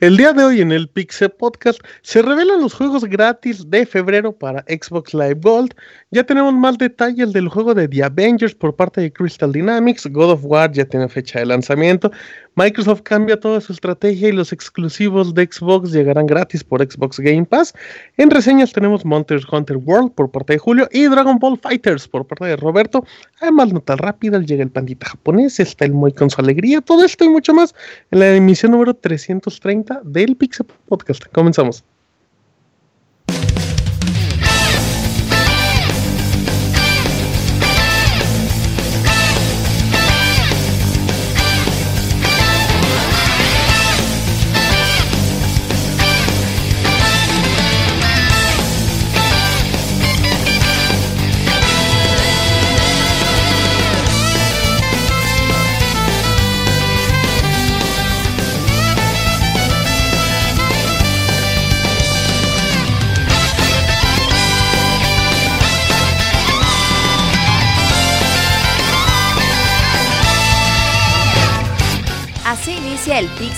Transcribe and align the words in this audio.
El 0.00 0.16
día 0.16 0.32
de 0.32 0.42
hoy 0.42 0.62
en 0.62 0.72
el 0.72 0.88
Pixel 0.88 1.28
Podcast 1.28 1.78
se 2.00 2.22
revelan 2.22 2.62
los 2.62 2.72
juegos 2.72 3.04
gratis 3.04 3.68
de 3.68 3.84
febrero 3.84 4.32
para 4.32 4.62
Xbox 4.62 5.12
Live 5.12 5.40
Gold. 5.42 5.74
Ya 6.10 6.24
tenemos 6.24 6.54
más 6.54 6.78
detalles 6.78 7.34
del 7.34 7.48
juego 7.48 7.74
de 7.74 7.86
The 7.86 8.04
Avengers 8.04 8.54
por 8.54 8.74
parte 8.74 9.02
de 9.02 9.12
Crystal 9.12 9.52
Dynamics. 9.52 10.06
God 10.06 10.30
of 10.30 10.40
War 10.42 10.72
ya 10.72 10.86
tiene 10.86 11.06
fecha 11.06 11.40
de 11.40 11.44
lanzamiento. 11.44 12.10
Microsoft 12.60 13.00
cambia 13.04 13.40
toda 13.40 13.58
su 13.62 13.72
estrategia 13.72 14.28
y 14.28 14.32
los 14.32 14.52
exclusivos 14.52 15.32
de 15.32 15.48
Xbox 15.50 15.92
llegarán 15.92 16.26
gratis 16.26 16.62
por 16.62 16.82
Xbox 16.82 17.18
Game 17.18 17.46
Pass. 17.46 17.72
En 18.18 18.30
reseñas 18.30 18.74
tenemos 18.74 19.02
Monsters 19.02 19.46
Hunter 19.50 19.78
World 19.78 20.12
por 20.12 20.30
parte 20.30 20.52
de 20.52 20.58
Julio 20.58 20.86
y 20.92 21.04
Dragon 21.06 21.38
Ball 21.38 21.58
Fighters 21.58 22.06
por 22.06 22.26
parte 22.26 22.44
de 22.44 22.56
Roberto. 22.56 23.02
Además, 23.40 23.72
nota 23.72 23.96
rápida, 23.96 24.38
llega 24.40 24.62
el 24.62 24.68
pandita 24.68 25.08
japonés, 25.08 25.58
está 25.58 25.86
el 25.86 25.94
Moy 25.94 26.12
con 26.12 26.28
su 26.28 26.38
alegría, 26.38 26.82
todo 26.82 27.02
esto 27.02 27.24
y 27.24 27.30
mucho 27.30 27.54
más 27.54 27.74
en 28.10 28.18
la 28.18 28.36
emisión 28.36 28.72
número 28.72 28.92
330 28.92 30.02
del 30.04 30.36
Pixel 30.36 30.66
Podcast. 30.86 31.24
Comenzamos. 31.32 31.82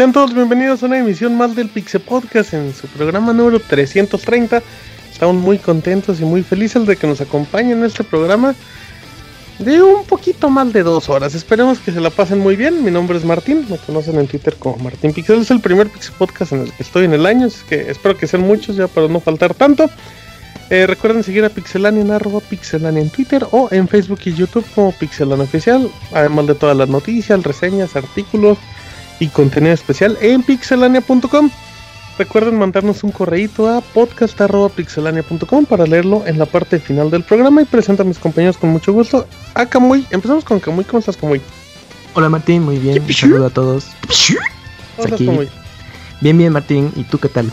Sean 0.00 0.14
todos 0.14 0.32
bienvenidos 0.32 0.82
a 0.82 0.86
una 0.86 0.98
emisión 0.98 1.36
más 1.36 1.54
del 1.54 1.68
Pixel 1.68 2.00
Podcast 2.00 2.54
en 2.54 2.72
su 2.72 2.86
programa 2.86 3.34
número 3.34 3.60
330. 3.60 4.62
Estamos 5.12 5.36
muy 5.36 5.58
contentos 5.58 6.22
y 6.22 6.24
muy 6.24 6.42
felices 6.42 6.86
de 6.86 6.96
que 6.96 7.06
nos 7.06 7.20
acompañen 7.20 7.80
en 7.80 7.84
este 7.84 8.02
programa 8.02 8.54
de 9.58 9.82
un 9.82 10.06
poquito 10.06 10.48
más 10.48 10.72
de 10.72 10.84
dos 10.84 11.10
horas. 11.10 11.34
Esperemos 11.34 11.80
que 11.80 11.92
se 11.92 12.00
la 12.00 12.08
pasen 12.08 12.38
muy 12.38 12.56
bien. 12.56 12.82
Mi 12.82 12.90
nombre 12.90 13.18
es 13.18 13.26
Martín, 13.26 13.66
me 13.68 13.76
conocen 13.76 14.18
en 14.18 14.26
Twitter 14.26 14.56
como 14.58 14.76
Martín 14.76 15.12
Pixel. 15.12 15.42
Es 15.42 15.50
el 15.50 15.60
primer 15.60 15.90
Pixel 15.90 16.14
Podcast 16.16 16.52
en 16.52 16.62
el 16.62 16.72
que 16.72 16.82
estoy 16.82 17.04
en 17.04 17.12
el 17.12 17.26
año, 17.26 17.48
así 17.48 17.62
que 17.68 17.90
espero 17.90 18.16
que 18.16 18.26
sean 18.26 18.44
muchos 18.44 18.76
ya 18.76 18.88
para 18.88 19.06
no 19.06 19.20
faltar 19.20 19.52
tanto. 19.52 19.90
Eh, 20.70 20.86
recuerden 20.86 21.22
seguir 21.22 21.44
a 21.44 21.50
Pixelania 21.50 22.00
en 22.00 22.10
arroba 22.10 22.40
Pixelania 22.40 23.02
en 23.02 23.10
Twitter 23.10 23.46
o 23.50 23.68
en 23.70 23.86
Facebook 23.86 24.20
y 24.24 24.32
YouTube 24.32 24.64
como 24.74 24.92
Pixelania 24.92 25.44
Oficial, 25.44 25.90
además 26.14 26.46
de 26.46 26.54
todas 26.54 26.74
las 26.74 26.88
noticias, 26.88 27.42
reseñas, 27.42 27.96
artículos 27.96 28.56
y 29.20 29.28
contenido 29.28 29.72
especial 29.72 30.18
en 30.20 30.42
pixelania.com. 30.42 31.50
Recuerden 32.18 32.58
mandarnos 32.58 33.04
un 33.04 33.12
correíto 33.12 33.68
a 33.68 33.80
podcast.pixelania.com 33.80 35.64
para 35.64 35.86
leerlo 35.86 36.24
en 36.26 36.38
la 36.38 36.46
parte 36.46 36.78
final 36.78 37.10
del 37.10 37.22
programa 37.22 37.62
y 37.62 37.64
presento 37.64 38.02
a 38.02 38.06
mis 38.06 38.18
compañeros 38.18 38.58
con 38.58 38.70
mucho 38.70 38.92
gusto. 38.92 39.26
A 39.54 39.66
Camuy, 39.66 40.06
empezamos 40.10 40.44
con 40.44 40.60
Camuy, 40.60 40.84
¿cómo 40.84 40.98
estás 40.98 41.16
Camuy? 41.16 41.40
Hola 42.14 42.28
Martín, 42.28 42.62
muy 42.62 42.78
bien, 42.78 43.00
un 43.00 43.12
saludo 43.12 43.46
a 43.46 43.50
todos. 43.50 43.86
Bien, 46.20 46.36
bien 46.36 46.52
Martín, 46.52 46.92
¿y 46.96 47.04
tú 47.04 47.18
qué 47.18 47.28
tal? 47.28 47.50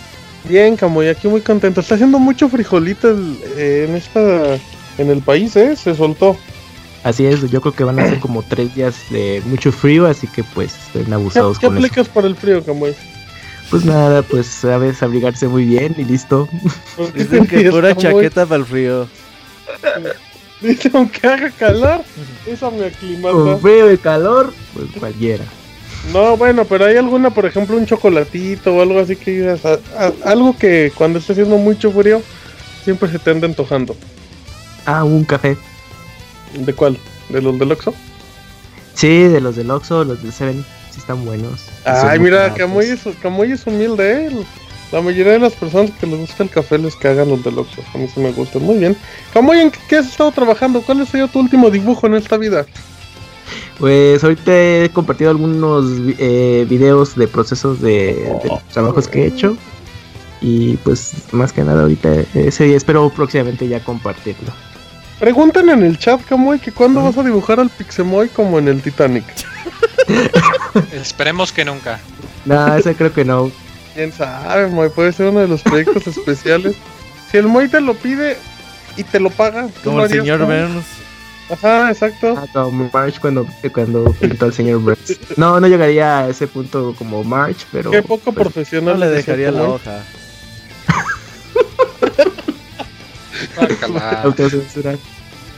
Bien 0.50 0.76
Camuy, 0.76 1.08
aquí 1.08 1.28
muy 1.28 1.42
contento. 1.42 1.80
Está 1.80 1.96
haciendo 1.96 2.20
mucho 2.20 2.50
frijolito 2.50 3.10
en 3.58 3.96
esta 3.96 4.58
en 4.98 5.10
el 5.10 5.22
país, 5.22 5.56
¿eh? 5.56 5.76
Se 5.76 5.96
soltó. 5.96 6.36
Así 7.08 7.26
es, 7.26 7.50
yo 7.50 7.62
creo 7.62 7.74
que 7.74 7.86
van 7.86 7.98
a 8.00 8.10
ser 8.10 8.20
como 8.20 8.44
tres 8.44 8.76
días 8.76 8.98
de 9.10 9.42
mucho 9.46 9.72
frío, 9.72 10.08
así 10.08 10.28
que 10.28 10.44
pues 10.44 10.76
estén 10.76 11.14
abusados 11.14 11.58
¿Qué, 11.58 11.70
qué 11.70 11.74
aplicas 11.74 12.10
por 12.10 12.26
el 12.26 12.36
frío, 12.36 12.62
Camuy? 12.62 12.94
Pues 13.70 13.86
nada, 13.86 14.24
pues 14.24 14.46
sabes 14.46 15.02
abrigarse 15.02 15.48
muy 15.48 15.64
bien 15.64 15.96
y 15.98 16.04
listo. 16.04 16.50
Dicen 17.16 17.48
que 17.48 17.72
pura 17.72 17.96
chaqueta 17.96 18.46
para 18.46 18.60
el 18.60 18.66
frío. 18.66 19.08
Dice, 20.62 20.92
aunque 20.94 21.26
haga 21.26 21.50
calor, 21.52 22.02
esa 22.46 22.70
me 22.72 22.88
aclimata. 22.88 23.34
Con 23.34 23.62
frío 23.62 23.94
y 23.94 23.98
calor, 23.98 24.54
pues 24.74 24.88
cualquiera. 25.00 25.46
No, 26.12 26.36
bueno, 26.36 26.66
pero 26.66 26.88
hay 26.88 26.98
alguna, 26.98 27.30
por 27.30 27.46
ejemplo, 27.46 27.78
un 27.78 27.86
chocolatito 27.86 28.76
o 28.76 28.82
algo 28.82 29.00
así 29.00 29.16
que 29.16 29.32
digas, 29.32 29.62
algo 30.26 30.58
que 30.58 30.92
cuando 30.94 31.20
esté 31.20 31.32
haciendo 31.32 31.56
mucho 31.58 31.90
frío, 31.90 32.22
siempre 32.84 33.10
se 33.10 33.18
te 33.18 33.32
anda 33.32 33.48
antojando. 33.48 33.96
Ah, 34.86 35.06
un 35.06 35.24
café. 35.24 35.56
¿De 36.54 36.74
cuál? 36.74 36.98
¿De 37.30 37.42
los 37.42 37.58
del 37.60 37.72
Oxxo? 37.72 37.94
Sí, 38.94 39.24
de 39.24 39.42
los 39.42 39.56
del 39.56 39.70
Oxxo, 39.70 40.04
los 40.04 40.22
del 40.24 40.32
Seven, 40.32 40.66
sí 40.92 41.00
están 41.00 41.24
buenos. 41.26 41.66
Ay, 41.86 42.20
mira, 42.20 42.54
Camuy 42.54 42.86
es, 42.86 43.02
Camuy 43.22 43.52
es 43.52 43.66
humilde, 43.68 44.28
¿eh? 44.28 44.32
La 44.92 45.02
mayoría 45.02 45.34
de 45.34 45.40
las 45.40 45.54
personas 45.54 45.92
que 46.00 46.08
les 46.08 46.18
gusta 46.18 46.44
el 46.44 46.50
café 46.50 46.78
les 46.78 46.96
cagan 46.96 47.30
los 47.30 47.44
del 47.44 47.60
Oxxo. 47.60 47.82
A 47.94 47.98
mí 47.98 48.08
sí 48.08 48.22
me 48.22 48.32
gustan. 48.32 48.64
Muy 48.64 48.78
bien. 48.78 48.96
Camuy, 49.34 49.60
¿en 49.60 49.72
qué 49.90 49.98
has 49.98 50.08
estado 50.08 50.32
trabajando? 50.32 50.82
¿Cuál 50.82 51.02
ha 51.02 51.06
sido 51.06 51.28
tu 51.28 51.40
último 51.40 51.70
dibujo 51.70 52.08
en 52.08 52.16
esta 52.16 52.38
vida? 52.38 52.66
Pues 53.80 54.24
ahorita 54.24 54.52
he 54.52 54.90
compartido 54.92 55.30
algunos 55.30 55.86
eh, 56.18 56.66
videos 56.70 57.16
de 57.16 57.28
procesos 57.28 57.82
de, 57.82 58.34
trabajos 58.72 59.08
que 59.08 59.24
he 59.24 59.28
hecho. 59.28 59.58
Y 60.42 60.78
pues 60.78 61.14
más 61.32 61.52
que 61.52 61.64
nada 61.64 61.82
ahorita 61.82 62.14
ese 62.34 62.76
espero 62.76 63.10
próximamente 63.10 63.68
ya 63.68 63.84
compartirlo. 63.84 64.52
Preguntan 65.20 65.70
en 65.70 65.84
el 65.84 65.98
chat, 65.98 66.22
Camuy, 66.26 66.60
que 66.60 66.72
cuándo 66.72 67.02
vas 67.04 67.18
a 67.18 67.24
dibujar 67.24 67.60
al 67.60 67.70
Pixemoy 67.70 68.30
como 68.30 68.60
en 68.60 68.68
el 68.68 68.82
Titanic. 68.82 69.26
Esperemos 70.94 71.52
que 71.52 71.66
nunca. 71.66 72.00
No, 72.46 72.76
ese 72.76 72.96
creo 72.96 73.12
que 73.12 73.26
no. 73.26 73.52
Quién 73.96 74.14
sabe, 74.14 74.68
Moy, 74.68 74.90
puede 74.90 75.12
ser 75.12 75.28
uno 75.28 75.40
de 75.40 75.48
los 75.48 75.64
proyectos 75.64 76.06
especiales. 76.18 76.76
Si 77.32 77.38
el 77.38 77.48
Moy 77.48 77.68
te 77.68 77.82
lo 77.82 77.96
pide 77.96 78.38
y 78.96 79.04
te 79.04 79.20
lo 79.20 79.30
paga. 79.32 79.70
Como 79.84 80.04
el 80.04 80.10
señor 80.10 80.46
Burns. 80.46 80.86
Ajá, 81.50 81.90
exacto. 81.92 82.36
Ah, 82.38 82.46
como 82.54 82.90
March 82.94 83.20
cuando, 83.20 83.48
cuando 83.74 84.14
pintó 84.14 84.46
al 84.46 84.54
señor 84.54 84.80
Burns. 84.80 85.18
No, 85.36 85.60
no 85.60 85.68
llegaría 85.68 86.20
a 86.20 86.30
ese 86.30 86.46
punto 86.46 86.94
como 86.98 87.24
March, 87.24 87.66
pero. 87.72 87.90
Qué 87.90 88.04
poco 88.04 88.32
profesional. 88.34 89.00
No 89.00 89.06
le 89.06 89.12
dejaría 89.12 89.52
la 89.52 89.64
hoja. 89.64 90.04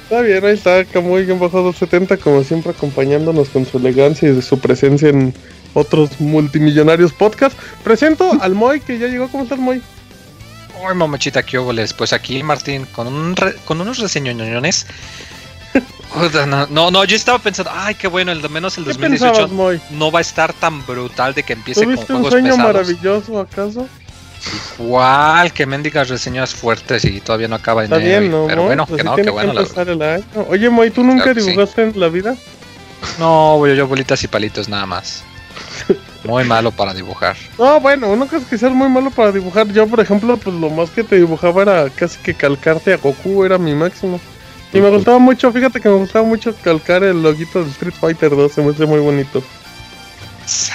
Está 0.10 0.22
bien, 0.22 0.44
ahí 0.44 0.54
está 0.54 0.86
Camuy 0.86 1.24
bien 1.24 1.40
bajado 1.40 1.72
70, 1.72 2.18
como 2.18 2.44
siempre 2.44 2.72
acompañándonos 2.72 3.50
con 3.50 3.66
su 3.66 3.78
elegancia 3.78 4.28
y 4.28 4.42
su 4.42 4.60
presencia 4.60 5.10
en 5.10 5.36
otros 5.76 6.20
multimillonarios 6.20 7.14
podcasts. 7.14 7.56
Presento 7.84 8.31
al 8.42 8.56
Moy 8.56 8.80
que 8.80 8.98
ya 8.98 9.08
llegó. 9.08 9.28
¿Cómo 9.28 9.44
estás, 9.44 9.60
Moy? 9.60 9.84
Hoy, 10.81 10.96
mamachita, 10.96 11.44
qué 11.44 11.60
óboles. 11.60 11.94
Pues 11.94 12.12
aquí, 12.12 12.42
Martín, 12.42 12.88
con, 12.92 13.08
un 13.08 13.36
con 13.66 13.82
unos 13.82 14.00
reseñoñones. 14.00 14.88
no, 16.72 16.90
no, 16.90 17.04
yo 17.04 17.16
estaba 17.16 17.38
pensando, 17.38 17.72
ay, 17.74 17.96
qué 17.96 18.08
bueno, 18.08 18.32
el 18.32 18.50
menos 18.50 18.78
el 18.78 18.86
2018 18.86 19.50
no 19.92 20.12
va 20.12 20.20
a 20.20 20.22
estar 20.22 20.54
tan 20.54 20.86
brutal 20.86 21.36
de 21.36 21.44
que 21.44 21.54
empiece 21.54 21.86
con 21.86 21.96
juegos 21.96 22.10
un 22.10 22.32
sueño 22.32 22.58
maravilloso, 22.58 23.40
acaso? 23.40 23.88
Igual, 24.80 25.51
que 25.53 25.65
mendigas 25.65 26.09
reseñas 26.09 26.53
fuertes 26.53 27.03
y 27.06 27.19
todavía 27.19 27.47
no 27.47 27.56
acaba 27.56 27.83
Está 27.83 27.97
bien, 27.97 28.31
¿no? 28.31 28.47
Pero 28.47 28.63
bueno, 28.63 28.86
pues 28.86 29.00
que 29.00 29.03
no, 29.03 29.15
que 29.15 29.30
bueno. 29.30 29.53
la 29.53 30.21
Oye, 30.50 30.69
Moy, 30.69 30.91
¿tú 30.91 31.03
nunca 31.03 31.33
dibujaste 31.33 31.83
en 31.83 32.00
la 32.00 32.09
vida? 32.09 32.36
No, 33.18 33.57
voy 33.57 33.75
yo 33.75 33.88
bolitas 33.88 34.24
y 34.24 34.27
palitos 34.27 34.69
nada 34.69 34.86
más. 34.86 35.24
Muy 36.24 36.44
malo 36.44 36.71
para 36.71 36.94
dibujar. 36.94 37.38
No, 37.57 37.80
bueno, 37.80 38.15
no 38.15 38.27
crees 38.27 38.45
que 38.45 38.57
seas 38.57 38.74
muy 38.74 38.89
malo 38.89 39.09
para 39.09 39.31
dibujar. 39.31 39.68
Yo, 39.68 39.88
por 39.88 40.00
ejemplo, 40.00 40.36
pues 40.38 40.56
lo 40.56 40.69
más 40.69 40.89
que 40.89 41.03
te 41.03 41.15
dibujaba 41.15 41.62
era 41.62 41.89
casi 41.89 42.19
que 42.19 42.33
calcarte 42.33 42.94
a 42.94 42.97
Goku, 42.97 43.45
era 43.45 43.57
mi 43.57 43.74
máximo. 43.74 44.19
Y 44.74 44.81
me 44.81 44.89
gustaba 44.89 45.18
mucho, 45.18 45.51
fíjate 45.51 45.80
que 45.80 45.89
me 45.89 45.95
gustaba 45.95 46.25
mucho 46.25 46.53
calcar 46.62 47.03
el 47.03 47.24
loguito 47.24 47.63
de 47.63 47.71
Street 47.71 47.94
Fighter 48.00 48.36
2, 48.36 48.51
se 48.51 48.62
me 48.62 48.71
hace 48.71 48.86
muy 48.86 49.00
bonito. 49.00 49.41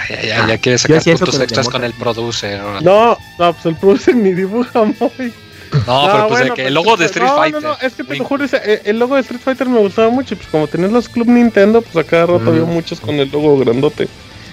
Ya, 0.09 0.23
ya, 0.23 0.47
ya 0.49 0.59
quieres 0.59 0.83
sacar 0.83 1.03
puntos 1.03 1.41
extras 1.41 1.69
con 1.69 1.85
el 1.85 1.93
producer. 1.95 2.61
No, 2.83 3.19
no, 3.39 3.53
pues 3.53 3.67
el 3.67 3.77
producer 3.77 4.15
ni 4.15 4.33
dibuja 4.33 4.85
muy. 5.01 5.33
No, 5.87 6.09
pero 6.13 6.29
pues 6.29 6.53
que 6.53 6.67
el 6.69 6.75
logo 6.75 6.97
de 6.97 7.07
Street 7.07 7.29
Fighter. 7.35 7.63
No, 7.63 7.69
no, 7.69 7.77
es 7.81 7.95
que 7.95 8.05
te 8.05 8.17
lo 8.17 8.25
juro, 8.25 8.45
eh, 8.45 8.83
el 8.85 8.99
logo 8.99 9.17
de 9.17 9.23
Street 9.23 9.41
Fighter 9.41 9.69
me 9.69 9.81
gustaba 9.81 10.11
mucho. 10.11 10.37
Pues 10.37 10.49
como 10.49 10.67
tenías 10.67 10.93
los 10.93 11.09
Club 11.09 11.29
Nintendo, 11.29 11.83
pues 11.83 11.97
a 11.97 12.09
cada 12.09 12.27
rato 12.27 12.51
había 12.51 12.65
muchos 12.65 13.01
con 13.01 13.17
el 13.17 13.31
logo 13.31 13.59
grandote. 13.59 14.09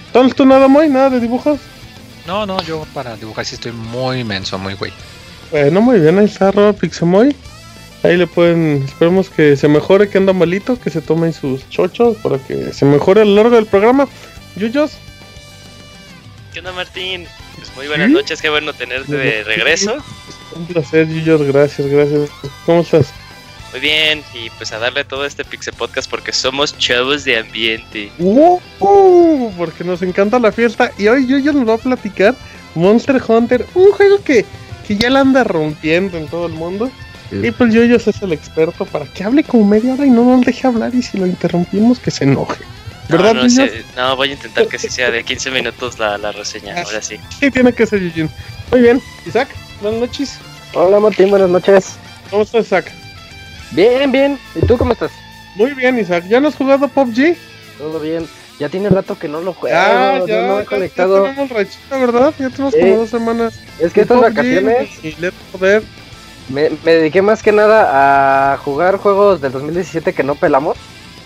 Entonces, 0.06 0.34
¿tú 0.34 0.44
nada 0.44 0.68
muy? 0.68 0.88
¿Nada 0.88 1.10
de 1.10 1.20
dibujos? 1.20 1.60
No, 2.26 2.46
no, 2.46 2.62
yo 2.62 2.86
para 2.92 3.16
dibujar 3.16 3.44
sí 3.44 3.54
estoy 3.54 3.72
muy 3.72 4.20
inmenso, 4.20 4.58
muy 4.58 4.74
güey. 4.74 4.92
Bueno, 5.50 5.80
muy 5.80 6.00
bien, 6.00 6.18
ahí 6.18 6.24
está 6.24 6.50
Rob 6.50 6.76
Pixemoy. 6.76 7.34
Ahí 8.02 8.16
le 8.16 8.26
pueden, 8.26 8.82
esperemos 8.84 9.30
que 9.30 9.56
se 9.56 9.68
mejore, 9.68 10.08
que 10.08 10.18
anda 10.18 10.32
malito, 10.32 10.78
que 10.78 10.90
se 10.90 11.00
tomen 11.00 11.32
sus 11.32 11.68
chochos 11.68 12.16
para 12.16 12.38
que 12.38 12.72
se 12.72 12.84
mejore 12.84 13.22
a 13.22 13.24
lo 13.24 13.36
largo 13.36 13.56
del 13.56 13.66
programa. 13.66 14.08
Yuyos. 14.56 14.92
¿Qué 16.52 16.58
onda, 16.58 16.72
Martín? 16.72 17.26
Pues 17.56 17.74
muy 17.74 17.88
buenas 17.88 18.10
noches, 18.10 18.42
qué 18.42 18.50
bueno 18.50 18.74
tenerte 18.74 19.16
de 19.16 19.42
regreso. 19.42 19.96
Un 20.54 20.66
placer, 20.66 21.08
Yuyos, 21.08 21.40
gracias, 21.42 21.88
gracias. 21.88 22.28
¿Cómo 22.66 22.82
estás? 22.82 23.10
Muy 23.70 23.80
bien, 23.80 24.22
y 24.34 24.50
pues 24.50 24.70
a 24.72 24.78
darle 24.78 25.02
todo 25.04 25.24
este 25.24 25.46
Pixel 25.46 25.72
Podcast 25.72 26.10
porque 26.10 26.30
somos 26.30 26.76
chavos 26.76 27.24
de 27.24 27.38
ambiente. 27.38 28.12
Uh, 28.18 28.60
uh, 28.80 29.52
porque 29.56 29.82
nos 29.82 30.02
encanta 30.02 30.38
la 30.38 30.52
fiesta. 30.52 30.92
Y 30.98 31.08
hoy 31.08 31.26
Yuyos 31.26 31.54
nos 31.54 31.66
va 31.66 31.74
a 31.74 31.78
platicar 31.78 32.34
Monster 32.74 33.22
Hunter, 33.26 33.66
un 33.72 33.90
juego 33.92 34.22
que, 34.22 34.44
que 34.86 34.96
ya 34.96 35.08
la 35.08 35.20
anda 35.20 35.44
rompiendo 35.44 36.18
en 36.18 36.28
todo 36.28 36.46
el 36.46 36.52
mundo. 36.52 36.90
Y 37.30 37.50
pues 37.50 37.72
Yuyos 37.72 38.06
es 38.06 38.20
el 38.20 38.34
experto 38.34 38.84
para 38.84 39.06
que 39.06 39.24
hable 39.24 39.42
como 39.42 39.64
media 39.64 39.94
hora 39.94 40.04
y 40.04 40.10
no 40.10 40.22
nos 40.22 40.44
deje 40.44 40.66
hablar. 40.66 40.94
Y 40.94 41.00
si 41.00 41.16
lo 41.16 41.26
interrumpimos, 41.26 41.98
que 41.98 42.10
se 42.10 42.24
enoje. 42.24 42.62
¿Verdad, 43.12 43.34
no, 43.34 43.42
no, 43.46 43.66
no, 43.96 44.16
voy 44.16 44.30
a 44.30 44.32
intentar 44.32 44.66
que 44.66 44.78
sí 44.78 44.88
sea 44.88 45.10
de 45.10 45.22
15 45.22 45.50
minutos 45.50 45.98
la, 45.98 46.16
la 46.18 46.32
reseña, 46.32 46.82
ahora 46.82 47.02
sí. 47.02 47.20
Sí, 47.38 47.50
tiene 47.50 47.72
que 47.72 47.86
ser 47.86 48.00
Yujin. 48.00 48.30
Muy 48.70 48.80
bien, 48.80 49.02
Isaac, 49.26 49.48
buenas 49.80 50.00
noches. 50.00 50.38
Hola 50.72 50.98
Martín, 50.98 51.28
buenas 51.28 51.50
noches. 51.50 51.96
¿Cómo 52.30 52.42
estás, 52.44 52.66
Isaac? 52.66 52.90
Bien, 53.72 54.10
bien. 54.10 54.38
¿Y 54.54 54.64
tú 54.64 54.78
cómo 54.78 54.94
estás? 54.94 55.10
Muy 55.54 55.74
bien, 55.74 55.98
Isaac. 55.98 56.24
¿Ya 56.28 56.40
no 56.40 56.48
has 56.48 56.54
jugado 56.54 56.88
PUBG? 56.88 57.36
Todo 57.76 58.00
bien. 58.00 58.26
Ya 58.58 58.68
tiene 58.68 58.88
rato 58.88 59.18
que 59.18 59.28
no 59.28 59.40
lo 59.40 59.52
juego. 59.52 59.76
Ah, 59.78 60.20
ya, 60.26 60.46
no 60.46 60.60
he 60.60 60.64
conectado. 60.64 61.26
Ya 61.26 61.30
tenemos 61.30 61.50
rachita, 61.50 61.98
¿verdad? 61.98 62.34
Ya 62.38 62.48
tenemos 62.48 62.74
como 62.74 62.96
dos 62.96 63.10
semanas. 63.10 63.60
Es 63.78 63.92
que 63.92 64.02
estas 64.02 64.20
vacaciones. 64.20 65.04
Y 65.04 65.14
le 65.20 65.32
poder. 65.32 65.82
Me, 66.48 66.70
me 66.84 66.94
dediqué 66.94 67.22
más 67.22 67.42
que 67.42 67.52
nada 67.52 68.52
a 68.52 68.56
jugar 68.58 68.96
juegos 68.96 69.40
del 69.40 69.52
2017 69.52 70.12
que 70.12 70.22
no 70.22 70.34
pelamos. 70.34 70.76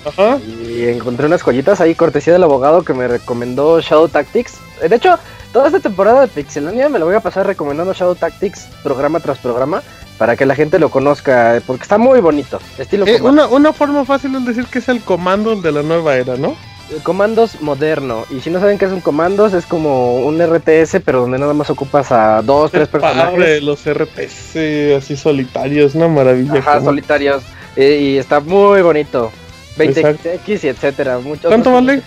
Ajá. 0.07 0.39
Y 0.39 0.87
encontré 0.87 1.27
unas 1.27 1.43
joyitas 1.43 1.81
ahí, 1.81 1.95
cortesía 1.95 2.33
del 2.33 2.45
abogado 2.45 2.83
que 2.83 2.95
me 2.95 3.09
recomendó 3.09 3.81
Shadow 3.81 4.09
Tactics. 4.09 4.55
De 4.81 4.95
hecho, 4.95 5.19
toda 5.53 5.67
esta 5.67 5.81
temporada 5.81 6.21
de 6.21 6.29
Pixelania 6.29 6.89
me 6.89 6.99
la 6.99 7.05
voy 7.05 7.15
a 7.15 7.21
pasar 7.21 7.47
recomendando 7.47 7.93
Shadow 7.93 8.15
Tactics 8.15 8.69
programa 8.83 9.21
tras 9.21 9.39
programa 9.39 9.83
para 10.19 10.37
que 10.37 10.47
la 10.47 10.55
gente 10.55 10.79
lo 10.79 10.91
conozca, 10.91 11.61
porque 11.67 11.83
está 11.83 11.99
muy 11.99 12.21
bonito. 12.21 12.61
Estilo 12.79 13.07
eh, 13.07 13.21
una, 13.21 13.47
una 13.49 13.73
forma 13.73 14.05
fácil 14.05 14.35
es 14.37 14.47
decir 14.47 14.67
que 14.67 14.79
es 14.79 14.89
el 14.89 15.03
comando 15.03 15.57
de 15.57 15.73
la 15.73 15.83
nueva 15.83 16.17
era, 16.17 16.37
¿no? 16.37 16.57
El 16.91 17.03
comandos 17.03 17.61
moderno. 17.61 18.25
Y 18.31 18.41
si 18.41 18.49
no 18.49 18.61
saben 18.61 18.79
qué 18.79 18.85
es 18.85 18.93
un 18.93 19.01
comandos, 19.01 19.53
es 19.55 19.67
como 19.67 20.19
un 20.25 20.41
RTS, 20.41 21.01
pero 21.05 21.23
donde 21.23 21.39
nada 21.39 21.53
más 21.53 21.69
ocupas 21.69 22.13
a 22.13 22.43
dos, 22.43 22.71
tres 22.71 22.87
personajes. 22.93 23.63
los 23.63 23.85
RTS 23.85 24.97
así 24.97 25.17
solitarios, 25.17 25.97
una 25.97 26.07
maravilla. 26.07 26.61
Ajá, 26.61 26.81
solitarios. 26.81 27.43
Eh, 27.75 27.99
y 28.01 28.19
está 28.19 28.39
muy 28.41 28.83
bonito. 28.83 29.33
20X 29.77 30.65
y 30.65 30.69
etcétera. 30.69 31.19
¿Cuánto 31.43 31.73
vale? 31.73 32.03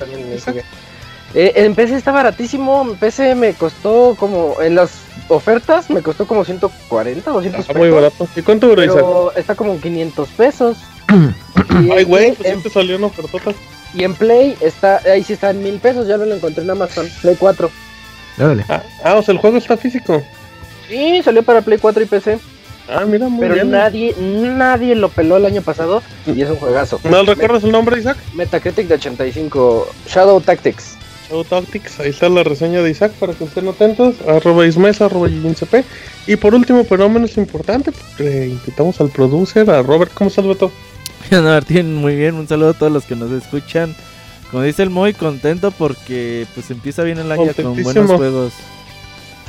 Eh, 1.35 1.53
en 1.55 1.75
PC 1.75 1.95
está 1.95 2.11
baratísimo. 2.11 2.81
En 2.81 2.95
PC 2.95 3.35
me 3.35 3.53
costó 3.53 4.15
como. 4.19 4.61
En 4.61 4.75
las 4.75 4.91
ofertas 5.27 5.89
me 5.89 6.01
costó 6.01 6.25
como 6.25 6.43
140 6.43 7.29
o 7.29 7.33
200 7.35 7.61
Está 7.61 7.73
muy 7.73 7.89
barato. 7.89 8.27
¿Y 8.35 8.41
cuánto 8.41 8.67
dura 8.67 8.83
Pero 8.87 9.31
está 9.35 9.55
como 9.55 9.79
500 9.79 10.29
pesos. 10.29 10.77
Ay, 11.91 12.03
güey, 12.03 12.33
pues 12.33 12.75
ofertotas. 12.75 13.55
Y 13.93 14.03
en 14.03 14.13
Play 14.15 14.55
está. 14.61 15.01
Ahí 15.05 15.23
sí 15.23 15.33
está 15.33 15.51
en 15.51 15.63
mil 15.63 15.79
pesos. 15.79 16.07
Ya 16.07 16.17
lo 16.17 16.33
encontré 16.33 16.63
en 16.63 16.69
Amazon. 16.69 17.07
Play 17.21 17.35
4. 17.39 17.69
Ah, 18.69 18.83
ah, 19.03 19.15
o 19.15 19.23
sea, 19.23 19.33
el 19.33 19.39
juego 19.39 19.57
está 19.57 19.75
físico. 19.75 20.23
Sí, 20.87 21.21
salió 21.23 21.43
para 21.43 21.61
Play 21.61 21.77
4 21.77 22.03
y 22.03 22.05
PC. 22.05 22.39
Ah, 22.89 23.05
mira, 23.05 23.29
muy 23.29 23.47
Pero 23.47 23.63
nadie, 23.65 24.15
nadie 24.17 24.95
lo 24.95 25.09
peló 25.09 25.37
el 25.37 25.45
año 25.45 25.61
pasado 25.61 26.01
y 26.25 26.41
es 26.41 26.49
un 26.49 26.55
juegazo. 26.55 26.99
¿No 27.03 27.23
recuerdas 27.23 27.63
el 27.63 27.71
nombre, 27.71 27.99
Isaac? 27.99 28.17
Metacritic 28.33 28.87
de 28.87 28.95
85, 28.95 29.87
Shadow 30.07 30.41
Tactics. 30.41 30.95
Shadow 31.27 31.43
Tactics, 31.43 31.99
ahí 31.99 32.09
está 32.09 32.29
la 32.29 32.43
reseña 32.43 32.81
de 32.81 32.89
Isaac 32.89 33.11
para 33.19 33.33
que 33.33 33.43
estén 33.43 33.67
atentos, 33.67 34.15
arroba 34.27 34.65
ismesa, 34.65 35.05
arroba 35.05 35.29
CP. 35.29 35.83
Y 36.25 36.35
por 36.37 36.55
último, 36.55 36.83
pero 36.83 37.03
no 37.03 37.09
menos 37.09 37.37
importante, 37.37 37.91
pues, 38.17 38.49
invitamos 38.49 38.99
al 39.01 39.09
producer, 39.09 39.69
a 39.69 39.83
Robert, 39.83 40.11
¿cómo 40.13 40.29
estás, 40.29 40.47
Beto? 40.47 40.71
Martín, 41.31 41.95
muy 41.95 42.15
bien, 42.15 42.35
un 42.35 42.47
saludo 42.47 42.69
a 42.69 42.73
todos 42.73 42.91
los 42.91 43.05
que 43.05 43.15
nos 43.15 43.31
escuchan. 43.31 43.95
Como 44.49 44.63
dice 44.63 44.81
el 44.81 44.89
muy 44.89 45.13
contento 45.13 45.69
porque 45.69 46.47
pues 46.55 46.71
empieza 46.71 47.03
bien 47.03 47.19
el 47.19 47.31
año 47.31 47.51
con 47.53 47.83
buenos 47.83 48.11
juegos. 48.11 48.53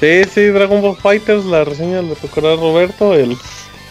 Sí, 0.00 0.23
sí, 0.32 0.47
Dragon 0.47 0.81
Ball 0.81 0.97
Fighters, 0.97 1.44
la 1.44 1.64
reseña 1.64 2.00
le 2.00 2.14
tocará 2.17 2.55
a 2.55 2.56
Roberto, 2.56 3.14
el, 3.14 3.37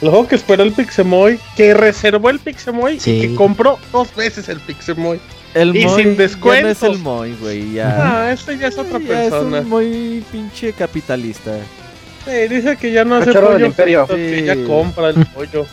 el 0.02 0.10
juego 0.10 0.28
que 0.28 0.36
esperó 0.36 0.64
el 0.64 0.74
Pixemoy, 0.74 1.40
que 1.56 1.76
reservó 1.76 2.32
el 2.32 2.40
Pixemoy 2.40 2.96
y 3.06 3.22
que 3.22 3.36
compró 3.36 3.78
dos 3.92 4.14
veces 4.16 4.50
el 4.50 4.60
Pixemoy. 4.60 5.20
El 5.54 5.76
y 5.76 5.88
sin 5.90 6.16
descuento. 6.16 6.70
es 6.70 6.84
el 6.84 7.00
Moy, 7.00 7.36
güey, 7.42 7.74
ya. 7.74 7.96
Ah, 7.98 8.32
este 8.32 8.58
ya 8.58 8.68
es 8.68 8.78
otra 8.78 9.00
persona. 9.00 9.60
Es 9.60 9.66
muy 9.66 10.24
pinche 10.32 10.74
capitalista. 10.74 11.58
Sí, 12.26 12.48
dice 12.48 12.78
que 12.78 12.92
ya 12.92 13.04
no 13.04 13.16
hace 13.16 13.34
pollo, 13.34 13.74
que 13.76 14.44
ya 14.46 14.56
compra 14.66 15.10
el 15.10 15.26
pollo. 15.28 15.66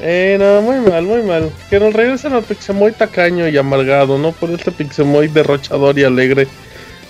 Eh, 0.00 0.36
no, 0.38 0.60
muy 0.60 0.80
mal, 0.80 1.04
muy 1.04 1.22
mal. 1.22 1.50
Que 1.70 1.78
nos 1.78 1.94
regresen 1.94 2.32
al 2.32 2.42
Pixemoy 2.42 2.92
tacaño 2.92 3.48
y 3.48 3.56
amargado, 3.56 4.18
no 4.18 4.32
por 4.32 4.50
este 4.50 4.72
Pixemoy 4.72 5.28
derrochador 5.28 5.98
y 5.98 6.04
alegre. 6.04 6.48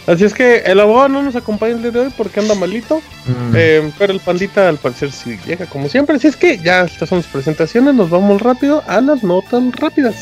Así 0.06 0.24
es 0.24 0.34
que 0.34 0.58
el 0.58 0.78
abogado 0.78 1.08
no 1.08 1.22
nos 1.22 1.34
acompaña 1.34 1.74
el 1.74 1.82
día 1.82 1.90
de 1.90 2.00
hoy 2.00 2.12
porque 2.16 2.40
anda 2.40 2.54
malito. 2.54 3.00
Mm. 3.26 3.52
Eh, 3.54 3.92
pero 3.98 4.12
el 4.12 4.20
pandita 4.20 4.68
al 4.68 4.78
parecer 4.78 5.10
sí 5.10 5.38
llega 5.44 5.66
como 5.66 5.88
siempre. 5.88 6.16
Así 6.16 6.28
es 6.28 6.36
que 6.36 6.58
ya 6.58 6.82
estas 6.84 7.08
son 7.08 7.18
las 7.18 7.26
presentaciones. 7.26 7.94
Nos 7.94 8.08
vamos 8.08 8.40
rápido 8.40 8.82
a 8.86 9.00
las 9.00 9.24
notas 9.24 9.62
rápidas. 9.76 10.14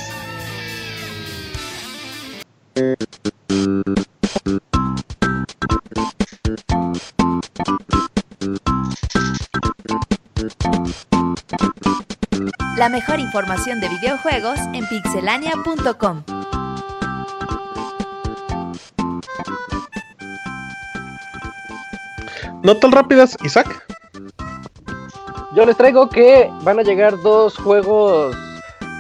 La 12.77 12.89
mejor 12.89 13.21
información 13.21 13.81
de 13.81 13.89
videojuegos 13.89 14.59
en 14.73 14.87
pixelania.com. 14.89 16.25
No 22.65 22.75
tan 22.79 22.93
rápidas, 22.93 23.37
Isaac. 23.45 23.69
Yo 25.55 25.67
les 25.67 25.77
traigo 25.77 26.09
que 26.09 26.51
van 26.63 26.79
a 26.79 26.83
llegar 26.83 27.21
dos 27.21 27.59
juegos, 27.59 28.35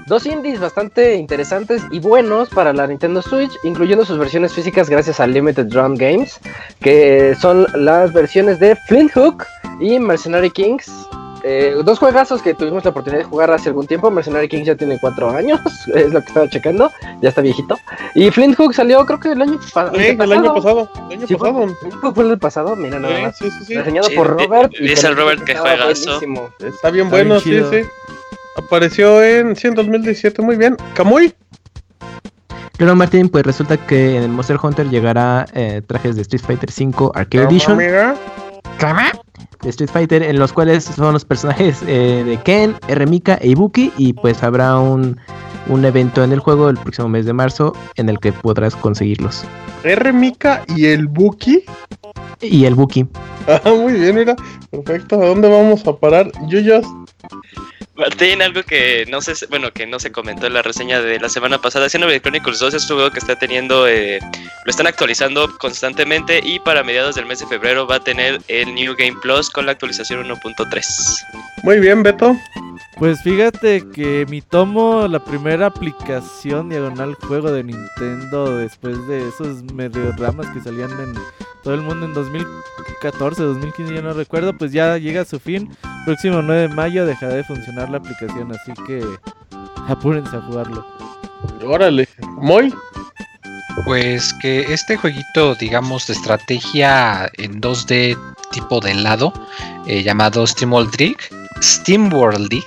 dos 0.07 0.27
indies 0.27 0.61
bastante 0.61 1.15
interesantes 1.15 1.83
y 1.91 1.99
buenos 1.99 2.51
para 2.51 2.75
la 2.75 2.87
Nintendo 2.87 3.23
Switch, 3.23 3.53
incluyendo 3.65 4.05
sus 4.05 4.19
versiones 4.19 4.53
físicas 4.53 4.91
gracias 4.91 5.19
a 5.19 5.27
Limited 5.27 5.73
Run 5.73 5.95
Games, 5.95 6.39
que 6.81 7.35
son 7.41 7.67
las 7.75 8.13
versiones 8.13 8.61
de 8.61 8.77
Flint 8.87 9.13
Hook 9.13 9.47
y 9.81 9.99
Mercenary 9.99 10.51
Kings 10.51 10.93
eh, 11.47 11.77
dos 11.85 11.99
juegazos 11.99 12.41
que 12.41 12.55
tuvimos 12.55 12.85
la 12.85 12.91
oportunidad 12.91 13.23
de 13.23 13.29
jugar 13.29 13.51
hace 13.51 13.69
algún 13.69 13.87
tiempo. 13.87 14.11
Mercenary 14.11 14.49
King 14.49 14.65
ya 14.65 14.75
tiene 14.77 14.99
cuatro 14.99 15.29
años, 15.31 15.61
es 15.95 16.11
lo 16.11 16.21
que 16.23 16.29
estaba 16.29 16.49
checando, 16.49 16.91
ya 17.21 17.29
está 17.29 17.43
viejito. 17.43 17.79
Y 18.15 18.31
Flint 18.31 18.57
Hook 18.57 18.75
salió 18.75 19.05
creo 19.05 19.21
que 19.21 19.33
el 19.33 19.43
año, 19.43 19.59
pasado. 19.59 19.93
Sí, 19.95 20.07
el 20.07 20.33
año 20.33 20.55
pasado. 20.55 20.91
El 21.11 21.19
año 21.19 21.39
pasado. 21.39 22.15
Fue, 22.15 22.25
el 22.25 22.39
pasado, 22.39 22.77
mira 22.77 22.99
nada 22.99 23.21
más. 23.21 23.37
Sí, 23.37 23.75
Reseñado 23.75 24.09
por 24.17 24.29
Robert. 24.29 24.73
Dice 24.81 25.07
el 25.07 25.17
Robert 25.17 25.45
que 25.45 25.55
juega 25.55 25.91
eso. 25.91 26.19
Está 26.61 26.91
bien 26.91 27.11
bueno, 27.11 27.39
sí, 27.41 27.61
sí. 27.71 27.83
Apareció 28.57 29.23
en, 29.23 29.55
sí, 29.55 29.67
en 29.67 29.75
2017, 29.75 30.41
muy 30.41 30.57
bien. 30.57 30.77
Camuy. 30.95 31.35
Claro, 32.79 32.97
Martín, 32.97 33.29
pues 33.29 33.45
resulta 33.45 33.77
que 33.77 34.17
en 34.17 34.23
el 34.23 34.29
Monster 34.31 34.57
Hunter 34.61 34.89
llegará 34.89 35.47
eh, 35.53 35.83
trajes 35.87 36.17
de 36.17 36.23
Street 36.23 36.43
Fighter 36.43 36.71
V 36.71 37.11
Arcade 37.15 37.45
Edition. 37.45 37.79
De 39.63 39.71
Street 39.71 39.91
Fighter, 39.91 40.23
en 40.23 40.39
los 40.39 40.53
cuales 40.53 40.85
son 40.85 41.13
los 41.13 41.25
personajes 41.25 41.83
eh, 41.87 42.23
de 42.25 42.37
Ken, 42.43 42.77
Remika 42.89 43.35
e 43.41 43.49
Ibuki. 43.49 43.93
Y 43.97 44.13
pues 44.13 44.43
habrá 44.43 44.79
un, 44.79 45.19
un 45.69 45.85
evento 45.85 46.23
en 46.23 46.33
el 46.33 46.41
juego 46.41 46.69
el 46.69 46.77
próximo 46.77 47.09
mes 47.09 47.27
de 47.27 47.33
marzo 47.33 47.75
en 47.97 48.09
el 48.09 48.19
que 48.19 48.33
podrás 48.33 48.77
conseguirlos. 48.77 49.45
Remika 49.83 50.65
y 50.77 50.87
el 50.87 51.07
Buki. 51.07 51.65
Y 52.41 52.65
el 52.65 52.75
Buki. 52.75 53.07
Ah, 53.47 53.71
muy 53.71 53.93
bien, 53.93 54.15
mira. 54.15 54.37
Perfecto. 54.71 55.21
¿A 55.21 55.27
dónde 55.27 55.49
vamos 55.49 55.87
a 55.87 55.97
parar? 55.97 56.31
Yuyos. 56.49 56.87
Martín, 57.97 58.43
algo 58.43 58.63
que 58.65 59.07
no 59.09 59.21
sé, 59.21 59.35
bueno, 59.51 59.73
que 59.73 59.87
no 59.87 60.01
se 60.01 60.11
comentó 60.11 60.47
en 60.47 60.55
la 60.55 60.63
reseña 60.63 61.01
de 61.01 61.21
la 61.21 61.29
semana 61.29 61.61
pasada, 61.61 61.89
Xenoblade 61.89 62.21
Chronicles 62.21 62.59
2 62.59 62.75
es 62.75 62.91
un 62.91 62.97
juego 62.97 63.11
que 63.11 63.21
está 63.21 63.39
teniendo, 63.39 63.87
eh, 63.87 64.19
lo 64.21 64.71
están 64.71 64.89
actualizando 64.89 65.57
constantemente 65.59 66.41
y 66.43 66.59
para 66.59 66.83
mediados 66.83 67.15
del 67.15 67.27
mes 67.27 67.39
de 67.39 67.47
febrero 67.47 67.87
va 67.87 67.97
a 67.97 68.01
tener 68.01 68.41
el 68.49 68.75
New 68.75 68.97
Game 68.99 69.17
Plus 69.23 69.49
con 69.49 69.67
la 69.67 69.73
actualización 69.73 70.25
1.3. 70.29 70.85
Muy 71.63 71.79
bien, 71.79 72.03
Beto. 72.03 72.37
Pues 72.99 73.23
fíjate 73.23 73.85
que 73.93 74.27
mi 74.29 74.41
tomo, 74.41 75.07
la 75.09 75.25
primera 75.25 75.67
aplicación 75.67 76.69
diagonal 76.69 77.15
juego 77.15 77.53
de 77.53 77.65
Nintendo 77.65 78.59
después 78.59 79.07
de 79.07 79.29
esos 79.29 79.63
medio 79.73 80.13
ramas 80.13 80.49
que 80.51 80.61
salían 80.61 80.91
en 80.93 81.15
todo 81.65 81.75
el 81.75 81.81
mundo 81.81 82.05
en 82.05 82.13
2014, 82.13 83.43
2015, 83.43 83.95
ya 83.95 84.03
no 84.03 84.13
recuerdo, 84.13 84.53
pues 84.57 84.71
ya 84.71 84.99
llega 84.99 85.23
a 85.23 85.25
su 85.25 85.41
fin. 85.41 85.71
Próximo 86.05 86.43
9 86.43 86.69
de 86.69 86.69
mayo 86.69 87.07
dejará 87.07 87.35
de 87.35 87.45
funcionar 87.45 87.89
la 87.91 87.97
aplicación, 87.97 88.53
así 88.53 88.73
que 88.87 89.03
apúrense 89.89 90.37
a 90.37 90.43
jugarlo. 90.43 90.87
Órale, 91.65 92.07
muy. 92.37 92.73
Pues 93.87 94.33
que 94.41 94.61
este 94.73 94.97
jueguito, 94.97 95.55
digamos, 95.57 96.07
de 96.07 96.13
estrategia 96.13 97.31
en 97.39 97.61
2D 97.61 98.17
tipo 98.53 98.79
de 98.81 98.95
lado, 98.95 99.33
eh, 99.87 100.03
llamado 100.03 100.47
Steam 100.47 100.71
League, 100.99 101.17
Steam 101.65 102.13
World 102.13 102.53
League, 102.53 102.67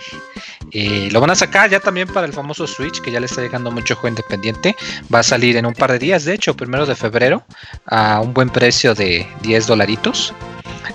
eh, 0.72 1.10
lo 1.12 1.22
van 1.22 1.30
a 1.30 1.36
sacar 1.36 1.70
ya 1.70 1.80
también 1.80 2.08
para 2.08 2.25
el 2.25 2.34
famoso 2.34 2.68
Switch, 2.68 3.01
que 3.01 3.12
ya 3.12 3.20
le 3.20 3.27
está 3.27 3.42
llegando 3.42 3.72
mucho 3.72 3.96
juego 3.96 4.10
independiente. 4.10 4.75
Va 5.13 5.20
a 5.20 5.24
salir 5.24 5.56
en 5.58 5.66
un 5.66 5.74
par 5.74 5.92
de 5.92 6.00
días, 6.00 6.25
de 6.25 6.34
hecho, 6.34 6.56
primero 6.56 6.86
de 6.86 6.96
febrero, 6.96 7.46
a 7.86 8.20
un 8.22 8.34
buen 8.34 8.50
precio 8.50 8.94
de 8.94 9.25
10 9.44 9.68
dolaritos. 9.68 10.34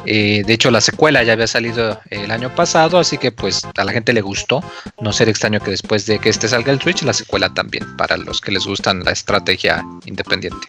Eh, 0.04 0.42
de 0.44 0.52
hecho, 0.52 0.71
la 0.71 0.80
secuela 0.80 1.23
ya 1.23 1.35
había 1.35 1.47
salido 1.47 2.00
el 2.11 2.30
año 2.30 2.52
pasado, 2.54 2.99
así 2.99 3.18
que 3.18 3.30
pues 3.30 3.62
a 3.76 3.85
la 3.85 3.92
gente 3.92 4.12
le 4.12 4.21
gustó. 4.21 4.62
No 5.00 5.12
ser 5.12 5.28
extraño 5.28 5.61
que 5.61 5.71
después 5.71 6.06
de 6.06 6.18
que 6.18 6.28
este 6.28 6.49
salga 6.49 6.73
el 6.73 6.80
Switch, 6.80 7.02
la 7.02 7.12
secuela 7.12 7.52
también, 7.54 7.97
para 7.97 8.16
los 8.16 8.40
que 8.40 8.52
les 8.52 8.66
gustan 8.66 9.04
la 9.04 9.12
estrategia 9.12 9.85
independiente. 10.06 10.68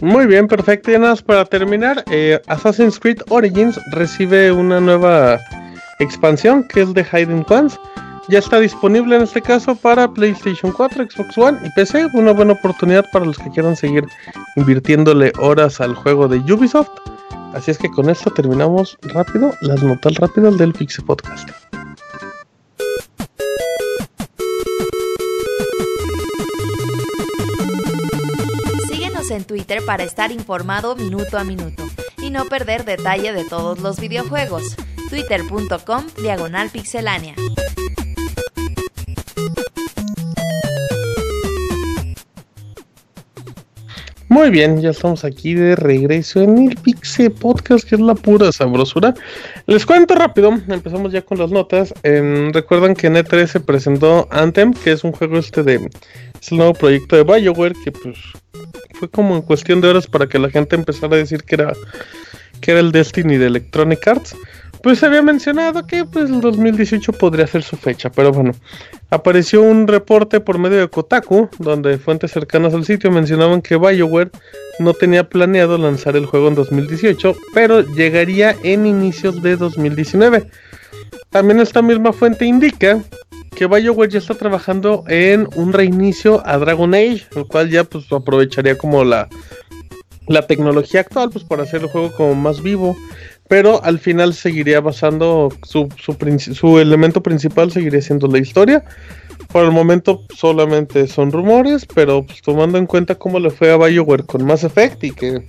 Muy 0.00 0.26
bien, 0.26 0.46
perfecto. 0.46 0.90
Y 0.90 0.94
nada 0.94 1.10
más 1.10 1.22
para 1.22 1.44
terminar, 1.44 2.04
eh, 2.10 2.40
Assassin's 2.46 3.00
Creed 3.00 3.18
Origins 3.28 3.80
recibe 3.90 4.52
una 4.52 4.80
nueva 4.80 5.40
expansión 5.98 6.66
que 6.68 6.82
es 6.82 6.94
de 6.94 7.04
Hidden 7.04 7.44
Ones. 7.48 7.78
Ya 8.28 8.40
está 8.40 8.60
disponible 8.60 9.16
en 9.16 9.22
este 9.22 9.40
caso 9.40 9.74
para 9.74 10.12
PlayStation 10.12 10.70
4, 10.72 11.06
Xbox 11.10 11.38
One 11.38 11.58
y 11.64 11.70
PC. 11.70 12.08
Una 12.12 12.32
buena 12.32 12.52
oportunidad 12.52 13.06
para 13.10 13.24
los 13.24 13.38
que 13.38 13.50
quieran 13.50 13.74
seguir 13.74 14.06
invirtiéndole 14.56 15.32
horas 15.38 15.80
al 15.80 15.94
juego 15.94 16.28
de 16.28 16.36
Ubisoft. 16.52 16.90
Así 17.54 17.70
es 17.70 17.78
que 17.78 17.88
con 17.88 18.10
esto 18.10 18.30
terminamos 18.30 18.98
rápido 19.02 19.54
las 19.62 19.82
notas 19.82 20.14
rápidas 20.16 20.58
del 20.58 20.74
Pixel 20.74 21.06
Podcast. 21.06 21.48
Síguenos 28.90 29.30
en 29.30 29.44
Twitter 29.44 29.82
para 29.86 30.04
estar 30.04 30.30
informado 30.30 30.94
minuto 30.94 31.38
a 31.38 31.44
minuto 31.44 31.88
y 32.18 32.28
no 32.28 32.44
perder 32.44 32.84
detalle 32.84 33.32
de 33.32 33.44
todos 33.46 33.80
los 33.80 33.98
videojuegos. 33.98 34.76
Twitter.com 35.08 36.06
Diagonal 36.22 36.70
Pixelánea. 36.70 37.34
Muy 44.28 44.50
bien, 44.50 44.80
ya 44.82 44.90
estamos 44.90 45.24
aquí 45.24 45.54
de 45.54 45.74
regreso 45.74 46.42
en 46.42 46.58
el 46.58 46.76
Pixel 46.76 47.32
Podcast, 47.32 47.88
que 47.88 47.94
es 47.94 48.00
la 48.00 48.14
pura 48.14 48.52
sabrosura. 48.52 49.14
Les 49.66 49.86
cuento 49.86 50.14
rápido, 50.14 50.52
empezamos 50.68 51.12
ya 51.12 51.22
con 51.22 51.38
las 51.38 51.50
notas. 51.50 51.94
Em, 52.02 52.52
recuerdan 52.52 52.94
que 52.94 53.06
en 53.06 53.16
E3 53.16 53.46
se 53.46 53.60
presentó 53.60 54.28
Anthem, 54.30 54.74
que 54.74 54.92
es 54.92 55.02
un 55.02 55.12
juego 55.12 55.38
este 55.38 55.62
de. 55.62 55.88
Es 56.40 56.52
el 56.52 56.58
nuevo 56.58 56.74
proyecto 56.74 57.16
de 57.16 57.24
Bioware, 57.24 57.74
que 57.82 57.90
pues 57.90 58.18
fue 58.98 59.10
como 59.10 59.34
en 59.34 59.42
cuestión 59.42 59.80
de 59.80 59.88
horas 59.88 60.06
para 60.06 60.28
que 60.28 60.38
la 60.38 60.50
gente 60.50 60.76
empezara 60.76 61.16
a 61.16 61.18
decir 61.18 61.42
que 61.44 61.54
era, 61.54 61.72
que 62.60 62.72
era 62.72 62.80
el 62.80 62.92
Destiny 62.92 63.38
de 63.38 63.46
Electronic 63.46 64.06
Arts. 64.06 64.36
Pues 64.82 65.00
se 65.00 65.06
había 65.06 65.22
mencionado 65.22 65.86
que 65.86 66.04
pues 66.04 66.30
el 66.30 66.40
2018 66.40 67.12
podría 67.14 67.46
ser 67.46 67.62
su 67.62 67.76
fecha, 67.76 68.10
pero 68.10 68.32
bueno, 68.32 68.52
apareció 69.10 69.62
un 69.62 69.88
reporte 69.88 70.40
por 70.40 70.58
medio 70.58 70.78
de 70.78 70.88
Kotaku, 70.88 71.48
donde 71.58 71.98
fuentes 71.98 72.30
cercanas 72.30 72.74
al 72.74 72.84
sitio 72.84 73.10
mencionaban 73.10 73.60
que 73.60 73.76
BioWare 73.76 74.30
no 74.78 74.94
tenía 74.94 75.28
planeado 75.28 75.78
lanzar 75.78 76.16
el 76.16 76.26
juego 76.26 76.48
en 76.48 76.54
2018, 76.54 77.34
pero 77.52 77.80
llegaría 77.80 78.54
en 78.62 78.86
inicios 78.86 79.42
de 79.42 79.56
2019. 79.56 80.48
También 81.30 81.60
esta 81.60 81.82
misma 81.82 82.12
fuente 82.12 82.46
indica 82.46 83.02
que 83.56 83.66
BioWare 83.66 84.12
ya 84.12 84.18
está 84.18 84.34
trabajando 84.34 85.02
en 85.08 85.48
un 85.56 85.72
reinicio 85.72 86.40
a 86.46 86.56
Dragon 86.58 86.94
Age, 86.94 87.26
el 87.34 87.46
cual 87.46 87.70
ya 87.70 87.82
pues 87.82 88.04
aprovecharía 88.12 88.78
como 88.78 89.04
la 89.04 89.28
la 90.28 90.46
tecnología 90.46 91.00
actual 91.00 91.30
pues 91.30 91.44
para 91.44 91.62
hacer 91.62 91.82
el 91.82 91.88
juego 91.88 92.12
como 92.12 92.34
más 92.34 92.62
vivo 92.62 92.96
pero 93.48 93.82
al 93.82 93.98
final 93.98 94.34
seguiría 94.34 94.80
basando 94.80 95.48
su, 95.62 95.88
su, 95.96 96.78
elemento 96.78 97.22
principal 97.22 97.72
seguiría 97.72 98.02
siendo 98.02 98.28
la 98.28 98.38
historia. 98.38 98.84
Por 99.50 99.64
el 99.64 99.72
momento 99.72 100.24
solamente 100.36 101.06
son 101.06 101.32
rumores, 101.32 101.86
pero 101.94 102.24
pues, 102.24 102.42
tomando 102.42 102.76
en 102.76 102.86
cuenta 102.86 103.14
cómo 103.14 103.40
le 103.40 103.50
fue 103.50 103.72
a 103.72 103.76
BioWare 103.76 104.24
con 104.24 104.44
Mass 104.44 104.64
Effect 104.64 105.02
y 105.04 105.12
que, 105.12 105.46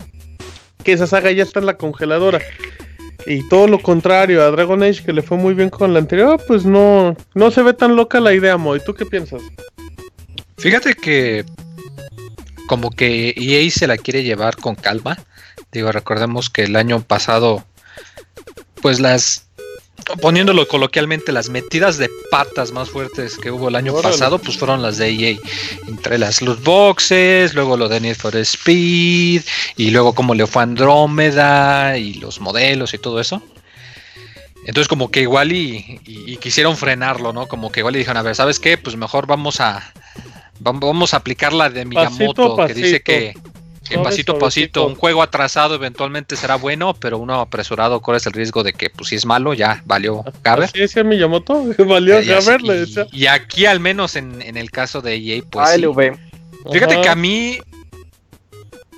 que 0.84 0.94
esa 0.94 1.08
saga 1.08 1.32
ya 1.32 1.44
está 1.44 1.60
en 1.60 1.65
la 1.65 1.77
congeladora. 1.77 2.39
Y 3.25 3.48
todo 3.50 3.68
lo 3.68 3.79
contrario 3.79 4.41
a 4.41 4.51
Dragon 4.51 4.82
Age 4.82 5.03
que 5.03 5.12
le 5.12 5.22
fue 5.22 5.38
muy 5.38 5.53
bien 5.53 5.70
con 5.70 5.91
la 5.91 6.00
anterior, 6.00 6.41
pues 6.48 6.65
no, 6.65 7.18
no 7.36 7.51
se 7.51 7.62
ve 7.62 7.74
tan 7.74 7.98
loca 7.98 8.22
la 8.22 8.34
idea, 8.34 8.56
Moy. 8.56 8.79
¿Tú 8.86 8.94
qué 8.94 9.06
piensas? 9.06 9.41
Fíjate 10.58 10.94
que 10.94 11.44
como 12.68 12.91
que 12.91 13.34
EA 13.36 13.70
se 13.72 13.88
la 13.88 13.98
quiere 13.98 14.24
llevar 14.24 14.56
con 14.56 14.75
calma. 14.75 15.18
Digo, 15.72 15.91
recordemos 15.91 16.50
que 16.50 16.63
el 16.63 16.75
año 16.75 17.01
pasado 17.01 17.65
pues 18.81 19.00
las 19.00 19.50
poniéndolo 20.21 20.67
coloquialmente, 20.67 21.31
las 21.31 21.50
metidas 21.50 21.98
de 21.98 22.09
patas 22.31 22.71
más 22.71 22.89
fuertes 22.89 23.38
que 23.38 23.51
hubo 23.51 23.69
el 23.69 23.75
año 23.75 23.93
pasado, 24.01 24.39
pues 24.39 24.57
fueron 24.57 24.81
las 24.81 24.98
de 24.98 25.09
EA. 25.09 25.38
Entre 25.88 26.17
las 26.17 26.41
loot 26.41 26.63
boxes, 26.63 27.53
luego 27.53 27.77
lo 27.77 27.88
de 27.88 28.00
Need 28.00 28.15
for 28.15 28.36
Speed, 28.36 29.43
y 29.77 29.91
luego 29.91 30.13
como 30.13 30.33
le 30.33 30.48
fue 30.48 30.63
Andrómeda, 30.63 31.98
y 31.98 32.15
los 32.15 32.39
modelos 32.39 32.93
y 32.93 32.98
todo 32.98 33.19
eso. 33.19 33.41
Entonces 34.65 34.88
como 34.88 35.09
que 35.09 35.21
igual 35.21 35.51
y, 35.51 36.38
quisieron 36.41 36.77
frenarlo, 36.77 37.33
¿no? 37.33 37.48
Como 37.48 37.71
que 37.71 37.79
igual 37.81 37.95
y 37.95 38.00
dijeron, 38.00 38.17
a 38.17 38.21
ver, 38.21 38.36
¿sabes 38.36 38.59
qué? 38.59 38.77
Pues 38.77 38.95
mejor 38.95 39.27
vamos 39.27 39.62
a 39.62 39.93
vamos 40.59 41.13
a 41.13 41.17
aplicar 41.17 41.53
la 41.53 41.69
de 41.69 41.86
Miyamoto, 41.86 42.57
que 42.67 42.74
dice 42.74 43.01
que 43.01 43.33
pasito 43.98 44.34
a 44.34 44.39
pasito, 44.39 44.86
un 44.86 44.96
juego 44.96 45.24
atrasado 45.24 45.75
eventualmente 45.75 46.36
será 46.36 46.55
bueno, 46.55 46.93
pero 46.93 47.17
uno 47.17 47.39
apresurado 47.39 48.01
corres 48.01 48.25
el 48.27 48.34
riesgo 48.34 48.63
de 48.63 48.74
que, 48.74 48.89
pues 48.89 49.10
si 49.10 49.15
es 49.15 49.25
malo, 49.25 49.53
ya 49.53 49.81
valió 49.86 50.24
caber. 50.41 50.69
Sí, 50.69 50.79
decía 50.79 51.03
Miyamoto, 51.03 51.65
valió 51.86 52.15
caber, 52.25 52.62
y, 53.12 53.25
aquí 53.27 53.65
al 53.65 53.79
menos 53.79 54.15
en, 54.15 54.41
el 54.41 54.72
caso 54.72 55.01
de 55.01 55.15
EA, 55.15 55.41
pues 55.50 55.69
Fíjate 56.72 57.01
que 57.01 57.10
a 57.10 57.15
mí... 57.15 57.60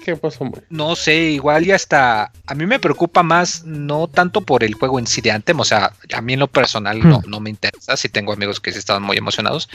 ¿Qué 0.03 0.15
pasó, 0.15 0.49
No 0.69 0.95
sé, 0.95 1.15
igual 1.15 1.63
ya 1.63 1.75
hasta... 1.75 2.31
A 2.47 2.55
mí 2.55 2.65
me 2.65 2.79
preocupa 2.79 3.21
más, 3.21 3.63
no 3.65 4.07
tanto 4.07 4.41
por 4.41 4.63
el 4.63 4.73
juego 4.73 4.97
en 4.97 5.05
sí 5.05 5.21
de 5.21 5.29
Anthem, 5.29 5.59
o 5.59 5.63
sea, 5.63 5.93
a 6.11 6.21
mí 6.21 6.33
en 6.33 6.39
lo 6.39 6.47
personal 6.47 7.07
no, 7.07 7.19
hmm. 7.19 7.29
no 7.29 7.39
me 7.39 7.51
interesa, 7.51 7.95
si 7.95 8.09
tengo 8.09 8.33
amigos 8.33 8.59
que 8.59 8.71
sí 8.71 8.79
estaban 8.79 9.03
muy 9.03 9.17
emocionados, 9.17 9.69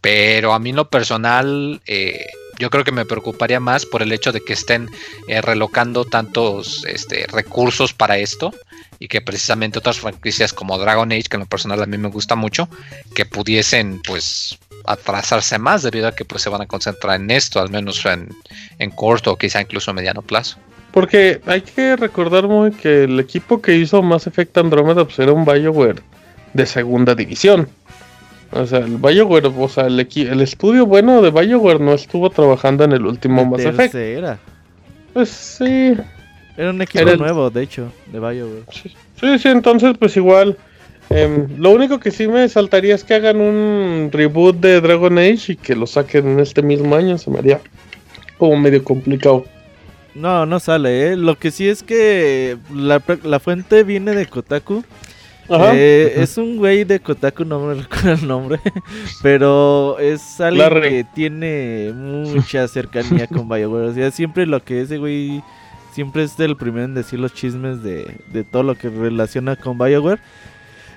pero 0.00 0.54
a 0.54 0.58
mí 0.58 0.70
en 0.70 0.76
lo 0.76 0.88
personal... 0.88 1.80
Eh, 1.86 2.26
yo 2.60 2.68
creo 2.68 2.84
que 2.84 2.92
me 2.92 3.06
preocuparía 3.06 3.58
más 3.58 3.86
por 3.86 4.02
el 4.02 4.12
hecho 4.12 4.32
de 4.32 4.42
que 4.42 4.52
estén 4.52 4.88
eh, 5.26 5.40
relocando 5.40 6.04
tantos 6.04 6.84
este, 6.86 7.26
recursos 7.26 7.94
para 7.94 8.18
esto 8.18 8.52
y 8.98 9.08
que 9.08 9.22
precisamente 9.22 9.78
otras 9.78 9.98
franquicias 9.98 10.52
como 10.52 10.78
Dragon 10.78 11.10
Age, 11.10 11.24
que 11.24 11.36
en 11.36 11.40
lo 11.40 11.46
personal 11.46 11.82
a 11.82 11.86
mí 11.86 11.96
me 11.96 12.08
gusta 12.08 12.36
mucho, 12.36 12.68
que 13.14 13.24
pudiesen 13.24 14.02
pues 14.06 14.58
atrasarse 14.84 15.58
más 15.58 15.82
debido 15.82 16.06
a 16.06 16.14
que 16.14 16.26
pues 16.26 16.42
se 16.42 16.50
van 16.50 16.60
a 16.60 16.66
concentrar 16.66 17.18
en 17.18 17.30
esto, 17.30 17.60
al 17.60 17.70
menos 17.70 18.04
en, 18.04 18.90
corto 18.90 19.32
o 19.32 19.36
quizá 19.36 19.62
incluso 19.62 19.90
a 19.90 19.94
mediano 19.94 20.20
plazo. 20.20 20.58
Porque 20.92 21.40
hay 21.46 21.62
que 21.62 21.96
recordar 21.96 22.46
muy 22.46 22.72
que 22.72 23.04
el 23.04 23.18
equipo 23.18 23.62
que 23.62 23.76
hizo 23.76 24.02
Mass 24.02 24.26
Effect 24.26 24.58
Andromeda 24.58 25.04
pues 25.04 25.18
era 25.18 25.32
un 25.32 25.46
Bioware 25.46 26.02
de 26.52 26.66
segunda 26.66 27.14
división. 27.14 27.70
O 28.52 28.66
sea, 28.66 28.80
el 28.80 28.96
BioWare, 28.96 29.46
o 29.56 29.68
sea, 29.68 29.86
el, 29.86 30.00
el 30.00 30.40
estudio 30.40 30.84
bueno 30.86 31.22
de 31.22 31.30
BioWare 31.30 31.80
no 31.80 31.92
estuvo 31.94 32.30
trabajando 32.30 32.84
en 32.84 32.92
el 32.92 33.06
último 33.06 33.44
Mass 33.44 33.64
Effect. 33.64 33.94
Era. 33.94 34.38
Pues 35.12 35.28
sí. 35.28 35.94
Era 36.56 36.70
un 36.70 36.82
equipo 36.82 37.16
nuevo, 37.16 37.50
de 37.50 37.62
hecho, 37.62 37.92
de 38.12 38.18
BioWare. 38.18 38.64
Sí, 38.72 39.38
sí, 39.38 39.48
entonces 39.48 39.96
pues 39.98 40.16
igual. 40.16 40.56
Em, 41.10 41.48
lo 41.58 41.70
único 41.70 41.98
que 41.98 42.10
sí 42.10 42.28
me 42.28 42.48
saltaría 42.48 42.94
es 42.94 43.02
que 43.02 43.14
hagan 43.14 43.40
un 43.40 44.10
reboot 44.12 44.56
de 44.56 44.80
Dragon 44.80 45.18
Age 45.18 45.52
y 45.52 45.56
que 45.56 45.74
lo 45.74 45.86
saquen 45.86 46.28
en 46.28 46.40
este 46.40 46.62
mismo 46.62 46.94
año. 46.94 47.18
Se 47.18 47.30
me 47.30 47.38
haría 47.38 47.60
como 48.38 48.56
medio 48.56 48.82
complicado. 48.82 49.44
No, 50.14 50.44
no 50.46 50.58
sale, 50.58 51.12
¿eh? 51.12 51.16
Lo 51.16 51.36
que 51.36 51.50
sí 51.50 51.68
es 51.68 51.82
que 51.82 52.56
la, 52.74 53.02
la 53.22 53.40
fuente 53.40 53.84
viene 53.84 54.12
de 54.12 54.26
Kotaku. 54.26 54.84
Eh, 55.74 56.14
es 56.16 56.38
un 56.38 56.56
güey 56.56 56.84
de 56.84 57.00
Kotaku, 57.00 57.44
no 57.44 57.60
me 57.60 57.74
recuerdo 57.82 58.12
el 58.12 58.28
nombre, 58.28 58.60
pero 59.22 59.98
es 59.98 60.40
alguien 60.40 60.68
Larry. 60.68 60.88
que 60.90 61.06
tiene 61.14 61.92
mucha 61.94 62.66
cercanía 62.68 63.26
con 63.26 63.48
BioWare. 63.48 63.88
O 63.88 63.94
sea, 63.94 64.10
siempre 64.10 64.46
lo 64.46 64.62
que 64.62 64.80
ese 64.82 64.98
güey 64.98 65.42
siempre 65.92 66.22
es 66.22 66.38
el 66.38 66.56
primero 66.56 66.84
en 66.84 66.94
decir 66.94 67.18
los 67.18 67.34
chismes 67.34 67.82
de, 67.82 68.16
de 68.32 68.44
todo 68.44 68.62
lo 68.62 68.76
que 68.76 68.88
relaciona 68.88 69.56
con 69.56 69.76
BioWare. 69.78 70.20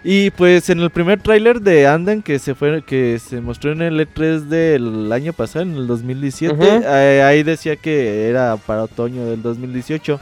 Y 0.06 0.32
pues 0.32 0.70
en 0.70 0.82
el 0.82 0.90
primer 0.90 1.22
tráiler 1.22 1.62
de 1.62 1.88
Anden 1.88 2.22
que 2.22 2.38
se 2.38 2.56
fue 2.56 2.84
que 2.84 3.20
se 3.20 3.40
mostró 3.40 3.72
en 3.72 3.82
el 3.82 4.00
E3 4.02 4.42
del 4.42 5.10
año 5.14 5.32
pasado, 5.32 5.64
en 5.64 5.76
el 5.78 5.88
2017, 5.88 6.54
Ujú. 6.54 6.66
eh, 6.86 7.24
ahí 7.24 7.42
decía 7.42 7.78
que 7.78 8.28
era 8.28 8.58
para 8.58 8.84
otoño 8.84 9.26
del 9.26 9.42
2018. 9.42 10.20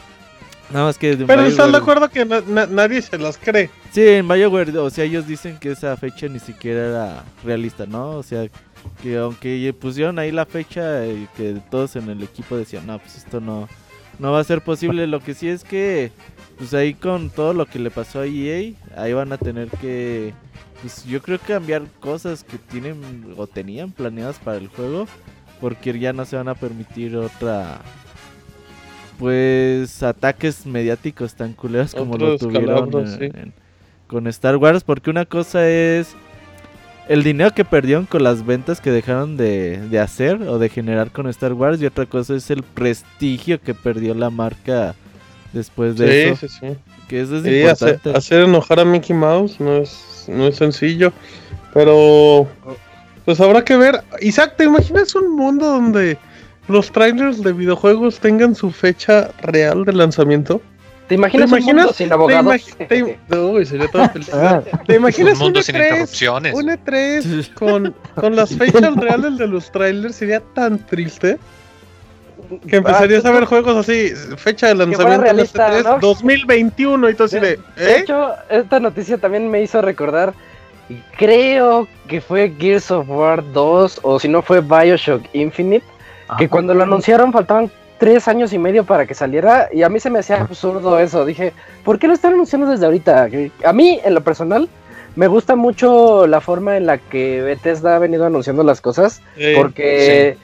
Nada 0.74 0.86
más 0.86 0.98
que 0.98 1.16
de 1.16 1.26
Pero 1.26 1.42
estás 1.44 1.72
de 1.72 1.78
acuerdo 1.78 2.10
que 2.10 2.24
na- 2.26 2.42
na- 2.48 2.66
nadie 2.66 3.02
se 3.02 3.18
las 3.18 3.38
cree. 3.38 3.70
Sí, 3.92 4.08
en 4.08 4.28
BioWare, 4.28 4.78
o 4.78 4.90
sea, 4.90 5.04
ellos 5.04 5.28
dicen 5.28 5.58
que 5.58 5.72
esa 5.72 5.98
fecha 5.98 6.28
ni 6.28 6.40
siquiera 6.40 6.88
era 6.88 7.24
realista, 7.44 7.86
¿no? 7.86 8.12
O 8.12 8.24
sea, 8.24 8.48
que 9.04 9.18
aunque 9.18 9.74
pusieron 9.80 10.18
ahí 10.20 10.32
la 10.32 10.46
fecha 10.46 11.06
y 11.06 11.28
que 11.36 11.58
todos 11.70 11.96
en 11.98 12.10
el 12.10 12.24
equipo 12.24 12.56
decían, 12.58 12.88
no, 12.88 13.00
pues 13.00 13.18
esto 13.18 13.40
no, 13.42 13.68
no 14.20 14.32
va 14.32 14.40
a 14.40 14.44
ser 14.44 14.62
posible. 14.62 15.08
Lo 15.08 15.20
que 15.20 15.34
sí 15.34 15.48
es 15.50 15.64
que, 15.64 16.12
pues 16.58 16.74
ahí 16.74 16.94
con 16.94 17.30
todo 17.30 17.54
lo 17.54 17.66
que 17.66 17.78
le 17.80 17.92
pasó 17.92 18.22
a 18.22 18.26
EA, 18.26 18.74
ahí 18.96 19.14
van 19.14 19.34
a 19.34 19.38
tener 19.38 19.68
que, 19.70 20.34
pues 20.82 21.04
yo 21.06 21.22
creo 21.22 21.38
que 21.40 21.54
cambiar 21.54 21.84
cosas 22.00 22.44
que 22.44 22.58
tienen 22.58 23.34
o 23.38 23.46
tenían 23.46 23.92
planeadas 23.92 24.40
para 24.40 24.58
el 24.58 24.68
juego, 24.68 25.06
porque 25.60 25.98
ya 26.00 26.14
no 26.14 26.24
se 26.26 26.38
van 26.38 26.48
a 26.48 26.56
permitir 26.56 27.18
otra... 27.18 27.82
Pues 29.22 30.02
ataques 30.02 30.66
mediáticos 30.66 31.36
tan 31.36 31.54
culeros 31.54 31.94
como 31.94 32.18
lo 32.18 32.40
tuvieron 32.40 32.66
calabros, 32.66 33.12
en- 33.14 33.20
sí. 33.20 33.38
en- 33.40 33.54
con 34.08 34.26
Star 34.26 34.58
Wars, 34.58 34.84
porque 34.84 35.12
una 35.12 35.26
cosa 35.26 35.70
es 35.70 36.16
el 37.08 37.22
dinero 37.22 37.52
que 37.54 37.64
perdieron 37.64 38.08
con 38.08 38.24
las 38.24 38.44
ventas 38.44 38.82
que 38.82 38.90
dejaron 38.90 39.38
de, 39.38 39.78
de 39.90 40.00
hacer 40.00 40.42
o 40.42 40.58
de 40.58 40.70
generar 40.70 41.12
con 41.12 41.28
Star 41.30 41.54
Wars 41.54 41.80
y 41.80 41.86
otra 41.86 42.08
cosa 42.08 42.34
es 42.36 42.50
el 42.50 42.64
prestigio 42.64 43.62
que 43.62 43.76
perdió 43.76 44.16
la 44.16 44.32
marca 44.32 44.96
después 45.54 45.98
de 45.98 46.08
Sí, 46.08 46.30
eso, 46.30 46.48
sí, 46.48 46.58
sí. 46.60 46.78
que 47.08 47.22
eso 47.22 47.38
es 47.38 47.44
Sí, 47.44 47.62
hacer, 47.64 47.90
importante. 47.90 48.18
hacer 48.18 48.42
enojar 48.46 48.80
a 48.80 48.86
Mickey 48.86 49.16
Mouse 49.16 49.60
no 49.60 49.78
es, 49.78 50.26
no 50.30 50.48
es 50.48 50.56
sencillo. 50.56 51.14
Pero 51.76 52.48
pues 53.24 53.40
habrá 53.40 53.64
que 53.64 53.78
ver. 53.78 54.02
Isaac, 54.20 54.56
¿te 54.58 54.64
imaginas 54.66 55.14
un 55.14 55.36
mundo 55.36 55.68
donde 55.68 56.18
los 56.68 56.92
trailers 56.92 57.44
de 57.44 57.54
videojuegos 57.54 58.20
tengan 58.20 58.56
su 58.56 58.72
fecha 58.72 59.30
real 59.42 59.86
de 59.86 59.94
lanzamiento? 59.94 60.62
¿Te 61.08 61.16
imaginas, 61.16 61.50
¿Te 61.50 61.56
un 61.58 61.64
mundo 61.66 61.82
imaginas- 61.82 61.96
sin 61.98 62.08
¿Te 62.08 62.14
abogados? 62.14 62.62
te- 62.88 63.38
Uy, 63.38 63.66
sería 63.66 63.88
todo 63.90 64.08
feliz. 64.10 64.30
Ah, 64.34 64.62
¿Te 64.88 64.96
imaginas 64.96 65.34
Un 65.34 65.40
mundo 65.40 65.60
un 65.60 65.64
sin 65.66 65.76
E3, 65.76 65.84
interrupciones. 65.90 66.54
un 66.54 66.68
E3 66.70 67.54
con, 67.54 67.94
con 68.16 68.36
las 68.36 68.56
fechas 68.56 68.96
reales 68.96 69.38
de 69.38 69.48
los 69.48 69.70
trailers? 69.72 70.16
Sería 70.16 70.40
tan 70.54 70.78
triste 70.86 71.38
que 72.68 72.78
empezarías 72.78 73.24
Ah, 73.26 73.30
a 73.30 73.32
ver 73.32 73.46
juegos 73.46 73.76
así, 73.78 74.10
fecha 74.38 74.68
de 74.68 74.76
lanzamiento 74.76 75.22
de 75.36 75.42
este 75.44 75.58
realista, 75.58 75.70
3 75.72 75.84
¿no? 75.84 76.00
2021 76.00 77.10
y 77.10 77.14
todo 77.14 77.26
así 77.26 77.40
de, 77.40 77.58
De 77.58 77.58
¿eh? 77.78 78.00
hecho, 78.00 78.32
esta 78.50 78.80
noticia 78.80 79.18
también 79.18 79.50
me 79.50 79.62
hizo 79.62 79.82
recordar, 79.82 80.34
creo 81.18 81.88
que 82.08 82.20
fue 82.20 82.54
Gears 82.60 82.92
of 82.92 83.08
War 83.10 83.44
2 83.54 84.00
o 84.04 84.20
si 84.20 84.28
no 84.28 84.42
fue 84.42 84.60
Bioshock 84.62 85.24
Infinite, 85.34 85.86
que 86.38 86.50
cuando 86.50 86.74
lo 86.74 86.84
anunciaron 86.84 87.32
faltaban 87.34 87.70
tres 88.00 88.28
años 88.28 88.52
y 88.54 88.58
medio 88.58 88.84
para 88.84 89.06
que 89.06 89.14
saliera 89.14 89.70
y 89.72 89.84
a 89.84 89.90
mí 89.90 90.00
se 90.00 90.10
me 90.10 90.20
hacía 90.20 90.42
absurdo 90.42 90.98
eso. 91.00 91.26
Dije, 91.26 91.54
¿por 91.84 92.00
qué 92.00 92.08
lo 92.08 92.14
están 92.14 92.34
anunciando 92.34 92.68
desde 92.70 92.86
ahorita? 92.86 93.30
A 93.64 93.74
mí, 93.74 94.00
en 94.04 94.14
lo 94.16 94.22
personal, 94.22 94.68
me 95.16 95.28
gusta 95.28 95.56
mucho 95.56 96.26
la 96.26 96.42
forma 96.42 96.78
en 96.78 96.86
la 96.88 96.98
que 96.98 97.42
Bethesda 97.42 97.96
ha 97.96 98.00
venido 98.00 98.26
anunciando 98.26 98.64
las 98.64 98.82
cosas, 98.82 99.22
porque, 99.56 100.38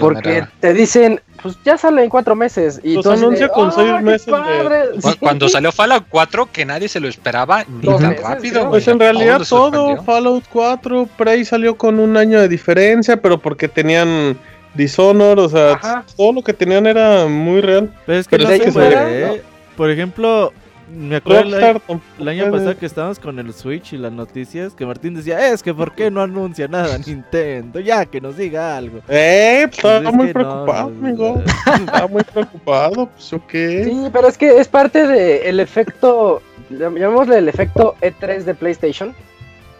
porque 0.00 0.44
te 0.60 0.72
dicen, 0.72 1.20
pues 1.42 1.56
ya 1.64 1.76
sale 1.76 2.02
en 2.02 2.08
cuatro 2.10 2.34
meses. 2.34 2.80
Y 2.82 2.94
Los 2.94 3.06
anuncia 3.06 3.48
con 3.50 3.68
"Ah, 3.68 3.72
seis 3.76 4.02
meses 4.02 4.26
de- 4.26 4.32
padre". 4.32 4.80
Cu- 5.00 5.10
Sí. 5.10 5.16
Cuando 5.20 5.48
salió 5.48 5.70
Fallout 5.72 6.06
4, 6.08 6.48
que 6.50 6.64
nadie 6.64 6.88
se 6.88 7.00
lo 7.00 7.06
esperaba 7.08 7.64
ni 7.68 7.86
tan 7.86 8.08
meses, 8.10 8.22
rápido. 8.26 8.60
creo. 8.60 8.70
Pues 8.70 8.88
en 8.88 8.98
realidad 8.98 9.42
todo, 9.48 9.70
sorprendió. 9.72 10.02
Fallout 10.04 10.44
4, 10.50 11.08
Prey 11.18 11.44
salió 11.44 11.76
con 11.76 12.00
un 12.00 12.16
año 12.16 12.40
de 12.40 12.48
diferencia, 12.48 13.18
pero 13.20 13.38
porque 13.38 13.68
tenían 13.68 14.38
Dishonor, 14.74 15.38
o 15.38 15.48
sea, 15.48 15.72
Ajá. 15.72 16.04
todo 16.16 16.32
lo 16.32 16.42
que 16.42 16.52
tenían 16.52 16.86
era 16.86 17.26
muy 17.26 17.60
real. 17.60 17.90
Pero 18.06 18.18
es 18.18 18.28
que 18.28 18.36
Pero 18.36 18.48
no 18.48 18.54
es 18.54 18.58
se 18.58 18.64
que 18.66 18.72
puede, 18.72 18.86
fuera, 18.90 19.10
¿eh? 19.34 19.42
Por 19.76 19.90
ejemplo, 19.90 20.52
me 20.94 21.16
acuerdo 21.16 21.56
el, 22.18 22.28
año 22.28 22.50
pasado 22.50 22.76
que 22.76 22.86
estábamos 22.86 23.18
con 23.18 23.38
el 23.38 23.52
Switch 23.54 23.94
y 23.94 23.96
las 23.96 24.12
noticias, 24.12 24.74
que 24.74 24.84
Martín 24.86 25.14
decía, 25.14 25.52
es 25.52 25.62
que 25.62 25.72
¿por 25.72 25.94
qué 25.94 26.10
no 26.10 26.20
anuncia 26.22 26.68
nada 26.68 26.98
Nintendo? 27.06 27.80
Ya, 27.80 28.04
que 28.06 28.20
nos 28.20 28.36
diga 28.36 28.76
algo. 28.76 29.00
Eh, 29.08 29.66
pues, 29.66 29.76
estaba 29.78 30.10
es 30.10 30.14
muy 30.14 30.32
preocupado, 30.32 30.90
no, 30.90 31.06
amigo. 31.06 31.42
Estaba 31.78 32.06
muy 32.06 32.22
preocupado, 32.22 33.06
pues 33.06 33.32
ok. 33.32 33.50
Sí, 33.50 34.08
pero 34.12 34.28
es 34.28 34.38
que 34.38 34.58
es 34.58 34.68
parte 34.68 35.06
del 35.06 35.58
efecto, 35.60 36.42
llam- 36.70 36.98
llamémosle 36.98 37.38
el 37.38 37.48
efecto 37.48 37.96
E3 38.00 38.44
de 38.44 38.54
PlayStation, 38.54 39.14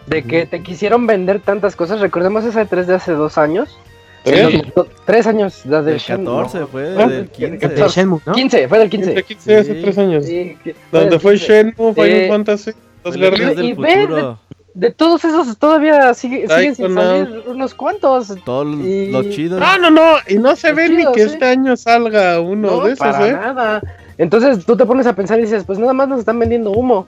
de 0.06 0.22
que 0.22 0.46
te 0.46 0.62
quisieron 0.62 1.06
vender 1.06 1.40
tantas 1.40 1.76
cosas. 1.76 2.00
Recordemos 2.00 2.44
esa 2.44 2.62
E3 2.68 2.84
de 2.84 2.94
hace 2.94 3.12
dos 3.12 3.38
años. 3.38 3.78
¿Eh? 4.24 4.62
To- 4.74 4.88
tres 5.04 5.26
años, 5.26 5.66
la 5.66 5.82
del 5.82 5.98
Del 5.98 6.02
14 6.06 6.66
fue, 6.66 6.94
Ah, 6.98 7.06
del 7.06 7.28
15. 7.28 7.68
De 7.68 7.88
Shenmue, 7.88 8.20
¿no? 8.24 8.32
15, 8.32 8.68
fue 8.68 8.78
del 8.78 8.90
15, 8.90 9.14
15. 9.14 9.24
15, 9.26 9.56
hace 9.56 9.74
Sí. 9.74 9.82
tres 9.82 9.98
años. 9.98 10.24
Sí, 10.24 10.56
que- 10.64 10.74
fue 10.90 11.00
Donde 11.00 11.18
fue 11.18 11.32
15. 11.34 11.46
Shenmue, 11.52 11.94
Final 11.94 12.08
Eh, 12.10 12.28
Fantasy, 12.28 12.70
los 13.04 13.14
el 13.14 13.20
del 13.20 13.64
Y 13.64 13.72
ve- 13.74 14.02
futuro. 14.06 14.38
De 14.72 14.90
todos 14.90 15.24
esos 15.24 15.56
todavía 15.56 16.12
sigue- 16.14 16.48
siguen 16.48 16.74
sin 16.74 16.94
salir 16.94 17.44
unos 17.46 17.74
cuantos. 17.74 18.34
Todos 18.44 18.66
Y- 18.84 19.06
los 19.12 19.28
chidos. 19.30 19.60
No, 19.60 19.78
no, 19.78 19.90
no, 19.90 20.16
y 20.26 20.34
no 20.38 20.56
se 20.56 20.68
Los 20.68 20.76
ve 20.76 20.88
ni 20.88 20.96
chidos, 20.96 21.14
que 21.14 21.22
¿eh? 21.22 21.26
este 21.26 21.44
año 21.44 21.76
salga 21.76 22.40
uno 22.40 22.70
No, 22.70 22.80
de 22.84 22.92
esos, 22.94 22.98
para 22.98 23.28
¿eh? 23.28 23.32
nada. 23.34 23.80
Entonces 24.18 24.64
tú 24.66 24.76
te 24.76 24.84
pones 24.84 25.06
a 25.06 25.14
pensar 25.14 25.38
y 25.38 25.42
dices, 25.42 25.62
pues 25.64 25.78
nada 25.78 25.92
más 25.92 26.08
nos 26.08 26.18
están 26.20 26.38
vendiendo 26.40 26.72
humo. 26.72 27.06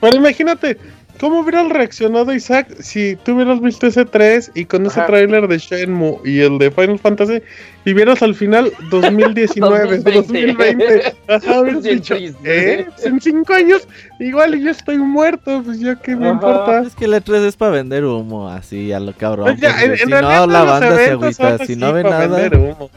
Pero 0.00 0.16
imagínate, 0.16 0.78
¿cómo 1.20 1.40
hubieras 1.40 1.68
reaccionado 1.68 2.32
Isaac 2.32 2.68
si 2.80 3.16
tú 3.16 3.34
hubieras 3.34 3.60
visto 3.60 3.86
ese 3.86 4.04
3 4.04 4.52
y 4.54 4.64
con 4.64 4.86
ese 4.86 5.00
Ajá. 5.00 5.06
tráiler 5.06 5.48
de 5.48 5.58
Shenmue 5.58 6.18
y 6.24 6.40
el 6.40 6.58
de 6.58 6.70
Final 6.70 6.98
Fantasy 6.98 7.42
y 7.84 7.92
vieras 7.92 8.22
al 8.22 8.34
final 8.34 8.72
2019, 8.90 9.98
2020? 9.98 11.14
Ajá, 11.28 11.60
hubieras 11.60 11.82
Bien 11.82 11.96
dicho, 11.96 12.14
triste. 12.16 12.72
¿eh? 12.80 12.86
Pues 12.94 13.06
en 13.06 13.20
5 13.20 13.52
años 13.52 13.88
igual 14.20 14.58
yo 14.60 14.70
estoy 14.70 14.98
muerto, 14.98 15.62
pues 15.64 15.80
ya 15.80 15.96
qué 15.96 16.14
me 16.16 16.28
importa. 16.28 16.82
Es 16.82 16.94
que 16.94 17.04
el 17.06 17.14
E3 17.14 17.46
es 17.46 17.56
para 17.56 17.72
vender 17.72 18.04
humo, 18.04 18.48
así 18.48 18.92
a 18.92 19.00
lo 19.00 19.12
cabrón. 19.12 19.46
Pues 19.46 19.60
ya, 19.60 19.82
en, 19.82 19.92
en 19.92 19.96
si 19.98 20.04
realidad 20.06 20.46
no, 20.46 20.52
la 20.52 20.62
banda 20.64 20.96
se 20.96 21.10
agüita. 21.10 21.58
Si 21.66 21.76
no 21.76 21.92
ve 21.92 22.02
nada, 22.04 22.26
vender 22.26 22.56
humo. 22.56 22.90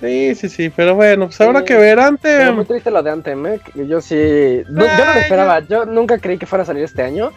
Sí, 0.00 0.34
sí, 0.34 0.48
sí, 0.48 0.72
pero 0.74 0.94
bueno, 0.94 1.26
pues 1.26 1.38
habrá 1.42 1.58
Sí. 1.58 1.66
que 1.66 1.74
ver 1.76 2.00
antes. 2.00 2.54
muy 2.54 2.64
triste 2.64 2.90
lo 2.90 3.02
de 3.02 3.10
Anthem, 3.10 3.44
¿eh? 3.46 3.60
Que 3.74 3.86
Yo 3.86 4.00
sí. 4.00 4.62
no- 4.70 4.80
yo 4.86 4.88
no 4.88 5.04
lo 5.04 5.10
Ay, 5.12 5.20
esperaba. 5.20 5.60
Yo 5.68 5.84
nunca 5.84 6.16
creí 6.16 6.38
que 6.38 6.46
fuera 6.46 6.62
a 6.62 6.66
salir 6.66 6.84
este 6.84 7.02
año. 7.02 7.32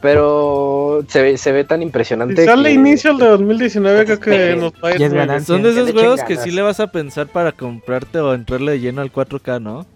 Pero 0.00 1.04
se 1.08 1.22
ve, 1.22 1.38
se 1.38 1.52
ve 1.52 1.64
tan 1.64 1.82
impresionante. 1.82 2.42
Si 2.42 2.46
sale 2.46 2.68
que- 2.68 2.74
inicio 2.74 3.12
el 3.12 3.18
de 3.18 3.26
2019, 3.26 4.04
creo 4.04 4.20
que 4.20 4.56
nos 4.56 4.72
va 4.74 4.88
a 4.88 4.94
ir 4.94 5.42
son 5.42 5.62
de 5.62 5.70
esos 5.70 5.92
juegos 5.92 6.22
que 6.22 6.36
sí 6.36 6.50
le 6.50 6.62
vas 6.62 6.80
a 6.80 6.90
pensar 6.92 7.26
para 7.28 7.52
comprarte 7.52 8.18
o 8.18 8.34
entrarle 8.34 8.72
de 8.72 8.80
lleno 8.80 9.00
al 9.00 9.10
4K, 9.10 9.58
¿no? 9.60 9.86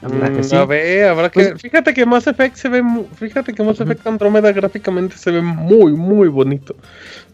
¿Verdad 0.00 0.32
que 0.32 0.40
Mm, 0.40 0.44
sí? 0.44 0.56
A 0.56 0.64
ver, 0.64 1.08
habrá 1.08 1.30
que. 1.30 1.50
Pues- 1.50 1.62
fíjate 1.62 1.94
que 1.94 2.04
Mass 2.04 2.26
Effect 2.26 2.56
se 2.56 2.68
ve. 2.68 2.82
Fíjate 3.14 3.52
que 3.54 3.62
Mass 3.62 3.80
Effect 3.80 4.04
Andromeda 4.04 4.50
gráficamente 4.50 5.16
se 5.16 5.30
ve 5.30 5.40
muy, 5.40 5.92
muy 5.92 6.26
bonito. 6.26 6.74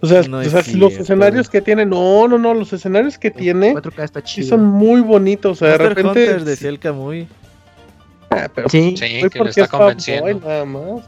O 0.02 0.06
sea, 0.06 0.20
No 0.24 0.36
o 0.38 0.40
es 0.42 0.50
sea, 0.50 0.62
si 0.62 0.76
los 0.76 0.92
escenarios 0.92 1.48
que 1.48 1.62
tiene. 1.62 1.86
No, 1.86 2.28
no, 2.28 2.36
no. 2.36 2.52
Los 2.52 2.70
escenarios 2.74 3.16
que 3.16 3.30
tiene 3.30 3.72
4K 3.72 4.04
está 4.04 4.20
sí 4.20 4.26
chido. 4.42 4.48
son 4.48 4.66
muy 4.66 5.00
bonitos. 5.00 5.52
O 5.62 5.64
sea, 5.64 5.78
de 5.78 5.88
repente. 5.88 6.08
Hunter 6.08 6.44
decía 6.44 6.68
el 6.68 6.78
Kamui. 6.78 7.26
Ah, 8.30 8.48
pero 8.54 8.68
Sí. 8.68 8.94
Sí, 8.98 9.20
fue 9.20 9.30
que 9.30 9.38
lo 9.38 9.46
está 9.48 9.62
es 9.62 9.70
fanboy, 9.70 9.88
convenciendo. 9.88 10.40
nada 10.46 10.64
más. 10.66 11.02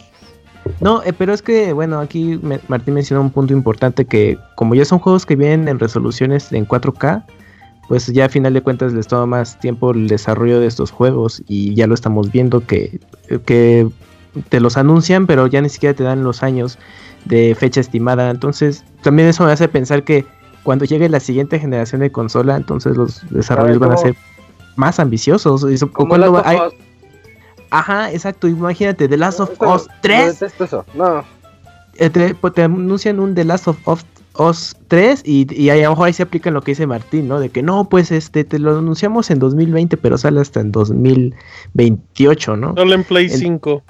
No, 0.80 1.02
eh, 1.02 1.12
pero 1.12 1.32
es 1.32 1.42
que, 1.42 1.72
bueno, 1.72 2.00
aquí 2.00 2.38
me- 2.42 2.60
Martín 2.68 2.94
mencionó 2.94 3.22
un 3.22 3.30
punto 3.30 3.52
importante 3.52 4.04
que 4.04 4.38
como 4.56 4.74
ya 4.74 4.84
son 4.84 4.98
juegos 4.98 5.26
que 5.26 5.36
vienen 5.36 5.68
en 5.68 5.78
resoluciones 5.78 6.52
en 6.52 6.66
4K, 6.66 7.24
pues 7.88 8.06
ya 8.06 8.26
a 8.26 8.28
final 8.28 8.54
de 8.54 8.62
cuentas 8.62 8.92
les 8.92 9.08
toma 9.08 9.26
más 9.26 9.58
tiempo 9.58 9.90
el 9.90 10.06
desarrollo 10.08 10.60
de 10.60 10.66
estos 10.66 10.90
juegos 10.90 11.42
y 11.48 11.74
ya 11.74 11.86
lo 11.86 11.94
estamos 11.94 12.30
viendo 12.30 12.60
que, 12.64 13.00
que 13.46 13.88
te 14.48 14.60
los 14.60 14.76
anuncian, 14.76 15.26
pero 15.26 15.46
ya 15.48 15.60
ni 15.60 15.68
siquiera 15.68 15.94
te 15.94 16.04
dan 16.04 16.22
los 16.22 16.42
años 16.42 16.78
de 17.24 17.54
fecha 17.58 17.80
estimada. 17.80 18.30
Entonces, 18.30 18.84
también 19.02 19.28
eso 19.28 19.44
me 19.44 19.52
hace 19.52 19.66
pensar 19.66 20.04
que 20.04 20.24
cuando 20.62 20.84
llegue 20.84 21.08
la 21.08 21.20
siguiente 21.20 21.58
generación 21.58 22.00
de 22.02 22.12
consola, 22.12 22.56
entonces 22.56 22.96
los 22.96 23.28
desarrollos 23.30 23.78
van 23.78 23.92
a 23.92 23.96
ser 23.96 24.14
más 24.76 25.00
ambiciosos. 25.00 25.66
Y 25.70 25.76
so- 25.76 25.90
Como 25.90 26.10
¿cuándo 26.10 26.30
Last 26.30 26.36
va- 26.36 26.40
of 26.40 26.46
hay- 26.46 26.68
Us. 26.68 26.74
Ajá, 27.70 28.12
exacto. 28.12 28.48
Imagínate, 28.48 29.08
The 29.08 29.16
Last 29.16 29.40
of 29.40 29.50
Us 29.60 29.86
yo 29.86 29.92
3 30.02 30.40
detesto 30.40 30.64
eso. 30.64 30.84
No. 30.94 31.24
eh, 31.96 32.10
te, 32.10 32.34
pues, 32.34 32.54
te 32.54 32.62
anuncian 32.64 33.20
un 33.20 33.34
The 33.34 33.44
Last 33.44 33.68
of 33.68 33.76
Us- 33.86 34.04
Us 34.38 34.76
3 34.88 35.22
y, 35.24 35.46
y 35.54 35.70
ahí 35.70 35.80
a 35.80 35.84
lo 35.84 35.90
mejor 35.90 36.06
ahí 36.06 36.12
se 36.12 36.22
aplica 36.22 36.50
lo 36.50 36.62
que 36.62 36.70
dice 36.70 36.86
Martín, 36.86 37.28
¿no? 37.28 37.40
De 37.40 37.50
que 37.50 37.62
no, 37.62 37.88
pues 37.88 38.10
este 38.12 38.44
te 38.44 38.58
lo 38.58 38.78
anunciamos 38.78 39.30
en 39.30 39.38
2020, 39.40 39.96
pero 39.96 40.16
sale 40.16 40.40
hasta 40.40 40.60
en 40.60 40.72
2028, 40.72 42.56
¿no? 42.56 42.74
Solo 42.76 42.94
en 42.94 43.04
Play 43.04 43.26
El- 43.26 43.30
5. 43.38 43.82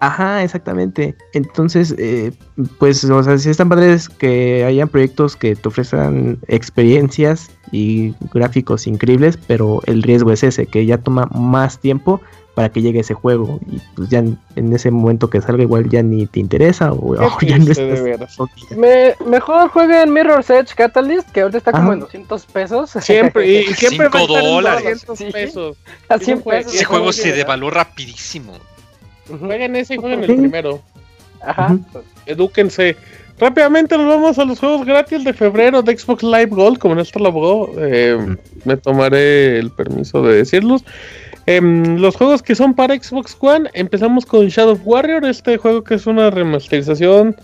Ajá, 0.00 0.42
exactamente. 0.42 1.14
Entonces, 1.32 1.94
eh, 1.96 2.32
pues, 2.80 3.04
o 3.04 3.22
sea, 3.22 3.38
si 3.38 3.50
están 3.50 3.68
padres 3.68 4.08
que 4.08 4.64
hayan 4.64 4.88
proyectos 4.88 5.36
que 5.36 5.54
te 5.54 5.68
ofrezcan 5.68 6.38
experiencias 6.48 7.50
y 7.70 8.12
gráficos 8.34 8.88
increíbles, 8.88 9.38
pero 9.46 9.80
el 9.86 10.02
riesgo 10.02 10.32
es 10.32 10.42
ese, 10.42 10.66
que 10.66 10.84
ya 10.86 10.98
toma 10.98 11.26
más 11.32 11.78
tiempo 11.78 12.20
para 12.54 12.68
que 12.68 12.82
llegue 12.82 13.00
ese 13.00 13.14
juego 13.14 13.58
y 13.70 13.80
pues 13.96 14.10
ya 14.10 14.18
en, 14.18 14.38
ese 14.74 14.90
momento 14.90 15.30
que 15.30 15.40
salga 15.40 15.62
igual 15.62 15.88
ya 15.88 16.02
ni 16.02 16.26
te 16.26 16.38
interesa 16.40 16.92
o, 16.92 17.14
ya 17.40 17.58
no 17.58 17.64
estás-. 17.72 18.38
Me, 18.76 19.14
mejor 19.26 19.70
jueguen 19.70 20.12
Mirror's 20.12 20.50
Edge 20.50 20.74
Catalyst, 20.74 21.30
que 21.30 21.40
ahorita 21.40 21.58
está 21.58 21.72
como 21.72 21.84
Ajá. 21.84 21.92
en 21.94 22.00
200 22.00 22.46
pesos. 22.46 22.90
Siempre, 23.00 23.46
y 23.46 23.64
siempre 23.74 24.08
va 24.08 24.18
a 24.18 24.20
Cinco 24.20 24.34
estar 24.34 24.44
en 24.44 24.50
dólares. 24.54 25.06
200 25.06 25.18
Sí. 25.18 25.24
pesos. 25.32 25.76
a 26.08 26.18
100 26.18 26.20
Ese 26.20 26.42
juego- 26.42 26.58
pesos. 26.58 26.74
Ese 26.74 26.84
juego 26.84 27.12
se 27.12 27.32
devaluó 27.32 27.70
rapidísimo. 27.70 28.52
Ujú. 29.30 29.46
Jueguen 29.46 29.76
ese 29.76 29.94
y 29.94 29.96
jueguen 29.98 30.20
el 30.20 30.26
Sí. 30.26 30.34
primero. 30.36 30.80
Ajá. 31.40 31.76
Edúquense. 32.26 32.96
Rápidamente 33.38 33.96
nos 33.96 34.06
vamos 34.06 34.38
a 34.38 34.44
los 34.44 34.60
juegos 34.60 34.86
gratis 34.86 35.24
de 35.24 35.32
febrero 35.32 35.82
de 35.82 35.96
Xbox 35.96 36.22
Live 36.22 36.46
Gold. 36.50 36.78
Como 36.78 36.94
Néstor 36.94 37.22
lo 37.22 37.28
abogó, 37.28 37.72
eh, 37.78 38.36
me 38.64 38.76
tomaré 38.76 39.58
el 39.58 39.70
permiso 39.70 40.22
de 40.22 40.36
decirlos. 40.36 40.84
Em, 41.46 41.96
los 41.98 42.16
juegos 42.16 42.42
que 42.42 42.54
son 42.54 42.74
para 42.74 42.94
Xbox 42.94 43.36
One, 43.40 43.68
empezamos 43.74 44.24
con 44.26 44.46
Shadow 44.48 44.78
Warrior, 44.84 45.24
este 45.24 45.58
juego 45.58 45.82
que 45.82 45.94
es 45.94 46.06
una 46.06 46.30
remasterización 46.30 47.36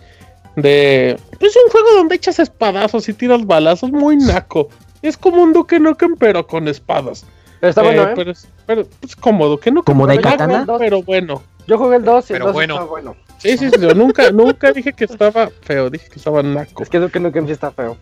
de... 0.57 1.19
Es 1.41 1.57
un 1.57 1.71
juego 1.71 1.89
donde 1.97 2.15
echas 2.15 2.39
espadazos 2.39 3.09
y 3.09 3.15
tiras 3.15 3.45
balazos, 3.45 3.91
muy 3.91 4.17
naco. 4.17 4.69
Es 5.03 5.17
como 5.17 5.43
un 5.43 5.53
Duke 5.53 5.81
Nukem, 5.81 6.17
pero 6.17 6.47
con 6.47 6.69
espadas. 6.69 7.25
Pero 7.61 7.71
está 7.71 7.83
bueno, 7.83 8.03
Eh, 8.03 8.07
¿eh? 8.11 8.13
Pero 8.15 8.31
es, 8.31 8.49
pero 8.67 8.87
es 9.03 9.17
como 9.17 9.47
Duke 9.47 9.71
Nukem. 9.71 9.95
¿Como 9.95 10.07
naco, 10.07 10.79
Pero 10.79 11.03
bueno. 11.03 11.43
Yo 11.67 11.77
jugué 11.77 11.97
el 11.97 12.05
2 12.05 12.31
y 12.31 12.33
el 12.33 12.39
Pero 12.39 12.47
2 12.47 12.55
bueno. 12.55 12.75
está 12.75 12.87
bueno. 12.87 13.17
Sí, 13.39 13.57
sí, 13.57 13.71
sí, 13.71 13.81
yo 13.81 13.95
nunca, 13.95 14.31
nunca 14.33 14.73
dije 14.73 14.93
que 14.93 15.05
estaba 15.05 15.51
feo, 15.63 15.91
dije 15.91 16.09
que 16.09 16.17
estaba 16.17 16.43
naco. 16.43 16.83
Es 16.83 16.89
que 16.89 16.99
Duke 16.99 17.21
Nukem 17.21 17.47
sí 17.47 17.53
está 17.53 17.71
feo. 17.71 17.97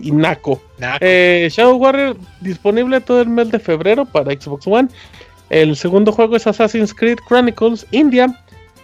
Y 0.00 0.10
naco. 0.10 0.60
Eh, 1.00 1.48
Shadow 1.50 1.76
Warrior 1.76 2.16
disponible 2.40 3.00
todo 3.00 3.20
el 3.20 3.28
mes 3.28 3.50
de 3.50 3.58
febrero 3.58 4.04
para 4.04 4.32
Xbox 4.32 4.66
One. 4.66 4.88
El 5.50 5.76
segundo 5.76 6.12
juego 6.12 6.36
es 6.36 6.46
Assassin's 6.46 6.94
Creed 6.94 7.18
Chronicles 7.28 7.86
India. 7.90 8.38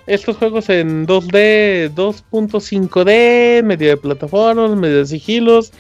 Estos 0.07 0.37
juegos 0.37 0.69
en 0.71 1.07
2D, 1.07 1.95
2.5D, 1.95 3.63
medio 3.63 3.91
de 3.91 3.97
plataformas, 3.97 4.77
medio 4.77 4.99
de 4.99 5.07
sigilos. 5.07 5.73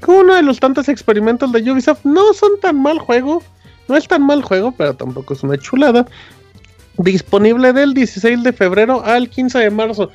Como 0.00 0.20
uno 0.20 0.34
de 0.34 0.42
los 0.42 0.60
tantos 0.60 0.88
experimentos 0.88 1.52
de 1.52 1.70
Ubisoft. 1.70 2.04
No 2.04 2.32
son 2.34 2.52
tan 2.60 2.80
mal 2.80 2.98
juego. 2.98 3.42
No 3.88 3.96
es 3.96 4.06
tan 4.06 4.24
mal 4.24 4.42
juego, 4.42 4.72
pero 4.72 4.94
tampoco 4.94 5.34
es 5.34 5.42
una 5.42 5.58
chulada. 5.58 6.06
Disponible 6.96 7.72
del 7.72 7.94
16 7.94 8.42
de 8.42 8.52
febrero 8.52 9.02
al 9.04 9.28
15 9.28 9.58
de 9.58 9.70
marzo. 9.70 10.10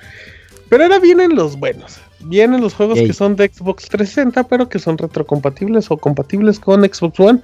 Pero 0.70 0.84
ahora 0.84 1.00
vienen 1.00 1.36
los 1.36 1.60
buenos. 1.60 2.00
Vienen 2.22 2.62
los 2.62 2.74
juegos 2.74 2.98
Yay. 2.98 3.08
que 3.08 3.14
son 3.14 3.36
de 3.36 3.52
Xbox 3.54 3.88
360, 3.90 4.44
pero 4.48 4.68
que 4.70 4.80
son 4.80 4.98
retrocompatibles 4.98 5.92
o 5.92 5.98
compatibles 5.98 6.60
con 6.60 6.82
Xbox 6.84 7.20
One. 7.20 7.42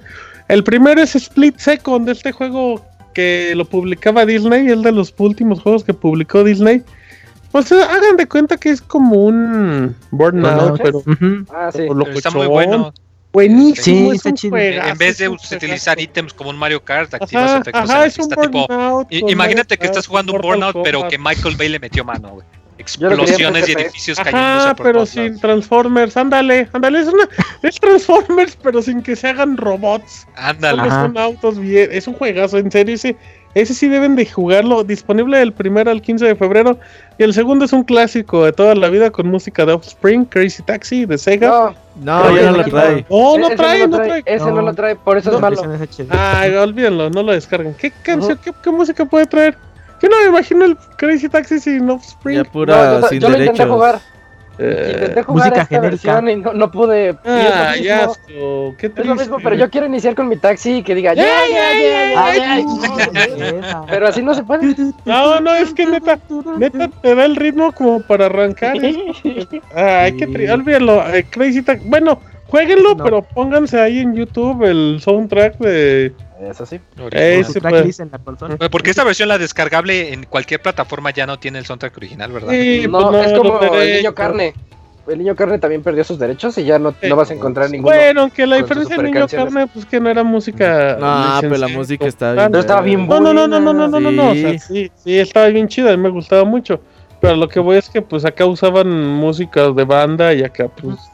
El 0.48 0.64
primero 0.64 1.00
es 1.02 1.14
Split 1.16 1.58
Second, 1.58 2.08
este 2.08 2.32
juego 2.32 2.84
que 3.14 3.52
lo 3.54 3.64
publicaba 3.64 4.24
Disney, 4.26 4.68
el 4.68 4.82
de 4.82 4.92
los 4.92 5.14
últimos 5.18 5.60
juegos 5.60 5.84
que 5.84 5.94
publicó 5.94 6.44
Disney. 6.44 6.82
O 7.52 7.60
sea, 7.62 7.84
hagan 7.84 8.16
de 8.16 8.26
cuenta 8.26 8.56
que 8.56 8.70
es 8.70 8.80
como 8.80 9.16
un 9.26 9.94
Burnout, 10.10 10.80
pero. 10.82 11.02
Ah, 11.50 11.70
sí. 11.72 11.80
pero 11.88 12.06
Está 12.10 12.30
muy 12.30 12.46
bueno. 12.46 12.92
Buenísimo, 13.32 13.96
Sí, 13.96 14.08
es 14.10 14.14
está 14.16 14.28
un 14.30 14.34
chido. 14.36 14.50
juegazo, 14.50 14.88
En 14.90 14.98
vez 14.98 15.18
de 15.18 15.28
utilizar 15.30 15.96
juegazo. 15.96 16.00
ítems 16.00 16.34
como 16.34 16.50
un 16.50 16.58
Mario 16.58 16.84
Kart, 16.84 17.14
activas 17.14 17.50
Ajá, 17.50 17.58
efectos 17.60 17.90
ajá, 17.90 18.04
en 18.04 18.12
pista, 18.12 18.36
tipo. 18.36 19.06
Imagínate 19.10 19.76
que 19.78 19.84
Mario 19.84 19.90
estás 19.90 20.06
jugando 20.06 20.32
un 20.34 20.40
Burnout, 20.42 20.76
pero 20.84 21.08
que 21.08 21.16
Michael 21.18 21.56
Bay 21.56 21.68
le 21.70 21.78
metió 21.78 22.04
mano, 22.04 22.28
güey. 22.30 22.46
Explosiones 22.78 23.68
y 23.68 23.72
edificios 23.72 24.18
cayéndose 24.18 24.44
Ajá, 24.44 24.74
por 24.74 24.86
pero 24.86 24.98
todos 24.98 25.10
sin 25.10 25.24
lados. 25.24 25.40
Transformers, 25.40 26.16
ándale, 26.16 26.68
ándale, 26.72 27.00
es 27.00 27.08
una 27.08 27.28
es 27.62 27.78
Transformers, 27.78 28.56
pero 28.62 28.82
sin 28.82 29.02
que 29.02 29.14
se 29.14 29.28
hagan 29.28 29.56
robots. 29.56 30.26
Ándale. 30.36 30.78
Solo 30.78 30.90
son 30.90 31.18
autos 31.18 31.58
bien, 31.58 31.90
es 31.92 32.06
un 32.08 32.14
juegazo, 32.14 32.58
en 32.58 32.70
serio, 32.70 32.94
ese, 32.94 33.16
ese 33.54 33.74
sí 33.74 33.88
deben 33.88 34.16
de 34.16 34.24
jugarlo, 34.26 34.82
disponible 34.82 35.38
del 35.38 35.52
primero 35.52 35.90
al 35.90 36.00
15 36.00 36.24
de 36.24 36.34
febrero, 36.34 36.78
y 37.18 37.22
el 37.22 37.34
segundo 37.34 37.66
es 37.66 37.72
un 37.72 37.84
clásico 37.84 38.44
de 38.44 38.52
toda 38.52 38.74
la 38.74 38.88
vida 38.88 39.10
con 39.10 39.28
música 39.28 39.66
de 39.66 39.74
Offspring, 39.74 40.24
Crazy 40.24 40.62
Taxi, 40.62 41.04
de 41.04 41.18
Sega. 41.18 41.48
No, 41.48 41.74
No, 42.22 42.34
ya 42.36 42.50
no 42.50 42.56
lo 42.56 42.64
trae. 42.64 43.04
Oh, 43.10 43.36
no 43.38 43.48
ese 43.48 43.56
trae, 43.56 43.86
no 43.86 43.96
trae. 43.98 44.22
Ese 44.24 44.46
no. 44.46 44.52
No. 44.52 44.62
lo 44.62 44.74
trae, 44.74 44.96
por 44.96 45.18
eso 45.18 45.30
No, 45.30 45.36
es 45.36 45.42
malo. 45.42 45.62
Ay, 46.08 46.54
olvídenlo, 46.54 47.10
no 47.10 47.22
lo 47.22 47.32
descarguen. 47.32 47.74
¿Qué 47.74 47.90
canción, 48.02 48.38
qué, 48.42 48.52
qué 48.62 48.70
música 48.70 49.04
puede 49.04 49.26
traer? 49.26 49.58
Yo 50.02 50.08
no 50.08 50.16
me 50.22 50.28
imagino 50.28 50.64
el 50.64 50.76
Crazy 50.96 51.28
Taxi 51.28 51.60
sin 51.60 51.88
Offspring. 51.88 52.36
Ya 52.38 52.42
No, 52.42 52.50
pura 52.50 53.00
yo, 53.00 53.08
sin 53.08 53.20
yo 53.20 53.28
lo 53.28 53.34
intenté 53.36 53.52
derechos. 53.62 53.74
jugar. 53.76 53.98
Eh, 54.58 54.90
Intenté 54.94 55.22
jugar 55.22 55.46
música 55.48 55.62
esta 55.62 55.66
genérica. 55.80 55.90
versión 56.20 56.28
y 56.28 56.36
no, 56.42 56.52
no 56.52 56.70
pude. 56.70 57.10
y 57.24 57.28
ah, 57.28 57.72
es, 57.74 57.78
lo 57.80 57.84
ya, 57.84 58.06
qué 58.76 58.86
es 58.86 58.94
triste. 58.94 59.04
lo 59.04 59.14
mismo, 59.14 59.38
pero 59.42 59.56
yo 59.56 59.70
quiero 59.70 59.86
iniciar 59.86 60.14
con 60.14 60.28
mi 60.28 60.36
taxi 60.36 60.76
y 60.78 60.82
que 60.82 60.94
diga 60.94 61.14
Ya, 61.14 61.24
ya, 61.24 61.72
ya, 61.80 62.62
no, 62.62 62.74
ya". 62.84 63.58
esa. 63.58 63.86
Pero 63.86 64.08
así 64.08 64.20
no 64.22 64.34
se 64.34 64.42
puede. 64.42 64.74
No, 65.06 65.40
no, 65.40 65.54
es 65.54 65.72
que 65.72 65.86
neta, 65.86 66.18
neta 66.58 66.88
te 67.00 67.14
da 67.14 67.24
el 67.24 67.36
ritmo 67.36 67.72
como 67.72 68.02
para 68.02 68.26
arrancar. 68.26 68.74
Ay, 69.74 70.12
qué 70.18 70.26
triste. 70.26 70.52
Olvídalo, 70.52 71.08
eh, 71.14 71.24
Crazy 71.30 71.62
Taxi. 71.62 71.88
Bueno, 71.88 72.20
jueguenlo, 72.48 72.94
No. 72.94 73.04
pero 73.04 73.22
pónganse 73.22 73.80
ahí 73.80 74.00
en 74.00 74.14
YouTube 74.14 74.62
el 74.64 74.98
soundtrack 75.00 75.56
de. 75.58 76.12
Es 76.42 76.60
así. 76.60 76.76
Sí. 76.76 76.82
Porque 78.70 78.90
esta 78.90 79.04
versión, 79.04 79.28
la 79.28 79.38
descargable 79.38 80.12
en 80.12 80.24
cualquier 80.24 80.60
plataforma, 80.60 81.10
ya 81.10 81.26
no 81.26 81.38
tiene 81.38 81.58
el 81.58 81.66
soundtrack 81.66 81.96
original, 81.96 82.32
¿verdad? 82.32 82.50
Sí, 82.50 82.86
no, 82.88 83.10
pues 83.10 83.12
no, 83.12 83.22
es 83.22 83.38
como 83.38 83.60
no 83.60 83.80
el 83.80 83.96
niño 83.96 84.14
carne. 84.14 84.54
El 85.08 85.18
niño 85.18 85.34
carne 85.34 85.58
también 85.58 85.82
perdió 85.82 86.04
sus 86.04 86.18
derechos 86.18 86.56
y 86.58 86.64
ya 86.64 86.78
no, 86.78 86.94
no 87.02 87.16
vas 87.16 87.30
a 87.30 87.34
encontrar 87.34 87.68
ninguno. 87.70 87.94
Bueno, 87.94 88.20
aunque 88.22 88.46
la 88.46 88.56
diferencia 88.56 88.96
del 88.96 89.06
niño 89.06 89.26
carne, 89.26 89.66
pues 89.66 89.84
que 89.84 89.98
no 90.00 90.08
era 90.08 90.22
música. 90.22 90.96
Ah, 91.00 91.40
no, 91.42 91.48
pero 91.48 91.60
la 91.60 91.68
música 91.68 92.06
está 92.06 92.34
bien. 92.34 92.52
No 92.52 92.58
estaba 92.58 92.82
bien 92.82 93.06
buena. 93.06 93.32
No, 93.32 93.46
no, 93.46 93.60
no, 93.60 93.72
no, 93.72 93.72
no, 93.72 93.88
no, 93.88 94.00
no, 94.00 94.12
no. 94.12 94.30
O 94.30 94.34
sea, 94.34 94.58
sí, 94.58 94.90
sí, 94.94 95.18
estaba 95.18 95.46
bien 95.48 95.68
chida, 95.68 95.92
a 95.92 95.96
mí 95.96 96.02
me 96.02 96.10
gustaba 96.10 96.44
mucho. 96.44 96.80
Pero 97.20 97.36
lo 97.36 97.48
que 97.48 97.60
voy 97.60 97.76
es 97.76 97.88
que 97.88 98.02
pues 98.02 98.24
acá 98.24 98.46
usaban 98.46 98.88
música 98.90 99.70
de 99.70 99.84
banda 99.84 100.32
y 100.34 100.42
acá 100.42 100.68
pues. 100.68 100.94
Uh 100.94 101.12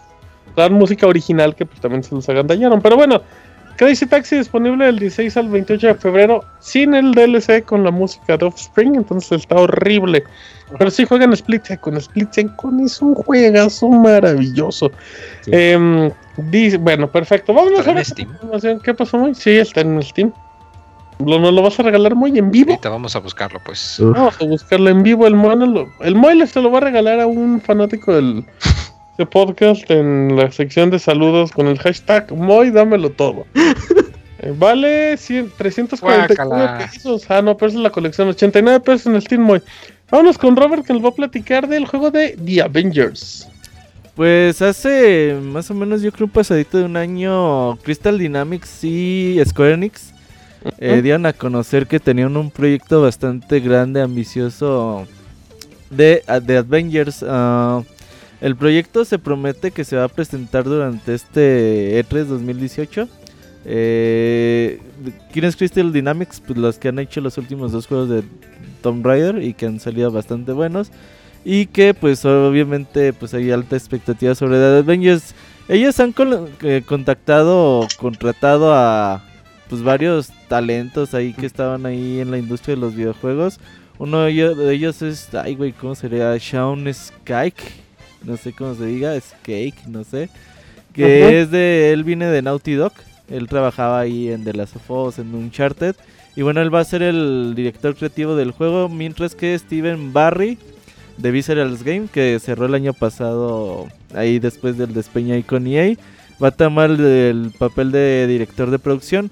música 0.71 1.07
original 1.07 1.55
que 1.55 1.65
pues 1.65 1.81
también 1.81 2.03
se 2.03 2.13
los 2.13 2.29
agandallaron. 2.29 2.83
Pero 2.83 2.97
bueno, 2.97 3.23
Crazy 3.79 4.07
Taxi 4.07 4.37
disponible 4.37 4.85
del 4.87 4.99
16 4.99 5.37
al 5.37 5.49
28 5.49 5.87
de 5.87 5.95
febrero 5.95 6.45
sin 6.59 6.95
el 6.95 7.13
DLC 7.13 7.65
con 7.65 7.85
la 7.85 7.91
música 7.93 8.37
de 8.37 8.45
Offspring, 8.45 8.97
entonces 8.97 9.41
está 9.43 9.55
horrible. 9.55 10.25
Pero 10.79 10.91
sí 10.91 11.05
juegan 11.07 11.33
Split 11.33 11.65
Second, 11.65 11.97
Split 11.99 12.33
Second 12.33 12.85
es 12.85 13.01
un 13.01 13.15
juegazo 13.15 13.89
maravilloso. 13.89 14.91
Sí. 15.43 15.51
Em, 15.55 16.11
dice- 16.37 16.77
bueno, 16.77 17.09
perfecto. 17.11 17.55
Vámonos 17.55 17.79
¿Estará 17.79 17.93
en 17.93 17.99
ahora 17.99 18.05
con 18.09 18.15
Steam? 18.17 18.31
información. 18.33 18.81
¿Qué 18.81 18.95
pasó, 18.95 19.17
muy? 19.17 19.35
Sí, 19.35 19.51
está 19.53 19.81
en 19.81 20.03
Steam. 20.03 20.33
¿Lo, 21.25 21.39
¿No 21.41 21.51
lo 21.51 21.63
vas 21.63 21.79
a 21.81 21.83
regalar 21.83 22.15
muy 22.15 22.39
en 22.39 22.51
vivo? 22.51 22.71
Ahorita 22.71 22.91
vamos 22.91 23.17
a 23.17 23.19
buscarlo, 23.19 23.61
pues. 23.65 23.97
Vamos 23.99 24.37
a 24.41 24.45
buscarlo 24.45 24.89
en 24.89 25.03
vivo. 25.03 25.27
El 25.27 25.35
mono 25.35 25.67
lo- 25.67 25.89
el 26.01 26.49
se 26.49 26.61
lo 26.61 26.71
va 26.71 26.79
a 26.79 26.83
regalar 26.83 27.19
a 27.21 27.27
un 27.27 27.61
fanático 27.61 28.15
del 28.15 28.45
de 29.19 29.27
podcast 29.27 29.91
en 29.91 30.37
la 30.37 30.51
sección 30.53 30.91
de 30.91 30.99
saludos 30.99 31.51
con 31.53 31.67
el 31.67 31.79
hashtag 31.79 32.33
Moy, 32.33 32.71
dámelo 32.71 33.11
todo. 33.11 33.47
Eh, 34.41 34.55
vale 34.57 35.17
100, 35.17 35.51
349 35.59 36.29
Guácala. 36.47 36.79
pesos. 36.93 37.29
Ah, 37.29 37.43
no, 37.43 37.57
pero 37.57 37.71
es 37.73 37.75
la 37.75 37.91
colección. 37.91 38.29
89 38.29 38.79
pesos 38.85 39.07
en 39.07 39.17
el 39.17 39.23
Steam 39.23 39.43
Moy. 39.43 39.61
Vámonos 40.13 40.39
con 40.39 40.55
Robert 40.55 40.87
que 40.87 40.93
nos 40.93 41.05
va 41.05 41.09
a 41.09 41.13
platicar 41.13 41.67
del 41.67 41.87
juego 41.87 42.13
de 42.13 42.39
The 42.47 42.63
Avengers. 42.63 43.49
Pues 44.15 44.63
hace 44.63 45.37
más 45.43 45.69
o 45.73 45.75
menos 45.75 46.03
yo 46.03 46.13
creo 46.13 46.27
un 46.27 46.31
pasadito 46.33 46.79
de 46.79 46.85
un 46.85 46.97
año 46.97 47.79
Crystal 47.79 48.17
Dynamics 48.17 48.85
y 48.85 49.41
Square 49.45 49.75
Enix 49.75 50.13
eh, 50.79 51.03
dieron 51.03 51.27
a 51.27 51.33
conocer 51.33 51.89
que 51.89 51.99
tenían 51.99 52.37
un 52.37 52.53
proyecto 52.53 53.03
bastante 53.03 53.59
grande, 53.59 54.03
ambicioso 54.03 55.09
de, 55.91 56.23
de 56.45 56.57
Avengers. 56.59 57.25
ah, 57.29 57.83
el 58.41 58.57
proyecto 58.57 59.05
se 59.05 59.19
promete 59.19 59.71
que 59.71 59.85
se 59.85 59.97
va 59.97 60.05
a 60.05 60.09
presentar 60.09 60.65
durante 60.65 61.15
este 61.15 62.03
E3 62.05 62.25
2018. 62.25 63.09
Eh, 63.65 64.81
¿Quién 65.33 65.45
es 65.45 65.57
Crystal 65.57 65.93
Dynamics? 65.93 66.41
Pues 66.47 66.59
los 66.59 66.79
que 66.79 66.89
han 66.89 66.99
hecho 66.99 67.21
los 67.21 67.37
últimos 67.39 67.73
dos 67.73 67.87
juegos 67.87 68.09
de 68.09 68.23
Tomb 68.83 69.05
Raider 69.05 69.43
y 69.43 69.55
que 69.55 69.67
han 69.67 69.81
salido 69.81 70.11
bastante 70.11 70.53
buenos 70.53 70.91
y 71.45 71.67
que 71.67 71.95
pues 71.95 72.25
obviamente 72.25 73.13
pues 73.13 73.35
hay 73.35 73.51
alta 73.51 73.77
expectativa 73.77 74.35
sobre 74.35 74.59
The 74.59 74.79
Avengers. 74.79 75.35
Ellos 75.69 75.99
han 76.01 76.15
eh, 76.63 76.83
contactado 76.87 77.81
o 77.81 77.89
contratado 77.99 78.73
a 78.75 79.25
pues 79.69 79.83
varios 79.83 80.31
talentos 80.49 81.15
ahí 81.15 81.33
que 81.33 81.47
estaban 81.47 81.87
ahí 81.87 82.21
en 82.21 82.31
la 82.31 82.39
industria 82.39 82.75
de 82.75 82.81
los 82.81 82.95
videojuegos. 82.95 83.61
Uno 83.99 84.23
de 84.23 84.73
ellos, 84.73 85.03
es, 85.03 85.35
ay 85.35 85.57
güey, 85.57 85.73
¿cómo 85.73 85.95
sería? 85.95 86.37
Shaun 86.39 86.93
Skyke, 86.93 87.73
no 88.25 88.37
sé 88.37 88.53
cómo 88.53 88.75
se 88.75 88.87
diga, 88.87 89.19
Skake, 89.19 89.87
no 89.87 90.05
sé. 90.05 90.29
Que 90.93 91.23
Ajá. 91.25 91.33
es 91.33 91.51
de, 91.51 91.93
él 91.93 92.05
viene 92.05 92.27
de 92.27 92.43
Naughty 92.43 92.75
Dog, 92.75 92.93
él 93.31 93.49
trabajaba 93.49 94.01
ahí 94.01 94.29
en 94.29 94.45
The 94.45 94.55
Last 94.55 94.77
of 94.77 94.91
Us, 94.91 95.19
en 95.19 95.35
Uncharted. 95.35 95.95
Y 96.37 96.43
bueno, 96.43 96.61
él 96.61 96.73
va 96.73 96.81
a 96.81 96.85
ser 96.85 97.03
el 97.03 97.55
director 97.57 97.95
creativo 97.97 98.37
del 98.37 98.53
juego, 98.53 98.89
mientras 98.89 99.35
que 99.35 99.59
Steven 99.59 100.13
Barry 100.13 100.59
de 101.17 101.31
Visceral's 101.31 101.83
Game, 101.83 102.09
que 102.13 102.39
cerró 102.39 102.67
el 102.67 102.75
año 102.75 102.93
pasado 102.93 103.89
ahí 104.15 104.39
después 104.39 104.79
del 104.79 104.95
despeño 104.95 105.35
ahí 105.35 105.43
con 105.43 105.67
EA, 105.67 105.97
va 106.43 106.49
a 106.49 106.53
tomar 106.53 106.91
el, 106.91 107.01
el 107.01 107.53
papel 107.59 107.91
de 107.91 108.27
director 108.29 108.71
de 108.71 108.79
producción. 108.79 109.31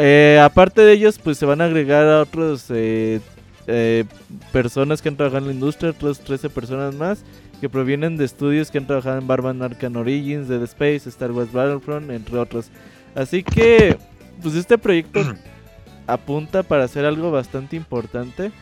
Eh, 0.00 0.40
aparte 0.42 0.82
de 0.82 0.92
ellos, 0.92 1.18
pues 1.18 1.38
se 1.38 1.46
van 1.46 1.60
a 1.60 1.64
agregar 1.64 2.06
a 2.06 2.22
otros 2.22 2.66
eh, 2.70 3.20
eh, 3.66 4.04
personas 4.52 5.02
que 5.02 5.08
han 5.08 5.16
trabajado 5.16 5.44
en 5.44 5.48
la 5.48 5.54
industria, 5.54 5.90
otras 5.90 6.20
13 6.20 6.50
personas 6.50 6.94
más, 6.94 7.18
que 7.60 7.68
provienen 7.68 8.16
de 8.16 8.24
estudios 8.24 8.70
que 8.70 8.78
han 8.78 8.86
trabajado 8.86 9.18
en 9.18 9.26
Barban 9.26 9.62
Arcan 9.62 9.96
Origins, 9.96 10.48
Dead 10.48 10.62
Space, 10.62 11.08
Star 11.08 11.32
Wars 11.32 11.52
Battlefront, 11.52 12.10
entre 12.10 12.38
otros. 12.38 12.70
Así 13.14 13.42
que, 13.42 13.96
pues 14.42 14.54
este 14.54 14.78
proyecto 14.78 15.20
apunta 16.06 16.62
para 16.62 16.84
hacer 16.84 17.04
algo 17.04 17.30
bastante 17.30 17.76
importante. 17.76 18.52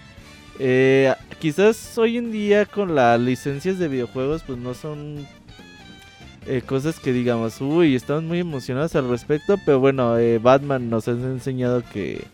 Eh, 0.58 1.14
quizás 1.38 1.96
hoy 1.98 2.16
en 2.16 2.32
día 2.32 2.64
con 2.64 2.94
las 2.94 3.20
licencias 3.20 3.78
de 3.78 3.88
videojuegos, 3.88 4.42
pues 4.42 4.58
no 4.58 4.72
son 4.72 5.26
eh, 6.46 6.62
cosas 6.64 7.00
que 7.00 7.12
digamos, 7.12 7.60
uy, 7.60 7.94
estamos 7.94 8.22
muy 8.22 8.38
emocionados 8.38 8.94
al 8.94 9.08
respecto, 9.08 9.56
pero 9.66 9.80
bueno, 9.80 10.16
eh, 10.16 10.38
Batman 10.38 10.88
nos 10.88 11.08
ha 11.08 11.12
enseñado 11.12 11.82
que 11.92 12.24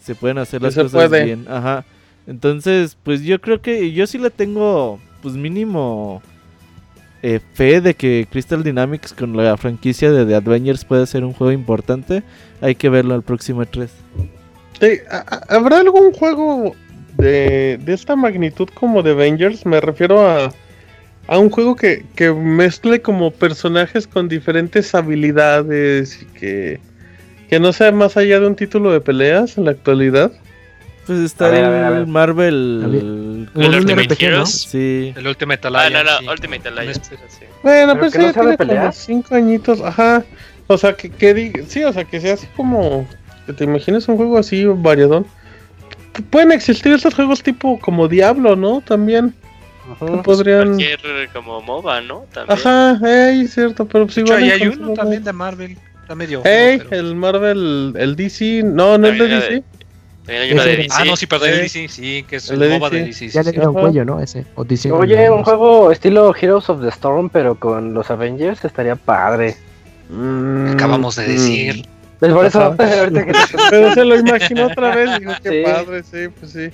se 0.00 0.14
pueden 0.14 0.38
hacer 0.38 0.62
las 0.62 0.74
cosas 0.74 0.92
puede. 0.92 1.24
bien. 1.24 1.46
Ajá. 1.48 1.84
Entonces, 2.28 2.96
pues 3.02 3.22
yo 3.22 3.40
creo 3.40 3.60
que 3.60 3.92
yo 3.92 4.06
sí 4.06 4.18
le 4.18 4.30
tengo, 4.30 5.00
pues 5.22 5.34
mínimo 5.34 6.22
eh, 7.22 7.40
fe 7.54 7.80
de 7.80 7.94
que 7.94 8.26
Crystal 8.30 8.62
Dynamics 8.62 9.12
con 9.12 9.36
la 9.36 9.56
franquicia 9.56 10.10
de 10.12 10.24
The 10.26 10.34
Avengers 10.36 10.84
puede 10.84 11.06
ser 11.06 11.24
un 11.24 11.32
juego 11.32 11.52
importante. 11.52 12.22
Hay 12.60 12.74
que 12.74 12.88
verlo 12.88 13.14
al 13.14 13.22
próximo 13.22 13.62
E 13.62 13.66
E3. 13.66 13.88
Sí, 14.80 14.86
¿ha- 15.10 15.24
ha- 15.28 15.54
¿Habrá 15.56 15.78
algún 15.80 16.12
juego 16.12 16.74
de, 17.16 17.78
de 17.82 17.92
esta 17.94 18.14
magnitud 18.16 18.68
como 18.74 19.02
de 19.02 19.12
Avengers? 19.12 19.64
Me 19.66 19.80
refiero 19.80 20.20
a, 20.28 20.52
a 21.28 21.38
un 21.38 21.50
juego 21.50 21.74
que, 21.76 22.04
que 22.14 22.32
mezcle 22.32 23.00
como 23.02 23.30
personajes 23.30 24.06
con 24.06 24.28
diferentes 24.28 24.94
habilidades 24.94 26.22
y 26.22 26.26
que, 26.38 26.80
que 27.48 27.58
no 27.58 27.72
sea 27.72 27.90
más 27.92 28.16
allá 28.16 28.38
de 28.40 28.46
un 28.46 28.54
título 28.56 28.92
de 28.92 29.00
peleas 29.00 29.56
en 29.58 29.64
la 29.64 29.70
actualidad. 29.72 30.30
Pues 31.06 31.18
está 31.20 31.46
A 31.46 31.50
ver, 31.50 31.64
a 31.64 31.70
ver, 31.70 31.84
a 31.84 31.90
ver. 31.90 31.98
el 32.00 32.06
Marvel. 32.08 33.48
¿El 33.54 33.66
Un 33.68 33.74
Ultimate 33.74 34.08
RPG, 34.14 34.20
¿no? 34.22 34.26
Heroes? 34.28 34.50
Sí. 34.68 35.12
El 35.16 35.26
Ultimate 35.26 35.60
Ah, 35.64 35.68
Alliance. 35.68 35.92
no, 36.04 36.04
no, 36.12 36.18
sí. 36.18 36.26
Ultimate 36.28 36.68
Alliance. 36.68 37.00
sí. 37.04 37.44
Bueno, 37.62 37.92
¿Pero 37.92 37.98
pues 38.00 38.12
que 38.12 38.18
sí, 38.18 38.24
no 38.24 38.46
de 38.46 38.56
tiene 38.56 38.74
como 38.80 38.92
cinco 38.92 39.34
añitos, 39.34 39.80
ajá. 39.80 40.24
O 40.66 40.76
sea, 40.76 40.94
que, 40.94 41.10
que 41.10 41.32
di- 41.34 41.52
sí, 41.68 41.84
o 41.84 41.92
sea, 41.92 42.04
que 42.04 42.20
sea 42.20 42.34
así 42.34 42.46
como 42.56 43.06
que 43.46 43.52
te 43.52 43.64
imagines 43.64 44.08
un 44.08 44.16
juego 44.16 44.36
así 44.38 44.64
variadón. 44.64 45.26
Pueden 46.30 46.50
existir 46.50 46.92
estos 46.92 47.14
juegos 47.14 47.42
tipo 47.42 47.78
como 47.78 48.08
Diablo, 48.08 48.56
¿no? 48.56 48.80
También 48.80 49.32
que 50.00 50.06
podrían. 50.24 50.74
Cualquier 50.74 51.28
como 51.32 51.60
MOBA, 51.60 52.00
¿no? 52.00 52.24
También. 52.32 52.58
Ajá, 52.58 52.98
ey, 53.30 53.46
cierto, 53.46 53.86
pero 53.86 54.06
pues 54.06 54.16
De 54.16 54.22
hecho, 54.22 54.38
igual 54.40 54.60
hay 54.60 54.68
uno 54.68 54.86
¿no? 54.88 54.94
también 54.94 55.22
de 55.22 55.32
Marvel. 55.32 55.78
Está 56.02 56.14
medio. 56.16 56.42
Ey, 56.44 56.78
feo, 56.78 56.86
pero- 56.90 57.00
el 57.08 57.14
Marvel, 57.14 57.94
el 57.96 58.16
DC, 58.16 58.62
no, 58.64 58.98
no 58.98 59.06
el 59.06 59.18
de 59.18 59.28
DC. 59.28 59.64
También 60.26 60.42
hay 60.42 60.52
una 60.52 60.64
de 60.64 60.72
Ese- 60.72 60.82
DC. 60.82 60.94
Ah, 60.98 61.04
no, 61.04 61.16
sí, 61.16 61.26
perdón, 61.26 61.48
Sí. 61.50 61.56
DC, 61.60 61.88
sí, 61.88 62.24
que 62.28 62.36
es 62.36 62.50
El 62.50 62.62
el, 62.62 62.68
de 62.70 62.78
MOBA 62.78 62.90
de 62.90 63.04
DC. 63.04 63.28
Ya 63.28 63.42
le 63.42 63.52
cuello, 63.54 64.04
¿no? 64.04 64.20
Ese. 64.20 64.44
O 64.56 64.64
dicen- 64.64 64.92
Oye, 64.92 65.30
un 65.30 65.44
juego 65.44 65.90
estilo 65.92 66.34
Heroes 66.34 66.68
of 66.68 66.82
the 66.82 66.88
Storm, 66.88 67.30
pero 67.30 67.54
con 67.54 67.94
los 67.94 68.10
Avengers 68.10 68.64
estaría 68.64 68.96
padre. 68.96 69.56
Mm, 70.10 70.72
Acabamos 70.72 71.16
de 71.16 71.28
decir. 71.28 71.76
mm. 71.86 72.18
Pues 72.18 72.32
por 72.32 72.46
eso, 72.46 72.60
ahorita 72.78 73.24
que 73.26 73.32
te 73.32 73.38
Pero 73.70 73.94
se 73.94 74.04
lo 74.04 74.16
imaginó 74.18 74.66
otra 74.66 74.94
vez, 74.94 75.18
dijo, 75.20 75.32
qué 75.42 75.50
Sí. 75.50 75.62
padre, 75.64 76.02
sí, 76.02 76.28
pues 76.40 76.52
sí. 76.52 76.68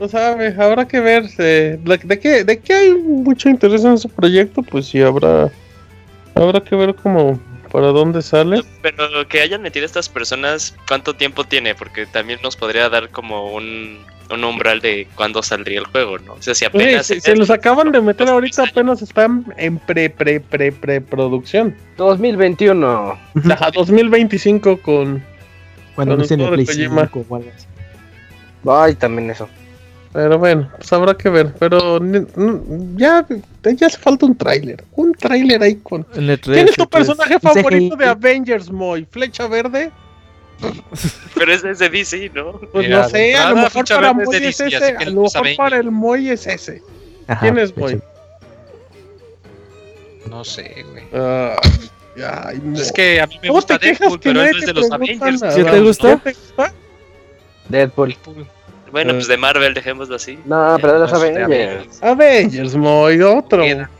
No 0.00 0.08
sabe, 0.08 0.54
habrá 0.58 0.86
que 0.88 0.98
ver. 1.00 1.24
eh, 1.38 1.78
¿De, 1.82 1.96
de 1.98 2.18
qué, 2.18 2.44
¿De 2.44 2.58
qué 2.58 2.74
hay 2.74 2.92
mucho 2.94 3.48
interés 3.48 3.84
en 3.84 3.92
ese 3.92 4.08
proyecto? 4.08 4.62
Pues 4.62 4.86
sí, 4.86 5.00
habrá, 5.00 5.50
habrá 6.34 6.60
que 6.60 6.74
ver 6.74 6.94
cómo, 6.96 7.38
para 7.72 7.88
dónde 7.88 8.20
sale. 8.20 8.62
Pero 8.82 9.26
que 9.28 9.40
hayan 9.40 9.62
metido 9.62 9.84
a 9.84 9.86
estas 9.86 10.08
personas, 10.08 10.76
¿cuánto 10.86 11.14
tiempo 11.14 11.44
tiene? 11.44 11.74
Porque 11.74 12.04
también 12.04 12.38
nos 12.42 12.54
podría 12.54 12.90
dar 12.90 13.08
como 13.08 13.52
un, 13.52 13.98
un 14.30 14.44
umbral 14.44 14.80
de 14.80 15.08
cuándo 15.14 15.42
saldría 15.42 15.80
el 15.80 15.86
juego, 15.86 16.18
¿no? 16.18 16.34
O 16.34 16.42
sea, 16.42 16.54
si 16.54 16.60
sí, 16.60 16.64
apenas... 16.66 17.06
se, 17.06 17.20
se 17.20 17.34
los 17.34 17.48
acaban 17.48 17.90
de 17.90 18.02
meter 18.02 18.28
ahorita, 18.28 18.64
apenas 18.64 19.00
están 19.00 19.46
en 19.56 19.78
pre, 19.78 20.10
pre, 20.10 20.40
pre, 20.40 20.70
pre 20.70 21.00
producción. 21.00 21.74
2021. 21.96 23.18
Ajá, 23.50 23.70
2025 23.70 24.82
con... 24.82 25.24
Cuando 25.94 26.16
con 26.16 26.40
el 26.40 26.48
Play 26.50 26.64
de 26.64 26.66
Kojima. 26.66 27.02
5 27.06 27.26
o 27.28 27.36
algo 27.36 27.50
así. 27.56 27.66
Ay, 28.68 28.94
también 28.96 29.30
eso. 29.30 29.48
Pero 30.12 30.38
bueno, 30.38 30.70
pues 30.76 30.92
habrá 30.92 31.14
que 31.16 31.30
ver. 31.30 31.54
Pero 31.58 32.00
ya, 32.96 33.26
ya 33.62 33.86
hace 33.86 33.98
falta 33.98 34.26
un 34.26 34.36
tráiler. 34.36 34.84
Un 34.94 35.12
tráiler 35.14 35.62
ahí 35.62 35.76
con... 35.76 36.06
En 36.14 36.28
el 36.28 36.40
¿Quién 36.40 36.68
es 36.68 36.76
tu 36.76 36.84
E3, 36.84 36.88
personaje 36.88 37.40
favorito 37.40 37.96
de 37.96 38.06
Avengers, 38.06 38.70
Moy? 38.70 39.06
¿Flecha 39.10 39.48
verde? 39.48 39.90
Pero 41.34 41.52
es 41.52 41.78
de 41.78 41.88
DC, 41.88 42.30
¿no? 42.34 42.60
Pues 42.72 42.88
no 42.88 43.08
sé, 43.08 43.34
a 43.34 43.48
lo 43.48 43.56
nada, 43.56 43.64
mejor 43.64 43.84
para 43.88 44.12
Moy 44.12 44.36
es 44.36 44.60
ese, 44.60 44.76
a 44.76 45.04
lo 45.06 45.22
mejor 45.22 45.56
para 45.56 45.76
el 45.78 45.90
Moy 45.90 46.28
es 46.28 46.46
ese. 46.46 46.82
¿Quién 47.40 47.58
es, 47.58 47.76
Moy? 47.76 48.00
No 50.28 50.44
sé, 50.44 50.84
güey. 50.90 51.04
Ah, 51.14 51.56
ay. 52.46 52.62
Es 52.76 52.92
que 52.92 53.20
a 53.20 53.26
mí 53.26 53.36
me 53.42 53.48
¿Cómo 53.48 53.54
gusta 53.54 53.78
Deadpool, 53.78 54.20
pero 54.20 54.34
no 54.34 54.44
es 54.44 54.60
te 54.60 54.66
de 54.66 54.72
los 54.74 54.90
Avengers. 54.90 55.40
te 55.40 55.80
gusta? 55.80 56.20
¿Qué 56.22 56.32
te 56.32 56.38
gusta? 56.38 56.72
Deadpool. 57.68 58.08
Deadpool. 58.08 58.46
Bueno, 58.92 59.12
Eh. 59.12 59.14
pues 59.14 59.28
de 59.28 59.36
Marvel, 59.38 59.72
dejémoslo 59.74 60.16
así. 60.16 60.38
No, 60.44 60.76
pero 60.80 60.94
de 60.94 60.98
los 61.00 61.12
No, 61.12 61.24
es 61.24 61.34
de 61.34 61.42
Avengers. 61.44 62.02
Avengers, 62.02 62.76
Moy, 62.76 63.20
otro. 63.22 63.62
Queda. 63.62 63.90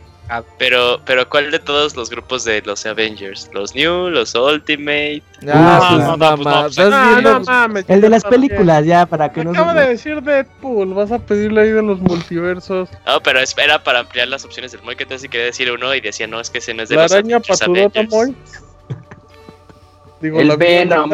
Pero, 0.57 0.99
pero 1.05 1.29
¿cuál 1.29 1.51
de 1.51 1.59
todos 1.59 1.95
los 1.95 2.09
grupos 2.09 2.43
de 2.43 2.61
los 2.65 2.83
Avengers? 2.87 3.51
¿Los 3.53 3.75
New? 3.75 4.09
¿Los 4.09 4.33
Ultimate? 4.33 5.21
Ah, 5.47 5.97
No, 6.07 6.17
pues 6.17 6.17
no, 6.17 6.35
pues 6.35 6.77
no, 6.77 6.95
Ah, 6.95 7.09
viendo- 7.13 7.39
no 7.39 7.45
mames. 7.45 7.85
El 7.87 8.01
de 8.01 8.09
las 8.09 8.23
películas, 8.23 8.83
ya, 8.85 9.05
para 9.05 9.31
que 9.31 9.43
no 9.43 9.51
Acaba 9.51 9.73
se... 9.73 9.79
de 9.81 9.87
decir 9.89 10.21
Deadpool, 10.23 10.93
vas 10.95 11.11
a 11.11 11.19
pedirle 11.19 11.61
ahí 11.61 11.69
de 11.69 11.83
los 11.83 11.99
multiversos. 11.99 12.89
No, 13.05 13.21
pero 13.21 13.39
espera 13.41 13.83
para 13.83 13.99
ampliar 13.99 14.27
las 14.27 14.43
opciones 14.45 14.71
del 14.71 14.81
Moy. 14.81 14.95
Que 14.95 15.05
si 15.19 15.27
quería 15.29 15.45
decir 15.47 15.71
uno 15.71 15.93
y 15.93 16.01
decía, 16.01 16.25
no, 16.25 16.39
es 16.39 16.49
que 16.49 16.57
ese 16.59 16.73
no 16.73 16.81
es 16.83 16.89
de 16.89 16.95
La 16.95 17.03
los 17.03 17.11
araña 17.11 17.35
Avengers. 17.37 17.59
Digo, 20.21 20.39
El 20.39 20.57
Venom. 20.57 21.11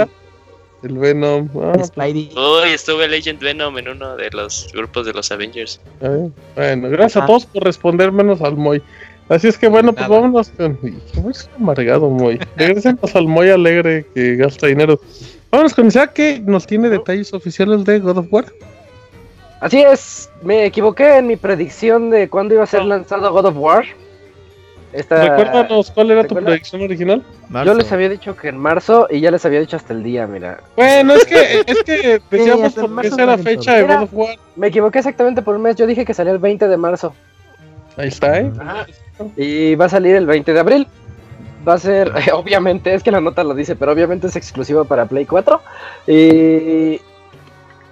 El 0.83 0.97
Venom. 0.97 1.49
Ah, 1.61 1.71
pues, 1.75 1.87
Spidey. 1.87 2.31
Uy, 2.35 2.69
estuve 2.73 3.05
el 3.05 3.13
Agent 3.13 3.41
Venom 3.41 3.77
en 3.77 3.89
uno 3.89 4.15
de 4.15 4.29
los 4.31 4.69
grupos 4.73 5.05
de 5.05 5.13
los 5.13 5.31
Avengers. 5.31 5.79
eh, 6.01 6.29
bueno, 6.55 6.89
gracias 6.89 7.17
a 7.17 7.19
Ajá. 7.19 7.27
todos 7.27 7.45
por 7.45 7.63
responder 7.63 8.11
menos 8.11 8.41
al 8.41 8.55
Moy. 8.55 8.81
Así 9.27 9.47
es 9.47 9.57
que 9.57 9.67
bueno, 9.67 9.93
pues 9.93 10.07
Nada. 10.09 10.21
vámonos 10.21 10.49
con. 10.49 10.79
Uy, 10.81 10.97
es 11.29 11.49
amargado, 11.57 12.09
Moy. 12.09 12.39
Regresemos 12.55 13.15
al 13.15 13.27
Moy 13.27 13.49
alegre 13.49 14.05
que 14.15 14.35
gasta 14.37 14.67
dinero. 14.67 14.99
Vámonos 15.51 15.73
con 15.73 15.87
Isaac 15.87 16.13
que 16.13 16.39
nos 16.39 16.65
tiene 16.65 16.89
detalles 16.89 17.33
oficiales 17.33 17.83
de 17.85 17.99
God 17.99 18.17
of 18.19 18.27
War. 18.31 18.45
Así 19.61 19.81
es, 19.81 20.29
me 20.41 20.65
equivoqué 20.65 21.17
en 21.17 21.27
mi 21.27 21.35
predicción 21.35 22.09
de 22.09 22.29
cuándo 22.29 22.53
iba 22.53 22.63
a 22.63 22.67
ser 22.67 22.85
lanzado 22.85 23.31
God 23.33 23.45
of 23.45 23.57
War. 23.57 23.83
Esta, 24.91 25.29
Recuérdanos 25.29 25.91
cuál 25.91 26.09
era 26.11 26.23
tu 26.23 26.29
¿recuerda? 26.29 26.47
predicción 26.47 26.81
original. 26.81 27.23
yo 27.63 27.73
les 27.75 27.91
había 27.91 28.09
dicho 28.09 28.35
que 28.35 28.49
en 28.49 28.57
marzo 28.57 29.07
y 29.09 29.19
ya 29.19 29.29
les 29.29 29.45
había 29.45 29.59
dicho 29.59 29.77
hasta 29.77 29.93
el 29.93 30.01
día, 30.01 30.25
mira. 30.25 30.61
Bueno, 30.75 31.13
es 31.13 31.25
que, 31.25 31.63
es 31.65 31.83
que 31.83 32.21
decíamos 32.31 32.75
en 32.75 32.81
porque 32.81 32.87
marzo 32.89 33.13
esa 33.13 33.23
era 33.23 33.37
fecha 33.37 33.73
de. 33.75 33.83
God 33.83 34.03
of 34.03 34.09
War. 34.13 34.35
Me 34.55 34.67
equivoqué 34.67 34.99
exactamente 34.99 35.41
por 35.43 35.55
un 35.55 35.61
mes, 35.61 35.75
yo 35.75 35.85
dije 35.85 36.05
que 36.05 36.13
salía 36.13 36.33
el 36.33 36.39
20 36.39 36.67
de 36.67 36.77
marzo 36.77 37.13
Ahí 37.97 38.07
está, 38.07 38.39
¿eh? 38.39 38.51
y 39.35 39.75
va 39.75 39.85
a 39.85 39.89
salir 39.89 40.15
el 40.15 40.25
20 40.25 40.53
de 40.53 40.59
abril. 40.59 40.87
Va 41.67 41.73
a 41.73 41.77
ser, 41.79 42.11
obviamente, 42.33 42.93
es 42.93 43.03
que 43.03 43.11
la 43.11 43.19
nota 43.19 43.43
lo 43.43 43.53
dice, 43.53 43.75
pero 43.75 43.91
obviamente 43.91 44.27
es 44.27 44.35
exclusivo 44.35 44.85
para 44.85 45.05
Play 45.05 45.25
4. 45.25 45.61
Y, 46.07 47.01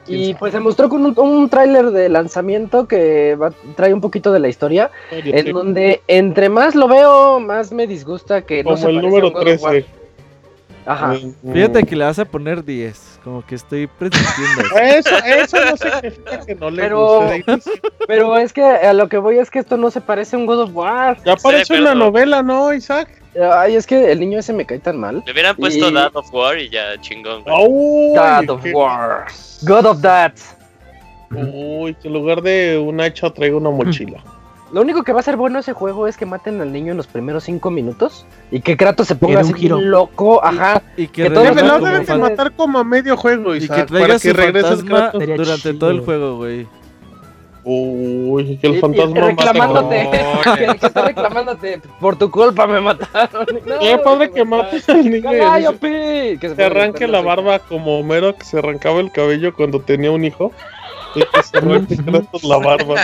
y 0.07 0.33
pues 0.35 0.53
se 0.53 0.59
mostró 0.59 0.89
con 0.89 1.05
un, 1.05 1.13
un 1.19 1.49
tráiler 1.49 1.91
de 1.91 2.09
lanzamiento 2.09 2.87
que 2.87 3.35
va- 3.35 3.51
trae 3.75 3.93
un 3.93 4.01
poquito 4.01 4.31
de 4.31 4.39
la 4.39 4.47
historia, 4.47 4.91
en 5.11 5.51
donde 5.51 6.01
entre 6.07 6.49
más 6.49 6.75
lo 6.75 6.87
veo, 6.87 7.39
más 7.39 7.71
me 7.71 7.87
disgusta 7.87 8.41
que 8.43 8.63
no 8.63 8.71
Como 8.71 8.77
se 8.77 8.87
el 8.89 8.95
parece 8.95 9.07
número 9.07 9.27
un 9.27 9.33
God 9.33 9.47
of 9.53 9.61
War. 9.63 9.71
13. 9.73 9.87
Ajá. 10.85 11.15
Fíjate 11.51 11.83
que 11.83 11.95
le 11.97 12.05
vas 12.05 12.17
a 12.17 12.23
poner 12.25 12.63
10. 12.63 13.19
Como 13.23 13.45
que 13.45 13.55
estoy 13.55 13.87
presintiendo. 13.87 14.77
Eso, 14.81 15.15
eso 15.25 15.57
no 15.65 15.75
significa 15.75 16.45
que 16.45 16.55
no 16.55 16.69
le 16.69 16.81
Pero- 16.83 17.21
guste. 17.45 17.71
Pero 18.07 18.37
es 18.37 18.53
que 18.53 18.63
a 18.63 18.93
lo 18.93 19.09
que 19.09 19.17
voy 19.17 19.37
es 19.37 19.51
que 19.51 19.59
esto 19.59 19.75
no 19.75 19.91
se 19.91 19.99
parece 19.99 20.37
a 20.37 20.39
un 20.39 20.45
God 20.45 20.61
of 20.61 20.69
War. 20.73 21.17
Ya 21.17 21.23
de 21.23 21.31
aparece 21.31 21.77
una 21.81 21.93
novela, 21.93 22.41
¿no, 22.41 22.73
Isaac? 22.73 23.09
Ay, 23.53 23.75
es 23.75 23.85
que 23.85 24.11
el 24.11 24.19
niño 24.19 24.39
ese 24.39 24.53
me 24.53 24.65
cae 24.65 24.79
tan 24.79 24.97
mal. 24.97 25.21
Le 25.25 25.31
hubieran 25.31 25.55
puesto 25.55 25.89
Y- 25.89 25.93
God 25.93 26.15
of 26.15 26.33
War 26.33 26.57
y 26.57 26.69
ya 26.69 26.99
chingón. 27.01 27.43
güey. 27.43 27.55
Uy, 27.67 28.17
God 28.17 28.49
of 28.49 28.65
War. 28.73 29.25
God 29.63 29.85
of 29.85 30.01
That. 30.01 30.33
Uy, 31.31 31.93
que 31.95 32.07
en 32.07 32.13
lugar 32.13 32.41
de 32.41 32.77
un 32.77 32.99
hacha 33.01 33.29
traigo 33.31 33.57
una 33.57 33.69
mochila. 33.69 34.23
Lo 34.73 34.81
único 34.81 35.01
que 35.03 35.13
va 35.13 35.21
a 35.21 35.23
ser 35.23 35.37
bueno 35.37 35.59
ese 35.59 35.71
juego 35.71 36.07
es 36.07 36.17
que 36.17 36.25
maten 36.25 36.59
al 36.59 36.73
niño 36.73 36.91
en 36.91 36.97
los 36.97 37.07
primeros 37.07 37.45
cinco 37.45 37.71
minutos 37.71 38.25
y 38.51 38.59
que 38.59 38.75
Kratos 38.75 39.07
se 39.07 39.15
ponga 39.15 39.39
así 39.39 39.53
giro. 39.53 39.79
loco, 39.79 40.43
ajá. 40.43 40.81
Y 40.97 41.07
que, 41.07 41.23
Que 41.23 41.29
todo 41.29 41.43
Que 41.53 41.61
como 41.61 41.85
deben 41.85 42.05
de 42.05 42.17
matar 42.17 42.51
como 42.51 42.77
a 42.79 42.83
medio 42.83 43.15
juego, 43.15 43.55
y 43.55 43.61
que 43.61 43.67
traiga 43.67 44.07
para 44.07 44.19
que 44.19 44.33
regrese 44.33 44.67
el 44.73 44.75
fantasma 44.79 45.11
Kratos. 45.11 45.37
Durante 45.37 45.73
todo 45.73 45.91
el 45.91 46.01
juego, 46.01 46.35
güey. 46.35 46.67
Uy, 47.69 48.57
que 48.61 48.67
Y- 48.67 48.71
el 48.71 48.77
y 48.77 48.79
fantasma 48.79 49.27
reclamándote, 49.27 50.03
mate. 50.05 50.57
que, 50.73 50.79
que 50.79 50.85
está 50.87 51.01
reclamándote, 51.05 51.81
por 51.99 52.15
tu 52.17 52.31
culpa 52.31 52.65
me 52.65 52.79
mataron. 52.79 53.45
No, 53.65 53.79
Qué 53.79 53.97
padre 53.97 54.31
que 54.31 54.45
mates 54.45 54.87
al 54.87 55.03
niño 55.03 55.33
y 55.35 55.37
¡Calliope! 55.39 56.37
Que 56.39 56.55
se 56.55 56.63
arranque 56.63 57.07
la 57.07 57.21
barba 57.21 57.59
como 57.59 57.99
Homero 57.99 58.33
que 58.37 58.45
se 58.45 58.59
arrancaba 58.59 59.01
el 59.01 59.11
cabello 59.11 59.53
cuando 59.53 59.81
tenía 59.81 60.11
un 60.11 60.23
hijo. 60.23 60.53
Y 61.15 61.21
que 61.21 61.43
se 61.43 61.57
arranque 61.57 61.97
Kratos 61.97 62.43
la 62.43 62.57
barba. 62.57 62.95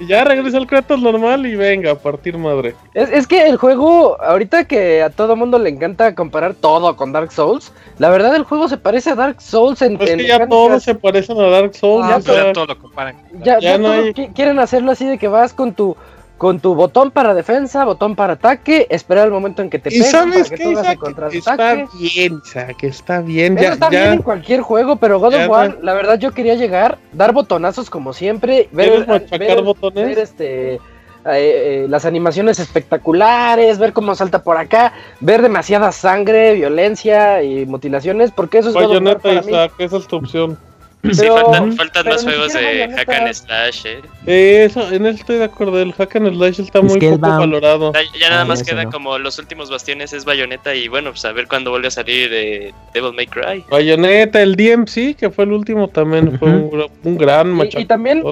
Y 0.00 0.06
ya 0.06 0.24
regresa 0.24 0.58
el 0.58 0.66
Kratos 0.66 1.00
normal 1.00 1.44
y 1.46 1.54
venga, 1.56 1.92
a 1.92 1.94
partir 1.94 2.36
madre. 2.38 2.74
Es, 2.94 3.10
es 3.10 3.26
que 3.26 3.46
el 3.46 3.56
juego, 3.56 4.20
ahorita 4.22 4.64
que 4.66 5.02
a 5.02 5.10
todo 5.10 5.36
mundo 5.36 5.58
le 5.58 5.68
encanta 5.70 6.14
comparar 6.14 6.54
todo 6.54 6.96
con 6.96 7.12
Dark 7.12 7.32
Souls, 7.32 7.72
la 7.98 8.10
verdad 8.10 8.34
el 8.36 8.44
juego 8.44 8.68
se 8.68 8.78
parece 8.78 9.10
a 9.10 9.14
Dark 9.14 9.40
Souls 9.42 9.82
en, 9.82 10.00
Es 10.00 10.10
en 10.10 10.18
que 10.18 10.26
ya 10.26 10.34
mecánicas. 10.34 10.48
todos 10.48 10.82
se 10.82 10.94
parecen 10.94 11.38
a 11.40 11.48
Dark 11.48 11.74
Souls. 11.74 12.06
Ah, 12.08 12.20
Ya 12.24 12.52
todo 12.52 12.66
lo 12.66 12.78
comparan. 12.78 13.16
Ya, 13.42 13.58
Ya 13.58 13.72
ya 13.72 13.78
no 13.78 13.90
hay- 13.90 14.12
qui- 14.14 14.32
quieren 14.34 14.58
hacerlo 14.58 14.92
así 14.92 15.04
de 15.04 15.18
que 15.18 15.28
vas 15.28 15.52
con 15.52 15.72
tu 15.74 15.96
con 16.38 16.60
tu 16.60 16.74
botón 16.76 17.10
para 17.10 17.34
defensa, 17.34 17.84
botón 17.84 18.14
para 18.14 18.34
ataque, 18.34 18.86
esperar 18.90 19.26
el 19.26 19.32
momento 19.32 19.60
en 19.60 19.68
que 19.70 19.78
te 19.80 19.90
peguen 19.90 20.06
sabes 20.06 20.34
para 20.34 20.48
que 20.48 20.56
qué, 20.56 20.62
tú 20.62 20.70
hagas 20.70 20.86
el 21.30 21.34
Isaac, 21.36 21.58
está 21.58 21.74
bien, 21.98 22.42
Isaac, 22.44 22.76
está 22.84 23.20
bien. 23.20 23.58
Eso 23.58 23.66
Ya, 23.66 23.72
está 23.72 23.90
ya. 23.90 24.00
bien 24.04 24.12
en 24.14 24.22
cualquier 24.22 24.60
juego, 24.60 24.96
pero 24.96 25.18
God 25.18 25.34
of 25.34 25.48
War, 25.48 25.78
la 25.82 25.94
verdad 25.94 26.18
yo 26.18 26.32
quería 26.32 26.54
llegar, 26.54 26.98
dar 27.12 27.32
botonazos 27.32 27.90
como 27.90 28.12
siempre, 28.12 28.68
ver, 28.70 28.88
¿Quieres 28.88 29.08
machacar 29.08 29.38
ver- 29.40 29.62
botones? 29.62 30.06
ver, 30.06 30.18
este 30.18 30.74
eh, 30.74 30.80
eh, 31.26 31.86
las 31.88 32.04
animaciones 32.04 32.58
espectaculares, 32.60 33.78
ver 33.78 33.92
cómo 33.92 34.14
salta 34.14 34.42
por 34.42 34.56
acá, 34.56 34.92
ver 35.20 35.42
demasiada 35.42 35.90
sangre, 35.92 36.54
violencia 36.54 37.42
y 37.42 37.66
mutilaciones, 37.66 38.30
porque 38.30 38.58
eso 38.58 38.68
es 38.68 38.74
God 38.74 38.84
of 38.84 38.90
War 38.90 38.98
Bayonetta, 39.00 39.22
para 39.22 39.42
mí. 39.42 39.48
Isaac, 39.50 39.72
esa 39.78 39.96
es 39.96 40.06
tu 40.06 40.16
opción. 40.16 40.56
Sí, 41.04 41.10
Pero- 41.20 41.36
faltan, 41.36 41.76
faltan 41.76 42.02
pero 42.02 42.14
más 42.16 42.24
juegos 42.24 42.52
de 42.54 42.88
hack 42.96 43.08
and 43.08 43.32
slash, 43.32 43.86
eh. 43.86 44.00
Eh, 44.26 44.64
eso, 44.64 44.80
en 44.90 45.06
eso 45.06 45.18
estoy 45.20 45.36
de 45.36 45.44
acuerdo. 45.44 45.80
El 45.80 45.92
hack 45.92 46.16
and 46.16 46.34
slash 46.34 46.60
está 46.60 46.82
muy 46.82 46.98
poco 46.98 47.18
valorado. 47.18 47.92
Ya, 47.92 48.00
ya 48.18 48.28
nada 48.30 48.42
Ah, 48.42 48.44
más 48.44 48.64
queda 48.64 48.82
no. 48.82 48.90
como 48.90 49.16
los 49.16 49.38
últimos 49.38 49.70
bastiones 49.70 50.12
es 50.12 50.24
Bayonetta 50.24 50.74
y 50.74 50.88
bueno, 50.88 51.10
pues 51.10 51.24
a 51.24 51.30
ver 51.32 51.46
cuándo 51.46 51.70
vuelve 51.70 51.86
a 51.86 51.90
salir 51.92 52.30
eh, 52.32 52.74
Devil 52.94 53.12
May 53.14 53.28
Cry. 53.28 53.64
Bayonetta, 53.70 54.42
el 54.42 54.56
DMC, 54.56 55.14
que 55.16 55.30
fue 55.30 55.44
el 55.44 55.52
último 55.52 55.86
también, 55.86 56.36
fue 56.36 56.48
un, 56.50 56.70
gra- 56.70 56.90
un 57.04 57.16
gran 57.16 57.48
Y- 57.48 57.54
machacón. 57.54 57.82
y 57.82 57.86
también 57.86 58.22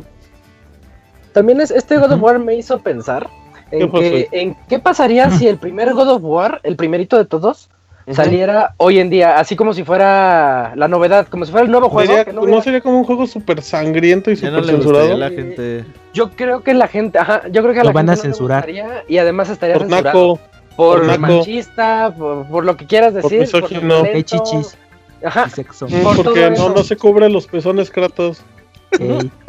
También 1.33 1.61
es, 1.61 1.71
este 1.71 1.99
God 1.99 2.13
of. 2.13 2.21
War 2.23 2.39
me 2.41 2.57
hizo 2.57 2.81
pensar 2.81 3.29
¿Qué 3.71 3.79
en, 3.81 3.91
que, 3.93 4.29
en 4.33 4.57
qué 4.69 4.79
pasaría 4.81 5.31
si 5.39 5.47
el 5.47 5.59
primer 5.59 5.93
God 5.95 6.09
of 6.09 6.23
War, 6.25 6.61
el 6.65 6.75
primerito 6.77 7.17
de 7.17 7.27
todos, 7.27 7.69
saliera 8.15 8.75
hoy 8.77 8.99
en 9.01 9.11
día, 9.11 9.39
así 9.39 9.57
como 9.57 9.73
si 9.75 9.83
fuera 9.85 10.73
la 10.77 10.87
novedad, 10.89 11.27
como 11.29 11.45
si 11.45 11.51
fuera 11.51 11.65
el 11.65 11.71
nuevo 11.73 11.89
juego. 11.89 12.09
Sería- 12.11 12.25
que 12.25 12.33
no 12.33 12.43
no, 12.47 12.63
sería 12.63 12.81
como 12.81 12.99
un 12.99 13.05
juego 13.05 13.27
súper 13.27 13.63
sangriento 13.63 14.31
y 14.31 14.35
no 14.35 14.41
súper 14.41 14.59
a 14.59 14.65
censurado. 14.65 15.17
la 15.17 15.31
gente. 15.31 15.85
Yo 16.15 16.31
creo 16.31 16.63
que 16.63 16.73
la 16.75 16.87
gente, 16.89 17.19
ajá, 17.19 17.43
yo 17.51 17.63
creo 17.63 17.75
que 17.75 17.81
a 17.81 17.85
Lo 17.85 17.89
la 17.91 17.93
van 17.95 18.07
gente 18.07 18.13
a 18.13 18.17
no 18.17 18.23
censurar. 18.23 18.59
gustaría 18.67 19.05
y 19.09 19.19
además 19.19 19.51
estaría 19.51 19.75
Por 19.75 19.83
censurado 19.89 20.05
naco, 20.05 20.41
por 20.77 20.99
por 21.01 21.07
naco. 21.07 21.21
machista, 21.21 22.15
por, 22.17 22.47
por 22.47 22.65
lo 22.65 22.77
que 22.77 22.87
quieras 22.87 23.13
Por 23.13 23.23
decir, 23.31 23.51
por, 23.51 23.63
misógino. 23.63 24.03
Violento. 24.03 24.21
chichis 24.39 24.79
Ajá, 25.25 25.45
y 25.49 25.51
sexo. 25.51 25.87
Mm, 25.89 26.03
por 26.03 26.17
porque 26.25 26.51
no, 26.51 26.69
no 26.69 26.85
se 26.85 26.97
cubre 26.97 27.29
los 27.29 27.47
pezones 27.47 27.91
Kratos. 27.91 28.43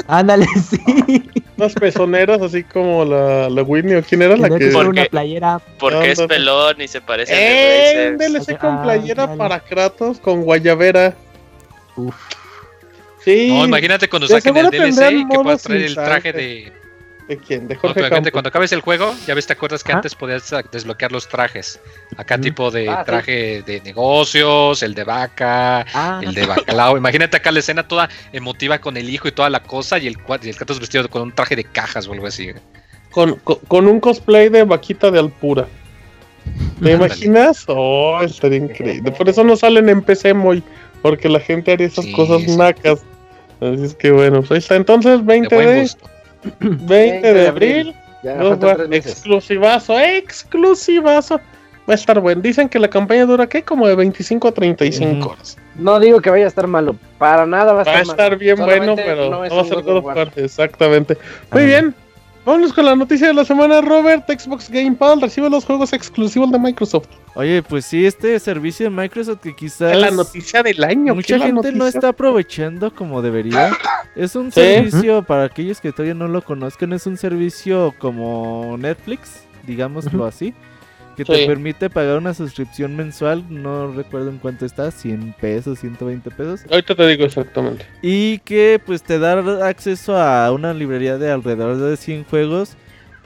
Ándale, 0.08 0.46
sí. 0.70 1.30
Unas 1.58 1.74
pezoneras 1.74 2.42
así 2.42 2.64
como 2.64 3.04
la, 3.04 3.50
la 3.50 3.64
Whitney 3.64 3.96
o 3.96 4.04
quién 4.04 4.22
era 4.22 4.38
la 4.38 4.48
que... 4.50 4.58
que 4.60 4.64
ser 4.66 4.74
¿Por 4.74 4.88
una 4.88 5.04
qué? 5.04 5.10
playera. 5.10 5.60
Porque 5.80 6.12
es 6.12 6.22
pelón 6.22 6.80
y 6.80 6.88
se 6.88 7.02
parece 7.02 7.34
¡Eh! 7.34 8.12
Razer. 8.12 8.12
Un 8.12 8.18
DLC 8.36 8.58
con 8.60 8.76
Ah, 8.78 8.84
playera 8.84 9.36
para 9.36 9.60
Kratos 9.60 10.20
con 10.20 10.44
guayabera. 10.44 11.16
Uf. 11.96 12.16
Sí. 13.26 13.50
No, 13.50 13.66
imagínate 13.66 14.08
cuando 14.08 14.28
saquen 14.28 14.56
el 14.56 14.70
DLC 14.70 15.28
que 15.30 15.40
puedas 15.42 15.64
traer 15.64 15.82
el 15.82 15.96
traje 15.96 16.32
de. 16.32 16.74
¿De 17.28 17.38
quién? 17.38 17.68
De 17.68 17.76
No, 17.76 17.82
Jorge 17.82 18.00
obviamente, 18.00 18.16
Campos. 18.16 18.32
cuando 18.32 18.48
acabes 18.50 18.72
el 18.72 18.80
juego, 18.82 19.14
ya 19.26 19.34
ves, 19.34 19.46
te 19.48 19.54
acuerdas 19.54 19.84
que 19.84 19.92
antes 19.92 20.16
podías 20.16 20.50
desbloquear 20.72 21.12
los 21.12 21.28
trajes. 21.28 21.80
Acá 22.16 22.38
tipo 22.40 22.72
de 22.72 22.88
Ah, 22.90 23.00
sí. 23.00 23.06
traje 23.06 23.62
de 23.64 23.82
negocios, 23.82 24.82
el 24.82 24.94
de 24.94 25.04
vaca, 25.04 25.86
Ah, 25.94 26.22
el 26.24 26.34
de 26.34 26.46
bacalao. 26.46 26.98
Imagínate 26.98 27.36
acá 27.38 27.52
la 27.52 27.60
escena 27.60 27.88
toda 27.88 28.08
emotiva 28.32 28.80
con 28.80 28.96
el 28.96 29.10
hijo 29.10 29.28
y 29.28 29.32
toda 29.34 29.50
la 29.50 29.62
cosa 29.62 29.98
y 29.98 30.08
el, 30.08 30.18
y 30.44 30.50
el 30.50 30.56
Kratos 30.56 30.80
vestido 30.80 31.10
con 31.10 31.22
un 31.22 31.34
traje 31.34 31.56
de 31.58 31.66
cajas 31.66 32.08
o 32.08 32.14
algo 32.14 32.28
así. 32.28 32.52
Con, 33.12 33.36
con, 33.40 33.58
con 33.68 33.88
un 33.88 34.00
cosplay 34.00 34.48
de 34.50 34.64
vaquita 34.64 35.12
de 35.12 35.20
Alpura. 35.20 35.68
¿Te 36.82 36.92
imaginas? 36.94 37.66
Oh, 37.68 38.20
estaría 38.24 38.60
increíble. 38.60 39.12
Por 39.12 39.28
eso 39.28 39.44
no 39.44 39.58
salen 39.58 39.90
en 39.90 40.02
PC 40.02 40.34
muy. 40.34 40.64
Porque 41.02 41.28
la 41.28 41.40
gente 41.42 41.74
haría 41.74 41.88
esas 41.88 42.06
Sí, 42.06 42.12
cosas 42.14 42.42
sí. 42.44 42.56
nacas. 42.56 43.04
Así 43.60 43.84
es 43.84 43.96
que 43.96 44.12
bueno, 44.12 44.40
pues 44.40 44.52
ahí 44.52 44.58
está. 44.60 44.76
Entonces, 44.76 45.18
De 45.20 45.24
20 45.26 45.56
buen 45.56 45.68
de, 45.68 45.82
gusto. 45.82 46.10
20 46.60 47.34
de 47.34 47.48
abril. 47.48 47.96
ya 48.24 48.34
War, 48.36 48.88
exclusivazo, 48.92 50.00
exclusivazo. 50.00 51.40
Va 51.90 51.94
a 51.94 51.96
estar 51.96 52.20
bueno. 52.20 52.42
Dicen 52.42 52.68
que 52.68 52.80
la 52.80 52.90
campaña 52.90 53.26
dura, 53.26 53.48
¿qué? 53.48 53.64
Como 53.64 53.88
de 53.88 53.96
25 53.96 54.50
a 54.50 54.52
35 54.52 55.20
Ujú. 55.20 55.30
horas. 55.30 55.58
No 55.76 56.00
digo 56.00 56.20
que 56.20 56.30
vaya 56.30 56.44
a 56.46 56.48
estar 56.50 56.68
malo, 56.68 56.96
para 57.18 57.46
nada 57.46 57.72
va 57.72 57.80
a 57.80 57.82
estar 57.84 57.96
Va 57.96 58.00
a 58.00 58.04
malo. 58.04 58.12
estar 58.12 58.38
bien 58.38 58.58
bueno, 58.58 58.74
Solamente 58.96 59.04
pero 59.06 59.30
no 59.30 59.40
va 59.40 59.46
a 59.62 59.64
ser 59.66 59.78
War. 59.86 60.04
War. 60.18 60.32
Exactamente. 60.36 61.18
Muy 61.52 61.62
Ah. 61.62 61.66
bien. 61.66 61.96
Vámonos 62.48 62.72
con 62.72 62.86
la 62.86 62.96
noticia 62.96 63.28
de 63.28 63.34
la 63.34 63.44
semana, 63.44 63.82
Robert. 63.82 64.24
Xbox 64.32 64.70
Game 64.70 64.94
Pass 64.96 65.20
recibe 65.20 65.50
los 65.50 65.66
juegos 65.66 65.92
exclusivos 65.92 66.50
de 66.50 66.58
Microsoft. 66.58 67.10
Oye, 67.36 67.62
pues 67.62 67.84
sí, 67.86 68.06
este 68.06 68.40
servicio 68.40 68.86
de 68.90 68.96
Microsoft 68.96 69.42
que 69.42 69.54
quizás 69.54 69.92
Es 69.92 69.98
la 70.00 70.12
noticia 70.12 70.64
del 70.64 70.82
año. 70.82 71.12
¿qué 71.12 71.16
mucha 71.16 71.40
gente 71.40 71.74
no 71.74 71.86
está 71.86 72.08
aprovechando 72.08 72.96
como 72.96 73.22
debería. 73.22 73.78
Es 74.16 74.34
un 74.38 74.54
Sí. 74.54 74.62
servicio, 74.62 75.24
para 75.24 75.44
aquellos 75.44 75.82
que 75.82 75.92
todavía 75.92 76.14
no 76.14 76.30
lo 76.30 76.42
conozcan, 76.42 76.94
es 76.94 77.06
un 77.06 77.18
servicio 77.18 77.94
como 78.00 78.78
Netflix, 78.80 79.42
digámoslo 79.66 80.26
así, 80.26 80.54
que 81.18 81.26
te 81.26 81.46
permite 81.48 81.90
pagar 81.90 82.18
una 82.18 82.34
suscripción 82.34 82.96
mensual, 82.96 83.44
no 83.50 83.92
recuerdo 83.92 84.30
en 84.30 84.38
cuánto 84.38 84.66
está, 84.66 84.92
100 84.92 85.36
pesos, 85.42 85.80
120 85.80 86.32
pesos, 86.32 86.62
Ahorita 86.72 86.96
te 86.96 87.08
digo 87.08 87.26
exactamente. 87.26 87.86
y 88.02 88.38
que 88.40 88.80
pues 88.86 89.02
te 89.04 89.20
da 89.20 89.68
acceso 89.68 90.16
a 90.16 90.50
una 90.54 90.74
librería 90.74 91.18
de 91.18 91.30
alrededor 91.32 91.76
de 91.78 91.98
100 91.98 92.24
juegos. 92.26 92.76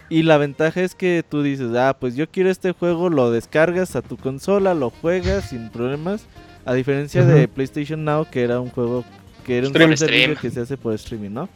Y 0.09 0.23
la 0.23 0.37
ventaja 0.37 0.81
es 0.81 0.93
que 0.93 1.23
tú 1.27 1.41
dices, 1.41 1.73
ah, 1.77 1.95
pues 1.97 2.15
yo 2.17 2.29
quiero 2.29 2.49
este 2.49 2.73
juego, 2.73 3.09
lo 3.09 3.31
descargas 3.31 3.95
a 3.95 4.01
tu 4.01 4.17
consola, 4.17 4.73
lo 4.73 4.89
juegas 4.89 5.49
sin 5.51 5.69
problemas. 5.69 6.25
A 6.65 6.73
diferencia 6.73 7.23
de. 7.23 7.47
PlayStation 7.47 8.03
Now, 8.03 8.27
que 8.29 8.43
era 8.43 8.59
un 8.59 8.69
juego 8.71 9.05
que 9.45 9.57
era 9.59 9.67
un 9.67 9.73
Stream. 9.73 9.95
servicio 9.97 10.07
Stream. 10.25 10.35
que 10.41 10.49
se 10.51 10.59
hace 10.59 10.75
por 10.77 10.93
streaming, 10.95 11.29
¿no? 11.31 11.49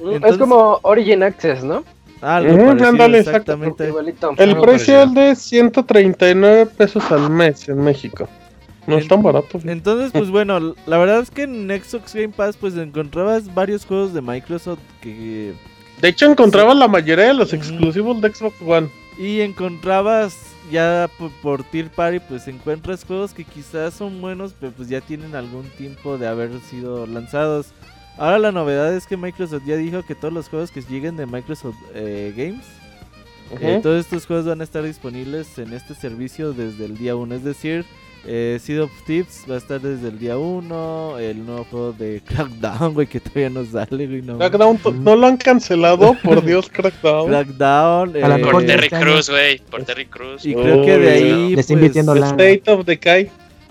Entonces- 0.00 0.32
es 0.32 0.38
como 0.38 0.80
Origin 0.82 1.22
Access, 1.22 1.62
¿no? 1.62 1.84
Algo 2.20 2.56
Ujú, 2.56 2.64
parecido, 2.66 3.16
exacto. 3.16 3.52
exactamente. 3.52 3.84
El 4.36 4.50
Algo 4.50 4.62
precio 4.62 5.02
es 5.02 5.14
de 5.14 5.34
139 5.36 6.66
pesos 6.66 7.10
al 7.10 7.30
mes 7.30 7.68
en 7.68 7.82
México. 7.82 8.28
No 8.86 8.98
es 8.98 9.06
tan 9.08 9.22
barato. 9.22 9.60
Entonces, 9.64 10.12
pues 10.12 10.30
bueno, 10.30 10.74
la 10.86 10.98
verdad 10.98 11.20
es 11.20 11.30
que 11.30 11.42
en 11.44 11.68
Xbox 11.68 12.14
Game 12.14 12.30
Pass 12.30 12.56
pues 12.56 12.76
encontrabas 12.76 13.52
varios 13.54 13.86
juegos 13.86 14.12
de 14.12 14.20
Microsoft 14.22 14.80
que 15.00 15.54
De 16.00 16.08
hecho, 16.08 16.26
encontraba 16.26 16.74
la 16.74 16.88
mayoría 16.88 17.26
de 17.28 17.34
los 17.34 17.52
exclusivos 17.52 18.20
de 18.20 18.32
Xbox 18.34 18.56
One. 18.62 18.90
y 19.18 19.40
encontrabas 19.40 20.56
ya 20.70 21.10
por, 21.18 21.30
por 21.42 21.64
Tier 21.64 21.90
Party 21.90 22.20
pues 22.20 22.46
encuentras 22.48 23.04
juegos 23.04 23.34
que 23.34 23.44
quizás 23.44 23.94
son 23.94 24.20
buenos, 24.20 24.54
pero 24.58 24.72
pues 24.72 24.88
ya 24.88 25.00
tienen 25.00 25.34
algún 25.34 25.68
tiempo 25.70 26.18
de 26.18 26.26
haber 26.28 26.50
sido 26.60 27.06
lanzados. 27.06 27.74
Ahora 28.20 28.38
la 28.38 28.52
novedad 28.52 28.94
es 28.94 29.06
que 29.06 29.16
Microsoft 29.16 29.62
ya 29.66 29.76
dijo 29.76 30.02
que 30.04 30.14
todos 30.14 30.32
los 30.32 30.48
juegos 30.48 30.70
que 30.70 30.82
lleguen 30.82 31.16
de 31.16 31.26
Microsoft 31.26 31.76
eh, 31.94 32.32
Games 32.36 32.64
Eh, 33.60 33.80
todos 33.82 33.98
estos 34.04 34.26
juegos 34.26 34.46
van 34.46 34.60
a 34.60 34.64
estar 34.64 34.82
disponibles 34.84 35.58
en 35.58 35.72
este 35.72 35.94
servicio 35.94 36.52
desde 36.52 36.84
el 36.84 36.96
día 36.96 37.16
1. 37.16 37.34
Es 37.34 37.42
decir, 37.42 37.84
eh, 38.26 38.60
Seed 38.62 38.82
of 38.82 38.90
Thieves 39.06 39.44
va 39.50 39.54
a 39.56 39.58
estar 39.58 39.80
desde 39.80 40.06
el 40.08 40.18
día 40.20 40.36
1. 40.38 41.18
El 41.18 41.44
nuevo 41.46 41.64
juego 41.64 41.92
de 41.92 42.20
Crackdown, 42.26 42.94
güey, 42.94 43.06
que 43.08 43.18
todavía 43.18 43.50
no 43.50 43.64
sale, 43.64 44.06
güey. 44.06 44.22
No. 44.22 44.38
Crackdown, 44.38 44.78
no 45.02 45.16
lo 45.16 45.26
han 45.26 45.36
cancelado, 45.38 46.14
por 46.22 46.44
Dios, 46.46 46.68
Crackdown. 46.70 47.26
Crackdown. 47.28 48.12
Eh, 48.14 48.38
Por 48.52 48.64
Terry. 48.66 48.88
Cruz, 48.90 49.30
güey. 49.30 49.58
Por 49.58 49.82
Terry 49.82 50.06
Cruz. 50.06 50.44
y 50.46 50.54
creo 50.54 50.84
que 50.84 50.98
de 50.98 51.10
ahí 51.10 51.22
Le 51.24 51.44
está 51.46 51.54
pues, 51.54 51.70
invirtiendo 51.70 52.12
The 52.14 52.20
la- 52.20 52.26
State 52.28 52.62
of 52.70 52.84
Decay. 52.86 53.30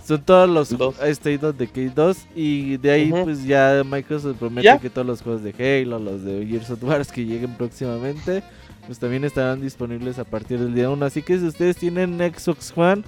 Son 0.09 0.23
todos 0.23 0.49
los 0.49 0.77
Dos. 0.77 0.95
Of 0.99 1.57
Decay 1.57 1.89
2. 1.95 2.17
Y 2.35 2.77
de 2.77 2.91
ahí, 2.91 3.11
pues 3.23 3.45
ya 3.45 3.83
Microsoft 3.85 4.37
promete 4.39 4.65
¿Ya? 4.65 4.77
que 4.79 4.89
todos 4.89 5.05
los 5.07 5.21
juegos 5.21 5.43
de 5.43 5.53
Halo, 5.57 5.99
los 5.99 6.23
de 6.23 6.45
Gears 6.45 6.69
of 6.71 6.83
War 6.83 7.05
que 7.05 7.25
lleguen 7.25 7.53
próximamente, 7.55 8.43
pues 8.87 8.97
también 8.99 9.23
estarán 9.23 9.61
disponibles 9.61 10.17
a 10.19 10.23
partir 10.25 10.59
del 10.59 10.73
día 10.73 10.89
1. 10.89 11.05
Así 11.05 11.21
que 11.21 11.37
si 11.37 11.45
ustedes 11.45 11.77
tienen 11.77 12.17
Xbox 12.17 12.73
One 12.75 13.03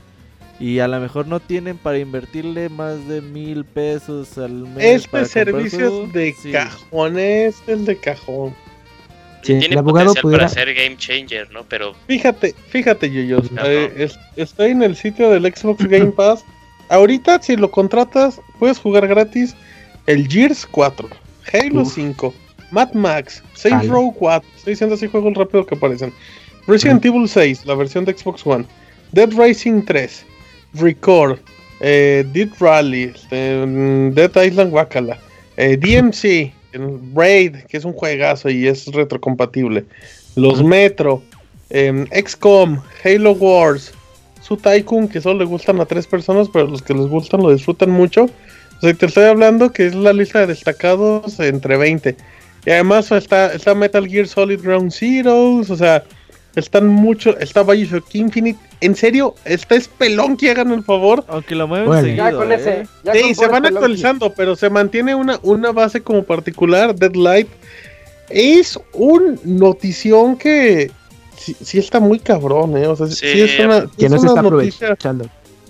y 0.60 0.78
a 0.78 0.88
lo 0.88 0.99
mejor 0.99 1.26
no 1.28 1.39
tienen 1.39 1.78
para 1.78 1.97
invertirle 1.97 2.70
más 2.70 3.08
de 3.08 3.20
mil 3.22 3.66
pesos 3.66 4.38
al 4.38 4.52
mes. 4.52 5.04
Este 5.06 5.26
servicio 5.26 6.04
es 6.06 6.14
de 6.14 6.34
sí. 6.39 6.52
cajón, 6.52 7.18
es 7.18 7.56
de 7.66 7.97
cajón. 7.97 8.54
Si 9.41 9.54
tiene 9.58 9.66
el 9.74 9.78
abogado 9.80 10.10
potencial 10.14 10.22
pudiera. 10.22 10.47
para 10.47 10.54
ser 10.54 10.74
game 10.76 10.97
changer, 10.97 11.52
¿no? 11.52 11.64
Pero 11.68 11.95
Fíjate, 12.08 12.54
fíjate, 12.70 13.12
Yoyos. 13.12 13.49
Ajá. 13.58 13.64
eh, 13.72 13.91
es- 13.97 14.20
estoy 14.36 14.70
en 14.70 14.84
el 14.84 14.95
sitio 14.95 15.32
del 15.32 15.52
Xbox 15.52 15.84
Game 15.88 16.12
Pass. 16.16 16.45
Ahorita, 16.92 17.42
si 17.42 17.56
lo 17.56 17.72
contratas, 17.72 18.42
puedes 18.60 18.78
jugar 18.78 19.08
gratis 19.08 19.56
el 20.08 20.28
Gears 20.28 20.66
4, 20.66 21.08
Halo 21.54 21.82
Uf. 21.84 21.96
5, 21.96 22.34
Mad 22.72 22.92
Max, 22.92 23.42
Saints. 23.54 23.88
Row 23.88 24.14
4. 24.14 24.50
Estoy 24.58 24.74
diciendo 24.74 24.96
así 24.96 25.08
juegos 25.08 25.34
rápido 25.36 25.66
que 25.66 25.76
aparecen. 25.76 26.12
Resident 26.68 27.06
Evil 27.06 27.30
6, 27.30 27.66
la 27.66 27.76
versión 27.76 28.04
de 28.04 28.14
Xbox 28.14 28.46
One. 28.46 28.66
Dead 29.14 29.32
Racing 29.34 29.84
3, 29.84 30.26
Record, 30.74 31.39
eh, 31.80 32.26
Dead 32.34 32.50
Rally, 32.60 33.04
este, 33.16 33.66
mm, 33.66 34.14
Dead 34.14 34.44
Island 34.44 34.74
Wakala, 34.74 35.18
eh, 35.56 35.78
DMC, 35.78 36.52
el 36.74 37.00
Raid, 37.16 37.56
que 37.70 37.78
es 37.78 37.86
un 37.86 37.94
juegazo 37.94 38.50
y 38.50 38.68
es 38.68 38.88
retrocompatible. 38.88 39.86
Los 40.36 40.62
Metro, 40.62 41.24
em, 41.70 42.06
XCOM, 42.12 42.82
Halo 43.06 43.32
Wars, 43.32 43.94
Su 44.42 44.58
Tycoon, 44.58 45.08
que 45.08 45.22
solo 45.22 45.39
le 45.39 45.46
gustan 45.46 45.80
a 45.80 45.86
tres 45.86 46.08
personas, 46.08 46.50
pero 46.52 46.68
los 46.68 46.82
que 46.82 46.94
les 46.94 47.08
gustan 47.08 47.42
lo 47.42 47.52
disfrutan 47.54 47.89
mucho. 47.92 48.24
O 48.26 48.82
sea, 48.82 48.94
te 48.94 49.06
estoy 49.06 49.26
hablando 49.26 49.72
que 49.72 49.86
es 49.88 49.96
la 49.96 50.14
lista 50.14 50.39
de 50.39 50.48
destacados 50.48 51.39
entre 51.39 51.78
20. 51.78 52.16
Y 52.66 52.70
además 52.70 53.12
está, 53.12 53.54
está 53.54 53.74
Metal 53.76 54.08
Gear 54.08 54.28
Solid 54.28 54.62
Ground 54.62 54.92
Zeroes, 54.92 55.70
o 55.70 55.76
sea, 55.76 56.04
están 56.56 56.88
mucho, 56.88 57.38
está 57.39 57.64
Bioshock 57.64 58.14
Infinite. 58.16 58.60
En 58.82 58.96
serio, 58.96 59.36
está 59.46 59.76
espelón 59.76 60.36
que 60.38 60.50
hagan 60.52 60.72
el 60.72 60.84
favor. 60.84 61.24
Aunque 61.28 61.56
lo 61.56 61.68
mueven 61.68 61.88
Bueno. 61.88 62.02
seguido, 62.02 62.26
Ya 62.30 62.36
con 62.36 62.52
¿eh? 62.52 62.56
ese. 62.56 62.88
ya 63.04 63.14
Sí, 63.14 63.22
con 63.22 63.36
se 63.36 63.48
van 63.48 63.66
actualizando, 63.68 64.34
pero 64.34 64.56
se 64.56 64.70
mantiene 64.70 65.16
una, 65.16 65.39
una 65.44 65.72
base 65.72 66.02
como 66.02 66.24
particular, 66.24 66.96
Deadlight. 66.96 67.48
Es 68.30 68.80
un 68.94 69.39
notición 69.44 70.38
que 70.38 70.89
sí, 71.42 71.56
sí 71.62 71.80
está 71.80 72.00
muy 72.00 72.20
cabrón, 72.20 72.78
¿eh? 72.78 72.88
O 72.88 72.96
sea, 72.96 73.08
sí, 73.08 73.16
Sí, 73.16 73.42
es 73.42 73.60
una, 73.60 73.88
Que 73.98 74.06
es 74.06 74.12
no 74.12 74.18
se 74.20 74.24
una 74.28 74.32
está 74.32 74.42
noticia. 74.50 74.86
aprovechando. 74.88 75.24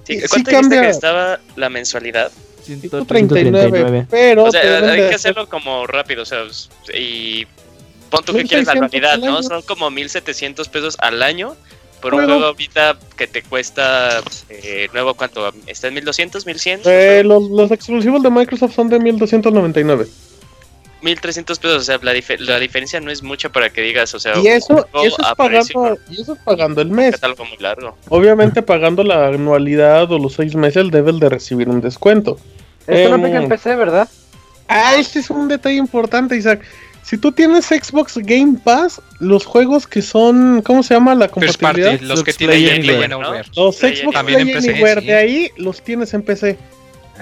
sí, 0.04 0.20
sí 0.20 0.28
¿cuánto 0.28 0.36
dijiste 0.36 0.52
cambia. 0.52 0.82
que 0.82 0.90
estaba 0.90 1.40
la 1.56 1.70
mensualidad? 1.70 2.32
139, 2.64 3.70
139. 3.70 4.08
pero 4.12 4.44
O 4.46 4.52
sea, 4.52 4.62
hay 4.62 4.68
que 4.68 5.04
hacer- 5.06 5.16
hacerlo 5.16 5.50
como 5.50 5.88
rápido, 5.88 6.22
o 6.24 6.26
sea, 6.26 6.44
y 6.94 7.46
pon 8.10 8.24
tú 8.24 8.34
que 8.34 8.44
1600 8.44 8.50
quieres 8.50 8.68
la 8.68 8.72
anualidad, 8.74 9.14
al 9.14 9.22
¿no? 9.22 9.44
Son 9.44 9.62
como 9.64 9.90
1700 9.90 10.70
pesos 10.70 10.96
al 11.00 11.24
año 11.24 11.56
por 12.02 12.14
un 12.14 12.20
Juego. 12.22 12.34
juego 12.34 12.46
ahorita 12.48 12.98
que 13.18 13.28
te 13.28 13.42
cuesta 13.44 14.22
eh, 14.50 14.90
nuevo, 14.94 15.14
¿cuánto? 15.16 15.52
¿Está 15.68 15.88
en 15.88 15.96
1200, 15.96 16.46
1100? 16.46 16.82
Eh, 16.86 17.24
los, 17.26 17.50
los 17.50 17.72
exclusivos 17.72 18.22
de 18.24 18.30
Microsoft 18.30 18.76
son 18.76 18.90
de 18.90 19.00
1299. 19.00 20.08
1300 21.02 21.60
pesos, 21.60 21.78
o 21.78 21.82
sea, 21.84 22.00
la, 22.02 22.14
dif- 22.14 22.38
la 22.40 22.60
diferencia 22.60 23.00
no 23.00 23.12
es 23.12 23.24
mucha 23.24 23.50
para 23.50 23.70
que 23.70 23.82
digas, 23.82 24.14
o 24.14 24.20
sea, 24.20 24.38
Y 24.38 24.48
eso, 24.48 24.68
juego 24.92 25.06
eso 25.08 25.18
es 25.22 25.36
pagando, 25.36 25.98
y 26.10 26.22
eso 26.22 26.34
es 26.34 26.40
pagando 26.40 26.82
el 26.82 26.90
mes. 26.90 27.16
es 27.16 27.24
algo 27.24 27.46
muy 27.46 27.58
largo. 27.58 27.98
Obviamente 28.10 28.62
pagando 28.62 29.04
la 29.04 29.28
anualidad 29.28 30.12
o 30.12 30.20
los 30.20 30.34
seis 30.34 30.56
meses 30.56 30.92
deben 30.92 31.20
de 31.20 31.30
recibir 31.30 31.70
un 31.70 31.82
descuento. 31.82 32.38
Esto 32.88 33.10
no 33.10 33.16
Em, 33.16 33.22
aplica 33.22 33.38
en 33.44 33.50
PC, 33.50 33.76
¿verdad? 33.76 34.08
Ah, 34.68 34.96
este 34.98 35.20
es 35.20 35.30
un 35.30 35.48
detalle 35.48 35.76
importante, 35.76 36.36
Isaac. 36.38 36.62
Si 37.04 37.18
tú 37.18 37.32
tienes 37.32 37.66
Xbox 37.66 38.18
Game 38.20 38.60
Pass, 38.64 39.02
los 39.20 39.46
juegos 39.46 39.88
que 39.88 40.02
son, 40.04 40.62
¿cómo 40.64 40.84
se 40.84 40.94
llama 40.94 41.16
la 41.16 41.28
First 41.30 41.34
compatibilidad? 41.60 41.90
party, 41.92 42.06
los 42.06 42.18
Los 42.20 42.24
que 42.24 42.34
tienen 42.34 42.58
Play 42.58 42.70
Anywhere. 43.04 43.44
Los 43.56 43.76
Play 43.78 43.96
Xbox 43.98 44.14
También 44.14 44.40
en 44.42 44.46
Play 44.48 44.56
PC, 44.58 44.70
Anywhere, 44.72 45.02
sí. 45.02 45.08
de 45.08 45.16
ahí 45.16 45.50
los 45.58 45.82
tienes 45.82 46.14
en 46.14 46.22
PC. 46.22 46.58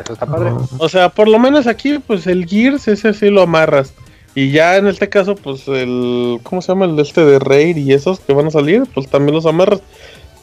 Eso 0.03 0.13
está 0.13 0.25
padre. 0.25 0.51
O 0.77 0.89
sea, 0.89 1.09
por 1.09 1.27
lo 1.27 1.39
menos 1.39 1.67
aquí, 1.67 1.99
pues 1.99 2.27
el 2.27 2.45
Gears, 2.47 2.87
ese 2.87 3.13
sí 3.13 3.29
lo 3.29 3.41
amarras. 3.41 3.93
Y 4.35 4.51
ya 4.51 4.77
en 4.77 4.87
este 4.87 5.09
caso, 5.09 5.35
pues 5.35 5.67
el, 5.67 6.39
¿cómo 6.43 6.61
se 6.61 6.69
llama? 6.69 6.85
El 6.85 6.95
de 6.95 7.01
este 7.01 7.25
de 7.25 7.39
Raid 7.39 7.77
y 7.77 7.93
esos 7.93 8.19
que 8.19 8.33
van 8.33 8.47
a 8.47 8.51
salir, 8.51 8.83
pues 8.93 9.07
también 9.09 9.35
los 9.35 9.45
amarras. 9.45 9.81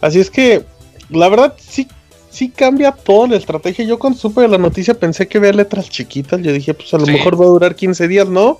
Así 0.01 0.19
es 0.21 0.31
que, 0.31 0.65
la 1.09 1.29
verdad, 1.29 1.55
sí, 1.59 1.87
sí 2.31 2.51
cambia 2.51 2.93
toda 2.93 3.29
la 3.29 3.37
estrategia. 3.37 3.85
Yo 3.85 3.99
cuando 3.99 4.19
supe 4.19 4.43
de 4.43 4.49
la 4.49 4.59
noticia 4.59 4.95
pensé 4.95 5.29
que 5.29 5.39
había 5.39 5.53
letras 5.53 5.89
chiquitas. 5.89 6.43
Yo 6.43 6.53
dije, 6.53 6.75
pues 6.75 6.93
a 6.95 6.99
lo 6.99 7.07
Sí. 7.07 7.13
mejor 7.13 7.41
va 7.41 7.45
a 7.45 7.49
durar 7.49 7.75
15 7.77 8.09
días, 8.09 8.29
¿no? 8.29 8.59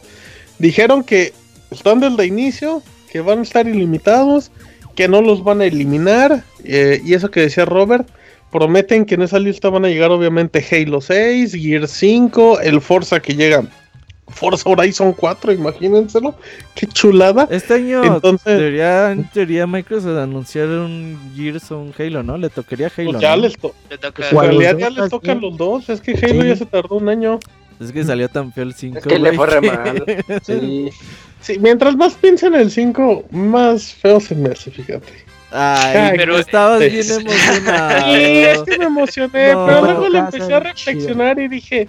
Dijeron 0.59 1.03
que 1.05 1.33
están 1.71 2.01
desde 2.01 2.23
el 2.23 2.29
inicio, 2.29 2.83
que 3.11 3.21
van 3.21 3.41
a 3.41 3.43
estar 3.43 3.67
ilimitados, 3.67 4.51
que 4.95 5.09
no 5.09 5.21
los 5.21 5.43
van 5.45 5.61
a 5.61 5.67
eliminar. 5.67 6.45
eh, 6.69 7.01
y 7.05 7.15
eso 7.15 7.31
que 7.31 7.41
decía 7.41 7.65
Robert, 7.65 8.09
prometen 8.51 9.05
que 9.05 9.15
en 9.17 9.23
esa 9.23 9.39
lista 9.39 9.69
van 9.71 9.85
a 9.85 9.89
llegar 9.89 10.11
obviamente 10.11 10.65
Halo 10.71 11.01
6, 11.01 11.53
Gear 11.55 11.87
5, 11.89 12.61
el 12.61 12.81
Forza 12.81 13.21
que 13.21 13.35
llega. 13.35 13.65
Forza 14.29 14.69
Horizon 14.69 15.13
4, 15.13 15.53
imagínenselo. 15.53 16.35
Qué 16.75 16.87
chulada. 16.89 17.47
Este 17.51 17.75
año 17.75 18.03
Entonces- 18.05 18.59
debería, 18.59 19.13
en 19.13 19.25
teoría, 19.31 19.67
Microsoft 19.69 20.19
anunciar 20.19 20.67
un 20.67 21.17
Gears 21.37 21.71
o 21.71 21.79
un 21.79 21.95
Halo, 21.97 22.23
¿no? 22.25 22.37
Le 22.37 22.49
tocaría 22.51 22.91
Halo. 22.97 23.13
Pues 23.13 23.23
ya 23.23 23.37
¿no? 23.37 23.43
les 23.43 23.57
to- 23.57 23.75
toca- 24.01 24.29
en 24.29 24.37
realidad 24.39 24.73
los 24.73 24.81
ya 24.81 24.89
dos, 24.89 24.99
les 24.99 25.11
tocan 25.11 25.41
los 25.41 25.57
dos. 25.57 25.89
Es 25.89 26.01
que 26.01 26.13
Halo 26.13 26.43
Sí. 26.43 26.49
ya 26.49 26.57
se 26.57 26.67
tardó 26.67 26.97
un 26.97 27.09
año. 27.09 27.39
Es 27.79 27.93
que 27.93 28.03
salió 28.05 28.29
tan 28.29 28.53
feo 28.53 28.65
el 28.65 28.75
5. 28.75 28.99
Es 28.99 29.05
que 29.07 29.19
le 29.19 29.33
fue 29.35 29.47
re 29.47 29.61
mal. 29.61 30.05
Sí. 30.43 30.91
Sí, 31.41 31.59
mientras 31.61 31.95
más 31.95 32.15
piensen 32.15 32.55
en 32.55 32.63
el 32.63 32.71
5, 32.73 33.25
más 33.31 33.93
feo 33.93 34.19
se 34.19 34.35
me 34.35 34.49
hace, 34.51 34.71
fíjate. 34.73 35.13
Ay, 35.57 35.97
Ay, 35.97 36.13
pero 36.19 36.39
estabas 36.39 36.81
es- 36.83 36.93
bien 36.93 37.05
Sí, 37.05 37.11
es 37.11 37.19
emocionado. 37.19 38.65
que 38.65 38.79
me 38.79 38.85
emocioné, 38.85 39.53
No. 39.55 39.67
pero 39.67 39.81
luego 39.83 40.09
le 40.09 40.19
empecé 40.19 40.53
a 40.55 40.61
reflexionar 40.61 41.39
y 41.39 41.49
dije, 41.49 41.89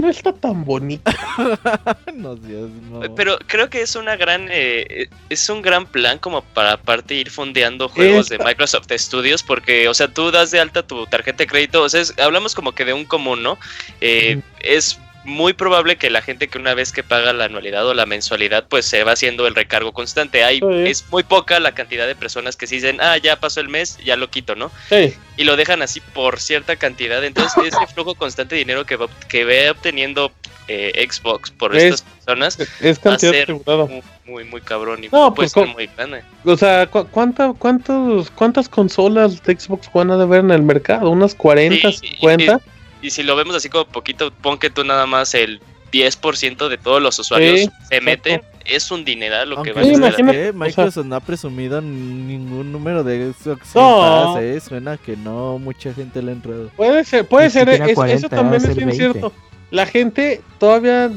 no 0.00 0.08
está 0.10 0.32
tan 0.32 0.64
bonito. 0.64 1.10
no, 2.14 2.36
Dios, 2.36 2.70
no. 2.90 3.00
Pero 3.14 3.38
creo 3.46 3.70
que 3.70 3.80
es 3.80 3.96
una 3.96 4.16
gran 4.16 4.46
eh, 4.50 5.08
es 5.30 5.48
un 5.48 5.62
gran 5.62 5.86
plan 5.86 6.18
como 6.18 6.42
para 6.42 6.72
aparte 6.72 7.14
ir 7.14 7.30
fondeando 7.30 7.88
juegos 7.88 8.28
de 8.28 8.38
Microsoft 8.38 8.88
Studios 8.96 9.42
porque 9.42 9.88
o 9.88 9.94
sea 9.94 10.08
tú 10.08 10.30
das 10.30 10.50
de 10.50 10.60
alta 10.60 10.82
tu 10.82 11.06
tarjeta 11.06 11.38
de 11.38 11.46
crédito 11.46 11.82
o 11.82 11.88
sea 11.88 12.00
es- 12.02 12.14
hablamos 12.18 12.54
como 12.54 12.72
que 12.72 12.84
de 12.84 12.92
un 12.92 13.04
común 13.04 13.42
no 13.42 13.58
Eh, 14.02 14.40
es 14.60 14.98
muy 15.26 15.52
probable 15.52 15.96
que 15.96 16.08
la 16.08 16.22
gente 16.22 16.48
que 16.48 16.56
una 16.58 16.72
vez 16.74 16.92
que 16.92 17.02
paga 17.02 17.32
la 17.32 17.44
anualidad 17.46 17.86
o 17.86 17.92
la 17.94 18.06
mensualidad 18.06 18.66
pues 18.68 18.86
se 18.86 19.04
va 19.04 19.12
haciendo 19.12 19.46
el 19.46 19.54
recargo 19.54 19.92
constante 19.92 20.42
hay 20.44 20.60
Sí. 20.60 20.66
es 20.86 21.04
muy 21.10 21.22
poca 21.24 21.60
la 21.60 21.72
cantidad 21.72 22.06
de 22.06 22.14
personas 22.14 22.56
que 22.56 22.66
sí 22.66 22.76
dicen 22.76 22.98
ah 23.00 23.16
ya 23.18 23.38
pasó 23.40 23.60
el 23.60 23.68
mes 23.68 23.98
ya 24.04 24.16
lo 24.16 24.30
quito 24.30 24.54
no 24.54 24.70
Sí, 24.88 25.14
y 25.36 25.44
lo 25.44 25.56
dejan 25.56 25.82
así 25.82 26.00
por 26.00 26.40
cierta 26.40 26.76
cantidad. 26.76 27.22
Entonces, 27.24 27.52
ese 27.66 27.86
flujo 27.94 28.14
constante 28.14 28.54
de 28.54 28.60
dinero 28.60 28.86
que, 28.86 28.96
va, 28.96 29.06
que 29.28 29.44
ve 29.44 29.68
obteniendo 29.70 30.32
eh, 30.68 31.06
Xbox 31.10 31.50
por 31.50 31.76
Es- 31.76 31.84
estas 31.84 32.02
personas 32.02 32.58
es 32.80 32.98
va 32.98 33.00
a 33.00 33.02
cantidad 33.02 33.30
ser 33.32 33.52
muy, 33.52 34.02
muy, 34.24 34.44
muy 34.44 34.60
cabrón 34.62 35.04
y 35.04 35.08
No, 35.08 35.34
pues, 35.34 35.52
ser 35.52 35.66
muy 35.68 35.88
grande. 35.96 36.22
O 36.44 36.56
sea, 36.56 36.86
¿cu 36.86 37.04
cuánta, 37.10 37.52
cuántos, 37.58 38.30
¿cuántas 38.30 38.68
consolas 38.68 39.42
de 39.44 39.58
Xbox 39.58 39.88
One 39.92 40.12
ha 40.12 40.16
de 40.16 40.22
haber 40.24 40.40
en 40.40 40.50
el 40.52 40.62
mercado? 40.62 41.10
¿Unas 41.10 41.34
40, 41.34 41.92
Sí, 41.92 41.98
y- 42.02 42.08
50? 42.16 42.60
Y 43.02 43.10
si 43.10 43.22
lo 43.22 43.36
vemos 43.36 43.54
así 43.56 43.68
como 43.68 43.84
poquito, 43.86 44.30
pon 44.30 44.58
que 44.58 44.70
tú 44.70 44.84
nada 44.84 45.06
más 45.06 45.34
el 45.34 45.60
10% 45.92 46.68
de 46.68 46.78
todos 46.78 47.00
los 47.00 47.18
usuarios 47.18 47.60
Sí, 47.60 47.70
se 47.88 48.00
meten, 48.00 48.42
es 48.64 48.90
un 48.90 49.04
dineral 49.04 49.50
lo 49.50 49.62
que 49.62 49.72
va 49.72 49.80
a 49.80 49.84
imagínate, 49.84 50.16
que 50.24 50.30
o 50.30 50.42
sea- 50.42 50.52
Microsoft 50.52 51.06
no 51.06 51.16
ha 51.16 51.20
presumido 51.20 51.80
ningún 51.80 52.72
número 52.72 53.04
de 53.04 53.32
Xbox 53.32 53.74
No. 53.74 54.38
¿eh? 54.38 54.60
Suena 54.60 54.96
que 54.96 55.16
no 55.16 55.58
mucha 55.58 55.94
gente 55.94 56.22
le 56.22 56.32
ha 56.32 56.34
entrado. 56.34 56.70
Puede 56.76 57.04
ser, 57.04 57.26
puede 57.26 57.50
ser, 57.50 57.68
es- 57.68 57.94
40, 57.94 58.14
eso 58.14 58.28
también 58.28 58.62
es 58.62 58.74
bien 58.76 58.88
20. 58.88 58.96
cierto. 58.96 59.32
La 59.70 59.86
gente 59.86 60.40
todavía, 60.58 61.08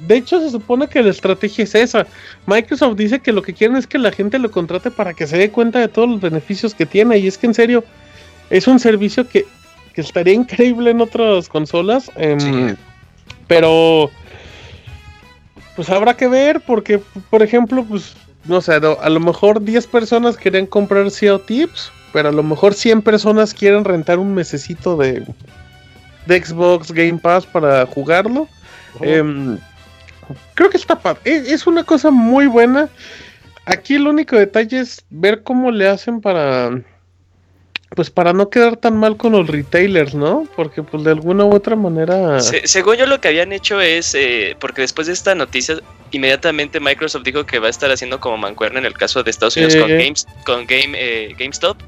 de 0.00 0.16
hecho 0.16 0.40
se 0.40 0.50
supone 0.50 0.88
que 0.88 1.02
la 1.02 1.10
estrategia 1.10 1.64
es 1.64 1.74
esa. 1.74 2.06
Microsoft 2.46 2.96
dice 2.96 3.20
que 3.20 3.32
lo 3.32 3.42
que 3.42 3.54
quieren 3.54 3.76
es 3.76 3.86
que 3.86 3.98
la 3.98 4.10
gente 4.12 4.38
lo 4.38 4.50
contrate 4.50 4.90
para 4.90 5.14
que 5.14 5.26
se 5.26 5.36
dé 5.38 5.50
cuenta 5.50 5.78
de 5.78 5.88
todos 5.88 6.08
los 6.08 6.20
beneficios 6.20 6.74
que 6.74 6.86
tiene. 6.86 7.18
Y 7.18 7.26
es 7.28 7.38
que 7.38 7.46
en 7.46 7.54
serio, 7.54 7.84
es 8.50 8.66
un 8.66 8.78
servicio 8.80 9.28
que, 9.28 9.44
que 9.96 10.02
estaría 10.02 10.34
increíble 10.34 10.90
en 10.90 11.00
otras 11.00 11.48
consolas. 11.48 12.10
em, 12.16 12.38
Sí. 12.38 12.76
Pero, 13.48 14.10
pues 15.74 15.88
habrá 15.88 16.14
que 16.14 16.28
ver 16.28 16.60
porque, 16.60 17.00
por 17.30 17.42
ejemplo, 17.42 17.84
pues, 17.84 18.14
no 18.44 18.60
sé, 18.60 18.74
a 18.74 19.08
lo 19.08 19.20
mejor 19.20 19.62
10 19.62 19.86
personas 19.86 20.36
querían 20.36 20.66
comprar 20.66 21.10
SEO 21.10 21.40
Tips, 21.40 21.90
pero 22.12 22.28
a 22.28 22.32
lo 22.32 22.42
mejor 22.42 22.74
100 22.74 23.02
personas 23.02 23.54
quieren 23.54 23.84
rentar 23.84 24.18
un 24.18 24.34
mesecito 24.34 24.96
de, 24.96 25.24
de 26.26 26.44
Xbox 26.44 26.92
Game 26.92 27.18
Pass 27.18 27.46
para 27.46 27.86
jugarlo. 27.86 28.48
Em, 29.00 29.58
creo 30.54 30.68
que 30.68 30.76
está 30.76 30.98
padre. 30.98 31.20
Es, 31.24 31.50
es 31.50 31.66
una 31.66 31.84
cosa 31.84 32.10
muy 32.10 32.46
buena. 32.46 32.88
Aquí 33.64 33.94
el 33.94 34.06
único 34.06 34.36
detalle 34.36 34.80
es 34.80 35.04
ver 35.08 35.42
cómo 35.42 35.70
le 35.70 35.88
hacen 35.88 36.20
para. 36.20 36.82
Pues 37.96 38.10
para 38.10 38.32
no 38.34 38.50
quedar 38.50 38.76
tan 38.76 38.96
mal 38.98 39.16
con 39.16 39.32
los 39.32 39.48
retailers, 39.48 40.14
¿no? 40.14 40.46
Porque 40.54 40.82
pues 40.82 41.02
de 41.02 41.10
alguna 41.12 41.44
u 41.46 41.54
otra 41.54 41.74
manera. 41.76 42.38
Se- 42.40 42.66
según 42.68 42.96
yo 42.96 43.06
lo 43.06 43.20
que 43.22 43.28
habían 43.28 43.52
hecho 43.52 43.80
es, 43.80 44.14
eh, 44.14 44.54
porque 44.60 44.82
después 44.82 45.06
de 45.06 45.14
esta 45.14 45.34
noticia, 45.34 45.78
inmediatamente 46.12 46.78
Microsoft 46.78 47.24
dijo 47.24 47.46
que 47.46 47.58
va 47.58 47.68
a 47.68 47.70
estar 47.70 47.90
haciendo 47.90 48.20
como 48.20 48.36
mancuerna 48.36 48.78
en 48.80 48.84
el 48.84 48.92
caso 48.92 49.22
de 49.22 49.30
Estados 49.30 49.56
Unidos 49.56 49.74
con. 49.76 49.88
Games, 49.88 50.26
con 50.44 50.66
Game, 50.66 50.92
eh, 50.94 51.34
GameStop 51.38 51.78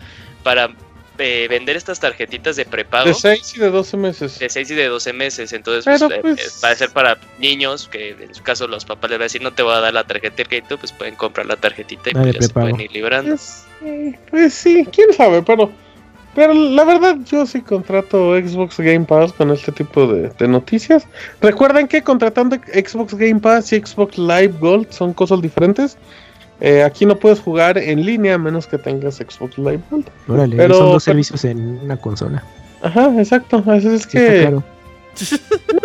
para 0.42 0.70
eh, 1.18 1.46
vender 1.50 1.76
estas 1.76 2.00
tarjetitas 2.00 2.56
de 2.56 2.64
prepago 2.64 3.09
De 3.09 3.12
6 3.12 3.54
y 3.56 3.59
de 3.59 3.68
12 3.70 3.96
meses. 3.98 4.38
de 4.38 4.48
6 4.48 4.70
y 4.70 4.74
de 4.76 4.86
12 4.86 5.12
meses. 5.12 5.52
Entonces, 5.52 5.84
pues, 5.84 6.00
eh, 6.11 6.18
pues- 6.22 6.38
eh, 6.40 6.50
va 6.64 6.70
a 6.70 6.74
ser 6.74 6.88
para 6.90 7.18
niños 7.38 7.86
que 7.92 8.11
en 8.18 8.34
su 8.34 8.42
caso 8.42 8.66
los 8.66 8.86
papás 8.86 9.11
les 9.11 9.18
van 9.18 9.24
a 9.24 9.26
decir 9.26 9.42
no 9.42 9.52
te 9.52 9.62
voy 9.62 9.74
a 9.74 9.80
dar 9.80 9.92
la 9.92 10.04
tarjeta 10.04 10.36
de 10.36 10.46
crédito, 10.46 10.78
pues 10.78 10.90
pueden 10.92 11.16
comprar 11.16 11.44
la 11.44 11.56
tarjetita 11.56 12.09
y 12.09 12.12
pues 12.14 12.24
ya 12.34 12.40
se 12.40 12.48
pueden 12.48 12.80
ir 12.80 12.92
librando. 12.92 13.36
Pues, 13.36 14.14
pues 14.30 14.54
sí, 14.54 14.86
quién 14.90 15.12
sabe, 15.12 15.42
pero. 15.42 15.70
Pero 16.39 16.55
la 16.55 16.84
verdad, 16.84 17.16
yo 17.28 17.45
sí 17.47 17.61
contrato 17.62 18.36
Xbox 18.39 18.78
Game 18.78 19.05
Pass 19.05 19.32
con 19.32 19.51
este 19.51 19.72
tipo 19.72 20.07
de, 20.07 20.28
de 20.39 20.47
noticias. 20.47 21.05
Recuerden 21.41 21.89
que 21.89 22.01
contratando 22.01 22.55
Xbox 22.72 23.14
Game 23.14 23.41
Pass 23.41 23.72
y 23.72 23.80
Xbox 23.84 24.16
Live 24.18 24.55
Gold 24.61 24.86
son 24.91 25.12
cosas 25.14 25.43
diferentes. 25.43 25.99
Eh, 26.61 26.84
aquí 26.84 27.07
no 27.07 27.16
puedes 27.16 27.41
jugar 27.41 27.76
en 27.76 28.07
línea 28.07 28.34
a 28.34 28.39
menos 28.39 28.68
que 28.68 28.78
tengas 28.78 29.16
Xbox 29.16 29.59
Live 29.59 29.80
Gold. 29.91 30.07
Órale, 30.28 30.55
Pero- 30.57 30.74
son 30.74 30.84
dos 30.93 31.05
pero- 31.05 31.12
servicios 31.12 31.45
en 31.45 31.59
una 31.82 31.97
consola. 31.97 32.45
Ajá, 32.82 33.12
exacto. 33.18 33.61
Así 33.66 33.89
es 33.89 34.03
Sí, 34.03 34.16
está 34.16 34.51
que. 34.51 34.59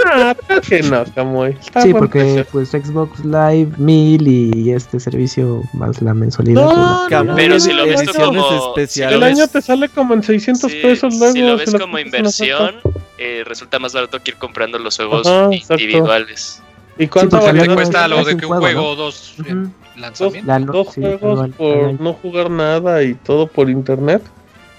Nah, 0.06 0.34
creo 0.34 0.62
que 0.62 0.84
no, 0.84 1.04
Camuy. 1.16 1.52
Está 1.60 1.82
Sí, 1.82 1.94
porque 1.94 2.46
pues 2.52 2.70
Xbox 2.70 3.24
Live 3.24 3.72
1000 3.78 4.28
y 4.28 4.72
este 4.72 5.00
servicio 5.00 5.62
más 5.74 6.02
la 6.02 6.14
mensualidad. 6.14 6.62
No, 6.64 6.68
pues, 6.70 6.78
no, 6.78 7.06
Cambio 7.10 7.36
Pero 7.36 7.60
si 7.60 7.74
lo 7.74 7.86
ves 7.86 8.04
como- 8.12 8.68
especiales. 8.70 9.16
El 9.18 9.24
año 9.24 9.48
te 9.48 9.62
sale 9.62 9.90
como 9.90 10.14
en 10.14 10.24
600 10.24 10.72
Sí, 10.72 10.80
pesos 10.82 11.16
luego. 11.18 11.34
si 11.34 11.42
lo 11.42 11.58
ves 11.58 11.74
como 11.80 12.00
inversión, 12.00 12.76
eh, 13.18 13.44
resulta 13.46 13.80
más 13.80 13.94
barato 13.94 14.20
que 14.22 14.32
ir 14.32 14.38
comprando 14.38 14.78
los 14.80 14.98
juegos 14.98 15.26
Ajá, 15.28 15.50
individuales. 15.54 16.62
¿Y 16.98 17.08
cuánto 17.08 17.40
vale? 17.40 17.62
te 17.68 17.74
cuesta 17.74 18.08
lo 18.08 18.20
es 18.20 18.28
de 18.28 18.38
que 18.38 18.46
un 18.46 18.58
juego, 18.60 18.96
dos 18.96 19.36
Ujú. 19.40 19.50
en 19.50 19.74
lanzamiento. 19.98 20.48
La 20.48 20.60
no- 20.60 20.74
dos 20.74 20.88
sí, 20.94 21.02
juegos 21.02 21.50
por 21.58 22.00
no 22.00 22.14
jugar 22.14 22.52
nada 22.52 23.02
y 23.04 23.16
todo 23.16 23.48
por 23.48 23.70
internet. 23.70 24.22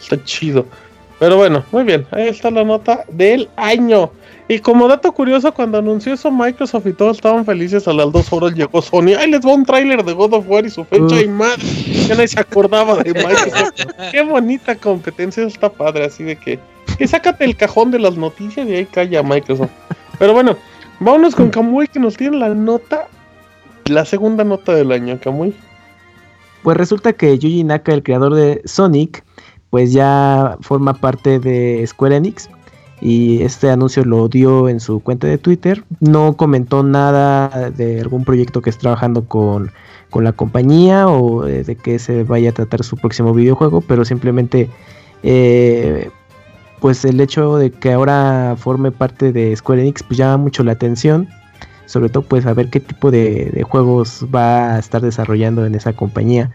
Está 0.00 0.22
chido. 0.22 0.66
Pero 1.18 1.36
bueno, 1.36 1.64
muy 1.72 1.84
bien. 1.84 2.06
Ahí 2.10 2.28
está 2.28 2.50
la 2.50 2.62
nota 2.64 3.04
del 3.08 3.48
año. 3.56 4.10
Y 4.46 4.58
como 4.58 4.88
dato 4.88 5.10
curioso, 5.12 5.52
cuando 5.54 5.78
anunció 5.78 6.12
eso 6.12 6.30
Microsoft 6.30 6.86
y 6.86 6.92
todos 6.92 7.16
estaban 7.16 7.46
felices, 7.46 7.88
a 7.88 7.94
las 7.94 8.12
dos 8.12 8.30
horas 8.30 8.52
llegó 8.52 8.82
Sony. 8.82 9.16
¡Ay, 9.18 9.30
les 9.30 9.40
va 9.40 9.54
un 9.54 9.64
tráiler 9.64 10.04
de 10.04 10.12
God 10.12 10.34
of 10.34 10.44
War 10.46 10.66
y 10.66 10.70
su 10.70 10.84
fecha 10.84 11.22
y 11.22 11.28
madre! 11.28 11.62
Ya 12.06 12.14
nadie 12.14 12.28
se 12.28 12.40
acordaba 12.40 13.02
de 13.02 13.14
Microsoft. 13.14 13.72
Qué 14.12 14.22
bonita 14.22 14.74
competencia, 14.74 15.44
está 15.44 15.70
padre. 15.70 16.04
Así 16.04 16.24
de 16.24 16.36
que, 16.36 16.58
que 16.98 17.08
sácate 17.08 17.44
el 17.46 17.56
cajón 17.56 17.90
de 17.90 17.98
las 17.98 18.18
noticias 18.18 18.68
y 18.68 18.74
ahí 18.74 18.84
calla 18.84 19.22
Microsoft. 19.22 19.70
Pero 20.18 20.34
bueno, 20.34 20.58
vámonos 21.00 21.34
con 21.34 21.48
Kamui 21.48 21.88
que 21.88 21.98
nos 21.98 22.14
tiene 22.14 22.36
la 22.36 22.50
nota, 22.50 23.08
la 23.86 24.04
segunda 24.04 24.44
nota 24.44 24.74
del 24.74 24.92
año, 24.92 25.18
Kamui. 25.22 25.54
Pues 26.62 26.76
resulta 26.76 27.14
que 27.14 27.38
Yuji 27.38 27.64
Naka, 27.64 27.94
el 27.94 28.02
creador 28.02 28.34
de 28.34 28.60
Sonic, 28.66 29.24
pues 29.70 29.92
ya 29.92 30.58
forma 30.60 30.92
parte 30.92 31.38
de 31.38 31.82
Square 31.86 32.16
Enix. 32.16 32.50
Y 33.04 33.42
este 33.42 33.70
anuncio 33.70 34.04
lo 34.04 34.28
dio 34.28 34.68
en 34.68 34.80
su 34.80 35.00
cuenta 35.00 35.26
de 35.26 35.38
Twitter. 35.38 35.84
No 36.00 36.36
comentó 36.36 36.82
nada 36.82 37.70
de 37.70 38.00
algún 38.00 38.24
proyecto 38.24 38.62
que 38.62 38.70
esté 38.70 38.80
trabajando 38.80 39.28
con, 39.28 39.70
con 40.08 40.24
la 40.24 40.32
compañía 40.32 41.06
o 41.06 41.46
eh, 41.46 41.64
de 41.64 41.76
que 41.76 41.98
se 41.98 42.24
vaya 42.24 42.50
a 42.50 42.52
tratar 42.52 42.82
su 42.82 42.96
próximo 42.96 43.34
videojuego. 43.34 43.82
Pero 43.82 44.06
simplemente, 44.06 44.70
eh, 45.22 46.10
pues 46.80 47.04
el 47.04 47.20
hecho 47.20 47.58
de 47.58 47.70
que 47.70 47.92
ahora 47.92 48.56
forme 48.58 48.90
parte 48.90 49.32
de 49.32 49.54
Square 49.54 49.82
Enix, 49.82 50.02
pues 50.02 50.16
llama 50.16 50.38
mucho 50.38 50.64
la 50.64 50.72
atención 50.72 51.28
sobre 51.86 52.08
todo 52.08 52.22
pues 52.22 52.46
a 52.46 52.54
ver 52.54 52.70
qué 52.70 52.80
tipo 52.80 53.10
de, 53.10 53.50
de 53.52 53.62
juegos 53.62 54.24
va 54.34 54.74
a 54.74 54.78
estar 54.78 55.02
desarrollando 55.02 55.66
en 55.66 55.74
esa 55.74 55.92
compañía. 55.92 56.50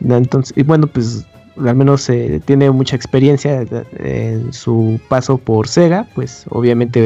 Entonces, 0.00 0.56
y 0.56 0.62
bueno, 0.62 0.86
pues 0.86 1.26
al 1.56 1.76
menos 1.76 2.08
eh, 2.08 2.40
tiene 2.44 2.70
mucha 2.70 2.96
experiencia 2.96 3.62
eh, 3.62 3.84
en 3.98 4.52
su 4.52 5.00
paso 5.08 5.38
por 5.38 5.68
Sega, 5.68 6.06
pues 6.14 6.44
obviamente 6.48 7.00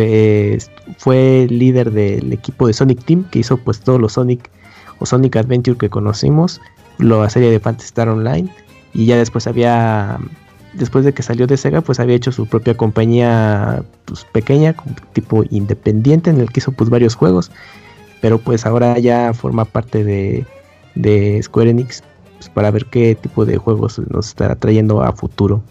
eh, 0.55 0.59
fue 0.99 1.47
líder 1.51 1.90
del 1.90 2.32
equipo 2.32 2.66
de 2.66 2.72
Sonic 2.72 3.05
Team 3.05 3.24
que 3.30 3.40
hizo 3.40 3.57
pues 3.57 3.80
todos 3.80 4.01
los 4.01 4.12
Sonic 4.12 4.51
o 4.99 5.07
Sonic 5.07 5.36
Adventure 5.36 5.76
que 5.76 5.90
conocimos, 5.90 6.61
la 6.99 7.28
serie 7.28 7.51
de 7.51 7.61
Phantasy 7.61 7.86
Star 7.86 8.09
Online 8.09 8.49
y 8.94 9.07
ya 9.07 9.16
después 9.16 9.47
había 9.47 10.18
después 10.74 11.05
de 11.05 11.12
que 11.12 11.22
salió 11.22 11.47
de 11.47 11.57
Sega, 11.57 11.80
pues 11.80 12.01
había 12.01 12.16
hecho 12.16 12.32
su 12.32 12.47
propia 12.47 12.76
compañía 12.76 13.82
pues, 14.05 14.24
pequeña, 14.24 14.74
tipo 15.14 15.42
independiente, 15.51 16.30
en 16.30 16.40
el 16.40 16.53
que 16.53 16.61
hizo 16.61 16.72
pues 16.72 16.90
varios 16.90 17.14
juegos. 17.14 17.51
Pero 18.20 18.38
pues 18.38 18.66
ahora 18.66 18.99
ya 18.99 19.32
forma 19.32 19.64
parte 19.64 20.05
de 20.94 21.42
Square 21.42 21.70
Enix 21.70 22.03
pues, 22.39 22.49
para 22.51 22.70
ver 22.70 22.87
qué 22.87 23.14
tipo 23.14 23.45
de 23.45 23.57
juegos 23.57 23.99
nos 24.11 24.28
estará 24.28 24.55
trayendo 24.55 25.03
a 25.03 25.12
futuro. 25.12 25.62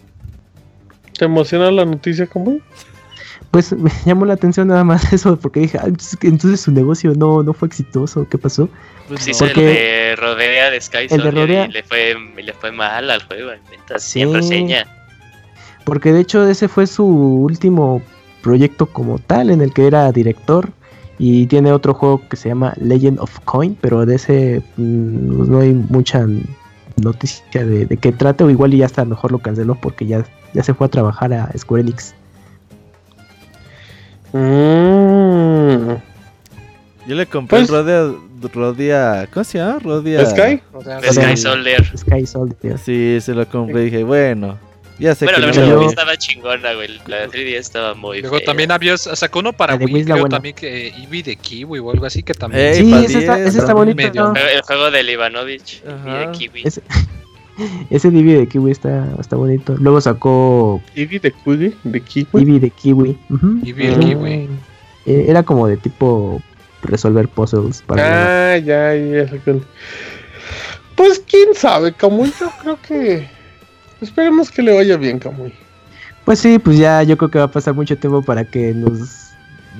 ¿Te 1.18 1.24
emociona 1.24 1.70
la 1.70 1.84
noticia, 1.84 2.26
Kamui? 2.26 2.62
Pues 3.50 3.72
me 3.72 3.90
llamó 4.04 4.26
la 4.26 4.34
atención 4.34 4.68
nada 4.68 4.84
más 4.84 5.12
eso, 5.12 5.36
porque 5.38 5.60
dije, 5.60 5.78
"Ah, 5.78 5.86
entonces 6.22 6.60
su 6.60 6.72
negocio 6.72 7.12
no, 7.16 7.42
no 7.42 7.52
fue 7.52 7.68
exitoso, 7.68 8.26
¿qué 8.28 8.38
pasó? 8.38 8.68
Pues 9.08 9.22
Sí, 9.22 9.30
hizo 9.30 9.44
el 9.44 9.52
Porque- 9.52 9.66
de 9.66 10.16
Rodea 10.16 10.70
de 10.70 10.80
Sky 10.80 10.96
el 10.98 11.08
de 11.08 11.16
Soldier 11.16 11.34
Rodea- 11.48 11.66
y 11.68 11.72
le 11.72 11.82
fue, 11.82 12.14
y 12.38 12.42
le 12.42 12.52
fue 12.52 12.72
mal 12.72 13.10
al 13.10 13.22
juego 13.22 13.50
Sí. 13.98 14.24
reseña. 14.24 14.86
Porque 15.84 16.12
de 16.12 16.20
hecho 16.20 16.46
ese 16.48 16.66
fue 16.68 16.86
su 16.88 17.06
último 17.06 18.02
proyecto 18.42 18.86
como 18.86 19.18
tal, 19.20 19.50
en 19.50 19.60
el 19.60 19.72
que 19.72 19.86
era 19.86 20.10
director. 20.10 20.70
Y 21.18 21.46
tiene 21.46 21.72
otro 21.72 21.94
juego 21.94 22.20
que 22.28 22.36
se 22.36 22.48
llama 22.50 22.74
Legend 22.80 23.18
of 23.20 23.40
Coin, 23.44 23.76
pero 23.80 24.04
de 24.04 24.16
ese 24.16 24.62
mm, 24.76 25.36
pues, 25.36 25.48
no 25.48 25.60
hay 25.60 25.72
mucha 25.72 26.26
noticia 27.02 27.64
de, 27.64 27.86
de 27.86 27.96
qué 27.96 28.12
trate, 28.12 28.44
o 28.44 28.50
igual 28.50 28.74
y 28.74 28.78
ya 28.78 28.86
hasta 28.86 29.04
mejor 29.04 29.32
lo 29.32 29.38
canceló 29.38 29.74
porque 29.80 30.06
ya, 30.06 30.24
ya 30.54 30.62
se 30.62 30.74
fue 30.74 30.86
a 30.86 30.90
trabajar 30.90 31.32
a 31.32 31.50
Square 31.56 31.82
Enix. 31.82 32.14
Mm. 34.32 35.94
Yo 37.06 37.14
le 37.14 37.26
compré 37.26 37.58
Pues- 37.60 37.70
el 37.70 37.76
Rodia, 37.76 38.12
Rodia, 38.52 39.28
¿cómo 39.32 39.44
se 39.44 39.58
llama? 39.58 39.78
Rodia. 39.78 40.26
¿Sky? 40.26 40.60
Sky 41.12 41.36
Soldier. 41.36 41.98
Sky 41.98 42.26
Soldier. 42.26 42.78
Sí, 42.78 43.18
se 43.20 43.32
lo 43.34 43.46
compré 43.46 43.82
y 43.82 43.84
dije, 43.86 44.04
bueno, 44.04 44.58
ya 44.98 45.14
sé 45.14 45.24
Bueno, 45.26 45.38
la 45.38 45.40
que 45.52 45.58
versión 45.58 45.68
no. 45.76 45.82
yo- 45.82 45.88
estaba 45.88 46.16
chingona, 46.16 46.72
güey. 46.74 46.88
La 47.06 47.26
3D 47.28 47.56
estaba 47.56 47.94
muy 47.94 48.20
Luego 48.20 48.36
fea. 48.38 48.46
también 48.46 48.70
había, 48.72 48.96
sacó 48.96 49.40
uno 49.40 49.52
para 49.52 49.74
La 49.74 49.78
de 49.78 49.84
Wii, 49.86 49.94
Wii 49.94 50.02
es 50.02 50.08
la 50.08 50.14
creo 50.14 50.22
buena. 50.22 50.36
también 50.36 50.54
que 50.54 50.88
Eevee 50.88 51.22
de 51.22 51.36
Kiwi 51.36 51.78
o 51.78 51.90
algo 51.90 52.06
así 52.06 52.22
que 52.22 52.34
también. 52.34 52.62
Ey, 52.66 52.74
Sí, 52.76 52.92
ese 53.04 53.18
está, 53.20 53.36
10, 53.36 53.48
ese 53.48 53.58
está 53.58 53.72
¿no? 53.72 53.78
bonito. 53.78 53.96
Medio. 53.96 54.22
¿no? 54.24 54.34
El 54.36 54.62
juego- 54.62 54.90
del 54.90 55.10
Ivanovich 55.10 55.82
y 55.84 55.88
Ajá. 55.90 56.18
de 56.18 56.32
Kiwi. 56.32 56.62
Ese, 56.64 56.82
ese 57.90 58.10
Divi 58.10 58.32
de 58.34 58.46
Kiwi 58.48 58.70
está, 58.70 59.06
está 59.20 59.36
bonito. 59.36 59.74
Luego 59.78 60.00
sacó 60.00 60.80
Eevee 60.94 61.18
de 61.20 61.32
Kiwi, 61.32 61.74
de 61.84 62.00
Kiwi. 62.00 62.26
Eevee 62.34 62.60
de 62.60 62.70
Kiwi. 62.70 63.18
Eevee 63.64 63.86
de 63.88 63.92
Era- 63.92 64.00
Kiwi. 64.00 64.48
eh, 65.06 65.24
Era 65.28 65.42
como 65.42 65.66
de 65.68 65.76
tipo 65.76 66.42
resolver 66.82 67.28
puzzles 67.28 67.82
para 67.82 68.52
Ah, 68.54 68.58
ya, 68.58 68.94
ya. 68.94 69.26
Pues 70.94 71.22
quién 71.28 71.54
sabe, 71.54 71.92
Kamui. 71.92 72.32
Yo 72.40 72.50
creo 72.62 72.78
que. 72.80 73.28
Esperemos 74.00 74.50
que 74.50 74.62
le 74.62 74.74
vaya 74.74 74.96
bien, 74.96 75.18
Kamui. 75.18 75.52
Pues 76.24 76.40
sí, 76.40 76.58
pues 76.58 76.78
ya 76.78 77.02
yo 77.02 77.16
creo 77.16 77.30
que 77.30 77.38
va 77.38 77.44
a 77.44 77.50
pasar 77.50 77.74
mucho 77.74 77.96
tiempo 77.96 78.20
para 78.22 78.44
que 78.44 78.72
nos 78.74 79.26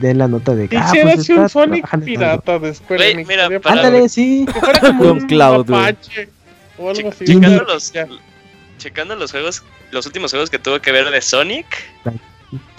den 0.01 0.19
la 0.19 0.29
nota 0.29 0.55
de 0.55 0.69
que 0.69 0.77
ah, 0.77 0.85
Quisiera 0.85 1.15
pues 1.15 1.27
ser 1.27 1.39
un 1.39 1.45
está 1.47 1.61
Sonic 1.61 2.05
pirata 2.05 2.59
de 2.59 2.77
Enix, 2.91 3.29
mira, 3.29 3.61
para-. 3.61 3.81
Ándale, 3.81 4.09
sí. 4.09 4.47
Que 4.53 4.61
fuera 4.61 4.81
como 4.81 4.99
Con 4.99 5.11
un 5.11 5.27
Cloud. 5.27 5.71
Apache 5.71 6.29
o 6.79 6.91
algo 6.91 7.09
así. 7.09 7.25
Checando 7.25 7.67
Ya. 7.67 7.73
los, 7.73 7.93
checando 8.79 9.17
los 9.17 9.31
juegos, 9.33 9.63
los 9.91 10.07
últimos 10.07 10.31
juegos 10.31 10.51
que 10.51 10.59
tuvo 10.59 10.81
que 10.81 10.93
ver 10.93 11.11
de 11.11 11.21
Sonic, 11.21 11.67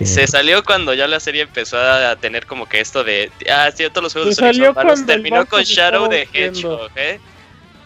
se 0.01 0.27
salió 0.27 0.63
cuando 0.63 0.93
ya 0.93 1.07
la 1.07 1.19
serie 1.19 1.41
empezó 1.41 1.77
a 1.77 2.15
tener 2.15 2.45
como 2.45 2.67
que 2.67 2.79
esto 2.79 3.03
de, 3.03 3.31
ah, 3.51 3.69
sí, 3.75 3.83
todos 3.89 4.03
los 4.03 4.13
juegos 4.13 4.35
Se 4.35 4.45
de 4.45 4.53
Sonic 4.53 4.65
son 4.65 4.75
malos. 4.75 5.05
Terminó 5.05 5.45
con 5.45 5.63
Shadow 5.63 6.07
de. 6.09 6.27
Hedgehog, 6.31 6.89
¿eh? 6.95 7.19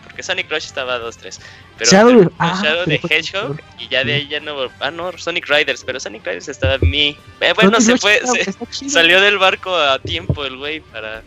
Porque 0.03 0.21
Sonic 0.23 0.51
Rush 0.51 0.65
estaba 0.65 0.99
2-3. 0.99 1.39
Pero 1.81 1.91
Shadow- 1.91 2.07
terminó 2.09 2.29
con 2.29 2.35
ah, 2.39 2.61
Shadow 2.63 2.85
de 2.85 2.99
fue- 2.99 3.17
Hedgehog 3.17 3.57
y 3.79 3.87
ya 3.87 4.03
de 4.03 4.13
ahí 4.13 4.27
ya 4.27 4.39
no. 4.39 4.53
Ah, 4.79 4.91
no, 4.91 5.11
Sonic 5.17 5.47
Riders, 5.49 5.83
pero 5.83 5.99
Sonic 5.99 6.23
Riders 6.25 6.47
estaba 6.47 6.75
en 6.75 6.89
mí. 6.89 7.17
Eh, 7.39 7.53
bueno, 7.55 7.81
Sonic 7.81 7.97
se 7.97 7.97
fue, 7.97 8.21
se- 8.69 8.89
salió 8.89 9.19
del 9.19 9.39
barco 9.39 9.75
a 9.75 9.97
tiempo 9.97 10.45
el 10.45 10.57
güey 10.57 10.79
para 10.81 11.23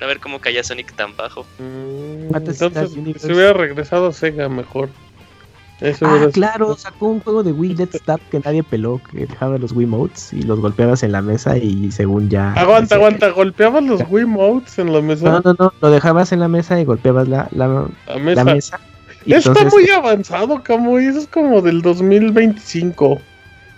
no 0.00 0.06
ver 0.06 0.20
cómo 0.20 0.38
caía 0.38 0.62
Sonic 0.62 0.92
tan 0.96 1.16
bajo. 1.16 1.46
Mm, 1.58 2.34
Entonces, 2.36 2.90
se 3.20 3.32
hubiera 3.32 3.54
regresado 3.54 4.08
a 4.08 4.12
Sega 4.12 4.48
mejor. 4.50 4.90
Eso 5.80 6.04
Ah, 6.06 6.28
claro, 6.30 6.76
sacó 6.76 7.06
un 7.06 7.20
juego 7.20 7.42
de 7.42 7.52
Wii 7.52 7.74
Let's 7.74 8.02
Tap 8.02 8.20
que 8.30 8.38
nadie 8.40 8.62
peló, 8.62 9.00
que 9.10 9.24
dejaba 9.24 9.56
los 9.56 9.72
Wiimotes 9.72 10.30
y 10.34 10.42
los 10.42 10.60
golpeabas 10.60 11.02
en 11.04 11.12
la 11.12 11.22
mesa 11.22 11.56
y 11.56 11.90
según 11.90 12.28
ya... 12.28 12.52
Aguanta, 12.52 12.96
aguanta, 12.96 13.30
golpeabas 13.30 13.82
los 13.84 14.02
Wiimotes 14.10 14.78
en 14.78 14.92
la 14.92 15.00
mesa. 15.00 15.24
No, 15.30 15.40
no, 15.42 15.56
no, 15.58 15.72
lo 15.80 15.90
dejabas 15.90 16.32
en 16.32 16.40
la 16.40 16.48
mesa 16.48 16.78
y 16.78 16.84
golpeabas 16.84 17.28
la, 17.28 17.48
la, 17.52 17.86
La 18.06 18.16
mesa. 18.18 18.44
la 18.44 18.52
mesa. 18.54 18.80
Está 19.26 19.64
muy 19.64 19.88
avanzado, 19.90 20.62
Camuy. 20.62 21.06
Eso 21.06 21.20
es 21.20 21.26
como 21.26 21.60
del 21.60 21.82
2025. 21.82 23.20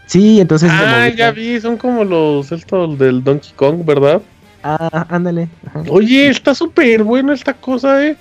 Sí, 0.06 0.40
entonces... 0.40 0.70
Ah, 0.72 1.08
ya 1.08 1.30
vi, 1.30 1.60
son 1.60 1.76
como 1.76 2.04
los 2.04 2.52
estos 2.52 2.98
del 2.98 3.24
Donkey 3.24 3.52
Kong, 3.56 3.84
¿verdad? 3.84 4.20
Ah, 4.62 5.06
ándale. 5.08 5.48
ajá. 5.66 5.82
Oye, 5.88 6.28
está 6.28 6.54
súper 6.54 7.02
bueno 7.02 7.32
esta 7.32 7.54
cosa, 7.54 8.04
eh. 8.06 8.16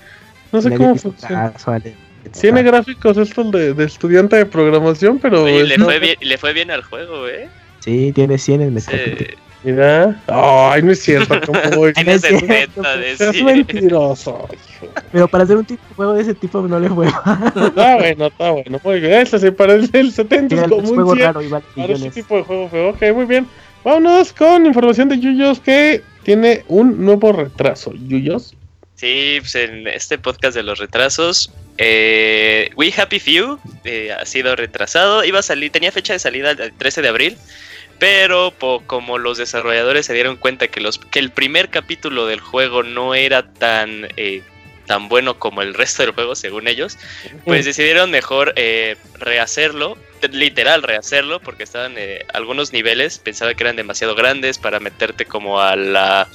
No 0.51 0.61
sé 0.61 0.69
Nadie 0.69 0.79
cómo 0.79 0.95
funciona. 0.95 1.53
Tiene 2.39 2.63
gráficos 2.63 3.17
estos 3.17 3.51
de, 3.51 3.73
de 3.73 3.85
estudiante 3.85 4.35
de 4.35 4.45
programación, 4.45 5.19
pero. 5.19 5.43
Oye, 5.43 5.63
le 5.65 5.77
fue, 5.79 5.99
bien, 5.99 6.15
le 6.21 6.37
fue 6.37 6.53
bien 6.53 6.71
al 6.71 6.83
juego, 6.83 7.27
¿eh? 7.27 7.49
Sí, 7.79 8.11
tiene 8.13 8.37
100 8.37 8.61
en 8.61 8.79
Sí, 8.79 8.91
Metacritic. 8.91 9.37
Mira. 9.63 10.19
Ay, 10.27 10.81
no 10.81 10.91
es 10.91 11.01
cierto. 11.03 11.39
¿cómo 11.45 11.59
voy? 11.75 11.93
Tiene 11.93 12.13
es 12.13 12.21
cierto, 12.21 12.83
70 12.83 12.97
de 12.97 13.15
100. 13.15 13.45
mentiroso. 13.45 14.49
hijo. 14.51 14.91
Pero 15.11 15.27
para 15.27 15.43
hacer 15.43 15.57
un 15.57 15.65
tipo 15.65 15.83
de 15.87 15.95
juego 15.95 16.13
de 16.13 16.21
ese 16.21 16.33
tipo 16.33 16.61
no 16.67 16.79
le 16.79 16.89
fue 16.89 17.05
mal. 17.05 17.53
Está 17.67 17.95
bueno, 17.97 18.27
está 18.27 18.51
bueno. 18.51 18.79
Muy 18.83 18.99
bien. 18.99 19.13
Este 19.13 19.39
se 19.39 19.51
parece 19.51 19.99
el 19.99 20.11
70 20.11 20.55
es 20.55 20.61
Es 20.61 20.67
como 20.67 20.81
un 20.81 20.95
juego 20.95 21.15
100 21.15 21.33
raro 21.33 21.41
para 21.75 21.93
ese 21.93 22.09
tipo 22.09 22.37
de 22.37 22.43
juego 22.43 22.69
feo. 22.69 22.89
Ok, 22.89 23.01
muy 23.13 23.25
bien. 23.25 23.47
Vámonos 23.83 24.33
con 24.33 24.65
información 24.65 25.09
de 25.09 25.19
Yuyos 25.19 25.59
que 25.59 26.03
tiene 26.23 26.63
un 26.67 27.03
nuevo 27.03 27.31
retraso. 27.31 27.93
Yuyos. 27.93 28.55
Sí, 28.95 29.37
pues 29.39 29.55
en 29.55 29.87
este 29.87 30.19
podcast 30.19 30.55
de 30.55 30.61
los 30.61 30.77
retrasos, 30.77 31.51
eh, 31.79 32.69
We 32.75 32.93
Happy 32.95 33.19
Few 33.19 33.57
eh, 33.83 34.11
ha 34.11 34.23
sido 34.27 34.55
retrasado. 34.55 35.23
Iba 35.23 35.39
a 35.39 35.41
salir, 35.41 35.71
tenía 35.71 35.91
fecha 35.91 36.13
de 36.13 36.19
salida 36.19 36.51
el 36.51 36.71
13 36.73 37.01
de 37.01 37.07
abril, 37.07 37.37
pero 38.01 38.49
po- 38.49 38.81
como 38.87 39.19
los 39.19 39.37
desarrolladores 39.37 40.07
se 40.07 40.15
dieron 40.15 40.35
cuenta 40.35 40.67
que, 40.69 40.81
los, 40.81 40.97
que 40.97 41.19
el 41.19 41.29
primer 41.29 41.69
capítulo 41.69 42.25
del 42.25 42.39
juego 42.39 42.81
no 42.81 43.13
era 43.13 43.53
tan, 43.53 44.07
eh, 44.17 44.41
tan 44.87 45.07
bueno 45.07 45.37
como 45.37 45.61
el 45.61 45.75
resto 45.75 46.01
del 46.01 46.11
juego, 46.11 46.33
según 46.33 46.67
ellos, 46.67 46.97
pues 47.45 47.63
decidieron 47.63 48.09
mejor 48.09 48.53
eh, 48.55 48.95
rehacerlo, 49.19 49.99
literal 50.31 50.81
rehacerlo, 50.81 51.41
porque 51.41 51.61
estaban 51.61 51.93
eh, 51.95 52.25
algunos 52.33 52.73
niveles, 52.73 53.19
pensaba 53.19 53.53
que 53.53 53.61
eran 53.65 53.75
demasiado 53.75 54.15
grandes 54.15 54.57
para 54.57 54.79
meterte 54.79 55.25
como 55.25 55.61
a 55.61 55.75
la, 55.75 56.27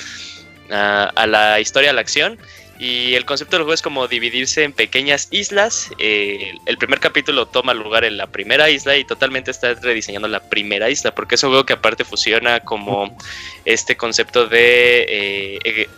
a, 0.71 1.13
a 1.17 1.27
la 1.27 1.59
historia, 1.59 1.91
a 1.91 1.95
la 1.95 2.01
acción. 2.01 2.39
Y 2.79 3.15
el 3.15 3.25
concepto 3.25 3.57
del 3.57 3.63
juego 3.63 3.75
es 3.75 3.83
como 3.83 4.07
dividirse 4.07 4.65
en 4.65 4.73
pequeñas 4.73 5.29
islas. 5.31 5.91
eh, 5.99 6.53
el 6.67 6.77
primer 6.79 7.01
capítulo 7.01 7.47
toma 7.47 7.75
lugar 7.75 8.05
en 8.05 8.17
la 8.17 8.27
primera 8.27 8.69
isla 8.69 8.97
y 8.97 9.05
totalmente 9.05 9.51
está 9.51 9.75
rediseñando 9.75 10.29
la 10.29 10.41
primera 10.41 10.91
isla, 10.91 11.15
porque 11.15 11.37
es 11.37 11.43
un 11.43 11.51
juego 11.51 11.65
que 11.65 11.73
aparte 11.73 12.05
fusiona 12.05 12.61
como 12.61 13.17
este 13.65 13.97
concepto 13.97 14.47
de, 14.47 15.07
eh, 15.09 15.59
eh, 15.65 15.89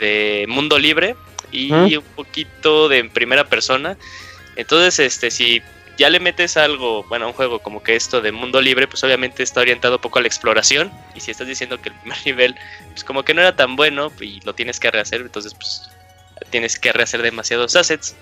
de 0.00 0.46
mundo 0.48 0.78
libre 0.78 1.16
y 1.52 1.72
un 1.72 2.04
poquito 2.16 2.88
de 2.88 2.98
en 2.98 3.10
primera 3.10 3.44
persona. 3.44 3.96
Entonces, 4.56 4.98
este, 4.98 5.30
si 5.30 5.62
ya 6.00 6.08
le 6.08 6.18
metes 6.18 6.56
algo, 6.56 7.04
bueno, 7.04 7.26
a 7.26 7.28
un 7.28 7.34
juego 7.34 7.58
como 7.58 7.82
que 7.82 7.94
esto 7.94 8.22
de 8.22 8.32
mundo 8.32 8.60
libre, 8.62 8.88
pues 8.88 9.04
obviamente 9.04 9.42
está 9.42 9.60
orientado 9.60 9.96
un 9.96 10.00
poco 10.00 10.18
a 10.18 10.22
la 10.22 10.28
exploración. 10.28 10.90
Y 11.14 11.20
si 11.20 11.30
estás 11.30 11.46
diciendo 11.46 11.80
que 11.80 11.90
el 11.90 11.94
primer 11.96 12.18
nivel, 12.24 12.56
pues 12.92 13.04
como 13.04 13.22
que 13.22 13.34
no 13.34 13.42
era 13.42 13.54
tan 13.54 13.76
bueno 13.76 14.10
y 14.18 14.40
lo 14.40 14.54
tienes 14.54 14.80
que 14.80 14.90
rehacer, 14.90 15.20
entonces 15.20 15.52
pues 15.52 15.89
tienes 16.50 16.78
que 16.78 16.92
rehacer 16.92 17.22
demasiados 17.22 17.76
assets. 17.76 18.14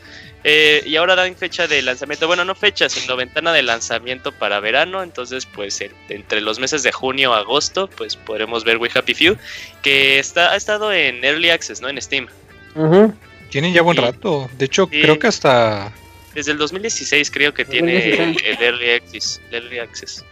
Eh, 0.44 0.82
y 0.86 0.96
ahora 0.96 1.16
dan 1.16 1.34
fecha 1.36 1.66
de 1.66 1.82
lanzamiento, 1.82 2.26
bueno, 2.28 2.44
no 2.44 2.54
fecha, 2.54 2.88
sino 2.88 3.16
ventana 3.16 3.52
de 3.52 3.62
lanzamiento 3.62 4.30
para 4.32 4.60
verano. 4.60 5.02
Entonces, 5.02 5.46
pues 5.46 5.80
en- 5.80 5.92
entre 6.08 6.40
los 6.40 6.58
meses 6.58 6.82
de 6.82 6.92
junio 6.92 7.34
a 7.34 7.38
agosto, 7.38 7.88
pues 7.88 8.16
podremos 8.16 8.62
ver 8.64 8.76
We 8.78 8.88
Happy 8.94 9.14
Few, 9.14 9.36
que 9.82 10.18
está, 10.18 10.52
ha 10.52 10.56
estado 10.56 10.92
en 10.92 11.24
Early 11.24 11.50
Access, 11.50 11.80
¿no? 11.80 11.88
En 11.88 12.00
Steam. 12.00 12.28
Ujú. 12.74 13.12
Tienen 13.50 13.72
ya 13.72 13.82
buen 13.82 13.96
rato. 13.96 14.48
De 14.58 14.66
hecho, 14.66 14.88
Sí. 14.92 15.00
creo 15.02 15.18
que 15.18 15.26
hasta. 15.26 15.92
Desde 16.34 16.52
el 16.52 16.58
2016 16.58 17.30
creo 17.32 17.52
que 17.52 17.64
tiene 17.64 17.94
2016. 17.94 18.44
el 18.58 18.62
Early 18.64 18.90
Access. 18.92 19.40
el 19.50 19.54
Early 19.64 19.78
Access. 19.80 20.24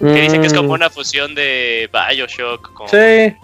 Que 0.00 0.20
dicen 0.20 0.40
que 0.42 0.48
es 0.48 0.52
como 0.52 0.68
Mm, 0.70 0.72
una 0.72 0.90
fusión 0.90 1.34
de 1.34 1.88
Bioshock 1.90 2.72
con... 2.74 2.88
Sí, 2.88 3.34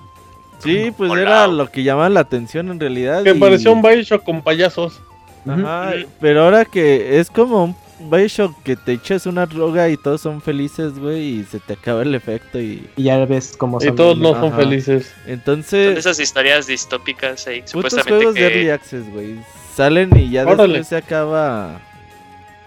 Sí, 0.62 0.92
pues 0.96 1.12
era 1.12 1.46
lo 1.46 1.70
que 1.70 1.82
llamaba 1.82 2.08
la 2.08 2.20
atención 2.20 2.70
en 2.70 2.78
realidad. 2.80 3.22
que 3.24 3.30
y- 3.30 3.38
pareció 3.38 3.72
un 3.72 3.82
Bioshock 3.82 4.22
con 4.24 4.42
payasos. 4.42 5.00
Ajá, 5.48 5.92
pero 6.20 6.44
ahora 6.44 6.64
que 6.66 7.18
es 7.18 7.30
como 7.30 7.64
un 7.64 8.10
Bioshock 8.10 8.62
que 8.62 8.76
te 8.76 8.92
echas 8.92 9.24
una 9.26 9.46
droga 9.46 9.88
y 9.88 9.96
todos 9.96 10.20
son 10.20 10.42
felices, 10.42 10.98
güey, 10.98 11.40
y 11.40 11.44
se 11.44 11.60
te 11.60 11.72
acaba 11.74 12.02
el 12.02 12.14
efecto 12.14 12.60
y 12.60 12.86
Y 12.96 13.04
ya 13.04 13.24
ves 13.24 13.54
cómo 13.58 13.78
Y 13.80 13.86
son. 13.86 13.96
todos 13.96 14.18
no 14.18 14.34
son 14.34 14.46
Ajá. 14.52 14.56
felices. 14.56 15.12
Entonces 15.26 15.96
esas 15.98 16.20
historias 16.20 16.66
distópicas 16.66 17.46
ahí, 17.46 17.60
putos 17.60 17.70
supuestamente 17.72 18.10
juegos 18.16 18.34
de 18.34 18.40
Early 18.42 18.64
que... 18.64 18.72
Access, 18.72 19.10
güey, 19.12 19.36
salen 19.74 20.10
y 20.16 20.30
ya 20.30 20.42
Órale. 20.46 20.74
después 20.74 20.88
se 20.88 20.96
acaba. 20.96 21.80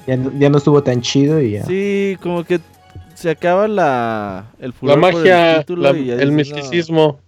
Ya, 0.08 0.18
no- 0.18 0.32
ya 0.38 0.50
no 0.50 0.58
estuvo 0.58 0.82
tan 0.84 1.02
chido 1.02 1.40
y 1.42 1.52
ya. 1.52 1.66
Sí, 1.66 2.18
como 2.22 2.44
que 2.44 2.60
se 3.14 3.30
acaba 3.30 3.68
la 3.68 4.46
el 4.60 4.72
La 4.72 4.76
por 4.80 4.90
el 4.92 5.00
magia, 5.00 5.60
título 5.60 5.94
la- 5.94 5.98
y 5.98 6.06
ya 6.08 6.14
el 6.16 6.36
dices, 6.36 6.54
misticismo. 6.56 7.20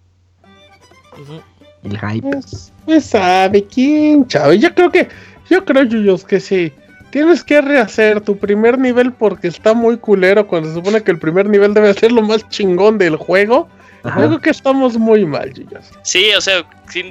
El 1.84 2.00
hype. 2.00 2.22
Pues, 2.22 2.74
pues 2.86 3.06
sabe 3.06 3.64
quién, 3.66 4.28
chavo. 4.28 4.54
Yo 4.54 4.74
creo 4.74 4.92
que, 4.92 5.08
yo 5.50 5.64
creo, 5.66 5.84
Yuyos, 5.84 6.24
que 6.24 6.40
sí. 6.40 6.72
Tienes 7.12 7.44
que 7.44 7.62
rehacer 7.62 8.20
tu 8.20 8.38
primer 8.38 8.78
nivel 8.78 9.14
porque 9.14 9.48
está 9.48 9.74
muy 9.74 9.98
culero 9.98 10.48
cuando 10.48 10.70
se 10.70 10.76
supone 10.76 11.02
que 11.02 11.12
el 11.12 11.20
primer 11.20 11.48
nivel 11.48 11.74
debe 11.74 11.94
ser 11.94 12.12
lo 12.12 12.22
más 12.22 12.48
chingón 12.50 12.98
del 12.98 13.16
juego. 13.16 13.70
Ajá. 14.04 14.22
Yo 14.22 14.28
creo 14.28 14.42
que 14.42 14.50
estamos 14.50 14.98
muy 14.98 15.26
mal, 15.26 15.54
Yuyos. 15.54 15.92
Sí, 16.04 16.32
o 16.38 16.42
sea, 16.42 16.66
sí, 16.90 17.10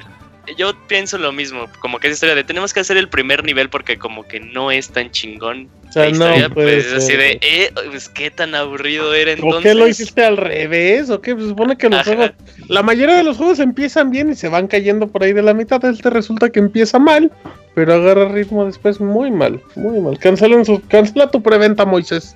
yo 0.57 0.73
pienso 0.87 1.19
lo 1.19 1.33
mismo, 1.33 1.67
como 1.81 1.99
que 1.99 2.09
esa 2.09 2.15
historia 2.15 2.35
de 2.35 2.45
tenemos 2.45 2.73
que 2.73 2.81
hacer 2.81 2.97
el 2.97 3.09
primer 3.09 3.45
nivel 3.45 3.69
porque 3.69 3.99
como 3.99 4.25
que 4.25 4.41
no 4.41 4.71
es 4.71 4.89
tan 4.91 5.11
chingón. 5.11 5.69
O 5.89 5.93
sea, 5.93 6.05
la 6.05 6.11
no 6.11 6.27
historia, 6.27 6.49
puede 6.51 6.83
pues 6.83 6.93
así 6.93 7.17
de, 7.17 7.39
eh, 7.41 7.73
pues 7.91 8.09
qué 8.09 8.31
tan 8.31 8.55
aburrido 8.55 9.15
era 9.15 9.33
¿O 9.33 9.35
entonces. 9.35 9.63
qué 9.63 9.75
lo 9.75 9.87
hiciste 9.87 10.25
al 10.25 10.37
revés? 10.37 11.11
¿O 11.11 11.21
qué? 11.21 11.35
Se 11.35 11.49
supone 11.49 11.77
que 11.77 11.89
los 11.89 12.01
Ajá. 12.01 12.15
juegos, 12.15 12.33
la 12.69 12.83
mayoría 12.83 13.17
de 13.17 13.23
los 13.25 13.37
juegos 13.37 13.59
empiezan 13.61 14.11
bien 14.11 14.31
y 14.31 14.35
se 14.35 14.49
van 14.49 14.67
cayendo 14.67 15.07
por 15.09 15.23
ahí 15.23 15.33
de 15.33 15.43
la 15.43 15.55
mitad. 15.55 15.85
Este 15.85 16.11
resulta 16.11 16.51
que 16.51 16.59
empieza 16.59 16.99
mal, 16.99 17.31
pero 17.75 17.95
agarra 17.95 18.29
ritmo 18.29 18.65
después 18.65 19.01
muy 19.01 19.31
mal, 19.31 19.61
muy 19.77 20.01
mal. 20.01 20.19
Cancelen 20.19 20.65
su, 20.65 20.81
cancela 20.89 21.31
tu 21.31 21.43
preventa, 21.43 21.85
Moisés. 21.85 22.35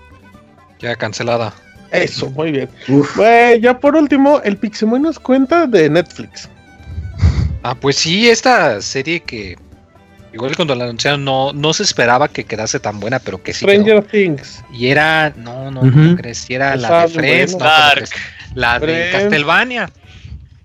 Ya 0.79 0.95
cancelada. 0.95 1.53
Eso, 1.91 2.31
muy 2.31 2.53
bien. 2.53 2.69
Uf. 2.89 3.17
Bueno, 3.17 3.57
ya 3.57 3.79
por 3.81 3.97
último, 3.97 4.41
el 4.45 4.57
Pixemoy 4.57 5.01
nos 5.01 5.19
cuenta 5.19 5.67
de 5.67 5.89
Netflix. 5.89 6.49
Ah, 7.63 7.75
pues 7.75 7.97
sí, 7.97 8.29
esta 8.29 8.81
serie 8.81 9.21
que. 9.21 9.57
Igual 10.33 10.55
cuando 10.57 10.75
la 10.75 10.85
anunciaron 10.85 11.25
no, 11.25 11.53
no 11.55 11.73
se 11.73 11.83
esperaba 11.83 12.29
que 12.29 12.45
quedase 12.45 12.79
tan 12.79 13.01
buena, 13.01 13.19
pero 13.19 13.43
que 13.43 13.53
sí. 13.55 13.65
quedó. 13.65 13.73
Stranger 13.83 14.05
Things. 14.05 14.63
Y 14.73 14.89
era. 14.89 15.33
No, 15.37 15.71
no, 15.71 15.83
no 15.83 16.17
crees. 16.17 16.49
Era 16.51 16.77
la 16.77 17.03
de 17.07 17.09
Friends. 17.09 17.53
bueno. 17.55 17.67
no, 17.67 17.71
¿cómo 17.75 17.85
Dark. 17.87 17.95
crees? 17.95 18.11
La 18.55 18.79
de 18.79 18.87
Friends. 18.87 19.13
Castlevania. 19.13 19.91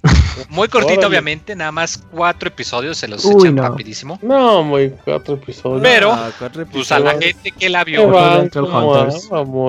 Muy 0.50 0.68
cortita, 0.68 0.94
Órale. 0.94 1.08
obviamente. 1.08 1.56
Nada 1.56 1.72
más 1.72 1.98
cuatro 2.12 2.50
episodios 2.50 2.98
se 2.98 3.08
los 3.08 3.24
Uy, 3.24 3.36
echan 3.44 3.56
no. 3.56 3.62
rapidísimo. 3.64 4.20
No, 4.22 4.62
muy 4.64 4.94
cuatro 5.06 5.36
episodios. 5.36 5.82
Pero, 5.82 6.12
Ah, 6.12 6.30
cuatro 6.38 6.66
Pues 6.66 6.92
a 6.92 7.00
la 7.00 7.12
gente 7.12 7.52
que 7.52 7.70
la 7.70 7.86
vio, 7.86 8.04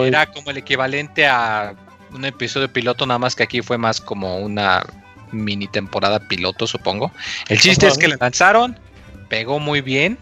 era 0.04 0.26
como 0.26 0.50
el 0.50 0.56
equivalente 0.56 1.26
a 1.26 1.74
un 2.12 2.24
episodio 2.24 2.72
piloto, 2.72 3.06
nada 3.06 3.18
más 3.18 3.36
que 3.36 3.44
aquí 3.44 3.62
fue 3.62 3.78
más 3.78 4.00
como 4.00 4.38
una 4.38 4.84
mini 5.34 5.66
temporada 5.68 6.20
piloto, 6.28 6.66
supongo. 6.66 7.12
El 7.48 7.60
chiste 7.60 7.86
Ajá. 7.86 7.92
es 7.92 7.98
que 7.98 8.08
la 8.08 8.16
lanzaron, 8.20 8.78
pegó 9.28 9.58
muy 9.58 9.80
bien. 9.80 10.18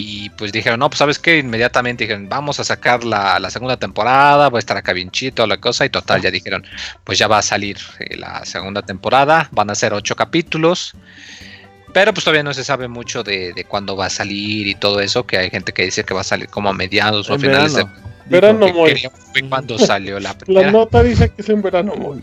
Y 0.00 0.30
pues 0.30 0.52
dijeron, 0.52 0.78
no, 0.78 0.88
pues 0.88 0.98
sabes 0.98 1.18
que 1.18 1.38
inmediatamente 1.38 2.04
dijeron, 2.04 2.28
vamos 2.28 2.60
a 2.60 2.64
sacar 2.64 3.02
la, 3.02 3.40
la 3.40 3.50
segunda 3.50 3.76
temporada, 3.76 4.48
va 4.48 4.58
a 4.58 4.60
estar 4.60 4.76
acá 4.76 4.92
bien 4.92 5.10
chito 5.10 5.44
la 5.46 5.56
cosa. 5.56 5.84
Y 5.84 5.90
total, 5.90 6.22
ya 6.22 6.30
dijeron, 6.30 6.64
pues 7.02 7.18
ya 7.18 7.26
va 7.26 7.38
a 7.38 7.42
salir 7.42 7.78
eh, 7.98 8.16
la 8.16 8.44
segunda 8.44 8.82
temporada, 8.82 9.48
van 9.50 9.70
a 9.70 9.74
ser 9.74 9.92
ocho 9.94 10.14
capítulos. 10.14 10.94
Pero 11.92 12.12
pues 12.14 12.22
todavía 12.22 12.44
no 12.44 12.54
se 12.54 12.62
sabe 12.62 12.86
mucho 12.86 13.24
de, 13.24 13.52
de 13.54 13.64
cuándo 13.64 13.96
va 13.96 14.06
a 14.06 14.10
salir 14.10 14.68
y 14.68 14.76
todo 14.76 15.00
eso, 15.00 15.26
que 15.26 15.36
hay 15.38 15.50
gente 15.50 15.72
que 15.72 15.84
dice 15.84 16.04
que 16.04 16.14
va 16.14 16.20
a 16.20 16.24
salir 16.24 16.48
como 16.48 16.68
a 16.68 16.72
mediados 16.74 17.28
o 17.28 17.32
a 17.32 17.36
En 17.36 17.40
finales 17.40 17.74
verano. 17.74 17.92
de 17.96 18.08
Verano, 18.30 18.68
muy. 18.74 19.02
cuando 19.48 19.78
salió 19.78 20.20
la 20.20 20.28
La 20.30 20.38
primera. 20.38 20.70
nota 20.70 21.02
dice 21.02 21.30
que 21.30 21.42
es 21.42 21.48
en 21.48 21.62
verano, 21.62 21.94
muy. 21.96 22.22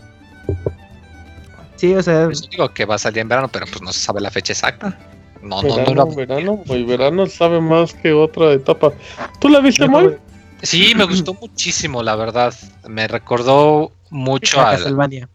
Sí, 1.76 1.94
o 1.94 2.02
sea, 2.02 2.28
Eso 2.30 2.46
digo 2.50 2.68
que 2.72 2.84
va 2.84 2.94
a 2.94 2.98
salir 2.98 3.18
en 3.20 3.28
verano, 3.28 3.48
pero 3.48 3.66
pues 3.66 3.82
no 3.82 3.92
se 3.92 4.00
sabe 4.00 4.20
la 4.20 4.30
fecha 4.30 4.52
exacta. 4.52 4.98
No, 5.42 5.62
no, 5.62 5.68
no. 5.68 5.76
Verano, 5.76 5.94
la- 6.08 6.14
verano, 6.16 6.62
muy 6.66 6.82
verano 6.84 7.26
sabe 7.26 7.60
más 7.60 7.92
que 7.94 8.12
otra 8.12 8.52
etapa. 8.52 8.92
¿Tú 9.40 9.48
la 9.48 9.60
viste, 9.60 9.86
muy? 9.86 10.16
Sí, 10.62 10.94
me 10.96 11.04
gustó 11.04 11.34
muchísimo, 11.34 12.02
la 12.02 12.16
verdad. 12.16 12.54
Me 12.88 13.06
recordó 13.06 13.92
mucho 14.10 14.60
a. 14.60 14.72
Castlevania. 14.72 15.28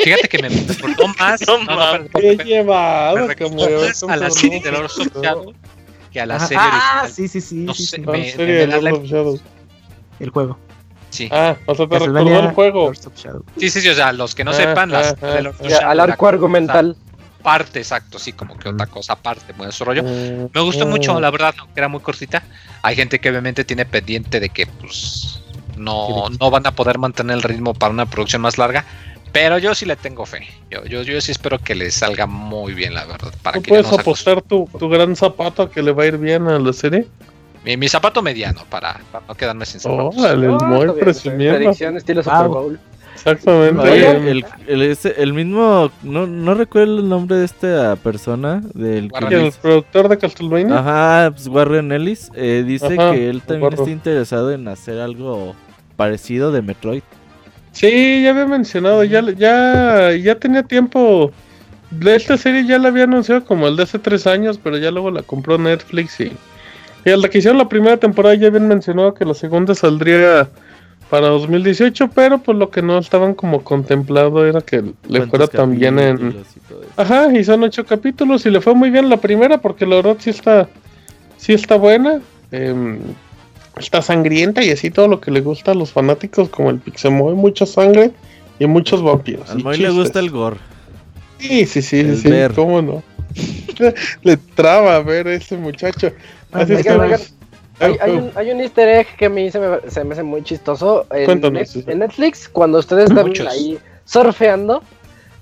Fíjate 0.00 0.28
que 0.28 0.38
me 0.42 0.48
recordó 0.48 1.08
más. 1.18 1.40
No 1.46 1.58
no, 1.58 1.64
no, 1.64 1.76
mames. 1.76 2.10
pero- 2.12 2.36
Qué 2.38 2.44
llevado, 2.44 3.26
me 3.26 3.36
como 3.36 3.64
recordó 3.66 3.86
más 3.86 4.02
a 4.04 4.16
la 4.16 4.30
serie 4.30 4.60
de 4.60 4.72
Lord 4.72 4.84
of 4.84 5.22
Shadow 5.22 5.54
que 6.12 6.20
a 6.20 6.26
la 6.26 6.38
serie 6.40 6.62
Ah, 6.62 7.08
sí, 7.10 7.26
sí, 7.28 7.40
sí. 7.40 7.56
No 7.56 7.74
sí, 7.74 7.86
sé, 7.86 7.98
me- 8.00 8.30
serie 8.30 8.46
me 8.46 8.52
de 8.60 8.66
da 8.66 8.80
la- 8.80 8.90
Lord 8.90 9.00
of 9.02 9.06
Shadows. 9.06 9.40
El 10.20 10.30
juego. 10.30 10.58
Sí. 11.16 11.28
Ah, 11.32 11.56
o 11.66 11.74
sea, 11.74 11.88
te 11.88 11.98
recordó 11.98 12.40
el 12.40 12.50
juego. 12.50 12.92
Sí, 13.56 13.70
sí, 13.70 13.80
sí, 13.80 13.88
o 13.88 13.94
sea, 13.94 14.12
los 14.12 14.34
que 14.34 14.44
no 14.44 14.50
Ah, 14.50 14.54
sepan, 14.54 14.90
las 14.90 15.16
ah, 15.22 15.26
de 15.26 15.42
Lord 15.42 15.56
of 15.60 15.62
Ya, 15.62 15.76
Shadow, 15.78 15.90
al 15.90 15.96
la 15.96 16.02
arco 16.04 16.28
argumental. 16.28 16.96
parte, 17.42 17.78
exacto, 17.78 18.18
sí, 18.18 18.32
como 18.32 18.58
que 18.58 18.68
otra 18.68 18.86
cosa 18.86 19.14
aparte, 19.14 19.52
muy 19.54 19.70
su 19.72 19.84
rollo. 19.84 20.02
Mm, 20.02 20.48
Me 20.52 20.60
gustó 20.60 20.84
mm. 20.84 20.90
mucho, 20.90 21.20
la 21.20 21.30
verdad, 21.30 21.54
aunque 21.58 21.80
era 21.80 21.88
muy 21.88 22.00
cortita. 22.00 22.42
Hay 22.82 22.96
gente 22.96 23.18
que 23.20 23.30
obviamente 23.30 23.64
tiene 23.64 23.86
pendiente 23.86 24.40
de 24.40 24.48
que 24.50 24.66
pues 24.66 25.40
no, 25.76 26.28
no 26.40 26.50
van 26.50 26.66
a 26.66 26.72
poder 26.72 26.98
mantener 26.98 27.36
el 27.36 27.42
ritmo 27.42 27.72
para 27.72 27.92
una 27.92 28.06
producción 28.06 28.42
más 28.42 28.58
larga. 28.58 28.84
Pero 29.32 29.58
yo 29.58 29.74
sí 29.74 29.84
le 29.84 29.96
tengo 29.96 30.24
fe. 30.24 30.46
Yo, 30.70 30.84
yo, 30.86 31.02
yo 31.02 31.20
sí 31.20 31.30
espero 31.32 31.58
que 31.58 31.74
les 31.74 31.94
salga 31.94 32.26
muy 32.26 32.72
bien, 32.74 32.94
la 32.94 33.04
verdad. 33.04 33.32
Para 33.42 33.56
¿Tú 33.58 33.62
que 33.62 33.70
ya 33.70 33.82
puedes 33.82 33.98
apostar 34.00 34.40
tu, 34.42 34.68
tu 34.78 34.88
gran 34.88 35.14
zapato 35.14 35.62
a 35.62 35.70
que 35.70 35.82
le 35.82 35.92
va 35.92 36.04
a 36.04 36.06
ir 36.06 36.16
bien 36.18 36.48
a 36.48 36.58
la 36.58 36.72
serie? 36.72 37.06
Mi, 37.66 37.76
mi 37.76 37.88
zapato 37.88 38.22
mediano 38.22 38.60
para, 38.70 39.00
para 39.10 39.26
no 39.26 39.34
quedarme 39.34 39.66
sin 39.66 39.80
zapatos. 39.80 40.16
El 40.24 40.44
Ah, 40.44 40.54
está 40.54 40.68
bien, 40.84 40.94
presumiendo. 41.00 41.56
Predicción 41.58 41.96
estilo. 41.96 42.22
Super 42.22 42.46
Bowl. 42.48 42.78
Exactamente. 43.14 43.80
Oye, 43.90 44.30
el, 44.30 44.44
el, 44.68 44.82
ese- 44.82 45.20
el 45.20 45.32
mismo, 45.32 45.90
no, 46.04 46.28
no 46.28 46.54
recuerdo 46.54 46.98
el 47.00 47.08
nombre 47.08 47.38
de 47.38 47.44
esta 47.46 47.96
persona, 47.96 48.62
del 48.72 49.10
el 49.30 49.52
productor 49.60 50.08
de 50.08 50.18
Castlevania. 50.18 50.78
Ajá, 50.78 51.30
pues 51.32 51.48
Warren 51.48 51.90
Ellis, 51.90 52.30
eh, 52.36 52.62
dice 52.64 52.86
Ajá, 52.86 53.12
que 53.12 53.28
él 53.28 53.42
también 53.42 53.72
está 53.72 53.90
interesado 53.90 54.52
en 54.52 54.68
hacer 54.68 55.00
algo 55.00 55.56
parecido 55.96 56.52
de 56.52 56.62
Metroid. 56.62 57.02
Sí, 57.72 58.22
ya 58.22 58.30
había 58.30 58.46
mencionado, 58.46 59.02
ya, 59.02 59.22
ya, 59.32 60.12
ya 60.12 60.34
tenía 60.36 60.62
tiempo. 60.62 61.32
De 61.90 62.14
esta 62.16 62.36
serie 62.36 62.64
ya 62.66 62.78
la 62.78 62.88
había 62.88 63.04
anunciado 63.04 63.44
como 63.44 63.66
el 63.66 63.76
de 63.76 63.84
hace 63.84 63.98
tres 63.98 64.26
años, 64.26 64.58
pero 64.62 64.76
ya 64.76 64.90
luego 64.90 65.10
la 65.10 65.22
compró 65.22 65.56
Netflix 65.58 66.20
y, 66.20 66.32
y 67.06 67.12
al 67.12 67.30
que 67.30 67.38
hicieron 67.38 67.58
la 67.58 67.68
primera 67.68 67.96
temporada 67.96 68.34
ya 68.34 68.48
habían 68.48 68.68
mencionado 68.68 69.14
que 69.14 69.24
la 69.24 69.34
segunda 69.34 69.74
saldría 69.74 70.48
para 71.08 71.28
2018, 71.28 72.10
pero 72.12 72.38
pues 72.38 72.58
lo 72.58 72.70
que 72.70 72.82
no 72.82 72.98
estaban 72.98 73.34
como 73.34 73.62
contemplado 73.62 74.44
era 74.44 74.60
que 74.60 74.82
le 75.08 75.26
fuera 75.26 75.46
en... 75.54 75.74
y 75.76 76.60
todo 76.68 76.82
eso. 76.82 76.90
Ajá, 76.96 77.32
y 77.32 77.44
son 77.44 77.62
ocho 77.62 77.86
capítulos 77.86 78.44
y 78.44 78.50
le 78.50 78.60
fue 78.60 78.74
muy 78.74 78.90
bien 78.90 79.08
la 79.08 79.18
primera 79.18 79.58
porque 79.58 79.86
la 79.86 79.96
verdad 79.96 80.16
sí 80.18 80.30
está, 80.30 80.68
sí 81.36 81.52
está 81.52 81.76
buena. 81.76 82.20
em, 82.50 82.98
está 83.76 84.02
sangrienta 84.02 84.64
y 84.64 84.70
así 84.70 84.90
todo 84.90 85.06
lo 85.06 85.20
que 85.20 85.30
le 85.30 85.42
gusta 85.42 85.72
a 85.72 85.74
los 85.74 85.92
fanáticos 85.92 86.48
como 86.48 86.70
el 86.70 86.78
Pixemoy, 86.78 87.34
mucha 87.34 87.66
sangre 87.66 88.10
y 88.58 88.66
muchos 88.66 89.02
vampiros. 89.02 89.48
Al 89.50 89.62
Moy 89.62 89.76
le 89.76 89.90
gusta 89.90 90.18
el 90.18 90.30
gore. 90.30 90.56
Sí, 91.38 91.66
sí, 91.66 91.82
sí, 91.82 92.00
el 92.00 92.16
sí, 92.16 92.30
ver. 92.30 92.52
cómo 92.52 92.80
no. 92.82 93.02
le 94.22 94.36
traba 94.36 94.96
a 94.96 95.00
ver 95.00 95.28
a 95.28 95.34
ese 95.34 95.56
muchacho. 95.56 96.10
Así 96.52 96.72
es 96.74 96.82
que, 96.82 96.90
Oigan, 96.90 97.04
oigan, 97.06 97.20
Hay, 97.80 97.96
hay 98.00 98.10
un, 98.12 98.30
hay 98.34 98.50
un 98.52 98.60
easter 98.60 98.88
egg 98.88 99.06
que 99.18 99.26
a 99.26 99.28
mí 99.28 99.50
se 99.50 99.58
me, 99.60 99.90
se 99.90 100.02
me 100.04 100.14
hace 100.14 100.22
muy 100.22 100.42
chistoso. 100.42 101.06
En, 101.10 101.26
Cuéntanos, 101.26 101.60
Net- 101.60 101.66
sí. 101.66 101.84
en 101.86 101.98
Netflix, 101.98 102.48
cuando 102.48 102.78
ustedes 102.78 103.10
están 103.10 103.26
Muchos. 103.26 103.46
ahí 103.46 103.78
surfeando, 104.04 104.82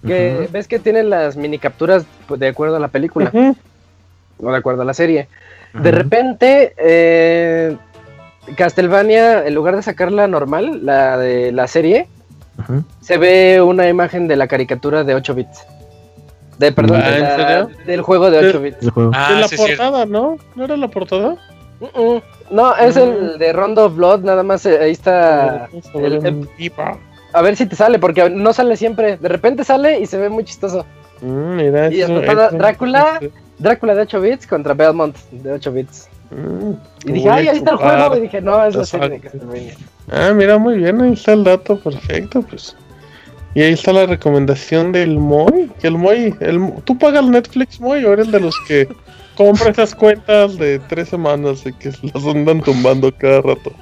que 0.07 0.49
ves 0.53 0.69
que 0.69 0.79
tienen 0.79 1.09
las 1.11 1.37
mini 1.37 1.59
capturas 1.59 2.05
pues, 2.27 2.39
de 2.41 2.49
acuerdo 2.49 2.77
a 2.77 2.81
la 2.81 2.89
película 2.89 3.31
ujú. 3.33 3.57
o 4.39 4.51
de 4.51 4.57
acuerdo 4.59 4.83
a 4.83 4.85
la 4.85 4.95
serie. 4.95 5.29
De 5.73 5.91
repente, 5.91 6.75
eh, 6.77 7.77
Castlevania, 8.57 9.47
en 9.47 9.55
lugar 9.55 9.77
de 9.77 9.83
sacarla 9.83 10.27
normal, 10.29 10.85
la 10.85 11.17
de 11.17 11.51
la 11.53 11.67
serie, 11.67 12.07
se 13.01 13.17
ve 13.17 13.61
una 13.63 13.89
imagen 13.89 14.29
de 14.29 14.37
la 14.37 14.47
caricatura 14.47 15.03
de 15.05 15.15
8 15.15 15.35
bits. 15.35 15.65
De, 16.59 16.73
perdón, 16.73 17.01
Ah, 17.05 17.11
de 17.11 17.17
¿en 17.17 17.23
la- 17.23 17.37
serio? 17.37 17.71
del 17.87 18.03
juego 18.03 18.31
de 18.31 18.41
De- 18.43 18.49
8 18.49 18.61
bits. 18.61 18.83
El 18.83 18.91
juego. 18.91 19.11
Ah, 19.15 19.33
de 19.35 19.41
la 19.41 19.49
sí, 19.49 19.57
portada, 19.57 20.07
¿no? 20.07 20.37
¿No 20.55 20.65
era 20.65 20.77
la 20.77 20.89
portada? 20.89 21.37
Mm, 21.81 21.85
mm. 22.01 22.23
No, 22.51 22.77
es 22.77 22.97
Mm. 22.97 22.99
el 23.01 23.39
de 23.39 23.53
Rondo 23.53 23.87
of 23.87 23.97
Blood, 23.97 24.21
nada 24.21 24.43
más 24.43 24.65
eh, 24.67 24.79
ahí 24.81 24.93
está. 24.93 25.69
Vamos 25.73 25.87
a 25.95 25.99
ver 25.99 26.13
el- 26.27 26.49
Viva. 26.57 26.97
A 27.33 27.43
ver 27.43 27.57
si 27.57 27.67
te 27.67 27.75
sale, 27.75 27.99
porque 27.99 28.31
no 28.31 28.53
sale 28.53 28.77
siempre. 28.77 29.17
De 29.17 29.29
repente 29.29 29.65
sale 29.65 29.99
y 29.99 30.07
se 30.07 30.19
ve 30.19 30.29
muy 30.29 30.45
chistoso. 30.45 30.87
Mm, 31.21 31.57
mira, 31.57 31.93
Y 31.93 32.03
eso- 32.03 32.21
está 32.21 32.33
eso- 32.47 32.57
Drácula. 32.57 33.21
Drácula 33.59 33.95
de 33.95 34.03
8 34.03 34.21
bits 34.21 34.47
contra 34.47 34.75
Belmont 34.75 35.17
de 35.31 35.53
8 35.53 35.73
bits. 35.73 36.09
Mm, 36.31 36.73
Y 37.09 37.13
dije, 37.13 37.31
ay, 37.31 37.49
ahí 37.49 37.57
está 37.59 37.73
el 37.73 37.77
juego. 37.77 38.17
Y 38.17 38.21
dije, 38.21 38.41
no, 38.41 38.65
es 38.65 38.75
la 38.75 38.85
serie 38.85 39.09
de 39.11 39.21
Castlevania. 39.21 39.75
Ah, 40.11 40.33
mira, 40.35 40.59
muy 40.59 40.77
bien, 40.77 41.01
ahí 41.01 41.13
está 41.13 41.33
el 41.33 41.45
dato, 41.45 41.79
perfecto, 41.79 42.43
pues. 42.43 42.77
Y 43.55 43.63
ahí 43.63 43.73
está 43.73 43.93
la 43.93 44.07
recomendación 44.07 44.93
del 44.93 45.19
Moy. 45.19 45.71
Que 45.81 45.87
el 45.87 45.97
Moy, 45.97 46.35
el, 46.41 46.73
¿tú 46.85 46.99
pagas 46.99 47.25
Netflix, 47.25 47.81
Moy, 47.81 48.05
o 48.05 48.13
eres 48.13 48.31
de 48.33 48.41
los 48.41 48.55
que 48.67 48.89
compra 49.37 49.71
esas 49.71 49.95
cuentas 49.95 50.57
de 50.59 50.81
tres 50.81 51.09
semanas 51.09 51.65
y 51.65 51.73
que 51.73 51.93
las 52.03 52.25
andan 52.25 52.61
tumbando 52.61 53.15
cada 53.17 53.41
rato? 53.43 53.73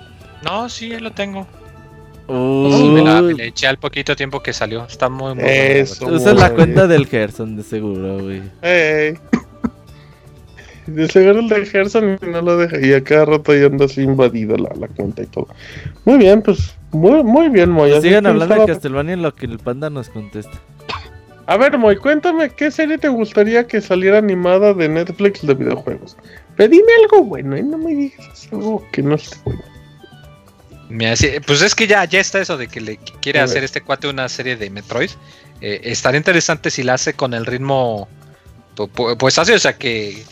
No, 0.44 0.68
sí, 0.68 0.98
lo 0.98 1.10
tengo. 1.12 1.46
Uy, 2.28 2.72
Sí, 2.72 2.88
me, 2.88 3.02
la, 3.02 3.22
me 3.22 3.34
la 3.34 3.44
eché 3.44 3.66
al 3.66 3.78
poquito 3.78 4.14
tiempo 4.14 4.42
que 4.42 4.52
salió. 4.52 4.84
Está 4.84 5.08
muy, 5.08 5.34
muy 5.34 5.44
Eso. 5.44 6.14
es 6.14 6.24
la 6.24 6.50
cuenta 6.54 6.86
del 6.86 7.06
Gerson, 7.06 7.56
de 7.56 7.62
seguro, 7.62 8.22
güey. 8.22 8.42
Ey. 8.62 9.14
De 10.86 11.08
seguro 11.08 11.40
el 11.40 11.48
de 11.48 11.64
Gerson 11.66 12.18
no 12.20 12.42
lo 12.42 12.56
deja. 12.58 12.78
Y 12.84 12.92
a 12.92 13.02
cada 13.02 13.24
rato 13.24 13.54
ya 13.54 13.66
anda 13.66 13.86
así 13.86 14.02
invadida 14.02 14.56
la, 14.56 14.70
la 14.78 14.88
cuenta 14.88 15.22
y 15.22 15.26
todo. 15.26 15.48
Muy 16.04 16.18
bien, 16.18 16.42
pues. 16.42 16.74
Muy, 16.92 17.22
muy 17.24 17.48
bien, 17.48 17.70
Moy. 17.70 17.90
Pues 17.90 18.02
sigan 18.02 18.26
hablando 18.26 18.54
de 18.54 18.60
estaba- 18.60 18.74
Castlevania 18.74 19.14
en 19.14 19.22
lo 19.22 19.34
que 19.34 19.46
el 19.46 19.58
panda 19.58 19.90
nos 19.90 20.08
contesta. 20.10 20.60
A 21.46 21.56
ver, 21.56 21.76
Moy, 21.76 21.96
cuéntame, 21.96 22.50
¿qué 22.50 22.70
serie 22.70 22.98
te 22.98 23.08
gustaría 23.08 23.66
que 23.66 23.80
saliera 23.80 24.18
animada 24.18 24.74
de 24.74 24.88
Netflix 24.88 25.44
de 25.46 25.54
videojuegos? 25.54 26.16
Pero 26.56 26.68
dime 26.70 26.86
algo 27.02 27.24
bueno, 27.24 27.56
¿eh? 27.56 27.62
No 27.62 27.78
me 27.78 27.94
digas 27.94 28.48
algo 28.52 28.86
que 28.92 29.02
no 29.02 29.14
esté 29.16 29.36
bueno. 29.44 29.62
Mira, 30.90 31.16
sí, 31.16 31.28
pues 31.46 31.62
es 31.62 31.74
que 31.74 31.86
ya, 31.86 32.04
ya 32.04 32.20
está 32.20 32.40
eso 32.40 32.58
de 32.58 32.68
que 32.68 32.80
le 32.80 32.98
quiere 33.22 33.40
A 33.40 33.44
hacer 33.44 33.56
ver. 33.56 33.64
este 33.64 33.80
cuate 33.80 34.08
una 34.08 34.28
serie 34.28 34.56
de 34.56 34.68
Metroid. 34.68 35.10
Eh, 35.62 35.80
estaría 35.84 36.18
interesante 36.18 36.70
si 36.70 36.82
la 36.82 36.94
hace 36.94 37.14
con 37.14 37.32
el 37.32 37.46
ritmo, 37.46 38.08
pu- 38.76 38.90
pu- 38.90 39.16
pues 39.16 39.38
así, 39.38 39.52
o 39.52 39.58
sea, 39.58 39.72
que, 39.78 40.22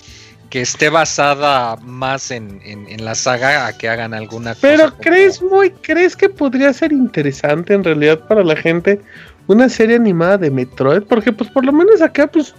que 0.51 0.61
esté 0.61 0.89
basada 0.91 1.77
más 1.77 2.31
en, 2.31 2.61
en- 2.65 2.87
en 2.89 3.05
la 3.05 3.15
saga 3.15 3.67
a 3.67 3.73
que 3.79 3.89
hagan 3.89 4.13
alguna 4.15 4.51
cosa. 4.55 4.61
Pero 4.67 4.91
como- 4.91 5.01
¿crees, 5.01 5.41
Moy, 5.43 5.71
crees 5.83 6.17
que 6.17 6.29
podría 6.29 6.73
ser 6.73 6.93
interesante 6.93 7.73
en 7.73 7.85
realidad 7.85 8.19
para 8.27 8.43
la 8.45 8.57
gente 8.57 9.01
una 9.47 9.69
serie 9.69 9.97
animada 9.97 10.39
de 10.39 10.51
Metroid? 10.51 11.03
Porque 11.05 11.33
pues 11.33 11.49
por 11.51 11.65
lo 11.65 11.73
menos 11.73 12.03
acá, 12.03 12.27
pues, 12.27 12.55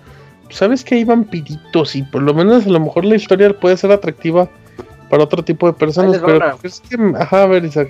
sabes 0.50 0.84
que 0.84 0.96
hay 0.96 1.04
vampiritos 1.04 1.96
y 1.96 2.04
por 2.04 2.22
lo 2.24 2.34
menos 2.34 2.66
a 2.66 2.70
lo 2.70 2.80
mejor 2.80 3.06
la 3.06 3.16
historia 3.16 3.52
puede 3.60 3.76
ser 3.78 3.92
atractiva 3.92 4.50
para 5.10 5.24
otro 5.24 5.44
tipo 5.44 5.68
de 5.68 5.74
personas. 5.74 6.18
Pero 6.24 6.38
una. 6.38 6.56
¿crees 6.58 6.82
que... 6.89 6.96
Ajá, 7.20 7.44
a 7.44 7.48
ver, 7.48 7.66
Isaac. 7.66 7.89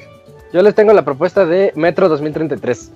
Yo 0.52 0.62
les 0.64 0.74
tengo 0.76 0.91
la 0.93 1.06
propuesta 1.06 1.45
de 1.45 1.72
Metro 1.76 2.10
2033. 2.10 2.91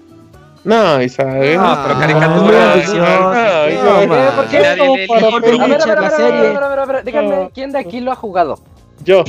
No, 0.66 1.02
Isaac. 1.02 1.28
¿eh? 1.42 1.56
No, 1.58 1.78
pero 1.84 1.96
Ah, 1.96 2.00
caricatura. 2.00 2.42
muy 2.42 2.56
ambicioso. 2.56 2.98
Isaac. 2.98 3.80
No, 3.84 4.02
díganme. 7.04 7.50
¿quién 7.54 7.72
de 7.72 7.80
aquí 7.80 8.00
lo 8.02 8.12
ha 8.12 8.16
jugado? 8.16 8.60
Yo. 9.04 9.24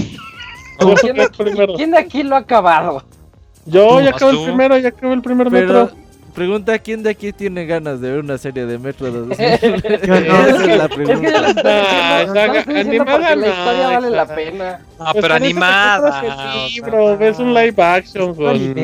Yo 0.80 0.94
¿Quién 0.94 1.16
de, 1.16 1.28
primero. 1.30 1.74
quién 1.74 1.90
de 1.90 1.98
aquí 1.98 2.22
lo 2.22 2.36
ha 2.36 2.40
acabado? 2.40 3.02
Yo 3.66 4.00
ya 4.00 4.12
Vas 4.12 4.16
acabé 4.22 4.32
el 4.38 4.44
primero, 4.44 4.78
ya 4.78 4.88
acabé 4.88 5.14
el 5.14 5.22
primer 5.22 5.50
Pero, 5.50 5.82
metro. 5.84 5.96
Pregunta, 6.36 6.78
¿quién 6.78 7.02
de 7.02 7.10
aquí 7.10 7.32
tiene 7.32 7.64
ganas 7.64 8.00
de 8.00 8.10
ver 8.10 8.20
una 8.20 8.36
serie 8.36 8.66
de 8.66 8.78
Metro 8.78 9.10
2000? 9.10 9.36
Yo 10.06 10.20
no. 10.20 10.46
Esa 10.46 10.72
Es 10.72 10.78
la 10.78 10.88
pregunta. 10.88 11.56
Ah, 11.64 12.64
animada 12.68 13.34
la 13.34 13.36
no, 13.36 13.46
historia 13.46 13.86
vale 13.88 14.10
la 14.10 14.26
pena. 14.26 14.80
Pues 14.98 15.12
pero 15.14 15.28
te 15.28 15.34
animada. 15.34 16.68
libro, 16.68 17.16
ves 17.16 17.38
un 17.38 17.54
live 17.54 17.82
action 17.82 18.34
con, 18.34 18.78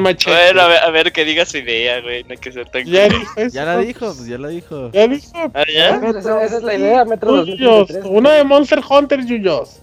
machete. 0.00 0.30
Bueno, 0.30 0.60
a 0.62 0.68
ver, 0.68 0.78
a 0.80 0.90
ver 0.90 1.12
que 1.12 1.24
diga 1.24 1.46
su 1.46 1.58
idea, 1.58 2.00
güey. 2.00 2.24
No 2.24 2.32
hay 2.32 2.38
que 2.38 2.52
ser 2.52 2.68
tan 2.68 2.84
Ya 2.84 3.64
la 3.64 3.78
dijo, 3.78 4.06
pues 4.06 4.26
ya 4.26 4.38
la 4.38 4.48
dijo. 4.48 4.90
Ya 4.90 5.06
dijo. 5.06 5.50
Ah, 5.54 5.64
¿ya? 5.72 5.96
Esa, 6.18 6.44
es 6.44 6.62
la 6.62 6.74
idea, 6.74 7.04
Metro 7.04 7.44
Yuyos. 7.44 7.88
2033. 7.88 8.04
Una 8.06 8.30
de 8.32 8.44
Monster 8.44 8.80
Hunter, 8.86 9.24
Yuyos. 9.24 9.80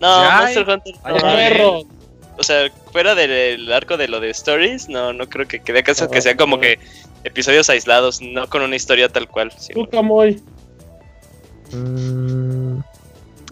No, 0.00 0.24
Monster 0.40 0.68
Hunter. 0.68 0.94
no, 1.06 1.16
Perro. 1.20 1.82
O 2.38 2.42
sea, 2.42 2.70
fuera 2.92 3.14
del 3.14 3.72
arco 3.72 3.96
de 3.96 4.06
lo 4.08 4.20
de 4.20 4.30
Stories, 4.30 4.88
no, 4.88 5.12
no 5.12 5.28
creo 5.28 5.48
que 5.48 5.60
quede 5.60 5.82
caso 5.82 6.08
que 6.10 6.20
sean 6.20 6.36
como 6.36 6.60
que 6.60 6.78
episodios 7.24 7.68
aislados, 7.70 8.20
no 8.22 8.48
con 8.48 8.62
una 8.62 8.76
historia 8.76 9.08
tal 9.08 9.26
cual. 9.28 9.52
sí. 9.56 9.72
Tú, 9.72 9.88
Camoy. 9.88 10.40
Mm, 11.72 12.80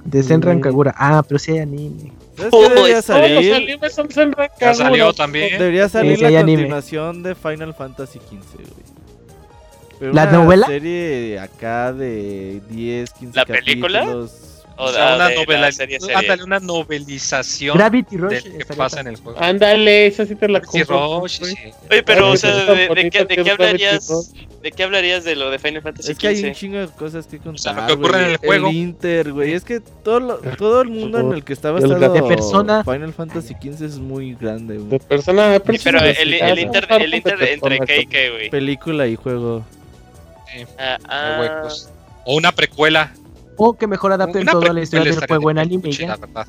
de 0.04 0.22
Senran 0.22 0.60
Kagura. 0.60 0.94
Ah, 0.96 1.22
pero 1.26 1.38
sí 1.38 1.52
hay 1.52 1.58
anime. 1.60 2.12
¿Sabes 2.36 2.50
qué 2.52 2.56
Oh, 2.56 2.60
debería 2.74 2.98
es- 2.98 3.06
Todos 3.06 3.20
los 3.20 3.28
salir? 3.30 3.54
animes 3.54 3.94
son 3.94 4.10
Senran 4.10 4.48
Ya 4.48 4.56
Kagura. 4.58 4.74
salió 4.74 5.12
también. 5.12 5.58
Debería 5.58 5.88
salir 5.88 6.18
Sí, 6.18 6.24
sí 6.26 6.32
la 6.32 6.40
anime. 6.40 6.58
continuación 6.62 7.22
de 7.22 7.34
Final 7.34 7.74
Fantasy 7.74 8.18
XV, 8.18 8.56
güey. 8.56 8.90
Pero 9.98 10.12
¿La 10.14 10.22
una 10.24 10.32
novela? 10.32 10.66
serie 10.66 11.38
acá 11.38 11.92
de 11.92 12.62
10, 12.70 13.10
15 13.12 13.36
¿La 13.36 13.44
película? 13.44 14.06
O, 14.80 14.84
O 14.84 14.92
sea, 14.92 15.12
ah, 15.12 15.16
una, 15.16 15.28
de 15.28 15.34
la 15.36 15.40
novela, 15.42 15.72
serie, 15.72 16.00
serie. 16.00 16.16
ándale, 16.16 16.42
una 16.44 16.58
novelización 16.60 17.76
Gravity 17.76 18.16
Rush. 18.16 18.42
de 18.44 18.50
lo 18.50 18.58
que 18.66 18.74
pasa 18.74 19.00
en 19.00 19.08
el 19.08 19.16
juego. 19.16 19.38
Ándale, 19.40 20.06
esa 20.06 20.24
sí 20.26 20.34
te 20.34 20.48
la 20.48 20.60
compro. 20.60 21.28
Sí. 21.28 21.42
Oye, 21.90 22.02
pero, 22.02 22.30
o 22.30 22.36
sea, 22.36 22.54
¿de, 22.64 22.88
de 22.88 23.10
qué, 23.10 23.24
de 23.24 23.36
qué 23.42 23.50
hablarías? 23.50 24.08
¿De 24.62 24.72
qué 24.72 24.82
hablarías 24.82 25.24
de 25.24 25.36
lo 25.36 25.50
de 25.50 25.58
Final 25.58 25.80
Fantasy 25.82 26.12
Es 26.12 26.18
que 26.18 26.28
hay 26.28 26.44
un 26.44 26.52
chingo 26.52 26.78
de 26.78 26.88
cosas 26.88 27.26
que 27.26 27.38
contar. 27.38 27.58
sea, 27.60 27.72
lo 27.74 27.86
que 27.86 27.92
ocurre 27.94 28.10
güey. 28.12 28.24
en 28.24 28.30
el 28.30 28.36
juego. 28.36 28.68
El 28.68 28.76
Inter, 28.76 29.32
güey. 29.32 29.52
Es 29.54 29.64
que 29.64 29.80
todo, 29.80 30.20
lo- 30.20 30.36
todo 30.38 30.82
el 30.82 30.88
mundo 30.88 31.18
en 31.20 31.32
el 31.32 31.44
que 31.44 31.52
está 31.54 31.70
basado 31.70 31.98
de 32.12 32.22
Persona. 32.22 32.84
Final 32.84 33.12
Fantasy 33.14 33.54
XV 33.54 33.84
es 33.86 33.98
muy 33.98 34.34
grande, 34.34 34.74
De 34.74 34.80
güey. 34.80 34.98
persona. 35.00 35.56
Sí, 35.56 35.78
pero 35.82 36.00
el, 36.00 36.34
el 36.34 36.58
inter, 36.58 36.86
el 36.90 37.14
inter 37.14 37.32
entre 37.42 37.46
Persona, 37.58 37.86
qué 37.86 38.00
y 38.02 38.06
qué, 38.06 38.30
güey. 38.30 38.50
Película 38.50 39.06
y 39.06 39.16
juego. 39.16 39.64
Sí, 40.52 40.64
Ah, 40.78 40.98
ah, 41.08 41.36
huecos. 41.40 41.88
O 42.26 42.36
una 42.36 42.52
precuela. 42.52 43.12
O 43.62 43.72
que 43.74 43.86
mejor 43.86 44.12
adapten 44.12 44.42
Una 44.42 44.52
toda 44.52 44.72
la 44.72 44.80
historia 44.80 45.12
del 45.12 45.26
juego 45.26 45.50
en 45.50 45.58
anime 45.58 45.90
la 45.98 46.16
verdad. 46.16 46.46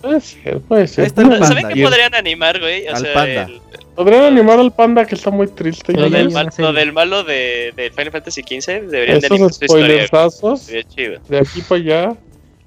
Puede 0.00 0.20
ser, 0.20 0.60
puede 0.60 0.86
ser. 0.86 1.10
¿Saben 1.10 1.68
qué 1.74 1.82
podrían 1.82 2.14
animar, 2.14 2.60
güey? 2.60 2.86
O 2.86 2.90
Al 2.94 3.00
sea, 3.02 3.14
panda. 3.14 3.42
el- 3.44 3.60
Podrían 3.96 4.24
animar 4.24 4.58
al 4.60 4.72
panda 4.72 5.04
que 5.06 5.14
está 5.14 5.30
muy 5.30 5.48
triste. 5.48 5.92
Lo, 5.94 6.08
del 6.10 6.30
mal- 6.30 6.50
lo 6.58 6.72
del 6.72 6.92
malo 6.92 7.24
de, 7.24 7.72
de 7.74 7.90
Final 7.90 8.12
Fantasy 8.12 8.42
XV 8.42 8.88
deberían 8.90 9.18
de 9.20 9.26
Esos 9.26 9.30
animar 9.32 9.52
su 9.54 9.64
historia. 9.64 10.06
chido. 10.84 11.20
de 11.28 11.38
aquí 11.38 11.60
para 11.62 11.80
allá. 11.80 12.06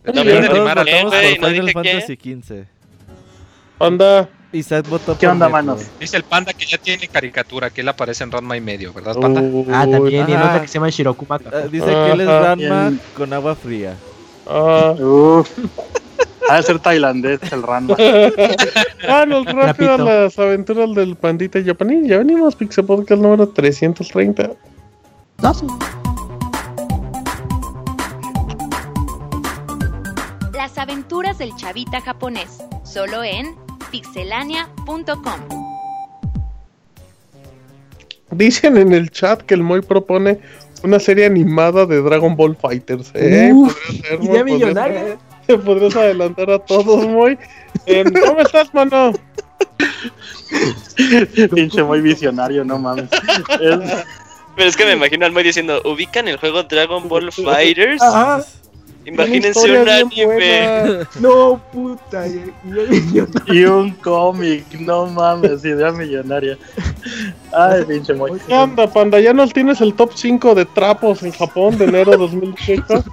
No 0.06 0.14
todos 0.14 0.28
animar 0.28 0.80
al 0.80 0.86
votamos 0.86 1.12
güey, 1.14 1.38
por 1.38 1.42
no 1.42 1.48
Final 1.50 1.72
Fantasy. 1.72 2.16
XV. 2.16 2.66
Panda. 3.78 4.30
Y 4.52 4.64
Seth 4.64 4.88
votó 4.90 5.16
¿Qué 5.18 5.28
por 5.28 5.34
onda, 5.34 5.48
manos? 5.48 5.82
Dice 6.00 6.18
el 6.18 6.24
panda 6.24 6.54
que 6.54 6.66
ya 6.66 6.80
tiene 6.80 7.08
caricatura, 7.08 7.70
que 7.70 7.82
él 7.82 7.88
aparece 7.88 8.24
en 8.24 8.32
Ranma 8.32 8.58
y 8.58 8.62
medio, 8.62 8.92
¿verdad, 8.94 9.16
panda? 9.16 9.42
Ah, 9.72 9.86
también. 9.88 10.28
Y 10.28 10.34
el 10.34 10.42
otro 10.42 10.62
que 10.62 10.68
se 10.68 10.74
llama 10.74 10.90
Shirokuma. 10.90 11.40
Ah, 11.52 11.68
dice 11.72 11.86
que 11.86 12.12
él 12.12 12.22
es. 12.22 12.28
Ranma 12.28 12.94
con 13.16 13.32
agua 13.32 13.56
fría. 13.56 13.96
Ah, 14.48 14.96
Uf. 15.00 15.50
Ha 16.50 16.56
de 16.56 16.64
ser 16.64 16.80
tailandés 16.80 17.40
el 17.52 17.62
Ranma. 17.62 17.96
Vámonos 19.08 19.46
rápido 19.54 19.94
a 19.94 19.98
las 19.98 20.40
aventuras 20.40 20.96
del 20.96 21.16
pandita 21.16 21.64
japonés. 21.64 22.08
Ya 22.08 22.18
venimos, 22.18 22.56
Pixel 22.56 22.86
Podcast 22.86 23.22
número 23.22 23.50
330. 23.50 24.50
Las 30.54 30.78
aventuras 30.80 31.38
del 31.38 31.56
chavita 31.56 32.02
japonés, 32.02 32.64
solo 32.84 33.24
en 33.24 33.56
pixelania.com. 33.92 35.40
Dicen 38.32 38.78
en 38.78 38.94
el 38.94 39.10
chat 39.10 39.42
que 39.42 39.56
el 39.56 39.64
Moy 39.64 39.82
propone 39.82 40.40
una 40.84 41.00
serie 41.00 41.26
animada 41.26 41.86
de 41.86 42.02
Dragon 42.02 42.36
Ball 42.36 42.56
Fighters. 42.56 43.12
¿eh? 43.16 43.52
Uf, 43.54 43.76
ser, 44.02 44.20
Moy, 44.20 44.44
millonaria. 44.44 45.18
Te 45.48 45.58
podrías 45.58 45.96
adelantar 45.96 46.50
a 46.52 46.60
todos, 46.60 47.08
Moy. 47.08 47.38
¿Cómo 48.26 48.40
estás, 48.42 48.74
mano? 48.74 49.14
Pinche 51.56 51.84
muy 51.84 52.02
visionario, 52.02 52.64
no 52.64 52.78
mames. 52.80 53.10
Es- 53.60 54.06
Pero 54.56 54.68
es 54.72 54.76
que 54.76 54.84
me 54.86 54.92
imagino 54.92 55.26
al 55.26 55.32
Moy 55.32 55.44
diciendo, 55.44 55.82
ubican 55.86 56.28
el 56.28 56.36
juego 56.38 56.64
Dragon 56.64 57.08
Ball 57.08 57.32
Fighters. 57.32 58.02
Ajá. 58.02 58.44
Imagínense 59.06 59.82
un 59.82 59.90
anime. 59.90 61.06
No, 61.20 61.60
puta. 61.72 62.28
y- 62.28 62.54
y- 62.66 63.18
y- 63.52 63.58
y 63.60 63.66
un 63.66 63.92
cómic, 63.92 64.66
no 64.80 65.08
mames, 65.08 65.64
idea 65.66 65.92
millonaria. 65.92 66.58
Ay, 67.52 67.86
pinche 67.86 68.14
muy. 68.14 68.40
¿Qué 68.48 68.88
panda? 68.94 69.20
¿Ya 69.20 69.34
nos 69.34 69.52
tienes 69.54 69.82
el 69.82 69.94
top 69.96 70.12
5 70.16 70.54
de 70.54 70.66
trapos 70.66 71.24
en 71.24 71.32
Japón 71.32 71.78
de 71.78 71.86
enero 71.86 72.16
2018? 72.18 73.04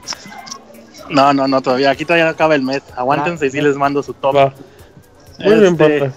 No, 1.09 1.33
no, 1.33 1.47
no, 1.47 1.63
todavía. 1.63 1.91
Aquí 1.91 2.05
todavía 2.05 2.25
no 2.25 2.31
acaba 2.33 2.55
el 2.57 2.63
mes. 2.63 2.83
Aguántense 2.97 3.47
y 3.47 3.51
sí 3.51 3.61
les 3.61 3.77
mando 3.77 4.03
su 4.03 4.13
top. 4.13 4.37
Va. 4.37 4.55
Muy 5.39 5.55
bien, 5.55 5.73
Este, 5.81 5.99
panda. 6.01 6.15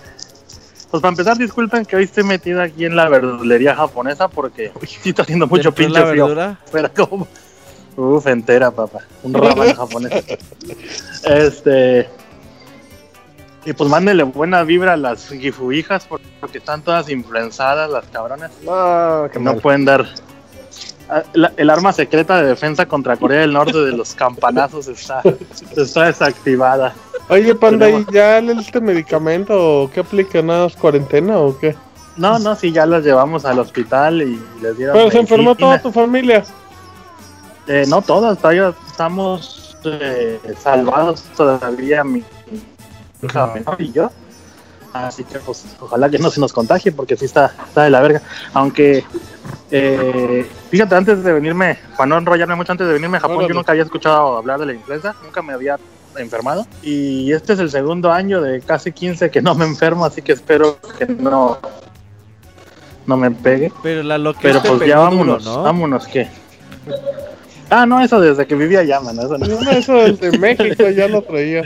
Pues 0.89 1.01
para 1.01 1.09
empezar, 1.11 1.38
disculpen 1.38 1.86
que 1.86 1.95
hoy 1.95 2.05
esté 2.05 2.24
metido 2.24 2.61
aquí 2.63 2.84
en 2.86 2.95
la 2.95 3.07
verdulería 3.07 3.76
japonesa 3.76 4.28
porque 4.28 4.72
uy, 4.82 4.88
sí 4.88 5.09
está 5.09 5.22
haciendo 5.22 5.45
mucho 5.45 5.70
¿Dentro 5.72 5.84
de 5.84 5.88
pinche 5.88 5.99
la 6.01 6.07
frío. 6.09 6.26
verdura? 6.28 6.59
Pero 6.72 6.91
como. 7.07 7.28
Uf, 8.00 8.28
entera, 8.28 8.72
papá. 8.72 9.00
Un 9.24 9.34
ramen 9.34 9.74
japonés. 9.76 10.24
Este. 11.26 12.10
Y 13.66 13.74
pues 13.74 13.89
mándenle 13.89 14.24
buena 14.24 14.64
vibra 14.64 14.93
a 14.93 14.97
las 14.97 15.28
gifuhijas 15.28 16.08
porque 16.39 16.58
están 16.60 16.82
todas 16.82 17.10
influenzadas 17.10 17.89
las 17.89 18.06
cabronas. 18.06 18.52
No, 18.64 19.28
Que 19.32 19.38
no 19.39 19.52
mal. 19.54 19.62
pueden 19.62 19.84
dar. 19.84 20.06
Ah, 21.10 21.24
la- 21.34 21.52
el 21.58 21.70
arma 21.70 21.91
secreta 21.91 22.41
de 22.41 22.47
defensa 22.47 22.86
contra 22.86 23.18
Corea 23.18 23.41
del 23.41 23.52
Norte 23.52 23.78
de 23.80 23.91
los 23.91 24.14
campanazos 24.16 24.88
está, 24.88 25.22
está 25.76 26.06
desactivada. 26.06 26.93
Oye, 27.28 27.54
panda, 27.54 27.89
¿y 27.89 28.06
ya 28.14 28.38
este 28.39 28.80
medicamento 28.80 29.84
o 29.84 29.91
qué 29.91 30.00
aplica? 30.00 30.41
¿Nada 30.41 30.64
más 30.66 30.76
cuarentena 30.76 31.38
o 31.38 31.58
qué? 31.58 31.76
No, 32.16 32.39
no, 32.39 32.56
sí, 32.56 32.72
ya 32.72 32.86
las 32.86 33.04
llevamos 33.04 33.43
al 33.43 33.60
hospital 33.60 34.22
y 34.22 34.39
les 34.62 34.78
dieron. 34.78 34.95
Pero 34.95 35.12
se 35.12 35.20
enfermó 35.20 35.54
toda 35.56 35.82
tu 35.82 35.91
familia. 35.91 36.43
Eh, 37.70 37.86
no 37.88 38.01
todas, 38.01 38.39
todavía 38.39 38.74
estamos 38.88 39.78
eh, 39.84 40.39
salvados 40.59 41.22
todavía 41.38 42.03
mi 42.03 42.24
hija 43.22 43.47
menor 43.53 43.76
y 43.80 43.91
yo. 43.91 44.11
Así 44.91 45.24
que 45.24 45.38
pues 45.38 45.65
ojalá 45.80 46.09
que 46.09 46.17
no 46.17 46.32
se 46.32 46.39
nos 46.39 46.51
contagie 46.51 46.91
porque 46.91 47.15
sí 47.15 47.26
está, 47.26 47.53
está 47.67 47.84
de 47.84 47.91
la 47.91 48.01
verga. 48.01 48.24
Aunque, 48.53 49.03
eh, 49.70 50.49
fíjate, 50.72 50.95
antes 50.95 51.24
de 51.24 51.32
venirme, 51.32 51.78
para 51.95 52.07
no 52.07 52.17
enrollarme 52.17 52.55
mucho 52.55 52.72
antes 52.72 52.88
de 52.88 52.93
venirme 52.93 53.17
a 53.17 53.20
Japón, 53.20 53.38
Órale. 53.38 53.53
yo 53.53 53.59
nunca 53.59 53.72
había 53.74 53.84
escuchado 53.84 54.38
hablar 54.38 54.59
de 54.59 54.65
la 54.65 54.74
influenza, 54.74 55.15
nunca 55.24 55.43
me 55.43 55.53
había 55.53 55.78
enfermado. 56.17 56.65
Y 56.82 57.32
este 57.32 57.53
es 57.53 57.59
el 57.59 57.70
segundo 57.70 58.11
año 58.11 58.41
de 58.41 58.61
casi 58.61 58.91
15 58.91 59.30
que 59.30 59.43
no 59.43 59.53
me 59.53 59.65
enfermo, 59.65 60.05
así 60.05 60.24
que 60.24 60.32
espero 60.32 60.80
que 60.97 61.05
no, 61.05 61.59
no 63.05 63.15
me 63.15 63.30
pegue. 63.30 63.72
Pero 63.84 64.01
la 64.01 64.17
lo 64.17 64.34
que 64.34 64.39
Pero 64.41 64.63
pues 64.63 64.80
ya 64.80 64.95
duro, 64.95 65.03
vámonos, 65.03 65.45
¿no? 65.45 65.61
vámonos 65.61 66.07
que. 66.07 66.28
Ah, 67.70 67.86
no, 67.86 68.01
eso 68.01 68.20
desde 68.20 68.47
que 68.47 68.55
vivía 68.55 68.80
allá, 68.80 68.99
mano. 68.99 69.22
Eso 69.22 69.38
no. 69.38 69.45
No, 69.47 69.72
eso 69.72 69.93
del 69.93 70.17
de 70.17 70.38
México 70.38 70.89
ya 70.89 71.07
lo 71.07 71.22
traía. 71.22 71.63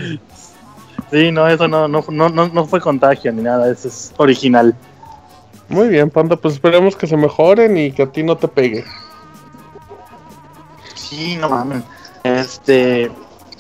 Sí, 1.12 1.32
no, 1.32 1.48
eso 1.48 1.68
no, 1.68 1.88
no, 1.88 2.04
no, 2.10 2.30
no, 2.30 2.48
no 2.50 2.66
fue 2.66 2.82
contagio 2.82 3.32
ni 3.32 3.44
nada, 3.44 3.72
eso 3.72 3.88
es 3.88 4.14
original. 4.18 4.76
Muy 5.70 5.88
bien, 5.88 6.10
panda, 6.10 6.36
pues 6.36 6.56
esperemos 6.56 6.96
que 6.96 7.08
se 7.08 7.16
mejoren 7.16 7.78
y 7.78 7.92
que 7.92 8.04
a 8.04 8.12
ti 8.12 8.24
no 8.24 8.36
te 8.36 8.48
pegue. 8.48 8.84
Sí, 10.96 11.38
no 11.38 11.50
mames. 11.50 11.84
Este. 12.24 13.12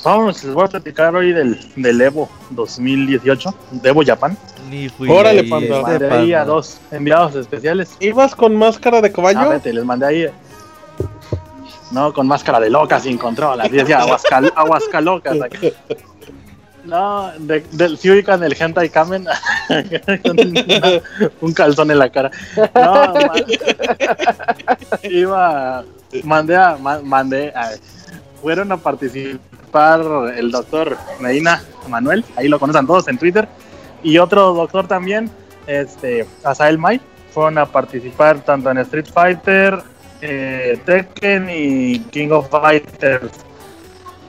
Vamos, 0.03 0.43
les 0.43 0.53
voy 0.53 0.65
a 0.65 0.67
platicar 0.67 1.15
hoy 1.15 1.31
del, 1.31 1.57
del 1.77 2.01
Evo 2.01 2.27
2018, 2.49 3.55
de 3.71 3.89
Evo 3.89 4.03
Japan. 4.05 4.37
Ni 4.69 4.89
fui 4.89 5.09
Órale, 5.09 5.41
ahí, 5.41 5.49
panda. 5.49 5.67
Les 5.67 5.77
este 5.77 5.91
mandé 5.91 6.15
ahí 6.17 6.33
a 6.33 6.43
dos 6.43 6.77
enviados 6.91 7.35
especiales. 7.35 7.95
¿Ibas 8.01 8.35
con 8.35 8.55
máscara 8.55 8.99
de 8.99 9.07
Ah, 9.07 9.13
caballo? 9.13 9.49
vete, 9.49 9.71
les 9.71 9.85
mandé 9.85 10.05
ahí. 10.05 10.27
No, 11.93 12.11
con 12.11 12.27
máscara 12.27 12.59
de 12.59 12.69
loca, 12.69 12.99
sin 12.99 13.17
control. 13.17 13.61
Así 13.61 13.69
decía, 13.71 13.99
aguascal, 13.99 14.51
aguascalocas. 14.55 15.37
No, 16.83 17.31
de, 17.37 17.61
de, 17.71 17.95
si 17.95 18.09
ubican 18.11 18.43
el 18.43 18.53
hentai 18.59 18.89
kamen, 18.89 19.25
con 20.23 20.37
un 21.39 21.53
calzón 21.53 21.91
en 21.91 21.99
la 21.99 22.09
cara. 22.09 22.29
No, 22.75 22.93
ma- 23.13 23.33
iba, 25.03 25.83
mandé 26.23 26.55
a, 26.57 26.75
ma- 26.77 26.99
mandé 27.01 27.49
a- 27.55 27.71
fueron 28.41 28.71
a 28.71 28.77
participar 28.77 30.01
el 30.35 30.51
doctor 30.51 30.97
Medina 31.19 31.63
Manuel, 31.87 32.25
ahí 32.35 32.47
lo 32.47 32.59
conocen 32.59 32.85
todos 32.85 33.07
en 33.07 33.17
Twitter, 33.17 33.47
y 34.03 34.17
otro 34.17 34.53
doctor 34.53 34.87
también, 34.87 35.31
este, 35.67 36.27
Asael 36.43 36.77
May, 36.77 36.99
fueron 37.33 37.57
a 37.59 37.65
participar 37.65 38.39
tanto 38.41 38.69
en 38.69 38.77
Street 38.79 39.07
Fighter, 39.13 39.81
eh, 40.25 40.79
Tekken 40.85 41.49
y 41.49 41.99
King 42.11 42.29
of 42.29 42.49
Fighters. 42.49 43.31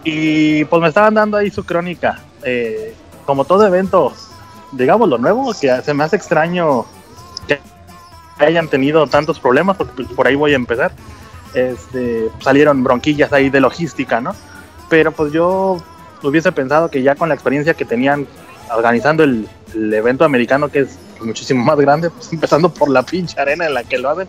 Y 0.03 0.65
pues 0.65 0.83
me 0.83 0.89
estaban 0.89 1.15
dando 1.15 1.37
ahí 1.37 1.51
su 1.51 1.65
crónica. 1.65 2.21
Eh, 2.43 2.95
como 3.25 3.45
todo 3.45 3.67
evento, 3.67 4.13
digamos 4.73 5.09
lo 5.09 5.19
nuevo, 5.19 5.55
que 5.59 5.81
se 5.83 5.95
me 5.95 6.05
hace 6.05 6.17
extraño 6.17 6.85
que 7.47 8.45
hayan 8.45 8.67
tenido 8.67 9.07
tantos 9.07 9.39
problemas, 9.39 9.77
porque 9.77 10.03
por 10.17 10.27
ahí 10.27 10.35
voy 10.35 10.53
a 10.53 10.57
empezar. 10.57 10.93
Este, 11.55 12.29
salieron 12.41 12.83
bronquillas 12.83 13.33
ahí 13.33 13.49
de 13.49 13.61
logística, 13.61 14.21
¿no? 14.21 14.35
Pero 14.89 15.13
pues 15.13 15.33
yo 15.33 15.77
hubiese 16.25 16.51
pensado 16.51 16.91
que 16.91 17.03
ya 17.03 17.15
con 17.15 17.29
la 17.29 17.37
experiencia 17.37 17.75
que 17.75 17.85
tenían 17.85 18.27
organizando 18.75 19.23
el, 19.23 19.49
el 19.73 19.95
evento 19.95 20.25
americano, 20.25 20.69
que 20.69 20.81
es 20.81 20.99
pues, 21.13 21.29
muchísimo 21.29 21.65
más 21.65 21.79
grande, 21.79 22.11
pues 22.11 22.33
empezando 22.33 22.69
por 22.69 22.91
la 22.91 23.05
pinche 23.05 23.41
arena 23.41 23.67
en 23.67 23.75
la 23.75 23.85
que 23.85 23.99
lo 23.99 24.11
hacen, 24.11 24.29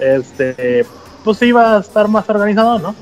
este, 0.00 0.86
pues 1.24 1.40
iba 1.42 1.76
a 1.76 1.80
estar 1.80 2.08
más 2.08 2.28
organizado, 2.28 2.78
¿no? 2.78 2.94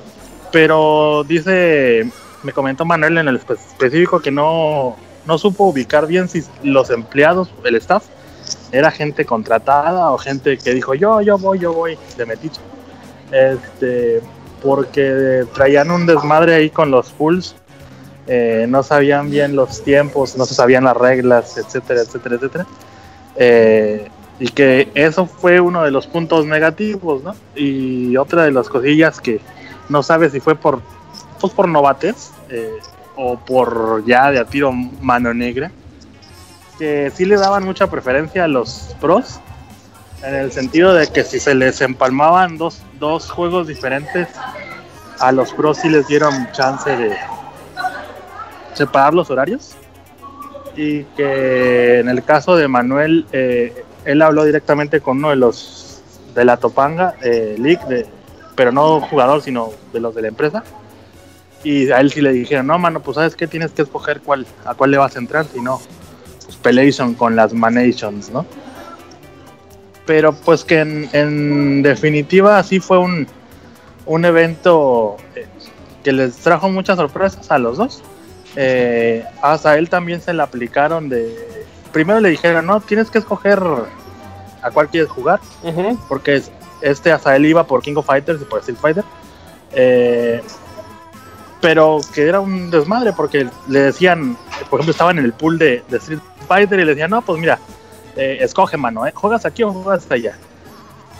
Pero 0.52 1.24
dice, 1.24 2.10
me 2.42 2.52
comentó 2.52 2.84
Manuel 2.84 3.18
en 3.18 3.28
el 3.28 3.40
espe- 3.40 3.58
específico 3.58 4.20
que 4.20 4.30
no, 4.30 4.96
no 5.26 5.38
supo 5.38 5.64
ubicar 5.64 6.06
bien 6.06 6.28
si 6.28 6.42
los 6.62 6.90
empleados, 6.90 7.50
el 7.64 7.76
staff, 7.76 8.04
era 8.72 8.90
gente 8.90 9.24
contratada 9.24 10.10
o 10.10 10.18
gente 10.18 10.58
que 10.58 10.74
dijo 10.74 10.94
yo, 10.94 11.20
yo 11.20 11.38
voy, 11.38 11.58
yo 11.58 11.72
voy, 11.72 11.98
de 12.16 12.26
metiche. 12.26 12.60
Este, 13.30 14.20
porque 14.62 15.46
traían 15.54 15.90
un 15.90 16.04
desmadre 16.06 16.54
ahí 16.54 16.70
con 16.70 16.90
los 16.90 17.10
pools, 17.10 17.54
eh, 18.26 18.66
no 18.68 18.82
sabían 18.82 19.30
bien 19.30 19.56
los 19.56 19.82
tiempos, 19.82 20.36
no 20.36 20.44
se 20.44 20.54
sabían 20.54 20.84
las 20.84 20.96
reglas, 20.96 21.56
etcétera, 21.56 22.02
etcétera, 22.02 22.34
etcétera. 22.36 22.66
Eh, 23.36 24.08
y 24.40 24.48
que 24.48 24.90
eso 24.94 25.26
fue 25.26 25.60
uno 25.60 25.84
de 25.84 25.90
los 25.90 26.06
puntos 26.06 26.46
negativos, 26.46 27.22
¿no? 27.22 27.36
Y 27.54 28.16
otra 28.16 28.44
de 28.44 28.50
las 28.50 28.70
cosillas 28.70 29.20
que 29.20 29.38
no 29.90 30.02
sabes 30.02 30.32
si 30.32 30.40
fue 30.40 30.54
por, 30.54 30.80
pues 31.38 31.52
por 31.52 31.68
novates 31.68 32.32
eh, 32.48 32.78
o 33.16 33.38
por 33.38 34.02
ya 34.06 34.30
de 34.30 34.38
a 34.38 34.46
tiro 34.46 34.72
mano 34.72 35.34
negra, 35.34 35.70
que 36.78 37.12
sí 37.14 37.26
le 37.26 37.36
daban 37.36 37.64
mucha 37.64 37.90
preferencia 37.90 38.44
a 38.44 38.48
los 38.48 38.96
pros, 38.98 39.40
en 40.22 40.34
el 40.34 40.50
sentido 40.52 40.94
de 40.94 41.06
que 41.06 41.22
si 41.22 41.38
se 41.38 41.54
les 41.54 41.82
empalmaban 41.82 42.56
dos, 42.56 42.82
dos 42.98 43.30
juegos 43.30 43.66
diferentes, 43.66 44.28
a 45.18 45.32
los 45.32 45.52
pros 45.52 45.78
sí 45.78 45.90
les 45.90 46.06
dieron 46.08 46.50
chance 46.52 46.88
de 46.96 47.14
separar 48.72 49.12
los 49.12 49.30
horarios. 49.30 49.76
Y 50.76 51.04
que 51.16 51.98
en 51.98 52.08
el 52.08 52.22
caso 52.22 52.56
de 52.56 52.68
Manuel, 52.68 53.26
eh, 53.32 53.84
él 54.04 54.22
habló 54.22 54.44
directamente 54.44 55.00
con 55.00 55.18
uno 55.18 55.30
de 55.30 55.36
los 55.36 56.02
de 56.34 56.44
la 56.44 56.56
Topanga 56.56 57.16
eh, 57.22 57.56
League, 57.58 57.84
de, 57.88 58.06
pero 58.54 58.72
no 58.72 59.00
jugador, 59.00 59.42
sino 59.42 59.70
de 59.92 60.00
los 60.00 60.14
de 60.14 60.22
la 60.22 60.28
empresa. 60.28 60.62
Y 61.62 61.90
a 61.90 62.00
él 62.00 62.10
sí 62.10 62.20
le 62.20 62.32
dijeron, 62.32 62.66
no, 62.68 62.78
mano, 62.78 63.00
pues 63.00 63.16
sabes 63.16 63.36
que 63.36 63.46
tienes 63.46 63.72
que 63.72 63.82
escoger 63.82 64.20
cuál, 64.20 64.46
a 64.64 64.74
cuál 64.74 64.92
le 64.92 64.96
vas 64.98 65.16
a 65.16 65.18
entrar, 65.18 65.44
si 65.44 65.60
no, 65.60 65.80
pues 66.44 66.56
Pelation 66.56 67.14
con 67.14 67.36
las 67.36 67.52
Manations, 67.52 68.30
¿no? 68.30 68.46
Pero 70.06 70.32
pues 70.32 70.64
que 70.64 70.80
en, 70.80 71.08
en 71.12 71.82
definitiva 71.82 72.62
sí 72.62 72.80
fue 72.80 72.98
un, 72.98 73.26
un 74.06 74.24
evento 74.24 75.16
eh, 75.36 75.46
que 76.02 76.12
les 76.12 76.36
trajo 76.36 76.68
muchas 76.70 76.96
sorpresas 76.96 77.50
a 77.50 77.58
los 77.58 77.76
dos. 77.76 78.02
Eh, 78.56 79.24
hasta 79.42 79.78
él 79.78 79.88
también 79.88 80.20
se 80.20 80.32
le 80.32 80.42
aplicaron 80.42 81.08
de... 81.08 81.49
Primero 81.92 82.20
le 82.20 82.30
dijeron, 82.30 82.66
no, 82.66 82.80
tienes 82.80 83.10
que 83.10 83.18
escoger 83.18 83.60
a 84.62 84.70
cuál 84.70 84.88
quieres 84.88 85.10
jugar, 85.10 85.40
Ujú. 85.62 85.98
porque 86.08 86.36
es- 86.36 86.50
este 86.82 87.12
hasta 87.12 87.34
él 87.36 87.46
iba 87.46 87.64
por 87.64 87.82
King 87.82 87.94
of 87.96 88.06
Fighters 88.06 88.40
y 88.40 88.44
por 88.44 88.60
Street 88.60 88.78
Fighter. 88.80 89.04
Eh, 89.72 90.42
pero 91.60 92.00
que 92.14 92.26
era 92.26 92.40
un 92.40 92.70
desmadre 92.70 93.12
porque 93.12 93.48
le 93.68 93.80
decían, 93.80 94.36
por 94.70 94.80
ejemplo, 94.80 94.92
estaban 94.92 95.18
en 95.18 95.24
el 95.26 95.32
pool 95.32 95.58
de, 95.58 95.84
de 95.88 95.96
Street 95.98 96.20
Fighter 96.48 96.80
y 96.80 96.84
le 96.84 96.90
decían, 96.92 97.10
no, 97.10 97.20
pues 97.22 97.38
mira, 97.38 97.58
eh, 98.16 98.38
escoge 98.40 98.76
mano, 98.76 99.06
¿eh? 99.06 99.12
¿juegas 99.14 99.44
aquí 99.44 99.62
o 99.62 99.72
juegas 99.72 100.06
allá? 100.10 100.36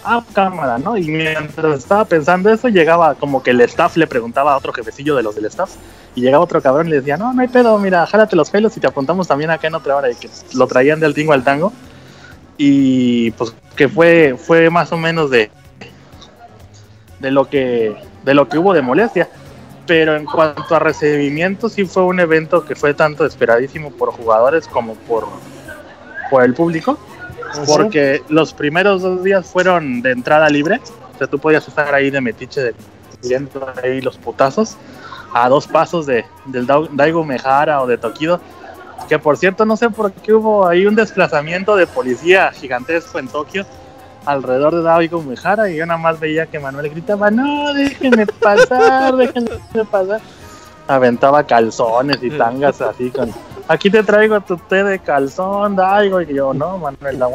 Ah, 0.03 0.24
cámara, 0.32 0.78
¿no? 0.78 0.96
Y 0.96 1.09
mientras 1.09 1.78
estaba 1.78 2.07
pensando 2.07 2.51
eso, 2.51 2.68
llegaba 2.68 3.14
como 3.16 3.42
que 3.42 3.51
el 3.51 3.61
staff 3.62 3.96
le 3.96 4.07
preguntaba 4.07 4.55
a 4.55 4.57
otro 4.57 4.72
jefecillo 4.72 5.14
de 5.14 5.22
los 5.22 5.34
del 5.34 5.44
staff 5.46 5.70
y 6.14 6.22
llegaba 6.22 6.42
otro 6.42 6.62
cabrón 6.62 6.86
y 6.86 6.90
le 6.90 6.96
decía, 6.96 7.18
no, 7.18 7.32
no 7.34 7.42
hay 7.42 7.48
pedo, 7.48 7.78
mira, 7.78 8.07
jálate 8.07 8.34
los 8.34 8.51
pelos 8.51 8.74
y 8.76 8.80
te 8.80 8.86
apuntamos 8.86 9.28
también 9.28 9.51
acá 9.51 9.68
en 9.68 9.74
otra 9.74 9.96
hora 9.96 10.11
y 10.11 10.14
que 10.14 10.28
lo 10.55 10.66
traían 10.66 11.01
del 11.01 11.12
tingo 11.12 11.34
al 11.34 11.44
tango. 11.44 11.72
Y 12.57 13.30
pues 13.32 13.55
que 13.76 13.88
fue 13.88 14.36
fue 14.38 14.70
más 14.70 14.90
o 14.92 14.96
menos 14.96 15.30
de 15.30 15.51
de 17.18 17.30
lo 17.30 17.48
que 17.48 17.94
de 18.24 18.34
lo 18.34 18.48
que 18.48 18.59
hubo 18.59 18.72
de 18.72 18.82
molestia. 18.82 19.28
Pero 19.86 20.16
en 20.16 20.24
cuanto 20.24 20.74
a 20.74 20.78
recibimiento 20.78 21.68
sí 21.68 21.84
fue 21.84 22.05
un 22.05 22.20
evento 22.20 22.64
que 22.64 22.74
fue 22.74 22.94
tanto 22.94 23.26
esperadísimo 23.26 23.90
por 23.90 24.12
jugadores 24.12 24.66
como 24.66 24.94
por 24.94 25.26
por 26.30 26.42
el 26.42 26.55
público 26.55 26.98
porque 27.66 28.22
los 28.28 28.53
primeros 28.53 29.03
dos 29.03 29.22
días 29.22 29.46
fueron 29.46 30.03
de 30.03 30.12
entrada 30.12 30.48
libre. 30.48 30.80
O 31.14 31.18
sea 31.18 31.26
tú 31.26 31.38
podías 31.38 31.66
estar 31.66 31.94
ahí 31.94 32.11
de 32.11 32.20
metiche 32.20 32.61
de 32.62 32.74
viendo 33.22 33.70
ahí 33.82 34.01
los 34.01 34.16
putazos 34.16 34.76
a 35.34 35.48
dos 35.48 35.66
pasos 35.66 36.07
de 36.07 36.24
del 36.46 36.66
Daigo 36.66 37.24
Mejara 37.24 37.82
o 37.82 37.86
de 37.86 37.98
Tokido. 37.98 38.40
Que 39.09 39.18
por 39.18 39.36
cierto 39.36 39.64
no 39.64 39.76
sé 39.76 39.90
por 39.90 40.12
qué 40.12 40.32
hubo 40.32 40.66
ahí 40.66 40.86
un 40.86 40.94
desplazamiento 40.94 41.76
de 41.76 41.86
policía 41.86 42.53
gigantesco 42.53 43.18
en 43.18 43.28
Tokio 43.28 43.66
alrededor 44.26 44.74
de 44.74 44.82
Daigo 44.82 45.22
Mejara 45.22 45.70
y 45.70 45.76
yo 45.76 45.86
nada 45.86 45.98
más 45.98 46.20
veía 46.20 46.46
que 46.46 46.59
Manuel 46.59 46.90
gritaba, 46.90 47.30
no, 47.30 47.72
déjenme 47.74 48.26
pasar, 48.26 49.16
déjenme 49.16 49.84
pasar. 49.90 50.20
Aventaba 50.86 51.44
calzones 51.44 52.18
y 52.22 52.30
tangas 52.30 52.80
así 52.80 53.11
con, 53.11 53.32
aquí 53.70 53.88
te 53.88 54.02
traigo 54.02 54.40
tu 54.40 54.56
té 54.56 54.82
de 54.82 54.98
calzón, 54.98 55.76
Daigo, 55.76 56.20
y 56.20 56.34
yo, 56.34 56.52
no, 56.52 56.76
Manuel, 56.78 57.18
la 57.18 57.28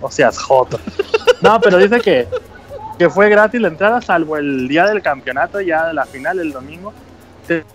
o 0.00 0.10
seas 0.10 0.38
joto. 0.38 0.78
No, 1.40 1.60
pero 1.60 1.78
dice 1.78 2.00
que, 2.00 2.28
que 2.98 3.10
fue 3.10 3.28
gratis 3.28 3.60
la 3.60 3.68
entrada, 3.68 4.00
salvo 4.00 4.36
el 4.36 4.68
día 4.68 4.86
del 4.86 5.02
campeonato, 5.02 5.60
ya 5.60 5.88
de 5.88 5.94
la 5.94 6.06
final, 6.06 6.38
el 6.38 6.52
domingo. 6.52 6.92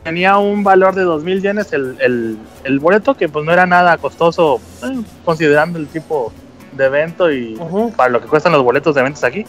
Tenía 0.03 0.38
un 0.38 0.63
valor 0.63 0.95
de 0.95 1.05
2.000 1.05 1.41
yenes 1.41 1.73
el, 1.73 1.97
el, 1.99 2.38
el 2.63 2.80
boleto, 2.80 3.15
que 3.15 3.28
pues 3.28 3.45
no 3.45 3.51
era 3.51 3.65
nada 3.65 3.97
costoso, 3.97 4.61
eh, 4.84 5.01
considerando 5.25 5.78
el 5.78 5.88
tipo 5.88 6.32
de 6.71 6.86
evento 6.86 7.32
y 7.32 7.59
para 7.95 8.09
lo 8.09 8.21
que 8.21 8.28
cuestan 8.28 8.53
los 8.53 8.63
boletos 8.63 8.95
de 8.95 9.01
eventos 9.01 9.23
aquí. 9.25 9.45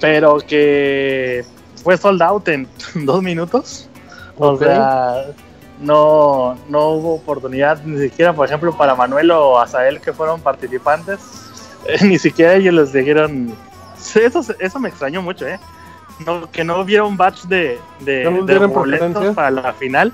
Pero 0.00 0.38
que 0.38 1.44
fue 1.82 1.96
sold 1.96 2.22
out 2.22 2.48
en 2.48 2.68
dos 2.94 3.22
minutos. 3.22 3.88
O 4.36 4.56
sea, 4.56 5.24
no, 5.80 6.56
no 6.68 6.88
hubo 6.90 7.14
oportunidad 7.14 7.82
ni 7.84 7.98
siquiera, 7.98 8.32
por 8.32 8.46
ejemplo, 8.46 8.76
para 8.76 8.94
Manuel 8.94 9.30
o 9.30 9.58
Azael 9.58 10.00
que 10.00 10.12
fueron 10.12 10.40
participantes. 10.40 11.20
eh, 11.86 11.98
ni 12.04 12.18
siquiera 12.18 12.54
ellos 12.54 12.74
les 12.74 12.92
dijeron... 12.92 13.54
Eso, 14.14 14.42
eso 14.58 14.80
me 14.80 14.88
extrañó 14.88 15.20
mucho, 15.20 15.46
¿eh? 15.46 15.60
No, 16.24 16.50
que 16.50 16.64
no 16.64 16.80
hubiera 16.80 17.04
un 17.04 17.16
batch 17.16 17.44
de, 17.44 17.78
de, 18.00 18.24
¿No 18.24 18.30
les 18.30 18.46
de 18.46 18.66
boletos 18.66 19.34
para 19.34 19.50
la 19.50 19.72
final. 19.74 20.12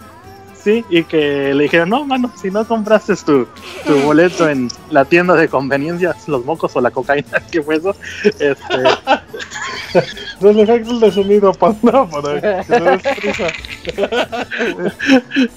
Sí, 0.67 0.85
y 0.91 1.05
que 1.05 1.55
le 1.55 1.63
dijeron, 1.63 1.91
no, 1.91 2.05
mano, 2.05 2.29
si 2.43 2.51
no 2.51 2.67
compraste 2.67 3.15
tu, 3.15 3.47
tu 3.87 4.01
boleto 4.05 4.49
en 4.49 4.67
la 4.91 5.05
tienda 5.05 5.37
de 5.37 5.47
conveniencias, 5.47 6.27
los 6.27 6.45
mocos 6.45 6.75
o 6.75 6.81
la 6.81 6.91
cocaína, 6.91 7.41
¿qué 7.53 7.63
fue 7.63 7.77
eso? 7.77 7.95
Este, 8.25 8.59
Los 10.41 10.57
efectos 10.57 11.01
de 11.01 11.13
sonido, 11.13 11.53
panda, 11.53 12.05
para 12.09 12.41
que 12.41 12.81
no 12.81 12.99
prisa. 12.99 13.47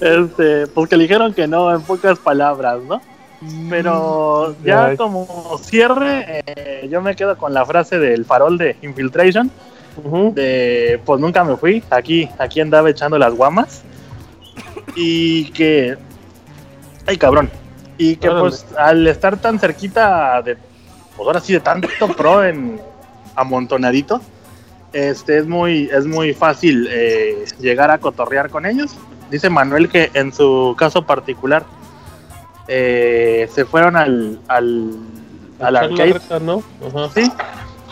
este, 0.00 0.68
porque 0.68 0.96
le 0.96 1.02
dijeron 1.02 1.34
que 1.34 1.48
no, 1.48 1.74
en 1.74 1.82
pocas 1.82 2.20
palabras, 2.20 2.78
¿no? 2.88 3.02
Pero 3.68 4.54
ya 4.64 4.84
Ay. 4.84 4.96
como 4.96 5.58
cierre, 5.60 6.44
eh, 6.46 6.88
yo 6.88 7.02
me 7.02 7.16
quedo 7.16 7.36
con 7.36 7.52
la 7.52 7.66
frase 7.66 7.98
del 7.98 8.24
farol 8.24 8.58
de 8.58 8.76
Infiltration, 8.82 9.50
Ujú. 10.04 10.32
de 10.36 11.00
pues 11.04 11.20
nunca 11.20 11.42
me 11.42 11.56
fui, 11.56 11.82
aquí, 11.90 12.28
aquí 12.38 12.60
andaba 12.60 12.90
echando 12.90 13.18
las 13.18 13.34
guamas, 13.34 13.82
y 14.96 15.50
que, 15.52 15.96
ay 17.06 17.16
cabrón, 17.16 17.50
y 17.98 18.16
que 18.16 18.28
Órale. 18.28 18.40
pues 18.42 18.66
al 18.78 19.06
estar 19.06 19.36
tan 19.36 19.58
cerquita 19.58 20.40
de, 20.42 20.56
pues 21.16 21.26
ahora 21.26 21.40
sí 21.40 21.52
de 21.52 21.60
tanto 21.60 21.88
pro 22.16 22.44
en 22.44 22.80
amontonadito, 23.36 24.20
este 24.92 25.38
es 25.38 25.46
muy, 25.46 25.88
es 25.92 26.06
muy 26.06 26.34
fácil 26.34 26.88
eh, 26.90 27.44
llegar 27.60 27.90
a 27.90 27.98
cotorrear 27.98 28.50
con 28.50 28.66
ellos. 28.66 28.96
Dice 29.30 29.48
Manuel 29.48 29.88
que 29.88 30.10
en 30.14 30.32
su 30.32 30.74
caso 30.76 31.06
particular 31.06 31.64
eh, 32.66 33.48
se 33.52 33.64
fueron 33.64 33.96
al, 33.96 34.40
al, 34.48 34.90
al 35.60 35.76
arcade 35.76 36.14
reta, 36.14 36.40
¿no? 36.40 36.62
Ajá. 36.86 37.10
Sí. 37.14 37.30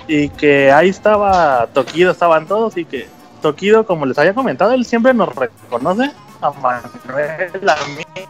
Y 0.08 0.30
que 0.30 0.72
ahí 0.72 0.88
estaba 0.88 1.68
Tokido, 1.72 2.10
estaban 2.10 2.46
todos 2.46 2.76
y 2.76 2.84
que 2.84 3.06
Tokido, 3.42 3.86
como 3.86 4.06
les 4.06 4.18
había 4.18 4.34
comentado, 4.34 4.72
él 4.72 4.84
siempre 4.84 5.14
nos 5.14 5.34
reconoce 5.34 6.10
a 6.40 6.50
Manuel, 6.52 7.68
a 7.68 7.76
mí. 7.96 8.24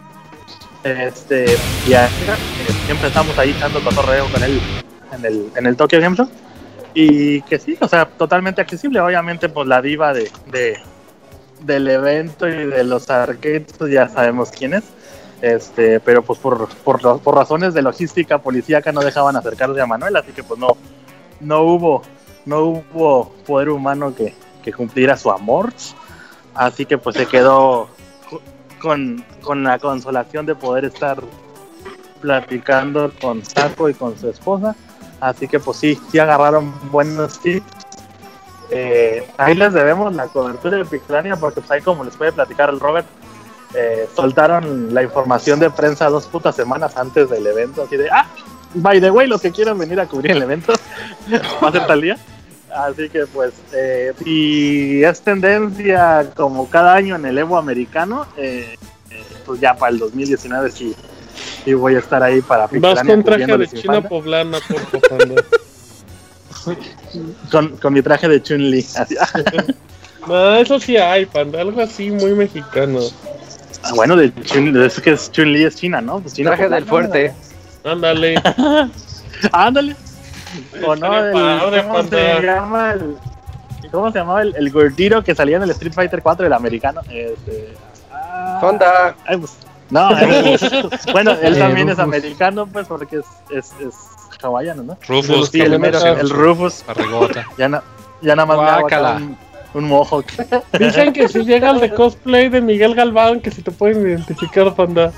Este, 0.84 1.56
y 1.86 1.94
a 1.94 2.08
siempre 2.86 3.08
estamos 3.08 3.36
ahí 3.38 3.50
echando 3.50 3.82
cotorreo 3.82 4.30
con 4.30 4.42
él 4.42 4.60
en 5.12 5.24
el, 5.24 5.50
en 5.56 5.66
el 5.66 5.76
Tokyo 5.76 6.00
Game. 6.00 6.16
Y 6.94 7.42
que 7.42 7.58
sí, 7.58 7.76
o 7.80 7.88
sea, 7.88 8.06
totalmente 8.06 8.60
accesible. 8.60 9.00
Obviamente, 9.00 9.48
pues 9.48 9.66
la 9.68 9.82
diva 9.82 10.12
de, 10.12 10.30
de- 10.50 10.78
del 11.60 11.88
evento 11.88 12.48
y 12.48 12.66
de 12.66 12.84
los 12.84 13.10
arcades, 13.10 13.66
ya 13.90 14.08
sabemos 14.08 14.50
quién 14.50 14.74
es. 14.74 14.84
Este, 15.42 16.00
pero 16.00 16.22
pues 16.22 16.38
por, 16.38 16.68
por, 16.68 17.20
por 17.20 17.34
razones 17.34 17.74
de 17.74 17.82
logística 17.82 18.38
policíaca 18.38 18.90
no 18.90 19.00
dejaban 19.02 19.36
acercarse 19.36 19.80
a 19.80 19.86
Manuel, 19.86 20.16
así 20.16 20.32
que 20.32 20.42
pues 20.42 20.58
no, 20.58 20.76
no 21.38 21.60
hubo, 21.62 22.02
no 22.44 22.60
hubo 22.60 23.32
poder 23.46 23.68
humano 23.68 24.12
que, 24.16 24.34
que 24.64 24.72
cumpliera 24.72 25.16
su 25.16 25.30
amor. 25.30 25.72
Así 26.54 26.86
que 26.86 26.98
pues 26.98 27.14
se 27.16 27.26
quedó 27.26 27.88
con, 28.78 29.24
con 29.42 29.62
la 29.64 29.78
consolación 29.78 30.46
de 30.46 30.54
poder 30.54 30.84
estar 30.84 31.18
platicando 32.20 33.12
con 33.20 33.44
Saco 33.44 33.88
y 33.88 33.94
con 33.94 34.18
su 34.18 34.28
esposa. 34.28 34.74
Así 35.20 35.48
que 35.48 35.58
pues 35.58 35.78
sí, 35.78 35.98
sí 36.10 36.18
agarraron 36.18 36.72
buenos 36.90 37.40
tips. 37.40 37.66
Eh, 38.70 39.26
ahí 39.38 39.54
les 39.54 39.72
debemos 39.72 40.14
la 40.14 40.26
cobertura 40.26 40.76
de 40.76 40.84
Pixelania 40.84 41.36
porque 41.36 41.60
pues 41.60 41.70
ahí 41.70 41.80
como 41.80 42.04
les 42.04 42.16
puede 42.16 42.32
platicar 42.32 42.68
el 42.68 42.78
Robert, 42.78 43.06
eh, 43.74 44.08
soltaron 44.14 44.94
la 44.94 45.02
información 45.02 45.58
de 45.58 45.70
prensa 45.70 46.08
dos 46.08 46.26
putas 46.26 46.54
semanas 46.54 46.96
antes 46.96 47.28
del 47.30 47.46
evento, 47.46 47.82
así 47.82 47.96
de, 47.96 48.10
ah, 48.10 48.26
by 48.74 49.00
the 49.00 49.10
way, 49.10 49.26
los 49.26 49.40
que 49.40 49.52
quieran 49.52 49.78
venir 49.78 49.98
a 50.00 50.06
cubrir 50.06 50.32
el 50.32 50.42
evento, 50.42 50.72
va 51.62 51.68
a 51.68 51.72
ser 51.72 51.86
tal 51.86 52.00
día. 52.00 52.18
Así 52.74 53.08
que 53.08 53.26
pues, 53.26 53.52
eh, 53.72 54.12
si 54.22 55.02
es 55.02 55.20
tendencia 55.22 56.30
como 56.36 56.68
cada 56.68 56.94
año 56.94 57.16
en 57.16 57.24
el 57.24 57.38
Evo 57.38 57.56
americano, 57.56 58.26
eh, 58.36 58.76
eh, 59.10 59.22
pues 59.46 59.60
ya 59.60 59.74
para 59.74 59.92
el 59.92 59.98
2019 59.98 60.70
sí, 60.70 60.94
sí 61.64 61.74
voy 61.74 61.94
a 61.94 61.98
estar 61.98 62.22
ahí 62.22 62.42
para 62.42 62.68
Vas 62.70 63.02
con 63.02 63.24
traje 63.24 63.56
de 63.56 63.68
China 63.68 64.02
poblana, 64.02 64.58
por 64.68 65.00
favor. 65.08 65.44
con, 67.50 67.76
con 67.78 67.92
mi 67.92 68.02
traje 68.02 68.28
de 68.28 68.42
Chun-Li. 68.42 68.86
No, 70.26 70.56
eso 70.56 70.78
sí 70.78 70.96
hay, 70.98 71.24
panda. 71.24 71.62
Algo 71.62 71.80
así 71.80 72.10
muy 72.10 72.34
mexicano. 72.34 72.98
Ah, 73.82 73.92
bueno, 73.94 74.14
de 74.14 74.30
Chun, 74.42 74.76
es 74.82 75.00
que 75.00 75.12
es 75.12 75.32
Chun-Li 75.32 75.64
es 75.64 75.76
China, 75.76 76.02
¿no? 76.02 76.20
Pues 76.20 76.34
China 76.34 76.50
Traje 76.50 76.68
del 76.68 76.84
fuerte. 76.84 77.32
Ándale. 77.84 78.34
Ándale. 79.52 79.96
O 80.86 80.96
no, 80.96 81.18
el, 81.18 81.82
¿cómo 81.82 82.02
se 82.04 82.42
llama 82.42 82.92
el, 82.92 83.16
¿Cómo 83.90 84.12
se 84.12 84.18
llamaba 84.18 84.42
el, 84.42 84.54
el 84.56 84.70
gordito 84.70 85.22
que 85.22 85.34
salía 85.34 85.56
en 85.56 85.62
el 85.62 85.70
Street 85.70 85.92
Fighter 85.92 86.22
4 86.22 86.46
el 86.46 86.52
americano? 86.52 87.00
Este, 87.10 87.74
ah, 88.12 88.60
Honda. 88.62 89.14
ay, 89.26 89.36
pues, 89.38 89.56
no, 89.90 90.10
eh, 90.20 90.58
bueno, 91.12 91.32
él 91.42 91.56
Eh, 91.56 91.58
también 91.58 91.88
es 91.88 91.98
americano, 91.98 92.66
pues, 92.66 92.86
porque 92.86 93.16
es, 93.18 93.24
es, 93.50 93.72
es 93.80 93.94
hawaiano, 94.42 94.82
¿no? 94.82 94.98
Rufus, 95.08 95.48
Sí, 95.48 95.60
el, 95.60 95.72
Rufus, 95.72 95.80
mero- 96.02 96.20
el 96.20 96.30
Rufus, 96.30 96.84
barrigota. 96.86 97.46
ya, 97.56 97.68
na- 97.68 97.82
ya 98.20 98.36
nada 98.36 98.46
más 98.46 98.58
me 98.58 98.80
Guácala. 98.80 99.14
un, 99.16 99.36
un 99.74 99.84
mohawk. 99.84 100.26
Dicen 100.78 101.12
que 101.14 101.28
si 101.28 101.44
llega 101.44 101.70
el 101.70 101.80
de 101.80 101.94
cosplay 101.94 102.48
de 102.50 102.60
Miguel 102.60 102.94
Galván, 102.94 103.40
que 103.40 103.50
si 103.50 103.62
te 103.62 103.70
pueden 103.70 104.02
identificar, 104.06 104.74
panda. 104.74 105.12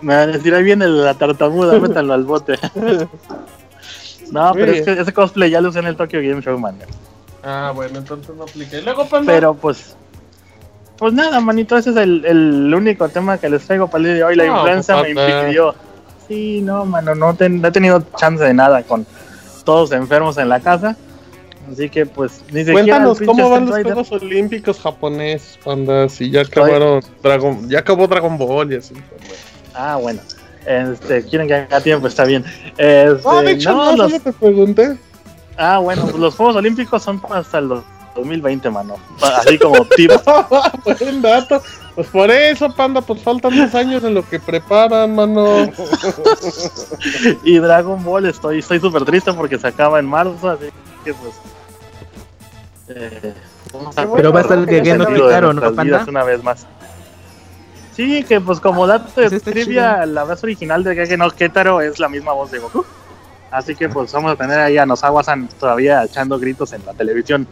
Me 0.00 0.14
van 0.14 0.28
a 0.30 0.32
decir, 0.32 0.54
ahí 0.54 0.62
viene 0.64 0.86
la 0.86 1.14
tartamuda, 1.14 1.78
métanlo 1.78 2.14
al 2.14 2.24
bote. 2.24 2.58
No, 4.30 4.52
Muy 4.52 4.60
pero 4.62 4.72
es 4.72 4.82
que 4.84 4.92
ese 5.00 5.12
cosplay 5.12 5.50
ya 5.50 5.60
lo 5.60 5.68
usé 5.70 5.78
en 5.80 5.86
el 5.86 5.96
Tokyo 5.96 6.20
Game 6.20 6.42
Show, 6.42 6.58
man. 6.58 6.76
Ah, 7.42 7.72
bueno, 7.74 7.98
entonces 7.98 8.34
no 8.34 8.42
aplica. 8.44 8.76
Y 8.78 8.82
luego, 8.82 9.06
panda. 9.06 9.32
Pero 9.32 9.54
pues. 9.54 9.96
Pues 10.98 11.12
nada, 11.12 11.40
manito, 11.40 11.76
ese 11.76 11.90
es 11.90 11.96
el, 11.96 12.24
el 12.24 12.74
único 12.74 13.08
tema 13.08 13.38
que 13.38 13.48
les 13.50 13.64
traigo 13.66 13.86
para 13.86 13.98
el 13.98 14.04
día 14.04 14.14
de 14.14 14.24
hoy. 14.24 14.36
La 14.36 14.46
No, 14.46 14.56
influenza 14.56 14.98
pues, 14.98 15.14
me 15.14 15.14
papá. 15.14 15.40
impidió. 15.42 15.74
Sí, 16.26 16.60
no, 16.62 16.84
mano, 16.86 17.14
no, 17.14 17.34
ten- 17.34 17.60
no 17.60 17.68
he 17.68 17.70
tenido 17.70 18.02
chance 18.16 18.42
de 18.42 18.54
nada 18.54 18.82
con 18.82 19.06
todos 19.64 19.92
enfermos 19.92 20.38
en 20.38 20.48
la 20.48 20.58
casa. 20.60 20.96
Así 21.70 21.88
que 21.88 22.06
pues 22.06 22.40
ni 22.52 22.60
siquiera. 22.64 22.72
Cuéntanos 22.72 23.20
cómo 23.20 23.50
van 23.50 23.66
los 23.66 23.82
Juegos 23.82 24.12
Olímpicos 24.12 24.80
japoneses, 24.80 25.58
panda. 25.64 26.08
Si 26.08 26.30
ya 26.30 26.42
acabaron 26.42 27.00
Dragon, 27.22 27.68
ya 27.68 27.80
acabó 27.80 28.06
Dragon 28.06 28.38
Ball 28.38 28.72
y 28.72 28.76
así. 28.76 28.94
Ah, 29.74 29.96
bueno. 30.00 30.20
Este, 30.66 31.24
quieren 31.24 31.46
que 31.46 31.54
haga 31.54 31.80
tiempo, 31.80 32.08
está 32.08 32.24
bien. 32.24 32.44
Este, 32.76 33.20
Ah, 33.24 33.42
de 33.42 33.52
hecho, 33.52 33.72
no, 33.72 33.96
no, 33.96 34.08
los- 34.08 34.22
te 34.22 34.32
pregunté. 34.32 34.96
Ah, 35.56 35.78
bueno, 35.78 36.02
pues 36.02 36.16
los 36.16 36.34
Juegos 36.34 36.56
Olímpicos 36.56 37.02
son 37.02 37.20
hasta 37.30 37.58
el 37.58 37.68
2020, 38.14 38.68
mano. 38.70 38.96
Así 39.22 39.58
como 39.58 39.84
tipo. 39.96 40.14
Buen 40.98 41.22
dato. 41.22 41.62
Pues 41.94 42.08
por 42.08 42.30
eso, 42.30 42.68
panda, 42.74 43.00
pues 43.00 43.22
faltan 43.22 43.56
dos 43.56 43.74
años 43.74 44.04
en 44.04 44.12
lo 44.14 44.28
que 44.28 44.38
preparan, 44.38 45.14
mano. 45.14 45.70
y 47.42 47.58
Dragon 47.58 48.02
Ball 48.04 48.26
estoy 48.26 48.58
estoy 48.58 48.80
súper 48.80 49.04
triste 49.04 49.32
porque 49.32 49.58
se 49.58 49.66
acaba 49.68 49.98
en 49.98 50.04
marzo, 50.06 50.50
así 50.50 50.66
que 51.04 51.14
pues... 51.14 51.34
eh, 52.88 53.32
Pero 54.14 54.32
va 54.32 54.40
a 54.40 54.42
estar 54.42 54.56
vamos 54.58 54.68
queriendo 54.68 55.04
sentido 55.04 55.26
de 55.28 55.34
quitar, 55.34 55.44
¿o 55.46 55.52
no, 55.54 55.60
Panda? 55.62 55.82
vidas 55.84 56.08
una 56.08 56.24
vez 56.24 56.42
más. 56.42 56.66
Sí, 57.96 58.22
que 58.24 58.42
pues 58.42 58.60
como 58.60 58.86
dato 58.86 59.18
de 59.18 59.30
Pues 59.30 59.42
trivia, 59.42 60.04
la 60.04 60.24
voz 60.24 60.44
original 60.44 60.84
de 60.84 60.94
Gege 60.94 61.16
no 61.16 61.30
Ketaro 61.30 61.80
es 61.80 61.98
la 61.98 62.10
misma 62.10 62.32
voz 62.32 62.50
de 62.50 62.58
Goku. 62.58 62.84
Así 63.50 63.74
que 63.74 63.88
pues 63.88 64.12
vamos 64.12 64.32
a 64.32 64.36
tener 64.36 64.58
ahí 64.58 64.76
a 64.76 64.84
Nosawa-san 64.84 65.48
todavía 65.58 66.04
echando 66.04 66.38
gritos 66.38 66.74
en 66.74 66.84
la 66.84 66.92
televisión 66.92 67.46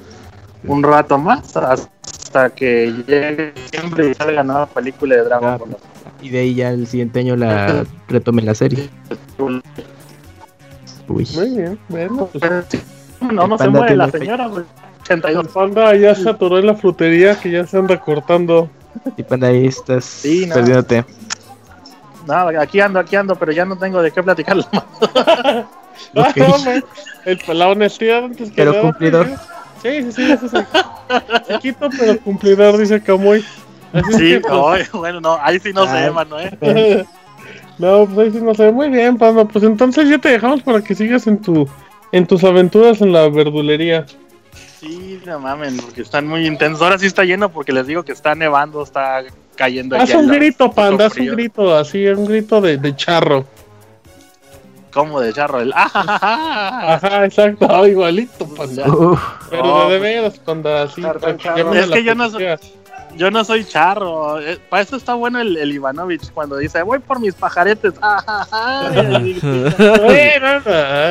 un 0.64 0.82
rato 0.82 1.16
más 1.16 1.56
hasta 1.56 2.50
que 2.50 2.92
llegue 3.06 3.54
siempre 3.70 4.10
y 4.10 4.14
salga 4.14 4.42
nueva 4.42 4.66
película 4.66 5.16
de 5.16 5.24
Dragon 5.24 5.58
Ball. 5.58 5.76
Y 6.20 6.28
de 6.28 6.40
ahí 6.40 6.54
ya 6.54 6.70
el 6.70 6.86
siguiente 6.86 7.20
año 7.20 7.36
la 7.36 7.86
retome 8.08 8.42
la 8.42 8.54
serie. 8.54 8.90
Uy. 9.38 9.62
Muy 11.08 11.50
bien, 11.56 11.78
bueno, 11.88 12.28
pues 12.32 12.44
No, 13.20 13.46
no 13.46 13.56
se 13.56 13.68
muere 13.68 13.96
la 13.96 14.10
señora, 14.10 14.46
güey. 14.48 14.64
82. 15.02 15.44
el 15.44 15.50
panda 15.52 15.94
ya 15.96 16.14
se 16.14 16.28
atoró 16.28 16.58
en 16.58 16.66
la 16.66 16.74
frutería 16.74 17.38
que 17.38 17.50
ya 17.50 17.66
se 17.66 17.78
anda 17.78 17.98
cortando. 17.98 18.70
Y 19.16 19.22
panda 19.22 19.48
ahí 19.48 19.66
estás 19.66 20.04
Sí, 20.04 20.46
no. 20.46 20.54
perdiéndote. 20.54 21.04
No, 22.26 22.34
aquí 22.60 22.80
ando, 22.80 22.98
aquí 22.98 23.16
ando, 23.16 23.34
pero 23.36 23.52
ya 23.52 23.64
no 23.64 23.76
tengo 23.76 24.00
de 24.02 24.10
qué 24.10 24.22
platicar. 24.22 24.56
Ah, 26.16 26.28
Ok. 26.28 26.36
no, 27.46 27.54
la 27.54 27.68
honestidad 27.68 28.24
antes 28.24 28.48
que 28.50 28.56
Pero 28.56 28.72
nada, 28.72 28.82
cumplidor. 28.82 29.28
Sí, 29.82 30.02
sí, 30.02 30.12
sí, 30.12 30.32
eso 30.32 30.48
sí. 30.48 30.56
Chiquito, 31.48 31.88
pero 31.98 32.18
cumplidor, 32.20 32.76
dice 32.78 33.00
Camuy. 33.00 33.44
Sí, 34.10 34.18
que, 34.18 34.40
pues, 34.40 34.92
no, 34.92 34.98
bueno, 35.00 35.20
no, 35.20 35.38
ahí 35.40 35.58
sí 35.60 35.72
no 35.72 35.84
sé, 35.84 35.96
Ay. 35.96 36.10
mano, 36.10 36.36
eh. 36.40 37.04
No, 37.78 38.06
pues 38.06 38.18
ahí 38.18 38.30
sí 38.32 38.44
no 38.44 38.54
sé. 38.54 38.70
Muy 38.72 38.88
bien, 38.88 39.16
Panda. 39.18 39.44
Pues 39.44 39.64
entonces 39.64 40.08
ya 40.08 40.18
te 40.18 40.30
dejamos 40.30 40.62
para 40.62 40.80
que 40.82 40.94
sigas 40.94 41.26
en 41.26 41.38
tu 41.40 41.68
en 42.12 42.26
tus 42.26 42.42
aventuras 42.44 43.00
en 43.00 43.12
la 43.12 43.28
verdulería. 43.28 44.06
Sí, 44.84 45.18
no 45.24 45.40
mamen, 45.40 45.78
porque 45.78 46.02
están 46.02 46.26
muy 46.26 46.46
intensos. 46.46 46.82
Ahora 46.82 46.98
sí 46.98 47.06
está 47.06 47.24
lleno 47.24 47.48
porque 47.48 47.72
les 47.72 47.86
digo 47.86 48.02
que 48.02 48.12
está 48.12 48.34
nevando, 48.34 48.82
está 48.82 49.24
cayendo 49.56 49.96
Haz 49.96 50.14
un 50.14 50.28
grito, 50.28 50.70
Panda, 50.70 51.06
haz 51.06 51.16
un 51.16 51.28
grito 51.28 51.74
así, 51.74 52.06
un 52.06 52.26
grito 52.26 52.60
de, 52.60 52.76
de 52.76 52.94
charro. 52.94 53.46
Como 54.92 55.20
de 55.20 55.32
charro, 55.32 55.60
el 55.60 55.72
ah, 55.74 55.88
ja, 55.88 56.02
ja, 56.02 56.18
ja. 56.18 56.94
Ajá, 56.94 57.24
exacto, 57.24 57.86
igualito, 57.86 58.46
Panda. 58.54 58.86
Uf, 58.86 59.20
Pero 59.48 59.62
No, 59.64 59.88
de, 59.88 59.98
veras, 59.98 60.38
Panda, 60.38 60.82
así. 60.82 61.02
Es 61.02 61.86
que 61.90 62.04
yo 62.04 62.14
no. 62.14 62.28
Yo 63.16 63.30
no 63.30 63.44
soy 63.44 63.64
charro. 63.64 64.40
eh, 64.40 64.58
para 64.68 64.82
eso 64.82 64.96
está 64.96 65.14
bueno 65.14 65.40
el, 65.40 65.56
el 65.56 65.72
Ivanovich 65.72 66.30
cuando 66.32 66.56
dice, 66.56 66.82
voy 66.82 66.98
por 66.98 67.20
mis 67.20 67.34
pajaretes. 67.34 67.94
ah, 68.02 68.88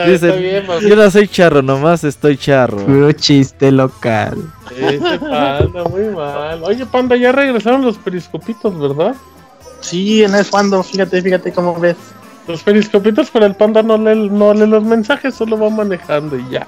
Dice, 0.07 0.63
yo 0.87 0.95
no 0.95 1.11
soy 1.11 1.27
charro, 1.27 1.61
nomás 1.61 2.03
estoy 2.03 2.37
charro. 2.37 2.77
puro 2.85 3.11
chiste 3.13 3.71
local. 3.71 4.37
Ese 4.75 5.19
Panda, 5.19 5.83
muy 5.85 6.05
mal. 6.15 6.63
Oye, 6.63 6.85
Panda, 6.85 7.15
ya 7.15 7.31
regresaron 7.31 7.83
los 7.83 7.97
periscopitos, 7.97 8.77
¿verdad? 8.79 9.15
Sí, 9.81 10.23
en 10.23 10.33
es 10.35 10.49
cuando, 10.49 10.81
fíjate, 10.81 11.21
fíjate 11.21 11.51
cómo 11.51 11.77
ves. 11.79 11.97
Los 12.47 12.63
periscopitos, 12.63 13.29
pero 13.31 13.45
el 13.45 13.55
Panda 13.55 13.83
no 13.83 13.97
lee, 13.97 14.29
no 14.29 14.53
lee 14.53 14.67
los 14.67 14.83
mensajes, 14.83 15.35
solo 15.35 15.57
va 15.57 15.69
manejando 15.69 16.37
y 16.37 16.49
ya. 16.49 16.67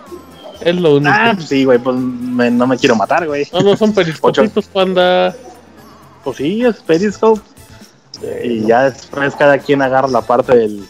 Es 0.61 0.75
lo 0.75 0.95
único. 0.95 1.11
Ah, 1.13 1.31
pues 1.35 1.47
sí, 1.47 1.65
güey, 1.65 1.79
pues 1.79 1.95
me- 1.97 2.51
no 2.51 2.67
me 2.67 2.77
quiero 2.77 2.95
matar, 2.95 3.25
güey. 3.27 3.47
No, 3.53 3.61
no 3.61 3.77
son 3.77 3.93
periscopitos, 3.93 4.65
Panda. 4.73 5.35
Pues 6.23 6.37
sí, 6.37 6.63
es 6.63 6.77
Periscope. 6.77 7.41
Y 8.43 8.61
ya 8.65 8.83
después 8.89 9.35
cada 9.35 9.57
quien 9.57 9.81
agarra 9.81 10.07
la 10.07 10.21
parte 10.21 10.55
del 10.57 10.83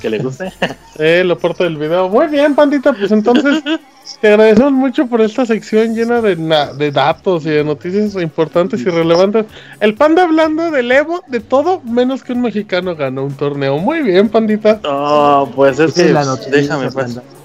que 0.00 0.10
le 0.10 0.18
guste. 0.18 0.52
Eh, 0.98 1.24
lo 1.24 1.38
porta 1.38 1.64
del 1.64 1.78
video. 1.78 2.08
Muy 2.10 2.26
bien, 2.26 2.54
Pandita, 2.54 2.92
pues 2.92 3.10
entonces 3.12 3.62
te 4.20 4.28
agradecemos 4.28 4.72
mucho 4.72 5.06
por 5.06 5.22
esta 5.22 5.46
sección 5.46 5.94
llena 5.94 6.20
de, 6.20 6.36
na- 6.36 6.70
de 6.74 6.92
datos 6.92 7.46
y 7.46 7.48
de 7.50 7.64
noticias 7.64 8.14
importantes 8.16 8.80
y 8.82 8.84
relevantes. 8.84 9.46
El 9.80 9.94
Panda 9.94 10.24
hablando 10.24 10.70
del 10.70 10.92
Evo, 10.92 11.24
de 11.28 11.40
todo, 11.40 11.80
menos 11.80 12.22
que 12.22 12.34
un 12.34 12.42
mexicano 12.42 12.94
ganó 12.94 13.24
un 13.24 13.34
torneo. 13.34 13.78
Muy 13.78 14.02
bien, 14.02 14.28
Pandita. 14.28 14.80
Oh, 14.84 15.50
pues 15.56 15.78
es 15.78 15.94
que 15.94 16.02
es 16.02 16.10
la 16.10 16.24
noticia, 16.26 16.52
déjame 16.52 16.90
pues. 16.90 16.94
Panda. 17.06 17.22
Pues 17.22 17.41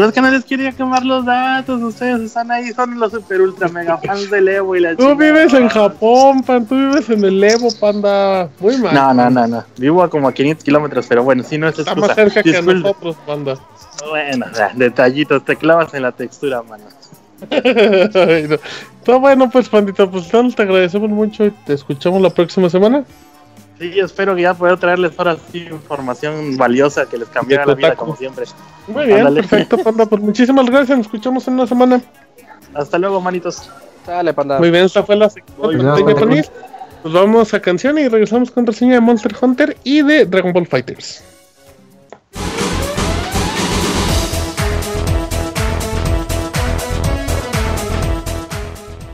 es 0.00 0.12
que 0.12 0.20
no 0.20 0.30
les 0.30 0.44
quería 0.44 0.72
quemar 0.72 1.04
los 1.04 1.24
datos, 1.24 1.82
ustedes 1.82 2.20
están 2.20 2.50
ahí, 2.50 2.72
son 2.72 2.98
los 2.98 3.12
super 3.12 3.40
ultra 3.42 3.68
mega 3.68 3.98
fans 3.98 4.30
del 4.30 4.48
Evo 4.48 4.74
y 4.76 4.80
la 4.80 4.90
Tú 4.96 5.02
chingada. 5.08 5.14
vives 5.14 5.54
en 5.54 5.68
Japón, 5.68 6.42
Pan, 6.42 6.66
tú 6.66 6.74
vives 6.76 7.10
en 7.10 7.24
el 7.24 7.42
Evo, 7.44 7.68
Panda. 7.78 8.48
Muy 8.60 8.76
mal. 8.78 8.94
No, 8.94 9.14
no, 9.14 9.30
no, 9.30 9.46
no. 9.46 9.64
Vivo 9.76 10.02
a 10.02 10.08
como 10.08 10.28
a 10.28 10.32
500 10.32 10.64
kilómetros, 10.64 11.06
pero 11.08 11.22
bueno, 11.24 11.42
si 11.42 11.58
no 11.58 11.68
es 11.68 11.78
Está 11.78 11.92
excusa. 11.92 12.06
más 12.08 12.16
cerca 12.16 12.42
que 12.42 12.62
nosotros, 12.62 13.16
Panda. 13.26 13.58
Bueno, 14.08 14.46
o 14.50 14.54
sea, 14.54 14.72
detallitos, 14.74 15.44
te 15.44 15.56
clavas 15.56 15.92
en 15.94 16.02
la 16.02 16.12
textura, 16.12 16.62
mano. 16.62 16.84
Ay, 17.50 18.46
no. 18.48 18.56
Está 18.98 19.16
bueno, 19.16 19.50
pues, 19.50 19.68
Pandita, 19.68 20.08
pues 20.08 20.28
te 20.28 20.62
agradecemos 20.62 21.10
mucho 21.10 21.44
y 21.44 21.50
te 21.50 21.74
escuchamos 21.74 22.22
la 22.22 22.30
próxima 22.30 22.70
semana. 22.70 23.04
Sí, 23.82 23.98
espero 23.98 24.36
que 24.36 24.42
ya 24.42 24.54
pueda 24.54 24.76
traerles 24.76 25.12
ahora 25.16 25.36
sí 25.50 25.66
información 25.68 26.56
valiosa 26.56 27.06
que 27.06 27.18
les 27.18 27.28
cambiará 27.28 27.66
la 27.66 27.74
vida 27.74 27.96
como 27.96 28.14
siempre. 28.14 28.44
Muy 28.86 29.06
bien, 29.06 29.18
Ándale. 29.18 29.40
perfecto, 29.40 29.76
Panda. 29.78 30.06
Pues 30.06 30.22
muchísimas 30.22 30.66
gracias. 30.66 30.98
Nos 30.98 31.06
escuchamos 31.06 31.48
en 31.48 31.54
una 31.54 31.66
semana. 31.66 32.00
Hasta 32.74 32.96
luego, 32.96 33.20
manitos. 33.20 33.68
Dale, 34.06 34.32
panda. 34.32 34.60
Muy 34.60 34.70
bien, 34.70 34.84
esta 34.84 35.02
fue 35.02 35.16
la 35.16 35.28
sección. 35.28 35.56
Pues 37.02 37.12
vamos 37.12 37.52
a 37.52 37.60
canción 37.60 37.98
y 37.98 38.06
regresamos 38.06 38.52
con 38.52 38.64
reseña 38.64 38.94
de 38.94 39.00
Monster 39.00 39.34
Hunter 39.40 39.76
y 39.82 40.02
de 40.02 40.26
Dragon 40.26 40.52
Ball 40.52 40.68
Fighters. 40.68 41.24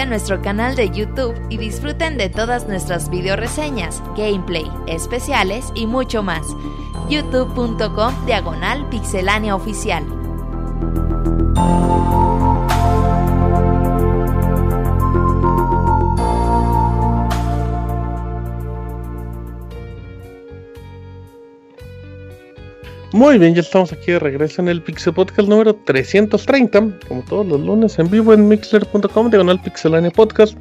a 0.00 0.06
nuestro 0.06 0.42
canal 0.42 0.74
de 0.76 0.90
YouTube 0.90 1.34
y 1.50 1.56
disfruten 1.56 2.16
de 2.16 2.28
todas 2.28 2.66
nuestras 2.66 3.08
video 3.10 3.36
reseñas, 3.36 4.02
gameplay, 4.16 4.68
especiales 4.86 5.66
y 5.74 5.86
mucho 5.86 6.22
más. 6.22 6.46
youtube.com 7.08 8.26
diagonal 8.26 8.88
pixelánea 8.88 9.54
oficial. 9.54 10.04
Muy 23.14 23.38
bien, 23.38 23.54
ya 23.54 23.60
estamos 23.60 23.92
aquí 23.92 24.10
de 24.10 24.18
regreso 24.18 24.60
en 24.60 24.66
el 24.66 24.82
Pixel 24.82 25.14
Podcast 25.14 25.48
número 25.48 25.76
330, 25.76 26.98
como 27.06 27.13
todos 27.34 27.48
los 27.48 27.60
lunes 27.62 27.98
en 27.98 28.08
vivo 28.08 28.32
en 28.32 28.46
mixler.com, 28.46 29.28
diagonal 29.28 29.60
pixelania 29.60 30.08
podcast. 30.12 30.56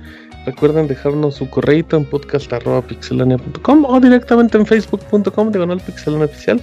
Recuerden 0.47 0.87
dejarnos 0.87 1.35
su 1.35 1.47
correo 1.47 1.85
en 1.91 2.03
podcast.pixelania.com 2.03 3.85
o 3.85 3.99
directamente 3.99 4.57
en 4.57 4.65
facebook.com, 4.65 5.51
diagonal 5.51 5.79
pixelania 5.81 6.25
oficial. 6.25 6.59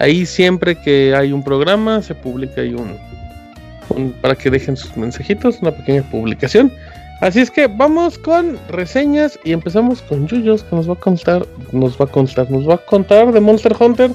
Ahí 0.00 0.26
siempre 0.26 0.74
que 0.74 1.14
hay 1.14 1.30
un 1.30 1.44
programa 1.44 2.02
se 2.02 2.16
publica 2.16 2.62
ahí 2.62 2.74
un, 2.74 4.12
para 4.20 4.34
que 4.34 4.50
dejen 4.50 4.76
sus 4.76 4.96
mensajitos, 4.96 5.62
una 5.62 5.70
pequeña 5.70 6.02
publicación. 6.10 6.72
Así 7.20 7.38
es 7.38 7.48
que 7.48 7.68
vamos 7.68 8.18
con 8.18 8.58
reseñas 8.70 9.38
y 9.44 9.52
empezamos 9.52 10.02
con 10.02 10.26
Yuyos 10.26 10.64
que 10.64 10.74
nos 10.74 10.88
va 10.88 10.94
a 10.94 10.96
contar, 10.96 11.46
nos 11.70 11.96
va 11.96 12.06
a 12.06 12.08
contar, 12.08 12.50
nos 12.50 12.68
va 12.68 12.74
a 12.74 12.78
contar 12.78 13.30
de 13.30 13.38
Monster 13.38 13.76
Hunter 13.78 14.10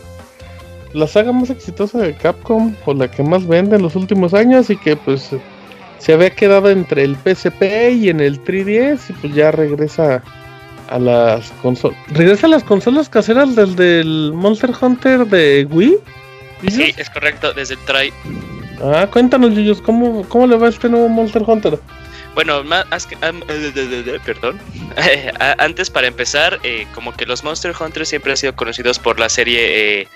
la 0.94 1.08
saga 1.08 1.32
más 1.32 1.50
exitosa 1.50 2.00
de 2.00 2.16
Capcom 2.16 2.76
o 2.86 2.94
la 2.94 3.10
que 3.10 3.24
más 3.24 3.46
vende 3.48 3.76
en 3.76 3.82
los 3.84 3.96
últimos 3.96 4.34
años 4.34 4.70
y 4.70 4.78
que 4.78 4.96
pues 4.96 5.30
se 6.00 6.14
había 6.14 6.30
quedado 6.32 6.70
entre 6.70 7.04
el 7.04 7.16
PSP 7.16 7.92
y 7.94 8.10
en 8.10 8.20
el 8.22 8.44
3DS 8.44 9.10
y 9.10 9.14
pues 9.14 9.34
ya 9.34 9.52
regresa 9.52 10.24
a 10.90 10.98
las 11.00 11.52
consolas. 11.62 11.98
Regresa 12.10 12.48
a 12.48 12.50
las 12.50 12.64
consolas 12.64 13.10
caseras 13.10 13.56
del, 13.56 13.76
del 13.76 14.32
Monster 14.34 14.72
Hunter 14.82 15.26
de 15.28 15.68
Wii. 15.70 15.98
Sí, 16.70 16.94
es 16.98 17.10
correcto, 17.10 17.54
desde 17.54 17.76
el 17.76 17.80
try. 17.82 18.14
Ah, 18.82 19.08
cuéntanos, 19.12 19.54
Yuyos, 19.54 19.82
¿cómo, 19.82 20.24
¿cómo 20.30 20.48
le 20.48 20.58
va 20.58 20.68
a 20.68 20.70
este 20.70 20.90
nuevo 20.90 21.08
Monster 21.10 21.44
Hunter? 21.46 21.80
bueno, 22.36 22.64
más 22.64 23.06
que, 23.06 23.16
eh, 23.16 23.72
de- 23.76 24.20
perdón. 24.26 24.58
A- 25.40 25.56
Antes, 25.64 25.90
para 25.90 26.08
empezar, 26.08 26.58
eh, 26.64 26.88
como 26.96 27.12
que 27.14 27.26
los 27.26 27.44
Monster 27.44 27.74
Hunters 27.78 28.08
siempre 28.10 28.32
han 28.32 28.38
sido 28.38 28.56
conocidos 28.56 28.98
por 28.98 29.20
la 29.20 29.28
serie, 29.28 30.02
eh, 30.02 30.08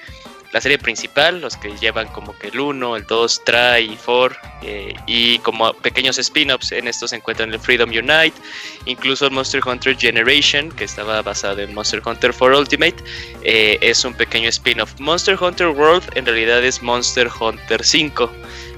la 0.54 0.62
serie 0.62 0.78
principal, 0.78 1.42
los 1.42 1.58
que 1.58 1.76
llevan 1.78 2.08
como 2.10 2.38
que 2.38 2.48
el 2.48 2.60
1, 2.60 2.96
el 2.96 3.06
2, 3.06 3.42
Try 3.44 3.92
y 3.92 3.98
4, 4.06 4.38
eh, 4.62 4.94
y 5.08 5.40
como 5.40 5.74
pequeños 5.74 6.20
spin-offs. 6.20 6.72
En 6.72 6.88
estos 6.88 7.10
se 7.10 7.16
encuentran 7.16 7.52
el 7.52 7.60
Freedom 7.60 7.90
Unite, 7.90 8.34
incluso 8.86 9.26
el 9.26 9.32
Monster 9.32 9.62
Hunter 9.66 9.98
Generation, 9.98 10.70
que 10.72 10.84
estaba 10.84 11.24
basado 11.24 11.60
en 11.60 11.74
Monster 11.74 12.04
Hunter 12.06 12.34
4 12.38 12.60
Ultimate, 12.60 12.96
eh, 13.44 13.80
es 13.82 14.06
un 14.06 14.14
pequeño 14.14 14.48
spin-off. 14.50 14.94
Monster 15.00 15.38
Hunter 15.42 15.70
World 15.70 16.04
en 16.16 16.26
realidad 16.28 16.64
es 16.64 16.84
Monster 16.84 17.30
Hunter 17.40 17.84
5. 17.84 18.32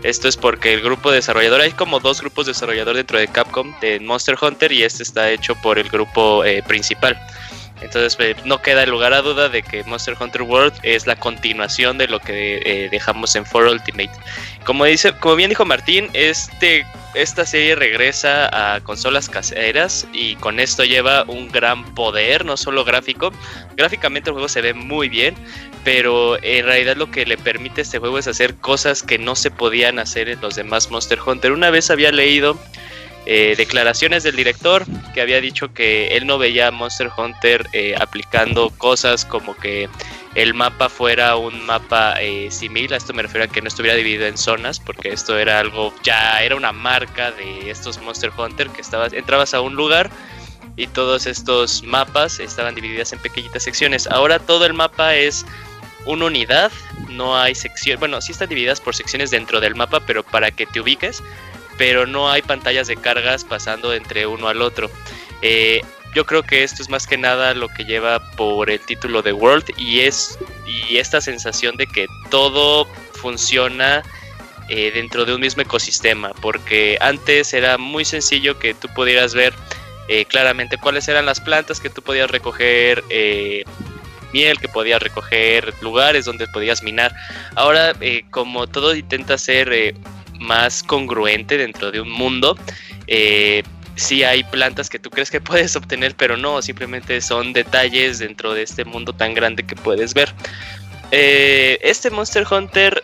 Esto 0.03 0.29
es 0.29 0.37
porque 0.37 0.73
el 0.73 0.81
grupo 0.81 1.11
desarrollador, 1.11 1.59
hay 1.59 1.71
como 1.71 1.99
dos 1.99 2.21
grupos 2.21 2.45
desarrollador 2.45 2.95
dentro 2.95 3.19
de 3.19 3.27
Capcom 3.27 3.77
de 3.81 3.99
Monster 3.99 4.37
Hunter 4.39 4.71
y 4.71 4.83
este 4.83 5.03
está 5.03 5.29
hecho 5.29 5.55
por 5.55 5.77
el 5.77 5.89
grupo 5.89 6.45
eh, 6.45 6.63
principal. 6.63 7.19
Entonces 7.85 8.17
eh, 8.19 8.35
no 8.45 8.61
queda 8.61 8.85
lugar 8.85 9.13
a 9.13 9.21
duda 9.21 9.47
de 9.47 9.63
que 9.63 9.83
Monster 9.83 10.17
Hunter 10.19 10.41
World 10.41 10.73
es 10.83 11.07
la 11.07 11.15
continuación 11.15 11.97
de 11.97 12.07
lo 12.07 12.19
que 12.19 12.61
eh, 12.65 12.89
dejamos 12.89 13.35
en 13.35 13.45
4 13.45 13.71
Ultimate. 13.71 14.11
Como 14.65 14.85
dice, 14.85 15.13
como 15.13 15.35
bien 15.35 15.49
dijo 15.49 15.65
Martín, 15.65 16.09
este 16.13 16.85
esta 17.13 17.45
serie 17.45 17.75
regresa 17.75 18.75
a 18.75 18.81
consolas 18.81 19.29
caseras 19.29 20.05
y 20.11 20.35
con 20.35 20.59
esto 20.59 20.83
lleva 20.83 21.23
un 21.27 21.47
gran 21.47 21.95
poder, 21.95 22.43
no 22.43 22.57
solo 22.57 22.83
gráfico. 22.83 23.31
Gráficamente 23.77 24.29
el 24.29 24.33
juego 24.33 24.49
se 24.49 24.61
ve 24.61 24.73
muy 24.73 25.07
bien, 25.07 25.33
pero 25.85 26.37
en 26.43 26.65
realidad 26.65 26.97
lo 26.97 27.09
que 27.11 27.25
le 27.25 27.37
permite 27.37 27.81
a 27.81 27.83
este 27.83 27.99
juego 27.99 28.19
es 28.19 28.27
hacer 28.27 28.55
cosas 28.55 29.01
que 29.01 29.17
no 29.17 29.37
se 29.37 29.49
podían 29.49 29.97
hacer 29.97 30.27
en 30.27 30.41
los 30.41 30.55
demás 30.55 30.91
Monster 30.91 31.19
Hunter. 31.25 31.53
Una 31.53 31.69
vez 31.69 31.89
había 31.89 32.11
leído 32.11 32.59
eh, 33.25 33.55
declaraciones 33.57 34.23
del 34.23 34.35
director 34.35 34.85
que 35.13 35.21
había 35.21 35.41
dicho 35.41 35.73
que 35.73 36.15
él 36.15 36.27
no 36.27 36.37
veía 36.37 36.67
a 36.67 36.71
Monster 36.71 37.09
Hunter 37.15 37.67
eh, 37.73 37.95
aplicando 37.99 38.69
cosas 38.69 39.25
como 39.25 39.55
que 39.57 39.89
el 40.35 40.53
mapa 40.53 40.89
fuera 40.89 41.35
un 41.35 41.65
mapa 41.65 42.21
eh, 42.21 42.51
similar. 42.51 42.93
A 42.93 42.97
esto 42.97 43.13
me 43.13 43.23
refiero 43.23 43.45
a 43.45 43.47
que 43.47 43.61
no 43.61 43.67
estuviera 43.67 43.95
dividido 43.95 44.27
en 44.27 44.37
zonas, 44.37 44.79
porque 44.79 45.09
esto 45.09 45.37
era 45.39 45.59
algo, 45.59 45.93
ya 46.03 46.43
era 46.43 46.55
una 46.55 46.71
marca 46.71 47.31
de 47.31 47.71
estos 47.71 47.99
Monster 47.99 48.31
Hunter 48.37 48.69
que 48.69 48.81
estabas, 48.81 49.13
entrabas 49.13 49.53
a 49.53 49.61
un 49.61 49.75
lugar 49.75 50.11
y 50.75 50.87
todos 50.87 51.25
estos 51.25 51.83
mapas 51.83 52.39
estaban 52.39 52.75
divididas 52.75 53.13
en 53.13 53.19
pequeñitas 53.19 53.63
secciones. 53.63 54.07
Ahora 54.07 54.39
todo 54.39 54.65
el 54.65 54.73
mapa 54.73 55.15
es 55.15 55.45
una 56.05 56.25
unidad, 56.25 56.71
no 57.09 57.37
hay 57.37 57.55
sección, 57.55 57.99
bueno, 57.99 58.21
sí 58.21 58.33
están 58.33 58.49
divididas 58.49 58.79
por 58.79 58.95
secciones 58.95 59.31
dentro 59.31 59.59
del 59.59 59.73
mapa, 59.73 60.01
pero 60.01 60.23
para 60.23 60.51
que 60.51 60.65
te 60.65 60.79
ubiques, 60.79 61.23
pero 61.77 62.05
no 62.05 62.29
hay 62.29 62.41
pantallas 62.41 62.87
de 62.87 62.95
cargas 62.95 63.43
pasando 63.43 63.93
entre 63.93 64.27
uno 64.27 64.47
al 64.47 64.61
otro. 64.61 64.89
Eh, 65.41 65.81
yo 66.13 66.25
creo 66.25 66.43
que 66.43 66.63
esto 66.63 66.81
es 66.81 66.89
más 66.89 67.05
que 67.05 67.17
nada 67.17 67.53
lo 67.53 67.67
que 67.67 67.83
lleva 67.83 68.19
por 68.31 68.69
el 68.69 68.79
título 68.79 69.21
de 69.21 69.33
World 69.33 69.65
y 69.77 70.01
es 70.01 70.39
y 70.65 70.97
esta 70.97 71.19
sensación 71.19 71.75
de 71.75 71.87
que 71.87 72.07
todo 72.29 72.85
funciona 73.13 74.01
eh, 74.69 74.91
dentro 74.93 75.25
de 75.25 75.35
un 75.35 75.41
mismo 75.41 75.61
ecosistema, 75.61 76.31
porque 76.41 76.97
antes 77.01 77.53
era 77.53 77.77
muy 77.77 78.05
sencillo 78.05 78.57
que 78.57 78.73
tú 78.73 78.87
pudieras 78.95 79.33
ver 79.33 79.53
eh, 80.07 80.25
claramente 80.25 80.77
cuáles 80.77 81.07
eran 81.07 81.25
las 81.25 81.41
plantas 81.41 81.79
que 81.79 81.89
tú 81.89 82.01
podías 82.01 82.31
recoger, 82.31 83.03
miel 84.31 84.59
que 84.59 84.69
podías 84.69 85.01
recoger, 85.01 85.73
lugares 85.81 86.25
donde 86.25 86.47
podías 86.47 86.81
minar. 86.81 87.13
Ahora, 87.55 87.93
como 88.31 88.67
todo 88.67 88.95
intenta 88.95 89.37
ser 89.37 89.95
más 90.45 90.83
congruente 90.83 91.57
dentro 91.57 91.91
de 91.91 92.01
un 92.01 92.09
mundo, 92.09 92.57
eh, 93.07 93.63
sí 93.95 94.23
hay 94.23 94.43
plantas 94.43 94.89
que 94.89 94.99
tú 94.99 95.09
crees 95.09 95.31
que 95.31 95.41
puedes 95.49 95.75
obtener, 95.75 96.15
pero 96.15 96.37
no, 96.37 96.61
simplemente 96.61 97.21
son 97.21 97.53
detalles 97.53 98.19
dentro 98.19 98.53
de 98.53 98.63
este 98.63 98.85
mundo 98.85 99.13
tan 99.13 99.33
grande 99.33 99.65
que 99.65 99.75
puedes 99.75 100.13
ver. 100.13 100.33
Eh, 101.11 101.77
este 101.81 102.09
Monster 102.09 102.45
Hunter, 102.49 103.03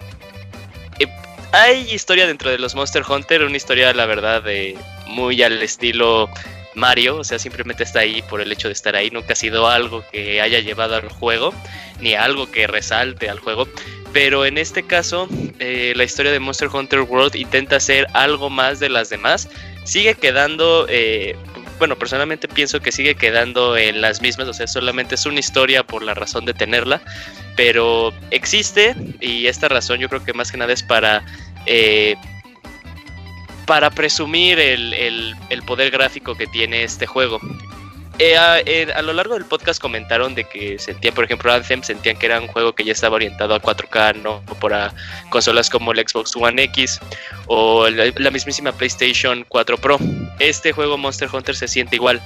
eh, 1.00 1.08
hay 1.52 1.90
historia 1.92 2.26
dentro 2.28 2.50
de 2.50 2.60
los 2.60 2.76
Monster 2.76 3.04
Hunter, 3.08 3.44
una 3.44 3.58
historia, 3.58 3.94
la 3.94 4.06
verdad, 4.06 4.44
muy 5.08 5.42
al 5.44 5.62
estilo 5.62 6.30
Mario, 6.76 7.18
o 7.18 7.24
sea, 7.24 7.38
simplemente 7.38 7.84
está 7.84 8.00
ahí 8.00 8.22
por 8.24 8.42
el 8.42 8.52
hecho 8.52 8.68
de 8.68 8.74
estar 8.74 8.96
ahí, 8.96 9.10
nunca 9.12 9.34
ha 9.34 9.36
sido 9.36 9.68
algo 9.68 10.04
que 10.12 10.42
haya 10.42 10.60
llevado 10.60 10.96
al 10.96 11.10
juego, 11.10 11.54
ni 12.00 12.14
algo 12.14 12.50
que 12.50 12.68
resalte 12.68 13.30
al 13.30 13.40
juego. 13.40 13.68
Pero 14.14 14.46
en 14.46 14.58
este 14.58 14.84
caso, 14.84 15.28
eh, 15.60 15.94
la 15.96 16.04
historia 16.04 16.32
de 16.32 16.40
Monster 16.40 16.68
Hunter 16.72 17.02
World 17.02 17.36
intenta 17.36 17.78
hacer 17.78 18.08
algo 18.14 18.50
más 18.50 18.80
de 18.80 18.90
las 18.90 19.10
demás. 19.10 19.48
Sigue 19.86 20.16
quedando, 20.16 20.86
eh, 20.90 21.36
bueno, 21.80 21.96
personalmente 21.98 22.48
pienso 22.50 22.82
que 22.82 22.92
sigue 22.92 23.16
quedando 23.16 23.78
en 23.78 24.02
las 24.02 24.22
mismas, 24.22 24.48
o 24.50 24.54
sea, 24.54 24.68
solamente 24.68 25.16
es 25.16 25.26
una 25.26 25.40
historia 25.40 25.84
por 25.84 26.04
la 26.04 26.14
razón 26.14 26.46
de 26.46 26.54
tenerla, 26.54 27.02
pero 27.56 28.14
existe 28.32 28.96
y 29.22 29.48
esta 29.48 29.70
razón 29.70 30.00
yo 30.00 30.10
creo 30.10 30.24
que 30.24 30.34
más 30.34 30.52
que 30.52 30.58
nada 30.58 30.74
es 30.74 30.84
para... 30.84 31.24
eh, 31.66 32.16
para 33.66 33.90
presumir 33.92 34.60
el, 34.60 34.94
el- 34.94 35.36
el 35.50 35.64
poder 35.64 35.92
gráfico 35.92 36.36
que 36.36 36.48
tiene 36.48 36.84
este 36.84 37.06
juego. 37.06 37.40
Eh, 38.24 38.88
a, 38.94 39.02
lo 39.02 39.14
largo 39.14 39.34
del 39.34 39.46
podcast 39.46 39.82
comentaron 39.82 40.36
de 40.36 40.44
que 40.44 40.78
sentían, 40.78 41.16
por 41.16 41.24
ejemplo, 41.24 41.52
Anthem, 41.52 41.82
sentían 41.82 42.16
que 42.16 42.28
era 42.28 42.40
un 42.40 42.46
juego 42.46 42.76
que 42.76 42.84
ya 42.84 42.92
estaba 42.92 43.16
orientado 43.16 43.56
a 43.56 43.60
4K, 43.60 44.22
no 44.22 44.44
para 44.60 44.94
consolas 45.32 45.72
como 45.72 45.92
el 45.92 46.08
Xbox 46.08 46.36
One 46.36 46.62
X 46.66 47.00
o 47.48 47.90
la, 47.90 48.14
la 48.16 48.30
mismísima 48.30 48.74
PlayStation 48.74 49.44
4 49.50 49.76
Pro. 49.78 49.98
Este 50.38 50.72
juego 50.72 51.00
Monster 51.00 51.30
Hunter 51.34 51.56
se 51.56 51.68
siente 51.68 51.96
igual. 51.96 52.22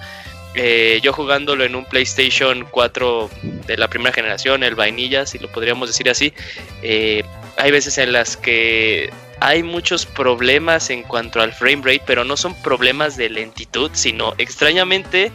Eh, 0.55 0.99
yo 1.01 1.13
jugándolo 1.13 1.63
en 1.63 1.76
un 1.76 1.85
PlayStation 1.85 2.67
4 2.72 3.30
de 3.65 3.77
la 3.77 3.88
primera 3.88 4.13
generación, 4.13 4.63
el 4.63 4.76
vainilla, 4.76 5.26
si 5.26 5.39
lo 5.39 5.49
podríamos 5.49 5.88
decir 5.88 6.09
así, 6.09 6.34
eh, 6.81 7.23
hay 7.55 7.72
veces 7.72 7.97
en 7.99 8.11
las 8.11 8.35
que 8.35 9.13
hay 9.39 9.63
muchos 9.63 10.05
problemas 10.05 10.89
en 10.89 11.03
cuanto 11.03 11.39
al 11.41 11.53
frame 11.53 11.84
rate, 11.85 12.01
pero 12.05 12.26
no 12.26 12.35
son 12.35 12.53
problemas 12.63 13.15
de 13.15 13.30
lentitud, 13.30 13.91
sino 13.93 14.34
extrañamente 14.38 15.31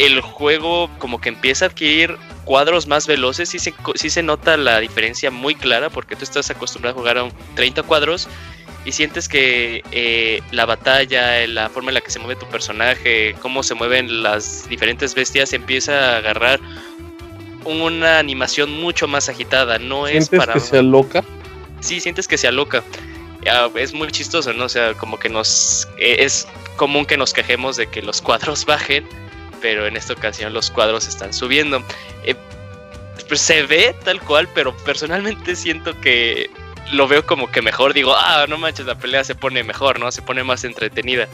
el 0.00 0.20
juego 0.20 0.90
como 0.98 1.20
que 1.20 1.28
empieza 1.28 1.66
a 1.66 1.68
adquirir 1.68 2.16
cuadros 2.44 2.86
más 2.86 3.06
veloces, 3.06 3.50
sí 3.50 3.58
se, 3.58 3.74
sí 3.94 4.10
se 4.10 4.22
nota 4.22 4.56
la 4.56 4.80
diferencia 4.80 5.30
muy 5.30 5.54
clara 5.54 5.90
porque 5.90 6.16
tú 6.16 6.24
estás 6.24 6.50
acostumbrado 6.50 6.96
a 6.96 6.98
jugar 6.98 7.18
a 7.18 7.24
un 7.24 7.32
30 7.54 7.82
cuadros 7.82 8.28
y 8.84 8.92
sientes 8.92 9.28
que 9.28 9.82
eh, 9.92 10.40
la 10.52 10.64
batalla, 10.64 11.46
la 11.46 11.68
forma 11.68 11.90
en 11.90 11.94
la 11.94 12.00
que 12.00 12.10
se 12.10 12.18
mueve 12.18 12.40
tu 12.40 12.46
personaje, 12.46 13.34
cómo 13.40 13.62
se 13.62 13.74
mueven 13.74 14.22
las 14.22 14.68
diferentes 14.68 15.14
bestias, 15.14 15.52
empieza 15.52 16.14
a 16.14 16.16
agarrar 16.16 16.60
una 17.66 18.18
animación 18.18 18.80
mucho 18.80 19.06
más 19.06 19.28
agitada, 19.28 19.78
no 19.78 20.06
es 20.06 20.28
¿Sientes 20.28 20.38
para... 20.38 20.54
que 20.54 20.60
se 20.60 20.78
aloca? 20.78 21.22
Sí, 21.80 22.00
sientes 22.00 22.26
que 22.26 22.38
se 22.38 22.48
aloca. 22.48 22.82
Ah, 23.46 23.68
es 23.74 23.92
muy 23.92 24.10
chistoso, 24.10 24.52
¿no? 24.54 24.64
O 24.64 24.68
sea, 24.68 24.94
como 24.94 25.18
que 25.18 25.28
nos... 25.28 25.86
eh, 25.98 26.16
es 26.20 26.48
común 26.76 27.04
que 27.04 27.18
nos 27.18 27.34
quejemos 27.34 27.76
de 27.76 27.86
que 27.86 28.00
los 28.00 28.22
cuadros 28.22 28.64
bajen, 28.66 29.06
pero 29.60 29.86
en 29.86 29.96
esta 29.96 30.12
ocasión 30.12 30.52
los 30.52 30.70
cuadros 30.70 31.06
están 31.08 31.32
subiendo. 31.32 31.82
Eh, 32.24 32.34
pues 33.28 33.40
se 33.40 33.62
ve 33.62 33.94
tal 34.04 34.20
cual, 34.20 34.48
pero 34.54 34.76
personalmente 34.78 35.54
siento 35.54 35.98
que 36.00 36.50
lo 36.92 37.06
veo 37.06 37.24
como 37.24 37.50
que 37.50 37.62
mejor. 37.62 37.94
Digo, 37.94 38.14
ah, 38.16 38.46
no 38.48 38.58
manches, 38.58 38.86
la 38.86 38.98
pelea 38.98 39.22
se 39.22 39.34
pone 39.34 39.62
mejor, 39.62 40.00
¿no? 40.00 40.10
Se 40.10 40.22
pone 40.22 40.42
más 40.42 40.64
entretenida. 40.64 41.28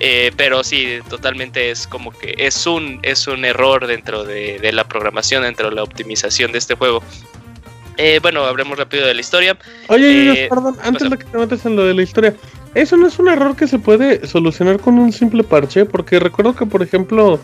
Eh, 0.00 0.32
pero 0.36 0.64
sí, 0.64 0.98
totalmente 1.08 1.70
es 1.70 1.86
como 1.86 2.10
que 2.10 2.34
es 2.36 2.66
un, 2.66 2.98
es 3.02 3.26
un 3.28 3.44
error 3.44 3.86
dentro 3.86 4.24
de, 4.24 4.58
de 4.58 4.72
la 4.72 4.84
programación, 4.84 5.42
dentro 5.44 5.70
de 5.70 5.76
la 5.76 5.82
optimización 5.82 6.52
de 6.52 6.58
este 6.58 6.74
juego. 6.74 7.02
Eh, 7.98 8.18
bueno, 8.20 8.44
hablemos 8.44 8.78
rápido 8.78 9.06
de 9.06 9.14
la 9.14 9.20
historia. 9.20 9.56
Oye, 9.88 10.44
Eh, 10.44 10.48
perdón, 10.48 10.76
antes 10.82 11.08
de 11.08 11.18
que 11.18 11.24
te 11.24 11.38
metas 11.38 11.64
en 11.66 11.76
lo 11.76 11.84
de 11.84 11.94
la 11.94 12.02
historia, 12.02 12.34
¿eso 12.74 12.96
no 12.96 13.06
es 13.06 13.18
un 13.18 13.28
error 13.28 13.56
que 13.56 13.66
se 13.66 13.78
puede 13.78 14.26
solucionar 14.26 14.78
con 14.80 14.98
un 14.98 15.12
simple 15.12 15.44
parche? 15.44 15.84
Porque 15.84 16.18
recuerdo 16.18 16.54
que, 16.54 16.66
por 16.66 16.82
ejemplo, 16.82 17.38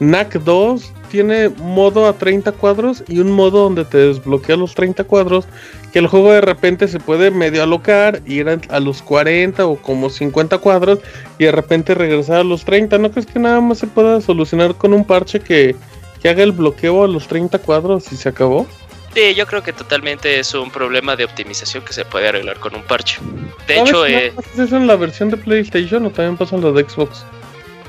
NAC 0.00 0.34
2 0.42 0.92
tiene 1.10 1.48
modo 1.48 2.06
a 2.06 2.14
30 2.14 2.52
cuadros 2.52 3.04
y 3.06 3.20
un 3.20 3.30
modo 3.30 3.64
donde 3.64 3.84
te 3.84 3.98
desbloquea 3.98 4.56
los 4.56 4.74
30 4.74 5.04
cuadros, 5.04 5.46
que 5.92 5.98
el 5.98 6.06
juego 6.06 6.32
de 6.32 6.40
repente 6.40 6.88
se 6.88 6.98
puede 6.98 7.30
medio 7.30 7.62
alocar, 7.62 8.22
ir 8.26 8.48
a, 8.48 8.58
a 8.68 8.80
los 8.80 9.02
40 9.02 9.66
o 9.66 9.76
como 9.76 10.10
50 10.10 10.58
cuadros 10.58 11.00
y 11.38 11.44
de 11.44 11.52
repente 11.52 11.94
regresar 11.94 12.36
a 12.36 12.44
los 12.44 12.64
30. 12.64 12.98
¿No 12.98 13.10
crees 13.10 13.26
que 13.26 13.38
nada 13.38 13.60
más 13.60 13.78
se 13.78 13.86
pueda 13.86 14.20
solucionar 14.20 14.74
con 14.74 14.92
un 14.94 15.04
parche 15.04 15.40
que, 15.40 15.76
que 16.20 16.28
haga 16.28 16.42
el 16.42 16.52
bloqueo 16.52 17.04
a 17.04 17.08
los 17.08 17.28
30 17.28 17.58
cuadros 17.58 18.10
y 18.12 18.16
se 18.16 18.30
acabó? 18.30 18.66
Sí, 19.14 19.34
yo 19.34 19.46
creo 19.46 19.62
que 19.62 19.72
totalmente 19.72 20.38
es 20.38 20.54
un 20.54 20.70
problema 20.70 21.16
de 21.16 21.24
optimización 21.24 21.84
que 21.84 21.92
se 21.92 22.04
puede 22.04 22.28
arreglar 22.28 22.58
con 22.58 22.74
un 22.74 22.82
parche. 22.82 23.18
De 23.66 23.76
¿Sabes 23.76 23.90
hecho, 23.90 24.06
eh, 24.06 24.32
es 24.56 24.72
en 24.72 24.86
la 24.86 24.96
versión 24.96 25.30
de 25.30 25.36
PlayStation 25.36 26.06
o 26.06 26.10
también 26.10 26.36
pasa 26.36 26.56
en 26.56 26.62
la 26.62 26.72
de 26.72 26.88
Xbox? 26.88 27.24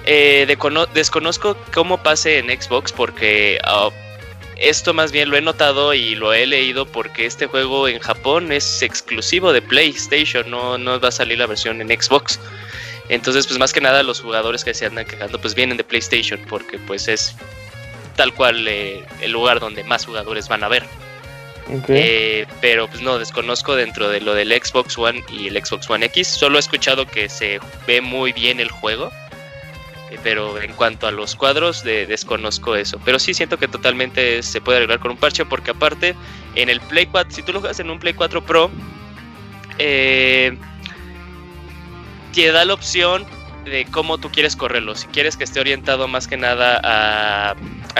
eh, 0.05 0.57
desconozco 0.93 1.55
cómo 1.73 2.01
pase 2.03 2.39
en 2.39 2.49
Xbox 2.49 2.91
porque 2.91 3.57
ah, 3.63 3.89
esto 4.57 4.93
más 4.93 5.11
bien 5.11 5.29
lo 5.29 5.37
he 5.37 5.41
notado 5.41 5.93
y 5.93 6.15
lo 6.15 6.33
he 6.33 6.45
leído 6.45 6.85
porque 6.85 7.25
este 7.25 7.47
juego 7.47 7.87
en 7.87 7.99
Japón 7.99 8.51
es 8.51 8.81
exclusivo 8.81 9.53
de 9.53 9.61
PlayStation, 9.61 10.49
no, 10.49 10.77
no 10.77 10.99
va 10.99 11.07
a 11.07 11.11
salir 11.11 11.39
la 11.39 11.47
versión 11.47 11.81
en 11.81 11.87
Xbox. 11.87 12.39
Entonces, 13.09 13.47
pues 13.47 13.59
más 13.59 13.73
que 13.73 13.81
nada 13.81 14.01
los 14.03 14.21
jugadores 14.21 14.63
que 14.63 14.73
se 14.73 14.85
andan 14.85 15.05
quejando, 15.05 15.39
pues 15.39 15.55
vienen 15.55 15.77
de 15.77 15.83
PlayStation, 15.83 16.39
porque 16.47 16.79
pues 16.79 17.07
es 17.07 17.35
tal 18.15 18.33
cual 18.33 18.65
eh, 18.67 19.03
el 19.21 19.31
lugar 19.31 19.59
donde 19.59 19.83
más 19.83 20.05
jugadores 20.05 20.47
van 20.47 20.63
a 20.63 20.67
ver. 20.67 20.83
Eh, 21.95 22.45
pero 22.61 22.87
pues 22.87 23.01
no, 23.01 23.17
desconozco 23.19 23.75
dentro 23.75 24.09
de 24.09 24.19
lo 24.21 24.33
del 24.33 24.51
Xbox 24.51 24.97
One 24.97 25.23
y 25.31 25.47
el 25.47 25.65
Xbox 25.65 25.89
One 25.89 26.05
X. 26.07 26.27
Solo 26.27 26.57
he 26.57 26.59
escuchado 26.59 27.05
que 27.07 27.29
se 27.29 27.59
ve 27.87 28.01
muy 28.01 28.33
bien 28.33 28.59
el 28.59 28.69
juego. 28.69 29.11
eh, 30.11 30.19
Pero 30.23 30.61
en 30.61 30.73
cuanto 30.73 31.07
a 31.07 31.11
los 31.11 31.35
cuadros, 31.35 31.83
de- 31.83 32.05
desconozco 32.05 32.75
eso. 32.75 32.99
Pero 33.05 33.17
sí 33.19 33.33
siento 33.33 33.57
que 33.57 33.67
totalmente 33.67 34.43
se 34.43 34.59
puede 34.61 34.77
arreglar 34.79 34.99
con 34.99 35.11
un 35.11 35.17
parche. 35.17 35.45
Porque 35.45 35.71
aparte, 35.71 36.15
en 36.55 36.69
el 36.69 36.79
Play 36.81 37.05
4, 37.07 37.33
si 37.33 37.43
tú 37.43 37.53
lo 37.53 37.59
juegas 37.61 37.79
en 37.79 37.89
un 37.89 37.97
Play 37.99 38.13
4 38.13 38.43
Pro, 38.45 38.69
eh, 39.79 40.57
te 42.33 42.51
da 42.51 42.65
la 42.65 42.73
opción 42.73 43.25
de 43.65 43.85
cómo 43.85 44.17
tú 44.17 44.29
quieres 44.29 44.55
correrlo. 44.55 44.95
Si 44.95 45.07
quieres 45.07 45.37
que 45.37 45.43
esté 45.45 45.59
orientado 45.59 46.07
más 46.07 46.27
que 46.27 46.35
nada 46.37 46.79
a 46.83 47.55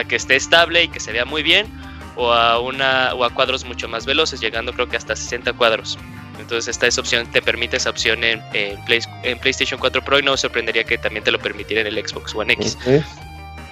que 0.08 0.16
esté 0.16 0.36
estable 0.36 0.84
y 0.84 0.88
que 0.90 1.00
se 1.00 1.12
vea 1.14 1.24
muy 1.26 1.44
bien, 1.44 1.68
o 2.16 2.32
a 2.32 2.60
una 2.60 3.14
o 3.16 3.24
a 3.24 3.30
cuadros 3.32 3.64
mucho 3.66 3.88
más 3.88 4.06
veloces, 4.06 4.40
llegando 4.40 4.74
creo 4.74 4.88
que 4.88 4.98
hasta 4.98 5.16
60 5.16 5.54
cuadros. 5.54 5.98
Entonces 6.40 6.68
esta 6.70 6.88
esa 6.88 7.02
opción 7.02 7.26
te 7.32 7.42
permite 7.42 7.78
esa 7.78 7.90
opción 7.92 8.24
en, 8.24 8.42
en 8.54 8.84
Play- 8.86 9.02
en 9.24 9.38
PlayStation 9.40 9.80
4 9.80 10.04
Pro 10.04 10.20
y 10.20 10.24
no 10.24 10.36
sorprendería 10.38 10.84
que 10.84 10.98
también 10.98 11.24
te 11.24 11.32
lo 11.32 11.40
permitiera 11.40 11.82
en 11.82 11.88
el 11.96 12.08
Xbox 12.08 12.34
One 12.36 12.54
X. 12.54 12.78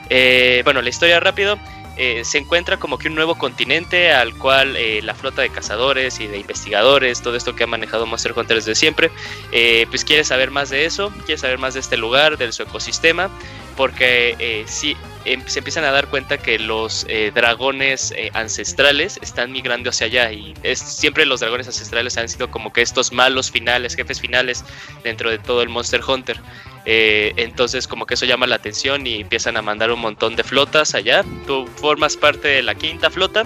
Eh, 0.10 0.62
bueno, 0.64 0.82
la 0.82 0.90
historia 0.90 1.20
rápido. 1.20 1.58
Eh, 2.04 2.26
se 2.26 2.40
encuentra 2.40 2.78
como 2.78 2.98
que 2.98 3.10
un 3.10 3.14
nuevo 3.14 3.36
continente 3.36 4.12
al 4.12 4.36
cual 4.36 4.76
eh, 4.76 5.04
la 5.04 5.14
flota 5.14 5.44
de 5.44 5.52
cazadores 5.52 6.20
y 6.20 6.26
de 6.26 6.40
investigadores, 6.40 7.22
todo 7.22 7.36
esto 7.36 7.56
que 7.56 7.64
ha 7.64 7.68
manejado 7.68 8.08
Monster 8.08 8.34
Hunter 8.36 8.58
desde 8.58 8.74
siempre, 8.74 9.12
eh, 9.52 9.86
pues 9.88 10.04
quiere 10.04 10.24
saber 10.24 10.50
más 10.50 10.72
de 10.72 10.86
eso, 10.86 11.12
quiere 11.28 11.38
saber 11.38 11.60
más 11.60 11.76
de 11.76 11.80
este 11.80 11.98
lugar, 11.98 12.40
de 12.40 12.52
su 12.52 12.64
ecosistema, 12.64 13.30
porque 13.78 14.66
sí, 14.68 14.98
em- 15.26 15.44
se 15.46 15.60
empiezan 15.60 15.84
a 15.84 15.92
dar 15.92 16.08
cuenta 16.08 16.40
que 16.40 16.58
los 16.58 17.06
dragones 17.36 18.14
ancestrales 18.34 19.20
están 19.22 19.52
migrando 19.52 19.92
hacia 19.92 20.08
allá 20.08 20.32
y 20.32 20.56
es, 20.64 20.80
siempre 20.80 21.26
los 21.28 21.40
dragones 21.40 21.68
ancestrales 21.68 22.18
han 22.18 22.28
sido 22.30 22.50
como 22.50 22.74
que 22.74 22.82
estos 22.82 23.12
malos 23.12 23.52
finales, 23.52 23.96
jefes 23.96 24.20
finales 24.20 24.66
dentro 25.04 25.30
de 25.30 25.38
todo 25.38 25.62
el 25.62 25.70
Monster 25.70 26.02
Hunter. 26.06 26.40
Eh, 26.86 27.34
entonces 27.38 27.88
como 27.88 28.06
que 28.06 28.16
eso 28.16 28.26
llama 28.26 28.48
la 28.48 28.56
atención 28.56 29.06
y 29.06 29.22
empiezan 29.22 29.58
a 29.58 29.62
mandar 29.62 29.92
un 29.92 30.00
montón 30.00 30.36
de 30.36 30.44
flotas 30.44 30.96
allá. 30.96 31.24
Tú 31.46 31.68
formas 31.76 32.18
parte 32.18 32.48
de 32.48 32.64
la 32.64 32.76
quinta 32.76 33.10
flota. 33.10 33.46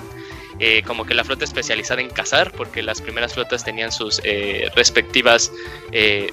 eh, 0.57 0.83
como 0.83 1.03
que 1.03 1.13
la 1.13 1.25
flota 1.25 1.43
especializada 1.43 1.99
en 1.99 2.09
cazar, 2.09 2.53
porque 2.53 2.81
las 2.81 3.01
primeras 3.01 3.33
flotas 3.33 3.65
tenían 3.65 3.91
sus 3.91 4.21
eh, 4.23 4.69
respectivas 4.73 5.51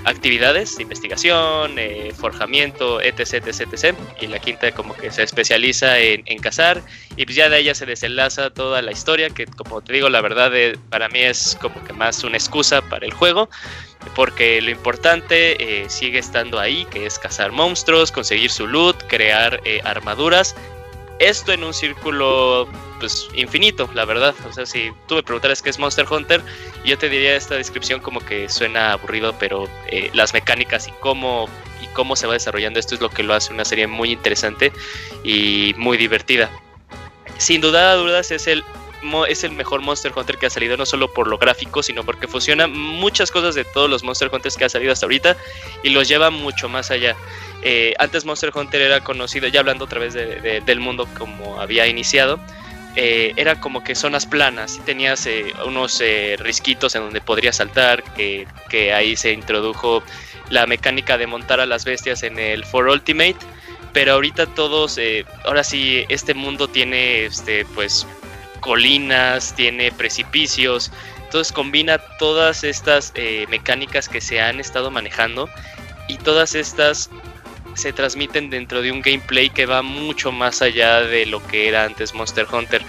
actividades 0.04 0.76
de 0.76 0.84
investigación, 0.84 1.76
forjamiento, 2.14 3.00
etc, 3.00 3.48
etc. 3.48 3.96
Y 4.20 4.28
la 4.28 4.38
quinta 4.38 4.70
como 4.70 4.94
que 4.94 5.10
se 5.10 5.24
especializa 5.24 5.98
en, 5.98 6.38
cazar 6.38 6.82
y 7.16 7.24
pues 7.24 7.34
ya 7.34 7.48
de 7.48 7.58
ella 7.58 7.74
se 7.74 7.84
desenlaza 7.84 8.50
toda 8.50 8.80
la 8.80 8.92
historia, 8.92 9.28
que 9.30 9.46
como 9.46 9.80
te 9.80 9.92
digo, 9.92 10.08
la 10.08 10.20
verdad 10.20 10.52
para 10.88 11.08
mí 11.08 11.18
es 11.18 11.58
como 11.60 11.82
que 11.82 11.92
más 11.92 12.22
una 12.22 12.36
excusa 12.36 12.80
para 12.80 13.04
el 13.04 13.12
juego 13.12 13.48
porque 14.14 14.60
lo 14.60 14.70
importante 14.70 15.82
eh, 15.82 15.88
sigue 15.88 16.18
estando 16.18 16.58
ahí, 16.58 16.84
que 16.86 17.06
es 17.06 17.18
cazar 17.18 17.52
monstruos, 17.52 18.12
conseguir 18.12 18.50
su 18.50 18.66
loot, 18.66 19.02
crear 19.06 19.60
eh, 19.64 19.80
armaduras. 19.84 20.54
Esto 21.18 21.52
en 21.52 21.62
un 21.62 21.72
círculo 21.72 22.68
pues 22.98 23.28
infinito, 23.34 23.88
la 23.94 24.04
verdad. 24.04 24.34
O 24.48 24.52
sea, 24.52 24.66
si 24.66 24.90
tú 25.06 25.16
me 25.16 25.22
preguntaras 25.22 25.62
qué 25.62 25.70
es 25.70 25.78
Monster 25.78 26.06
Hunter, 26.10 26.42
yo 26.84 26.98
te 26.98 27.08
diría 27.08 27.36
esta 27.36 27.54
descripción 27.56 28.00
como 28.00 28.20
que 28.20 28.48
suena 28.48 28.92
aburrido, 28.92 29.34
pero 29.38 29.68
eh, 29.88 30.10
las 30.14 30.34
mecánicas 30.34 30.88
y 30.88 30.92
cómo 31.00 31.48
y 31.82 31.86
cómo 31.94 32.16
se 32.16 32.26
va 32.26 32.34
desarrollando 32.34 32.78
esto 32.78 32.94
es 32.94 33.00
lo 33.00 33.10
que 33.10 33.22
lo 33.22 33.34
hace 33.34 33.52
una 33.52 33.64
serie 33.64 33.86
muy 33.86 34.12
interesante 34.12 34.72
y 35.24 35.74
muy 35.76 35.96
divertida. 35.96 36.50
Sin 37.38 37.60
duda 37.60 37.94
dudas 37.94 38.30
es 38.30 38.46
el 38.46 38.64
es 39.28 39.44
el 39.44 39.52
mejor 39.52 39.80
Monster 39.82 40.12
Hunter 40.14 40.38
que 40.38 40.46
ha 40.46 40.50
salido, 40.50 40.76
no 40.76 40.86
solo 40.86 41.12
por 41.12 41.26
lo 41.28 41.38
gráfico, 41.38 41.82
sino 41.82 42.04
porque 42.04 42.28
fusiona 42.28 42.66
muchas 42.66 43.30
cosas 43.30 43.54
de 43.54 43.64
todos 43.64 43.90
los 43.90 44.02
Monster 44.02 44.30
Hunters 44.32 44.56
que 44.56 44.64
ha 44.64 44.68
salido 44.68 44.92
hasta 44.92 45.06
ahorita 45.06 45.36
y 45.82 45.90
los 45.90 46.08
lleva 46.08 46.30
mucho 46.30 46.68
más 46.68 46.90
allá. 46.90 47.16
Eh, 47.62 47.94
antes 47.98 48.24
Monster 48.24 48.50
Hunter 48.54 48.80
era 48.80 49.00
conocido, 49.04 49.48
ya 49.48 49.60
hablando 49.60 49.84
otra 49.84 50.00
vez 50.00 50.14
de- 50.14 50.40
de- 50.40 50.60
del 50.60 50.80
mundo 50.80 51.06
como 51.18 51.60
había 51.60 51.86
iniciado, 51.86 52.40
eh, 52.96 53.32
era 53.36 53.60
como 53.60 53.82
que 53.82 53.94
zonas 53.94 54.26
planas 54.26 54.76
y 54.76 54.80
tenías 54.80 55.24
eh, 55.26 55.52
unos 55.66 56.02
risquitos 56.38 56.94
en 56.94 57.02
donde 57.02 57.20
podrías 57.20 57.56
saltar, 57.56 58.02
que, 58.14 58.46
que 58.68 58.92
ahí 58.92 59.16
se 59.16 59.32
introdujo 59.32 60.02
la 60.50 60.66
mecánica 60.66 61.16
de 61.18 61.26
montar 61.26 61.60
a 61.60 61.66
las 61.66 61.84
bestias 61.84 62.22
en 62.22 62.38
el 62.38 62.64
For 62.64 62.86
Ultimate. 62.88 63.36
Pero 63.94 64.14
ahorita 64.14 64.46
todos, 64.46 64.98
ahora 65.44 65.62
sí, 65.64 66.04
este 66.08 66.32
mundo 66.32 66.66
tiene, 66.66 67.26
este, 67.26 67.66
pues, 67.74 68.06
colinas, 68.62 69.54
tiene 69.54 69.92
precipicios. 69.92 70.90
Entonces 71.24 71.52
combina 71.52 71.98
todas 72.18 72.64
estas 72.64 73.12
eh, 73.14 73.46
mecánicas 73.50 74.08
que 74.08 74.22
se 74.22 74.40
han 74.40 74.60
estado 74.60 74.90
manejando 74.90 75.50
y 76.08 76.16
todas 76.16 76.54
estas 76.54 77.10
se 77.74 77.92
transmiten 77.92 78.50
dentro 78.50 78.82
de 78.82 78.92
un 78.92 79.00
gameplay 79.00 79.50
que 79.50 79.66
va 79.66 79.82
mucho 79.82 80.30
más 80.30 80.62
allá 80.62 81.00
de 81.00 81.26
lo 81.26 81.44
que 81.46 81.68
era 81.68 81.84
antes 81.84 82.14
Monster 82.14 82.46
Hunter. 82.50 82.82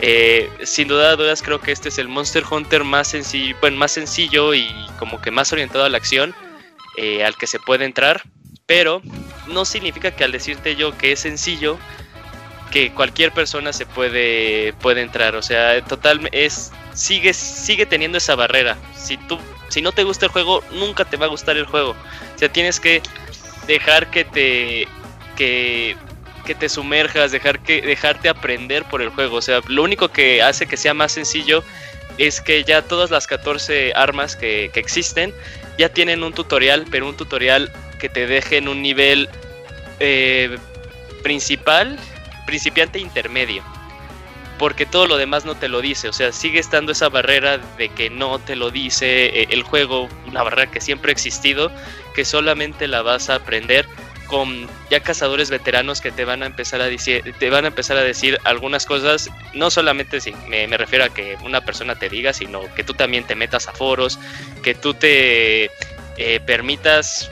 Eh, 0.00 0.50
sin 0.64 0.88
duda 0.88 1.14
dudas 1.16 1.42
creo 1.42 1.60
que 1.60 1.72
este 1.72 1.90
es 1.90 1.98
el 1.98 2.08
Monster 2.08 2.42
Hunter 2.50 2.84
más 2.84 3.08
sencillo, 3.08 3.54
bueno, 3.60 3.76
más 3.76 3.92
sencillo 3.92 4.54
y 4.54 4.66
como 4.98 5.20
que 5.20 5.30
más 5.30 5.52
orientado 5.52 5.84
a 5.84 5.90
la 5.90 5.98
acción 5.98 6.34
eh, 6.96 7.22
al 7.22 7.36
que 7.36 7.46
se 7.46 7.58
puede 7.58 7.84
entrar, 7.84 8.22
pero 8.64 9.02
no 9.46 9.64
significa 9.66 10.10
que 10.10 10.24
al 10.24 10.32
decirte 10.32 10.74
yo 10.74 10.96
que 10.96 11.12
es 11.12 11.20
sencillo 11.20 11.78
que 12.70 12.92
cualquier 12.92 13.32
persona 13.32 13.72
se 13.72 13.86
puede 13.86 14.72
puede 14.80 15.02
entrar, 15.02 15.34
o 15.34 15.42
sea, 15.42 15.82
total 15.84 16.28
es 16.32 16.72
sigue 16.94 17.32
sigue 17.34 17.86
teniendo 17.86 18.18
esa 18.18 18.34
barrera. 18.34 18.76
Si 18.96 19.16
tú 19.16 19.38
si 19.68 19.82
no 19.82 19.92
te 19.92 20.04
gusta 20.04 20.26
el 20.26 20.32
juego, 20.32 20.64
nunca 20.72 21.04
te 21.04 21.16
va 21.16 21.26
a 21.26 21.28
gustar 21.28 21.56
el 21.56 21.66
juego. 21.66 21.90
O 21.90 22.38
sea, 22.38 22.48
tienes 22.48 22.80
que 22.80 23.02
dejar 23.66 24.10
que 24.10 24.24
te 24.24 24.88
que 25.36 25.96
que 26.44 26.54
te 26.54 26.68
sumerjas, 26.68 27.32
dejar 27.32 27.60
que 27.60 27.82
dejarte 27.82 28.28
aprender 28.28 28.84
por 28.84 29.02
el 29.02 29.10
juego. 29.10 29.36
O 29.36 29.42
sea, 29.42 29.60
lo 29.68 29.82
único 29.82 30.08
que 30.08 30.42
hace 30.42 30.66
que 30.66 30.76
sea 30.76 30.94
más 30.94 31.12
sencillo 31.12 31.62
es 32.18 32.40
que 32.40 32.64
ya 32.64 32.82
todas 32.82 33.10
las 33.10 33.26
14 33.26 33.92
armas 33.94 34.36
que, 34.36 34.70
que 34.72 34.80
existen 34.80 35.32
ya 35.78 35.88
tienen 35.88 36.22
un 36.22 36.32
tutorial, 36.32 36.86
pero 36.90 37.08
un 37.08 37.16
tutorial 37.16 37.72
que 37.98 38.08
te 38.08 38.26
deje 38.26 38.58
en 38.58 38.68
un 38.68 38.82
nivel 38.82 39.28
eh, 40.00 40.58
principal, 41.22 41.98
principiante 42.46 42.98
intermedio. 42.98 43.62
Porque 44.58 44.84
todo 44.84 45.06
lo 45.06 45.16
demás 45.16 45.46
no 45.46 45.54
te 45.54 45.68
lo 45.68 45.80
dice, 45.80 46.08
o 46.08 46.12
sea, 46.12 46.32
sigue 46.32 46.58
estando 46.58 46.92
esa 46.92 47.08
barrera 47.08 47.58
de 47.78 47.88
que 47.88 48.10
no 48.10 48.38
te 48.38 48.56
lo 48.56 48.70
dice 48.70 49.40
eh, 49.40 49.46
el 49.50 49.62
juego, 49.62 50.08
una 50.26 50.42
barrera 50.42 50.70
que 50.70 50.82
siempre 50.82 51.10
ha 51.10 51.12
existido, 51.12 51.72
que 52.14 52.26
solamente 52.26 52.86
la 52.86 53.00
vas 53.00 53.30
a 53.30 53.36
aprender 53.36 53.86
con 54.26 54.68
ya 54.90 55.00
cazadores 55.00 55.50
veteranos 55.50 56.00
que 56.00 56.12
te 56.12 56.24
van 56.24 56.44
a 56.44 56.46
empezar 56.46 56.80
a 56.80 56.86
decir, 56.86 57.34
te 57.38 57.50
van 57.50 57.64
a 57.64 57.68
empezar 57.68 57.96
a 57.96 58.02
decir 58.02 58.38
algunas 58.44 58.86
cosas, 58.86 59.28
no 59.54 59.70
solamente 59.70 60.20
si 60.20 60.32
me, 60.46 60.68
me 60.68 60.76
refiero 60.76 61.04
a 61.04 61.08
que 61.08 61.36
una 61.42 61.62
persona 61.62 61.96
te 61.96 62.08
diga, 62.08 62.32
sino 62.32 62.62
que 62.74 62.84
tú 62.84 62.94
también 62.94 63.24
te 63.24 63.34
metas 63.34 63.66
a 63.66 63.72
foros, 63.72 64.20
que 64.62 64.74
tú 64.74 64.94
te 64.94 65.70
eh, 66.16 66.38
permitas 66.46 67.30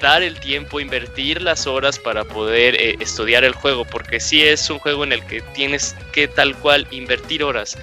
dar 0.00 0.22
el 0.22 0.38
tiempo, 0.40 0.80
invertir 0.80 1.42
las 1.42 1.66
horas 1.66 1.98
para 1.98 2.24
poder 2.24 2.74
eh, 2.80 2.96
estudiar 3.00 3.44
el 3.44 3.54
juego, 3.54 3.84
porque 3.84 4.20
sí 4.20 4.42
es 4.42 4.68
un 4.70 4.78
juego 4.78 5.04
en 5.04 5.12
el 5.12 5.24
que 5.26 5.40
tienes 5.40 5.96
que 6.12 6.28
tal 6.28 6.56
cual 6.56 6.86
invertir 6.90 7.42
horas. 7.44 7.76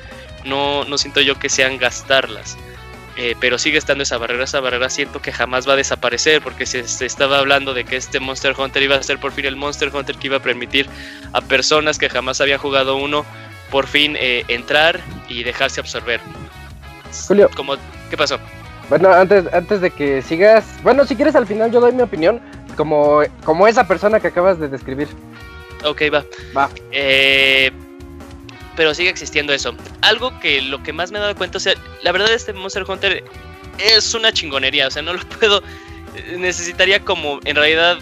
No, 0.44 0.84
no 0.86 0.98
siento 0.98 1.22
yo 1.22 1.38
que 1.40 1.50
sean 1.50 1.78
gastarlas. 1.78 2.58
Eh, 3.18 3.34
pero 3.40 3.58
sigue 3.58 3.78
estando 3.78 4.04
esa 4.04 4.18
barrera, 4.18 4.44
esa 4.44 4.60
barrera 4.60 4.90
siento 4.90 5.22
que 5.22 5.32
jamás 5.32 5.68
va 5.68 5.74
a 5.74 5.78
desaparecer 5.78 6.42
porque 6.42 6.66
se, 6.66 6.86
se, 6.86 7.06
estaba 7.06 7.40
hablando 7.40 7.74
de 7.74 7.86
que 7.86 7.96
este 7.96 8.20
Monster 8.20 8.54
Hunter 8.58 8.84
iba 8.84 8.98
a 8.98 9.04
ser 9.04 9.20
por 9.20 9.32
fin 9.32 9.46
el 9.46 9.56
Monster 9.56 9.90
Hunter 9.94 10.18
que 10.18 10.28
iba 10.28 10.36
a 10.36 10.42
permitir 10.42 10.90
a 11.32 11.40
personas 11.40 11.98
que 11.98 12.10
jamás 12.10 12.42
habían 12.42 12.60
jugado 12.60 12.98
uno 12.98 13.26
por 13.72 13.88
fin 13.88 14.18
eh, 14.20 14.44
entrar 14.50 15.00
y 15.30 15.44
dejarse 15.44 15.80
absorber. 15.80 16.20
Julio. 17.28 17.50
Como, 17.56 17.78
¿Qué 18.10 18.18
pasó? 18.18 18.38
Bueno, 18.90 19.12
antes, 19.12 19.52
antes 19.54 19.82
de 19.82 19.92
que 19.92 20.22
sigas, 20.22 20.66
bueno, 20.84 21.06
si 21.06 21.16
quieres 21.16 21.36
al 21.36 21.48
final 21.48 21.72
yo 21.72 21.80
doy 21.80 21.92
mi 21.92 22.04
opinión 22.04 22.40
como, 22.78 23.22
como 23.44 23.68
esa 23.68 23.88
persona 23.88 24.20
que 24.20 24.28
acabas 24.28 24.60
de 24.60 24.68
describir. 24.68 25.08
Ok, 25.84 26.04
va. 26.14 26.24
Va. 26.56 26.70
Eh, 26.92 27.72
pero 28.76 28.94
sigue 28.94 29.10
existiendo 29.10 29.54
eso. 29.54 29.74
Algo 30.02 30.38
que 30.40 30.62
lo 30.62 30.84
que 30.84 30.94
más 30.94 31.12
me 31.12 31.18
he 31.18 31.22
dado 31.22 31.36
cuenta, 31.36 31.58
o 31.58 31.62
sea, 31.62 31.74
la 32.04 32.12
verdad 32.12 32.32
este 32.34 32.54
Monster 32.54 32.84
Hunter 32.88 33.24
es 33.80 34.14
una 34.14 34.32
chingonería, 34.32 34.88
o 34.88 34.92
sea, 34.92 35.02
no 35.02 35.14
lo 35.14 35.20
puedo, 35.40 35.62
necesitaría 36.38 37.00
como 37.00 37.40
en 37.46 37.56
realidad 37.56 37.98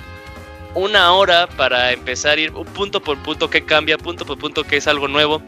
una 0.76 1.14
hora 1.14 1.48
para 1.48 1.92
empezar 1.92 2.38
a 2.38 2.42
ir 2.42 2.52
punto 2.52 3.02
por 3.02 3.18
punto 3.20 3.50
que 3.50 3.64
cambia, 3.64 3.98
punto 3.98 4.26
por 4.26 4.38
punto 4.38 4.64
que 4.64 4.78
es 4.78 4.88
algo 4.88 5.08
nuevo, 5.08 5.42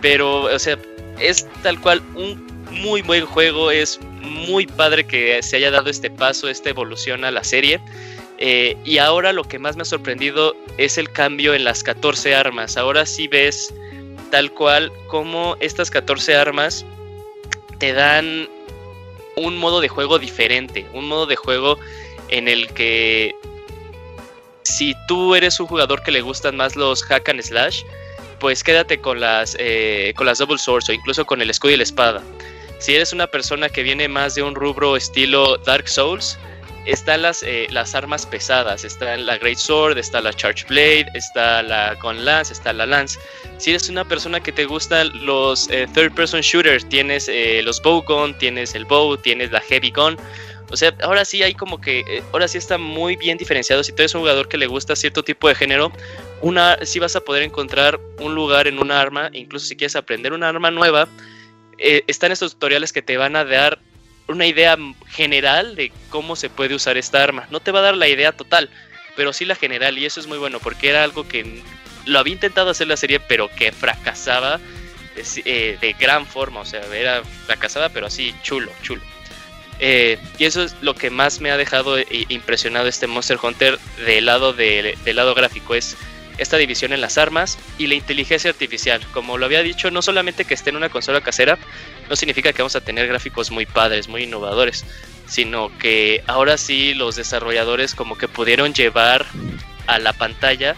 pero, 0.00 0.44
o 0.44 0.58
sea, 0.58 0.78
es 1.18 1.46
tal 1.62 1.78
cual 1.80 2.02
un 2.14 2.51
muy 2.72 3.02
buen 3.02 3.26
juego, 3.26 3.70
es 3.70 4.00
muy 4.20 4.66
padre 4.66 5.04
que 5.04 5.42
se 5.42 5.56
haya 5.56 5.70
dado 5.70 5.90
este 5.90 6.10
paso, 6.10 6.48
esta 6.48 6.70
evolución 6.70 7.24
a 7.24 7.30
la 7.30 7.44
serie. 7.44 7.80
Eh, 8.38 8.76
y 8.84 8.98
ahora 8.98 9.32
lo 9.32 9.44
que 9.44 9.58
más 9.58 9.76
me 9.76 9.82
ha 9.82 9.84
sorprendido 9.84 10.56
es 10.78 10.98
el 10.98 11.10
cambio 11.12 11.54
en 11.54 11.64
las 11.64 11.82
14 11.82 12.34
armas. 12.34 12.76
Ahora 12.76 13.06
sí 13.06 13.28
ves 13.28 13.72
tal 14.30 14.50
cual 14.52 14.90
como 15.08 15.56
estas 15.60 15.90
14 15.90 16.34
armas 16.34 16.84
te 17.78 17.92
dan 17.92 18.48
un 19.36 19.56
modo 19.58 19.80
de 19.80 19.88
juego 19.88 20.18
diferente, 20.18 20.86
un 20.92 21.08
modo 21.08 21.26
de 21.26 21.36
juego 21.36 21.78
en 22.28 22.48
el 22.48 22.68
que 22.72 23.34
si 24.62 24.94
tú 25.06 25.34
eres 25.34 25.60
un 25.60 25.66
jugador 25.66 26.02
que 26.02 26.10
le 26.10 26.22
gustan 26.22 26.56
más 26.56 26.76
los 26.76 27.02
hack 27.04 27.28
and 27.28 27.42
slash, 27.42 27.82
pues 28.40 28.64
quédate 28.64 29.00
con 29.00 29.20
las, 29.20 29.56
eh, 29.58 30.12
con 30.16 30.26
las 30.26 30.38
double 30.38 30.58
swords 30.58 30.88
o 30.88 30.92
incluso 30.92 31.24
con 31.24 31.40
el 31.42 31.50
escudo 31.50 31.72
y 31.72 31.76
la 31.76 31.82
espada. 31.82 32.22
Si 32.82 32.96
eres 32.96 33.12
una 33.12 33.28
persona 33.28 33.68
que 33.68 33.84
viene 33.84 34.08
más 34.08 34.34
de 34.34 34.42
un 34.42 34.56
rubro 34.56 34.96
estilo 34.96 35.56
Dark 35.58 35.88
Souls, 35.88 36.36
están 36.84 37.22
las, 37.22 37.44
eh, 37.44 37.68
las 37.70 37.94
armas 37.94 38.26
pesadas. 38.26 38.82
Está 38.82 39.16
la 39.16 39.38
Great 39.38 39.58
Sword, 39.58 39.98
está 39.98 40.20
la 40.20 40.32
Charge 40.32 40.64
Blade, 40.66 41.06
está 41.14 41.62
la 41.62 41.94
Gun 41.94 42.24
Lance, 42.24 42.52
está 42.52 42.72
la 42.72 42.84
Lance. 42.84 43.20
Si 43.58 43.70
eres 43.70 43.88
una 43.88 44.04
persona 44.04 44.40
que 44.40 44.50
te 44.50 44.64
gustan 44.64 45.12
los 45.24 45.70
eh, 45.70 45.86
third 45.94 46.12
person 46.14 46.40
shooters, 46.40 46.84
tienes 46.88 47.30
los 47.62 47.80
bow 47.80 48.02
gun, 48.02 48.36
tienes 48.38 48.74
el 48.74 48.84
bow, 48.84 49.16
tienes 49.16 49.52
la 49.52 49.60
heavy 49.60 49.92
gun. 49.92 50.16
O 50.72 50.76
sea, 50.76 50.92
ahora 51.02 51.24
sí 51.24 51.40
hay 51.40 51.54
como 51.54 51.80
que, 51.80 52.00
eh, 52.00 52.24
ahora 52.32 52.48
sí 52.48 52.58
está 52.58 52.78
muy 52.78 53.14
bien 53.14 53.38
diferenciado. 53.38 53.84
Si 53.84 53.92
tú 53.92 54.02
eres 54.02 54.12
un 54.16 54.22
jugador 54.22 54.48
que 54.48 54.58
le 54.58 54.66
gusta 54.66 54.96
cierto 54.96 55.22
tipo 55.22 55.46
de 55.46 55.54
género, 55.54 55.92
una, 56.40 56.78
sí 56.82 56.98
vas 56.98 57.14
a 57.14 57.20
poder 57.20 57.44
encontrar 57.44 58.00
un 58.18 58.34
lugar 58.34 58.66
en 58.66 58.80
un 58.80 58.90
arma, 58.90 59.30
incluso 59.34 59.66
si 59.66 59.76
quieres 59.76 59.94
aprender 59.94 60.32
una 60.32 60.48
arma 60.48 60.72
nueva, 60.72 61.06
eh, 61.78 62.04
están 62.06 62.32
estos 62.32 62.54
tutoriales 62.54 62.92
que 62.92 63.02
te 63.02 63.16
van 63.16 63.36
a 63.36 63.44
dar 63.44 63.78
una 64.28 64.46
idea 64.46 64.76
general 65.08 65.76
de 65.76 65.92
cómo 66.10 66.36
se 66.36 66.50
puede 66.50 66.74
usar 66.74 66.96
esta 66.96 67.22
arma. 67.22 67.46
No 67.50 67.60
te 67.60 67.72
va 67.72 67.80
a 67.80 67.82
dar 67.82 67.96
la 67.96 68.08
idea 68.08 68.32
total, 68.32 68.70
pero 69.16 69.32
sí 69.32 69.44
la 69.44 69.54
general, 69.54 69.98
y 69.98 70.06
eso 70.06 70.20
es 70.20 70.26
muy 70.26 70.38
bueno, 70.38 70.60
porque 70.60 70.88
era 70.88 71.04
algo 71.04 71.26
que 71.26 71.62
lo 72.06 72.18
había 72.18 72.34
intentado 72.34 72.70
hacer 72.70 72.86
la 72.86 72.96
serie, 72.96 73.20
pero 73.20 73.48
que 73.48 73.72
fracasaba 73.72 74.60
eh, 75.44 75.76
de 75.80 75.92
gran 75.94 76.26
forma, 76.26 76.60
o 76.60 76.64
sea, 76.64 76.80
era 76.94 77.22
fracasada, 77.46 77.90
pero 77.90 78.06
así 78.06 78.34
chulo, 78.42 78.72
chulo. 78.82 79.02
Eh, 79.78 80.18
y 80.38 80.44
eso 80.44 80.62
es 80.62 80.76
lo 80.80 80.94
que 80.94 81.10
más 81.10 81.40
me 81.40 81.50
ha 81.50 81.56
dejado 81.56 81.98
eh, 81.98 82.06
impresionado 82.28 82.86
este 82.86 83.06
Monster 83.06 83.38
Hunter 83.42 83.78
del 84.04 84.26
lado, 84.26 84.52
del 84.52 84.96
lado 85.04 85.34
gráfico, 85.34 85.74
es 85.74 85.96
esta 86.42 86.56
división 86.56 86.92
en 86.92 87.00
las 87.00 87.18
armas 87.18 87.58
y 87.78 87.86
la 87.86 87.94
inteligencia 87.94 88.50
artificial. 88.50 89.00
Como 89.12 89.38
lo 89.38 89.46
había 89.46 89.62
dicho, 89.62 89.90
no 89.90 90.02
solamente 90.02 90.44
que 90.44 90.54
esté 90.54 90.70
en 90.70 90.76
una 90.76 90.88
consola 90.88 91.20
casera, 91.20 91.58
no 92.08 92.16
significa 92.16 92.52
que 92.52 92.62
vamos 92.62 92.76
a 92.76 92.80
tener 92.80 93.06
gráficos 93.08 93.50
muy 93.50 93.66
padres, 93.66 94.08
muy 94.08 94.24
innovadores, 94.24 94.84
sino 95.26 95.76
que 95.78 96.22
ahora 96.26 96.58
sí 96.58 96.94
los 96.94 97.16
desarrolladores 97.16 97.94
como 97.94 98.18
que 98.18 98.28
pudieron 98.28 98.74
llevar 98.74 99.26
a 99.86 99.98
la 99.98 100.12
pantalla 100.12 100.76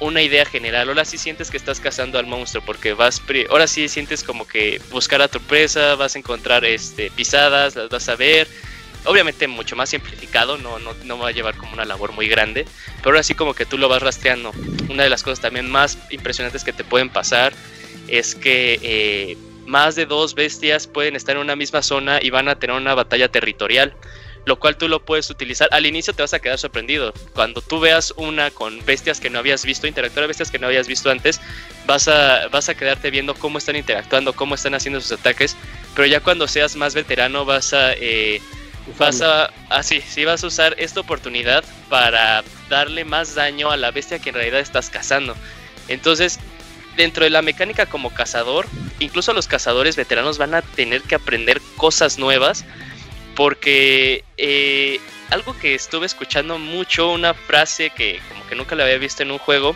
una 0.00 0.22
idea 0.22 0.44
general. 0.44 0.88
Ahora 0.88 1.04
sí 1.04 1.16
sientes 1.16 1.50
que 1.50 1.56
estás 1.56 1.80
cazando 1.80 2.18
al 2.18 2.26
monstruo 2.26 2.62
porque 2.64 2.92
vas, 2.92 3.22
ahora 3.50 3.66
sí 3.66 3.88
sientes 3.88 4.24
como 4.24 4.46
que 4.46 4.80
buscar 4.90 5.22
a 5.22 5.28
tu 5.28 5.40
presa, 5.40 5.94
vas 5.94 6.16
a 6.16 6.18
encontrar 6.18 6.64
este, 6.64 7.10
pisadas, 7.10 7.76
las 7.76 7.88
vas 7.88 8.08
a 8.08 8.16
ver. 8.16 8.48
Obviamente 9.04 9.48
mucho 9.48 9.76
más 9.76 9.90
simplificado, 9.90 10.58
no, 10.58 10.78
no, 10.78 10.94
no 11.04 11.18
va 11.18 11.28
a 11.28 11.32
llevar 11.32 11.56
como 11.56 11.72
una 11.72 11.84
labor 11.84 12.12
muy 12.12 12.28
grande, 12.28 12.66
pero 12.98 13.10
ahora 13.10 13.22
sí 13.22 13.34
como 13.34 13.54
que 13.54 13.66
tú 13.66 13.78
lo 13.78 13.88
vas 13.88 14.02
rastreando. 14.02 14.52
Una 14.88 15.02
de 15.02 15.10
las 15.10 15.22
cosas 15.22 15.40
también 15.40 15.70
más 15.70 15.98
impresionantes 16.10 16.64
que 16.64 16.72
te 16.72 16.84
pueden 16.84 17.10
pasar 17.10 17.52
es 18.08 18.34
que 18.34 18.78
eh, 18.82 19.36
más 19.66 19.94
de 19.96 20.06
dos 20.06 20.34
bestias 20.34 20.86
pueden 20.86 21.16
estar 21.16 21.36
en 21.36 21.42
una 21.42 21.56
misma 21.56 21.82
zona 21.82 22.20
y 22.22 22.30
van 22.30 22.48
a 22.48 22.58
tener 22.58 22.76
una 22.76 22.94
batalla 22.94 23.28
territorial 23.28 23.94
lo 24.44 24.58
cual 24.58 24.76
tú 24.76 24.88
lo 24.88 25.04
puedes 25.04 25.30
utilizar. 25.30 25.68
Al 25.72 25.86
inicio 25.86 26.12
te 26.12 26.22
vas 26.22 26.34
a 26.34 26.40
quedar 26.40 26.58
sorprendido. 26.58 27.12
Cuando 27.32 27.60
tú 27.60 27.80
veas 27.80 28.12
una 28.16 28.50
con 28.50 28.84
bestias 28.84 29.20
que 29.20 29.30
no 29.30 29.38
habías 29.38 29.64
visto, 29.64 29.86
interactuar 29.86 30.24
a 30.24 30.26
bestias 30.26 30.50
que 30.50 30.58
no 30.58 30.66
habías 30.66 30.88
visto 30.88 31.10
antes, 31.10 31.40
vas 31.86 32.08
a, 32.08 32.48
vas 32.48 32.68
a 32.68 32.74
quedarte 32.74 33.10
viendo 33.10 33.34
cómo 33.34 33.58
están 33.58 33.76
interactuando, 33.76 34.32
cómo 34.32 34.54
están 34.54 34.74
haciendo 34.74 35.00
sus 35.00 35.12
ataques. 35.12 35.56
Pero 35.94 36.06
ya 36.06 36.20
cuando 36.20 36.48
seas 36.48 36.76
más 36.76 36.94
veterano 36.94 37.44
vas 37.44 37.72
a... 37.72 37.92
Eh, 37.94 38.40
vas 38.98 39.22
a... 39.22 39.50
Así, 39.68 40.00
sí, 40.00 40.24
vas 40.24 40.44
a 40.44 40.46
usar 40.46 40.74
esta 40.78 41.00
oportunidad 41.00 41.64
para 41.88 42.42
darle 42.68 43.04
más 43.04 43.34
daño 43.34 43.70
a 43.70 43.76
la 43.76 43.90
bestia 43.90 44.18
que 44.18 44.30
en 44.30 44.36
realidad 44.36 44.60
estás 44.60 44.90
cazando. 44.90 45.36
Entonces, 45.88 46.38
dentro 46.96 47.24
de 47.24 47.30
la 47.30 47.42
mecánica 47.42 47.86
como 47.86 48.10
cazador, 48.10 48.66
incluso 48.98 49.32
los 49.32 49.46
cazadores 49.46 49.96
veteranos 49.96 50.38
van 50.38 50.54
a 50.54 50.62
tener 50.62 51.02
que 51.02 51.14
aprender 51.14 51.60
cosas 51.76 52.18
nuevas 52.18 52.64
porque 53.34 54.24
eh, 54.36 55.00
algo 55.30 55.58
que 55.58 55.74
estuve 55.74 56.06
escuchando 56.06 56.58
mucho, 56.58 57.10
una 57.10 57.34
frase 57.34 57.90
que 57.90 58.20
como 58.28 58.46
que 58.46 58.54
nunca 58.54 58.74
la 58.74 58.84
había 58.84 58.98
visto 58.98 59.22
en 59.22 59.30
un 59.30 59.38
juego, 59.38 59.74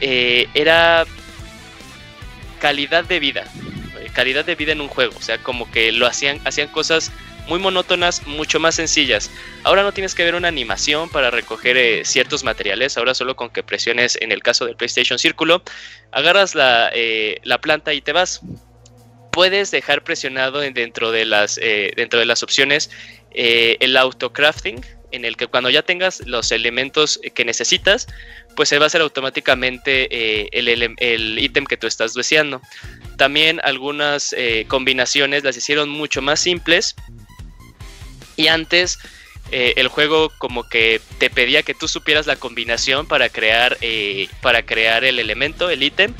eh, 0.00 0.48
era 0.54 1.04
calidad 2.60 3.04
de 3.04 3.20
vida, 3.20 3.44
eh, 4.00 4.10
calidad 4.12 4.44
de 4.44 4.54
vida 4.54 4.72
en 4.72 4.80
un 4.80 4.88
juego, 4.88 5.14
o 5.16 5.22
sea, 5.22 5.38
como 5.38 5.70
que 5.70 5.92
lo 5.92 6.06
hacían, 6.06 6.40
hacían 6.44 6.68
cosas 6.68 7.12
muy 7.50 7.58
monótonas, 7.58 8.26
mucho 8.26 8.58
más 8.58 8.76
sencillas. 8.76 9.30
Ahora 9.64 9.82
no 9.82 9.92
tienes 9.92 10.14
que 10.14 10.24
ver 10.24 10.34
una 10.34 10.48
animación 10.48 11.10
para 11.10 11.30
recoger 11.30 12.06
ciertos 12.06 12.44
materiales, 12.44 12.96
ahora 12.96 13.12
solo 13.12 13.36
con 13.36 13.50
que 13.50 13.62
presiones, 13.62 14.16
en 14.22 14.32
el 14.32 14.42
caso 14.42 14.64
del 14.64 14.76
PlayStation 14.76 15.18
Círculo, 15.18 15.62
agarras 16.12 16.54
la, 16.54 16.90
la 17.42 17.60
planta 17.60 17.92
y 17.92 18.00
te 18.00 18.12
vas 18.12 18.40
puedes 19.30 19.70
dejar 19.70 20.02
presionado 20.04 20.60
dentro 20.60 21.12
de 21.12 21.24
las, 21.24 21.58
eh, 21.62 21.92
dentro 21.96 22.18
de 22.18 22.26
las 22.26 22.42
opciones 22.42 22.90
eh, 23.32 23.76
el 23.80 23.96
autocrafting, 23.96 24.84
en 25.12 25.24
el 25.24 25.36
que 25.36 25.46
cuando 25.46 25.70
ya 25.70 25.82
tengas 25.82 26.24
los 26.26 26.52
elementos 26.52 27.20
que 27.34 27.44
necesitas, 27.44 28.06
pues 28.54 28.68
se 28.68 28.78
va 28.78 28.84
a 28.84 28.86
hacer 28.86 29.00
automáticamente 29.00 30.08
eh, 30.10 30.48
el 30.52 31.38
ítem 31.38 31.66
que 31.66 31.76
tú 31.76 31.86
estás 31.86 32.14
deseando. 32.14 32.60
También 33.16 33.60
algunas 33.64 34.34
combinaciones 34.68 35.44
las 35.44 35.56
hicieron 35.56 35.88
mucho 35.88 36.22
más 36.22 36.40
simples 36.40 36.94
y 38.40 38.48
antes 38.48 38.98
el 39.52 39.88
juego 39.88 40.30
como 40.38 40.68
que 40.68 41.00
te 41.18 41.28
pedía 41.28 41.64
que 41.64 41.74
tú 41.74 41.88
supieras 41.88 42.26
la 42.26 42.36
combinación 42.36 43.06
para 43.06 43.28
crear, 43.28 43.76
para 44.42 44.62
crear 44.62 45.02
el 45.04 45.18
elemento, 45.18 45.70
el 45.70 45.82
ítem 45.82 46.14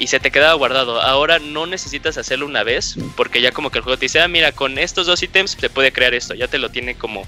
y 0.00 0.06
se 0.06 0.18
te 0.18 0.30
quedaba 0.30 0.54
guardado. 0.54 1.00
Ahora 1.02 1.38
no 1.38 1.66
necesitas 1.66 2.16
hacerlo 2.16 2.46
una 2.46 2.64
vez, 2.64 2.96
porque 3.16 3.42
ya 3.42 3.52
como 3.52 3.70
que 3.70 3.78
el 3.78 3.84
juego 3.84 3.98
te 3.98 4.06
dice, 4.06 4.20
ah, 4.20 4.28
mira, 4.28 4.50
con 4.50 4.78
estos 4.78 5.06
dos 5.06 5.22
ítems 5.22 5.58
se 5.60 5.68
puede 5.68 5.92
crear 5.92 6.14
esto, 6.14 6.34
ya 6.34 6.48
te 6.48 6.58
lo 6.58 6.70
tiene 6.70 6.94
como 6.94 7.26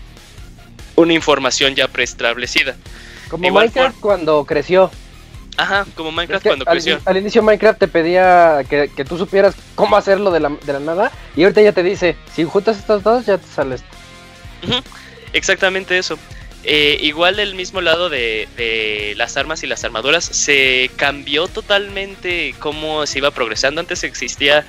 una 0.96 1.12
información 1.12 1.74
ya 1.74 1.86
preestablecida. 1.86 2.74
Como 3.28 3.50
Minecraft 3.50 4.00
cuando 4.00 4.44
creció. 4.46 4.90
Ajá, 5.58 5.84
como 5.94 6.12
Minecraft 6.12 6.46
cuando 6.46 6.64
creció. 6.64 6.98
Al 7.04 7.18
inicio 7.18 7.42
Minecraft 7.42 7.78
te 7.78 7.88
pedía 7.88 8.64
que, 8.66 9.04
tú 9.06 9.18
supieras 9.18 9.54
cómo 9.74 9.96
hacerlo 9.96 10.30
de 10.30 10.40
la, 10.40 10.48
de 10.48 10.72
la, 10.72 10.80
nada, 10.80 11.12
y 11.36 11.42
ahorita 11.42 11.60
ya 11.60 11.72
te 11.72 11.82
dice, 11.82 12.16
si 12.34 12.44
juntas 12.44 12.78
estos 12.78 13.02
dos, 13.02 13.26
ya 13.26 13.36
te 13.36 13.46
sales. 13.46 13.84
Exactamente 15.32 15.98
eso. 15.98 16.18
Eh, 16.64 16.98
igual 17.00 17.36
del 17.36 17.56
mismo 17.56 17.80
lado 17.80 18.08
de, 18.08 19.14
las 19.16 19.36
armas 19.36 19.62
y 19.62 19.66
las 19.66 19.84
armaduras, 19.84 20.24
se 20.24 20.90
cambió 20.96 21.48
totalmente 21.48 22.54
cómo 22.58 23.06
se 23.06 23.18
iba 23.18 23.30
progresando. 23.32 23.80
Antes 23.80 24.04
existía 24.04 24.64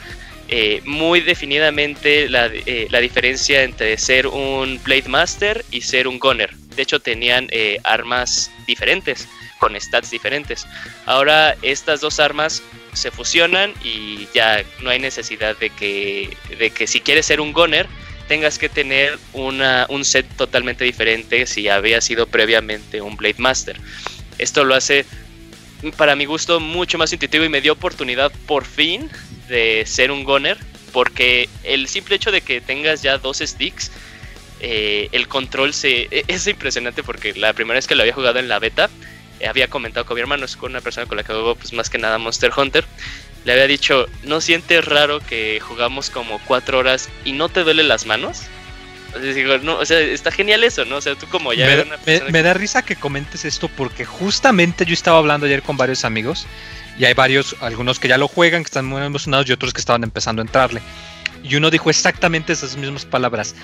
eh, 0.47 0.81
muy 0.85 1.21
definidamente 1.21 2.29
la, 2.29 2.47
eh, 2.47 2.87
la, 2.89 2.99
diferencia 2.99 3.63
entre 3.63 3.97
ser 3.97 4.27
un 4.27 4.81
Blade 4.83 5.07
Master 5.07 5.63
y 5.69 5.81
ser 5.81 6.07
un 6.07 6.17
Gunner. 6.19 6.53
De 6.75 6.81
hecho, 6.81 6.99
tenían 6.99 7.47
armas 7.83 8.49
diferentes, 8.65 9.27
con 9.59 9.79
stats 9.79 10.09
diferentes. 10.09 10.65
Ahora 11.05 11.55
estas 11.61 12.01
dos 12.01 12.19
armas 12.19 12.63
se 12.93 13.11
fusionan 13.11 13.73
y 13.83 14.27
ya 14.33 14.63
no 14.81 14.89
hay 14.89 14.97
necesidad 14.97 15.55
de 15.57 15.69
que, 15.69 16.35
de 16.57 16.71
que 16.71 16.87
si 16.87 16.99
quieres 16.99 17.27
ser 17.27 17.39
un 17.39 17.53
Gunner, 17.53 17.87
tengas 18.27 18.57
que 18.57 18.69
tener 18.69 19.17
un 19.33 20.05
set 20.05 20.25
totalmente 20.35 20.83
diferente 20.83 21.45
si 21.45 21.69
había 21.69 22.01
sido 22.01 22.27
previamente 22.27 23.01
un 23.01 23.15
Blade 23.15 23.35
Master. 23.37 23.79
Esto 24.37 24.63
lo 24.63 24.75
hace, 24.75 25.05
para 25.97 26.15
mi 26.15 26.25
gusto, 26.25 26.59
mucho 26.59 26.97
más 26.97 27.13
intuitivo 27.13 27.43
y 27.43 27.49
me 27.49 27.61
dio 27.61 27.73
oportunidad 27.73 28.31
por 28.47 28.65
fin 28.65 29.09
de 29.47 29.83
ser 29.85 30.11
un 30.11 30.23
goner, 30.23 30.57
porque 30.91 31.49
el 31.63 31.87
simple 31.87 32.15
hecho 32.15 32.31
de 32.31 32.41
que 32.41 32.61
tengas 32.61 33.01
ya 33.01 33.17
dos 33.17 33.39
sticks, 33.39 33.91
eh, 34.59 35.09
el 35.11 35.27
control 35.27 35.73
se 35.73 36.07
e, 36.09 36.23
es 36.27 36.47
impresionante 36.47 37.03
porque 37.03 37.33
la 37.33 37.53
primera 37.53 37.77
vez 37.77 37.87
que 37.87 37.95
lo 37.95 38.01
había 38.01 38.13
jugado 38.13 38.39
en 38.39 38.47
la 38.47 38.59
beta, 38.59 38.89
eh, 39.39 39.47
había 39.47 39.67
comentado 39.67 40.05
con 40.05 40.15
mi 40.15 40.21
hermano, 40.21 40.45
es 40.45 40.55
con 40.55 40.71
una 40.71 40.81
persona 40.81 41.05
con 41.05 41.17
la 41.17 41.23
que 41.23 41.33
juego 41.33 41.55
pues 41.55 41.73
más 41.73 41.89
que 41.89 41.97
nada 41.97 42.17
Monster 42.17 42.51
Hunter, 42.55 42.85
le 43.45 43.51
había 43.51 43.67
dicho, 43.67 44.07
¿no 44.23 44.41
sientes 44.41 44.85
raro 44.85 45.19
que 45.19 45.59
jugamos 45.59 46.09
como 46.09 46.39
cuatro 46.45 46.79
horas 46.79 47.09
y 47.25 47.33
no 47.33 47.49
te 47.49 47.63
duele 47.63 47.83
las 47.83 48.05
manos? 48.05 48.43
O 49.15 49.19
sea, 49.19 49.33
digo, 49.33 49.57
no, 49.59 49.77
o 49.77 49.85
sea, 49.85 49.99
está 49.99 50.31
genial 50.31 50.63
eso, 50.63 50.85
¿no? 50.85 50.97
O 50.97 51.01
sea, 51.01 51.15
tú 51.15 51.27
como 51.27 51.53
ya... 51.53 51.85
Me, 52.05 52.43
da 52.43 52.53
risa 52.53 52.83
que 52.83 52.95
comentes 52.95 53.45
esto 53.45 53.67
porque 53.67 54.05
justamente 54.05 54.85
yo 54.85 54.93
estaba 54.93 55.19
hablando 55.19 55.45
ayer 55.45 55.61
con 55.61 55.77
varios 55.77 56.05
amigos 56.05 56.47
y 56.97 57.05
hay 57.05 57.13
varios, 57.13 57.55
algunos 57.59 57.99
que 57.99 58.07
ya 58.07 58.17
lo 58.17 58.27
juegan, 58.27 58.63
que 58.63 58.67
están 58.67 58.85
muy 58.85 59.01
emocionados 59.01 59.47
y 59.49 59.51
otros 59.51 59.73
que 59.73 59.81
estaban 59.81 60.03
empezando 60.03 60.41
a 60.41 60.45
entrarle. 60.45 60.81
Y 61.43 61.55
uno 61.55 61.69
dijo 61.69 61.89
exactamente 61.89 62.53
esas 62.53 62.77
mismas 62.77 63.05
palabras. 63.05 63.55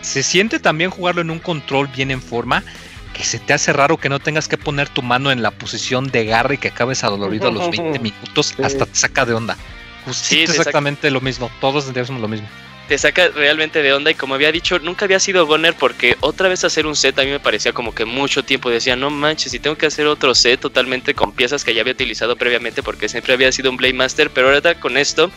Se 0.00 0.22
siente 0.22 0.58
también 0.58 0.90
jugarlo 0.90 1.20
en 1.20 1.30
un 1.30 1.38
control 1.38 1.88
bien 1.88 2.10
en 2.10 2.22
forma, 2.22 2.64
que 3.12 3.24
se 3.24 3.38
te 3.38 3.52
hace 3.52 3.72
raro 3.72 3.96
que 3.96 4.08
no 4.08 4.20
tengas 4.20 4.48
que 4.48 4.56
poner 4.56 4.88
tu 4.88 5.02
mano 5.02 5.30
en 5.30 5.42
la 5.42 5.50
posición 5.50 6.08
de 6.08 6.24
garra 6.24 6.54
y 6.54 6.58
que 6.58 6.68
acabes 6.68 7.04
adolorido 7.04 7.48
a 7.48 7.50
los 7.50 7.70
20 7.76 7.98
minutos, 7.98 8.54
hasta 8.62 8.86
te 8.86 8.94
saca 8.94 9.24
de 9.24 9.34
onda. 9.34 9.56
Justito 10.04 10.52
exactamente 10.52 11.10
lo 11.10 11.20
mismo, 11.20 11.50
todos 11.60 11.92
decimos 11.92 12.20
lo 12.20 12.28
mismo. 12.28 12.48
Te 12.88 12.96
saca 12.96 13.28
realmente 13.28 13.82
de 13.82 13.92
onda 13.92 14.10
y 14.10 14.14
como 14.14 14.34
había 14.34 14.50
dicho, 14.50 14.78
nunca 14.78 15.04
había 15.04 15.20
sido 15.20 15.44
Goner 15.46 15.74
porque 15.74 16.16
otra 16.20 16.48
vez 16.48 16.64
hacer 16.64 16.86
un 16.86 16.96
set 16.96 17.18
a 17.18 17.22
mí 17.24 17.30
me 17.30 17.38
parecía 17.38 17.74
como 17.74 17.94
que 17.94 18.06
mucho 18.06 18.42
tiempo. 18.42 18.70
Decía, 18.70 18.96
no 18.96 19.10
manches, 19.10 19.52
si 19.52 19.58
tengo 19.58 19.76
que 19.76 19.84
hacer 19.84 20.06
otro 20.06 20.34
set 20.34 20.58
totalmente 20.58 21.12
con 21.12 21.32
piezas 21.32 21.64
que 21.64 21.74
ya 21.74 21.82
había 21.82 21.92
utilizado 21.92 22.36
previamente 22.36 22.82
porque 22.82 23.10
siempre 23.10 23.34
había 23.34 23.52
sido 23.52 23.70
un 23.70 23.76
Blade 23.76 23.92
Master, 23.92 24.30
pero 24.30 24.48
ahora 24.48 24.80
con 24.80 24.96
esto, 24.96 25.30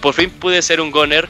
por 0.00 0.14
fin 0.14 0.30
pude 0.30 0.62
ser 0.62 0.80
un 0.80 0.90
Goner 0.90 1.28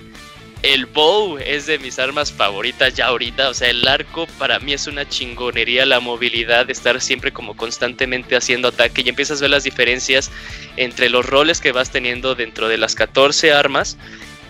el 0.62 0.86
bow 0.86 1.38
es 1.38 1.66
de 1.66 1.78
mis 1.78 1.98
armas 1.98 2.32
favoritas 2.32 2.94
ya 2.94 3.06
ahorita. 3.06 3.50
O 3.50 3.54
sea, 3.54 3.68
el 3.68 3.86
arco 3.86 4.26
para 4.38 4.58
mí 4.58 4.72
es 4.72 4.86
una 4.86 5.08
chingonería. 5.08 5.86
La 5.86 6.00
movilidad, 6.00 6.66
de 6.66 6.72
estar 6.72 7.00
siempre 7.00 7.32
como 7.32 7.56
constantemente 7.56 8.36
haciendo 8.36 8.68
ataque. 8.68 9.02
Y 9.04 9.08
empiezas 9.08 9.38
a 9.38 9.42
ver 9.42 9.50
las 9.50 9.64
diferencias 9.64 10.30
entre 10.76 11.10
los 11.10 11.24
roles 11.26 11.60
que 11.60 11.72
vas 11.72 11.90
teniendo 11.90 12.34
dentro 12.34 12.68
de 12.68 12.78
las 12.78 12.94
14 12.94 13.52
armas. 13.52 13.96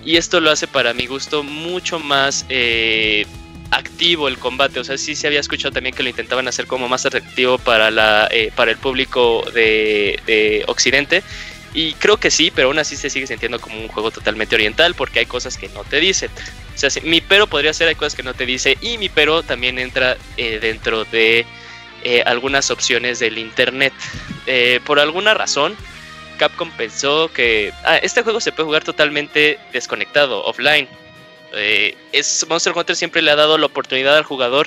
Y 0.05 0.17
esto 0.17 0.41
lo 0.41 0.51
hace 0.51 0.69
para 0.69 0.95
mi 0.95 1.07
gusto 1.07 1.43
mucho 1.43 1.99
más 1.99 2.47
eh, 2.49 3.27
activo 3.71 4.29
el 4.29 4.39
combate. 4.39 4.79
O 4.79 4.85
sea, 4.85 4.97
sí 4.99 5.17
se 5.17 5.27
había 5.27 5.41
escuchado 5.41 5.73
también 5.73 5.95
que 5.95 6.03
lo 6.03 6.09
intentaban 6.09 6.47
hacer 6.47 6.67
como 6.67 6.89
más 6.89 7.05
atractivo 7.05 7.59
para, 7.59 7.91
la, 7.91 8.29
eh, 8.31 8.53
para 8.55 8.71
el 8.71 8.77
público 8.77 9.45
de, 9.53 10.21
de 10.27 10.65
Occidente. 10.69 11.25
Y 11.77 11.93
creo 11.93 12.17
que 12.17 12.31
sí, 12.31 12.51
pero 12.51 12.69
aún 12.69 12.79
así 12.79 12.97
se 12.97 13.11
sigue 13.11 13.27
sintiendo 13.27 13.61
como 13.61 13.79
un 13.79 13.89
juego 13.89 14.11
totalmente 14.11 14.55
oriental 14.55 14.95
porque 14.95 15.19
hay 15.19 15.27
cosas 15.27 15.59
que 15.59 15.69
no 15.69 15.85
te 15.85 16.01
dicen. 16.01 16.31
O 16.75 16.79
sea, 16.79 16.89
mi 17.03 17.21
pero 17.21 17.47
podría 17.49 17.75
ser 17.75 17.87
hay 17.87 17.95
cosas 17.95 18.15
que 18.15 18.23
no 18.23 18.33
te 18.33 18.47
dice 18.47 18.79
y 18.81 18.97
mi 18.97 19.11
pero 19.11 19.43
también 19.43 19.79
entra 19.79 20.17
eh, 20.39 20.59
dentro 20.59 21.05
de 21.05 21.45
eh, 22.03 22.23
algunas 22.25 22.71
opciones 22.71 23.19
del 23.19 23.37
internet. 23.37 23.93
Eh, 24.47 24.81
por 24.87 24.99
alguna 24.99 25.35
razón, 25.35 25.77
Capcom 26.39 26.71
pensó 26.71 27.31
que 27.31 27.75
ah, 27.85 27.99
este 27.99 28.23
juego 28.23 28.41
se 28.41 28.53
puede 28.53 28.65
jugar 28.65 28.83
totalmente 28.83 29.59
desconectado, 29.75 30.47
offline. 30.47 30.89
Monster 32.49 32.73
Hunter 32.75 32.97
siempre 32.97 33.21
le 33.21 33.33
ha 33.33 33.37
dado 33.37 33.59
la 33.59 33.67
oportunidad 33.67 34.17
al 34.17 34.25
jugador. 34.25 34.67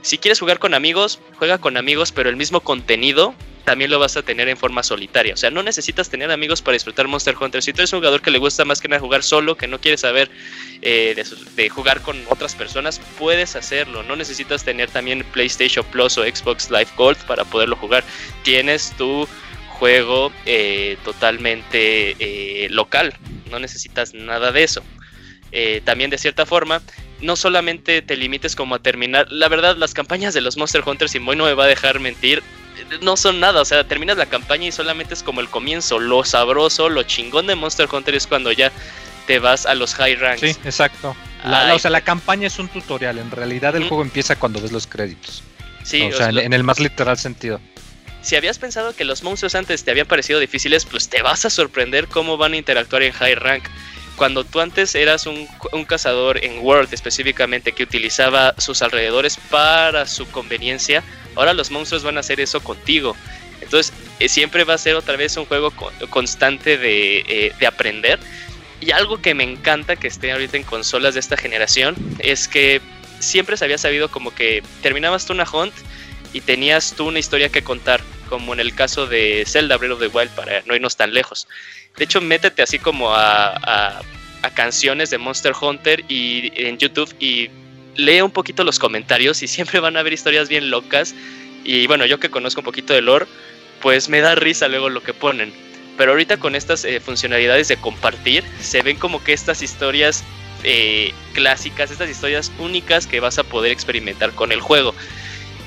Si 0.00 0.16
quieres 0.16 0.40
jugar 0.40 0.58
con 0.58 0.72
amigos, 0.72 1.18
juega 1.34 1.58
con 1.58 1.76
amigos, 1.76 2.12
pero 2.12 2.30
el 2.30 2.36
mismo 2.36 2.60
contenido 2.60 3.34
también 3.66 3.90
lo 3.90 3.98
vas 3.98 4.16
a 4.16 4.22
tener 4.22 4.48
en 4.48 4.56
forma 4.56 4.84
solitaria. 4.84 5.34
O 5.34 5.36
sea, 5.36 5.50
no 5.50 5.62
necesitas 5.62 6.08
tener 6.08 6.30
amigos 6.30 6.62
para 6.62 6.74
disfrutar 6.74 7.08
Monster 7.08 7.34
Hunter. 7.38 7.62
Si 7.62 7.72
tú 7.72 7.80
eres 7.80 7.92
un 7.92 7.98
jugador 7.98 8.22
que 8.22 8.30
le 8.30 8.38
gusta 8.38 8.64
más 8.64 8.80
que 8.80 8.86
nada 8.86 9.00
jugar 9.00 9.24
solo, 9.24 9.56
que 9.56 9.66
no 9.66 9.80
quiere 9.80 9.98
saber 9.98 10.30
eh, 10.82 11.20
de, 11.56 11.68
jugar 11.68 12.00
con 12.00 12.16
otras 12.28 12.54
personas, 12.54 13.00
puedes 13.18 13.56
hacerlo. 13.56 14.04
No 14.04 14.14
necesitas 14.14 14.62
tener 14.64 14.88
también 14.88 15.24
PlayStation 15.32 15.84
Plus 15.84 16.16
o 16.16 16.22
Xbox 16.22 16.70
Live 16.70 16.88
Gold 16.96 17.18
para 17.26 17.44
poderlo 17.44 17.74
jugar. 17.74 18.04
Tienes 18.44 18.94
tu 18.96 19.28
juego 19.70 20.32
eh, 20.46 20.96
totalmente 21.04 22.14
eh, 22.20 22.68
local. 22.70 23.14
No 23.50 23.58
necesitas 23.58 24.14
nada 24.14 24.52
de 24.52 24.62
eso. 24.62 24.82
también 25.84 26.10
de 26.10 26.18
cierta 26.18 26.46
forma, 26.46 26.82
no 27.20 27.34
solamente 27.34 28.00
te 28.00 28.16
limites 28.16 28.54
como 28.54 28.76
a 28.76 28.78
terminar. 28.78 29.26
La 29.32 29.48
verdad, 29.48 29.76
las 29.76 29.92
campañas 29.92 30.34
de 30.34 30.40
los 30.40 30.56
Monster 30.56 30.84
Hunters, 30.86 31.16
y 31.16 31.18
Moy 31.18 31.34
no 31.34 31.46
me 31.46 31.54
va 31.54 31.64
a 31.64 31.68
dejar 31.68 31.98
mentir, 31.98 32.44
no 33.00 33.16
son 33.16 33.40
nada, 33.40 33.60
o 33.60 33.64
sea, 33.64 33.84
terminas 33.84 34.16
la 34.16 34.26
campaña 34.26 34.66
y 34.66 34.72
solamente 34.72 35.14
es 35.14 35.22
como 35.22 35.40
el 35.40 35.48
comienzo. 35.48 35.98
Lo 35.98 36.24
sabroso, 36.24 36.88
lo 36.88 37.02
chingón 37.02 37.46
de 37.46 37.54
Monster 37.54 37.88
Hunter 37.90 38.14
es 38.14 38.26
cuando 38.26 38.52
ya 38.52 38.72
te 39.26 39.38
vas 39.38 39.66
a 39.66 39.74
los 39.74 39.94
high 39.94 40.16
ranks. 40.16 40.40
Sí, 40.40 40.56
exacto. 40.64 41.16
o 41.44 41.78
sea, 41.78 41.90
la 41.90 42.00
campaña 42.00 42.46
es 42.46 42.58
un 42.58 42.68
tutorial. 42.68 43.18
En 43.18 43.30
realidad, 43.30 43.76
el 43.76 43.84
juego 43.84 44.02
empieza 44.02 44.36
cuando 44.36 44.60
ves 44.60 44.72
los 44.72 44.86
créditos. 44.86 45.42
Sí, 45.82 46.02
o, 46.02 46.12
sea, 46.12 46.30
en, 46.30 46.52
el 46.52 46.64
más 46.64 46.80
literal 46.80 47.16
sentido. 47.16 47.60
Si 48.22 48.34
habías 48.34 48.58
pensado 48.58 48.94
que 48.94 49.04
los 49.04 49.22
monstruos 49.22 49.54
antes 49.54 49.84
te 49.84 49.92
habían 49.92 50.06
parecido 50.06 50.40
difíciles, 50.40 50.84
pues 50.84 51.08
te 51.08 51.22
vas 51.22 51.44
a 51.44 51.50
sorprender 51.50 52.08
cómo 52.08 52.36
van 52.36 52.54
a 52.54 52.56
interactuar 52.56 53.02
en 53.02 53.12
high 53.12 53.36
rank. 53.36 53.64
Cuando 54.16 54.44
tú 54.44 54.60
antes 54.60 54.94
eras 54.94 55.26
un, 55.26 55.46
un 55.72 55.84
cazador 55.84 56.42
en 56.42 56.58
World 56.60 56.92
específicamente 56.92 57.72
que 57.72 57.82
utilizaba 57.82 58.54
sus 58.58 58.82
alrededores 58.82 59.38
para 59.50 60.06
su 60.06 60.26
conveniencia, 60.30 61.04
Ahora 61.36 61.52
los 61.52 61.70
monstruos 61.70 62.02
van 62.02 62.16
a 62.16 62.20
hacer 62.20 62.40
eso 62.40 62.60
contigo. 62.60 63.14
Entonces 63.60 63.92
eh, 64.18 64.28
siempre 64.28 64.64
va 64.64 64.74
a 64.74 64.78
ser 64.78 64.96
otra 64.96 65.16
vez 65.16 65.36
un 65.36 65.44
juego 65.44 65.72
constante 66.10 66.78
eh, 66.82 67.52
de, 67.58 67.66
aprender. 67.66 68.18
Y 68.80 68.90
algo 68.90 69.22
que 69.22 69.34
me 69.34 69.44
encanta 69.44 69.96
que 69.96 70.08
esté 70.08 70.32
ahorita 70.32 70.56
en 70.56 70.62
consolas 70.64 71.14
de 71.14 71.20
esta 71.20 71.36
generación 71.36 71.94
es 72.18 72.48
que 72.48 72.80
siempre 73.20 73.56
se 73.56 73.64
había 73.64 73.78
sabido 73.78 74.10
como 74.10 74.34
que 74.34 74.62
terminabas 74.82 75.26
tú 75.26 75.32
una 75.32 75.48
hunt 75.50 75.72
y 76.32 76.40
tenías 76.40 76.94
tú 76.94 77.08
una 77.08 77.18
historia 77.18 77.48
que 77.48 77.62
contar, 77.62 78.02
como 78.28 78.52
en 78.52 78.60
el 78.60 78.74
caso 78.74 79.06
de 79.06 79.44
Zelda 79.46 79.78
Breath 79.78 79.92
of 79.92 80.00
the 80.00 80.08
Wild 80.08 80.30
para 80.30 80.62
no 80.66 80.74
irnos 80.74 80.96
tan 80.96 81.14
lejos. 81.14 81.48
De 81.96 82.04
hecho, 82.04 82.20
métete 82.20 82.62
así 82.62 82.78
como 82.78 83.14
a, 83.14 84.00
a, 84.42 84.50
canciones 84.54 85.10
de 85.10 85.18
Monster 85.18 85.52
Hunter 85.60 86.04
y 86.08 86.52
en 86.54 86.78
YouTube 86.78 87.12
y 87.18 87.50
lee 87.96 88.20
un 88.20 88.30
poquito 88.30 88.62
los 88.62 88.78
comentarios 88.78 89.42
y 89.42 89.48
siempre 89.48 89.80
van 89.80 89.96
a 89.96 90.00
haber 90.00 90.12
historias 90.12 90.48
bien 90.48 90.70
locas. 90.70 91.14
Y 91.64 91.86
bueno, 91.88 92.06
yo 92.06 92.20
que 92.20 92.30
conozco 92.30 92.60
un 92.60 92.64
poquito 92.64 92.94
de 92.94 93.02
lore, 93.02 93.26
pues 93.82 94.08
me 94.08 94.20
da 94.20 94.34
risa 94.34 94.68
luego 94.68 94.88
lo 94.88 95.02
que 95.02 95.14
ponen. 95.14 95.52
Pero 95.96 96.12
ahorita 96.12 96.36
con 96.36 96.54
estas 96.54 96.84
eh, 96.84 97.00
funcionalidades 97.00 97.68
de 97.68 97.76
compartir, 97.78 98.44
se 98.60 98.82
ven 98.82 98.98
como 98.98 99.24
que 99.24 99.32
estas 99.32 99.62
historias 99.62 100.22
eh, 100.62 101.12
clásicas, 101.32 101.90
estas 101.90 102.10
historias 102.10 102.52
únicas 102.58 103.06
que 103.06 103.20
vas 103.20 103.38
a 103.38 103.44
poder 103.44 103.72
experimentar 103.72 104.32
con 104.32 104.52
el 104.52 104.60
juego. 104.60 104.94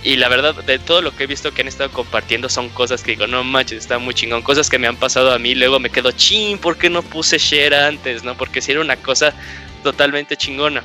Y 0.10 0.16
la 0.16 0.28
verdad, 0.28 0.56
de 0.56 0.80
todo 0.80 1.04
lo 1.04 1.16
que 1.16 1.26
he 1.26 1.28
visto 1.28 1.54
que 1.54 1.62
han 1.62 1.68
estado 1.68 1.92
compartiendo 1.92 2.50
son 2.50 2.70
cosas 2.70 3.04
que 3.04 3.12
digo, 3.12 3.28
no 3.28 3.44
manches, 3.44 3.78
está 3.78 4.00
muy 4.00 4.16
chingón. 4.16 4.42
Cosas 4.42 4.68
que 4.68 4.80
me 4.80 4.88
han 4.88 4.96
pasado 4.96 5.32
a 5.32 5.38
mí, 5.38 5.54
luego 5.54 5.80
me 5.80 5.92
quedo, 5.92 6.12
ching, 6.12 6.58
¿por 6.58 6.80
qué 6.80 6.90
no 6.90 7.04
puse 7.04 7.38
share 7.38 7.76
antes? 7.76 8.24
¿No? 8.24 8.36
Porque 8.36 8.60
si 8.60 8.72
era 8.72 8.82
una 8.82 8.96
cosa 8.96 9.36
totalmente 9.84 10.36
chingona. 10.36 10.82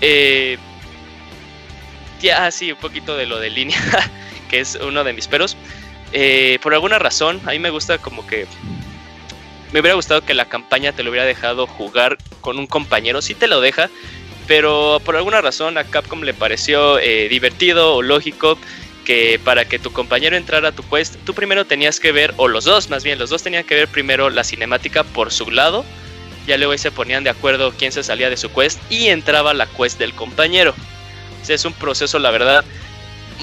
Eh, 0.00 0.56
ya, 2.22 2.50
sí, 2.50 2.72
un 2.72 2.78
poquito 2.78 3.18
de 3.18 3.26
lo 3.26 3.38
de 3.38 3.50
línea, 3.50 3.78
que 4.48 4.60
es 4.60 4.76
uno 4.76 5.04
de 5.04 5.12
mis 5.12 5.28
peros. 5.28 5.54
Eh, 6.14 6.58
por 6.62 6.72
alguna 6.72 6.98
razón, 6.98 7.42
a 7.44 7.50
mí 7.50 7.58
me 7.58 7.68
gusta 7.68 7.98
como 7.98 8.26
que... 8.26 8.46
Me 9.72 9.80
hubiera 9.80 9.94
gustado 9.94 10.24
que 10.24 10.32
la 10.32 10.46
campaña 10.46 10.92
te 10.92 11.02
lo 11.02 11.10
hubiera 11.10 11.26
dejado 11.26 11.66
jugar 11.66 12.16
con 12.40 12.58
un 12.58 12.66
compañero. 12.66 13.20
Sí 13.20 13.34
te 13.34 13.46
lo 13.46 13.60
deja, 13.60 13.90
pero 14.48 15.00
por 15.04 15.14
alguna 15.16 15.40
razón 15.40 15.78
a 15.78 15.84
Capcom 15.84 16.22
le 16.22 16.34
pareció 16.34 16.98
eh, 16.98 17.28
divertido 17.28 17.94
o 17.94 18.02
lógico 18.02 18.58
que 19.04 19.40
para 19.42 19.66
que 19.66 19.78
tu 19.78 19.92
compañero 19.92 20.36
entrara 20.36 20.70
a 20.70 20.72
tu 20.72 20.82
quest, 20.82 21.14
tú 21.24 21.34
primero 21.34 21.64
tenías 21.64 22.00
que 22.00 22.10
ver, 22.10 22.34
o 22.36 22.48
los 22.48 22.64
dos 22.64 22.90
más 22.90 23.04
bien, 23.04 23.18
los 23.18 23.30
dos 23.30 23.42
tenían 23.42 23.64
que 23.64 23.76
ver 23.76 23.88
primero 23.88 24.28
la 24.30 24.42
cinemática 24.42 25.04
por 25.04 25.30
su 25.30 25.50
lado 25.50 25.84
ya 26.48 26.56
luego 26.56 26.76
se 26.78 26.90
ponían 26.90 27.22
de 27.24 27.30
acuerdo 27.30 27.74
quién 27.76 27.92
se 27.92 28.02
salía 28.02 28.30
de 28.30 28.38
su 28.38 28.50
quest 28.50 28.80
y 28.90 29.08
entraba 29.08 29.52
la 29.52 29.66
quest 29.66 29.98
del 29.98 30.14
compañero. 30.14 30.74
Es 31.46 31.64
un 31.66 31.74
proceso, 31.74 32.18
la 32.18 32.30
verdad, 32.30 32.64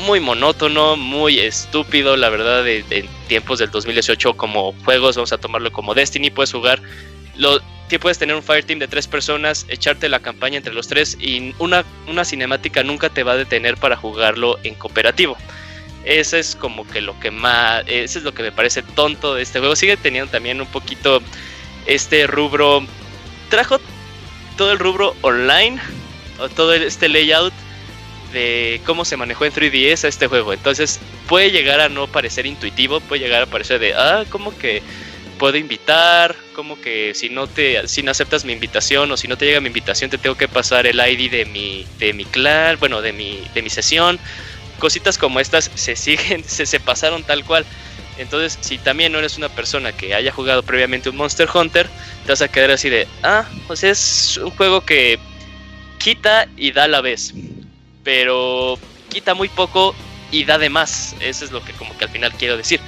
muy 0.05 0.19
monótono, 0.19 0.97
muy 0.97 1.39
estúpido, 1.39 2.17
la 2.17 2.29
verdad, 2.29 2.67
en 2.67 3.07
tiempos 3.27 3.59
del 3.59 3.69
2018 3.69 4.35
como 4.35 4.73
juegos, 4.83 5.15
vamos 5.15 5.31
a 5.31 5.37
tomarlo 5.37 5.71
como 5.71 5.93
Destiny, 5.93 6.31
puedes 6.31 6.51
jugar, 6.51 6.81
lo, 7.35 7.61
puedes 7.99 8.17
tener 8.17 8.35
un 8.35 8.43
Fireteam 8.43 8.79
de 8.79 8.87
tres 8.87 9.07
personas, 9.07 9.65
echarte 9.69 10.09
la 10.09 10.19
campaña 10.19 10.57
entre 10.57 10.73
los 10.73 10.87
tres 10.87 11.17
y 11.19 11.53
una, 11.59 11.85
una 12.07 12.25
cinemática 12.25 12.83
nunca 12.83 13.09
te 13.09 13.23
va 13.23 13.33
a 13.33 13.37
detener 13.37 13.77
para 13.77 13.95
jugarlo 13.95 14.57
en 14.63 14.75
cooperativo. 14.75 15.37
Eso 16.03 16.37
es 16.37 16.55
como 16.55 16.87
que 16.87 17.01
lo 17.01 17.19
que 17.19 17.31
más, 17.31 17.83
eso 17.87 18.19
es 18.19 18.25
lo 18.25 18.33
que 18.33 18.43
me 18.43 18.51
parece 18.51 18.83
tonto 18.83 19.35
de 19.35 19.43
este 19.43 19.59
juego. 19.59 19.75
Sigue 19.75 19.97
teniendo 19.97 20.31
también 20.31 20.61
un 20.61 20.67
poquito 20.67 21.21
este 21.85 22.27
rubro 22.27 22.85
trajo 23.49 23.79
todo 24.57 24.71
el 24.71 24.79
rubro 24.79 25.15
online 25.21 25.79
o 26.39 26.49
todo 26.49 26.73
este 26.73 27.09
layout 27.09 27.53
de 28.33 28.81
cómo 28.85 29.05
se 29.05 29.17
manejó 29.17 29.45
en 29.45 29.53
3DS 29.53 30.03
a 30.03 30.07
este 30.07 30.27
juego. 30.27 30.53
Entonces 30.53 30.99
puede 31.27 31.51
llegar 31.51 31.79
a 31.79 31.89
no 31.89 32.07
parecer 32.07 32.45
intuitivo, 32.45 32.99
puede 32.99 33.23
llegar 33.23 33.43
a 33.43 33.45
parecer 33.45 33.79
de, 33.79 33.93
ah, 33.93 34.25
como 34.29 34.55
que 34.57 34.83
puedo 35.35 35.57
invitar, 35.57 36.35
como 36.55 36.79
que 36.79 37.13
si 37.13 37.29
no 37.29 37.47
te 37.47 37.87
si 37.87 38.03
no 38.03 38.11
aceptas 38.11 38.45
mi 38.45 38.53
invitación 38.53 39.11
o 39.11 39.17
si 39.17 39.27
no 39.27 39.37
te 39.37 39.45
llega 39.45 39.61
mi 39.61 39.67
invitación 39.67 40.09
te 40.09 40.17
tengo 40.17 40.35
que 40.35 40.47
pasar 40.47 40.87
el 40.87 40.99
ID 40.99 41.31
de 41.31 41.45
mi 41.45 41.85
de 41.99 42.13
mi 42.13 42.25
clan, 42.25 42.77
bueno, 42.79 43.01
de 43.01 43.13
mi 43.13 43.41
de 43.53 43.61
mi 43.61 43.69
sesión. 43.69 44.19
Cositas 44.79 45.17
como 45.17 45.39
estas 45.39 45.71
se 45.75 45.95
siguen 45.95 46.43
se, 46.47 46.65
se 46.65 46.79
pasaron 46.79 47.23
tal 47.23 47.43
cual. 47.45 47.65
Entonces, 48.17 48.57
si 48.61 48.77
también 48.77 49.11
no 49.11 49.19
eres 49.19 49.37
una 49.37 49.49
persona 49.49 49.91
que 49.91 50.13
haya 50.13 50.31
jugado 50.31 50.63
previamente 50.63 51.09
un 51.09 51.17
Monster 51.17 51.49
Hunter, 51.53 51.89
te 52.25 52.31
vas 52.31 52.41
a 52.41 52.47
quedar 52.47 52.71
así 52.71 52.89
de, 52.89 53.07
ah, 53.23 53.45
pues 53.67 53.83
es 53.83 54.37
un 54.37 54.51
juego 54.51 54.81
que 54.81 55.19
quita 55.97 56.47
y 56.55 56.71
da 56.71 56.85
a 56.85 56.87
la 56.87 57.01
vez, 57.01 57.33
pero 58.03 58.79
quita 59.09 59.33
muy 59.33 59.49
poco 59.49 59.93
y 60.31 60.45
da 60.45 60.57
de 60.57 60.69
más. 60.69 61.15
Eso 61.19 61.43
es 61.43 61.51
lo 61.51 61.63
que 61.63 61.73
como 61.73 61.97
que 61.97 62.05
al 62.05 62.11
final 62.11 62.31
quiero 62.33 62.55
decir. 62.57 62.79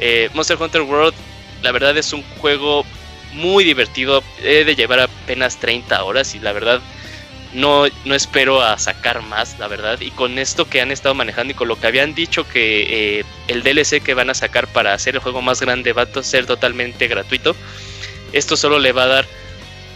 Eh, 0.00 0.28
Monster 0.34 0.60
Hunter 0.60 0.82
World, 0.82 1.14
la 1.66 1.72
verdad 1.72 1.98
es 1.98 2.12
un 2.12 2.22
juego 2.38 2.86
muy 3.32 3.64
divertido, 3.64 4.22
he 4.40 4.62
de 4.62 4.76
llevar 4.76 5.00
apenas 5.00 5.56
30 5.56 6.04
horas 6.04 6.36
y 6.36 6.38
la 6.38 6.52
verdad 6.52 6.80
no, 7.54 7.86
no 8.04 8.14
espero 8.14 8.62
a 8.62 8.78
sacar 8.78 9.20
más, 9.22 9.58
la 9.58 9.66
verdad. 9.66 10.00
Y 10.00 10.12
con 10.12 10.38
esto 10.38 10.70
que 10.70 10.80
han 10.80 10.92
estado 10.92 11.16
manejando 11.16 11.50
y 11.50 11.56
con 11.56 11.66
lo 11.66 11.74
que 11.74 11.88
habían 11.88 12.14
dicho 12.14 12.46
que 12.48 13.18
eh, 13.18 13.24
el 13.48 13.64
DLC 13.64 14.00
que 14.00 14.14
van 14.14 14.30
a 14.30 14.34
sacar 14.34 14.68
para 14.68 14.94
hacer 14.94 15.16
el 15.16 15.20
juego 15.20 15.42
más 15.42 15.60
grande 15.60 15.92
va 15.92 16.02
a 16.02 16.22
ser 16.22 16.46
totalmente 16.46 17.08
gratuito, 17.08 17.56
esto 18.32 18.56
solo 18.56 18.78
le 18.78 18.92
va 18.92 19.02
a 19.02 19.08
dar 19.08 19.26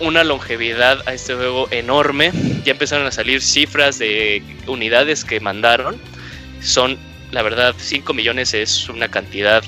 una 0.00 0.24
longevidad 0.24 1.06
a 1.06 1.14
este 1.14 1.36
juego 1.36 1.68
enorme. 1.70 2.32
Ya 2.64 2.72
empezaron 2.72 3.06
a 3.06 3.12
salir 3.12 3.42
cifras 3.42 4.00
de 4.00 4.42
unidades 4.66 5.24
que 5.24 5.38
mandaron. 5.38 6.00
Son, 6.60 6.98
la 7.30 7.42
verdad, 7.42 7.76
5 7.78 8.12
millones 8.12 8.54
es 8.54 8.88
una 8.88 9.08
cantidad 9.08 9.62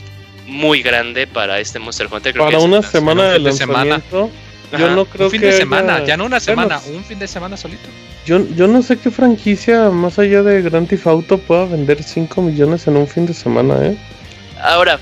muy 0.47 0.83
grande 0.83 1.27
para 1.27 1.59
este 1.61 1.79
Monster 1.79 2.09
Hunter. 2.11 2.33
Creo 2.33 2.47
para 2.47 2.59
que 2.59 2.65
una 2.65 2.83
semana 2.83 3.31
de 3.31 3.39
lanzamiento. 3.39 4.31
Yo 4.79 4.89
no 4.91 5.05
creo 5.05 5.27
un 5.27 5.31
fin 5.31 5.41
que 5.41 5.49
de 5.49 5.53
semana, 5.59 5.97
haya- 5.97 6.07
ya 6.07 6.17
no 6.17 6.25
una 6.25 6.41
semana, 6.41 6.79
Bueno, 6.79 6.99
un 6.99 7.05
fin 7.05 7.19
de 7.19 7.29
semana 7.29 7.57
solito. 7.59 7.89
Yo, 8.25 8.41
yo 8.57 8.67
no 8.69 8.81
sé 8.83 8.97
qué 8.99 9.11
franquicia 9.11 9.91
más 9.91 10.19
allá 10.19 10.43
de 10.43 10.63
Grand 10.63 10.89
Theft 10.89 11.07
Auto 11.07 11.37
pueda 11.39 11.67
vender 11.67 12.03
5 12.03 12.41
millones 12.41 12.87
en 12.87 12.97
un 12.97 13.07
fin 13.07 13.27
de 13.27 13.35
semana, 13.35 13.85
¿eh? 13.87 13.97
Ahora, 14.63 14.99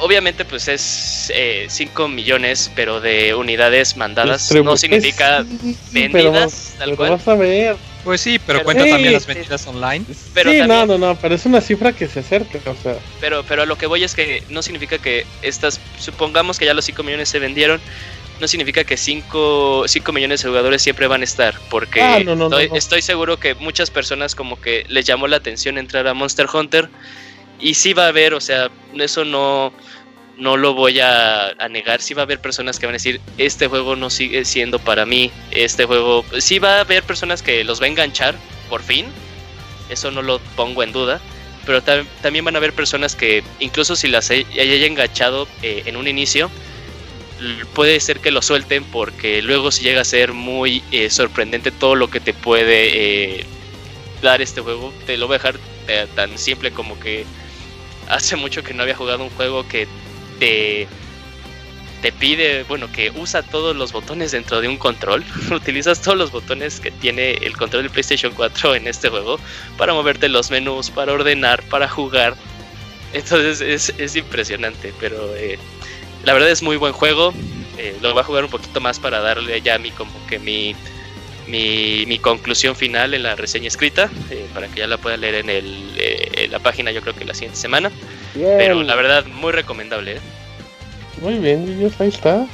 obviamente, 0.00 0.44
pues 0.44 0.66
es 0.66 1.30
5 1.68 2.08
millones, 2.08 2.72
pero 2.74 3.00
de 3.00 3.34
unidades 3.36 3.96
mandadas 3.96 4.50
Distribu- 4.50 4.64
no 4.64 4.76
significa 4.76 5.44
Sí, 5.44 5.76
pero 5.92 6.12
vendidas 6.12 6.44
vas- 6.44 6.74
tal 6.78 6.84
pero 6.90 6.96
cual. 6.96 7.10
vas 7.10 7.28
a 7.28 7.34
ver. 7.36 7.76
Pues 8.04 8.20
sí, 8.20 8.38
pero 8.38 8.58
Pero- 8.58 8.64
cuenta 8.64 8.84
Sí, 8.84 8.90
también 8.90 9.12
las 9.14 9.22
sí. 9.24 9.32
vendidas 9.32 9.66
online. 9.66 10.04
Pero 10.34 10.50
sí, 10.52 10.58
también- 10.58 10.68
no, 10.68 10.86
no, 10.86 10.98
no, 10.98 11.16
pero 11.18 11.34
es 11.34 11.46
una 11.46 11.60
cifra 11.60 11.92
que 11.92 12.06
se 12.06 12.20
acerca, 12.20 12.58
o 12.70 12.76
sea. 12.82 12.96
Pero, 13.20 13.42
pero 13.48 13.62
a 13.62 13.66
lo 13.66 13.76
que 13.78 13.86
voy 13.86 14.04
es 14.04 14.14
que 14.14 14.42
no 14.50 14.62
significa 14.62 14.98
que 14.98 15.24
estas, 15.42 15.80
supongamos 15.98 16.58
que 16.58 16.66
ya 16.66 16.74
los 16.74 16.84
5 16.84 17.02
millones 17.02 17.28
se 17.30 17.38
vendieron, 17.38 17.80
no 18.40 18.48
significa 18.48 18.84
que 18.84 18.96
5 18.96 19.86
millones 20.12 20.42
de 20.42 20.48
jugadores 20.48 20.82
siempre 20.82 21.06
van 21.06 21.22
a 21.22 21.24
estar, 21.24 21.54
porque 21.70 22.02
Ah, 22.02 22.18
no, 22.24 22.34
no, 22.36 22.48
no, 22.50 22.58
estoy, 22.58 22.68
no. 22.68 22.76
estoy 22.76 23.02
seguro 23.02 23.38
que 23.38 23.54
muchas 23.54 23.90
personas 23.90 24.34
como 24.34 24.60
que 24.60 24.84
les 24.88 25.06
llamó 25.06 25.26
la 25.28 25.36
atención 25.36 25.78
entrar 25.78 26.06
a 26.08 26.14
Monster 26.14 26.46
Hunter 26.52 26.90
y 27.60 27.74
sí 27.74 27.92
va 27.94 28.04
a 28.06 28.08
haber, 28.08 28.34
o 28.34 28.40
sea, 28.40 28.70
eso 28.98 29.24
no, 29.24 29.72
no 30.38 30.56
lo 30.56 30.74
voy 30.74 31.00
a, 31.00 31.48
a 31.50 31.68
negar, 31.68 32.00
sí 32.00 32.14
va 32.14 32.22
a 32.22 32.24
haber 32.24 32.40
personas 32.40 32.78
que 32.78 32.86
van 32.86 32.94
a 32.94 32.98
decir, 32.98 33.20
este 33.38 33.66
juego 33.68 33.96
no 33.96 34.10
sigue 34.10 34.44
siendo 34.44 34.78
para 34.78 35.06
mí, 35.06 35.30
este 35.50 35.84
juego, 35.84 36.24
sí 36.38 36.58
va 36.58 36.78
a 36.78 36.80
haber 36.80 37.02
personas 37.04 37.42
que 37.42 37.64
los 37.64 37.80
va 37.80 37.84
a 37.86 37.88
enganchar, 37.88 38.34
por 38.68 38.82
fin, 38.82 39.06
eso 39.90 40.10
no 40.10 40.22
lo 40.22 40.38
pongo 40.56 40.82
en 40.82 40.92
duda, 40.92 41.20
pero 41.66 41.82
tam- 41.82 42.06
también 42.22 42.44
van 42.44 42.56
a 42.56 42.58
haber 42.58 42.72
personas 42.72 43.14
que 43.14 43.42
incluso 43.60 43.96
si 43.96 44.08
las 44.08 44.30
haya 44.30 44.86
enganchado 44.86 45.46
eh, 45.62 45.82
en 45.86 45.96
un 45.96 46.08
inicio, 46.08 46.50
puede 47.74 47.98
ser 48.00 48.20
que 48.20 48.30
lo 48.30 48.42
suelten 48.42 48.84
porque 48.84 49.42
luego 49.42 49.70
si 49.70 49.82
llega 49.82 50.00
a 50.00 50.04
ser 50.04 50.32
muy 50.32 50.82
eh, 50.92 51.10
sorprendente 51.10 51.70
todo 51.70 51.94
lo 51.94 52.08
que 52.08 52.20
te 52.20 52.32
puede 52.32 53.40
eh, 53.40 53.44
dar 54.22 54.40
este 54.40 54.60
juego. 54.60 54.92
Te 55.06 55.16
lo 55.16 55.26
voy 55.26 55.34
a 55.34 55.38
dejar 55.38 55.56
eh, 55.88 56.06
tan 56.14 56.38
simple 56.38 56.70
como 56.70 56.98
que 56.98 57.24
hace 58.08 58.36
mucho 58.36 58.62
que 58.62 58.72
no 58.72 58.82
había 58.82 58.94
jugado 58.94 59.24
un 59.24 59.30
juego 59.30 59.66
que 59.68 59.86
te 60.38 62.12
pide, 62.12 62.64
bueno, 62.64 62.92
que 62.92 63.10
usa 63.16 63.42
todos 63.42 63.74
los 63.74 63.92
botones 63.92 64.32
dentro 64.32 64.60
de 64.60 64.68
un 64.68 64.76
control. 64.76 65.24
Utilizas 65.50 66.02
todos 66.02 66.18
los 66.18 66.30
botones 66.30 66.78
que 66.78 66.90
tiene 66.90 67.32
el 67.32 67.56
control 67.56 67.84
de 67.84 67.88
PlayStation 67.88 68.30
4 68.34 68.74
en 68.74 68.86
este 68.88 69.08
juego 69.08 69.40
para 69.78 69.94
moverte 69.94 70.28
los 70.28 70.50
menús, 70.50 70.90
para 70.90 71.14
ordenar, 71.14 71.62
para 71.70 71.88
jugar. 71.88 72.36
Entonces 73.14 73.62
es, 73.62 73.98
es 73.98 74.16
impresionante, 74.16 74.92
pero 75.00 75.34
eh, 75.34 75.58
la 76.24 76.34
verdad 76.34 76.50
es 76.50 76.62
muy 76.62 76.76
buen 76.76 76.92
juego. 76.92 77.32
Eh, 77.78 77.96
lo 78.02 78.12
voy 78.12 78.20
a 78.20 78.24
jugar 78.24 78.44
un 78.44 78.50
poquito 78.50 78.82
más 78.82 78.98
para 78.98 79.20
darle 79.20 79.62
ya 79.62 79.78
mi 79.78 79.90
como 79.90 80.12
que 80.26 80.38
mi, 80.38 80.76
mi, 81.46 82.04
mi 82.06 82.18
conclusión 82.18 82.76
final 82.76 83.14
en 83.14 83.22
la 83.22 83.34
reseña 83.34 83.68
escrita, 83.68 84.10
eh, 84.30 84.46
para 84.52 84.68
que 84.68 84.80
ya 84.80 84.86
la 84.86 84.98
pueda 84.98 85.16
leer 85.16 85.36
en, 85.36 85.48
el, 85.48 85.94
en 85.96 86.52
la 86.52 86.58
página 86.58 86.90
yo 86.90 87.00
creo 87.00 87.14
que 87.14 87.24
la 87.24 87.32
siguiente 87.32 87.58
semana. 87.58 87.90
Bien. 88.34 88.54
Pero 88.58 88.82
la 88.82 88.94
verdad 88.94 89.24
muy 89.26 89.52
recomendable. 89.52 90.16
¿eh? 90.16 90.20
Muy 91.20 91.38
bien, 91.38 91.64
niños, 91.64 91.92
ahí 92.00 92.08
está. 92.08 92.46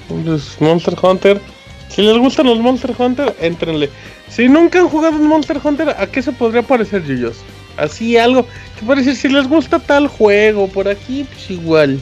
Monster 0.60 0.94
Hunter. 1.00 1.40
Si 1.88 2.02
les 2.02 2.16
gustan 2.18 2.46
los 2.46 2.58
Monster 2.58 2.94
Hunter, 2.96 3.34
entrenle. 3.40 3.90
Si 4.28 4.48
nunca 4.48 4.78
han 4.78 4.88
jugado 4.88 5.16
un 5.16 5.26
Monster 5.26 5.58
Hunter, 5.62 5.90
¿a 5.90 6.06
qué 6.06 6.22
se 6.22 6.32
podría 6.32 6.62
parecer, 6.62 7.04
Yuyos? 7.04 7.38
Así 7.76 8.16
algo. 8.16 8.46
Que 8.78 8.94
decir, 8.94 9.16
si 9.16 9.28
les 9.28 9.48
gusta 9.48 9.78
tal 9.80 10.06
juego, 10.06 10.68
por 10.68 10.88
aquí, 10.88 11.24
pues 11.24 11.50
igual. 11.50 11.98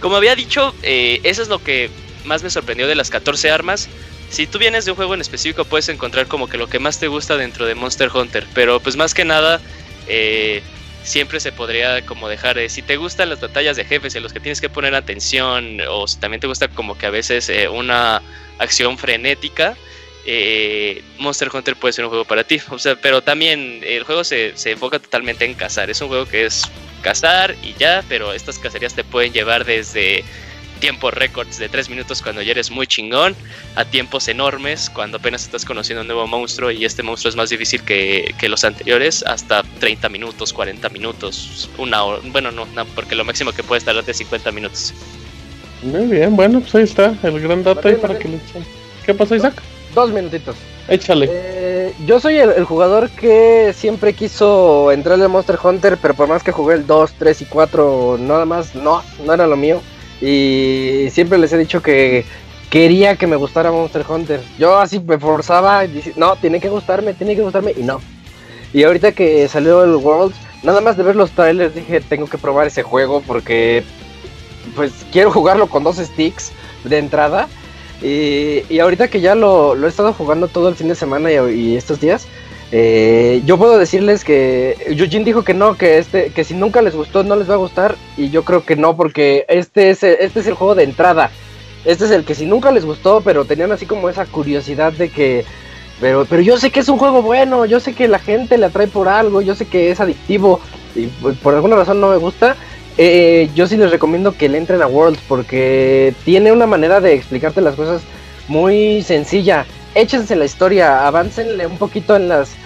Como 0.00 0.16
había 0.16 0.34
dicho, 0.34 0.74
eh, 0.82 1.20
eso 1.22 1.42
es 1.42 1.48
lo 1.48 1.62
que 1.62 1.90
más 2.24 2.42
me 2.42 2.50
sorprendió 2.50 2.86
de 2.86 2.94
las 2.94 3.08
14 3.08 3.50
armas. 3.50 3.88
Si 4.28 4.46
tú 4.46 4.58
vienes 4.58 4.84
de 4.84 4.90
un 4.90 4.96
juego 4.96 5.14
en 5.14 5.20
específico, 5.20 5.64
puedes 5.64 5.88
encontrar 5.88 6.26
como 6.26 6.48
que 6.48 6.58
lo 6.58 6.68
que 6.68 6.78
más 6.78 6.98
te 6.98 7.08
gusta 7.08 7.36
dentro 7.36 7.66
de 7.66 7.74
Monster 7.74 8.10
Hunter. 8.12 8.46
Pero 8.54 8.80
pues 8.80 8.96
más 8.96 9.14
que 9.14 9.24
nada, 9.24 9.60
eh, 10.08 10.62
siempre 11.02 11.40
se 11.40 11.52
podría 11.52 12.04
como 12.06 12.28
dejar, 12.28 12.58
eh, 12.58 12.68
si 12.68 12.82
te 12.82 12.96
gustan 12.96 13.30
las 13.30 13.40
batallas 13.40 13.76
de 13.76 13.84
jefes 13.84 14.14
en 14.14 14.22
los 14.22 14.32
que 14.32 14.40
tienes 14.40 14.60
que 14.60 14.68
poner 14.68 14.94
atención, 14.94 15.78
o 15.88 16.06
si 16.06 16.18
también 16.18 16.40
te 16.40 16.46
gusta 16.46 16.68
como 16.68 16.96
que 16.96 17.06
a 17.06 17.10
veces 17.10 17.48
eh, 17.48 17.68
una 17.68 18.22
acción 18.58 18.98
frenética, 18.98 19.76
eh, 20.24 21.02
Monster 21.18 21.50
Hunter 21.52 21.74
puede 21.76 21.92
ser 21.92 22.04
un 22.04 22.10
juego 22.10 22.24
para 22.24 22.44
ti. 22.44 22.60
O 22.70 22.78
sea, 22.78 22.96
pero 22.96 23.22
también 23.22 23.80
el 23.84 24.04
juego 24.04 24.24
se, 24.24 24.56
se 24.56 24.72
enfoca 24.72 24.98
totalmente 24.98 25.44
en 25.44 25.54
cazar. 25.54 25.90
Es 25.90 26.00
un 26.00 26.08
juego 26.08 26.26
que 26.26 26.46
es 26.46 26.62
cazar 27.02 27.56
y 27.62 27.74
ya, 27.74 28.04
pero 28.08 28.32
estas 28.32 28.58
cacerías 28.58 28.94
te 28.94 29.04
pueden 29.04 29.32
llevar 29.32 29.64
desde 29.64 30.24
tiempos 30.82 31.14
récords 31.14 31.58
de 31.58 31.68
3 31.68 31.90
minutos 31.90 32.20
cuando 32.20 32.42
ya 32.42 32.50
eres 32.50 32.72
muy 32.72 32.88
chingón, 32.88 33.36
a 33.76 33.84
tiempos 33.84 34.26
enormes 34.26 34.90
cuando 34.90 35.18
apenas 35.18 35.44
estás 35.44 35.64
conociendo 35.64 36.00
un 36.00 36.08
nuevo 36.08 36.26
monstruo 36.26 36.72
y 36.72 36.84
este 36.84 37.04
monstruo 37.04 37.30
es 37.30 37.36
más 37.36 37.50
difícil 37.50 37.84
que, 37.84 38.34
que 38.36 38.48
los 38.48 38.64
anteriores, 38.64 39.22
hasta 39.22 39.62
30 39.78 40.08
minutos, 40.08 40.52
40 40.52 40.88
minutos, 40.88 41.70
una 41.78 42.02
hora, 42.02 42.20
bueno, 42.32 42.50
no, 42.50 42.66
no, 42.66 42.84
porque 42.96 43.14
lo 43.14 43.24
máximo 43.24 43.52
que 43.52 43.62
puedes 43.62 43.84
tardar 43.84 44.02
es 44.04 44.16
50 44.16 44.50
minutos. 44.50 44.92
Muy 45.84 46.06
bien, 46.06 46.34
bueno, 46.34 46.60
pues 46.60 46.74
ahí 46.74 46.82
está. 46.82 47.14
El 47.22 47.38
gran 47.40 47.62
dato 47.62 47.86
ahí 47.86 47.94
para 47.94 48.18
que 48.18 48.26
le 48.26 48.36
echen. 48.38 48.66
¿Qué 49.06 49.14
pasó, 49.14 49.36
Isaac? 49.36 49.62
Dos 49.94 50.10
minutitos. 50.10 50.56
Échale. 50.88 51.28
Eh, 51.30 51.94
yo 52.06 52.18
soy 52.18 52.38
el, 52.38 52.50
el 52.50 52.64
jugador 52.64 53.08
que 53.10 53.72
siempre 53.72 54.14
quiso 54.14 54.90
entrarle 54.90 55.26
a 55.26 55.28
Monster 55.28 55.58
Hunter, 55.62 55.96
pero 56.02 56.14
por 56.14 56.26
más 56.26 56.42
que 56.42 56.50
jugué 56.50 56.74
el 56.74 56.88
2, 56.88 57.12
3 57.20 57.42
y 57.42 57.44
4, 57.44 58.16
nada 58.18 58.44
más, 58.44 58.74
no, 58.74 59.00
no 59.24 59.32
era 59.32 59.46
lo 59.46 59.56
mío. 59.56 59.80
Y 60.22 61.08
siempre 61.10 61.36
les 61.36 61.52
he 61.52 61.58
dicho 61.58 61.82
que 61.82 62.24
quería 62.70 63.16
que 63.16 63.26
me 63.26 63.36
gustara 63.36 63.72
Monster 63.72 64.04
Hunter. 64.08 64.40
Yo 64.56 64.78
así 64.78 65.00
me 65.00 65.18
forzaba, 65.18 65.82
dice, 65.82 66.12
no, 66.16 66.36
tiene 66.36 66.60
que 66.60 66.68
gustarme, 66.68 67.12
tiene 67.12 67.34
que 67.34 67.42
gustarme, 67.42 67.74
y 67.76 67.82
no. 67.82 68.00
Y 68.72 68.84
ahorita 68.84 69.12
que 69.12 69.48
salió 69.48 69.82
el 69.82 69.96
World, 69.96 70.32
nada 70.62 70.80
más 70.80 70.96
de 70.96 71.02
ver 71.02 71.16
los 71.16 71.32
trailers 71.32 71.74
dije, 71.74 72.00
tengo 72.00 72.26
que 72.26 72.38
probar 72.38 72.68
ese 72.68 72.82
juego 72.82 73.20
porque 73.26 73.82
pues 74.76 74.92
quiero 75.10 75.30
jugarlo 75.30 75.66
con 75.66 75.84
dos 75.84 75.96
sticks 75.96 76.52
de 76.84 76.98
entrada. 76.98 77.48
Y, 78.00 78.62
y 78.68 78.78
ahorita 78.78 79.08
que 79.08 79.20
ya 79.20 79.34
lo, 79.34 79.74
lo 79.74 79.86
he 79.86 79.90
estado 79.90 80.12
jugando 80.12 80.48
todo 80.48 80.68
el 80.68 80.74
fin 80.74 80.88
de 80.88 80.94
semana 80.94 81.30
y 81.30 81.76
estos 81.76 82.00
días, 82.00 82.26
eh, 82.74 83.42
yo 83.44 83.58
puedo 83.58 83.76
decirles 83.76 84.24
que 84.24 84.78
Eugene 84.86 85.26
dijo 85.26 85.44
que 85.44 85.52
no, 85.52 85.76
que 85.76 85.98
este, 85.98 86.30
que 86.30 86.42
si 86.42 86.54
nunca 86.54 86.80
les 86.80 86.96
gustó 86.96 87.22
no 87.22 87.36
les 87.36 87.48
va 87.48 87.54
a 87.54 87.58
gustar 87.58 87.96
y 88.16 88.30
yo 88.30 88.44
creo 88.44 88.64
que 88.64 88.76
no 88.76 88.96
porque 88.96 89.44
este 89.48 89.90
es, 89.90 90.02
este 90.02 90.40
es 90.40 90.46
el 90.46 90.54
juego 90.54 90.74
de 90.74 90.84
entrada. 90.84 91.30
Este 91.84 92.06
es 92.06 92.10
el 92.12 92.24
que 92.24 92.34
si 92.34 92.46
nunca 92.46 92.70
les 92.70 92.86
gustó, 92.86 93.20
pero 93.20 93.44
tenían 93.44 93.72
así 93.72 93.84
como 93.84 94.08
esa 94.08 94.24
curiosidad 94.24 94.94
de 94.94 95.10
que, 95.10 95.44
pero, 96.00 96.24
pero 96.24 96.40
yo 96.40 96.56
sé 96.56 96.70
que 96.70 96.80
es 96.80 96.88
un 96.88 96.96
juego 96.96 97.20
bueno, 97.20 97.66
yo 97.66 97.78
sé 97.78 97.92
que 97.92 98.08
la 98.08 98.18
gente 98.18 98.56
le 98.56 98.66
atrae 98.66 98.86
por 98.86 99.06
algo, 99.06 99.42
yo 99.42 99.54
sé 99.54 99.66
que 99.66 99.90
es 99.90 100.00
adictivo 100.00 100.58
y 100.94 101.08
por 101.42 101.54
alguna 101.54 101.76
razón 101.76 102.00
no 102.00 102.08
me 102.08 102.16
gusta. 102.16 102.56
Eh, 102.96 103.50
yo 103.54 103.66
sí 103.66 103.76
les 103.76 103.90
recomiendo 103.90 104.32
que 104.32 104.48
le 104.48 104.56
entren 104.56 104.80
a 104.80 104.86
Worlds 104.86 105.20
porque 105.28 106.14
tiene 106.24 106.52
una 106.52 106.66
manera 106.66 107.00
de 107.00 107.12
explicarte 107.12 107.60
las 107.60 107.74
cosas 107.74 108.00
muy 108.48 109.02
sencilla. 109.02 109.66
Échense 109.94 110.36
la 110.36 110.46
historia, 110.46 111.06
aváncenle 111.06 111.66
un 111.66 111.76
poquito 111.76 112.16
en 112.16 112.28
las 112.28 112.56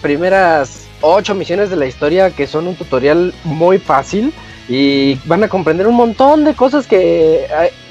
primeras 0.00 0.86
ocho 1.00 1.34
misiones 1.34 1.70
de 1.70 1.76
la 1.76 1.86
historia 1.86 2.30
que 2.30 2.46
son 2.46 2.66
un 2.66 2.76
tutorial 2.76 3.34
muy 3.44 3.78
fácil 3.78 4.32
y 4.68 5.16
van 5.26 5.44
a 5.44 5.48
comprender 5.48 5.86
un 5.86 5.96
montón 5.96 6.44
de 6.44 6.54
cosas 6.54 6.86
que 6.86 7.46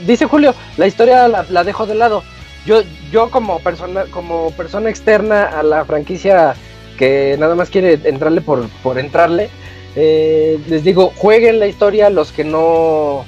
dice 0.05 0.25
Julio, 0.25 0.55
la 0.77 0.87
historia 0.87 1.27
la, 1.27 1.45
la 1.49 1.63
dejo 1.63 1.85
de 1.85 1.95
lado. 1.95 2.23
Yo, 2.65 2.81
yo 3.11 3.29
como 3.29 3.59
persona, 3.59 4.05
como 4.09 4.51
persona 4.51 4.89
externa 4.89 5.43
a 5.43 5.63
la 5.63 5.85
franquicia 5.85 6.55
que 6.97 7.35
nada 7.39 7.55
más 7.55 7.69
quiere 7.69 7.99
entrarle 8.05 8.41
por, 8.41 8.67
por 8.81 8.97
entrarle, 8.97 9.49
eh, 9.95 10.59
les 10.67 10.83
digo, 10.83 11.11
jueguen 11.15 11.59
la 11.59 11.67
historia 11.67 12.09
los 12.09 12.31
que 12.31 12.43
no, 12.43 13.25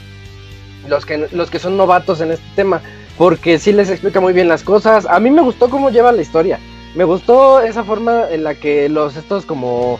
los 0.87 1.05
que, 1.05 1.27
los 1.31 1.49
que 1.49 1.59
son 1.59 1.77
novatos 1.77 2.21
en 2.21 2.31
este 2.31 2.45
tema, 2.55 2.81
porque 3.17 3.59
sí 3.59 3.71
les 3.71 3.89
explica 3.89 4.19
muy 4.19 4.33
bien 4.33 4.47
las 4.47 4.63
cosas. 4.63 5.05
A 5.05 5.19
mí 5.19 5.29
me 5.29 5.41
gustó 5.41 5.69
cómo 5.69 5.89
lleva 5.89 6.11
la 6.11 6.21
historia. 6.21 6.59
Me 6.95 7.03
gustó 7.03 7.61
esa 7.61 7.83
forma 7.83 8.23
en 8.31 8.43
la 8.43 8.55
que 8.55 8.87
los 8.89 9.15
estos 9.17 9.45
como 9.45 9.99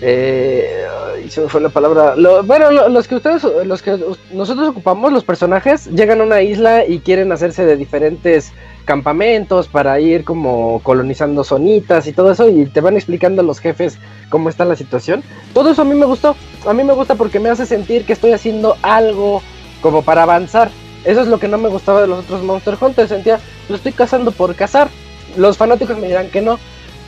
eh, 0.00 0.84
se 1.28 1.48
fue 1.48 1.60
la 1.60 1.68
palabra. 1.68 2.16
Lo- 2.16 2.42
bueno, 2.42 2.70
lo- 2.70 2.88
los 2.88 3.06
que 3.08 3.14
ustedes, 3.16 3.44
los 3.64 3.80
que 3.82 3.98
nosotros 4.32 4.68
ocupamos, 4.68 5.12
los 5.12 5.24
personajes, 5.24 5.86
llegan 5.86 6.20
a 6.20 6.24
una 6.24 6.42
isla 6.42 6.84
y 6.86 6.98
quieren 6.98 7.30
hacerse 7.32 7.64
de 7.64 7.76
diferentes 7.76 8.52
campamentos 8.84 9.66
para 9.68 9.98
ir 10.00 10.24
como 10.24 10.80
colonizando 10.82 11.42
zonitas 11.42 12.06
y 12.06 12.12
todo 12.12 12.32
eso 12.32 12.48
y 12.50 12.66
te 12.66 12.82
van 12.82 12.96
explicando 12.96 13.40
a 13.40 13.44
los 13.44 13.58
jefes 13.60 13.98
cómo 14.28 14.48
está 14.50 14.64
la 14.66 14.76
situación. 14.76 15.22
Todo 15.54 15.70
eso 15.70 15.82
a 15.82 15.86
mí 15.86 15.94
me 15.94 16.04
gustó. 16.04 16.36
A 16.66 16.72
mí 16.74 16.84
me 16.84 16.92
gusta 16.92 17.14
porque 17.14 17.40
me 17.40 17.48
hace 17.48 17.64
sentir 17.64 18.04
que 18.04 18.12
estoy 18.12 18.32
haciendo 18.32 18.76
algo 18.82 19.40
como 19.80 20.02
para 20.02 20.24
avanzar. 20.24 20.70
Eso 21.04 21.20
es 21.22 21.28
lo 21.28 21.38
que 21.38 21.48
no 21.48 21.58
me 21.58 21.68
gustaba 21.68 22.00
de 22.02 22.08
los 22.08 22.20
otros 22.24 22.42
Monster 22.42 22.76
Hunter. 22.80 23.08
Sentía, 23.08 23.38
lo 23.68 23.76
estoy 23.76 23.92
cazando 23.92 24.32
por 24.32 24.54
cazar. 24.54 24.88
Los 25.36 25.56
fanáticos 25.56 25.98
me 25.98 26.06
dirán 26.06 26.30
que 26.30 26.40
no, 26.40 26.58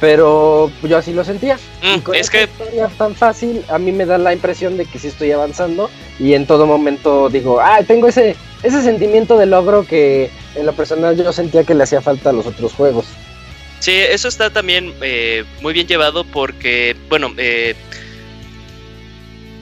pero 0.01 0.71
yo 0.83 0.99
así 0.99 1.13
lo 1.13 1.25
sentía. 1.25 1.57
Mm, 1.83 1.95
Y 1.97 2.01
con 2.01 2.15
es 2.15 2.23
esta 2.23 2.39
que 2.39 2.45
historia 2.45 2.89
tan 2.99 3.15
fácil, 3.15 3.65
a 3.69 3.79
mí 3.79 3.93
me 3.93 4.07
da 4.07 4.19
la 4.19 4.33
impresión 4.33 4.77
de 4.77 4.85
que 4.87 4.99
sí 4.99 5.09
estoy 5.09 5.33
avanzando 5.33 5.91
y 6.19 6.35
en 6.35 6.47
todo 6.47 6.67
momento 6.67 7.29
digo, 7.29 7.61
ah, 7.61 7.81
tengo 7.87 8.09
ese, 8.09 8.37
ese 8.63 8.83
sentimiento 8.83 9.39
de 9.39 9.47
logro 9.47 9.87
que 9.87 10.31
en 10.55 10.67
lo 10.67 10.73
personal 10.73 11.17
yo 11.17 11.33
sentía 11.33 11.65
que 11.65 11.75
le 11.75 11.85
hacía 11.85 12.01
falta 12.01 12.31
a 12.31 12.33
los 12.33 12.47
otros 12.47 12.73
juegos. 12.73 13.07
Sí, 13.79 13.93
eso 13.93 14.29
está 14.29 14.51
también 14.51 14.95
eh, 15.03 15.45
muy 15.61 15.75
bien 15.75 15.87
llevado 15.87 16.25
porque, 16.25 16.97
bueno, 17.09 17.33
eh, 17.37 17.75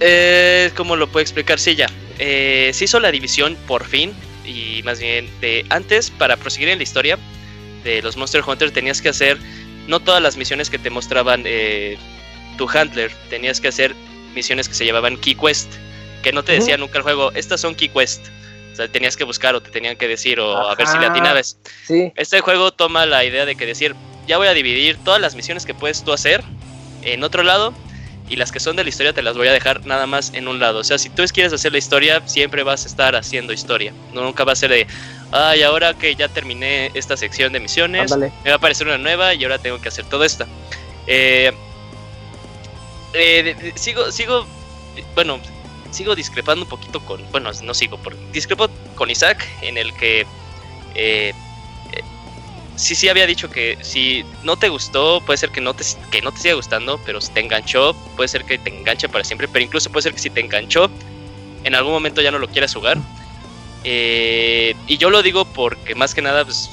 eh, 0.01 0.71
¿cómo 0.77 0.97
lo 0.97 1.09
puedo 1.09 1.23
explicar? 1.23 1.59
Sí, 1.59 1.75
ya. 1.75 1.87
Eh, 2.19 2.71
se 2.73 2.85
hizo 2.85 3.01
la 3.01 3.11
división 3.11 3.57
por 3.67 3.85
fin, 3.85 4.13
y 4.45 4.83
más 4.85 5.01
bien 5.01 5.29
de 5.41 5.65
antes, 5.69 6.11
para 6.11 6.37
proseguir 6.37 6.69
en 6.69 6.79
la 6.79 6.85
historia 6.85 7.19
de 7.85 8.03
los 8.03 8.17
Monster 8.17 8.43
Hunter, 8.47 8.71
tenías 8.73 9.01
que 9.01 9.11
hacer 9.11 9.39
no 9.87 10.01
todas 10.01 10.23
las 10.23 10.37
misiones 10.37 10.71
que 10.71 10.79
te 10.79 10.91
mostraban 10.91 11.43
eh, 11.45 11.99
tu 12.57 12.69
handler, 12.69 13.13
tenías 13.31 13.61
que 13.61 13.69
hacer 13.69 13.95
misiones 14.35 14.69
que 14.69 14.75
se 14.75 14.87
llamaban 14.87 15.17
Key 15.19 15.35
Quest, 15.35 15.71
que 16.23 16.33
no 16.33 16.43
te 16.43 16.53
decía 16.53 16.77
nunca 16.77 16.99
el 16.99 17.05
juego, 17.05 17.31
estas 17.33 17.61
son 17.61 17.75
Key 17.75 17.89
Quest. 17.91 18.27
O 18.73 18.77
sea, 18.77 18.89
tenías 18.89 19.17
que 19.17 19.23
buscar 19.23 19.55
o 19.55 19.63
te 19.63 19.71
tenían 19.71 19.95
que 19.95 20.09
decir 20.09 20.41
o 20.41 20.57
a 20.57 20.75
ver 20.75 20.89
si 20.89 20.99
le 20.99 21.07
atinabas. 21.07 21.59
Sí, 21.87 22.13
Este 22.17 22.41
juego 22.41 22.73
toma 22.73 23.07
la 23.07 23.25
idea 23.25 23.47
de 23.47 23.55
que 23.55 23.67
decir, 23.67 23.95
ya 24.27 24.37
voy 24.37 24.49
a 24.49 24.53
dividir 24.53 24.99
todas 25.05 25.21
las 25.21 25.37
misiones 25.37 25.65
que 25.65 25.75
puedes 25.75 26.03
tú 26.03 26.13
hacer 26.13 26.43
en 27.03 27.23
otro 27.23 27.45
lado 27.45 27.73
y 28.29 28.37
las 28.37 28.51
que 28.53 28.59
son 28.61 28.75
de 28.77 28.83
la 28.85 28.89
historia 28.89 29.13
te 29.13 29.23
las 29.23 29.37
voy 29.37 29.49
a 29.49 29.53
dejar 29.53 29.85
nada 29.87 30.07
más 30.07 30.33
en 30.35 30.49
un 30.49 30.59
lado. 30.59 30.79
O 30.79 30.85
sea, 30.85 30.99
si 30.99 31.11
tú 31.11 31.23
quieres 31.33 31.53
hacer 31.53 31.73
la 31.73 31.79
historia, 31.79 32.23
siempre 32.27 32.63
vas 32.63 32.85
a 32.85 32.89
estar 32.89 33.15
haciendo 33.17 33.53
historia. 33.53 33.93
Nunca 34.13 34.45
va 34.45 34.53
a 34.53 34.57
ser 34.57 34.71
de, 34.71 34.87
ay, 35.31 35.63
ahora 35.63 35.95
que 35.95 36.15
ya 36.15 36.29
terminé 36.29 36.91
esta 36.95 37.17
sección 37.17 37.53
de 37.53 37.61
misiones, 37.61 38.11
ándale. 38.13 38.33
me 38.43 38.51
va 38.51 38.55
a 38.55 38.57
aparecer 38.57 38.87
una 38.87 38.99
nueva 38.99 39.35
y 39.35 39.45
ahora 39.45 39.59
tengo 39.59 39.81
que 39.81 39.89
hacer 39.89 40.05
todo 40.07 40.25
esto. 40.25 40.47
Eh, 41.07 41.53
eh, 43.13 43.43
de- 43.43 43.55
de- 43.55 43.79
sigo, 43.79 44.11
sigo, 44.11 44.47
bueno, 45.15 45.39
sigo 45.91 46.15
discrepando 46.15 46.65
un 46.65 46.69
poquito 46.69 47.01
con, 47.05 47.21
bueno, 47.31 47.51
no 47.63 47.75
sigo, 47.75 47.99
por, 47.99 48.17
discrepo 48.33 48.69
con 48.97 49.11
Isaac 49.11 49.47
en 49.63 49.77
el 49.79 49.95
que 49.95 50.27
eh, 50.95 51.33
sí, 52.77 52.95
sí 52.95 53.09
había 53.09 53.27
dicho 53.27 53.51
que 53.51 53.79
si 53.83 54.25
no 54.43 54.57
te 54.57 54.69
gustó, 54.69 55.21
puede 55.25 55.37
ser 55.37 55.51
que 55.51 55.61
no 55.61 55.75
te, 55.75 55.85
que 56.11 56.23
no 56.23 56.33
te 56.33 56.41
siga 56.41 56.55
gustando, 56.55 57.01
pero 57.05 57.21
si 57.21 57.33
te 57.33 57.41
enganchó, 57.41 57.95
puede 58.17 58.29
ser 58.29 58.45
que 58.45 58.59
te 58.59 58.71
enganche 58.71 59.09
para 59.09 59.25
siempre, 59.25 59.49
pero 59.49 59.65
incluso 59.65 59.91
puede 59.91 60.03
ser 60.05 60.15
que 60.15 60.21
si 60.21 60.31
te 60.31 60.41
enganchó, 60.41 60.91
en 61.65 61.75
algún 61.75 61.93
momento 61.93 62.21
ya 62.21 62.31
no 62.31 62.39
lo 62.39 62.49
quieras 62.49 62.75
jugar. 62.75 62.99
Eh, 63.85 64.75
y 64.87 64.97
yo 64.97 65.11
lo 65.11 65.23
digo 65.23 65.45
porque 65.45 65.95
más 65.95 66.15
que 66.15 66.23
nada 66.23 66.45
pues, 66.45 66.71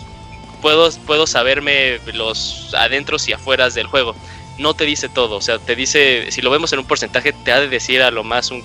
puedo, 0.61 0.89
puedo 1.05 1.27
saberme 1.27 1.99
los 2.13 2.73
adentros 2.73 3.27
y 3.27 3.33
afueras 3.33 3.73
del 3.73 3.87
juego. 3.87 4.15
No 4.57 4.73
te 4.73 4.85
dice 4.85 5.09
todo, 5.09 5.37
o 5.37 5.41
sea, 5.41 5.59
te 5.59 5.75
dice, 5.75 6.31
si 6.31 6.41
lo 6.41 6.51
vemos 6.51 6.71
en 6.73 6.79
un 6.79 6.85
porcentaje, 6.85 7.33
te 7.33 7.51
ha 7.51 7.59
de 7.59 7.67
decir 7.67 8.01
a 8.01 8.11
lo 8.11 8.23
más 8.23 8.51
un 8.51 8.63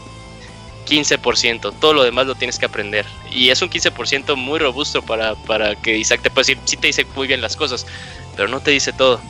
15%. 0.86 1.72
Todo 1.80 1.92
lo 1.92 2.02
demás 2.04 2.26
lo 2.26 2.34
tienes 2.34 2.58
que 2.58 2.66
aprender. 2.66 3.04
Y 3.30 3.50
es 3.50 3.60
un 3.60 3.68
15% 3.68 4.36
muy 4.36 4.58
robusto 4.58 5.02
para, 5.02 5.34
para 5.34 5.74
que 5.76 5.96
Isaac 5.98 6.20
te 6.22 6.30
pueda 6.30 6.42
decir, 6.42 6.58
sí 6.64 6.76
te 6.76 6.86
dice 6.86 7.06
muy 7.14 7.26
bien 7.26 7.40
las 7.42 7.56
cosas, 7.56 7.86
pero 8.36 8.48
no 8.48 8.60
te 8.60 8.70
dice 8.70 8.92
todo. 8.92 9.20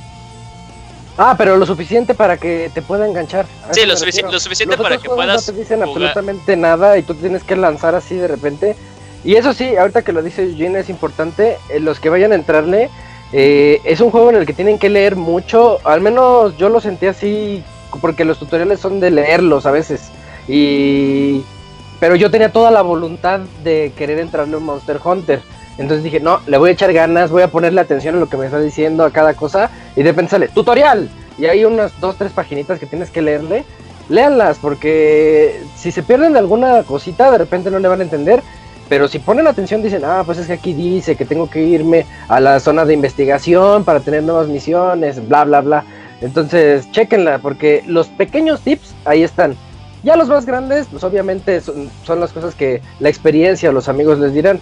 Ah, 1.18 1.34
pero 1.38 1.56
lo 1.56 1.64
suficiente 1.64 2.14
para 2.14 2.36
que 2.36 2.70
te 2.74 2.82
pueda 2.82 3.06
enganchar. 3.06 3.46
Sí, 3.72 3.86
lo, 3.86 3.94
sufici- 3.94 4.30
lo 4.30 4.38
suficiente 4.38 4.76
Los 4.76 4.82
para 4.84 4.98
que 4.98 5.08
puedas 5.08 5.46
No 5.48 5.52
te 5.54 5.58
dicen 5.58 5.78
jugar. 5.80 5.88
absolutamente 6.08 6.56
nada 6.56 6.98
y 6.98 7.02
tú 7.02 7.14
tienes 7.14 7.42
que 7.42 7.56
lanzar 7.56 7.94
así 7.94 8.16
de 8.16 8.28
repente. 8.28 8.76
Y 9.24 9.34
eso 9.36 9.54
sí, 9.54 9.74
ahorita 9.76 10.02
que 10.02 10.12
lo 10.12 10.22
dice 10.22 10.42
Eugene 10.44 10.78
es 10.80 10.90
importante, 10.90 11.56
eh, 11.70 11.80
los 11.80 11.98
que 12.00 12.10
vayan 12.10 12.32
a 12.32 12.34
entrarle, 12.34 12.90
eh, 13.32 13.80
es 13.84 14.00
un 14.00 14.10
juego 14.10 14.28
en 14.30 14.36
el 14.36 14.46
que 14.46 14.52
tienen 14.52 14.78
que 14.78 14.90
leer 14.90 15.16
mucho, 15.16 15.78
al 15.84 16.00
menos 16.02 16.56
yo 16.58 16.68
lo 16.68 16.80
sentí 16.80 17.06
así, 17.06 17.64
porque 18.02 18.24
los 18.26 18.38
tutoriales 18.38 18.78
son 18.78 19.00
de 19.00 19.10
leerlos 19.10 19.64
a 19.64 19.70
veces. 19.70 20.10
Y... 20.48 21.44
Pero 21.98 22.14
yo 22.14 22.31
tenía 22.31 22.52
toda 22.52 22.70
la 22.70 22.82
voluntad 22.82 23.40
de 23.64 23.93
querer 23.97 24.18
entrarle 24.18 24.55
a 24.55 24.59
un 24.59 24.64
Monster 24.64 25.01
Hunter. 25.02 25.40
Entonces 25.78 26.05
dije, 26.05 26.20
no, 26.20 26.40
le 26.47 26.59
voy 26.59 26.70
a 26.70 26.73
echar 26.73 26.93
ganas, 26.93 27.31
voy 27.31 27.43
a 27.43 27.48
ponerle 27.48 27.81
atención 27.81 28.16
a 28.16 28.18
lo 28.18 28.28
que 28.28 28.36
me 28.36 28.47
está 28.47 28.60
diciendo 28.60 29.05
a 29.05 29.10
cada 29.10 29.35
cosa. 29.35 29.70
Y 29.94 30.02
de 30.02 30.10
repente 30.10 30.31
sale, 30.31 30.48
tutorial. 30.48 31.09
Y 31.39 31.47
hay 31.47 31.64
unas 31.64 31.98
dos, 32.01 32.16
tres 32.16 32.32
paginitas 32.32 32.78
que 32.78 32.86
tienes 32.86 33.10
que 33.10 33.23
leerle. 33.23 33.64
Léanlas, 34.09 34.59
porque 34.59 35.62
si 35.77 35.90
se 35.90 36.02
pierden 36.02 36.35
de 36.35 36.39
alguna 36.39 36.82
cosita, 36.85 37.31
de 37.31 37.39
repente 37.39 37.70
no 37.70 37.78
le 37.78 37.89
van 37.89 38.01
a 38.01 38.05
entender. 38.05 38.43
Pero 38.89 39.09
si 39.09 39.18
ponen 39.18 39.47
atención, 39.48 39.82
dicen, 39.82 40.02
ah, 40.05 40.23
pues 40.24 40.39
es 40.39 40.47
que 40.47 40.52
aquí 40.52 40.73
dice 40.73 41.16
que 41.16 41.24
tengo 41.24 41.51
que 41.51 41.62
irme 41.62 42.06
a 42.28 42.39
la 42.40 42.60
zona 42.60 42.85
de 42.85 42.94
investigación 42.94 43.85
para 43.85 44.01
tener 44.01 44.23
nuevas 44.23 44.47
misiones, 44.47 45.27
bla, 45.27 45.44
bla, 45.44 45.60
bla. 45.60 45.85
Entonces, 46.20 46.90
chequenla, 46.93 47.39
porque 47.39 47.82
los 47.86 48.06
pequeños 48.06 48.60
tips 48.60 48.94
ahí 49.05 49.24
están. 49.24 49.56
Ya 50.06 50.16
los 50.16 50.28
más 50.28 50.46
grandes, 50.46 50.86
pues 50.88 51.02
obviamente 51.02 51.60
son, 51.60 51.90
son 52.06 52.20
las 52.20 52.32
cosas 52.32 52.54
que 52.54 52.80
la 53.00 53.08
experiencia 53.08 53.70
o 53.70 53.72
los 53.72 53.88
amigos 53.88 54.20
les 54.20 54.32
dirán. 54.32 54.60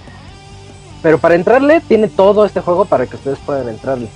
Pero 1.02 1.18
para 1.18 1.34
entrarle, 1.34 1.82
tiene 1.86 2.08
todo 2.08 2.46
este 2.46 2.60
juego 2.60 2.86
para 2.86 3.06
que 3.06 3.16
ustedes 3.16 3.38
puedan 3.44 3.68
entrarle. 3.68 4.08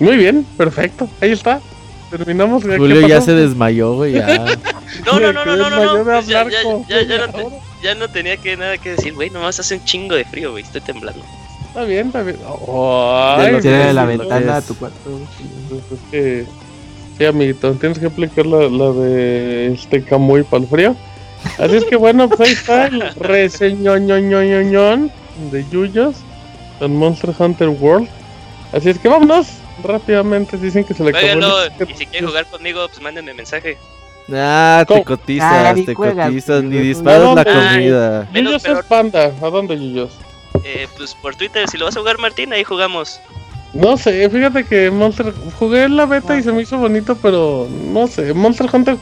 Muy 0.00 0.16
bien, 0.16 0.46
perfecto. 0.56 1.08
Ahí 1.20 1.32
está. 1.32 1.60
Terminamos. 2.10 2.64
¿qué 2.64 2.78
Julio 2.78 3.06
ya 3.06 3.20
se 3.20 3.32
desmayó, 3.32 3.94
güey. 3.96 4.12
Ya. 4.14 4.46
No, 5.04 5.20
no, 5.20 5.30
no, 5.32 5.44
no, 5.44 5.56
no, 5.56 5.68
no, 5.68 5.94
no. 5.98 6.04
Pues 6.04 6.26
ya, 6.26 6.44
no, 6.44 6.50
te- 6.50 6.64
hora. 7.44 7.56
ya 7.82 7.94
no 7.96 8.08
tenía 8.08 8.36
que 8.38 8.56
nada 8.56 8.78
que 8.78 8.92
decir, 8.92 9.12
güey, 9.12 9.28
nomás 9.28 9.60
hace 9.60 9.74
un 9.74 9.84
chingo 9.84 10.14
de 10.14 10.24
frío, 10.24 10.52
güey, 10.52 10.62
estoy 10.64 10.80
temblando. 10.80 11.22
Está 11.68 11.82
bien, 11.84 12.06
está 12.06 12.22
bien. 12.22 12.36
De 12.38 12.44
Ay, 12.46 13.52
lo- 13.52 13.60
Cierra 13.60 13.82
pues, 13.84 13.94
la 13.94 14.04
ventana 14.06 14.56
a 14.56 14.62
tu 14.62 14.74
cuarto. 14.76 14.96
es 15.10 16.10
que- 16.10 16.46
Sí, 17.18 17.24
amiguito, 17.24 17.72
tienes 17.74 17.98
que 17.98 18.06
aplicar 18.06 18.44
la, 18.46 18.68
la 18.68 18.92
de 18.92 19.72
este 19.72 20.02
Camuy 20.04 20.42
para 20.42 20.62
el 20.62 20.68
frío. 20.68 20.96
Así 21.58 21.76
es 21.76 21.84
que 21.84 21.96
bueno, 21.96 22.28
pues 22.28 22.40
ahí 22.40 22.52
está 22.52 22.86
el 22.86 23.00
reseñoñoñoñoñón 23.14 25.10
de 25.50 25.64
Yuyos 25.70 26.16
con 26.78 26.94
Monster 26.96 27.32
Hunter 27.38 27.68
World. 27.68 28.08
Así 28.72 28.90
es 28.90 28.98
que 28.98 29.08
vámonos 29.08 29.46
rápidamente. 29.82 30.58
Dicen 30.58 30.84
que 30.84 30.92
se 30.92 31.04
le 31.04 31.10
acabó 31.10 31.60
el- 31.78 31.88
y 31.90 31.94
si 31.94 32.06
quieren 32.06 32.28
jugar 32.28 32.46
conmigo, 32.46 32.86
pues 32.88 33.00
mándenme 33.00 33.32
mensaje. 33.32 33.78
Ah, 34.32 34.84
te 34.86 34.92
¿Cómo? 34.92 35.04
cotizas, 35.04 35.52
Ah, 35.66 35.72
ni 35.74 35.84
te 35.86 35.94
juegas, 35.94 36.26
cotizas, 36.28 36.62
ni 36.64 36.78
disparas 36.78 37.34
la 37.34 37.44
comida. 37.44 38.28
Yuyos 38.34 38.64
es 38.64 38.84
panda. 38.86 39.32
¿A 39.40 39.50
dónde 39.50 39.76
Yuyos? 39.76 40.10
Eh, 40.64 40.88
pues 40.96 41.14
por 41.14 41.36
Twitter, 41.36 41.68
si 41.68 41.78
lo 41.78 41.84
vas 41.84 41.96
a 41.96 42.00
jugar 42.00 42.18
Martín, 42.18 42.52
ahí 42.52 42.64
jugamos. 42.64 43.20
No 43.80 43.96
sé, 43.96 44.28
fíjate 44.30 44.64
que 44.64 44.90
Monster 44.90 45.32
jugué 45.58 45.84
en 45.84 45.96
la 45.96 46.06
beta 46.06 46.36
y 46.38 46.42
se 46.42 46.52
me 46.52 46.62
hizo 46.62 46.78
bonito, 46.78 47.16
pero 47.16 47.68
no 47.92 48.06
sé, 48.06 48.32
Monster 48.34 48.68
Hunter 48.72 48.96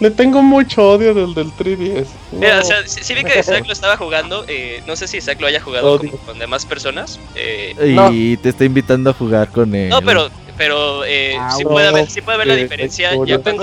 le 0.00 0.10
tengo 0.10 0.42
mucho 0.42 0.90
odio 0.90 1.14
del 1.14 1.32
del 1.34 1.50
3DS. 1.52 2.06
No. 2.32 2.38
Mira, 2.40 2.60
o 2.60 2.64
sea, 2.64 2.86
sí, 2.86 3.00
sí 3.02 3.14
vi 3.14 3.24
que 3.24 3.38
Isaac 3.40 3.64
lo 3.66 3.72
estaba 3.72 3.96
jugando, 3.96 4.44
eh, 4.48 4.82
no 4.86 4.94
sé 4.96 5.06
si 5.08 5.16
Isaac 5.18 5.40
lo 5.40 5.46
haya 5.46 5.60
jugado 5.60 5.98
como 5.98 6.12
con 6.18 6.38
demás 6.38 6.66
personas. 6.66 7.18
eh, 7.34 7.74
Y 8.12 8.36
te 8.38 8.50
está 8.50 8.64
invitando 8.64 9.10
a 9.10 9.12
jugar 9.14 9.48
con 9.48 9.74
él. 9.74 9.88
no, 9.88 10.02
pero, 10.02 10.28
pero 10.58 11.04
eh, 11.04 11.36
Ah, 11.38 11.52
sí, 11.56 11.64
no, 11.64 11.70
puede 11.70 11.88
haber, 11.88 12.10
sí 12.10 12.20
puede 12.20 12.38
ver 12.38 12.46
la 12.48 12.54
eh, 12.54 12.62
diferencia. 12.62 13.12
eh, 13.12 13.18
Ya 13.20 13.36
yo 13.36 13.40
tengo 13.40 13.62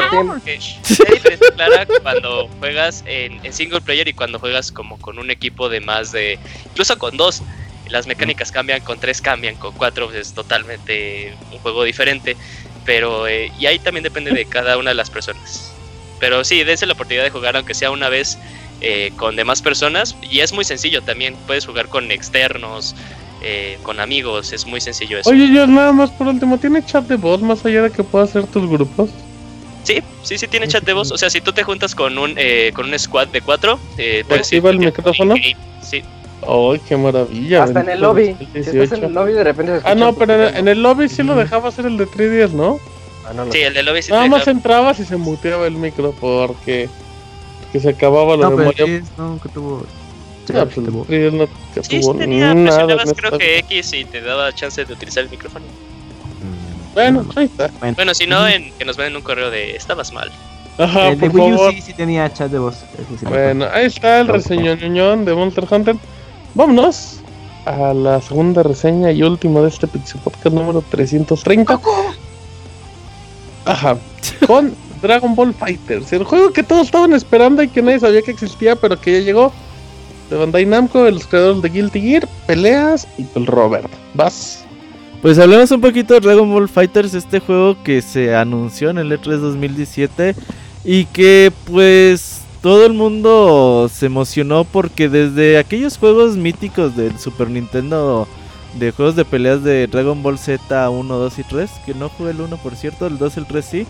diferencia 1.14 1.48
clara 1.56 1.88
cuando 2.02 2.48
juegas 2.60 3.04
en, 3.06 3.44
en 3.46 3.54
single 3.54 3.82
player 3.82 4.08
y 4.08 4.14
cuando 4.14 4.40
juegas 4.40 4.72
como 4.72 4.98
con 4.98 5.20
un 5.20 5.30
equipo 5.30 5.70
de 5.70 5.82
más 5.82 6.12
de, 6.12 6.40
incluso 6.66 6.98
con 6.98 7.16
dos. 7.18 7.42
Las 7.94 8.08
mecánicas 8.08 8.52
cambian, 8.52 8.82
con 8.82 9.00
tres 9.00 9.22
cambian, 9.22 9.54
con 9.54 9.72
cuatro 9.76 10.12
es 10.12 10.34
totalmente 10.34 11.32
un 11.52 11.60
juego 11.60 11.84
diferente. 11.84 12.36
Pero, 12.86 13.28
eh, 13.28 13.52
y 13.60 13.68
ahí 13.68 13.78
también 13.78 14.04
depende 14.04 14.32
de 14.32 14.46
cada 14.46 14.80
una 14.80 14.90
de 14.90 14.96
las 14.96 15.12
personas. 15.12 15.72
Pero 16.20 16.44
sí, 16.44 16.64
dense 16.64 16.88
la 16.88 16.94
oportunidad 16.94 17.24
de 17.24 17.30
jugar, 17.30 17.56
aunque 17.56 17.76
sea 17.76 17.92
una 17.92 18.10
vez 18.10 18.40
eh, 18.82 19.12
con 19.16 19.36
demás 19.36 19.62
personas. 19.62 20.16
Y 20.24 20.40
es 20.40 20.54
muy 20.54 20.66
sencillo 20.66 21.04
también. 21.04 21.36
Puedes 21.46 21.68
jugar 21.68 21.88
con 21.88 22.12
externos, 22.12 22.96
eh, 23.44 23.78
con 23.84 24.00
amigos. 24.00 24.54
Es 24.54 24.66
muy 24.66 24.82
sencillo 24.82 25.20
eso. 25.20 25.30
Oye, 25.30 25.54
yo 25.54 25.68
nada 25.68 25.92
más 25.92 26.10
por 26.10 26.26
último, 26.26 26.58
¿tiene 26.58 26.84
chat 26.84 27.06
de 27.06 27.16
voz 27.16 27.44
más 27.44 27.64
allá 27.64 27.84
de 27.84 27.92
que 27.92 28.04
pueda 28.04 28.26
hacer 28.26 28.48
tus 28.48 28.68
grupos? 28.68 29.12
Sí, 29.84 30.02
sí, 30.24 30.40
sí 30.40 30.48
tiene 30.48 30.68
chat 30.68 30.84
de 30.84 30.94
voz. 30.94 31.12
O 31.12 31.18
sea, 31.18 31.30
si 31.30 31.42
tú 31.42 31.54
te 31.54 31.62
juntas 31.62 31.94
con 31.94 32.18
un 32.18 32.34
eh, 32.38 32.72
con 32.74 32.88
un 32.88 32.98
squad 32.98 33.28
de 33.28 33.42
cuatro, 33.42 33.80
eh, 34.00 34.24
puedes 34.28 34.48
activa 34.48 34.72
el 34.72 34.80
micrófono? 34.80 35.36
Sí. 35.84 36.02
¡Ay, 36.48 36.80
qué 36.88 36.98
maravilla! 36.98 37.64
Hasta 37.64 37.82
en 37.82 37.90
el 37.90 38.02
lobby. 38.02 38.26
Si 38.28 38.32
2018. 38.46 38.84
estás 38.84 38.98
en 39.00 39.06
el 39.06 39.14
lobby, 39.14 39.34
de 39.34 39.44
repente 39.44 39.80
se 39.82 39.88
Ah, 39.88 39.96
no, 39.96 40.14
pero 40.14 40.34
en, 40.50 40.56
en 40.58 40.68
el 40.68 40.82
lobby 40.84 41.10
sí 41.10 41.24
lo 41.24 41.36
dejaba 41.36 41.70
hacer 41.70 41.86
el 41.86 41.98
de 41.98 42.08
3DS, 42.08 42.52
¿no? 42.52 42.80
Ah, 43.28 43.32
no, 43.34 43.46
no 43.46 43.52
Sí, 43.52 43.60
el 43.62 43.74
de 43.74 43.84
lobby 43.84 44.02
sí 44.02 44.12
Nada 44.12 44.28
más 44.28 44.48
entrabas 44.48 45.00
y 45.00 45.06
se 45.06 45.16
muteaba 45.18 45.66
el 45.68 45.74
micro 45.76 46.14
porque 46.20 46.90
que 47.72 47.80
se 47.80 47.90
acababa 47.90 48.36
la 48.38 48.50
No, 48.50 48.56
pero 48.56 48.58
memoria. 48.60 48.86
sí, 48.86 49.02
no, 49.18 49.40
que 49.42 49.50
tuvo. 49.50 49.84
Ah, 50.54 50.66
pues, 50.66 50.76
tuvo. 50.76 51.06
No 51.08 51.48
Sí, 51.82 52.00
tuvo 52.02 52.14
sí 52.14 52.20
tenía, 52.20 52.52
presionabas 52.52 53.14
creo 53.16 53.38
que 53.40 53.58
X 53.60 53.94
y 53.94 54.06
te 54.06 54.22
daba 54.22 54.54
chance 54.54 54.84
de 54.84 54.94
utilizar 54.94 55.24
el 55.24 55.30
micrófono. 55.30 55.66
Mm, 55.66 56.94
Bueno, 56.94 57.26
ahí 57.36 57.46
está. 57.46 57.72
bueno. 57.80 57.96
Bueno, 57.96 58.14
si 58.14 58.28
no, 58.28 58.46
en, 58.48 58.72
que 58.74 58.86
nos 58.86 58.98
manden 58.98 59.16
un 59.16 59.22
correo 59.22 59.50
de 59.50 59.76
estabas 59.76 60.12
mal. 60.12 60.30
Ajá, 60.78 61.10
el 61.10 61.20
de 61.20 61.30
por 61.30 61.40
Wii 61.40 61.54
U 61.54 61.58
favor. 61.58 61.74
sí, 61.74 61.82
sí 61.82 61.94
tenía 61.94 62.32
chat 62.34 62.52
de 62.52 62.60
voz. 62.60 62.76
sí 63.20 63.26
me 63.26 63.30
Bueno, 63.32 63.68
ahí 63.72 63.86
está 63.86 64.20
el 64.20 64.28
reseñón 64.28 65.24
de 65.26 65.34
Monster 65.34 65.66
Hunter. 65.70 65.96
Vámonos 66.56 67.20
a 67.66 67.94
la 67.94 68.22
segunda 68.22 68.62
reseña 68.62 69.12
y 69.12 69.24
último 69.24 69.62
de 69.62 69.70
este 69.70 69.88
Pixel 69.88 70.22
Podcast 70.22 70.56
número 70.56 70.84
330. 70.90 71.80
Ajá, 73.66 73.98
con 74.46 74.74
Dragon 75.02 75.36
Ball 75.36 75.54
Fighters, 75.54 76.14
el 76.14 76.24
juego 76.24 76.52
que 76.52 76.64
todos 76.64 76.86
estaban 76.86 77.14
esperando 77.14 77.64
y 77.64 77.70
que 77.70 77.82
nadie 77.82 78.00
sabía 78.00 78.22
que 78.22 78.32
existía, 78.32 78.76
pero 78.76 79.00
que 79.00 79.20
ya 79.20 79.20
llegó. 79.20 79.52
De 80.30 80.38
Bandai 80.38 80.66
Namco, 80.66 81.04
de 81.04 81.12
los 81.12 81.28
creadores 81.28 81.62
de 81.62 81.70
Guilty 81.70 82.02
Gear, 82.02 82.28
peleas 82.48 83.08
y 83.18 83.26
el 83.36 83.46
Robert. 83.46 83.92
Vas. 84.14 84.64
Pues 85.22 85.38
hablemos 85.38 85.70
un 85.72 85.82
poquito 85.82 86.14
de 86.14 86.22
Dragon 86.22 86.50
Ball 86.50 86.70
Fighters, 86.70 87.14
este 87.14 87.40
juego 87.40 87.82
que 87.84 88.02
se 88.02 88.36
anunció 88.36 88.90
en 88.90 89.00
el 89.00 89.12
E 89.12 89.20
E3 89.20 89.38
2017 89.38 90.36
y 90.86 91.06
que 91.06 91.52
pues 91.66 92.43
todo 92.64 92.86
el 92.86 92.94
mundo 92.94 93.90
se 93.94 94.06
emocionó 94.06 94.64
porque 94.64 95.10
desde 95.10 95.58
aquellos 95.58 95.98
juegos 95.98 96.38
míticos 96.38 96.96
del 96.96 97.20
Super 97.20 97.50
Nintendo 97.50 98.26
de 98.80 98.92
juegos 98.92 99.18
de 99.18 99.26
peleas 99.26 99.66
de 99.66 99.86
Dragon 99.86 100.24
Ball 100.24 100.40
Z 100.40 100.90
1, 100.90 101.14
2 101.14 101.40
y 101.40 101.44
3, 101.44 101.72
que 101.86 101.94
no 101.94 102.08
jugué 102.08 102.32
el 102.32 102.40
1 102.40 102.56
por 102.56 102.78
cierto, 102.78 103.06
el 103.06 103.18
2 103.18 103.36
y 103.36 103.40
el 103.42 103.48
3 103.48 103.66
sí, 103.66 103.86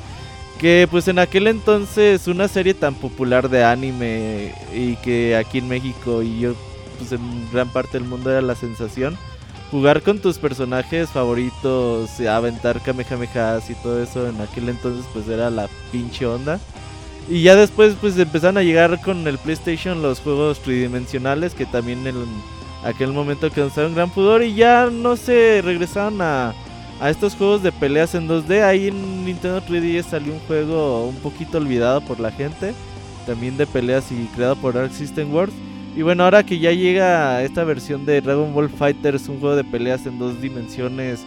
que 0.59 0.87
pues 0.89 1.07
en 1.07 1.19
aquel 1.19 1.45
entonces 1.45 2.27
una 2.27 2.47
serie 2.47 2.73
tan 2.73 2.95
popular 2.95 3.47
de 3.47 3.63
anime 3.63 4.55
y 4.73 4.95
que 4.95 5.35
aquí 5.35 5.59
en 5.59 5.67
México 5.67 6.23
y 6.23 6.39
yo 6.39 6.55
pues 6.97 7.11
en 7.11 7.21
gran 7.51 7.69
parte 7.69 7.99
del 7.99 8.09
mundo 8.09 8.31
era 8.31 8.41
la 8.41 8.55
sensación 8.55 9.19
jugar 9.69 10.01
con 10.01 10.17
tus 10.17 10.39
personajes 10.39 11.11
favoritos, 11.11 12.19
aventar 12.21 12.81
kamehamehas 12.81 13.69
y 13.69 13.75
todo 13.75 14.01
eso 14.01 14.27
en 14.27 14.41
aquel 14.41 14.69
entonces 14.69 15.05
pues 15.13 15.27
era 15.27 15.51
la 15.51 15.69
pinche 15.91 16.25
onda. 16.25 16.59
Y 17.29 17.43
ya 17.43 17.55
después 17.55 17.95
pues 17.99 18.17
empezaron 18.17 18.57
a 18.57 18.63
llegar 18.63 18.99
con 19.01 19.25
el 19.27 19.37
PlayStation 19.37 20.01
los 20.01 20.19
juegos 20.19 20.59
tridimensionales 20.59 21.53
que 21.53 21.65
también 21.65 22.05
en 22.05 22.15
aquel 22.83 23.13
momento 23.13 23.49
causaron 23.49 23.95
gran 23.95 24.09
pudor 24.09 24.43
y 24.43 24.55
ya 24.55 24.89
no 24.91 25.15
se 25.15 25.61
regresaron 25.63 26.21
a, 26.21 26.53
a 26.99 27.09
estos 27.09 27.35
juegos 27.35 27.63
de 27.63 27.71
peleas 27.71 28.13
en 28.15 28.27
2D. 28.27 28.63
Ahí 28.63 28.87
en 28.87 29.25
Nintendo 29.25 29.61
3DS 29.61 30.03
salió 30.03 30.33
un 30.33 30.39
juego 30.39 31.05
un 31.07 31.15
poquito 31.17 31.57
olvidado 31.57 32.01
por 32.01 32.19
la 32.19 32.31
gente, 32.31 32.73
también 33.25 33.57
de 33.57 33.67
peleas 33.67 34.11
y 34.11 34.25
creado 34.35 34.55
por 34.57 34.77
Arc 34.77 34.91
System 34.91 35.33
Works. 35.33 35.53
Y 35.95 36.01
bueno, 36.01 36.23
ahora 36.23 36.43
que 36.43 36.57
ya 36.57 36.71
llega 36.71 37.43
esta 37.43 37.63
versión 37.63 38.05
de 38.05 38.19
Dragon 38.19 38.53
Ball 38.53 38.69
Fighters, 38.69 39.29
un 39.29 39.39
juego 39.39 39.55
de 39.55 39.63
peleas 39.63 40.05
en 40.05 40.17
dos 40.17 40.41
dimensiones, 40.41 41.23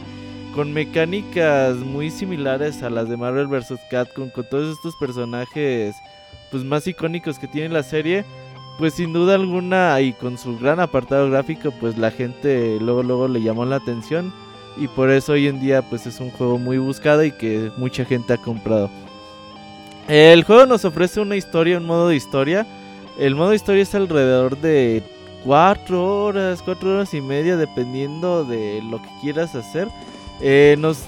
con 0.57 0.73
mecánicas 0.73 1.77
muy 1.77 2.11
similares 2.11 2.83
a 2.83 2.89
las 2.89 3.11
de 3.11 3.19
Marvel 3.19 3.47
vs. 3.47 3.79
Capcom, 3.91 4.31
con 4.31 4.49
todos 4.49 4.75
estos 4.75 4.97
personajes 4.97 5.95
pues 6.51 6.65
más 6.65 6.87
icónicos 6.87 7.39
que 7.39 7.47
tiene 7.47 7.69
la 7.69 7.83
serie, 7.83 8.25
pues 8.79 8.95
sin 8.95 9.13
duda 9.13 9.35
alguna 9.35 10.01
y 10.01 10.15
con 10.15 10.39
su 10.39 10.59
gran 10.59 10.81
apartado 10.81 11.29
gráfico, 11.29 11.73
pues 11.79 11.99
la 11.99 12.11
gente 12.11 12.79
luego 12.81 13.03
luego 13.03 13.29
le 13.29 13.43
llamó 13.43 13.67
la 13.67 13.77
atención 13.77 14.33
y 14.79 14.89
por 14.89 15.11
eso 15.11 15.33
hoy 15.33 15.47
en 15.47 15.61
día 15.61 15.83
pues 15.83 16.07
es 16.07 16.21
un 16.21 16.31
juego 16.31 16.57
muy 16.57 16.79
buscado 16.79 17.23
y 17.23 17.33
que 17.33 17.71
mucha 17.77 18.07
gente 18.07 18.33
ha 18.33 18.39
comprado. 18.39 18.89
El 20.09 20.43
juego 20.45 20.65
nos 20.65 20.87
ofrece 20.87 21.21
una 21.21 21.37
historia, 21.37 21.77
un 21.77 21.85
modo 21.85 22.09
de 22.09 22.17
historia. 22.17 22.67
El 23.19 23.35
modo 23.35 23.51
de 23.51 23.57
historia 23.57 23.83
es 23.83 23.95
alrededor 23.95 24.57
de 24.57 25.03
4 25.45 26.25
horas, 26.25 26.63
4 26.65 26.95
horas 26.95 27.13
y 27.13 27.21
media, 27.21 27.59
dependiendo 27.59 28.45
de 28.45 28.81
lo 28.89 29.03
que 29.03 29.09
quieras 29.21 29.55
hacer. 29.55 29.89
Eh, 30.41 30.77
nos 30.79 30.99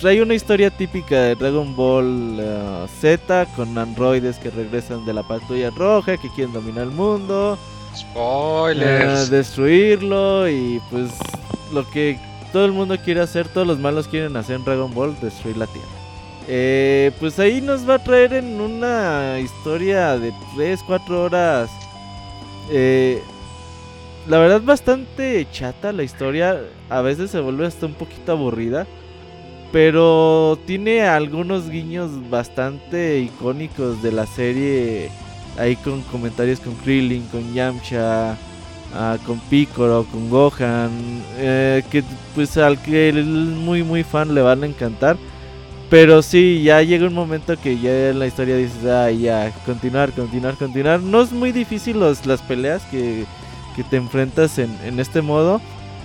trae 0.00 0.20
una 0.22 0.34
historia 0.34 0.70
típica 0.70 1.16
de 1.22 1.34
Dragon 1.34 1.74
Ball 1.74 2.36
eh, 2.38 2.86
Z 3.00 3.46
con 3.56 3.76
androides 3.78 4.38
que 4.38 4.50
regresan 4.50 5.04
de 5.06 5.14
la 5.14 5.22
patrulla 5.22 5.70
roja, 5.70 6.16
que 6.16 6.28
quieren 6.30 6.52
dominar 6.52 6.84
el 6.84 6.90
mundo, 6.90 7.58
eh, 7.58 7.96
Spoilers. 7.96 9.30
destruirlo 9.30 10.48
y 10.48 10.80
pues 10.90 11.10
lo 11.72 11.88
que 11.90 12.18
todo 12.52 12.64
el 12.66 12.72
mundo 12.72 12.96
quiere 13.02 13.20
hacer, 13.20 13.48
todos 13.48 13.66
los 13.66 13.78
malos 13.78 14.08
quieren 14.08 14.36
hacer 14.36 14.56
en 14.56 14.64
Dragon 14.64 14.92
Ball, 14.92 15.16
destruir 15.20 15.56
la 15.56 15.66
Tierra. 15.66 15.88
Eh, 16.48 17.10
pues 17.18 17.38
ahí 17.38 17.60
nos 17.60 17.88
va 17.88 17.94
a 17.94 17.98
traer 18.04 18.32
en 18.34 18.60
una 18.60 19.38
historia 19.40 20.16
de 20.18 20.32
3, 20.54 20.80
4 20.86 21.24
horas. 21.24 21.70
Eh, 22.70 23.22
la 24.28 24.38
verdad 24.38 24.60
bastante 24.62 25.46
chata 25.52 25.92
la 25.92 26.02
historia. 26.02 26.60
A 26.88 27.00
veces 27.00 27.30
se 27.30 27.40
vuelve 27.40 27.66
hasta 27.66 27.86
un 27.86 27.94
poquito 27.94 28.32
aburrida. 28.32 28.86
Pero 29.72 30.58
tiene 30.66 31.02
algunos 31.02 31.68
guiños 31.68 32.30
bastante 32.30 33.18
icónicos 33.20 34.02
de 34.02 34.12
la 34.12 34.26
serie. 34.26 35.10
Ahí 35.58 35.76
con 35.76 36.02
comentarios 36.02 36.60
con 36.60 36.74
Krillin, 36.76 37.26
con 37.28 37.52
Yamcha, 37.54 38.36
ah, 38.94 39.16
con 39.26 39.40
Piccolo, 39.40 40.06
con 40.10 40.30
Gohan. 40.30 40.90
eh, 41.38 41.82
que 41.90 42.04
pues 42.34 42.56
al 42.58 42.80
que 42.80 43.08
es 43.08 43.24
muy 43.24 43.82
muy 43.82 44.02
fan 44.04 44.34
le 44.34 44.42
van 44.42 44.62
a 44.62 44.66
encantar. 44.66 45.16
Pero 45.90 46.20
sí, 46.22 46.62
ya 46.64 46.82
llega 46.82 47.06
un 47.06 47.14
momento 47.14 47.56
que 47.56 47.78
ya 47.78 48.10
en 48.10 48.18
la 48.18 48.26
historia 48.26 48.56
dices, 48.56 48.84
ah, 48.86 49.10
ya, 49.10 49.52
continuar, 49.64 50.12
continuar, 50.12 50.56
continuar. 50.56 51.00
No 51.00 51.22
es 51.22 51.32
muy 51.32 51.52
difícil 51.52 52.00
los, 52.00 52.26
las 52.26 52.42
peleas 52.42 52.82
que, 52.90 53.24
que 53.76 53.84
te 53.84 53.96
enfrentas 53.96 54.58
en, 54.58 54.76
en 54.84 54.98
este 54.98 55.22
modo. 55.22 55.60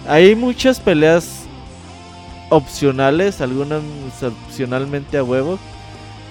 Hay 0.08 0.36
muchas 0.36 0.80
peleas 0.80 1.46
opcionales, 2.50 3.42
algunas 3.42 3.82
opcionalmente 4.22 5.18
a 5.18 5.24
huevo. 5.24 5.58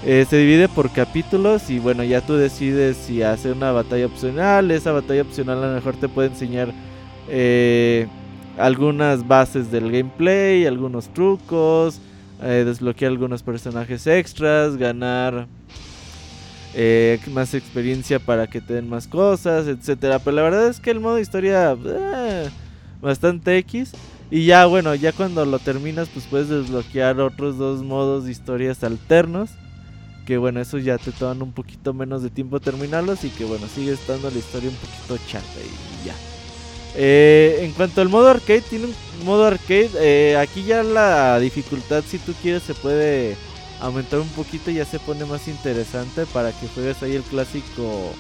Eh, 0.04 0.26
se 0.28 0.38
divide 0.38 0.68
por 0.68 0.90
capítulos 0.90 1.68
y 1.68 1.78
bueno, 1.78 2.04
ya 2.04 2.20
tú 2.20 2.34
decides 2.34 2.96
si 2.96 3.22
hacer 3.22 3.52
una 3.52 3.72
batalla 3.72 4.06
opcional. 4.06 4.70
Esa 4.70 4.92
batalla 4.92 5.22
opcional 5.22 5.64
a 5.64 5.68
lo 5.68 5.74
mejor 5.74 5.96
te 5.96 6.08
puede 6.08 6.28
enseñar 6.28 6.72
eh, 7.28 8.06
algunas 8.56 9.26
bases 9.26 9.70
del 9.70 9.90
gameplay, 9.90 10.66
algunos 10.66 11.08
trucos 11.08 12.00
eh, 12.42 12.62
desbloquear 12.64 13.12
algunos 13.12 13.42
personajes 13.42 14.06
extras, 14.06 14.78
ganar 14.78 15.46
eh, 16.74 17.18
más 17.32 17.54
experiencia 17.54 18.20
para 18.20 18.46
que 18.46 18.60
te 18.60 18.74
den 18.74 18.88
más 18.88 19.08
cosas, 19.08 19.66
etcétera. 19.66 20.18
Pero 20.18 20.36
la 20.36 20.42
verdad 20.42 20.68
es 20.68 20.80
que 20.80 20.90
el 20.90 21.00
modo 21.00 21.18
historia 21.18 21.76
eh, 21.84 22.48
bastante 23.00 23.56
X. 23.58 23.92
Y 24.30 24.46
ya 24.46 24.66
bueno, 24.66 24.94
ya 24.94 25.12
cuando 25.12 25.44
lo 25.44 25.58
terminas 25.58 26.08
pues 26.08 26.26
puedes 26.26 26.48
desbloquear 26.48 27.18
otros 27.20 27.58
dos 27.58 27.82
modos 27.82 28.24
de 28.24 28.32
historias 28.32 28.84
alternos. 28.84 29.50
Que 30.26 30.38
bueno, 30.38 30.60
eso 30.60 30.78
ya 30.78 30.96
te 30.98 31.10
toman 31.10 31.42
un 31.42 31.52
poquito 31.52 31.92
menos 31.92 32.22
de 32.22 32.30
tiempo 32.30 32.60
terminarlos 32.60 33.24
y 33.24 33.30
que 33.30 33.44
bueno, 33.44 33.66
sigue 33.66 33.92
estando 33.92 34.30
la 34.30 34.38
historia 34.38 34.70
un 34.70 34.76
poquito 34.76 35.18
chata 35.28 35.46
y 35.58 36.06
ya. 36.06 36.14
Eh, 36.94 37.60
en 37.62 37.72
cuanto 37.72 38.00
al 38.00 38.08
modo 38.08 38.28
arcade, 38.28 38.62
tiene 38.62 38.86
un 38.86 39.24
modo 39.24 39.46
arcade. 39.46 40.36
aquí 40.36 40.62
ya 40.62 40.84
la 40.84 41.40
dificultad, 41.40 42.04
si 42.06 42.18
tú 42.18 42.32
quieres, 42.40 42.62
se 42.62 42.74
puede 42.74 43.36
aumentar 43.80 44.20
un 44.20 44.28
poquito. 44.28 44.70
Ya 44.70 44.84
se 44.84 44.98
pone 44.98 45.24
más 45.24 45.48
interesante 45.48 46.26
para 46.26 46.52
que 46.52 46.68
juegues 46.68 47.02
ahí 47.02 47.16
el 47.16 47.22
clásico. 47.22 48.12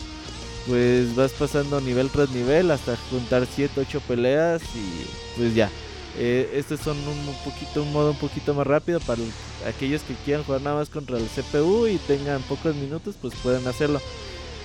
Pues 0.66 1.14
vas 1.16 1.32
pasando 1.32 1.80
nivel 1.80 2.10
tras 2.10 2.30
nivel 2.30 2.70
hasta 2.70 2.96
juntar 3.10 3.46
7, 3.52 3.80
8 3.80 4.00
peleas 4.06 4.62
y 4.74 5.06
pues 5.38 5.54
ya. 5.54 5.70
Eh, 6.18 6.50
estos 6.54 6.80
son 6.80 6.96
un 6.98 7.34
poquito 7.44 7.82
un 7.82 7.92
modo 7.92 8.10
un 8.10 8.16
poquito 8.18 8.52
más 8.52 8.66
rápido 8.66 9.00
para 9.00 9.22
el- 9.22 9.32
aquellos 9.68 10.02
que 10.02 10.14
quieran 10.24 10.44
jugar 10.44 10.60
nada 10.60 10.76
más 10.76 10.88
contra 10.90 11.16
el 11.16 11.28
CPU 11.28 11.86
y 11.86 11.96
tengan 11.98 12.42
pocos 12.42 12.74
minutos, 12.74 13.14
pues 13.20 13.32
pueden 13.42 13.66
hacerlo. 13.68 14.00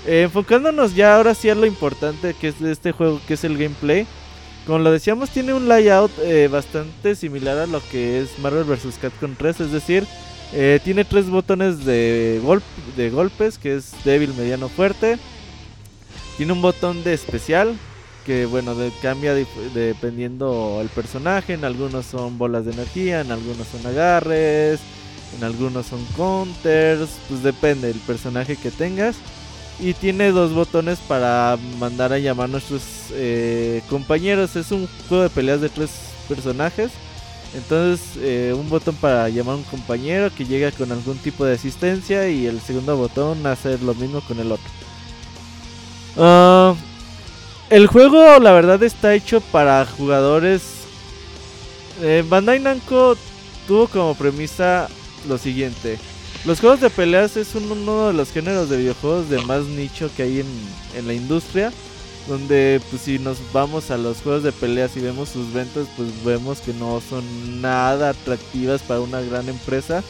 Eh, 0.06 0.24
enfocándonos 0.24 0.96
ya 0.96 1.16
ahora 1.16 1.34
sí 1.34 1.50
a 1.50 1.56
lo 1.56 1.66
importante 1.66 2.34
que 2.34 2.50
es 2.50 2.60
de 2.60 2.72
este 2.72 2.92
juego, 2.92 3.22
que 3.28 3.36
es 3.36 3.44
el 3.44 3.58
gameplay. 3.58 4.06
Como 4.66 4.80
lo 4.80 4.92
decíamos, 4.92 5.30
tiene 5.30 5.54
un 5.54 5.68
layout 5.68 6.12
eh, 6.24 6.48
bastante 6.48 7.16
similar 7.16 7.58
a 7.60 7.68
lo 7.68 7.80
que 7.92 8.22
es 8.22 8.38
Marvel 8.40 8.64
vs. 8.66 8.98
Capcom 9.00 9.36
3, 9.38 9.62
es 9.62 9.72
decir, 9.72 10.06
eh, 10.56 10.80
tiene 10.84 11.04
tres 11.06 11.30
botones 11.30 11.86
de, 11.86 12.40
gol- 12.44 12.64
de 12.96 13.10
golpes, 13.10 13.58
que 13.58 13.76
es 13.76 13.92
débil, 14.04 14.34
mediano, 14.38 14.70
fuerte. 14.70 15.20
Tiene 16.38 16.54
un 16.54 16.62
botón 16.62 17.04
de 17.04 17.14
especial, 17.14 17.76
que 18.26 18.46
bueno, 18.46 18.76
cambia 19.02 19.34
dependiendo 19.74 20.80
el 20.82 20.88
personaje. 20.90 21.54
En 21.54 21.64
algunos 21.66 22.06
son 22.06 22.38
bolas 22.38 22.66
de 22.66 22.72
energía, 22.74 23.22
en 23.22 23.32
algunos 23.32 23.68
son 23.68 23.86
agarres, 23.86 24.80
en 25.38 25.44
algunos 25.44 25.86
son 25.86 26.04
counters, 26.16 27.10
pues 27.30 27.44
depende 27.44 27.88
del 27.90 28.00
personaje 28.00 28.56
que 28.56 28.72
tengas. 28.72 29.16
Y 29.80 29.94
tiene 29.94 30.32
dos 30.32 30.54
botones 30.54 31.00
para 31.00 31.58
mandar 31.80 32.14
a 32.14 32.18
llamar 32.20 32.46
a 32.46 32.52
nuestros 32.52 32.82
eh, 33.12 33.82
compañeros. 33.90 34.56
Es 34.56 34.72
un 34.72 34.88
juego 35.10 35.24
de 35.24 35.30
peleas 35.30 35.60
de 35.60 35.68
tres 35.70 35.90
personajes. 36.30 36.92
Entonces, 37.56 38.06
eh, 38.18 38.54
un 38.56 38.70
botón 38.70 38.96
para 38.96 39.30
llamar 39.30 39.54
a 39.56 39.58
un 39.58 39.64
compañero 39.64 40.30
que 40.36 40.46
llega 40.46 40.72
con 40.72 40.92
algún 40.92 41.18
tipo 41.18 41.46
de 41.46 41.56
asistencia. 41.56 42.28
Y 42.30 42.46
el 42.48 42.60
segundo 42.60 42.98
botón 42.98 43.46
hacer 43.48 43.82
lo 43.82 43.94
mismo 43.96 44.22
con 44.22 44.40
el 44.40 44.52
otro. 44.52 44.70
Ah, 46.18 46.76
El 47.70 47.88
juego, 47.88 48.40
la 48.40 48.52
verdad, 48.52 48.84
está 48.84 49.16
hecho 49.16 49.42
para 49.42 49.86
jugadores. 49.86 50.62
Eh, 52.02 52.24
Bandai 52.28 52.60
Namco 52.60 53.16
tuvo 53.68 53.88
como 53.88 54.14
premisa 54.16 54.88
lo 55.28 55.38
siguiente: 55.40 55.98
los 56.46 56.60
juegos 56.60 56.82
de 56.82 56.90
peleas 56.92 57.38
es 57.38 57.56
un- 57.56 57.72
uno 57.72 58.08
de 58.08 58.14
los 58.14 58.32
géneros 58.32 58.70
de 58.70 58.78
videojuegos 58.78 59.30
de 59.30 59.42
más 59.46 59.64
nicho 59.64 60.12
que 60.16 60.24
hay 60.24 60.46
en 60.96 61.08
la 61.08 61.14
industria. 61.14 61.72
Donde, 62.28 62.82
pues, 62.90 63.04
si 63.04 63.20
nos 63.20 63.38
vamos 63.54 63.92
a 63.92 63.98
los 63.98 64.18
juegos 64.18 64.44
de 64.44 64.52
peleas 64.52 64.98
y 64.98 65.00
vemos 65.00 65.30
sus 65.30 65.54
ventas, 65.54 65.88
pues 65.96 66.10
vemos 66.24 66.60
que 66.60 66.74
no 66.74 67.02
son 67.08 67.62
nada 67.62 68.10
atractivas 68.10 68.82
para 68.82 69.02
una 69.02 69.22
gran 69.22 69.48
empresa. 69.48 70.04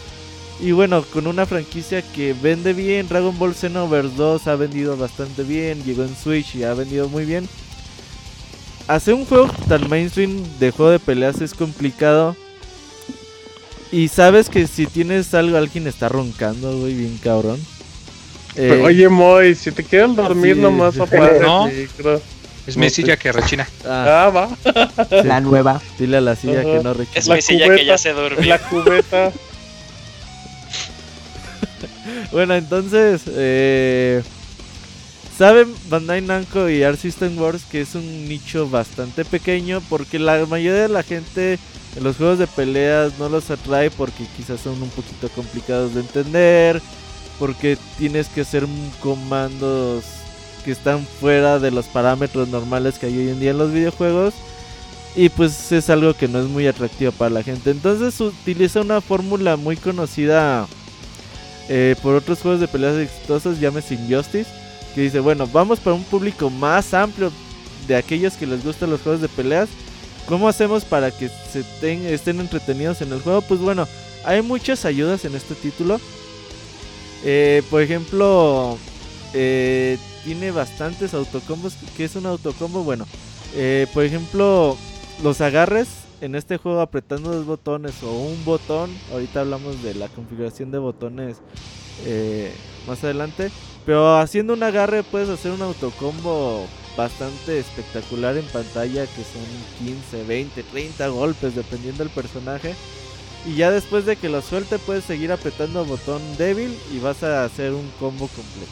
Y 0.61 0.71
bueno, 0.71 1.03
con 1.03 1.27
una 1.27 1.45
franquicia 1.45 2.01
que 2.01 2.33
vende 2.33 2.71
bien, 2.71 3.09
Dragon 3.09 3.37
Ball 3.37 3.53
Xenoverse 3.53 4.15
2 4.15 4.47
ha 4.47 4.55
vendido 4.55 4.95
bastante 4.95 5.43
bien, 5.43 5.83
llegó 5.83 6.03
en 6.03 6.15
Switch 6.15 6.55
y 6.55 6.63
ha 6.63 6.73
vendido 6.73 7.09
muy 7.09 7.25
bien. 7.25 7.49
Hacer 8.87 9.15
un 9.15 9.25
juego 9.25 9.49
tan 9.67 9.89
mainstream 9.89 10.43
de 10.59 10.71
juego 10.71 10.91
de 10.91 10.99
peleas 10.99 11.41
es 11.41 11.53
complicado. 11.53 12.37
Y 13.91 14.07
sabes 14.07 14.49
que 14.49 14.67
si 14.67 14.87
tienes 14.87 15.33
algo, 15.33 15.57
alguien 15.57 15.87
está 15.87 16.07
roncando, 16.07 16.77
güey, 16.77 16.93
bien 16.93 17.17
cabrón. 17.21 17.59
Eh, 18.56 18.82
Oye, 18.86 19.10
Moy, 19.10 19.56
si 19.56 19.72
te 19.72 19.84
quieres 19.84 20.15
dormir 20.15 20.56
sí, 20.56 20.61
nomás 20.61 20.94
sí. 20.95 21.02
apaga 21.02 21.40
No. 21.40 21.68
el 21.68 21.76
micro. 21.77 22.22
Es 22.68 22.77
mi 22.77 22.90
silla 22.90 23.15
que 23.18 23.32
rechina. 23.32 23.68
ah, 23.86 24.26
Ah, 24.26 24.30
va. 24.32 24.49
La 25.23 25.40
nueva. 25.40 25.80
dile 25.99 26.18
a 26.18 26.22
la 26.22 26.36
silla 26.36 26.64
que 26.64 26.80
no 26.84 26.94
rechina. 26.95 27.19
Es 27.19 27.27
La 27.27 27.36
mi 27.36 27.41
silla 27.44 27.65
cubeta, 27.65 27.80
que 27.80 27.86
ya 27.86 27.98
se 27.98 28.14
durmió. 28.14 28.49
La 28.49 28.60
cubeta. 28.60 29.32
Bueno, 32.32 32.56
entonces, 32.56 33.22
eh, 33.27 34.22
saben 35.38 35.73
Bandai 35.90 36.22
Namco 36.22 36.69
y 36.69 36.84
Art 36.84 36.99
System 36.99 37.38
Wars 37.40 37.64
que 37.69 37.82
es 37.82 37.95
un 37.95 38.27
nicho 38.27 38.69
bastante 38.69 39.23
pequeño 39.26 39.82
porque 39.90 40.19
la 40.19 40.45
mayoría 40.45 40.84
de 40.84 40.90
la 40.90 41.03
gente 41.03 41.60
en 41.95 42.03
los 42.03 42.18
juegos 42.18 42.40
de 42.40 42.48
peleas 42.48 43.14
no 43.19 43.30
los 43.30 43.49
atrae 43.52 43.90
porque 43.91 44.26
quizás 44.36 44.60
son 44.61 44.82
un 44.82 44.90
poquito 44.90 45.30
complicados 45.30 45.94
de 45.94 46.02
entender, 46.02 46.82
porque 47.39 47.77
tienes 47.97 48.27
que 48.27 48.41
hacer 48.41 48.65
comandos 49.01 50.03
que 50.63 50.71
están 50.71 51.05
fuera 51.05 51.59
de 51.59 51.71
los 51.71 51.85
parámetros 51.85 52.47
normales 52.47 52.97
que 52.97 53.05
hay 53.05 53.17
hoy 53.17 53.29
en 53.29 53.39
día 53.39 53.51
en 53.51 53.57
los 53.57 53.71
videojuegos. 53.71 54.33
Y 55.15 55.29
pues 55.29 55.71
es 55.71 55.89
algo 55.89 56.13
que 56.13 56.27
no 56.27 56.39
es 56.39 56.47
muy 56.47 56.67
atractivo 56.67 57.11
para 57.11 57.29
la 57.29 57.43
gente. 57.43 57.71
Entonces 57.71 58.19
utiliza 58.19 58.81
una 58.81 58.99
fórmula 58.99 59.55
muy 59.55 59.77
conocida 59.77 60.67
eh, 61.69 61.95
por 62.01 62.15
otros 62.15 62.41
juegos 62.41 62.59
de 62.59 62.67
peleas 62.67 62.97
exitosos, 62.97 63.59
llámese 63.59 63.95
Injustice, 63.95 64.49
que 64.93 65.01
dice, 65.01 65.19
bueno, 65.19 65.47
vamos 65.47 65.79
para 65.79 65.95
un 65.95 66.03
público 66.03 66.49
más 66.49 66.93
amplio 66.93 67.31
de 67.87 67.95
aquellos 67.95 68.33
que 68.33 68.45
les 68.45 68.63
gustan 68.63 68.89
los 68.89 69.01
juegos 69.01 69.21
de 69.21 69.29
peleas. 69.29 69.69
¿Cómo 70.27 70.49
hacemos 70.49 70.83
para 70.83 71.11
que 71.11 71.29
estén 71.53 72.39
entretenidos 72.39 73.01
en 73.01 73.13
el 73.13 73.21
juego? 73.21 73.41
Pues 73.41 73.59
bueno, 73.59 73.87
hay 74.25 74.41
muchas 74.41 74.85
ayudas 74.85 75.23
en 75.23 75.35
este 75.35 75.53
título. 75.53 75.99
Eh, 77.27 77.64
por 77.72 77.81
ejemplo, 77.81 78.77
eh, 79.34 79.97
tiene 80.23 80.52
bastantes 80.52 81.15
autocombos. 81.15 81.76
¿Qué 81.97 82.06
es 82.06 82.15
un 82.15 82.27
autocombo? 82.27 82.84
Bueno, 82.84 83.07
eh, 83.56 83.88
por 83.95 84.03
ejemplo, 84.03 84.77
los 85.23 85.41
agarres 85.41 85.88
en 86.22 86.35
este 86.35 86.57
juego 86.57 86.81
apretando 86.81 87.31
dos 87.31 87.45
botones 87.47 88.03
o 88.03 88.11
un 88.11 88.45
botón. 88.45 88.91
Ahorita 89.11 89.41
hablamos 89.41 89.81
de 89.81 89.95
la 89.95 90.07
configuración 90.07 90.69
de 90.69 90.77
botones 90.77 91.38
más 92.88 93.03
adelante. 93.03 93.49
Pero 93.88 94.18
haciendo 94.18 94.53
un 94.53 94.64
agarre 94.64 95.03
puedes 95.03 95.30
hacer 95.30 95.52
un 95.52 95.61
autocombo 95.61 96.65
bastante 96.95 97.60
espectacular 97.60 98.38
en 98.38 98.45
pantalla 98.45 99.06
que 99.06 99.23
son 99.23 99.43
15, 99.80 100.23
20, 100.23 100.64
30 100.64 101.07
golpes 101.07 101.56
dependiendo 101.56 102.03
del 102.03 102.14
personaje. 102.14 102.76
Y 103.45 103.55
ya 103.57 103.69
después 103.69 104.05
de 104.05 104.15
que 104.15 104.30
lo 104.30 104.41
suelte 104.41 104.80
puedes 104.80 105.05
seguir 105.05 105.31
apretando 105.31 105.85
botón 105.85 106.22
débil 106.38 106.76
y 106.91 106.99
vas 106.99 107.22
a 107.23 107.43
hacer 107.43 107.73
un 107.73 107.88
combo 107.99 108.27
completo. 108.27 108.72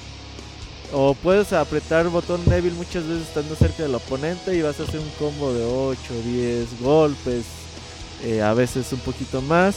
O 0.92 1.14
puedes 1.14 1.54
apretar 1.54 2.08
botón 2.10 2.44
débil 2.46 2.74
muchas 2.74 3.08
veces 3.08 3.28
estando 3.28 3.56
cerca 3.56 3.84
del 3.84 3.96
oponente 3.96 4.56
y 4.56 4.62
vas 4.62 4.80
a 4.80 4.84
hacer 4.84 5.00
un 5.00 5.10
combo 5.20 5.54
de 5.54 5.64
8, 5.64 5.98
10 6.26 6.82
golpes, 6.82 7.46
eh, 8.24 8.42
a 8.42 8.54
veces 8.54 8.92
un 8.94 9.00
poquito 9.00 9.42
más. 9.42 9.76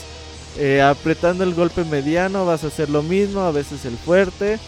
Eh, 0.57 0.81
apretando 0.81 1.43
el 1.43 1.53
golpe 1.53 1.83
mediano 1.83 2.45
vas 2.45 2.63
a 2.63 2.67
hacer 2.67 2.89
lo 2.89 3.03
mismo, 3.03 3.41
a 3.41 3.51
veces 3.51 3.85
el 3.85 3.97
fuerte. 3.97 4.59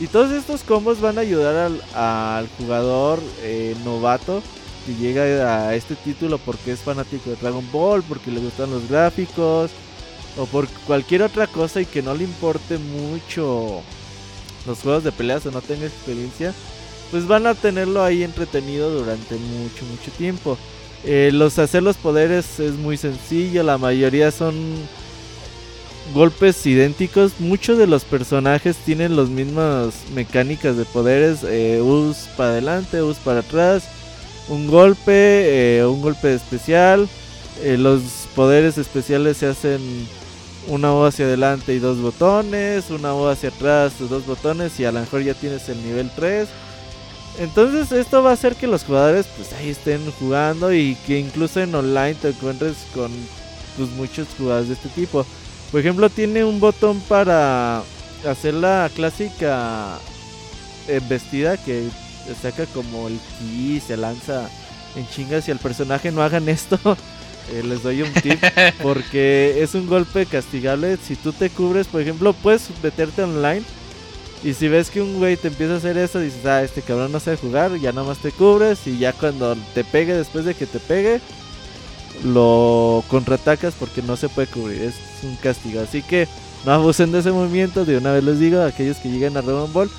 Y 0.00 0.08
todos 0.08 0.32
estos 0.32 0.62
combos 0.62 1.00
van 1.00 1.16
a 1.18 1.22
ayudar 1.22 1.70
al, 1.94 2.48
jugador 2.58 3.20
eh, 3.42 3.74
novato 3.84 4.42
que 4.86 4.94
llega 4.94 5.68
a 5.68 5.74
este 5.74 5.94
título 5.94 6.38
porque 6.38 6.72
es 6.72 6.80
fanático 6.80 7.30
de 7.30 7.36
Dragon 7.36 7.66
Ball, 7.72 8.02
porque 8.02 8.30
le 8.30 8.40
gustan 8.40 8.70
los 8.70 8.88
gráficos 8.88 9.70
o 10.36 10.46
por 10.46 10.68
cualquier 10.86 11.22
otra 11.22 11.46
cosa 11.46 11.80
y 11.80 11.86
que 11.86 12.02
no 12.02 12.14
le 12.14 12.24
importe 12.24 12.78
mucho 12.78 13.82
los 14.66 14.78
juegos 14.80 15.04
de 15.04 15.12
peleas 15.12 15.46
o 15.46 15.50
no 15.50 15.60
tenga 15.60 15.86
experiencia, 15.86 16.52
pues 17.10 17.26
van 17.26 17.46
a 17.46 17.54
tenerlo 17.54 18.02
ahí 18.02 18.22
entretenido 18.22 18.90
durante 18.90 19.36
mucho, 19.36 19.84
mucho 19.84 20.10
tiempo. 20.16 20.58
Eh, 21.04 21.30
los 21.32 21.58
hacer 21.58 21.82
los 21.82 21.96
poderes 21.96 22.58
es 22.60 22.72
muy 22.74 22.96
sencillo, 22.96 23.62
la 23.62 23.78
mayoría 23.78 24.30
son 24.30 24.54
golpes 26.12 26.64
idénticos. 26.66 27.32
Muchos 27.38 27.78
de 27.78 27.86
los 27.86 28.04
personajes 28.04 28.76
tienen 28.76 29.16
las 29.16 29.28
mismas 29.28 29.94
mecánicas 30.14 30.76
de 30.76 30.84
poderes. 30.84 31.40
Eh, 31.44 31.80
us 31.80 32.28
para 32.36 32.50
adelante, 32.50 33.02
us 33.02 33.18
para 33.18 33.40
atrás. 33.40 33.84
Un 34.48 34.66
golpe, 34.66 35.78
eh, 35.78 35.86
un 35.86 36.02
golpe 36.02 36.34
especial. 36.34 37.08
Eh, 37.62 37.76
los 37.78 38.02
poderes 38.34 38.78
especiales 38.78 39.38
se 39.38 39.46
hacen 39.46 39.80
una 40.68 40.92
O 40.92 41.04
hacia 41.04 41.26
adelante 41.26 41.74
y 41.74 41.78
dos 41.78 42.00
botones. 42.00 42.90
Una 42.90 43.14
O 43.14 43.28
hacia 43.28 43.50
atrás, 43.50 43.94
dos 43.98 44.26
botones. 44.26 44.78
Y 44.80 44.84
a 44.84 44.92
lo 44.92 45.00
mejor 45.00 45.22
ya 45.22 45.34
tienes 45.34 45.68
el 45.68 45.82
nivel 45.84 46.10
3. 46.14 46.48
Entonces 47.38 47.90
esto 47.90 48.22
va 48.22 48.30
a 48.30 48.34
hacer 48.34 48.54
que 48.54 48.68
los 48.68 48.84
jugadores 48.84 49.26
pues 49.36 49.52
ahí 49.54 49.70
estén 49.70 50.08
jugando 50.20 50.72
y 50.72 50.96
que 51.06 51.18
incluso 51.18 51.60
en 51.60 51.74
online 51.74 52.14
te 52.14 52.28
encuentres 52.28 52.76
con 52.94 53.10
pues, 53.76 53.90
muchos 53.90 54.28
jugadores 54.38 54.68
de 54.68 54.74
este 54.74 54.88
tipo. 54.90 55.26
Por 55.72 55.80
ejemplo, 55.80 56.08
tiene 56.08 56.44
un 56.44 56.60
botón 56.60 57.00
para 57.08 57.82
hacer 58.28 58.54
la 58.54 58.88
clásica 58.94 59.98
embestida 60.86 61.56
que 61.56 61.88
saca 62.40 62.66
como 62.66 63.08
el 63.08 63.18
ki 63.38 63.76
y 63.76 63.80
se 63.80 63.96
lanza 63.96 64.48
en 64.96 65.06
chingas. 65.08 65.44
Si 65.44 65.50
al 65.50 65.58
personaje 65.58 66.12
no 66.12 66.22
hagan 66.22 66.48
esto, 66.48 66.78
eh, 67.52 67.62
les 67.62 67.82
doy 67.82 68.02
un 68.02 68.12
tip. 68.12 68.42
Porque 68.82 69.62
es 69.62 69.74
un 69.74 69.86
golpe 69.86 70.26
castigable. 70.26 70.96
Si 70.96 71.16
tú 71.16 71.32
te 71.32 71.50
cubres, 71.50 71.86
por 71.86 72.00
ejemplo, 72.00 72.32
puedes 72.32 72.70
meterte 72.82 73.22
online. 73.22 73.62
Y 74.42 74.52
si 74.52 74.68
ves 74.68 74.90
que 74.90 75.00
un 75.00 75.16
güey 75.16 75.38
te 75.38 75.48
empieza 75.48 75.74
a 75.74 75.76
hacer 75.78 75.96
eso, 75.96 76.20
dices, 76.20 76.44
ah, 76.44 76.62
este 76.62 76.82
cabrón 76.82 77.10
no 77.10 77.18
sabe 77.18 77.38
jugar, 77.38 77.76
ya 77.76 77.92
nada 77.92 78.06
más 78.06 78.18
te 78.18 78.30
cubres. 78.30 78.86
Y 78.86 78.98
ya 78.98 79.12
cuando 79.14 79.56
te 79.72 79.84
pegue, 79.84 80.14
después 80.14 80.44
de 80.44 80.54
que 80.54 80.66
te 80.66 80.80
pegue, 80.80 81.20
lo 82.22 83.02
contraatacas 83.08 83.74
porque 83.74 84.02
no 84.02 84.16
se 84.16 84.28
puede 84.28 84.48
cubrir, 84.48 84.82
es 84.82 84.94
un 85.22 85.36
castigo. 85.36 85.80
Así 85.80 86.02
que 86.02 86.28
no 86.64 86.72
abusen 86.72 87.10
de 87.12 87.20
ese 87.20 87.32
movimiento, 87.32 87.84
de 87.84 87.96
una 87.98 88.12
vez 88.12 88.22
les 88.22 88.38
digo, 88.38 88.60
a 88.60 88.66
aquellos 88.66 88.98
que 88.98 89.10
lleguen 89.10 89.36
a 89.36 89.42
Dragon 89.42 89.72
Ball. 89.72 89.90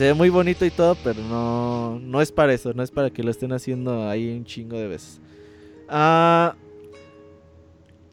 Se 0.00 0.06
ve 0.06 0.14
muy 0.14 0.30
bonito 0.30 0.64
y 0.64 0.70
todo, 0.70 0.96
pero 1.04 1.22
no, 1.24 1.98
no 1.98 2.22
es 2.22 2.32
para 2.32 2.54
eso, 2.54 2.72
no 2.72 2.82
es 2.82 2.90
para 2.90 3.10
que 3.10 3.22
lo 3.22 3.30
estén 3.30 3.52
haciendo 3.52 4.08
ahí 4.08 4.34
un 4.34 4.46
chingo 4.46 4.78
de 4.78 4.88
veces. 4.88 5.20
Ah, 5.90 6.54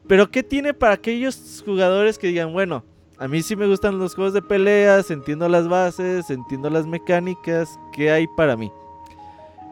pero 0.06 0.30
¿qué 0.30 0.42
tiene 0.42 0.74
para 0.74 0.92
aquellos 0.92 1.62
jugadores 1.64 2.18
que 2.18 2.26
digan, 2.26 2.52
bueno, 2.52 2.84
a 3.16 3.26
mí 3.26 3.40
sí 3.40 3.56
me 3.56 3.66
gustan 3.66 3.98
los 3.98 4.14
juegos 4.14 4.34
de 4.34 4.42
peleas, 4.42 5.10
entiendo 5.10 5.48
las 5.48 5.66
bases, 5.66 6.28
entiendo 6.28 6.68
las 6.68 6.86
mecánicas, 6.86 7.80
¿qué 7.94 8.10
hay 8.10 8.26
para 8.36 8.54
mí? 8.54 8.70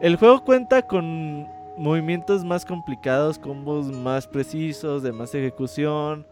El 0.01 0.15
juego 0.15 0.43
cuenta 0.43 0.81
con 0.81 1.45
movimientos 1.77 2.43
más 2.43 2.65
complicados, 2.65 3.37
combos 3.37 3.91
más 3.91 4.25
precisos, 4.25 5.03
de 5.03 5.11
más 5.11 5.35
ejecución. 5.35 6.25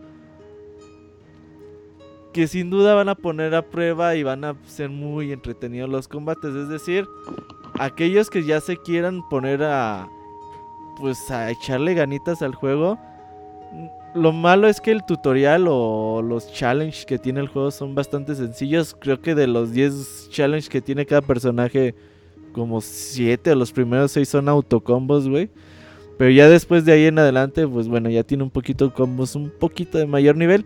Que 2.35 2.47
sin 2.47 2.69
duda 2.69 2.95
van 2.95 3.07
a 3.07 3.15
poner 3.15 3.55
a 3.55 3.61
prueba 3.61 4.13
y 4.15 4.23
van 4.23 4.43
a 4.43 4.57
ser 4.67 4.89
muy 4.89 5.31
entretenidos 5.31 5.89
los 5.89 6.09
combates. 6.09 6.53
Es 6.53 6.67
decir, 6.67 7.07
aquellos 7.79 8.29
que 8.29 8.43
ya 8.43 8.59
se 8.59 8.75
quieran 8.75 9.21
poner 9.29 9.63
a. 9.63 10.09
Pues 10.99 11.31
a 11.31 11.49
echarle 11.49 11.93
ganitas 11.93 12.41
al 12.41 12.53
juego. 12.53 12.99
Lo 14.13 14.33
malo 14.33 14.67
es 14.67 14.81
que 14.81 14.91
el 14.91 15.05
tutorial 15.05 15.67
o 15.69 16.21
los 16.21 16.51
challenges 16.51 17.05
que 17.05 17.17
tiene 17.17 17.39
el 17.39 17.47
juego 17.47 17.71
son 17.71 17.95
bastante 17.95 18.35
sencillos. 18.35 18.97
Creo 18.99 19.21
que 19.21 19.33
de 19.33 19.47
los 19.47 19.71
10 19.71 20.27
challenges 20.29 20.67
que 20.67 20.81
tiene 20.81 21.05
cada 21.05 21.21
personaje 21.21 21.95
como 22.51 22.81
7 22.81 23.49
o 23.53 23.55
los 23.55 23.71
primeros 23.71 24.11
6 24.11 24.27
son 24.27 24.49
autocombos, 24.49 25.29
güey. 25.29 25.49
Pero 26.17 26.31
ya 26.31 26.49
después 26.49 26.83
de 26.83 26.91
ahí 26.91 27.05
en 27.05 27.17
adelante, 27.17 27.65
pues 27.65 27.87
bueno, 27.87 28.09
ya 28.09 28.23
tiene 28.23 28.43
un 28.43 28.49
poquito 28.49 28.93
combos 28.93 29.37
un 29.37 29.49
poquito 29.57 29.97
de 29.97 30.05
mayor 30.05 30.35
nivel. 30.35 30.65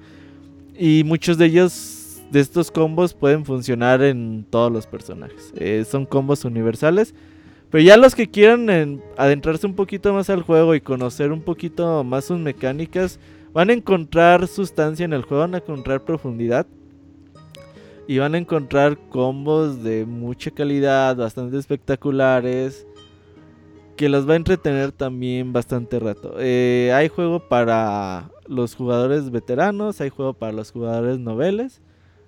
Y 0.81 1.03
muchos 1.03 1.37
de 1.37 1.45
ellos, 1.47 2.21
de 2.31 2.39
estos 2.39 2.71
combos, 2.71 3.13
pueden 3.13 3.43
funcionar 3.43 4.01
en 4.01 4.45
todos 4.49 4.71
los 4.71 4.87
personajes. 4.87 5.51
Eh, 5.57 5.83
son 5.85 6.05
combos 6.05 6.45
universales. 6.45 7.13
Pero 7.69 7.83
ya 7.83 7.97
los 7.97 8.15
que 8.15 8.29
quieran 8.29 8.69
en- 8.69 9.03
adentrarse 9.17 9.67
un 9.67 9.75
poquito 9.75 10.13
más 10.13 10.29
al 10.29 10.41
juego 10.41 10.73
y 10.73 10.79
conocer 10.81 11.33
un 11.33 11.41
poquito 11.41 12.03
más 12.05 12.23
sus 12.25 12.39
mecánicas, 12.39 13.19
van 13.51 13.69
a 13.69 13.73
encontrar 13.73 14.47
sustancia 14.47 15.03
en 15.03 15.11
el 15.11 15.23
juego, 15.23 15.41
van 15.41 15.55
a 15.55 15.57
encontrar 15.57 16.05
profundidad. 16.05 16.65
Y 18.07 18.17
van 18.17 18.33
a 18.33 18.37
encontrar 18.37 18.97
combos 19.09 19.83
de 19.83 20.05
mucha 20.05 20.49
calidad, 20.49 21.17
bastante 21.17 21.57
espectaculares. 21.57 22.87
Que 23.97 24.07
los 24.07 24.27
va 24.27 24.33
a 24.33 24.37
entretener 24.37 24.93
también 24.93 25.51
bastante 25.51 25.99
rato. 25.99 26.35
Eh, 26.39 26.89
hay 26.95 27.09
juego 27.09 27.49
para 27.49 28.31
los 28.49 28.75
jugadores 28.75 29.29
veteranos, 29.29 30.01
hay 30.01 30.09
juego 30.09 30.33
para 30.33 30.51
los 30.51 30.71
jugadores 30.71 31.19
noveles. 31.19 31.81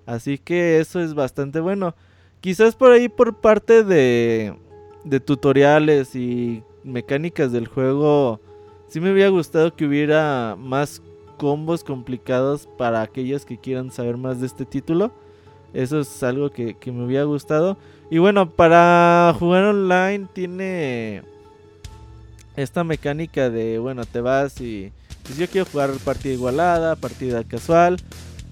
Así 0.06 0.38
que 0.38 0.78
eso 0.78 1.00
es 1.00 1.14
bastante 1.14 1.60
bueno. 1.60 1.94
Quizás 2.40 2.76
por 2.76 2.92
ahí 2.92 3.08
por 3.08 3.40
parte 3.40 3.82
de, 3.84 4.54
de 5.04 5.20
tutoriales 5.20 6.14
y 6.14 6.62
mecánicas 6.84 7.52
del 7.52 7.66
juego, 7.66 8.40
sí 8.88 9.00
me 9.00 9.12
hubiera 9.12 9.30
gustado 9.30 9.74
que 9.74 9.84
hubiera 9.84 10.56
más 10.58 11.02
combos 11.38 11.82
complicados 11.82 12.68
para 12.78 13.02
aquellos 13.02 13.44
que 13.44 13.58
quieran 13.58 13.90
saber 13.90 14.16
más 14.16 14.40
de 14.40 14.46
este 14.46 14.64
título. 14.64 15.12
Eso 15.74 16.00
es 16.00 16.22
algo 16.22 16.50
que, 16.50 16.74
que 16.74 16.92
me 16.92 17.04
hubiera 17.04 17.24
gustado. 17.24 17.76
Y 18.10 18.18
bueno, 18.18 18.48
para 18.50 19.34
jugar 19.38 19.64
online 19.64 20.28
tiene 20.32 21.22
esta 22.54 22.84
mecánica 22.84 23.50
de, 23.50 23.78
bueno, 23.78 24.04
te 24.04 24.20
vas 24.20 24.60
y... 24.60 24.92
Pues 25.24 25.38
yo 25.38 25.48
quiero 25.48 25.66
jugar 25.70 25.90
partida 26.04 26.32
igualada, 26.32 26.96
partida 26.96 27.44
casual. 27.44 27.96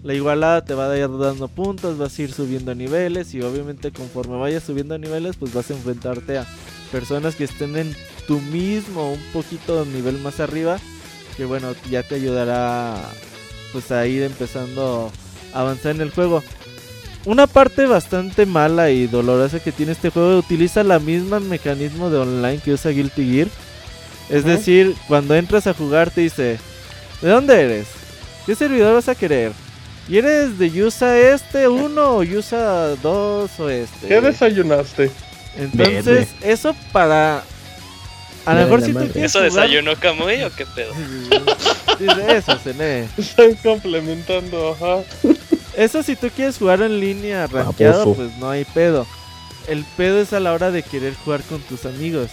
La 0.02 0.14
igualada 0.14 0.64
te 0.64 0.72
va 0.72 0.90
a 0.90 0.96
ir 0.96 1.08
dando 1.18 1.48
puntos, 1.48 1.98
vas 1.98 2.18
a 2.18 2.22
ir 2.22 2.32
subiendo 2.32 2.74
niveles 2.74 3.34
y 3.34 3.42
obviamente 3.42 3.90
conforme 3.92 4.38
vayas 4.38 4.62
subiendo 4.62 4.96
niveles 4.96 5.36
pues 5.36 5.52
vas 5.52 5.70
a 5.70 5.74
enfrentarte 5.74 6.38
a 6.38 6.46
personas 6.90 7.36
que 7.36 7.44
estén 7.44 7.76
en 7.76 7.94
tu 8.26 8.40
mismo, 8.40 9.12
un 9.12 9.22
poquito 9.32 9.84
nivel 9.84 10.18
más 10.20 10.40
arriba, 10.40 10.78
que 11.36 11.44
bueno, 11.44 11.74
ya 11.90 12.02
te 12.02 12.14
ayudará 12.14 12.96
pues 13.72 13.90
a 13.90 14.06
ir 14.06 14.22
empezando 14.22 15.12
a 15.52 15.60
avanzar 15.60 15.94
en 15.96 16.00
el 16.00 16.10
juego. 16.10 16.42
Una 17.26 17.46
parte 17.46 17.86
bastante 17.86 18.46
mala 18.46 18.90
y 18.90 19.06
dolorosa 19.06 19.60
que 19.60 19.72
tiene 19.72 19.92
este 19.92 20.08
juego 20.08 20.38
utiliza 20.38 20.82
la 20.82 20.98
misma 20.98 21.40
mecanismo 21.40 22.08
de 22.08 22.18
online 22.18 22.60
que 22.64 22.72
usa 22.72 22.90
Guilty 22.90 23.30
Gear. 23.30 23.48
Es 24.30 24.44
decir, 24.44 24.94
cuando 25.08 25.34
entras 25.34 25.66
a 25.66 25.74
jugar 25.74 26.10
te 26.10 26.20
dice, 26.22 26.58
¿de 27.20 27.28
dónde 27.28 27.60
eres? 27.60 27.86
¿Qué 28.46 28.54
servidor 28.54 28.94
vas 28.94 29.08
a 29.08 29.14
querer? 29.14 29.52
¿Y 30.08 30.18
eres 30.18 30.58
de 30.58 30.82
USA 30.82 31.16
este 31.18 31.68
1 31.68 32.02
o 32.10 32.18
USA 32.20 32.96
2 33.02 33.60
o 33.60 33.68
este? 33.70 34.06
¿Qué 34.08 34.20
desayunaste? 34.20 35.10
Entonces, 35.56 36.04
Verde. 36.04 36.28
eso 36.42 36.74
para... 36.92 37.42
A 38.46 38.54
lo 38.54 38.60
mejor 38.62 38.80
si 38.82 38.92
tú 38.92 39.00
quieres 39.00 39.16
¿Eso 39.34 39.38
jugar- 39.40 39.52
desayunó 39.52 39.94
Kamui 39.96 40.42
o 40.44 40.50
qué 40.54 40.64
pedo? 40.66 40.92
Dice 41.98 42.36
eso, 42.36 42.56
Cené. 42.58 43.06
Están 43.18 43.54
complementando, 43.56 44.70
ajá. 44.80 45.02
Eso 45.76 46.02
si 46.02 46.16
tú 46.16 46.28
quieres 46.34 46.56
jugar 46.56 46.80
en 46.82 46.98
línea 46.98 47.46
rankeado, 47.46 48.14
pues 48.14 48.36
no 48.38 48.48
hay 48.50 48.64
pedo. 48.64 49.06
El 49.68 49.84
pedo 49.96 50.20
es 50.20 50.32
a 50.32 50.40
la 50.40 50.52
hora 50.52 50.70
de 50.70 50.82
querer 50.82 51.14
jugar 51.24 51.42
con 51.42 51.60
tus 51.60 51.84
amigos. 51.84 52.30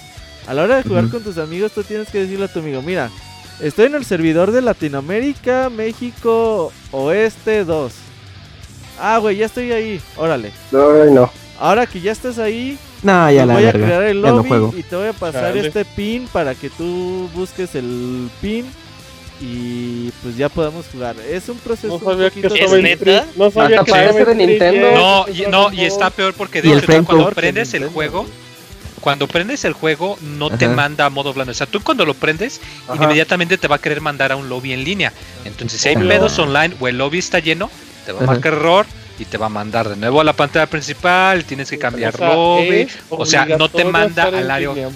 A 0.48 0.54
la 0.54 0.64
hora 0.64 0.78
de 0.78 0.84
jugar 0.84 1.10
con 1.10 1.22
tus 1.24 1.38
amigos, 1.38 1.74
tú 1.74 1.84
tienes 1.84 2.10
que 2.10 2.20
decirle 2.20 2.46
a 2.46 2.48
tu 2.48 2.60
amigo, 2.60 2.82
mira, 2.82 3.10
estoy 3.60 3.88
en 3.88 3.96
el 3.96 4.06
servidor 4.06 4.52
de 4.52 4.62
Latinoamérica, 4.62 5.70
México, 5.70 6.72
Oeste 6.92 7.66
2. 7.66 7.94
Ah, 9.00 9.18
güey, 9.18 9.38
ya 9.38 9.46
estoy 9.46 9.72
ahí. 9.74 10.02
Órale. 10.16 10.52
Ay, 10.72 11.12
no. 11.12 11.30
Ahora 11.60 11.86
que 11.86 12.00
ya 12.00 12.12
estás 12.12 12.40
ahí, 12.40 12.78
No, 13.04 13.30
ya 13.30 13.42
te 13.42 13.46
la 13.48 13.54
voy 13.56 13.66
a 13.66 13.72
crear 13.74 14.04
el 14.04 14.22
no 14.22 14.30
lobby 14.30 14.48
juego. 14.48 14.74
y 14.78 14.84
te 14.84 14.96
voy 14.96 15.08
a 15.08 15.14
pasar 15.14 15.58
este 15.58 15.86
pin 15.86 16.28
para 16.32 16.56
que 16.56 16.70
tú 16.70 17.30
busques 17.34 17.76
el 17.76 18.30
pin 18.42 18.66
y 19.42 20.10
pues 20.24 20.38
ya 20.38 20.50
podamos 20.50 20.86
jugar. 20.92 21.16
Es 21.30 21.50
un 21.50 21.58
proceso 21.58 21.88
No 21.88 22.12
un 22.12 22.18
que 22.18 22.30
poquito 22.30 22.56
¿Es 22.56 22.72
neta? 22.82 23.26
No 23.36 23.52
sabía 23.52 23.82
Hasta 23.82 24.14
que 24.14 24.26
de 24.26 24.36
Nintendo. 24.36 24.92
No, 24.96 25.26
y, 25.28 25.42
no, 25.50 25.72
y 25.74 25.82
está 25.82 26.10
peor 26.10 26.34
porque 26.36 26.62
de 26.62 26.74
hecho 26.74 27.06
cuando 27.06 27.30
prendes 27.32 27.74
el 27.74 27.88
juego. 27.90 28.26
Cuando 29.08 29.26
prendes 29.30 29.64
el 29.64 29.72
juego 29.72 30.20
no 30.22 30.50
te 30.50 30.68
manda 30.68 31.06
a 31.06 31.10
modo 31.10 31.34
blando. 31.34 31.52
O 31.52 31.54
sea, 31.54 31.66
tú 31.66 31.80
cuando 31.82 32.04
lo 32.04 32.14
prendes, 32.14 32.60
Ajá. 32.90 33.02
inmediatamente 33.06 33.58
te 33.58 33.70
va 33.70 33.78
a 33.78 33.80
querer 33.80 34.02
mandar 34.02 34.34
a 34.34 34.36
un 34.36 34.50
lobby 34.50 34.74
en 34.74 34.84
línea. 34.84 35.14
Entonces, 35.46 35.80
si 35.80 35.88
hay 35.88 35.96
pedos 35.96 36.38
online 36.40 36.76
o 36.78 36.90
el 36.90 36.98
lobby 36.98 37.20
está 37.20 37.40
lleno, 37.40 37.72
te 38.06 38.12
va 38.12 38.20
a 38.20 38.24
Ajá. 38.24 38.34
marcar 38.34 38.52
error 38.52 38.86
y 39.18 39.24
te 39.24 39.38
va 39.38 39.46
a 39.46 39.50
mandar 39.50 39.88
de 39.88 39.96
nuevo 39.96 40.20
a 40.20 40.26
la 40.26 40.34
pantalla 40.34 40.66
principal. 40.66 41.46
Tienes 41.46 41.70
que 41.70 41.78
cambiar 41.78 42.16
O 42.16 42.18
sea, 42.18 42.28
lobby. 42.34 42.88
O 43.08 43.26
sea, 43.26 43.46
no 43.46 43.70
te 43.70 43.86
manda 43.86 44.24
al 44.24 44.52
área. 44.52 44.74
línea. 44.74 44.90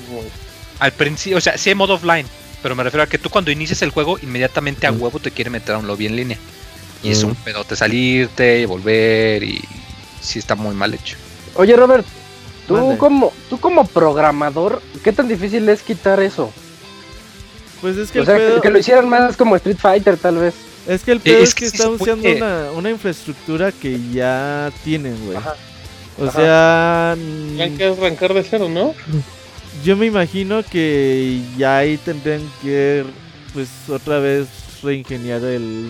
Al 0.80 0.92
principio, 0.92 1.38
o 1.38 1.42
sea, 1.42 1.58
sí 1.58 1.70
hay 1.70 1.76
modo 1.76 1.94
offline, 1.94 2.28
pero 2.62 2.76
me 2.76 2.84
refiero 2.84 3.04
a 3.04 3.08
que 3.08 3.18
tú 3.18 3.30
cuando 3.30 3.50
inicias 3.50 3.82
el 3.82 3.92
juego, 3.92 4.20
inmediatamente 4.22 4.88
a 4.88 4.92
huevo 4.92 5.20
te 5.20 5.32
quiere 5.32 5.50
meter 5.50 5.76
a 5.76 5.78
un 5.78 5.88
lobby 5.88 6.08
en 6.08 6.18
línea. 6.18 6.38
Y 7.02 7.12
es 7.12 7.24
un 7.24 7.34
pedote 7.36 7.78
salirte 7.78 8.60
y 8.60 8.66
volver 8.66 9.42
y 9.42 9.64
sí 10.20 10.38
está 10.38 10.56
muy 10.56 10.76
mal 10.76 10.94
hecho. 10.94 11.16
Oye, 11.56 11.78
Robert, 11.78 12.06
tú 12.80 12.82
Mande. 12.82 12.98
como, 12.98 13.34
tú 13.50 13.60
como 13.60 13.86
programador, 13.88 14.82
¿qué 15.04 15.12
tan 15.12 15.28
difícil 15.28 15.68
es 15.70 15.82
quitar 15.82 16.20
eso? 16.20 16.52
Pues 17.82 17.98
es 17.98 18.12
que 18.12 18.20
O 18.20 18.22
el 18.22 18.26
sea, 18.28 18.36
que- 18.38 18.42
pedo... 18.42 18.62
que 18.62 18.70
lo 18.70 18.80
hicieran 18.80 19.10
más 19.10 19.36
como 19.38 19.56
Street 19.56 19.78
Fighter, 19.80 20.18
tal 20.18 20.38
vez. 20.38 20.54
Es 20.88 21.04
que 21.04 21.12
el 21.12 21.20
pedo 21.20 21.38
es 21.38 21.50
es, 21.50 21.56
que 21.56 21.64
que 21.66 21.70
sí 21.70 21.76
está 21.78 21.88
se 21.90 21.94
usando 22.04 22.22
puede. 22.24 22.38
una, 22.38 22.72
una 22.72 22.90
infraestructura 22.90 23.72
que 23.72 24.00
ya 24.12 24.72
tienen, 24.84 25.16
güey. 25.26 25.38
Ajá. 25.38 25.56
O 26.20 26.24
Ajá. 26.26 26.32
sea, 26.40 27.14
Tendrían 27.16 27.74
mm, 27.74 27.78
que 27.78 27.86
arrancar 27.86 28.34
de 28.34 28.44
cero, 28.44 28.68
¿no? 28.70 28.94
yo 29.84 29.96
me 29.96 30.06
imagino 30.06 30.62
que 30.64 31.42
ya 31.58 31.78
ahí 31.78 31.98
tendrían 31.98 32.42
que, 32.62 33.04
pues, 33.54 33.70
otra 33.90 34.20
vez 34.20 34.48
reingeniar 34.84 35.44
el 35.44 35.88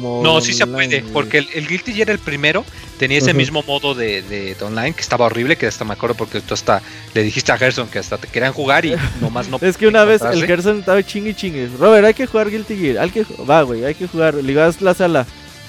modo. 0.00 0.22
No, 0.22 0.40
sí 0.40 0.52
se 0.52 0.66
puede, 0.66 1.02
porque 1.12 1.38
el, 1.38 1.48
el 1.54 1.66
Guilty 1.68 1.92
Gear 1.92 2.10
el 2.10 2.18
primero 2.18 2.64
tenía 2.98 3.18
ese 3.18 3.32
mismo 3.34 3.62
modo 3.62 3.94
de, 3.94 4.22
de- 4.22 4.54
de 4.54 4.64
online 4.64 4.92
que 4.94 5.00
estaba 5.00 5.26
horrible, 5.26 5.56
que 5.56 5.66
hasta 5.66 5.84
me 5.84 5.92
acuerdo 5.94 6.14
porque 6.16 6.40
tú 6.40 6.54
hasta 6.54 6.82
le 7.14 7.22
dijiste 7.22 7.52
a 7.52 7.58
Gerson 7.58 7.88
que 7.88 7.98
hasta 7.98 8.18
te 8.18 8.28
querían 8.28 8.52
jugar 8.52 8.84
y 8.84 8.94
nomás 9.20 9.48
no. 9.48 9.58
Es 9.60 9.76
que 9.76 9.86
una 9.86 10.04
vez 10.04 10.22
el. 10.22 10.46
Gerson 10.46 10.80
estaba 10.80 11.02
chingue 11.02 11.30
y 11.30 11.34
chingue. 11.34 11.68
Robert, 11.78 12.04
hay 12.06 12.14
que 12.14 12.26
jugar 12.26 12.50
Guilty 12.50 12.76
Gear. 12.76 12.98
Hay 12.98 13.10
que, 13.10 13.24
va, 13.48 13.62
güey, 13.62 13.84
hay 13.84 13.94
que 13.94 14.06
jugar. 14.06 14.34
Ligas 14.34 14.80
la 14.82 14.94
sala. 14.94 15.26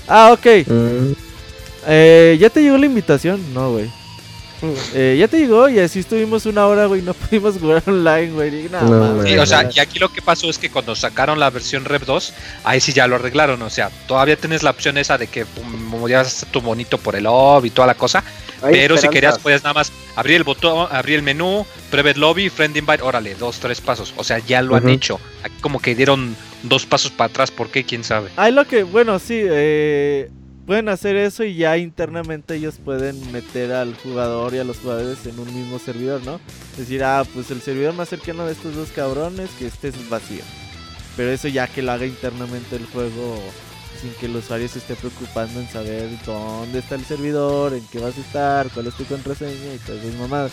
Ah, 0.08 0.32
ok. 0.34 0.68
Mm, 0.68 1.14
Eh, 1.88 2.38
¿Ya 2.40 2.50
te 2.50 2.62
llegó 2.62 2.78
la 2.78 2.86
invitación? 2.86 3.42
No, 3.54 3.72
güey. 3.74 3.90
Eh, 4.94 5.16
ya 5.20 5.28
te 5.28 5.40
llegó 5.40 5.70
y 5.70 5.80
así 5.80 6.00
estuvimos 6.00 6.46
una 6.46 6.68
hora, 6.68 6.86
güey. 6.86 7.02
No 7.02 7.14
pudimos 7.16 7.58
jugar 7.58 7.84
online, 7.86 8.32
güey. 8.32 8.50
Dije, 8.50 8.70
"No, 8.72 8.82
No, 8.82 9.00
mames". 9.16 9.30
Sí, 9.30 9.38
o 9.38 9.46
sea, 9.46 9.70
y 9.74 9.80
aquí 9.80 10.00
lo 10.00 10.12
que 10.12 10.22
pasó 10.22 10.50
es 10.50 10.58
que 10.58 10.70
cuando 10.70 10.96
sacaron 10.96 11.40
la 11.40 11.50
versión 11.50 11.86
Rev 11.86 12.06
2, 12.06 12.34
ahí 12.64 12.80
sí 12.80 12.94
ya 12.94 13.08
lo 13.08 13.16
arreglaron. 13.16 13.62
O 13.62 13.70
sea, 13.70 13.90
todavía 14.08 14.36
tienes 14.36 14.64
la 14.64 14.72
opción 14.72 14.98
esa 14.98 15.18
de 15.18 15.28
que 15.28 15.46
pum, 15.46 15.66
movías 15.86 16.46
tu 16.52 16.62
monito 16.62 16.98
por 16.98 17.16
el 17.16 17.24
lobby 17.24 17.68
y 17.70 17.72
toda 17.72 17.88
la 17.88 17.96
cosa. 17.96 18.24
Hay 18.62 18.74
pero 18.74 18.98
si 18.98 19.08
querías, 19.10 19.40
podías 19.40 19.64
nada 19.64 19.74
más 19.74 19.92
abrir 20.16 20.36
el 20.38 20.44
botón, 20.44 20.88
abrir 20.92 21.16
el 21.16 21.24
menú, 21.24 21.66
Private 21.90 22.20
Lobby, 22.20 22.50
Friend 22.50 22.78
Invite, 22.78 23.02
órale, 23.02 23.34
dos, 23.36 23.60
tres 23.60 23.82
pasos. 23.82 24.14
O 24.18 24.24
sea, 24.24 24.38
ya 24.40 24.62
lo 24.62 24.76
han 24.76 24.88
hecho. 24.88 25.20
Aquí 25.44 25.56
como 25.62 25.80
que 25.80 25.96
dieron 25.96 26.36
dos 26.64 26.86
pasos 26.86 27.12
para 27.12 27.30
atrás, 27.30 27.50
¿por 27.50 27.70
qué? 27.70 27.84
¿Quién 27.84 28.04
sabe? 28.04 28.30
Hay 28.36 28.52
lo 28.52 28.66
que, 28.68 28.84
bueno, 28.84 29.18
sí, 29.18 29.42
eh, 29.44 30.30
pueden 30.66 30.90
hacer 30.90 31.16
eso 31.16 31.44
y 31.44 31.56
ya 31.56 31.78
internamente 31.78 32.56
ellos 32.56 32.76
pueden 32.84 33.32
meter 33.32 33.72
al 33.72 33.96
jugador 33.96 34.54
y 34.54 34.60
a 34.60 34.64
los 34.64 34.78
jugadores 34.78 35.26
en 35.26 35.40
un 35.40 35.54
mismo 35.54 35.80
servidor, 35.80 36.22
¿no? 36.24 36.40
Decir, 36.78 37.04
ah, 37.04 37.24
pues 37.34 37.52
el 37.52 37.62
servidor 37.62 37.94
más 37.94 38.10
cercano 38.10 38.46
de 38.46 38.54
estos 38.54 38.76
dos 38.76 38.90
cabrones, 38.90 39.50
que 39.58 39.68
este 39.68 39.90
es 39.90 40.10
vacío. 40.10 40.44
Pero 41.18 41.32
eso 41.32 41.48
ya 41.48 41.68
que 41.68 41.82
lo 41.82 41.92
haga 41.92 42.06
internamente 42.06 42.76
el 42.76 42.86
juego 42.86 43.38
sin 44.02 44.12
que 44.14 44.26
el 44.26 44.36
usuario 44.36 44.68
se 44.68 44.80
esté 44.80 44.96
preocupando 44.96 45.60
en 45.60 45.68
saber 45.68 46.10
dónde 46.26 46.80
está 46.80 46.96
el 46.96 47.06
servidor, 47.06 47.74
en 47.74 47.86
qué 47.92 48.00
vas 48.00 48.18
a 48.18 48.22
estar, 48.22 48.70
cuál 48.70 48.88
es 48.88 48.96
tu 48.96 49.06
contraseña 49.06 49.76
y 49.76 49.78
todas 49.80 50.04
esas 50.04 50.20
mamadas. 50.20 50.52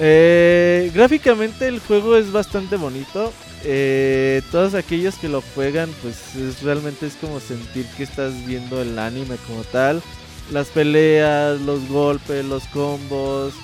Eh, 0.00 0.90
gráficamente 0.94 1.68
el 1.68 1.80
juego 1.80 2.16
es 2.16 2.32
bastante 2.32 2.76
bonito. 2.76 3.32
Eh, 3.64 4.42
todos 4.50 4.74
aquellos 4.74 5.16
que 5.16 5.28
lo 5.28 5.42
juegan, 5.54 5.90
pues 6.02 6.34
es, 6.36 6.62
realmente 6.62 7.06
es 7.06 7.14
como 7.14 7.40
sentir 7.40 7.86
que 7.96 8.04
estás 8.04 8.32
viendo 8.46 8.80
el 8.80 8.98
anime 8.98 9.36
como 9.46 9.62
tal. 9.64 10.02
Las 10.50 10.68
peleas, 10.68 11.60
los 11.60 11.86
golpes, 11.88 12.44
los 12.44 12.64
combos. 12.68 13.54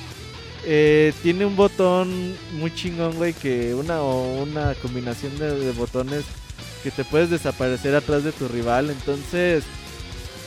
Eh, 0.66 1.12
tiene 1.22 1.44
un 1.44 1.56
botón 1.56 2.34
muy 2.52 2.74
chingón, 2.74 3.16
güey, 3.16 3.34
que 3.34 3.74
una 3.74 4.00
o 4.00 4.42
una 4.42 4.74
combinación 4.74 5.38
de, 5.38 5.58
de 5.58 5.72
botones 5.72 6.24
que 6.82 6.90
te 6.90 7.04
puedes 7.04 7.30
desaparecer 7.30 7.94
atrás 7.94 8.24
de 8.24 8.32
tu 8.32 8.48
rival. 8.48 8.90
Entonces, 8.90 9.64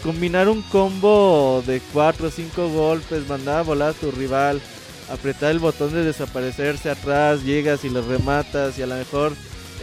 combinar 0.04 0.50
un 0.50 0.62
combo 0.64 1.64
de 1.66 1.82
4 1.94 2.28
o 2.28 2.32
5 2.32 2.70
golpes, 2.70 3.28
mandar 3.28 3.60
a 3.60 3.64
volar 3.64 3.90
a 3.90 3.94
tu 3.94 4.12
rival, 4.12 4.62
apretar 5.10 5.52
el 5.52 5.60
botón 5.60 5.94
de 5.94 6.04
desaparecerse 6.04 6.90
atrás, 6.90 7.44
llegas 7.44 7.84
y 7.86 7.90
lo 7.90 8.02
rematas 8.02 8.78
y 8.78 8.82
a 8.84 8.88
lo 8.88 8.96
mejor 8.96 9.34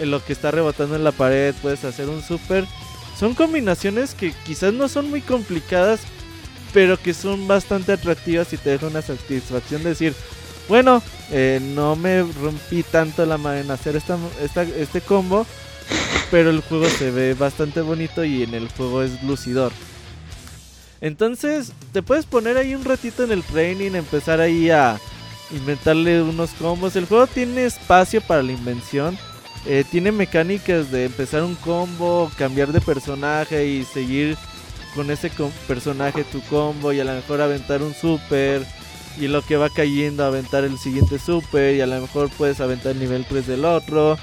en 0.00 0.10
lo 0.10 0.24
que 0.24 0.32
está 0.32 0.50
rebotando 0.50 0.96
en 0.96 1.04
la 1.04 1.12
pared 1.12 1.54
puedes 1.62 1.84
hacer 1.84 2.08
un 2.08 2.22
super. 2.22 2.66
Son 3.18 3.34
combinaciones 3.34 4.14
que 4.14 4.32
quizás 4.44 4.72
no 4.74 4.88
son 4.88 5.08
muy 5.08 5.20
complicadas, 5.20 6.00
pero 6.72 7.00
que 7.00 7.14
son 7.14 7.46
bastante 7.46 7.92
atractivas 7.92 8.52
y 8.52 8.56
te 8.56 8.70
dejan 8.70 8.90
una 8.90 9.02
satisfacción 9.02 9.82
de 9.82 9.90
decir, 9.90 10.14
Bueno, 10.66 11.02
eh, 11.30 11.60
no 11.62 11.94
me 11.94 12.22
rompí 12.22 12.82
tanto 12.82 13.26
la 13.26 13.36
mano 13.36 13.58
en 13.60 13.70
hacer 13.70 13.96
esta, 13.96 14.16
esta- 14.42 14.62
este 14.62 15.02
combo, 15.02 15.46
pero 16.30 16.48
el 16.48 16.62
juego 16.62 16.88
se 16.88 17.10
ve 17.10 17.34
bastante 17.34 17.82
bonito 17.82 18.24
y 18.24 18.44
en 18.44 18.54
el 18.54 18.68
juego 18.70 19.02
es 19.02 19.22
lucidor. 19.24 19.72
Entonces, 21.00 21.72
te 21.92 22.02
puedes 22.02 22.24
poner 22.24 22.56
ahí 22.56 22.74
un 22.74 22.84
ratito 22.84 23.24
en 23.24 23.32
el 23.32 23.42
training, 23.42 23.92
empezar 23.94 24.40
ahí 24.40 24.70
a 24.70 24.98
inventarle 25.54 26.22
unos 26.22 26.50
combos. 26.50 26.96
El 26.96 27.06
juego 27.06 27.26
tiene 27.26 27.64
espacio 27.64 28.20
para 28.20 28.42
la 28.42 28.52
invención. 28.52 29.16
eh, 29.66 29.82
tiene 29.90 30.12
mecánicas 30.12 30.90
de 30.90 31.06
empezar 31.06 31.42
un 31.42 31.54
combo, 31.54 32.30
cambiar 32.36 32.70
de 32.72 32.82
personaje 32.82 33.66
y 33.66 33.84
seguir 33.84 34.36
con 34.94 35.10
ese 35.10 35.30
com- 35.30 35.50
personaje 35.66 36.22
tu 36.24 36.42
combo 36.42 36.92
y 36.92 37.00
a 37.00 37.04
lo 37.04 37.12
mejor 37.14 37.40
aventar 37.40 37.82
un 37.82 37.94
super 37.94 38.64
y 39.18 39.26
lo 39.26 39.40
que 39.42 39.56
va 39.56 39.70
cayendo 39.70 40.22
aventar 40.24 40.64
el 40.64 40.78
siguiente 40.78 41.18
super 41.18 41.74
y 41.74 41.80
a 41.80 41.86
lo 41.86 41.98
mejor 42.00 42.28
puedes 42.36 42.60
aventar 42.60 42.92
el 42.92 43.00
nivel 43.00 43.24
3 43.26 43.46
del 43.46 43.64
otro. 43.64 44.18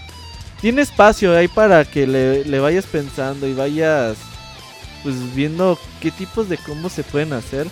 Tiene 0.61 0.83
espacio 0.83 1.35
ahí 1.35 1.47
para 1.47 1.85
que 1.85 2.05
le, 2.05 2.45
le 2.45 2.59
vayas 2.59 2.85
pensando 2.85 3.47
y 3.47 3.53
vayas 3.55 4.17
pues 5.01 5.15
viendo 5.33 5.79
qué 6.01 6.11
tipos 6.11 6.49
de 6.49 6.57
combos 6.59 6.91
se 6.93 7.03
pueden 7.03 7.33
hacer. 7.33 7.65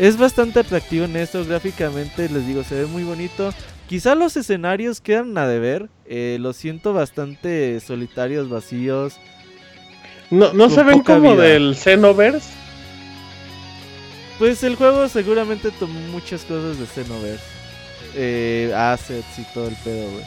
Es 0.00 0.16
bastante 0.16 0.60
atractivo 0.60 1.04
en 1.04 1.14
esto, 1.14 1.44
gráficamente 1.44 2.26
les 2.30 2.46
digo, 2.46 2.64
se 2.64 2.74
ve 2.74 2.86
muy 2.86 3.04
bonito. 3.04 3.52
Quizá 3.86 4.14
los 4.14 4.34
escenarios 4.34 4.98
quedan 5.02 5.36
a 5.36 5.46
deber, 5.46 5.90
eh, 6.06 6.38
los 6.40 6.56
siento 6.56 6.94
bastante 6.94 7.78
solitarios, 7.80 8.48
vacíos. 8.48 9.18
¿No, 10.30 10.54
no 10.54 10.70
se 10.70 10.84
ven 10.84 11.00
como 11.00 11.32
vida. 11.32 11.42
del 11.42 11.76
Xenoverse? 11.76 12.48
Pues 14.38 14.62
el 14.62 14.76
juego 14.76 15.06
seguramente 15.08 15.70
tomó 15.70 16.00
muchas 16.12 16.46
cosas 16.46 16.78
de 16.78 16.86
Xenoverse. 16.86 17.44
Eh, 18.14 18.72
assets 18.74 19.38
y 19.38 19.44
todo 19.52 19.68
el 19.68 19.76
pedo, 19.84 20.10
güey. 20.12 20.24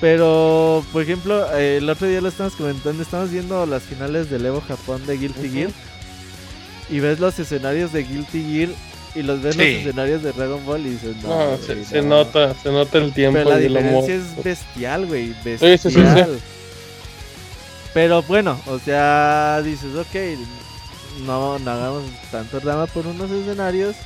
Pero, 0.00 0.84
por 0.92 1.02
ejemplo, 1.02 1.46
eh, 1.56 1.76
el 1.76 1.88
otro 1.88 2.08
día 2.08 2.20
lo 2.20 2.28
estamos 2.28 2.56
comentando, 2.56 3.04
estamos 3.04 3.30
viendo 3.30 3.64
las 3.66 3.84
finales 3.84 4.28
del 4.30 4.46
Evo 4.46 4.60
Japón 4.62 5.06
de 5.06 5.16
Guilty. 5.16 5.48
Gear. 5.48 5.70
Y 6.90 7.00
ves 7.00 7.18
los 7.20 7.38
escenarios 7.38 7.92
de 7.92 8.04
Guilty 8.04 8.42
Gear 8.42 8.68
y 9.14 9.22
los 9.22 9.42
ves 9.42 9.56
los 9.56 9.66
Sí. 9.66 9.74
escenarios 9.76 10.22
de 10.22 10.32
Dragon 10.32 10.64
Ball 10.64 10.86
y 10.86 10.90
dices, 10.90 11.16
no, 11.22 11.28
No, 11.28 11.46
güey, 11.56 11.62
se, 11.66 11.74
no". 11.76 11.84
se 11.84 12.02
nota, 12.02 12.54
se 12.62 12.70
nota 12.72 12.98
el 12.98 13.12
tiempo 13.12 13.38
Pero 13.38 13.50
la 13.50 13.60
y 13.60 13.66
el 13.66 13.76
amor. 13.76 14.02
diferencia 14.02 14.14
es 14.38 14.44
bestial, 14.44 15.06
güey. 15.06 15.28
sí, 15.28 15.36
Bestial. 15.44 15.78
sí, 15.78 15.90
sí. 15.90 16.00
Pero 17.94 18.22
bueno, 18.22 18.60
o 18.66 18.78
sea, 18.78 19.60
dices, 19.64 19.94
ok, 19.96 20.38
no, 21.26 21.58
no 21.58 21.70
hagamos 21.70 22.04
tanto 22.30 22.60
drama 22.60 22.86
por 22.86 23.06
unos 23.06 23.30
escenarios. 23.30 23.96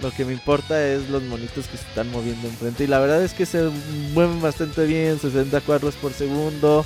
Lo 0.00 0.10
que 0.10 0.24
me 0.24 0.32
importa 0.32 0.84
es 0.86 1.08
los 1.08 1.22
monitos 1.22 1.66
que 1.66 1.76
se 1.76 1.84
están 1.84 2.10
moviendo 2.10 2.46
enfrente. 2.48 2.84
Y 2.84 2.86
la 2.86 2.98
verdad 2.98 3.22
es 3.22 3.32
que 3.32 3.46
se 3.46 3.70
mueven 4.12 4.40
bastante 4.42 4.84
bien, 4.86 5.18
60 5.18 5.60
cuadros 5.62 5.94
por 5.94 6.12
segundo. 6.12 6.84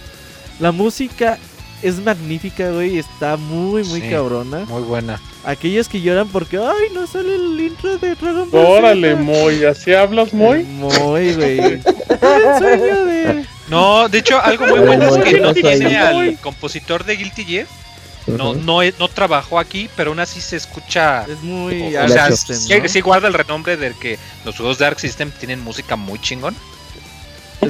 La 0.61 0.73
música 0.73 1.39
es 1.83 1.99
magnífica, 2.01 2.71
güey. 2.71 2.99
Está 2.99 3.37
muy, 3.37 3.85
muy 3.85 4.01
Sí. 4.01 4.11
cabrona. 4.11 4.61
Muy 4.67 4.83
buena. 4.83 5.21
Aquellos 5.45 5.89
que 5.89 6.01
lloran 6.01 6.29
porque, 6.29 6.59
ay, 6.59 6.93
no 6.93 7.07
sale 7.07 7.35
el 7.35 7.59
intro 7.61 7.97
de 7.99 8.15
Dragon 8.15 8.51
Ball. 8.51 8.67
Órale, 8.67 9.13
Z". 9.13 9.23
Moy, 9.23 9.65
¿así 9.65 9.95
hablas, 9.95 10.33
Moy? 10.33 10.63
Muy, 10.65 11.35
güey. 11.35 11.59
El 11.61 11.83
sueño 12.59 13.05
de- 13.05 13.45
No, 13.69 14.09
de 14.09 14.19
hecho, 14.19 14.41
algo 14.43 14.67
muy 14.67 14.81
bueno 14.81 15.15
es 15.17 15.23
que 15.25 15.31
¿qué 15.33 15.41
no 15.41 15.53
tiene 15.55 15.97
al 15.99 16.39
compositor 16.39 17.05
de 17.05 17.17
Guilty 17.17 17.45
Gear. 17.45 17.67
No, 18.27 18.55
no, 18.55 18.81
no 18.99 19.09
trabajó 19.09 19.59
aquí, 19.59 19.89
pero 19.97 20.11
aún 20.11 20.21
así 20.21 20.41
se 20.43 20.57
escucha. 20.57 21.25
Es 21.27 21.43
muy 21.43 21.97
O 21.97 22.09
sea, 22.09 22.31
sí, 22.31 22.53
¿no? 22.83 22.89
sí 22.89 23.01
guarda 23.01 23.27
el 23.29 23.33
renombre 23.35 23.79
de 23.79 23.95
que 23.95 24.19
los 24.45 24.57
juegos 24.57 24.77
Dark 24.79 25.01
System 25.01 25.31
tienen 25.31 25.61
música 25.65 25.97
muy 25.97 26.19
chingón. 26.19 26.55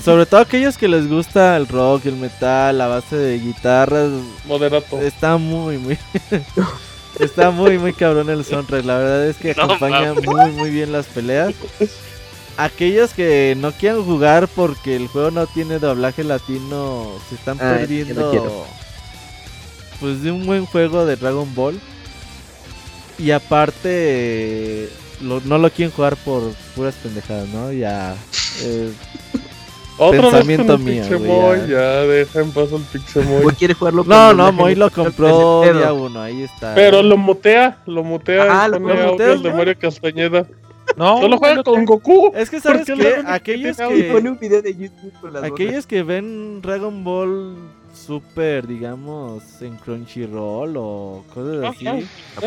Sobre 0.02 0.27
todo 0.27 0.40
aquellos 0.40 0.77
que 0.77 0.86
les 0.89 1.09
gusta 1.09 1.56
el 1.56 1.66
rock, 1.66 2.06
el 2.06 2.16
metal, 2.16 2.77
la 2.78 2.86
base 2.89 3.16
de 3.16 3.39
guitarras, 3.39 4.10
Moderato. 4.44 5.01
está 5.01 5.36
muy, 5.39 5.78
muy... 5.78 5.98
está 7.19 7.51
muy, 7.51 7.78
muy 7.78 7.93
cabrón 7.94 8.28
el 8.31 8.44
soundtrack. 8.44 8.85
La 8.85 8.98
verdad 8.98 9.27
es 9.27 9.36
que 9.36 9.55
No 9.55 9.62
acompaña 9.65 10.12
muy, 10.15 10.51
muy 10.52 10.70
bien 10.70 10.93
las 10.93 11.06
peleas. 11.06 11.55
Aquellos 12.59 13.15
que 13.15 13.56
no 13.59 13.73
quieran 13.73 14.05
jugar 14.05 14.47
porque 14.48 14.94
el 14.97 15.06
juego 15.09 15.31
no 15.31 15.47
tiene 15.47 15.78
doblaje 15.78 16.23
latino, 16.24 17.10
se 17.28 17.36
están 17.36 17.56
Ah, 17.60 17.77
perdiendo... 17.78 18.66
Pues 20.01 20.23
de 20.23 20.31
un 20.31 20.47
buen 20.47 20.65
juego 20.66 21.06
de 21.06 21.16
Dragon 21.16 21.52
Ball. 21.55 21.81
Y 23.19 23.31
aparte, 23.32 24.89
lo- 25.20 25.40
no 25.40 25.59
lo 25.59 25.70
quieren 25.70 25.93
jugar 25.94 26.16
por 26.16 26.52
puras 26.77 26.94
pendejadas, 27.02 27.48
¿no? 27.48 27.73
Ya... 27.73 28.15
eh, 28.62 28.93
Con 29.99 30.11
pensamiento 30.12 30.75
el 30.75 30.79
mío, 30.79 31.03
Pixemoy, 31.03 31.69
ya. 31.69 32.03
deja 32.03 32.41
en 32.41 32.51
paz 32.53 32.73
al 32.73 32.81
Pixemoy. 32.81 33.43
Moy 33.43 33.55
quiere 33.55 33.75
jugarlo 33.75 34.05
con 34.05 34.11
No, 34.11 34.33
no, 34.33 34.53
Moy 34.53 34.75
lo 34.75 34.91
compró 34.91 35.62
día 35.62 35.93
uno, 35.93 36.23
ahí 36.23 36.43
está. 36.45 36.75
Pero 36.75 37.03
lo 37.03 37.16
mutea, 37.16 37.79
lo 37.87 38.05
mutea 38.05 38.47
Ah, 38.49 38.69
lo 38.69 38.77
el 38.77 39.43
de. 39.43 39.53
Mario 39.53 39.75
Castañeda. 39.79 40.47
No, 40.97 41.20
Solo 41.20 41.37
juega 41.37 41.62
con 41.62 41.85
Goku. 41.85 42.33
Es 42.35 42.49
que 42.49 42.61
sabes 42.61 42.87
¿Por 42.87 42.97
qué 42.97 43.03
que 43.05 43.23
aquellos 43.27 43.77
que 43.77 44.11
pone 44.11 44.31
un 44.31 44.39
video 44.39 44.62
de 44.62 44.75
YouTube 44.75 45.12
con 45.20 45.33
las 45.35 45.45
aquellos 45.45 45.87
que 45.87 46.03
ven 46.03 46.62
Dragon 46.62 47.05
Ball 47.05 47.57
Super, 47.95 48.66
digamos, 48.66 49.43
en 49.61 49.77
Crunchyroll 49.77 50.75
o 50.77 51.25
cosas 51.35 51.75
así, 51.75 51.87
Ajá. 51.89 51.99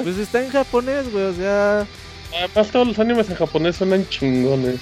pues 0.02 0.18
está 0.18 0.44
en 0.44 0.49
japonés, 0.49 1.11
güey, 1.11 1.26
o 1.26 1.34
sea, 1.34 1.86
Además, 2.34 2.72
todos 2.72 2.88
los 2.88 2.99
animes 2.99 3.30
en 3.30 3.36
japonés 3.36 3.76
suenan 3.76 4.07
chingones. 4.07 4.80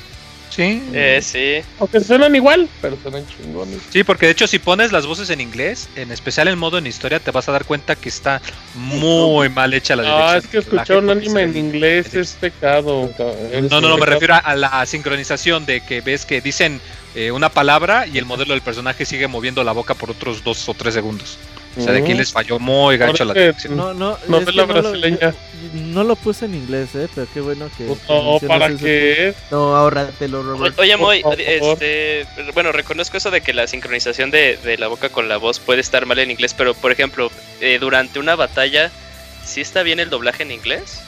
Sí. 0.50 0.82
Eh, 0.94 1.20
sí. 1.22 1.68
Aunque 1.80 2.00
suenan 2.00 2.36
igual, 2.36 2.68
pero 2.82 2.98
suenan 3.02 3.26
chingones. 3.28 3.80
Sí, 3.90 4.04
porque 4.04 4.26
de 4.26 4.32
hecho 4.32 4.48
si 4.48 4.60
pones 4.60 4.92
las 4.92 5.06
voces 5.06 5.30
en 5.30 5.42
inglés, 5.42 5.90
en 5.96 6.12
especial 6.12 6.48
en 6.48 6.58
modo 6.58 6.78
en 6.78 6.88
historia, 6.88 7.20
te 7.20 7.32
vas 7.32 7.48
a 7.50 7.52
dar 7.52 7.66
cuenta 7.66 7.96
que 7.96 8.10
está 8.10 8.42
muy 8.76 9.50
mal 9.50 9.74
hecha 9.74 9.96
la 9.96 10.04
dirección. 10.04 10.30
Ah, 10.30 10.38
es 10.38 10.48
que 10.48 10.58
escuchar 10.58 10.98
un 10.98 11.10
anime 11.10 11.44
en 11.44 11.58
inglés 11.58 12.14
es 12.16 12.34
pecado. 12.34 13.10
Es 13.52 13.70
No, 13.70 13.82
no, 13.82 13.90
no, 13.90 13.98
me 13.98 14.06
refiero 14.06 14.34
a, 14.36 14.40
a 14.40 14.56
la 14.56 14.86
sincronización 14.86 15.66
de 15.66 15.82
que 15.82 16.02
ves 16.02 16.26
que 16.26 16.42
dicen 16.42 16.82
eh, 17.16 17.32
una 17.32 17.50
palabra 17.50 18.06
y 18.06 18.18
el 18.18 18.26
modelo 18.26 18.54
del 18.54 18.62
personaje 18.62 19.04
sigue 19.04 19.28
moviendo 19.28 19.64
la 19.64 19.72
boca 19.72 19.96
por 19.96 20.12
otros 20.12 20.44
dos 20.44 20.70
o 20.70 20.74
tres 20.74 20.94
segundos. 20.94 21.38
O 21.78 21.82
sea, 21.82 21.94
de 21.94 22.00
aquí 22.00 22.14
les 22.14 22.32
falló 22.32 22.60
muy 22.60 22.98
gacho 22.98 23.24
la 23.26 23.34
que- 23.34 23.40
dirección. 23.42 23.78
no, 23.78 23.94
no, 23.94 24.14
es 24.14 24.22
que 24.24 24.30
no 24.30 24.66
lo- 24.82 25.32
no 25.74 26.04
lo 26.04 26.16
puse 26.16 26.46
en 26.46 26.56
inglés, 26.56 26.90
eh, 26.96 27.08
pero 27.14 27.28
qué 27.34 27.42
bueno 27.42 27.70
que, 27.78 27.86
Pues 27.86 28.00
que 28.00 28.14
no, 28.14 28.32
mencionas 28.32 28.60
¿para 28.60 28.76
qué? 28.78 29.34
No, 29.52 29.76
ahórratelo, 29.76 30.42
Robert. 30.44 30.78
O- 30.78 30.82
Oye, 30.82 30.98
Moy, 30.98 31.24
este, 31.38 32.26
bueno, 32.54 32.72
reconozco 32.72 33.18
eso 33.18 33.30
de 33.32 33.42
que 33.42 33.54
la 33.54 33.68
sincronización 33.68 34.32
de, 34.32 34.58
de 34.64 34.78
la 34.78 34.88
boca 34.88 35.10
con 35.10 35.30
la 35.30 35.38
voz 35.38 35.60
puede 35.60 35.82
estar 35.82 36.06
mal 36.06 36.18
en 36.20 36.32
inglés, 36.32 36.54
pero 36.58 36.74
por 36.74 36.92
ejemplo, 36.92 37.30
eh, 37.62 37.78
durante 37.80 38.20
una 38.20 38.36
batalla, 38.36 38.90
¿sí 39.46 39.62
está 39.62 39.84
bien 39.84 40.00
el 40.00 40.10
doblaje 40.10 40.44
en 40.44 40.52
inglés? 40.52 41.02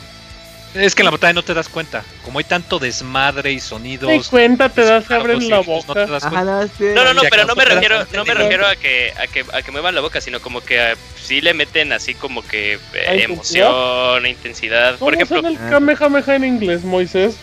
Es 0.73 0.95
que 0.95 1.01
en 1.01 1.05
la 1.05 1.11
batalla 1.11 1.33
no 1.33 1.43
te 1.43 1.53
das 1.53 1.67
cuenta. 1.67 2.03
Como 2.23 2.39
hay 2.39 2.45
tanto 2.45 2.79
desmadre 2.79 3.51
y 3.51 3.59
sonidos. 3.59 4.09
Te 4.09 4.29
cuenta, 4.29 4.69
te 4.69 4.83
das, 4.83 5.09
abren 5.11 5.49
la 5.49 5.57
no 5.57 5.63
boca. 5.63 5.93
te 5.93 6.11
das 6.11 6.23
Ajá, 6.23 6.67
sí. 6.77 6.85
No, 6.95 7.03
no, 7.03 7.13
no, 7.13 7.21
pero 7.29 7.45
no 7.45 7.55
me 7.55 7.65
das 7.65 7.73
refiero, 7.73 8.05
no 8.13 8.23
me 8.25 8.33
refiero 8.33 8.67
a 8.67 8.75
que, 8.75 9.13
a 9.21 9.27
que 9.27 9.45
a 9.53 9.61
que 9.61 9.71
muevan 9.71 9.95
la 9.95 10.01
boca, 10.01 10.21
sino 10.21 10.39
como 10.39 10.61
que 10.61 10.79
ah, 10.79 10.93
sí 11.21 11.41
le 11.41 11.53
meten 11.53 11.91
así 11.91 12.13
como 12.13 12.41
que 12.41 12.73
eh, 12.93 13.05
¿A 13.07 13.13
emoción, 13.15 14.25
intensidad. 14.25 14.97
¿Cómo 14.97 15.11
Por 15.11 15.15
ejemplo, 15.15 15.45
el. 15.45 15.57
Kamehameha 15.69 16.35
en 16.35 16.45
inglés, 16.45 16.83
Moisés? 16.83 17.35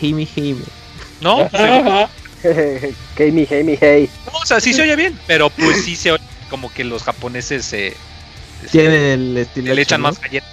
Jaime, 0.00 0.26
Jaime. 0.34 0.62
No, 1.20 1.48
pues, 1.50 1.62
Ajá. 1.62 2.08
hey, 2.44 4.10
no, 4.26 4.32
o 4.38 4.46
sea, 4.46 4.60
sí 4.60 4.72
se 4.72 4.82
oye 4.82 4.96
bien, 4.96 5.18
pero 5.26 5.50
pues 5.50 5.84
sí 5.84 5.96
se 5.96 6.12
oye 6.12 6.22
como 6.50 6.72
que 6.72 6.84
los 6.84 7.02
japoneses 7.02 7.72
eh, 7.72 7.94
Tienen 8.70 9.02
el 9.02 9.36
estilo. 9.36 9.74
le 9.74 9.82
echan 9.82 10.00
¿no? 10.00 10.08
más 10.08 10.20
galletas. 10.20 10.48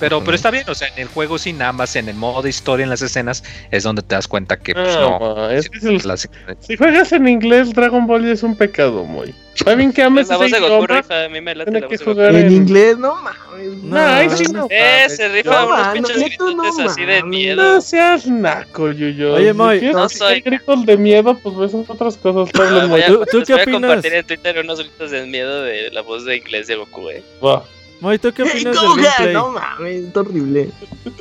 Pero, 0.00 0.22
pero 0.24 0.34
está 0.34 0.50
bien, 0.50 0.64
o 0.68 0.74
sea, 0.74 0.88
en 0.88 1.02
el 1.02 1.08
juego 1.08 1.36
nada 1.54 1.72
más 1.72 1.94
en 1.96 2.08
el 2.08 2.16
modo 2.16 2.42
de 2.42 2.50
historia, 2.50 2.84
en 2.84 2.90
las 2.90 3.02
escenas, 3.02 3.42
es 3.70 3.82
donde 3.84 4.02
te 4.02 4.14
das 4.14 4.26
cuenta 4.28 4.58
que 4.58 4.74
pues, 4.74 4.94
No, 4.96 5.18
no. 5.18 5.36
ma, 5.36 5.54
es 5.54 5.68
que 5.70 5.80
si, 5.80 5.92
los- 5.92 6.04
la- 6.04 6.16
si 6.16 6.76
juegas 6.76 7.12
en 7.12 7.28
inglés, 7.28 7.72
Dragon 7.72 8.06
Ball 8.06 8.24
es 8.26 8.42
un 8.42 8.56
pecado, 8.56 9.04
Moy. 9.04 9.34
Está 9.54 9.76
bien 9.76 9.92
que 9.92 10.02
ames 10.02 10.28
la 10.28 10.36
voz 10.36 10.50
de 10.50 10.58
Goku 10.58 10.86
rifa, 10.88 11.24
a 11.24 11.28
mí 11.28 11.40
me 11.40 11.54
late 11.54 11.70
tiene 11.70 11.86
la 11.86 11.88
que 11.88 12.04
voz 12.04 12.16
de 12.16 12.26
En 12.28 12.36
en 12.36 12.52
inglés, 12.52 12.98
no 12.98 13.14
mames. 13.22 13.82
No, 13.84 13.96
ay, 13.98 14.28
sí, 14.30 14.44
no. 14.52 14.66
Eh, 14.68 15.06
se 15.08 15.28
rifa 15.28 15.60
No, 15.62 15.66
unos 15.68 15.88
pinches 15.92 16.16
no 16.18 16.24
gritotes 16.24 16.78
así 16.90 17.04
de 17.04 17.22
miedo. 17.22 17.62
No 17.62 17.80
seas 17.80 18.26
naco, 18.26 18.90
Yuyo. 18.90 19.34
Oye, 19.34 19.52
Si 19.52 19.56
Moy, 19.56 19.78
quieres 19.78 19.96
no 19.96 20.08
soy- 20.08 20.40
gritos 20.40 20.84
de 20.86 20.96
miedo, 20.96 21.38
pues 21.38 21.56
ves 21.56 21.72
otras 21.88 22.16
cosas. 22.16 22.50
Ah, 22.60 22.86
voy 22.88 23.00
a, 23.02 23.06
¿Tú- 23.06 23.24
tú 23.30 23.42
qué 23.46 23.52
voy 23.52 23.60
a 23.60 23.62
opinas? 23.62 23.80
compartir 23.80 24.14
en 24.14 24.26
Twitter 24.26 24.58
unos 24.58 24.78
gritos 24.80 25.10
de 25.12 25.24
miedo 25.26 25.62
de 25.62 25.90
la 25.92 26.00
voz 26.02 26.24
de 26.24 26.36
inglés 26.36 26.66
de 26.66 26.74
Goku, 26.74 27.10
eh. 27.10 27.22
Va. 27.42 27.62
Moy, 28.00 28.18
¿tú 28.18 28.32
qué 28.32 28.42
¡Ey, 28.44 28.48
opinas 28.50 28.74
del 28.74 28.96
gameplay? 29.04 29.32
No 29.32 29.50
mames, 29.50 30.04
es 30.04 30.16
horrible. 30.16 30.70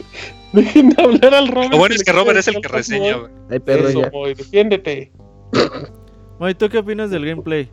Dejen 0.54 0.90
de 0.90 1.02
hablar 1.04 1.34
al 1.34 1.48
Robert. 1.48 1.72
Lo 1.72 1.78
bueno 1.80 1.96
es 1.96 2.04
que 2.04 2.12
Robert 2.12 2.38
es 2.38 2.48
el 2.48 2.62
que 2.62 2.68
reseña. 2.68 3.16
Güey. 3.18 3.32
Ay, 3.50 3.60
perro, 3.60 3.90
Eso, 3.90 4.02
ya. 4.02 4.10
Moy, 4.12 4.34
defiéndete. 4.36 5.12
Moy, 6.40 6.54
¿tú 6.56 6.70
qué 6.70 6.78
opinas 6.80 7.10
del 7.10 7.26
gameplay? 7.26 7.70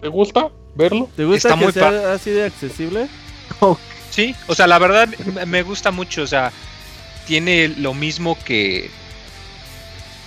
¿Te 0.00 0.08
gusta 0.08 0.50
verlo? 0.74 1.08
¿Te 1.16 1.24
gusta 1.24 1.48
Está 1.48 1.58
que 1.58 1.64
muy 1.64 1.72
sea 1.72 2.12
así 2.12 2.30
de 2.30 2.44
accesible? 2.44 3.08
Sí, 4.10 4.34
o 4.46 4.54
sea, 4.54 4.66
la 4.66 4.78
verdad 4.78 5.08
me- 5.34 5.46
me 5.46 5.62
gusta 5.62 5.90
mucho, 5.90 6.22
o 6.22 6.26
sea, 6.26 6.52
tiene 7.26 7.68
lo 7.68 7.94
mismo 7.94 8.36
que 8.44 8.90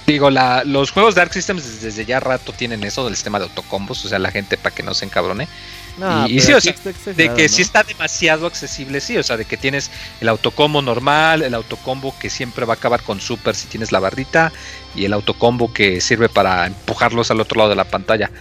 Digo, 0.08 0.32
la, 0.32 0.64
los 0.64 0.90
juegos 0.90 1.14
Dark 1.14 1.32
Systems 1.32 1.82
desde 1.84 2.04
ya 2.04 2.20
rato 2.20 2.52
tienen 2.52 2.84
eso 2.84 3.06
del 3.06 3.14
sistema 3.16 3.38
de 3.38 3.46
autocombos, 3.46 4.04
o 4.06 4.10
sea, 4.10 4.18
la 4.18 4.32
gente 4.32 4.58
para 4.58 4.74
que 4.74 4.82
no 4.82 4.96
se 4.96 5.06
encabrone. 5.06 5.48
No, 5.96 6.28
y, 6.28 6.38
y 6.38 6.40
pero 6.40 6.42
sí, 6.42 6.54
o 6.54 6.58
aquí 6.58 6.62
sea, 6.62 6.74
está 6.74 6.92
de 7.16 7.34
que 7.34 7.50
¿no? 7.50 7.50
sí 7.50 7.62
está 7.62 7.84
demasiado 7.84 8.48
accesible, 8.48 9.02
sí, 9.02 9.18
o 9.18 9.24
sea, 9.24 9.38
de 9.38 9.46
que 9.46 9.58
tienes 9.58 9.92
el 10.22 10.30
autocombo 10.30 10.82
normal, 10.82 11.42
el 11.42 11.54
autocombo 11.54 12.18
que 12.18 12.30
siempre 12.30 12.66
va 12.66 12.74
a 12.76 12.78
acabar 12.78 13.04
con 13.04 13.20
super 13.20 13.56
si 13.56 13.68
tienes 13.68 13.92
la 13.92 14.00
barrita, 14.00 14.54
y 14.94 15.06
el 15.06 15.14
autocombo 15.14 15.74
que 15.74 16.00
sirve 16.02 16.30
para 16.30 16.68
empujarlos 16.68 17.32
al 17.32 17.42
otro 17.42 17.58
lado 17.58 17.70
de 17.72 17.76
la 17.76 17.86
pantalla. 17.90 18.32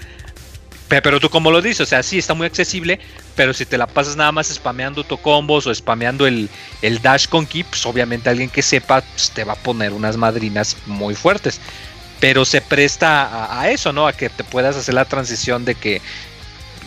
Pe- 0.89 1.03
Pero 1.03 1.21
tú 1.21 1.31
como 1.31 1.51
lo 1.51 1.63
dices, 1.63 1.81
o 1.83 1.87
sea, 1.87 2.03
sí 2.03 2.19
está 2.19 2.35
muy 2.35 2.47
accesible, 2.47 3.01
pero 3.35 3.53
si 3.55 3.67
te 3.67 3.79
la 3.79 3.87
pasas 3.87 4.17
nada 4.17 4.33
más 4.33 4.49
spameando 4.49 5.03
autocombos 5.03 5.67
o 5.67 5.75
spameando 5.75 6.27
el, 6.27 6.51
el 6.83 7.03
dash 7.03 7.27
con 7.29 7.47
ki, 7.47 7.65
pues 7.65 7.85
obviamente 7.87 8.31
alguien 8.31 8.51
que 8.51 8.63
sepa 8.63 9.03
pues, 9.03 9.31
te 9.33 9.45
va 9.45 9.55
a 9.55 9.57
poner 9.57 9.93
unas 9.93 10.17
madrinas 10.17 10.77
muy 10.87 11.15
fuertes. 11.15 11.61
Pero 12.21 12.45
se 12.45 12.61
presta 12.63 13.23
a, 13.25 13.61
a 13.63 13.71
eso, 13.71 13.93
¿no? 13.93 14.07
A 14.09 14.13
que 14.13 14.29
te 14.31 14.43
puedas 14.45 14.77
hacer 14.77 14.95
la 14.95 15.05
transición 15.05 15.65
de 15.65 15.77
que 15.77 16.03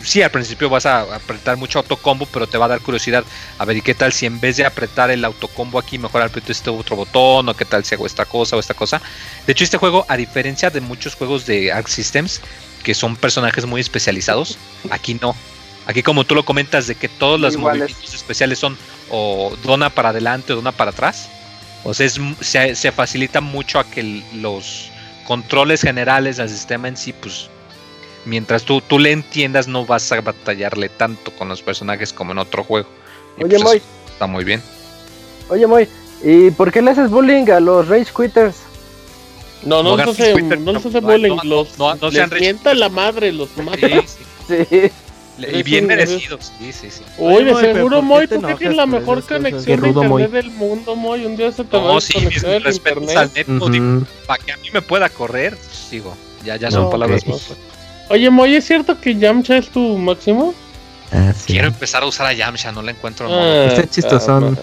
sí, 0.04 0.22
al 0.22 0.30
principio 0.30 0.68
vas 0.68 0.86
a 0.86 1.02
apretar 1.14 1.56
mucho 1.56 1.78
autocombo, 1.78 2.26
pero 2.26 2.46
te 2.46 2.58
va 2.58 2.66
a 2.66 2.68
dar 2.68 2.80
curiosidad. 2.80 3.24
A 3.58 3.64
ver, 3.64 3.76
¿y 3.76 3.82
qué 3.82 3.94
tal 3.94 4.12
si 4.12 4.26
en 4.26 4.40
vez 4.40 4.56
de 4.56 4.64
apretar 4.64 5.10
el 5.10 5.24
autocombo 5.24 5.78
aquí, 5.78 5.98
mejor 5.98 6.22
aprieto 6.22 6.52
este 6.52 6.70
otro 6.70 6.96
botón? 6.96 7.48
¿O 7.48 7.54
qué 7.54 7.64
tal 7.64 7.84
si 7.84 7.94
hago 7.94 8.06
esta 8.06 8.24
cosa 8.24 8.56
o 8.56 8.60
esta 8.60 8.74
cosa? 8.74 9.00
De 9.46 9.52
hecho, 9.52 9.64
este 9.64 9.78
juego, 9.78 10.04
a 10.08 10.16
diferencia 10.16 10.70
de 10.70 10.80
muchos 10.80 11.14
juegos 11.14 11.46
de 11.46 11.72
Arc 11.72 11.88
Systems, 11.88 12.40
que 12.82 12.94
son 12.94 13.16
personajes 13.16 13.64
muy 13.66 13.80
especializados, 13.80 14.58
aquí 14.90 15.14
no. 15.14 15.36
Aquí 15.86 16.02
como 16.02 16.24
tú 16.24 16.34
lo 16.34 16.44
comentas 16.44 16.86
de 16.86 16.94
que 16.94 17.08
todos 17.08 17.40
los 17.40 17.54
Iguales. 17.54 17.82
movimientos 17.82 18.14
especiales 18.14 18.58
son 18.58 18.78
o 19.10 19.56
dona 19.64 19.90
para 19.90 20.10
adelante 20.10 20.52
o 20.52 20.56
dona 20.56 20.72
para 20.72 20.90
atrás. 20.90 21.28
O 21.84 21.92
sea, 21.94 22.06
es 22.06 22.20
se, 22.40 22.76
se 22.76 22.92
facilita 22.92 23.40
mucho 23.40 23.80
a 23.80 23.84
que 23.84 24.22
los 24.34 24.90
controles 25.26 25.82
generales 25.82 26.36
del 26.36 26.48
sistema 26.48 26.88
en 26.88 26.96
sí, 26.96 27.12
pues 27.12 27.48
mientras 28.24 28.64
tú, 28.64 28.80
tú 28.80 28.98
le 28.98 29.12
entiendas, 29.12 29.68
no 29.68 29.84
vas 29.86 30.10
a 30.12 30.20
batallarle 30.20 30.88
tanto 30.88 31.30
con 31.32 31.48
los 31.48 31.62
personajes 31.62 32.12
como 32.12 32.32
en 32.32 32.38
otro 32.38 32.64
juego. 32.64 32.88
Y 33.38 33.44
Oye, 33.44 33.50
pues 33.56 33.62
Moy, 33.64 33.82
está 34.12 34.26
muy 34.26 34.44
bien. 34.44 34.62
oye, 35.48 35.66
Moy, 35.66 35.88
¿y 36.22 36.50
por 36.50 36.70
qué 36.72 36.82
le 36.82 36.90
haces 36.92 37.10
bullying 37.10 37.50
a 37.50 37.60
los 37.60 37.88
Rage 37.88 38.12
Quitters? 38.16 38.56
No, 39.64 39.82
no, 39.82 39.96
No 39.96 40.02
hace, 40.10 40.32
Twitter, 40.32 40.58
no 40.60 40.72
no, 40.72 40.78
hace 40.78 41.00
bullying, 41.00 41.36
no, 41.36 41.44
los, 41.44 41.78
no, 41.78 41.94
no 41.94 42.10
les 42.10 42.30
mienta 42.32 42.74
la 42.74 42.88
madre, 42.88 43.32
los 43.32 43.56
mata. 43.58 43.86
Sí, 43.88 44.00
sí. 44.06 44.90
Sí. 45.38 45.46
Y 45.50 45.62
bien 45.62 45.86
merecidos. 45.86 46.52
Sí, 46.58 46.72
sí, 46.74 46.90
sí. 46.90 47.02
Uy, 47.16 47.36
Oye, 47.36 47.44
de 47.54 47.72
seguro, 47.74 47.96
¿por 47.96 48.00
qué 48.00 48.02
Moy, 48.06 48.26
tú 48.28 48.46
que 48.46 48.54
tienes 48.56 48.76
la 48.76 48.84
mejor 48.84 49.22
conexión 49.24 49.80
de 49.80 49.88
internet 49.88 50.08
Moy. 50.10 50.26
del 50.26 50.50
mundo, 50.50 50.94
Moy. 50.94 51.24
Un 51.24 51.36
día 51.38 51.50
se 51.50 51.64
te 51.64 51.74
va 51.78 51.82
No, 51.84 51.92
a 51.92 51.94
desconectar 51.94 52.50
el 52.50 52.62
respetos 52.64 53.02
internet. 53.02 53.16
al 53.16 53.54
neto. 53.56 53.68
digo, 53.70 53.96
Ujú. 53.96 54.06
para 54.26 54.44
que 54.44 54.52
a 54.52 54.56
mí 54.58 54.68
me 54.74 54.82
pueda 54.82 55.08
correr, 55.08 55.56
pues, 55.56 55.88
digo, 55.90 56.14
ya, 56.44 56.56
ya 56.56 56.70
son 56.70 56.90
palabras 56.90 57.26
más. 57.26 57.48
Oye, 58.08 58.30
Moy, 58.30 58.54
¿es 58.54 58.66
cierto 58.66 59.00
que 59.00 59.14
Yamcha 59.16 59.56
es 59.56 59.68
tu 59.68 59.96
máximo? 59.98 60.54
Ah, 61.12 61.32
sí. 61.36 61.52
Quiero 61.52 61.68
empezar 61.68 62.02
a 62.02 62.06
usar 62.06 62.26
a 62.26 62.32
Yamcha, 62.32 62.72
no 62.72 62.82
la 62.82 62.90
encuentro 62.92 63.26
en 63.26 63.32
Ah, 63.32 63.36
modo. 63.36 63.62
Está 63.64 63.88
chistosón. 63.90 64.58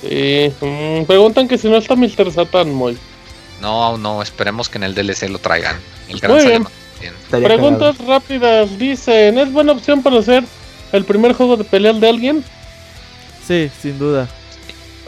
Sí, 0.00 0.52
mm, 0.60 1.04
preguntan 1.04 1.48
que 1.48 1.56
si 1.58 1.68
no 1.68 1.76
está 1.76 1.96
Mr. 1.96 2.30
Satan, 2.32 2.72
Moy. 2.72 2.98
No, 3.60 3.96
no, 3.96 4.22
esperemos 4.22 4.68
que 4.68 4.78
en 4.78 4.84
el 4.84 4.94
DLC 4.94 5.28
lo 5.28 5.38
traigan. 5.38 5.76
El 6.08 6.20
gran 6.20 6.36
Muy 6.36 6.46
bien. 6.46 6.66
Preguntas 7.30 7.98
rápidas, 7.98 8.78
dicen, 8.78 9.38
¿es 9.38 9.52
buena 9.52 9.72
opción 9.72 10.02
para 10.02 10.18
hacer 10.18 10.44
el 10.92 11.04
primer 11.04 11.32
juego 11.34 11.56
de 11.56 11.64
pelear 11.64 11.96
de 11.96 12.08
alguien? 12.08 12.44
Sí, 13.46 13.70
sin 13.82 13.98
duda. 13.98 14.28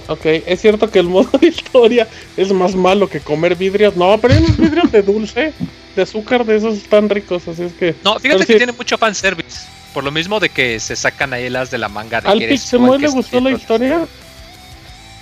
Ok, 0.09 0.25
es 0.25 0.61
cierto 0.61 0.91
que 0.91 0.99
el 1.01 1.09
modo 1.09 1.31
de 1.41 1.49
historia 1.49 2.07
es 2.37 2.53
más 2.53 2.75
malo 2.75 3.09
que 3.09 3.21
comer 3.21 3.57
vidrios. 3.57 3.97
No, 3.97 4.17
pero 4.19 4.35
hay 4.35 4.41
unos 4.43 4.57
vidrios 4.57 4.91
de 4.93 5.03
dulce, 5.03 5.53
de 5.97 6.03
azúcar, 6.03 6.45
de 6.45 6.57
esos 6.57 6.77
están 6.77 7.09
ricos, 7.09 7.49
así 7.49 7.65
es 7.65 7.73
que... 7.73 7.97
No, 8.05 8.19
fíjate 8.21 8.47
que 8.47 8.53
sí. 8.53 8.59
tiene 8.59 8.73
mucho 8.73 8.97
fanservice. 8.99 9.67
Por 9.93 10.05
lo 10.05 10.11
mismo 10.11 10.39
de 10.39 10.51
que 10.51 10.79
se 10.79 10.95
sacan 10.95 11.33
ahí 11.33 11.49
las 11.49 11.71
de 11.71 11.79
la 11.79 11.89
manga 11.89 12.21
de 12.21 12.29
¿Al 12.29 12.39
que 12.39 12.45
eres 12.45 12.73
le 12.73 13.09
gustó 13.09 13.41
la 13.41 13.51
historia? 13.51 14.07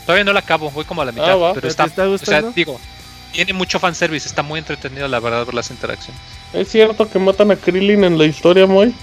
Todavía 0.04 0.24
no 0.24 0.32
la 0.32 0.40
acabo, 0.40 0.70
voy 0.70 0.84
como 0.84 1.00
a 1.00 1.04
la 1.04 1.12
mitad. 1.12 1.30
Ah, 1.30 1.36
va. 1.36 1.54
pero 1.54 1.62
¿Te 1.62 1.68
está, 1.68 1.84
está 1.84 2.08
o 2.08 2.18
sea, 2.18 2.42
digo, 2.42 2.78
tiene 3.32 3.52
mucho 3.52 3.78
fanservice, 3.78 4.28
está 4.28 4.42
muy 4.42 4.58
entretenido 4.58 5.08
la 5.08 5.20
verdad 5.20 5.46
ver 5.46 5.54
las 5.54 5.70
interacciones. 5.70 6.20
¿Es 6.52 6.68
cierto 6.68 7.08
que 7.08 7.18
matan 7.18 7.52
a 7.52 7.56
Krillin 7.56 8.04
en 8.04 8.18
la 8.18 8.26
historia, 8.26 8.66
Moy? 8.66 8.94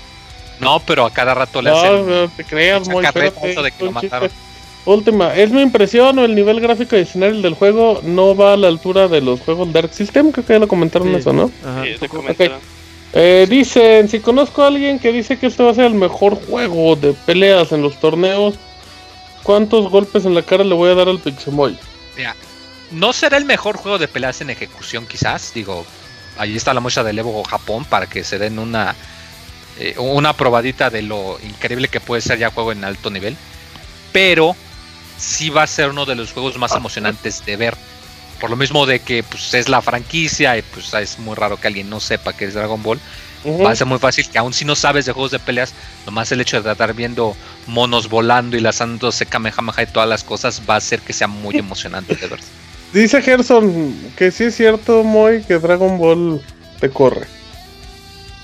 No, 0.60 0.80
pero 0.80 1.06
a 1.06 1.12
cada 1.12 1.34
rato 1.34 1.62
le 1.62 1.72
No, 1.72 1.78
hacen. 1.78 2.10
no 2.10 2.30
te 2.30 2.44
creas, 2.44 2.88
Moy, 2.88 3.04
de 3.04 3.72
que 3.72 3.86
lo 3.86 4.00
chiste. 4.00 4.30
Última, 4.86 5.36
¿es 5.36 5.52
mi 5.52 5.62
impresión 5.62 6.18
o 6.18 6.26
el 6.26 6.34
nivel 6.34 6.60
gráfico 6.60 6.96
y 6.98 7.02
escenario 7.02 7.40
del 7.42 7.54
juego 7.54 8.02
no 8.04 8.36
va 8.36 8.54
a 8.54 8.58
la 8.58 8.68
altura 8.68 9.08
de 9.08 9.22
los 9.22 9.40
juegos 9.42 9.72
Dark 9.72 9.94
System? 9.94 10.32
Creo 10.32 10.46
que 10.46 10.54
ya 10.54 10.60
lo 10.60 10.68
comentaron 10.68 11.10
Sí. 11.10 11.16
eso, 11.16 11.34
¿no? 11.34 11.52
Ajá. 11.64 11.84
Sí, 12.00 12.08
comentaron. 12.08 12.60
Eh, 13.14 13.46
dicen, 13.50 14.10
si 14.10 14.20
conozco 14.22 14.64
a 14.64 14.68
alguien 14.68 14.98
que 14.98 15.12
dice 15.12 15.38
que 15.38 15.48
este 15.48 15.62
va 15.62 15.72
a 15.72 15.76
ser 15.76 15.86
el 15.86 15.94
mejor 15.94 16.36
juego 16.48 16.96
de 16.96 17.14
peleas 17.14 17.72
en 17.74 17.82
los 17.84 18.00
torneos, 18.00 18.56
¿cuántos 19.44 19.90
golpes 19.92 20.26
en 20.26 20.34
la 20.34 20.42
cara 20.42 20.64
le 20.64 20.74
voy 20.74 20.90
a 20.90 20.96
dar 20.96 21.10
al 21.10 21.20
Pixemoy? 21.20 21.78
Mira, 22.18 22.36
no 22.90 23.14
será 23.14 23.38
el 23.38 23.46
mejor 23.46 23.78
juego 23.78 23.98
de 24.00 24.08
peleas 24.08 24.42
en 24.42 24.50
ejecución, 24.50 25.06
quizás. 25.06 25.54
Digo, 25.54 25.86
ahí 26.38 26.56
está 26.56 26.74
la 26.74 26.80
muestra 26.80 27.04
del 27.04 27.20
Evo 27.20 27.44
Japón 27.44 27.86
para 27.86 28.08
que 28.08 28.24
se 28.24 28.40
den 28.40 28.58
una, 28.58 28.96
eh, 29.78 29.94
una 30.00 30.34
probadita 30.34 30.90
de 30.90 31.02
lo 31.04 31.38
increíble 31.44 31.88
que 31.88 32.00
puede 32.00 32.22
ser 32.22 32.40
ya 32.40 32.50
juego 32.50 32.72
en 32.72 32.84
alto 32.84 33.10
nivel. 33.12 33.36
Pero 34.14 34.56
sí 35.22 35.50
va 35.50 35.64
a 35.64 35.68
ser 35.68 35.90
uno 35.90 36.06
de 36.06 36.16
los 36.16 36.34
juegos 36.34 36.58
más 36.58 36.74
emocionantes 36.76 37.46
de 37.46 37.56
ver. 37.56 37.76
Por 38.40 38.50
lo 38.50 38.56
mismo 38.56 38.86
de 38.86 39.00
que 39.00 39.24
pues, 39.24 39.54
es 39.54 39.70
la 39.70 39.82
franquicia 39.82 40.58
y 40.58 40.64
pues 40.64 40.94
es 40.96 41.20
muy 41.20 41.36
raro 41.36 41.58
que 41.58 41.68
alguien 41.68 41.90
no 41.90 42.00
sepa 42.00 42.34
que 42.34 42.46
es 42.46 42.54
Dragon 42.54 42.82
Ball. 42.82 43.00
Va 43.46 43.72
a 43.72 43.76
ser 43.76 43.88
muy 43.88 43.98
fácil 43.98 44.30
que 44.30 44.38
aun 44.38 44.54
si 44.54 44.66
no 44.66 44.76
sabes 44.76 45.06
de 45.06 45.14
juegos 45.14 45.32
de 45.32 45.40
peleas, 45.40 45.74
nomás 46.06 46.32
el 46.32 46.42
hecho 46.42 46.62
de 46.62 46.72
estar 46.72 46.94
viendo 46.94 47.36
monos 47.66 48.08
volando 48.08 48.56
y 48.56 48.60
lanzándose 48.60 49.26
Kamehameha 49.26 49.82
y 49.82 49.88
todas 49.88 50.08
las 50.08 50.24
cosas 50.24 50.62
va 50.70 50.76
a 50.76 50.78
hacer 50.78 51.00
que 51.02 51.14
sea 51.14 51.28
muy 51.28 51.56
emocionante 51.58 52.16
de 52.16 52.28
ver. 52.28 52.40
Dice 52.94 53.22
Gerson 53.22 54.12
que 54.16 54.32
sí 54.32 54.46
es 54.46 54.56
cierto, 54.56 55.04
Moy, 55.04 55.44
que 55.44 55.58
Dragon 55.58 55.98
Ball 55.98 56.42
te 56.80 56.90
corre. 56.90 57.28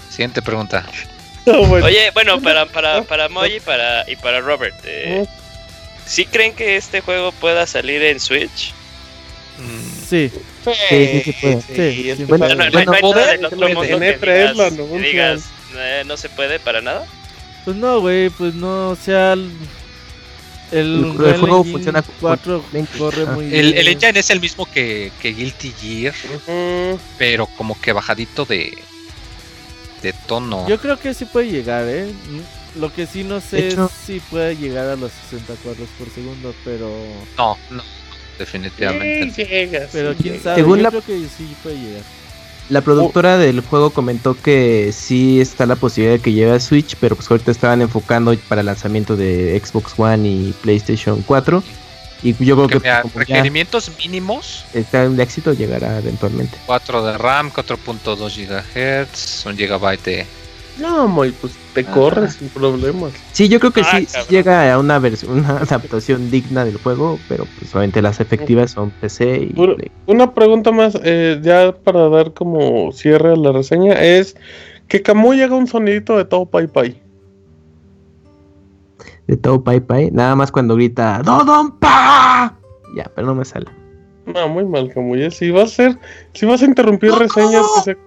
Siguiente 0.10 0.42
pregunta. 0.42 0.86
Ah, 1.50 1.66
bueno. 1.66 1.86
Oye, 1.86 2.12
bueno, 2.14 2.42
para, 2.42 2.66
para, 2.66 3.04
para 3.08 3.30
Moy 3.30 3.56
y 3.56 3.60
para, 3.62 4.04
y 4.12 4.18
para 4.18 4.42
Robert, 4.42 4.76
eh. 4.84 5.26
¿Sí 6.08 6.26
creen 6.26 6.54
que 6.54 6.76
este 6.78 7.02
juego 7.02 7.32
pueda 7.34 7.66
salir 7.68 8.02
en 8.04 8.20
Switch? 8.20 8.74
Sí, 10.10 10.32
Sí, 10.64 10.72
sí, 10.90 11.22
sí 11.26 11.34
puede. 11.42 11.62
Sí, 11.62 11.68
sí, 12.12 12.16
que 12.18 12.26
bueno, 12.26 12.48
No, 12.50 12.56
no, 12.56 12.70
no 12.70 12.80
hay- 12.80 12.86
no 12.86 12.92
poder, 13.00 13.16
nada 13.16 13.32
del 13.32 13.40
que 13.40 13.46
otro 13.48 13.58
lo 13.60 13.68
mundo 13.76 13.84
en 13.84 14.00
que 14.00 14.20
E3 14.20 14.22
digas- 14.54 14.56
lo 14.58 14.64
anuncian. 14.66 15.02
digas, 15.02 15.42
eh, 15.78 16.04
no 16.06 16.18
se 16.18 16.30
puede 16.30 16.60
para 16.60 16.82
nada. 16.82 17.06
pues 17.66 17.76
no, 17.76 18.00
güey, 18.00 18.30
pues 18.30 18.54
no, 18.54 18.90
o 18.92 18.96
sea, 18.96 19.34
el, 19.34 19.52
el, 20.72 20.78
El- 20.80 21.06
el 21.06 21.14
juego 21.40 21.58
Engine 21.58 21.72
funciona 21.74 22.02
con- 22.02 22.16
4 22.22 22.64
con- 22.72 22.86
corre 22.98 23.26
muy 23.26 23.46
El, 23.46 23.52
bien. 23.74 23.78
el 23.78 23.88
engine 23.90 24.20
es 24.20 24.30
el 24.30 24.40
mismo 24.40 24.66
que, 24.72 25.12
que 25.22 25.34
Guilty 25.34 25.74
Gear, 25.82 26.16
Ujú. 26.48 27.00
pero 27.18 27.46
como 27.58 27.80
que 27.82 27.92
bajadito 27.94 28.46
de, 28.46 28.78
de 30.02 30.14
tono. 30.28 30.66
Yo 30.70 30.78
creo 30.80 30.98
que 31.00 31.14
sí 31.14 31.26
puede 31.26 31.50
llegar, 31.50 31.86
¿eh? 31.88 32.08
Lo 32.76 32.94
que 32.94 33.08
sí 33.08 33.24
no 33.24 33.42
sé 33.42 33.70
hecho- 33.70 33.86
es 33.86 33.92
si 34.06 34.20
puede 34.20 34.56
llegar 34.56 34.88
a 34.88 34.96
los 34.96 35.12
60 35.30 35.54
cuadros 35.64 35.88
por 35.98 36.10
segundo, 36.10 36.54
pero... 36.64 36.90
No, 37.38 37.58
no, 37.72 37.84
definitivamente. 38.38 39.32
Sí, 39.34 39.44
llega, 39.50 39.88
Pero 39.92 40.14
sí 40.14 40.20
quién 40.22 40.34
llega. 40.36 40.44
sabe, 40.44 40.56
Según 40.58 40.78
yo 40.78 40.84
la- 40.84 40.90
creo 40.90 41.04
que 41.04 41.28
sí 41.36 41.56
puede 41.64 41.76
llegar. 41.80 42.02
La 42.70 42.82
productora 42.82 43.38
del 43.38 43.62
juego 43.62 43.92
comentó 43.92 44.36
que 44.40 44.92
sí 44.92 45.40
está 45.40 45.66
la 45.66 45.78
posibilidad 45.78 46.18
de 46.18 46.22
que 46.22 46.34
llegue 46.34 46.52
a 46.52 46.60
Switch, 46.60 46.98
pero 47.00 47.16
pues 47.16 47.32
ahorita 47.32 47.50
estaban 47.50 47.82
enfocando 47.82 48.36
para 48.50 48.60
el 48.60 48.66
lanzamiento 48.66 49.16
de 49.16 49.58
Xbox 49.64 49.94
One 49.98 50.28
y 50.28 50.54
PlayStation 50.62 51.22
4. 51.26 51.64
Y 52.24 52.34
yo 52.44 52.56
creo 52.56 52.68
Que 52.68 52.74
que 52.74 52.80
mira, 52.80 53.04
requerimientos 53.16 53.90
mínimos: 53.98 54.66
está 54.74 55.08
de 55.08 55.24
éxito 55.24 55.54
llegará 55.54 56.00
eventualmente. 56.00 56.58
4 56.66 57.06
de 57.06 57.18
RAM, 57.18 57.52
4.2 57.52 58.36
GHz, 58.36 59.46
1 59.46 59.56
GB 59.56 59.98
de. 60.04 60.26
No, 60.80 61.08
Moy, 61.08 61.32
pues 61.32 61.54
te 61.74 61.84
corre 61.86 62.30
sin 62.30 62.50
problemas. 62.50 63.12
Sí, 63.32 63.48
yo 63.50 63.60
creo 63.60 63.72
que 63.72 63.82
Ah, 63.82 64.00
sí, 64.00 64.08
llega 64.30 64.72
a 64.74 64.80
una 64.80 65.00
versión, 65.00 65.40
una 65.40 65.58
adaptación 65.62 66.30
digna 66.30 66.66
del 66.66 66.78
juego, 66.78 67.18
pero 67.28 67.46
pues 67.58 67.74
obviamente 67.74 68.02
las 68.02 68.20
efectivas 68.20 68.72
son 68.72 68.92
PC 68.92 69.38
y. 69.56 69.56
Una 70.06 70.34
pregunta 70.34 70.72
más, 70.72 70.98
eh, 71.04 71.40
ya 71.42 71.72
para 71.72 72.10
dar 72.10 72.34
como 72.34 72.92
cierre 72.92 73.32
a 73.34 73.36
la 73.36 73.52
reseña, 73.52 73.94
es 73.94 74.36
que 74.88 75.02
Kamui 75.02 75.42
haga 75.42 75.56
un 75.56 75.68
sonidito 75.68 76.18
de 76.18 76.26
todo 76.26 76.46
Pai 76.46 76.68
Pai. 76.68 77.02
de 79.28 79.36
todo 79.38 79.62
Pai 79.64 79.80
Pai, 79.82 80.10
nada 80.12 80.36
más 80.36 80.52
cuando 80.52 80.76
grita 80.76 81.22
¡Dodonpa! 81.24 82.58
Ya, 82.96 83.12
pero 83.14 83.28
no 83.28 83.36
me 83.36 83.44
sale. 83.46 83.66
No, 84.26 84.48
muy 84.50 84.66
mal, 84.66 84.92
Kamui. 84.94 85.24
eh. 85.24 85.32
Si 85.32 85.52
vas 85.52 85.64
a 85.64 85.66
hacer, 85.66 86.00
si 86.34 86.46
vas 86.46 86.62
a 86.62 86.66
interrumpir 86.66 87.12
reseñas, 87.14 87.66
que 87.76 87.82
se... 87.82 87.98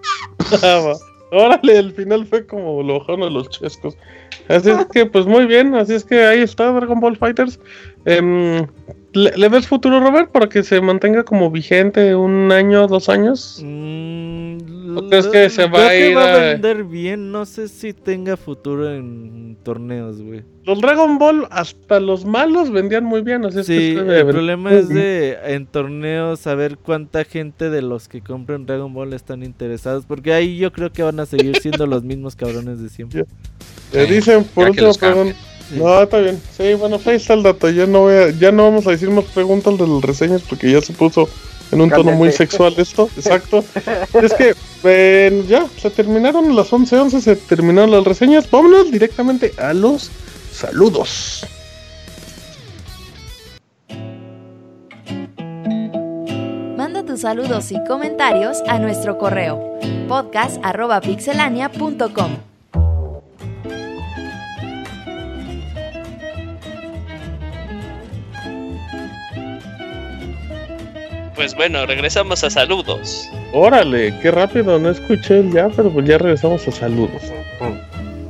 Ah. 1.33 1.37
Órale, 1.37 1.79
el 1.79 1.93
final 1.93 2.27
fue 2.27 2.47
como 2.47 2.83
lo 2.83 2.99
bajaron 3.01 3.23
a 3.23 3.31
los 3.31 3.49
chescos. 3.51 3.97
Así 4.49 4.71
es 4.71 4.87
que, 4.87 5.07
pues 5.07 5.27
muy 5.27 5.47
bien, 5.47 5.75
así 5.75 5.95
es 5.95 6.05
que 6.05 6.25
ahí 6.25 6.41
está 6.41 6.73
Dragon 6.73 7.01
Ball 7.01 7.17
Fighters. 7.17 7.61
Em, 8.05 8.67
¿Le, 9.13 9.33
le 9.37 9.49
ves 9.49 9.67
futuro, 9.67 9.99
Robert, 10.01 10.31
para 10.31 10.49
que 10.49 10.63
se 10.63 10.81
mantenga 10.81 11.25
como 11.25 11.51
vigente 11.51 12.15
un 12.15 12.53
año, 12.53 12.87
dos 12.87 13.09
años? 13.09 13.61
Mm, 13.65 14.97
¿O 14.97 15.09
crees 15.09 15.27
que 15.29 15.51
se 15.51 15.65
va 15.67 15.71
creo 15.73 15.87
a 15.87 15.91
que 15.91 16.11
ir 16.11 16.17
va 16.17 16.25
a 16.25 16.35
a- 16.35 16.39
vender 16.53 16.85
bien. 16.85 17.33
No 17.33 17.45
sé 17.45 17.67
si 17.69 17.93
tenga 17.93 18.37
futuro 18.37 18.93
en 18.95 19.57
torneos, 19.65 20.21
güey. 20.23 20.43
Los 20.65 20.81
Dragon 20.81 21.19
Ball, 21.19 21.49
hasta 21.51 21.99
los 21.99 22.25
malos 22.25 22.71
vendían 22.71 23.05
muy 23.05 23.23
bien, 23.23 23.45
así 23.45 23.61
es 23.61 23.67
que 23.67 23.77
Sí, 23.79 23.97
el 23.99 24.27
problema 24.27 24.73
es 24.73 24.89
de 24.89 25.39
en 25.45 25.67
torneos 25.67 26.39
saber 26.41 26.77
cuánta 26.79 27.25
gente 27.25 27.71
de 27.71 27.83
los 27.83 28.07
que 28.09 28.21
compran 28.21 28.67
Dragon 28.67 28.93
Ball 28.95 29.13
están 29.13 29.43
interesados. 29.43 30.07
Porque 30.07 30.33
ahí 30.33 30.59
yo 30.59 30.71
creo 30.73 30.93
que 30.93 31.03
van 31.03 31.19
a 31.19 31.27
seguir 31.27 31.57
siendo 31.61 31.87
los 31.87 32.05
mismos 32.05 32.37
cabrones 32.37 32.81
de 32.81 32.89
siempre. 32.91 33.25
Le 33.93 34.07
dicen, 34.07 34.45
por 34.45 34.71
último, 34.71 34.93
pregunta. 34.95 35.35
No, 35.71 36.03
está 36.03 36.19
bien. 36.19 36.41
Sí, 36.57 36.75
bueno, 36.75 36.97
pues 36.97 37.07
ahí 37.09 37.17
está 37.17 37.35
el 37.35 37.43
dato. 37.43 37.69
Ya 37.71 37.87
no, 37.87 38.01
voy 38.03 38.15
a- 38.15 38.31
ya 38.31 38.53
no 38.53 38.65
vamos 38.65 38.87
a 38.87 38.91
decir 38.91 39.11
más 39.11 39.25
preguntas 39.27 39.77
de 39.79 39.87
las 39.87 40.03
reseñas 40.03 40.43
porque 40.43 40.71
ya 40.73 40.81
se 40.81 40.93
puso 40.93 41.29
en 41.73 41.81
un 41.81 41.91
tono 41.91 42.13
muy 42.13 42.33
sexual 42.33 42.75
esto. 42.79 43.09
Exacto. 43.17 43.65
es 44.23 44.35
que 44.35 44.55
eh, 44.85 45.45
ya 45.49 45.67
se 45.81 45.91
terminaron 45.91 46.55
las 46.57 46.73
11:11, 46.73 47.21
se 47.21 47.37
terminaron 47.37 47.91
las 47.93 48.05
reseñas. 48.05 48.51
Vámonos 48.51 48.91
directamente 48.91 49.53
a 49.59 49.73
los 49.73 50.11
saludos. 50.53 51.47
Manda 56.77 57.05
tus 57.05 57.21
saludos 57.21 57.71
y 57.73 57.83
comentarios 57.85 58.63
a 58.67 58.79
nuestro 58.79 59.19
correo 59.19 59.79
podcast.pixelania.com. 60.09 62.50
Pues 71.41 71.55
bueno, 71.55 71.87
regresamos 71.87 72.45
a 72.45 72.51
saludos. 72.51 73.27
Órale, 73.55 74.13
qué 74.21 74.31
rápido, 74.31 74.79
no 74.79 74.91
escuché 74.91 75.39
el 75.39 75.51
ya, 75.51 75.71
pero 75.75 75.91
pues 75.91 76.07
ya 76.07 76.19
regresamos 76.19 76.69
a 76.69 76.71
saludos. 76.71 77.23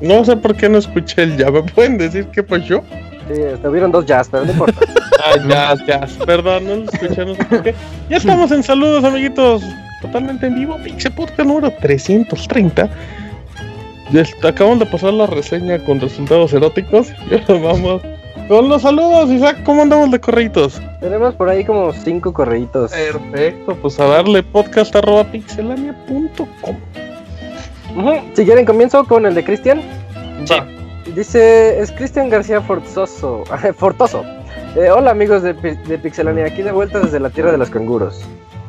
No 0.01 0.25
sé 0.25 0.37
por 0.37 0.55
qué 0.55 0.69
no 0.69 0.79
escuché 0.79 1.25
el 1.25 1.37
ya. 1.37 1.51
¿Me 1.51 1.61
pueden 1.65 1.99
decir 1.99 2.27
qué 2.33 2.45
pasó? 2.45 2.85
Sí, 3.29 3.41
hubieron 3.67 3.91
dos 3.91 4.07
jazz, 4.07 4.29
pero 4.31 4.45
no 4.45 4.53
importa. 4.53 4.81
Ah, 5.23 5.37
ya, 5.47 5.75
ya. 5.87 6.25
Perdón, 6.25 6.65
no 6.67 6.77
lo 6.77 6.85
escuché, 6.85 7.25
no 7.27 7.35
sé 7.35 7.45
por 7.45 7.63
qué. 7.63 7.75
Ya 8.09 8.17
estamos 8.17 8.51
en 8.53 8.63
saludos, 8.63 9.03
amiguitos. 9.05 9.63
Totalmente 10.01 10.47
en 10.47 10.55
vivo. 10.55 10.79
Pixel 10.83 11.13
Podcast 11.13 11.41
número 11.49 11.71
330. 11.73 12.89
Ya 14.13 14.21
est- 14.23 14.43
acabamos 14.45 14.79
de 14.79 14.87
pasar 14.87 15.13
la 15.13 15.27
reseña 15.27 15.79
con 15.81 16.01
resultados 16.01 16.53
eróticos. 16.55 17.09
Y 17.31 17.35
ahora 17.35 17.59
vamos 17.63 18.03
con 18.51 18.69
los 18.69 18.83
saludos. 18.83 19.31
Isaac, 19.31 19.63
¿cómo 19.65 19.83
andamos 19.83 20.11
de 20.11 20.19
correitos? 20.19 20.83
Tenemos 20.99 21.37
por 21.37 21.49
ahí 21.49 21.65
como 21.65 21.93
cinco 21.93 22.33
correitos. 22.33 22.91
Perfecto, 22.91 23.77
pues 23.77 24.01
a 24.01 24.07
darle 24.07 24.43
podcast 24.43 24.95
arroba 24.97 25.23
pixelania.com. 25.23 26.77
Si 28.35 28.45
quieren 28.45 28.65
comienzo 28.67 29.05
con 29.05 29.25
el 29.25 29.37
de 29.37 29.45
Cristian. 29.45 29.81
Sí. 30.45 30.55
Dice, 31.15 31.79
es 31.79 31.93
Cristian 31.93 32.29
García 32.29 32.61
Forzoso, 32.61 33.45
Fortoso. 33.77 34.25
Eh, 34.75 34.91
hola 34.91 35.13
amigos 35.13 35.45
de, 35.45 35.53
de 35.53 35.99
Pixelania, 35.99 36.47
aquí 36.47 36.63
de 36.63 36.73
vuelta 36.73 36.99
desde 36.99 37.21
la 37.21 37.31
tierra 37.31 37.53
de 37.53 37.59
los 37.59 37.71
canguros. 37.71 38.21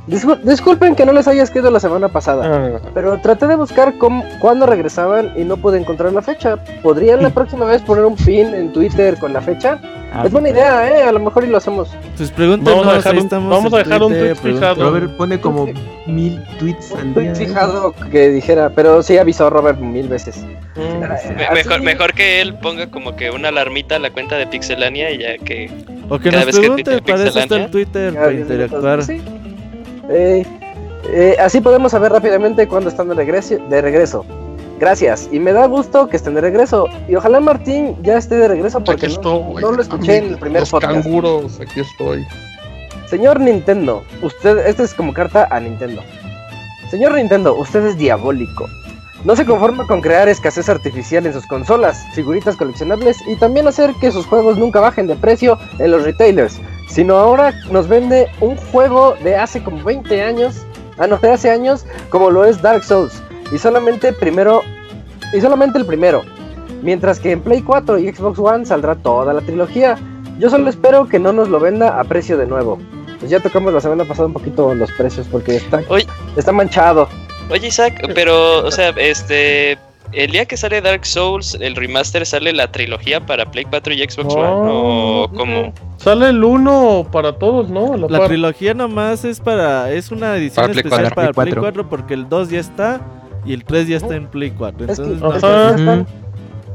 Discul- 0.07 0.41
disculpen 0.41 0.95
que 0.95 1.05
no 1.05 1.13
les 1.13 1.27
haya 1.27 1.43
escrito 1.43 1.69
la 1.69 1.79
semana 1.79 2.07
pasada, 2.09 2.43
Ah, 2.75 2.79
pero 2.93 3.19
traté 3.21 3.45
de 3.47 3.55
buscar 3.55 3.97
cómo, 3.99 4.25
cuándo 4.39 4.65
regresaban 4.65 5.31
y 5.37 5.43
no 5.43 5.57
pude 5.57 5.77
encontrar 5.79 6.11
la 6.11 6.23
fecha. 6.23 6.57
¿Podrían 6.81 7.21
la 7.21 7.29
próxima 7.29 7.65
vez 7.65 7.81
poner 7.83 8.05
un 8.05 8.15
pin 8.15 8.53
en 8.55 8.73
Twitter 8.73 9.17
con 9.19 9.31
la 9.31 9.41
fecha? 9.41 9.79
Ah, 10.13 10.23
es 10.25 10.31
buena 10.31 10.49
idea, 10.49 10.89
¿eh? 10.89 11.03
A 11.03 11.11
lo 11.11 11.19
mejor 11.19 11.43
y 11.43 11.47
lo 11.47 11.57
hacemos. 11.57 11.89
Pues 12.17 12.31
pregúntenos, 12.31 12.79
Vamos 12.85 12.93
a 12.93 12.97
dejar 12.97 13.15
un- 13.39 13.49
vamos 13.49 13.73
a 13.73 13.77
dejar 13.77 14.01
un 14.03 14.09
Twitter, 14.11 14.37
tweet 14.37 14.53
fijado. 14.55 14.83
Robert 14.89 15.15
pone 15.17 15.39
como 15.39 15.67
mil 16.07 16.43
tweets 16.59 16.91
al 16.93 17.07
Un 17.07 17.13
día. 17.13 17.33
tweet 17.33 17.43
¿eh? 17.43 17.47
fijado 17.47 17.93
que 18.11 18.29
dijera, 18.29 18.71
pero 18.71 19.03
sí 19.03 19.17
avisó 19.19 19.49
Robert 19.51 19.79
mil 19.79 20.07
veces. 20.09 20.37
mm, 20.75 20.99
Me- 20.99 21.05
Así- 21.05 21.29
mejor, 21.53 21.81
mejor 21.83 22.13
que 22.13 22.41
él 22.41 22.55
ponga 22.55 22.87
como 22.87 23.15
que 23.15 23.29
una 23.29 23.49
alarmita 23.49 23.95
a 23.97 23.99
la 23.99 24.09
cuenta 24.09 24.35
de 24.35 24.47
Pixelania 24.47 25.11
y 25.11 25.19
ya 25.19 25.37
que. 25.37 25.69
O 26.09 26.17
que 26.19 26.29
Cada 26.31 26.43
nos 26.43 26.45
vez 26.47 26.59
que 26.59 26.67
para 26.67 26.81
eso 26.81 26.97
está 26.97 27.03
Pixelania. 27.03 27.65
el 27.65 27.71
Twitter, 27.71 28.13
Ya, 28.13 28.19
para 28.19 28.33
interactuar. 28.33 29.03
sí. 29.03 29.21
Eh, 30.09 30.45
eh, 31.05 31.35
así 31.39 31.61
podemos 31.61 31.91
saber 31.91 32.11
rápidamente 32.11 32.67
cuándo 32.67 32.89
están 32.89 33.09
de 33.09 33.15
regreso, 33.15 33.57
de 33.57 33.81
regreso. 33.81 34.25
Gracias. 34.79 35.29
Y 35.31 35.39
me 35.39 35.53
da 35.53 35.67
gusto 35.67 36.07
que 36.07 36.17
estén 36.17 36.33
de 36.33 36.41
regreso. 36.41 36.87
Y 37.07 37.15
ojalá 37.15 37.39
Martín 37.39 37.95
ya 38.01 38.17
esté 38.17 38.35
de 38.35 38.47
regreso 38.47 38.83
porque 38.83 39.07
no, 39.21 39.53
lo 39.71 39.81
escuché 39.81 40.17
en 40.17 40.25
el 40.29 40.37
primer 40.39 40.61
los 40.61 40.71
podcast. 40.71 40.93
canguros, 40.93 41.59
aquí 41.59 41.81
estoy. 41.81 42.25
Señor 43.07 43.39
Nintendo, 43.39 44.03
usted, 44.21 44.65
este 44.65 44.83
es 44.83 44.93
como 44.93 45.13
carta 45.13 45.47
a 45.51 45.59
Nintendo. 45.59 46.01
Señor 46.89 47.13
Nintendo, 47.13 47.53
usted 47.55 47.85
es 47.85 47.97
diabólico. 47.97 48.67
No 49.23 49.35
se 49.35 49.45
conforma 49.45 49.85
con 49.85 50.01
crear 50.01 50.27
escasez 50.27 50.67
artificial 50.67 51.27
en 51.27 51.33
sus 51.33 51.45
consolas, 51.45 52.03
figuritas 52.15 52.55
coleccionables 52.55 53.17
y 53.27 53.35
también 53.35 53.67
hacer 53.67 53.93
que 54.01 54.11
sus 54.11 54.25
juegos 54.25 54.57
nunca 54.57 54.79
bajen 54.79 55.05
de 55.05 55.15
precio 55.15 55.59
en 55.77 55.91
los 55.91 56.03
retailers, 56.03 56.59
sino 56.91 57.15
ahora 57.15 57.53
nos 57.71 57.87
vende 57.87 58.29
un 58.41 58.57
juego 58.57 59.15
de 59.23 59.35
hace 59.35 59.63
como 59.63 59.83
20 59.83 60.21
años, 60.21 60.65
ah 60.97 61.07
no, 61.07 61.17
de 61.17 61.31
hace 61.31 61.49
años, 61.49 61.85
como 62.09 62.29
lo 62.29 62.43
es 62.45 62.61
Dark 62.61 62.83
Souls, 62.83 63.23
y 63.51 63.57
solamente 63.57 64.11
primero, 64.11 64.61
y 65.33 65.39
solamente 65.39 65.79
el 65.79 65.85
primero, 65.85 66.21
mientras 66.81 67.19
que 67.19 67.31
en 67.31 67.41
Play 67.41 67.61
4 67.61 67.97
y 67.99 68.13
Xbox 68.13 68.39
One 68.39 68.65
saldrá 68.65 68.95
toda 68.95 69.33
la 69.33 69.41
trilogía. 69.41 69.97
Yo 70.39 70.49
solo 70.49 70.69
espero 70.69 71.07
que 71.07 71.19
no 71.19 71.31
nos 71.31 71.49
lo 71.49 71.59
venda 71.59 71.99
a 71.99 72.03
precio 72.03 72.37
de 72.37 72.47
nuevo. 72.47 72.79
Pues 73.19 73.29
ya 73.29 73.39
tocamos 73.39 73.71
la 73.73 73.79
semana 73.81 74.03
pasada 74.05 74.27
un 74.27 74.33
poquito 74.33 74.73
los 74.73 74.91
precios 74.93 75.27
porque 75.31 75.57
está, 75.57 75.83
Oye, 75.89 76.07
está 76.35 76.51
manchado. 76.51 77.07
oye 77.51 77.67
Isaac, 77.67 78.11
pero, 78.15 78.65
o 78.65 78.71
sea, 78.71 78.89
este. 78.97 79.77
El 80.13 80.31
día 80.31 80.45
que 80.45 80.57
sale 80.57 80.81
Dark 80.81 81.05
Souls, 81.05 81.55
el 81.61 81.73
remaster, 81.73 82.25
¿sale 82.25 82.51
la 82.51 82.69
trilogía 82.69 83.25
para 83.25 83.45
Play 83.45 83.63
4 83.63 83.93
y 83.93 83.99
Xbox 83.99 84.35
One? 84.35 84.47
¿O 84.49 85.29
cómo? 85.33 85.73
Sale 86.03 86.29
el 86.29 86.43
1 86.43 87.07
para 87.11 87.33
todos, 87.33 87.69
¿no? 87.69 87.93
A 87.93 87.97
la 87.97 88.07
La 88.07 88.25
trilogía 88.27 88.73
nomás 88.73 89.23
es 89.23 89.39
para. 89.39 89.91
Es 89.91 90.11
una 90.11 90.35
edición 90.35 90.63
Para 90.65 90.73
Play 90.73 90.77
especial 90.85 91.13
4. 91.13 91.15
para 91.15 91.33
Play 91.33 91.43
Play 91.53 91.61
4. 91.61 91.83
4 91.83 91.89
porque 91.89 92.13
el 92.15 92.27
2 92.27 92.49
ya 92.49 92.59
está 92.59 93.01
y 93.45 93.53
el 93.53 93.63
3 93.63 93.87
ya 93.87 93.97
está 93.97 94.15
en 94.15 94.27
Play 94.27 94.51
4. 94.51 94.91
Es 94.91 94.99
que- 94.99 95.05
Entonces, 95.05 95.43
Ajá. 95.43 95.51
no, 95.55 95.57
Ah, 95.57 95.69
están- 95.77 95.99
Ujú. 95.99 96.07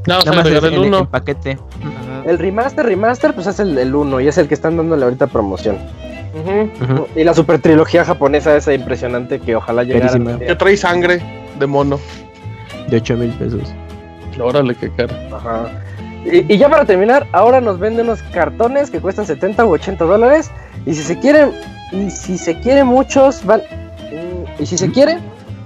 Nada 0.07 0.19
más 0.19 0.25
Nada 0.25 0.37
más 0.37 0.45
agregar 0.45 0.63
es 0.63 0.71
el 0.71 0.73
en, 0.83 0.87
1. 0.87 0.99
en 0.99 1.05
paquete. 1.07 1.51
ajá. 1.51 2.29
El 2.29 2.39
remaster, 2.39 2.85
remaster, 2.85 3.33
pues 3.33 3.47
es 3.47 3.59
el, 3.59 3.77
el 3.77 3.93
1 3.93 4.21
y 4.21 4.27
es 4.29 4.37
el 4.37 4.47
que 4.47 4.53
están 4.53 4.77
dándole 4.77 5.03
ahorita 5.03 5.27
promoción. 5.27 5.77
Ujú. 6.33 7.07
Y 7.15 7.23
la 7.25 7.33
super 7.33 7.59
trilogía 7.59 8.05
japonesa 8.05 8.55
esa 8.55 8.73
impresionante 8.73 9.39
que 9.39 9.55
ojalá 9.57 9.83
llegara. 9.83 10.37
Que 10.39 10.55
trae 10.55 10.77
sangre 10.77 11.21
de 11.59 11.67
mono. 11.67 11.99
De 12.87 12.97
8 12.97 13.17
mil 13.17 13.31
pesos. 13.31 13.73
Órale, 14.39 14.75
qué 14.75 14.89
cara. 14.91 15.13
Ajá. 15.35 15.67
Y, 16.31 16.53
y 16.53 16.57
ya 16.57 16.69
para 16.69 16.85
terminar, 16.85 17.25
ahora 17.31 17.61
nos 17.61 17.79
venden 17.79 18.05
unos 18.07 18.21
cartones 18.33 18.91
que 18.91 18.99
cuestan 18.99 19.25
70 19.25 19.65
u 19.65 19.69
80 19.71 20.03
dólares. 20.05 20.51
Y 20.85 20.93
si 20.93 21.01
se 21.03 21.17
quieren, 21.19 21.51
y 21.91 22.09
si 22.09 22.37
se 22.37 22.59
quiere 22.59 22.83
muchos 22.83 23.43
van, 23.45 23.61
y 24.59 24.65
si 24.65 24.77
se 24.77 24.91
quiere, 24.91 25.19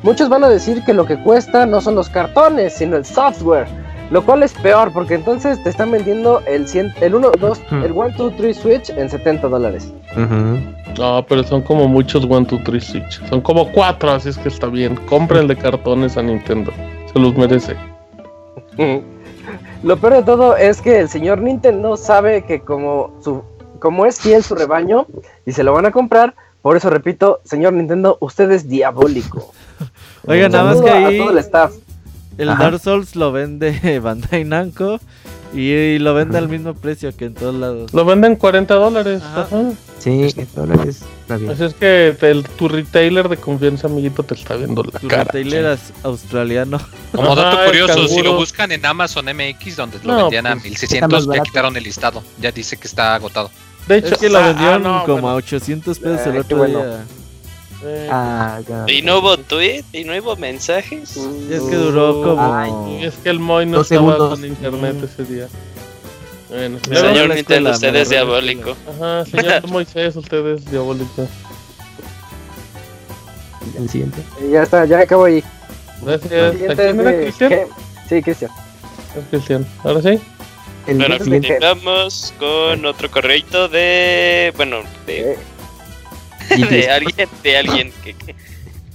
muchos 0.03 0.29
van 0.29 0.43
a 0.43 0.49
decir 0.49 0.83
que 0.83 0.93
lo 0.93 1.05
que 1.05 1.17
cuesta 1.21 1.65
no 1.65 1.81
son 1.81 1.95
los 1.95 2.09
cartones, 2.09 2.73
sino 2.73 2.97
el 2.97 3.05
software. 3.05 3.67
Lo 4.11 4.25
cual 4.25 4.43
es 4.43 4.53
peor, 4.55 4.91
porque 4.91 5.13
entonces 5.15 5.63
te 5.63 5.69
están 5.69 5.89
vendiendo 5.89 6.41
el 6.45 6.67
100, 6.67 6.95
el 6.99 7.15
1, 7.15 7.31
2, 7.39 7.61
Hmm. 7.69 7.83
el 7.83 7.91
1, 7.93 8.09
2, 8.17 8.33
3 8.35 8.57
Switch 8.57 8.89
en 8.89 9.09
70 9.09 9.47
dólares. 9.47 9.93
Ujú. 10.17 10.59
No, 10.99 11.25
pero 11.29 11.43
son 11.43 11.61
como 11.61 11.87
muchos 11.87 12.25
1, 12.25 12.41
2, 12.41 12.59
3 12.65 12.83
Switch. 12.83 13.25
Son 13.29 13.39
como 13.39 13.71
4, 13.71 14.11
así 14.11 14.27
es 14.27 14.37
que 14.37 14.49
está 14.49 14.67
bien. 14.67 14.97
Compren 15.07 15.47
de 15.47 15.55
cartones 15.55 16.17
a 16.17 16.21
Nintendo. 16.23 16.73
Se 17.13 17.19
los 17.19 17.33
merece. 17.37 17.75
Lo 19.83 19.97
peor 19.97 20.13
de 20.13 20.23
todo 20.23 20.55
es 20.55 20.81
que 20.81 20.99
el 20.99 21.09
señor 21.09 21.39
Nintendo 21.41 21.97
sabe 21.97 22.43
que 22.43 22.61
como 22.61 23.17
su 23.21 23.43
como 23.79 24.05
es 24.05 24.21
fiel 24.21 24.43
su 24.43 24.53
rebaño 24.53 25.07
y 25.43 25.53
se 25.53 25.63
lo 25.63 25.73
van 25.73 25.87
a 25.87 25.91
comprar, 25.91 26.35
por 26.61 26.77
eso 26.77 26.91
repito, 26.91 27.41
señor 27.43 27.73
Nintendo, 27.73 28.17
usted 28.21 28.51
es 28.51 28.69
diabólico. 28.69 29.51
Oiga, 30.27 30.47
nada 30.49 30.65
más 30.65 30.81
que 30.81 30.89
a 30.89 31.07
ahí 31.07 31.17
todo 31.17 31.31
el 31.31 31.39
staff. 31.39 31.73
El 32.41 32.49
Ajá. 32.49 32.63
Dark 32.63 32.79
Souls 32.81 33.15
lo 33.15 33.31
vende 33.31 33.99
Bandai 34.03 34.43
Namco 34.43 34.99
y, 35.53 35.69
y 35.71 35.99
lo 35.99 36.13
vende 36.13 36.37
al 36.37 36.47
mismo 36.47 36.73
precio 36.73 37.15
que 37.15 37.25
en 37.25 37.33
todos 37.33 37.53
lados. 37.55 37.93
Lo 37.93 38.05
venden 38.05 38.35
40 38.35 38.73
dólares. 38.73 39.21
Ajá. 39.21 39.47
Sí, 39.99 40.33
dólares. 40.55 41.01
Está 41.21 41.37
bien. 41.37 41.51
Así 41.51 41.63
es 41.65 41.73
que 41.75 42.15
el- 42.21 42.43
tu 42.57 42.67
retailer 42.67 43.29
de 43.29 43.37
confianza, 43.37 43.87
amiguito, 43.87 44.23
te 44.23 44.33
está 44.33 44.55
viendo 44.55 44.83
la 44.83 44.99
Tu 44.99 45.07
cara. 45.07 45.23
retailer 45.25 45.65
as- 45.67 45.93
australiano. 46.03 46.79
Como 47.11 47.35
dato 47.35 47.65
curioso, 47.65 48.07
si 48.07 48.21
lo 48.21 48.35
buscan 48.35 48.71
en 48.71 48.85
Amazon 48.85 49.25
MX, 49.25 49.75
donde 49.75 49.99
lo 50.03 50.13
No, 50.13 50.21
vendían 50.23 50.47
a 50.47 50.51
pues, 50.53 50.63
1600, 50.63 50.93
está 50.95 51.07
más 51.07 51.23
ya 51.25 51.29
barato. 51.29 51.43
quitaron 51.43 51.77
el 51.77 51.83
listado. 51.83 52.23
Ya 52.39 52.51
dice 52.51 52.77
que 52.77 52.87
está 52.87 53.13
agotado. 53.15 53.51
De 53.87 53.97
hecho, 53.97 54.13
Es 54.13 54.17
que 54.19 54.29
lo 54.29 54.37
ah, 54.39 54.47
vendieron 54.47 54.85
ah, 54.87 54.89
no, 54.99 55.05
como 55.05 55.21
bueno. 55.21 55.29
a 55.29 55.33
800 55.35 55.99
pesos 55.99 56.25
el 56.27 56.31
qué 56.33 56.39
otro 56.39 56.57
bueno. 56.57 56.77
día. 56.79 56.95
Eh, 56.95 57.20
Ah. 58.11 58.59
¿Y 58.87 59.01
no 59.01 59.19
hubo 59.19 59.37
tweet? 59.37 59.83
¿Y 59.91 60.03
no 60.03 60.13
hubo 60.15 60.35
mensajes? 60.35 61.17
Y 61.17 61.53
es 61.53 61.61
que 61.63 61.75
duró 61.75 62.21
como. 62.21 62.55
Ay, 62.55 63.03
es 63.05 63.15
que 63.15 63.29
el 63.29 63.39
Moy 63.39 63.65
no 63.65 63.77
Dos 63.77 63.91
estaba 63.91 64.13
segundos. 64.13 64.39
con 64.39 64.45
internet 64.47 64.95
ese 65.03 65.23
día. 65.33 65.47
Bueno, 66.49 66.77
señor, 66.83 67.03
Nintendo, 67.05 67.33
escuela, 67.35 67.71
usted 67.71 67.95
es 67.95 68.09
diabólico. 68.09 68.75
Ajá, 68.99 69.25
señor 69.25 69.67
Moisés, 69.69 70.15
usted 70.15 70.45
es 70.47 70.69
diabólico. 70.69 71.27
El 73.77 73.89
siguiente. 73.89 74.21
Y 74.45 74.51
ya 74.51 74.63
está, 74.63 74.85
ya 74.85 74.99
acabo 74.99 75.25
ahí. 75.25 75.43
Gracias. 76.01 76.31
El 76.31 76.45
¿A 76.45 76.51
siguiente 76.51 76.75
quién 76.75 76.99
es 76.99 77.39
de-. 77.39 77.67
Sí, 78.09 78.21
Cristian. 78.21 78.51
Es 79.17 79.23
Cristian. 79.29 79.65
Ahora 79.83 80.01
sí. 80.01 80.19
El 80.87 80.97
Bueno, 80.97 81.17
siguiente. 81.19 81.47
continuamos 81.47 82.33
con 82.39 82.85
otro 82.85 83.09
correito 83.11 83.67
de. 83.69 84.51
Bueno, 84.57 84.77
de, 85.05 85.33
Eh, 85.33 85.37
de 86.69 86.89
alguien. 86.89 87.29
De 87.43 87.57
alguien 87.57 87.91
que. 88.03 88.13
que- 88.13 88.35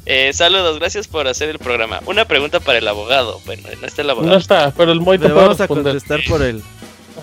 eh, 0.08 0.32
saludos, 0.32 0.78
gracias 0.78 1.08
por 1.08 1.26
hacer 1.26 1.48
el 1.48 1.58
programa. 1.58 2.00
Una 2.06 2.24
pregunta 2.26 2.60
para 2.60 2.78
el 2.78 2.86
abogado. 2.86 3.40
Bueno, 3.44 3.64
no 3.80 3.86
está 3.88 4.02
el 4.02 4.10
abogado. 4.10 4.32
No 4.32 4.38
está, 4.38 4.72
pero 4.76 4.92
el 4.92 4.98
Le 4.98 5.04
puede 5.04 5.28
vamos 5.30 5.58
a 5.60 5.64
responder. 5.64 5.84
contestar 5.94 6.20
por 6.28 6.42
él. 6.42 6.62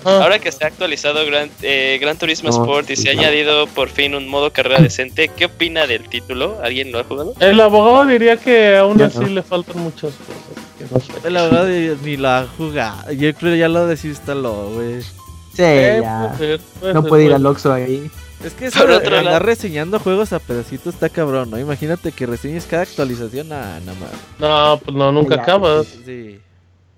Ajá. 0.04 0.22
Ahora 0.22 0.38
que 0.38 0.52
se 0.52 0.64
ha 0.64 0.66
actualizado 0.66 1.24
Gran, 1.24 1.50
eh, 1.62 1.96
Gran 1.98 2.18
Turismo 2.18 2.50
No, 2.50 2.56
Sport 2.62 2.90
y 2.90 2.96
se 2.96 3.08
ha 3.08 3.14
no. 3.14 3.20
añadido 3.20 3.66
por 3.68 3.88
fin 3.88 4.14
un 4.14 4.28
modo 4.28 4.52
carrera 4.52 4.80
decente, 4.82 5.28
¿qué 5.34 5.46
opina 5.46 5.86
del 5.86 6.06
título? 6.10 6.58
¿Alguien 6.62 6.92
lo 6.92 6.98
ha 6.98 7.04
jugado? 7.04 7.32
El 7.40 7.58
abogado 7.58 8.04
diría 8.04 8.36
que 8.36 8.76
aún 8.76 8.98
Ya 8.98 9.06
así 9.06 9.20
no. 9.20 9.28
le 9.28 9.42
faltan 9.42 9.78
muchas 9.78 10.12
cosas. 10.12 10.64
que 10.76 10.84
no 10.92 11.00
sé. 11.00 11.26
El 11.26 11.36
abogado 11.38 11.66
ni- 11.68 12.16
la 12.18 12.40
ha 12.40 12.46
jugado. 12.48 13.12
Yo 13.12 13.32
creo 13.34 13.52
que 13.54 13.58
ya 13.58 13.68
lo 13.68 13.86
desinstaló, 13.86 14.68
güey. 14.74 15.00
Sí, 15.00 15.62
Eh, 15.62 16.00
ya. 16.02 16.34
puede 16.36 16.58
ser, 16.58 16.60
puede 16.80 16.92
No 16.94 17.00
ser, 17.00 17.08
puede 17.08 17.24
ir 17.24 17.32
al 17.32 17.46
Oxxo 17.46 17.72
ahí. 17.72 18.10
Es 18.44 18.52
que 18.54 18.66
eso 18.66 18.80
Por 18.80 18.90
otro 18.90 19.06
andar 19.16 19.24
lado- 19.24 19.38
reseñando 19.40 19.98
juegos 19.98 20.32
a 20.32 20.38
pedacitos 20.38 20.94
está 20.94 21.08
cabrón, 21.08 21.50
¿no? 21.50 21.58
Imagínate 21.58 22.12
que 22.12 22.26
reseñes 22.26 22.66
cada 22.66 22.82
actualización. 22.82 23.52
Ah, 23.52 23.80
nada 23.84 23.98
más. 23.98 24.10
No, 24.38 24.80
pues 24.84 24.96
no, 24.96 25.10
nunca 25.12 25.36
Ya. 25.36 25.42
acabas. 25.42 25.86
Sí. 26.04 26.38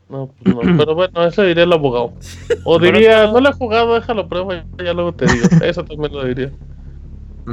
No, 0.09 0.31
pues 0.43 0.55
no. 0.55 0.77
Pero 0.77 0.95
bueno, 0.97 1.25
eso 1.27 1.43
diría 1.43 1.65
el 1.65 1.73
abogado. 1.73 2.13
O 2.65 2.79
diría, 2.79 3.27
no 3.29 3.41
le 3.41 3.49
he 3.51 3.53
jugado, 3.53 3.95
déjalo 3.95 4.29
prueba, 4.29 4.65
ya 4.85 4.93
luego 4.93 5.13
te 5.13 5.27
digo. 5.27 5.47
Eso 5.65 5.85
también 5.85 6.13
lo 6.13 6.25
diría. 6.25 6.51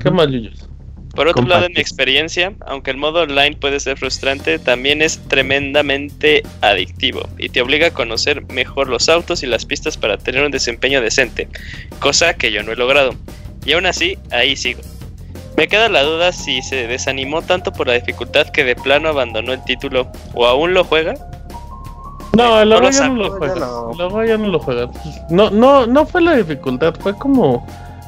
¿Qué 0.02 0.10
más, 0.10 0.28
Yuyos? 0.28 0.68
Por 1.16 1.28
otro 1.28 1.46
lado, 1.46 1.68
en 1.68 1.74
mi 1.74 1.80
experiencia, 1.80 2.54
aunque 2.66 2.90
el 2.90 2.98
modo 2.98 3.22
online 3.22 3.56
puede 3.58 3.80
ser 3.80 4.00
frustrante, 4.00 4.58
también 4.58 5.04
es 5.04 5.20
tremendamente 5.28 6.42
adictivo 6.62 7.30
y 7.38 7.50
te 7.50 7.62
obliga 7.62 7.88
a 7.88 7.92
conocer 7.92 8.44
mejor 8.52 8.90
los 8.90 9.08
autos 9.10 9.44
y 9.44 9.46
las 9.46 9.64
pistas 9.68 9.96
para 9.96 10.18
tener 10.18 10.44
un 10.44 10.50
desempeño 10.50 11.02
decente, 11.02 11.48
cosa 12.00 12.34
que 12.34 12.52
yo 12.52 12.64
no 12.64 12.72
he 12.72 12.76
logrado. 12.76 13.14
Y 13.66 13.74
aún 13.74 13.86
así, 13.86 14.18
ahí 14.32 14.56
sigo. 14.56 14.82
Me 15.58 15.68
queda 15.68 15.88
la 15.88 16.04
duda 16.04 16.32
si 16.32 16.62
se 16.62 16.88
desanimó 16.88 17.42
tanto 17.42 17.72
por 17.72 17.88
la 17.88 17.94
dificultad 17.94 18.48
que 18.48 18.64
de 18.64 18.76
plano 18.76 19.10
abandonó 19.10 19.54
el 19.54 19.64
título 19.64 20.08
o 20.34 20.48
aún 20.48 20.74
lo 20.74 20.84
juega. 20.84 21.14
No, 22.36 22.60
el 22.60 22.70
No 22.70 22.80
lo 22.80 22.88
abogado 22.88 22.92
ya 23.00 23.10
no 23.10 23.16
lo 23.16 23.32
juega. 23.38 23.56
no. 23.56 24.22
El 24.22 24.28
ya 24.28 24.38
no 24.38 24.48
lo 24.48 24.60
juega. 24.60 24.90
No, 25.30 25.50
no, 25.52 25.86
no 25.86 26.06
fue 26.06 26.22
la 26.22 26.36
dificultad, 26.36 26.96
fue 27.00 27.16
como 27.16 27.66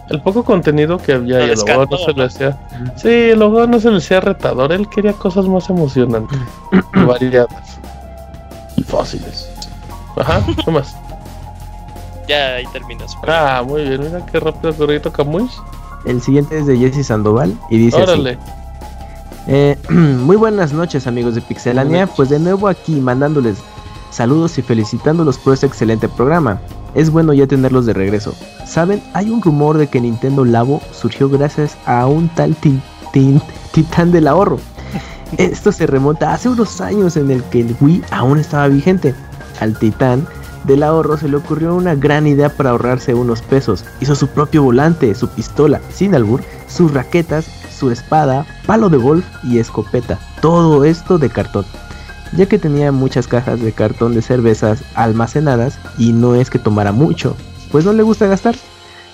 el 0.10 0.22
poco 0.22 0.44
contenido 0.44 0.98
que 0.98 1.14
había 1.14 1.46
y 1.46 1.50
el 1.52 1.60
abogado 1.60 1.88
no 1.92 1.98
se 1.98 2.14
le 2.14 2.24
hacía. 2.24 2.58
Sí, 2.96 3.10
el 3.10 3.42
abogado 3.42 3.68
no 3.68 3.80
se 3.80 3.92
le 3.92 3.98
hacía 3.98 4.22
retador, 4.22 4.72
él 4.72 4.90
quería 4.90 5.14
cosas 5.14 5.46
más 5.46 5.70
emocionantes 5.70 6.40
y 6.94 7.00
variadas. 7.06 7.80
Y 8.76 8.84
fáciles. 8.84 9.50
Ajá, 10.18 10.44
¿qué 10.64 10.72
más? 10.72 10.96
Ya 12.28 12.56
ahí 12.56 12.66
terminas. 12.74 13.16
Ah, 13.28 13.64
muy 13.66 13.84
bien, 13.84 14.02
mira 14.02 14.26
qué 14.26 14.40
rápido 14.40 14.74
corrido 14.74 15.12
Camuy. 15.12 15.48
El 16.06 16.22
siguiente 16.22 16.58
es 16.58 16.66
de 16.68 16.78
Jesse 16.78 17.06
Sandoval 17.08 17.58
y 17.70 17.78
dice 17.78 17.98
así. 18.02 18.12
Órale. 18.12 18.38
Eh, 19.48 19.78
muy 19.90 20.36
buenas 20.36 20.74
noches 20.74 21.08
amigos 21.08 21.36
de 21.36 21.42
Pixelania, 21.42 22.08
pues 22.08 22.30
de 22.30 22.40
nuevo 22.40 22.68
aquí 22.68 23.00
mandándoles 23.00 23.58
saludos 24.12 24.58
y 24.58 24.62
felicitándolos 24.62 25.38
por 25.38 25.54
este 25.54 25.66
excelente 25.68 26.08
programa. 26.10 26.60
Es 26.96 27.10
bueno 27.12 27.34
ya 27.34 27.46
tenerlos 27.46 27.86
de 27.86 27.94
regreso. 27.94 28.34
Saben, 28.66 29.04
hay 29.14 29.30
un 29.30 29.42
rumor 29.42 29.78
de 29.78 29.88
que 29.88 30.00
Nintendo 30.00 30.46
Labo 30.46 30.82
surgió 30.94 31.28
gracias 31.30 31.78
a 31.86 32.06
un 32.08 32.30
tal 32.30 32.56
tin- 32.56 32.82
tin- 33.12 33.42
titán 33.74 34.12
del 34.12 34.28
ahorro. 34.28 34.60
Esto 35.38 35.72
se 35.72 35.86
remonta 35.88 36.34
hace 36.34 36.48
unos 36.50 36.80
años 36.82 37.18
en 37.18 37.30
el 37.32 37.44
que 37.46 37.62
el 37.62 37.76
Wii 37.82 38.04
aún 38.12 38.40
estaba 38.40 38.68
vigente. 38.68 39.14
Al 39.60 39.78
titán 39.78 40.26
del 40.66 40.84
ahorro 40.84 41.18
se 41.18 41.28
le 41.30 41.38
ocurrió 41.38 41.76
una 41.76 41.96
gran 41.96 42.28
idea 42.28 42.50
para 42.50 42.72
ahorrarse 42.72 43.14
unos 43.14 43.42
pesos. 43.42 43.86
Hizo 44.02 44.16
su 44.16 44.28
propio 44.28 44.64
volante, 44.64 45.14
su 45.16 45.28
pistola, 45.30 45.82
sin 45.94 46.16
albur, 46.16 46.42
sus 46.68 46.94
raquetas, 46.94 47.46
su 47.78 47.92
espada, 47.92 48.46
palo 48.66 48.90
de 48.90 48.98
golf 48.98 49.26
y 49.44 49.60
escopeta. 49.60 50.20
Todo 50.42 50.84
esto 50.86 51.18
de 51.18 51.30
cartón. 51.30 51.66
Ya 52.36 52.48
que 52.48 52.58
tenía 52.58 52.92
muchas 52.92 53.28
cajas 53.28 53.62
de 53.62 53.72
cartón 53.72 54.14
de 54.16 54.22
cervezas 54.22 54.84
almacenadas 54.96 55.78
y 55.98 56.12
no 56.14 56.36
es 56.36 56.50
que 56.50 56.60
tomara 56.60 56.92
mucho, 56.92 57.36
pues 57.72 57.86
no 57.86 57.94
le 57.94 58.04
gusta 58.04 58.28
gastar. 58.28 58.56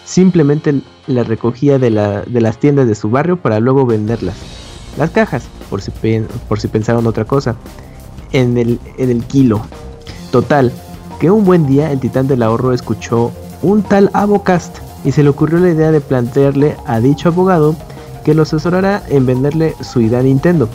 Simplemente 0.06 0.82
las 1.08 1.28
recogía 1.28 1.78
de, 1.80 1.90
la- 1.90 2.22
de 2.22 2.42
las 2.42 2.58
tiendas 2.58 2.88
de 2.88 2.96
su 2.96 3.10
barrio 3.10 3.38
para 3.38 3.60
luego 3.60 3.86
venderlas. 3.86 4.36
Las 4.98 5.10
cajas, 5.12 5.44
por 5.70 5.82
si, 5.82 5.92
pensaron 6.68 7.08
otra 7.08 7.26
cosa, 7.26 7.56
en 8.32 8.58
el 8.58 9.24
kilo. 9.26 9.62
Total, 10.32 10.72
que 11.22 11.30
un 11.30 11.46
buen 11.46 11.68
día 11.68 11.92
el 11.92 12.00
titán 12.00 12.28
del 12.28 12.42
ahorro 12.42 12.74
escuchó 12.74 13.32
un 13.62 13.84
tal 13.84 14.10
Abocast 14.14 14.80
y 15.06 15.12
se 15.12 15.22
le 15.22 15.30
ocurrió 15.30 15.60
la 15.60 15.70
idea 15.70 15.92
de 15.92 16.02
plantearle 16.02 16.76
a 16.88 17.00
dicho 17.00 17.30
abogado 17.30 17.76
que 18.26 18.34
lo 18.34 18.42
asesorara 18.42 19.04
en 19.08 19.28
venderle 19.28 19.76
su 19.82 20.02
idea 20.02 20.22
a 20.22 20.24
Nintendo. 20.24 20.68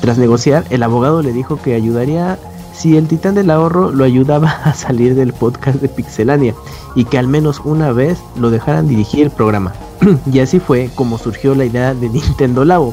Tras 0.00 0.18
negociar, 0.18 0.64
el 0.70 0.82
abogado 0.82 1.22
le 1.22 1.32
dijo 1.32 1.56
que 1.62 1.76
ayudaría 1.76 2.36
si 2.74 2.96
el 2.96 3.06
titán 3.06 3.36
del 3.36 3.48
ahorro 3.48 3.92
lo 3.92 4.02
ayudaba 4.02 4.50
a 4.64 4.74
salir 4.74 5.14
del 5.14 5.32
podcast 5.32 5.80
de 5.80 5.88
Pixelania 5.88 6.56
y 6.96 7.04
que 7.04 7.18
al 7.18 7.28
menos 7.28 7.60
una 7.64 7.92
vez 7.92 8.18
lo 8.36 8.50
dejaran 8.50 8.88
dirigir 8.88 9.26
el 9.26 9.30
programa. 9.30 9.72
y 10.32 10.40
así 10.40 10.58
fue 10.58 10.90
como 10.96 11.16
surgió 11.16 11.54
la 11.54 11.64
idea 11.64 11.94
de 11.94 12.08
Nintendo 12.08 12.64
Labo. 12.64 12.92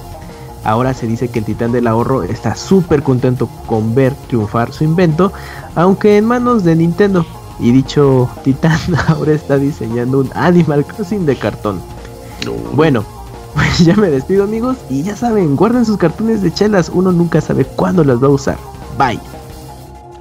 Ahora 0.64 0.94
se 0.94 1.08
dice 1.08 1.30
que 1.30 1.40
el 1.40 1.46
titán 1.46 1.72
del 1.72 1.88
ahorro 1.88 2.24
está 2.24 2.56
súper 2.56 3.04
contento 3.04 3.50
con 3.66 3.96
ver 3.96 4.14
triunfar 4.28 4.72
su 4.74 4.84
invento, 4.84 5.32
aunque 5.76 6.18
en 6.18 6.26
manos 6.26 6.64
de 6.64 6.76
Nintendo. 6.76 7.26
Y 7.60 7.72
dicho 7.72 8.30
titán 8.44 8.80
ahora 9.08 9.34
está 9.34 9.58
diseñando 9.58 10.20
un 10.20 10.30
Animal 10.34 10.86
Crossing 10.86 11.26
de 11.26 11.36
cartón. 11.36 11.82
Bueno, 12.74 13.04
pues 13.54 13.80
ya 13.80 13.96
me 13.96 14.10
despido 14.10 14.44
amigos 14.44 14.78
y 14.90 15.04
ya 15.04 15.16
saben, 15.16 15.56
guarden 15.56 15.86
sus 15.86 15.98
cartones 15.98 16.42
de 16.42 16.54
chelas, 16.54 16.90
uno 16.94 17.12
nunca 17.12 17.42
sabe 17.42 17.66
cuándo 17.66 18.04
las 18.04 18.22
va 18.22 18.28
a 18.28 18.32
usar. 18.32 18.58
Bye. 18.98 19.39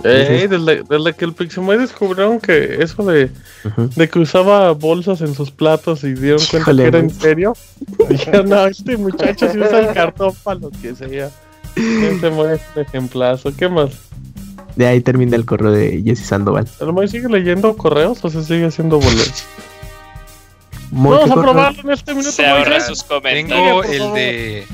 Ey, 0.05 0.47
desde, 0.47 0.83
desde 0.89 1.13
que 1.15 1.25
el 1.25 1.33
Pixemoy 1.33 1.77
descubrieron 1.77 2.39
que 2.41 2.83
eso 2.83 3.03
de, 3.05 3.31
de 3.97 4.09
que 4.09 4.19
usaba 4.21 4.71
bolsas 4.73 5.21
en 5.23 5.35
sus 5.35 5.51
platos 5.51 6.05
y 6.05 6.13
dieron 6.15 6.39
cuenta 6.39 6.59
Híjole, 6.71 6.83
que 6.85 6.89
era 6.89 6.99
en 7.01 7.11
serio, 7.11 7.57
dijeron, 8.09 8.49
no, 8.49 8.67
este 8.67 8.97
muchacho 8.97 9.51
sí 9.51 9.59
usa 9.59 9.81
el 9.81 9.93
cartón 9.95 10.33
para 10.45 10.61
lo 10.61 10.71
que 10.71 10.95
sea. 10.95 11.31
Este 11.77 12.31
Moy 12.31 12.55
es 12.55 12.61
un 12.77 12.83
ejemplazo. 12.83 13.53
¿Qué 13.57 13.69
más? 13.69 13.91
De 14.77 14.87
ahí 14.87 15.01
termina 15.01 15.35
el 15.37 15.45
correo 15.45 15.73
de 15.73 16.03
Jesse 16.05 16.25
Sandoval. 16.27 16.69
¿El 16.81 16.93
Moy 16.93 17.09
sigue 17.09 17.29
leyendo 17.29 17.77
correos 17.77 18.19
o 18.25 18.31
se 18.31 18.45
sigue 18.45 18.67
haciendo 18.67 18.99
boletos? 19.01 19.45
Vamos 20.91 21.19
¿qué 21.25 21.31
a 21.31 21.35
correo? 21.35 21.43
probarlo 21.53 21.81
en 21.83 21.91
este 21.91 22.13
minuto, 22.15 22.31
Se 22.33 22.47
ahorra 22.47 22.71
Moisés. 22.71 22.87
sus 22.87 23.03
comentarios. 23.03 23.49
Tengo 23.49 23.83
el 23.85 24.15
de. 24.15 24.67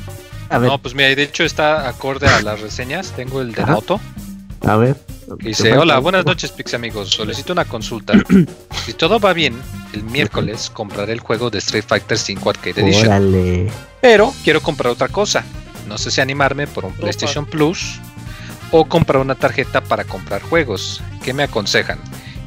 A 0.51 0.59
ver, 0.59 0.71
No, 0.71 0.79
pues 0.79 0.95
mira, 0.95 1.09
de 1.15 1.23
hecho 1.23 1.45
está 1.45 1.89
acorde 1.89 2.27
a 2.29 2.41
las 2.43 2.61
reseñas. 2.61 3.11
Tengo 3.13 3.41
el 3.41 3.53
de 3.53 3.63
Ajá. 3.63 3.73
Noto. 3.73 4.01
a 4.61 4.77
ver. 4.77 4.97
Dice, 5.39 5.77
hola, 5.77 5.99
buenas 5.99 6.25
noches 6.25 6.53
Pix 6.53 6.75
amigos, 6.75 7.11
solicito 7.11 7.53
una 7.53 7.65
consulta. 7.65 8.15
si 8.85 8.93
todo 8.93 9.19
va 9.19 9.33
bien, 9.33 9.55
el 9.93 10.03
miércoles 10.05 10.71
compraré 10.71 11.13
el 11.13 11.21
juego 11.21 11.51
de 11.51 11.59
Street 11.59 11.85
Fighter 11.87 12.19
5 12.19 12.51
Arcade 12.51 12.83
Edition. 12.83 13.07
Órale. 13.09 13.71
Pero 14.01 14.33
quiero 14.43 14.61
comprar 14.61 14.93
otra 14.93 15.09
cosa. 15.09 15.45
No 15.89 15.99
sé 15.99 16.11
si 16.11 16.21
animarme 16.21 16.67
por 16.67 16.85
un 16.85 16.93
PlayStation 16.93 17.47
Plus 17.47 17.99
o 18.71 18.87
comprar 18.87 19.21
una 19.21 19.35
tarjeta 19.35 19.83
para 19.83 20.05
comprar 20.05 20.43
juegos. 20.43 21.01
¿Qué 21.23 21.33
me 21.33 21.43
aconsejan? 21.43 21.99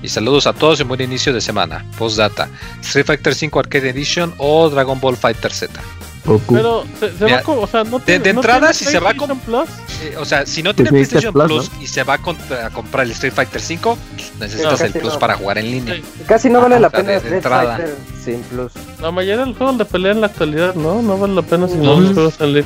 Y 0.04 0.10
saludos 0.10 0.46
a 0.46 0.54
todos 0.54 0.80
y 0.80 0.84
buen 0.84 1.02
inicio 1.02 1.34
de 1.34 1.42
semana. 1.42 1.86
Postdata. 1.98 2.50
Street 2.82 3.06
Fighter 3.06 3.34
5 3.34 3.60
Arcade 3.60 3.90
Edition 3.90 4.34
o 4.38 4.70
Dragon 4.70 5.00
Ball 5.00 5.18
Fighter 5.18 5.52
Z. 5.52 5.82
Goku. 6.28 6.54
Pero 6.54 6.84
se, 7.00 7.18
se 7.18 7.24
Mira, 7.26 7.38
va 7.38 7.44
co- 7.44 7.60
o 7.62 7.68
sea, 7.68 7.84
no 7.84 7.98
de- 8.00 8.06
tiene- 8.06 8.24
de 8.24 8.34
no 8.34 8.40
entrada, 8.42 8.60
tiene 8.60 8.74
si 8.76 8.86
se 8.86 9.00
va 9.00 9.14
con- 9.16 9.30
PlayStation 9.40 9.66
Plus. 9.66 9.70
Eh, 10.04 10.16
o 10.20 10.26
sea, 10.26 10.46
si 10.46 10.62
no 10.62 10.70
Pues 10.70 10.76
tiene 10.76 10.90
PlayStation 10.92 11.34
Plus, 11.34 11.48
Plus, 11.70 11.72
y 11.82 11.88
se 11.88 12.04
va 12.04 12.14
a, 12.14 12.18
contra- 12.20 12.68
a 12.68 12.70
comprar 12.70 13.06
el 13.06 13.12
Street 13.14 13.34
Fighter 13.34 13.62
5, 13.62 13.98
pues, 14.16 14.32
necesitas 14.40 14.80
No, 14.80 14.86
el 14.86 14.92
Plus 14.94 15.14
no. 15.14 15.20
para 15.20 15.36
jugar 15.38 15.58
en 15.58 15.72
línea. 15.72 15.96
Sí. 15.96 16.04
Casi 16.28 16.50
no 16.50 16.62
vale 16.62 16.76
Ajá, 16.76 16.82
la 16.82 16.88
o 16.88 16.92
sea, 16.92 17.00
pena 17.00 17.08
de- 17.10 17.14
de 17.16 17.18
Street 17.20 17.36
entrada. 17.38 17.76
Fighter 17.78 17.96
sin 18.24 18.42
plus. 18.42 18.72
La 19.02 19.10
mayoría 19.12 19.38
de 19.38 19.46
los 19.48 19.58
juegos 19.58 19.78
de 19.78 19.86
pelea 19.86 20.12
en 20.12 20.22
la 20.22 20.28
actualidad, 20.28 20.76
¿no? 20.76 21.02
No 21.02 21.18
vale 21.18 21.34
la 21.34 21.42
pena 21.42 21.68
si 21.68 21.76
no 21.76 21.96
No. 21.96 22.02
los 22.02 22.14
juegos 22.14 22.34
salir. 22.36 22.66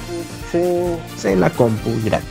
Sí. 0.52 0.60
Sí, 1.18 1.36
la 1.36 1.50
compu 1.52 1.92
gratis. 2.04 2.28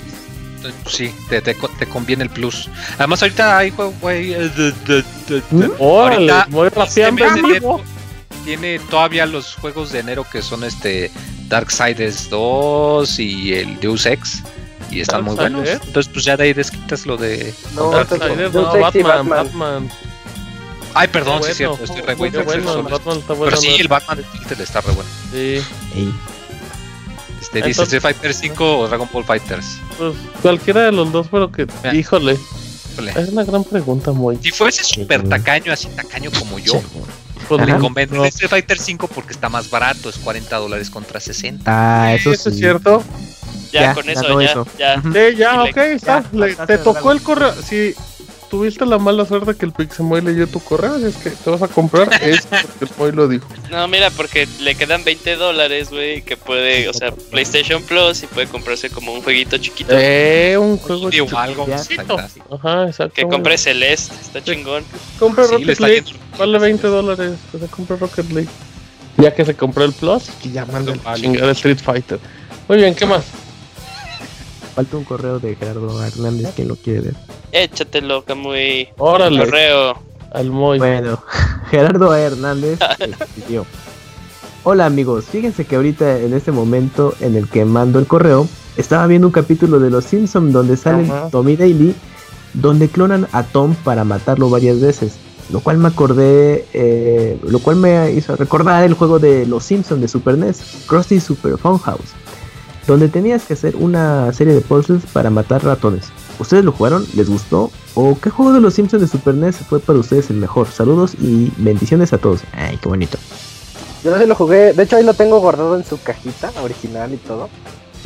Pues, 0.83 0.95
Sí, 0.95 1.15
te, 1.31 1.41
te, 1.41 1.55
te 1.55 1.87
conviene 1.87 2.25
el 2.25 2.29
Plus. 2.31 2.69
Además, 2.99 3.23
ahorita 3.23 3.57
hay 3.57 3.71
juego, 3.71 3.95
güey. 4.01 4.31
de- 4.35 4.49
de- 4.51 4.73
de- 4.87 5.05
de- 5.29 5.43
¿Mm? 5.69 5.73
Órale, 5.79 6.31
Ahorita, 6.33 6.47
muy 6.51 6.67
este 6.67 6.79
rapeando 7.09 7.81
Tiene 8.45 8.79
todavía 8.79 9.27
los 9.27 9.55
juegos 9.55 9.93
de 9.93 10.01
enero 10.01 10.25
que 10.31 10.43
son 10.43 10.65
este 10.65 11.11
Darksiders 11.49 12.29
2 12.31 13.19
y 13.19 13.55
el 13.55 13.79
Deus 13.81 14.07
Ex. 14.07 14.43
Y 14.91 15.01
están 15.01 15.23
muy 15.25 15.37
buenos. 15.37 15.69
Entonces, 15.69 16.11
pues 16.13 16.25
ya 16.25 16.37
de 16.37 16.45
ahí 16.45 16.53
desquitas 16.53 17.07
lo 17.07 17.17
de. 17.17 17.55
No. 17.75 17.91
Darksiders, 17.91 18.53
no, 18.53 18.63
Batman, 18.79 19.03
Batman. 19.29 19.29
Batman. 19.29 19.91
Ay, 20.95 21.07
perdón, 21.09 21.41
sí 21.45 21.51
es 21.53 21.57
cierto, 21.59 21.85
estoy 21.85 22.01
re 22.01 22.15
bueno. 22.17 22.43
bueno, 22.45 22.75
el 22.75 22.83
Batman 22.83 23.19
está 23.19 23.35
bueno. 23.35 23.45
Pero 23.51 23.57
sí, 23.59 23.69
el 23.79 23.87
Batman 23.87 24.25
Tilted 24.33 24.61
está 24.61 24.81
re 24.81 24.93
bueno. 24.93 25.09
Sí, 25.31 25.63
Este, 27.41 27.59
dice 27.59 27.71
Entonces- 27.71 27.95
Street 27.95 28.03
Fighter 28.03 28.35
5 28.35 28.79
o 28.81 28.89
Dragon 28.89 29.09
Ball 29.13 29.25
Fighters. 29.25 29.79
pues 29.97 30.15
cualquiera 30.43 30.83
de 30.87 30.93
los 30.93 31.13
dos, 31.13 31.29
pero 31.31 31.51
que, 31.53 31.67
Mira. 31.85 31.95
híjole, 31.95 32.37
Híjole. 32.93 33.13
es 33.17 33.29
una 33.29 33.45
gran 33.45 33.63
pregunta, 33.63 34.11
muy. 34.11 34.37
Si 34.43 34.51
fuese 34.51 34.83
súper 34.83 35.29
tacaño, 35.29 35.73
así 35.73 35.87
tacaño 35.89 36.31
como 36.37 36.59
yo, 36.59 36.83
Pues, 37.49 37.67
le 37.67 37.73
Ajá. 37.73 37.81
convence 37.81 38.15
no. 38.15 38.25
Street 38.27 38.49
Fighter 38.51 38.79
5 38.79 39.09
porque 39.09 39.33
está 39.33 39.49
más 39.49 39.71
barato, 39.71 40.09
es 40.09 40.19
40 40.19 40.57
dólares 40.57 40.89
contra 40.91 41.19
60. 41.21 41.65
Ah, 41.67 42.15
eso 42.15 42.33
eso 42.33 42.49
es 42.49 42.55
sí. 42.55 42.61
cierto. 42.61 43.03
Ya, 43.73 43.83
Ya, 43.83 43.95
con 43.95 44.05
ya 44.07 44.13
eso, 44.13 44.41
ya, 44.41 44.51
eso. 44.51 44.67
ya. 44.79 45.03
Sí, 45.03 45.37
ya, 45.37 45.63
le- 45.65 45.71
ok, 45.71 45.77
está. 45.77 46.23
ya, 46.23 46.39
Le- 46.39 46.55
te 46.57 46.79
tocó 46.79 47.13
el 47.13 47.23
correo. 47.23 47.55
Si 47.63 47.95
tuviste 48.51 48.85
la 48.85 48.99
mala 48.99 49.25
suerte 49.25 49.55
que 49.55 49.65
el 49.65 49.73
Pixemoy 49.73 50.21
leyó 50.21 50.47
tu 50.47 50.61
correo, 50.61 50.99
si 50.99 51.05
es 51.07 51.17
que 51.17 51.31
te 51.31 51.49
vas 51.51 51.63
a 51.63 51.69
comprar, 51.69 52.09
es 52.23 52.45
porque 52.47 52.85
el 52.85 52.91
Moy 52.99 53.13
lo 53.13 53.29
dijo. 53.29 53.47
No, 53.71 53.87
mira, 53.89 54.11
porque 54.11 54.49
le 54.61 54.75
quedan 54.75 55.05
20 55.05 55.37
dólares, 55.37 55.91
güey, 55.91 56.23
que 56.23 56.37
puede, 56.37 56.89
o 56.89 56.93
sea, 56.93 57.13
PlayStation 57.13 57.83
Plus 57.83 58.25
y 58.25 58.27
puede 58.27 58.49
comprarse 58.49 58.91
como 58.91 59.13
un 59.15 59.23
jueguito 59.23 59.57
chiquito. 59.59 59.93
Eh, 59.97 60.59
un 60.59 60.77
juego 60.79 61.11
chiquito. 61.11 61.39
algo. 61.39 61.67
Ajá, 62.51 62.87
exacto. 62.87 63.15
Que 63.15 63.23
compre 63.29 63.57
Celeste, 63.57 64.15
está 64.21 64.43
chingón. 64.43 64.85
Compra 65.19 65.45
Sí, 65.45 65.53
Rocket 65.53 65.81
League, 65.81 66.05
vale 66.39 66.59
20 66.59 66.87
dólares. 66.89 67.33
Se 67.59 67.67
compra 67.69 67.97
Rocket 67.97 68.29
League. 68.31 68.51
Ya 69.17 69.35
que 69.35 69.45
se 69.45 69.55
compró 69.55 69.85
el 69.85 69.93
Plus, 69.93 70.25
y 70.43 70.53
ya 70.53 70.65
manda 70.67 70.93
el 70.93 70.99
Vale. 70.99 71.21
chingada 71.21 71.53
Street 71.53 71.79
Fighter. 71.79 72.19
Muy 72.69 72.79
bien, 72.79 72.95
¿qué 72.95 73.07
más? 73.07 73.25
Falta 74.75 74.97
un 74.97 75.05
correo 75.05 75.39
de 75.41 75.57
Gerardo 75.57 76.03
Hernández, 76.03 76.53
¿quién 76.55 76.69
lo 76.69 76.77
quiere 76.77 77.01
ver? 77.01 77.15
Échatelo, 77.53 78.25
muy 78.37 78.89
Órale, 78.99 79.45
correo. 79.45 79.95
al 80.33 80.51
Moy. 80.51 80.79
Bueno, 80.79 81.21
Gerardo 81.71 82.15
Hernández 82.15 82.79
escribió. 83.01 83.67
Hola 84.63 84.87
amigos, 84.87 85.25
fíjense 85.25 85.65
que 85.65 85.77
ahorita 85.77 86.19
en 86.19 86.35
este 86.35 86.53
momento 86.53 87.15
en 87.21 87.35
el 87.35 87.49
que 87.49 87.65
mando 87.65 87.99
el 87.99 88.07
correo, 88.07 88.47
estaba 88.77 89.07
viendo 89.07 89.27
un 89.27 89.33
capítulo 89.33 89.81
de 89.81 89.91
Los 89.91 90.05
Simpsons 90.05 90.53
donde 90.53 90.77
sale 90.77 91.05
Ajá. 91.05 91.29
Tommy 91.31 91.57
Daly, 91.57 91.95
donde 92.55 92.89
clonan 92.89 93.27
a 93.33 93.43
Tom 93.43 93.75
para 93.85 94.05
matarlo 94.05 94.51
varias 94.51 94.81
veces. 94.81 95.15
Lo 95.51 95.61
cual 95.61 95.79
me 95.79 95.89
acordé, 95.89 96.65
eh, 96.73 97.37
lo 97.43 97.59
cual 97.59 97.77
me 97.77 98.13
hizo 98.13 98.37
recordar 98.37 98.85
el 98.85 98.95
juego 98.95 99.19
de 99.19 99.47
Los 99.47 99.65
Simpsons 99.65 100.01
de 100.01 100.07
Super 100.07 100.39
NES, 100.39 100.85
Krusty 100.87 101.19
Super 101.19 101.59
Funhouse, 101.59 102.13
donde 102.93 103.09
tenías 103.09 103.45
que 103.45 103.55
hacer 103.55 103.77
una 103.77 104.33
serie 104.33 104.55
de 104.55 104.61
puzzles 104.61 105.03
para 105.13 105.31
matar 105.31 105.65
ratones. 105.65 106.07
¿Ustedes 106.39 106.65
lo 106.65 106.73
jugaron? 106.73 107.07
¿Les 107.15 107.29
gustó? 107.29 107.71
¿O 107.95 108.19
qué 108.21 108.31
juego 108.31 108.53
de 108.53 108.61
los 108.61 108.75
Simpsons 108.75 109.03
de 109.03 109.09
Super 109.09 109.35
NES 109.35 109.57
fue 109.69 109.81
para 109.81 109.99
ustedes 109.99 110.31
el 110.31 110.37
mejor? 110.37 110.69
Saludos 110.71 111.13
y 111.21 111.53
bendiciones 111.57 112.13
a 112.13 112.19
todos. 112.19 112.41
Ay, 112.53 112.79
qué 112.79 112.89
bonito. 112.89 113.19
Yo 114.03 114.11
no 114.11 114.19
sé 114.19 114.27
lo 114.27 114.35
jugué. 114.35 114.73
De 114.73 114.83
hecho, 114.85 114.97
ahí 114.97 115.05
lo 115.05 115.13
tengo 115.15 115.39
guardado 115.41 115.77
en 115.77 115.85
su 115.85 116.01
cajita 116.01 116.51
original 116.63 117.13
y 117.13 117.19
todo. 117.19 117.49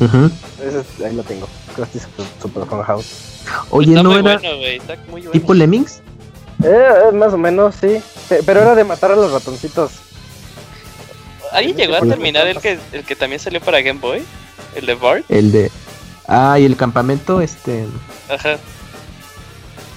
Ujú. 0.00 0.30
Ese- 0.62 1.04
ahí 1.06 1.14
lo 1.14 1.22
tengo. 1.22 1.46
Krusty 1.76 2.00
Super, 2.42 2.64
Fun 2.66 2.82
House. 2.82 3.06
Oye, 3.70 3.90
está 3.92 4.02
¿no 4.02 4.10
muy 4.10 4.18
era 4.20 4.38
bueno, 4.38 4.56
güey, 4.58 4.76
está 4.76 4.96
muy 5.08 5.20
bueno. 5.20 5.30
tipo 5.30 5.54
Lemmings? 5.54 6.00
Eh, 6.64 7.12
más 7.12 7.32
o 7.32 7.38
menos, 7.38 7.76
sí. 7.80 8.00
Pe- 8.28 8.42
Pero 8.44 8.60
era 8.62 8.74
de 8.74 8.82
matar 8.84 9.12
a 9.12 9.16
los 9.16 9.30
ratoncitos. 9.30 9.92
¿Alguien 11.52 11.76
llegó 11.76 11.94
a 11.94 12.00
terminar 12.00 12.48
el 12.48 12.58
que, 12.58 12.78
el 12.92 13.04
que 13.04 13.14
también 13.14 13.38
salió 13.40 13.60
para 13.60 13.80
Game 13.80 14.00
Boy? 14.00 14.24
¿El 14.74 14.86
de 14.86 14.94
Bart? 14.94 15.24
El 15.28 15.52
de... 15.52 15.70
Ah, 16.26 16.58
y 16.58 16.64
el 16.64 16.76
campamento, 16.76 17.40
este... 17.40 17.86
Ajá. 18.30 18.56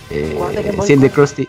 eh, 0.10 0.38
sí, 0.86 0.94
el 0.94 1.00
de 1.02 1.10
Krusty. 1.10 1.48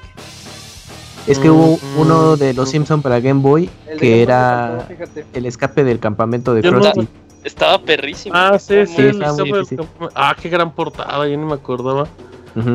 Es 1.27 1.39
que 1.39 1.51
hubo 1.51 1.77
Mm, 1.77 1.99
uno 2.01 2.37
de 2.37 2.55
los 2.55 2.71
Simpsons 2.71 3.03
para 3.03 3.21
Game 3.21 3.41
Boy 3.43 3.69
que 3.99 4.11
Boy 4.11 4.21
era 4.21 4.89
el 5.35 5.47
escape 5.47 5.85
del 5.85 5.99
campamento 5.99 6.55
de 6.55 6.63
no- 6.63 6.81
Krusty. 6.81 7.07
Estaba 7.45 7.81
perrísimo. 7.81 8.35
Ah, 8.37 8.59
sí, 8.59 8.87
sí, 8.87 8.95
el 9.03 9.19
campo- 9.19 10.11
Ah, 10.15 10.35
qué 10.41 10.49
gran 10.49 10.73
portada, 10.73 11.27
yo 11.29 11.37
ni 11.37 11.45
me 11.45 11.55
acordaba. 11.55 12.07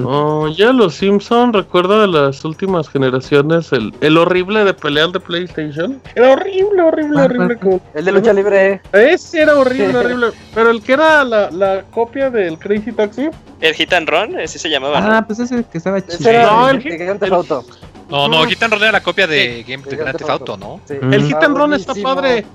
Oh, 0.06 0.48
ya 0.48 0.72
los 0.72 0.96
Simpson 0.96 1.52
recuerdo 1.54 2.02
de 2.02 2.08
las 2.08 2.44
últimas 2.46 2.88
generaciones 2.90 3.72
el, 3.72 3.94
el 4.02 4.18
horrible 4.18 4.64
de 4.64 4.74
pelear 4.74 5.12
de 5.12 5.20
PlayStation. 5.20 6.02
Era 6.16 6.34
horrible, 6.34 6.82
horrible, 6.82 7.20
Ah, 7.22 7.26
horrible. 7.26 7.58
como- 7.58 7.82
El 7.94 8.06
de 8.06 8.12
lucha 8.12 8.34
libre. 8.34 8.82
Ese 8.94 9.42
era 9.42 9.58
horrible, 9.58 9.98
horrible. 9.98 10.28
Pero 10.54 10.70
el 10.70 10.82
que 10.82 10.94
era 10.94 11.24
la, 11.24 11.52
la 11.52 11.84
copia 11.92 12.30
del 12.30 12.58
Crazy 12.58 12.92
Taxi. 12.92 13.30
El 13.62 13.74
Hit 13.74 13.94
and 13.94 14.10
Run, 14.10 14.40
ese 14.40 14.60
se 14.60 14.70
llamaba, 14.70 15.00
¿no? 15.02 15.12
Ah, 15.14 15.24
pues 15.26 15.40
ese 15.40 15.64
que 15.72 15.78
estaba 15.78 16.06
chido. 16.06 16.30
era 16.30 16.44
No, 16.46 16.70
el 16.70 16.86
el 16.86 17.02
el- 17.22 17.34
Auto. 17.34 17.64
No, 18.10 18.28
no, 18.28 18.46
Hit 18.46 18.62
and 18.62 18.74
Run 18.74 18.84
era 18.84 18.92
la 18.92 19.02
copia 19.04 19.26
de 19.26 19.64
Game 19.68 19.84
Grand 19.86 20.00
Grand 20.02 20.18
Theft 20.18 20.30
Auto, 20.30 20.58
¿no? 20.58 20.82
Sí. 20.86 20.96
Mm. 21.02 21.14
El 21.14 21.24
Hit 21.26 21.36
and 21.38 21.58
Run 21.58 21.74
está 21.74 21.94
padre. 21.96 22.46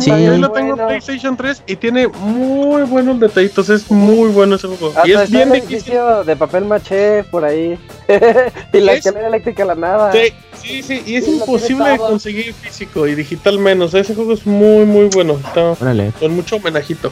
Sí. 0.00 0.08
yo 0.10 0.36
lo 0.38 0.50
tengo 0.50 0.78
en. 0.80 0.86
PlayStation 0.86 1.36
3 1.36 1.62
y 1.66 1.76
tiene 1.76 2.08
muy 2.08 2.82
buenos 2.84 3.20
detallitos. 3.20 3.68
Es 3.68 3.90
muy 3.90 4.28
bueno 4.30 4.56
ese 4.56 4.68
juego. 4.68 4.88
Hasta 4.96 5.06
y 5.08 5.12
es 5.12 5.20
está 5.22 5.36
bien 5.44 5.52
difícil. 5.52 5.94
de 6.24 6.36
papel 6.36 6.64
maché 6.64 7.24
por 7.24 7.44
ahí. 7.44 7.78
y 8.72 8.80
la 8.80 8.92
Es- 8.92 8.98
escalera 8.98 9.28
eléctrica 9.28 9.62
a 9.64 9.66
la 9.66 9.74
nada. 9.74 10.12
Sí, 10.12 10.32
sí, 10.62 10.82
sí, 10.82 11.02
y 11.06 11.16
es 11.16 11.28
imposible 11.28 11.90
de 11.90 11.98
conseguir 11.98 12.54
físico 12.54 13.06
y 13.06 13.14
digital 13.14 13.58
menos. 13.58 13.92
Ese 13.94 14.14
juego 14.14 14.32
es 14.32 14.46
muy, 14.46 14.84
muy 14.86 15.06
bueno. 15.12 15.38
Está 15.44 15.72
Órale. 15.80 16.12
con 16.18 16.34
mucho 16.34 16.56
homenajito. 16.56 17.10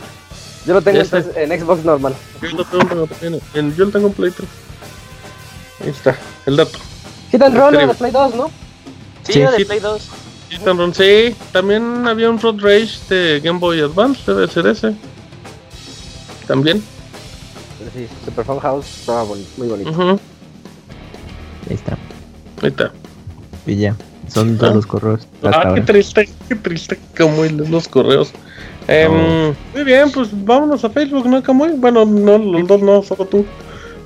Yo 0.65 0.75
lo 0.75 0.81
tengo 0.83 1.01
entonces 1.01 1.37
en 1.37 1.61
Xbox 1.61 1.85
normal. 1.85 2.15
Yo 2.41 2.49
lo 2.57 2.65
tengo 2.65 3.09
en, 3.21 3.41
en- 3.55 3.77
yo 3.77 3.85
lo 3.87 3.91
tengo 3.91 4.07
en 4.07 4.13
Play 4.15 4.31
3. 4.31 4.49
Ahí 5.83 5.91
está, 5.91 6.17
el 6.47 6.57
dato. 6.57 6.79
Hit 7.33 7.43
and 7.43 7.57
Run 7.57 7.73
de 7.89 7.95
Play 7.95 8.13
2, 8.13 8.35
¿no? 8.37 8.51
Sí, 9.25 9.33
Sí, 9.35 9.41
de. 9.41 9.65
Play 9.67 9.81
2. 9.81 10.09
Hit 10.53 10.67
and 10.69 10.79
Run, 10.79 10.95
sí, 10.95 11.35
también 11.53 12.07
había 12.07 12.29
un 12.29 12.39
Road 12.39 12.61
Rage 12.61 12.99
de 13.09 13.41
Game 13.41 13.59
Boy 13.59 13.81
Advance, 13.81 14.31
debe 14.31 14.47
ser 14.49 14.67
ese. 14.67 14.95
También. 16.47 16.83
Pero 17.79 17.91
sí, 17.95 18.07
Super 18.25 18.45
Fun 18.45 18.59
House 18.61 18.87
estaba 19.01 19.25
boni- 19.25 19.47
muy 19.57 19.69
bonito. 19.69 19.91
Ahí 21.69 21.75
está. 21.75 21.97
Ahí 22.61 22.69
está. 22.69 22.93
Y 23.67 23.77
ya. 23.77 23.97
Son 24.29 24.57
todos 24.59 24.75
los 24.77 24.87
correos. 24.87 25.27
Ah, 25.43 25.51
qué 25.63 25.69
ahora. 25.69 25.85
triste, 25.85 26.29
qué 26.49 26.55
triste 26.57 26.99
Camuy 27.15 27.49
los 27.51 27.89
correos. 27.89 28.31
Em, 28.89 29.55
Muy 29.75 29.85
bien, 29.85 30.11
pues 30.11 30.29
vámonos 30.33 30.85
a 30.85 30.91
Facebook, 30.91 31.27
¿no, 31.27 31.43
Camuy? 31.43 31.73
Bueno, 31.77 32.05
no, 32.05 32.39
los 32.39 32.67
dos 32.67 32.83
no, 32.83 33.03
solo 33.03 33.25
tú. 33.27 33.45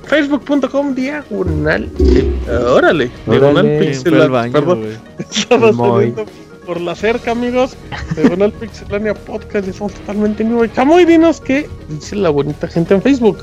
Facebook.com 0.07 0.93
diagonal. 0.95 1.89
eh, 1.99 2.31
órale, 2.69 3.11
diagonal 3.25 3.77
pixel. 3.79 4.13
Perdón, 4.51 4.83
estaba 5.19 5.71
Moy. 5.71 6.11
saliendo 6.11 6.25
por 6.65 6.81
la 6.81 6.95
cerca, 6.95 7.31
amigos. 7.31 7.75
Diagonal 8.15 8.51
Pixelania 8.51 9.13
Podcast. 9.13 9.67
Estamos 9.67 9.93
totalmente 9.93 10.43
en 10.43 10.49
vivo. 10.49 10.65
Y 10.65 10.69
Camuy, 10.69 11.05
dinos 11.05 11.39
qué 11.39 11.69
dice 11.87 12.15
la 12.17 12.29
bonita 12.29 12.67
gente 12.67 12.93
en 12.93 13.01
Facebook. 13.01 13.37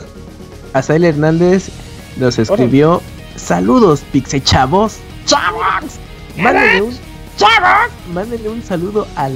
Azael 0.75 1.05
Hernández 1.05 1.68
nos 2.18 2.39
escribió 2.39 3.01
Saludos, 3.36 4.02
Pixe 4.12 4.43
Chavos. 4.43 4.97
¡Chavos! 5.25 5.93
Mándenle 6.36 6.83
un, 6.83 6.93
¡Chavos! 7.36 7.91
Mándenle 8.12 8.49
un 8.51 8.62
saludo 8.62 9.07
al 9.17 9.33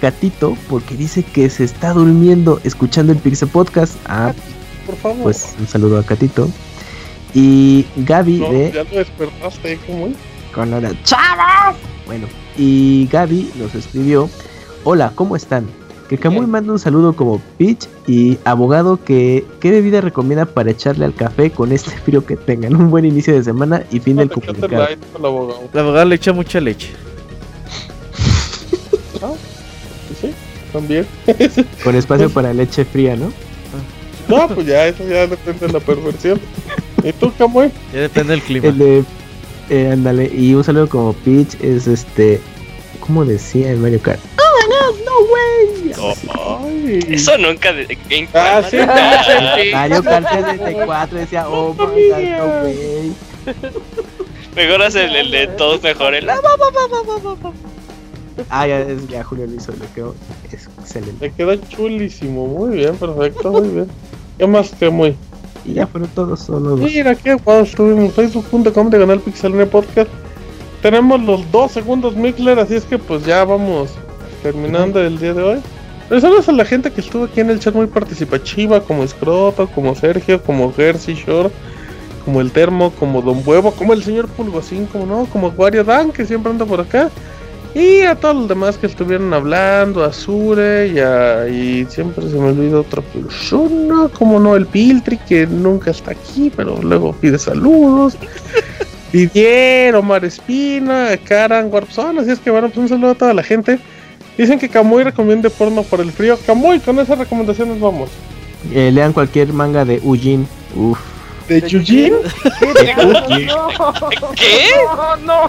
gatito 0.00 0.56
porque 0.68 0.94
dice 0.94 1.22
que 1.24 1.50
se 1.50 1.64
está 1.64 1.92
durmiendo 1.92 2.60
escuchando 2.62 3.12
el 3.12 3.18
Pixe 3.18 3.46
Podcast. 3.48 3.94
Ah, 4.06 4.32
Por 4.88 4.96
favor. 4.96 5.22
pues 5.24 5.54
un 5.60 5.66
saludo 5.68 5.98
a 5.98 6.02
gatito. 6.02 6.48
Y 7.34 7.84
Gaby 7.96 8.38
no, 8.38 8.50
de 8.50 8.72
ya 8.72 8.84
lo 8.84 8.98
despertaste, 8.98 9.72
¿eh, 9.74 9.78
Camuy. 9.86 10.16
con 10.54 10.72
hora 10.72 10.90
¡Chavos! 11.04 11.76
Bueno, 12.06 12.26
y 12.56 13.06
Gaby 13.12 13.50
nos 13.56 13.74
escribió 13.74 14.30
Hola, 14.84 15.12
¿cómo 15.14 15.36
están? 15.36 15.66
Que 16.08 16.16
Camuy 16.16 16.46
manda 16.46 16.72
un 16.72 16.78
saludo 16.78 17.12
como 17.14 17.38
Pitch 17.58 17.86
y 18.06 18.38
abogado 18.46 19.04
que 19.04 19.44
qué 19.60 19.70
bebida 19.70 20.00
recomienda 20.00 20.46
para 20.46 20.70
echarle 20.70 21.04
al 21.04 21.14
café 21.14 21.50
con 21.50 21.70
este 21.70 21.90
frío 22.04 22.24
que 22.24 22.36
tengan. 22.36 22.74
Un 22.74 22.90
buen 22.90 23.04
inicio 23.04 23.34
de 23.34 23.44
semana 23.44 23.82
y 23.90 24.00
fin 24.00 24.16
del 24.16 24.30
comunicado. 24.30 24.84
light 24.84 24.98
con 25.12 25.20
el 25.20 25.26
abogado. 25.26 25.68
La 25.74 25.80
abogada 25.82 26.04
le 26.06 26.14
echa 26.14 26.32
mucha 26.32 26.62
leche. 26.62 26.88
Sí, 30.18 30.32
también. 30.72 31.06
Con 31.84 31.94
espacio 31.94 32.30
para 32.34 32.54
leche 32.54 32.86
fría, 32.86 33.14
¿no? 33.16 33.30
No, 34.28 34.48
pues 34.48 34.66
ya, 34.66 34.86
eso 34.86 35.06
ya 35.08 35.26
depende 35.26 35.66
de 35.66 35.72
la 35.72 35.80
perversión. 35.80 36.40
¿Y 37.02 37.12
tú, 37.12 37.32
Camuy? 37.38 37.70
Ya 37.92 38.00
depende 38.00 38.32
del 38.32 38.42
clima. 38.42 38.68
El 38.68 38.78
de 38.78 39.04
eh, 39.70 39.90
ándale, 39.92 40.30
y 40.34 40.54
un 40.54 40.64
saludo 40.64 40.88
como 40.88 41.12
Pitch 41.12 41.60
es 41.62 41.86
este 41.86 42.40
¿cómo 43.00 43.24
decía 43.24 43.70
en 43.70 43.80
Mario 43.82 44.00
Kart? 44.02 44.20
Ay. 46.64 47.00
Eso 47.08 47.36
nunca 47.38 47.72
de 47.72 47.86
Game 48.08 48.28
Ah, 48.34 48.62
sí, 48.68 48.76
sí, 48.78 49.70
Mario 49.72 50.02
Kart 50.02 50.26
64 50.28 51.18
decía, 51.18 51.48
oh 51.48 51.74
my 51.74 51.78
god, 52.08 52.38
no 52.38 52.64
way. 52.64 53.12
Mejor 54.56 54.82
hacer 54.82 55.04
el, 55.10 55.16
el 55.16 55.30
de 55.30 55.46
todos 55.48 55.82
mejor. 55.82 56.14
El... 56.14 56.26
Ah, 58.50 58.66
ya, 58.66 58.80
es- 58.80 59.06
ya 59.08 59.22
Julio 59.24 59.46
lo 59.46 59.54
hizo, 59.54 59.72
le 59.72 59.86
quedó 59.94 60.14
es 60.52 60.68
excelente. 60.78 61.26
Le 61.26 61.32
queda 61.32 61.60
chulísimo. 61.68 62.46
Muy 62.46 62.76
bien, 62.76 62.96
perfecto, 62.96 63.52
muy 63.52 63.68
bien. 63.68 63.88
¿Qué 64.38 64.46
más, 64.46 64.70
Camuy? 64.78 65.16
Y 65.64 65.74
ya 65.74 65.86
fueron 65.86 66.08
todos 66.10 66.40
solo 66.40 66.76
dos. 66.76 66.80
Mira, 66.80 67.14
qué 67.16 67.34
guau, 67.34 67.62
estuve 67.62 67.90
en 67.92 68.10
facebook.com 68.10 68.90
de 68.90 68.98
Canal 68.98 69.20
Pixelania 69.20 69.68
Podcast. 69.68 70.08
tenemos 70.80 71.20
los 71.22 71.50
dos 71.50 71.72
segundos 71.72 72.14
Mixler, 72.14 72.58
así 72.58 72.76
es 72.76 72.84
que 72.84 72.98
pues 72.98 73.26
ya 73.26 73.44
vamos 73.44 73.90
terminando 74.42 75.00
el 75.00 75.18
día 75.18 75.34
de 75.34 75.42
hoy. 75.42 75.58
Saludos 76.08 76.48
a 76.48 76.52
la 76.52 76.64
gente 76.64 76.90
que 76.90 77.00
estuvo 77.00 77.24
aquí 77.24 77.40
en 77.40 77.50
el 77.50 77.58
chat 77.58 77.74
muy 77.74 77.86
participativa, 77.86 78.80
como 78.80 79.06
Scroto, 79.06 79.66
como 79.66 79.94
Sergio, 79.94 80.42
como 80.42 80.72
Jersey 80.72 81.14
Shore, 81.14 81.50
como 82.24 82.40
el 82.40 82.50
Termo, 82.52 82.92
como 82.92 83.20
Don 83.20 83.42
Huevo, 83.44 83.72
como 83.72 83.92
el 83.92 84.02
señor 84.02 84.28
Pulgocín, 84.28 84.86
como 84.86 85.04
no, 85.04 85.26
como 85.26 85.48
Wario 85.48 85.84
Dan, 85.84 86.12
que 86.12 86.24
siempre 86.24 86.50
anda 86.50 86.64
por 86.64 86.80
acá. 86.80 87.10
Y 87.74 88.02
a 88.02 88.14
todos 88.14 88.36
los 88.36 88.48
demás 88.48 88.78
que 88.78 88.86
estuvieron 88.86 89.32
hablando, 89.32 90.02
a 90.02 90.12
Sure 90.12 90.88
y, 90.88 90.98
a, 90.98 91.48
y 91.48 91.86
siempre 91.88 92.28
se 92.28 92.36
me 92.36 92.48
olvida 92.48 92.80
otra 92.80 93.02
persona, 93.02 94.08
como 94.18 94.40
no, 94.40 94.56
el 94.56 94.66
Piltri, 94.66 95.18
que 95.18 95.46
nunca 95.46 95.90
está 95.90 96.12
aquí, 96.12 96.50
pero 96.54 96.80
luego 96.82 97.12
pide 97.12 97.38
saludos. 97.38 98.16
Didier, 99.12 99.94
Omar 99.96 100.24
Espina, 100.24 101.10
Karan, 101.24 101.72
Warpson, 101.72 102.18
así 102.18 102.30
es 102.30 102.40
que 102.40 102.50
bueno, 102.50 102.68
pues 102.68 102.78
un 102.78 102.88
saludo 102.88 103.12
a 103.12 103.14
toda 103.14 103.34
la 103.34 103.42
gente. 103.42 103.78
Dicen 104.36 104.58
que 104.58 104.68
Kamui 104.68 105.02
recomiende 105.02 105.50
porno 105.50 105.82
por 105.82 106.00
el 106.00 106.12
frío. 106.12 106.38
Kamui, 106.46 106.78
con 106.80 106.98
esas 106.98 107.18
recomendaciones 107.18 107.80
vamos. 107.80 108.10
Eh, 108.72 108.90
lean 108.92 109.12
cualquier 109.12 109.52
manga 109.52 109.84
de 109.84 110.00
Ujin. 110.04 110.46
Uf. 110.76 110.98
¿De 111.48 111.62
Yujin? 111.62 112.14
¿Qué? 114.36 114.70
No, 115.24 115.48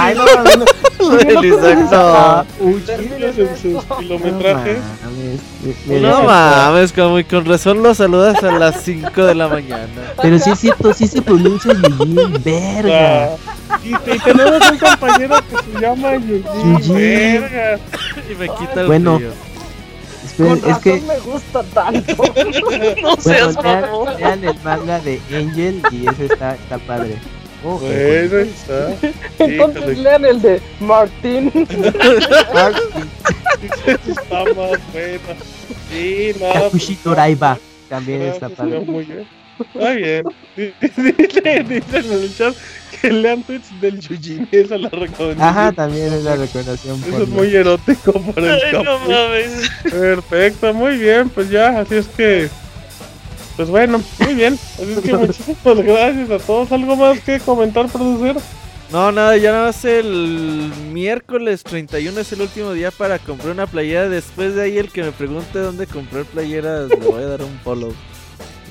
Ay, 0.00 0.14
no, 0.14 0.24
no, 0.24 0.56
no. 0.56 0.64
No. 0.98 2.44
en 2.62 3.56
sus 3.56 3.84
kilometrajes. 3.98 4.78
No 5.86 6.22
mames, 6.22 6.92
como 6.92 7.18
y 7.18 7.24
con 7.24 7.44
razón 7.44 7.82
lo 7.82 7.94
saludas 7.94 8.42
a 8.42 8.52
las 8.58 8.82
5 8.82 9.24
de 9.24 9.34
la 9.34 9.48
mañana. 9.48 9.86
Pero 10.22 10.38
sí 10.38 10.50
es 10.50 10.58
cierto, 10.58 10.94
sí 10.94 11.06
se 11.06 11.20
pronuncia 11.20 11.74
Yujin, 11.74 12.42
verga. 12.42 13.36
Y, 13.84 13.94
y 13.94 14.18
tenemos 14.18 14.70
un 14.70 14.78
compañero 14.78 15.36
que 15.50 15.72
se 15.72 15.80
llama 15.80 16.14
Yujin. 16.16 16.94
Verga. 16.94 17.78
Y 18.30 18.34
me 18.34 18.48
quita 18.48 18.80
el 18.80 18.86
Bueno. 18.86 19.20
Esperen, 20.38 20.60
Con 20.60 20.70
es 20.70 20.78
que 20.78 21.00
me 21.00 21.18
gusta 21.20 21.62
tanto. 21.62 22.14
No 22.26 22.62
bueno, 22.62 23.16
seas 23.20 23.62
lean, 23.62 23.80
mamón. 23.82 24.16
lean 24.16 24.44
el 24.44 24.60
manga 24.62 25.00
de 25.00 25.20
Angel 25.32 25.82
y 25.90 26.08
ese 26.08 26.26
está, 26.26 26.54
está 26.54 26.78
padre. 26.78 27.16
Oh, 27.64 27.78
Bueno, 27.78 28.36
ahí 28.38 28.54
está. 28.54 28.94
Entonces 29.38 29.82
Híjole, 29.82 29.96
lean 29.96 30.24
el 30.26 30.42
de 30.42 30.60
Martín. 30.80 31.50
está 34.06 34.44
más 34.44 34.80
bueno. 34.92 35.34
Sí, 35.90 36.32
no. 36.38 36.52
Kakushito 36.52 37.14
Raiba 37.14 37.58
también 37.88 38.22
está 38.22 38.48
pues, 38.48 38.58
padre. 38.58 38.80
Muy 38.80 39.04
bien. 39.04 39.26
Está 39.58 39.90
bien. 39.92 40.24
Dice 41.68 41.98
en 41.98 42.12
el 42.12 42.36
chat 42.36 42.54
que 43.00 43.12
lean 43.12 43.42
tweets 43.42 43.80
del 43.80 44.00
Yujin. 44.00 44.48
Esa 44.50 44.78
la 44.78 44.88
recomendación. 44.88 45.42
Ajá, 45.42 45.72
también 45.72 46.12
es 46.12 46.22
la 46.24 46.36
recomendación. 46.36 47.02
Eso 47.06 47.22
es 47.22 47.28
muy 47.28 47.54
erótico 47.54 48.12
para 48.12 48.56
el 48.56 48.64
Ay, 48.64 48.84
no 48.84 48.98
mames. 49.00 49.70
Perfecto, 49.82 50.74
muy 50.74 50.96
bien, 50.96 51.28
pues 51.28 51.50
ya, 51.50 51.80
así 51.80 51.96
es 51.96 52.06
que. 52.08 52.48
Pues 53.56 53.68
bueno, 53.70 54.02
muy 54.18 54.34
bien. 54.34 54.54
Así 54.54 54.92
es 54.92 55.00
que 55.00 55.12
muchísimas 55.16 55.78
gracias 55.78 56.30
a 56.30 56.38
todos. 56.38 56.72
¿Algo 56.72 56.96
más 56.96 57.20
que 57.20 57.40
comentar, 57.40 57.88
producir? 57.88 58.36
No, 58.92 59.10
nada, 59.10 59.36
ya 59.36 59.50
nada 59.50 59.66
más 59.66 59.84
el 59.84 60.70
miércoles 60.92 61.64
31 61.64 62.20
es 62.20 62.32
el 62.32 62.42
último 62.42 62.72
día 62.72 62.90
para 62.90 63.18
comprar 63.18 63.52
una 63.52 63.66
playera. 63.66 64.08
Después 64.08 64.54
de 64.54 64.62
ahí, 64.62 64.78
el 64.78 64.90
que 64.90 65.02
me 65.02 65.12
pregunte 65.12 65.58
dónde 65.58 65.86
comprar 65.86 66.24
playeras, 66.24 66.90
le 66.90 66.96
voy 66.96 67.22
a 67.22 67.26
dar 67.26 67.42
un 67.42 67.58
follow. 67.64 67.92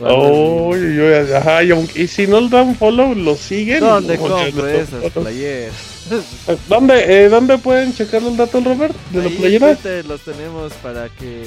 Oh, 0.02 0.74
ajá, 1.38 1.64
y, 1.64 1.72
aunque- 1.72 2.04
y 2.04 2.08
si 2.08 2.28
no 2.28 2.42
le 2.42 2.50
dan 2.50 2.76
follow, 2.76 3.16
lo 3.16 3.36
siguen. 3.36 3.80
¿Dónde 3.80 4.18
compro 4.18 4.68
esas 4.68 5.12
playeras? 5.12 5.74
¿Dónde, 6.68 7.26
eh, 7.26 7.30
¿Dónde 7.30 7.58
pueden 7.58 7.94
checar 7.96 8.22
el 8.22 8.36
dato, 8.38 8.60
Robert? 8.62 8.94
¿De 9.12 9.20
la 9.20 9.26
Ahí 9.26 9.32
en 9.32 9.38
playera? 9.38 9.76
Twitter 9.76 10.06
los 10.06 10.22
tenemos 10.22 10.74
para 10.74 11.10
que 11.10 11.44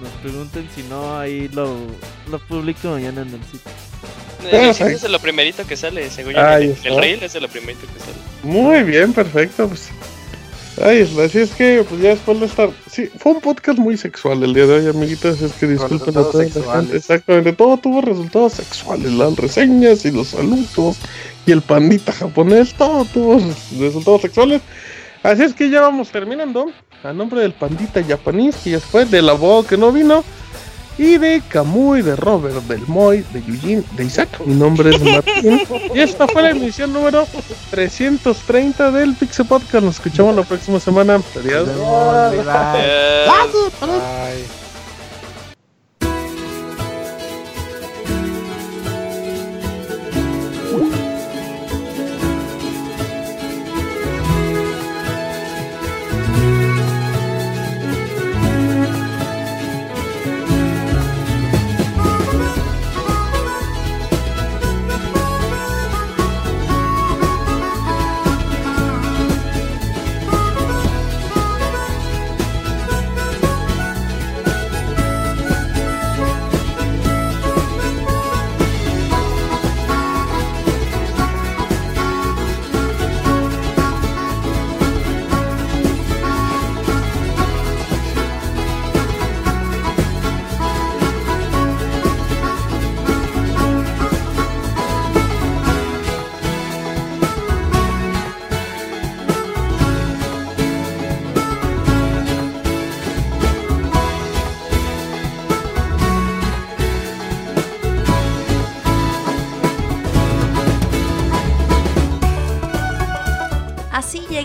nos 0.00 0.10
pregunten. 0.22 0.68
Si 0.74 0.82
no, 0.84 1.18
ahí 1.18 1.48
lo, 1.52 1.76
lo 2.30 2.38
publico 2.40 2.88
mañana 2.88 3.22
en 3.22 3.28
el 3.28 3.42
sitio. 3.44 3.70
El 4.50 4.72
sitio 4.74 4.86
es 4.88 5.02
de 5.02 5.08
lo 5.08 5.18
primerito 5.18 5.66
que 5.66 5.76
sale, 5.76 6.08
según 6.10 6.32
yo. 6.34 6.48
El, 6.48 6.76
el 6.84 6.96
reel 6.96 7.22
es 7.22 7.32
de 7.32 7.40
lo 7.40 7.48
primerito 7.48 7.82
que 7.92 8.00
sale. 8.00 8.16
Muy 8.42 8.82
bien, 8.84 9.12
perfecto. 9.12 9.68
Pues. 9.68 9.90
Ay, 10.80 11.02
así 11.24 11.38
es 11.38 11.50
que, 11.52 11.84
pues 11.88 12.00
ya 12.00 12.10
después 12.10 12.38
de 12.40 12.46
estar. 12.46 12.70
Sí, 12.90 13.08
fue 13.18 13.32
un 13.32 13.40
podcast 13.40 13.78
muy 13.78 13.96
sexual 13.96 14.42
el 14.42 14.54
día 14.54 14.66
de 14.66 14.74
hoy, 14.74 14.86
amiguitos. 14.86 15.40
Es 15.40 15.52
que 15.52 15.66
disculpen 15.66 16.10
a 16.10 16.22
toda 16.22 16.44
la 16.44 16.50
sexuales. 16.50 16.82
gente. 16.82 16.96
Exactamente, 16.96 17.52
todo 17.52 17.76
tuvo 17.78 18.00
resultados 18.00 18.52
sexuales. 18.54 19.12
Las 19.12 19.36
reseñas 19.36 20.04
y 20.04 20.12
los 20.12 20.28
saludos 20.28 20.98
y 21.46 21.52
el 21.52 21.62
pandita 21.62 22.12
japonés, 22.12 22.74
todo 22.74 23.04
tuvo 23.06 23.40
resultados 23.80 24.22
sexuales. 24.22 24.60
Así 25.22 25.42
es 25.42 25.54
que 25.54 25.70
ya 25.70 25.80
vamos 25.80 26.10
terminando. 26.10 26.70
A 27.02 27.12
nombre 27.12 27.40
del 27.40 27.52
pandita 27.52 28.02
japonés, 28.04 28.56
que 28.56 28.70
ya 28.70 28.80
fue, 28.80 29.04
del 29.04 29.28
abogado 29.28 29.66
que 29.66 29.76
no 29.76 29.92
vino. 29.92 30.24
Y 30.98 31.16
de 31.16 31.40
Kamui, 31.48 32.02
de 32.02 32.16
Robert, 32.16 32.56
del 32.64 32.84
Moy, 32.88 33.24
de 33.32 33.42
Yujin, 33.42 33.84
de 33.92 34.04
Isaac. 34.04 34.28
Mi 34.44 34.54
nombre 34.54 34.90
es 34.90 35.00
Martín. 35.00 35.62
y 35.94 36.00
esta 36.00 36.26
fue 36.26 36.42
la 36.42 36.50
emisión 36.50 36.92
número 36.92 37.26
330 37.70 38.90
del 38.90 39.14
Pixel 39.14 39.46
Podcast. 39.46 39.84
Nos 39.84 39.94
escuchamos 39.94 40.34
la 40.34 40.42
próxima 40.42 40.80
semana. 40.80 41.22
Adiós. 41.36 41.68
Vemos, 41.68 42.32
bye, 42.32 42.42
bye. 42.42 44.67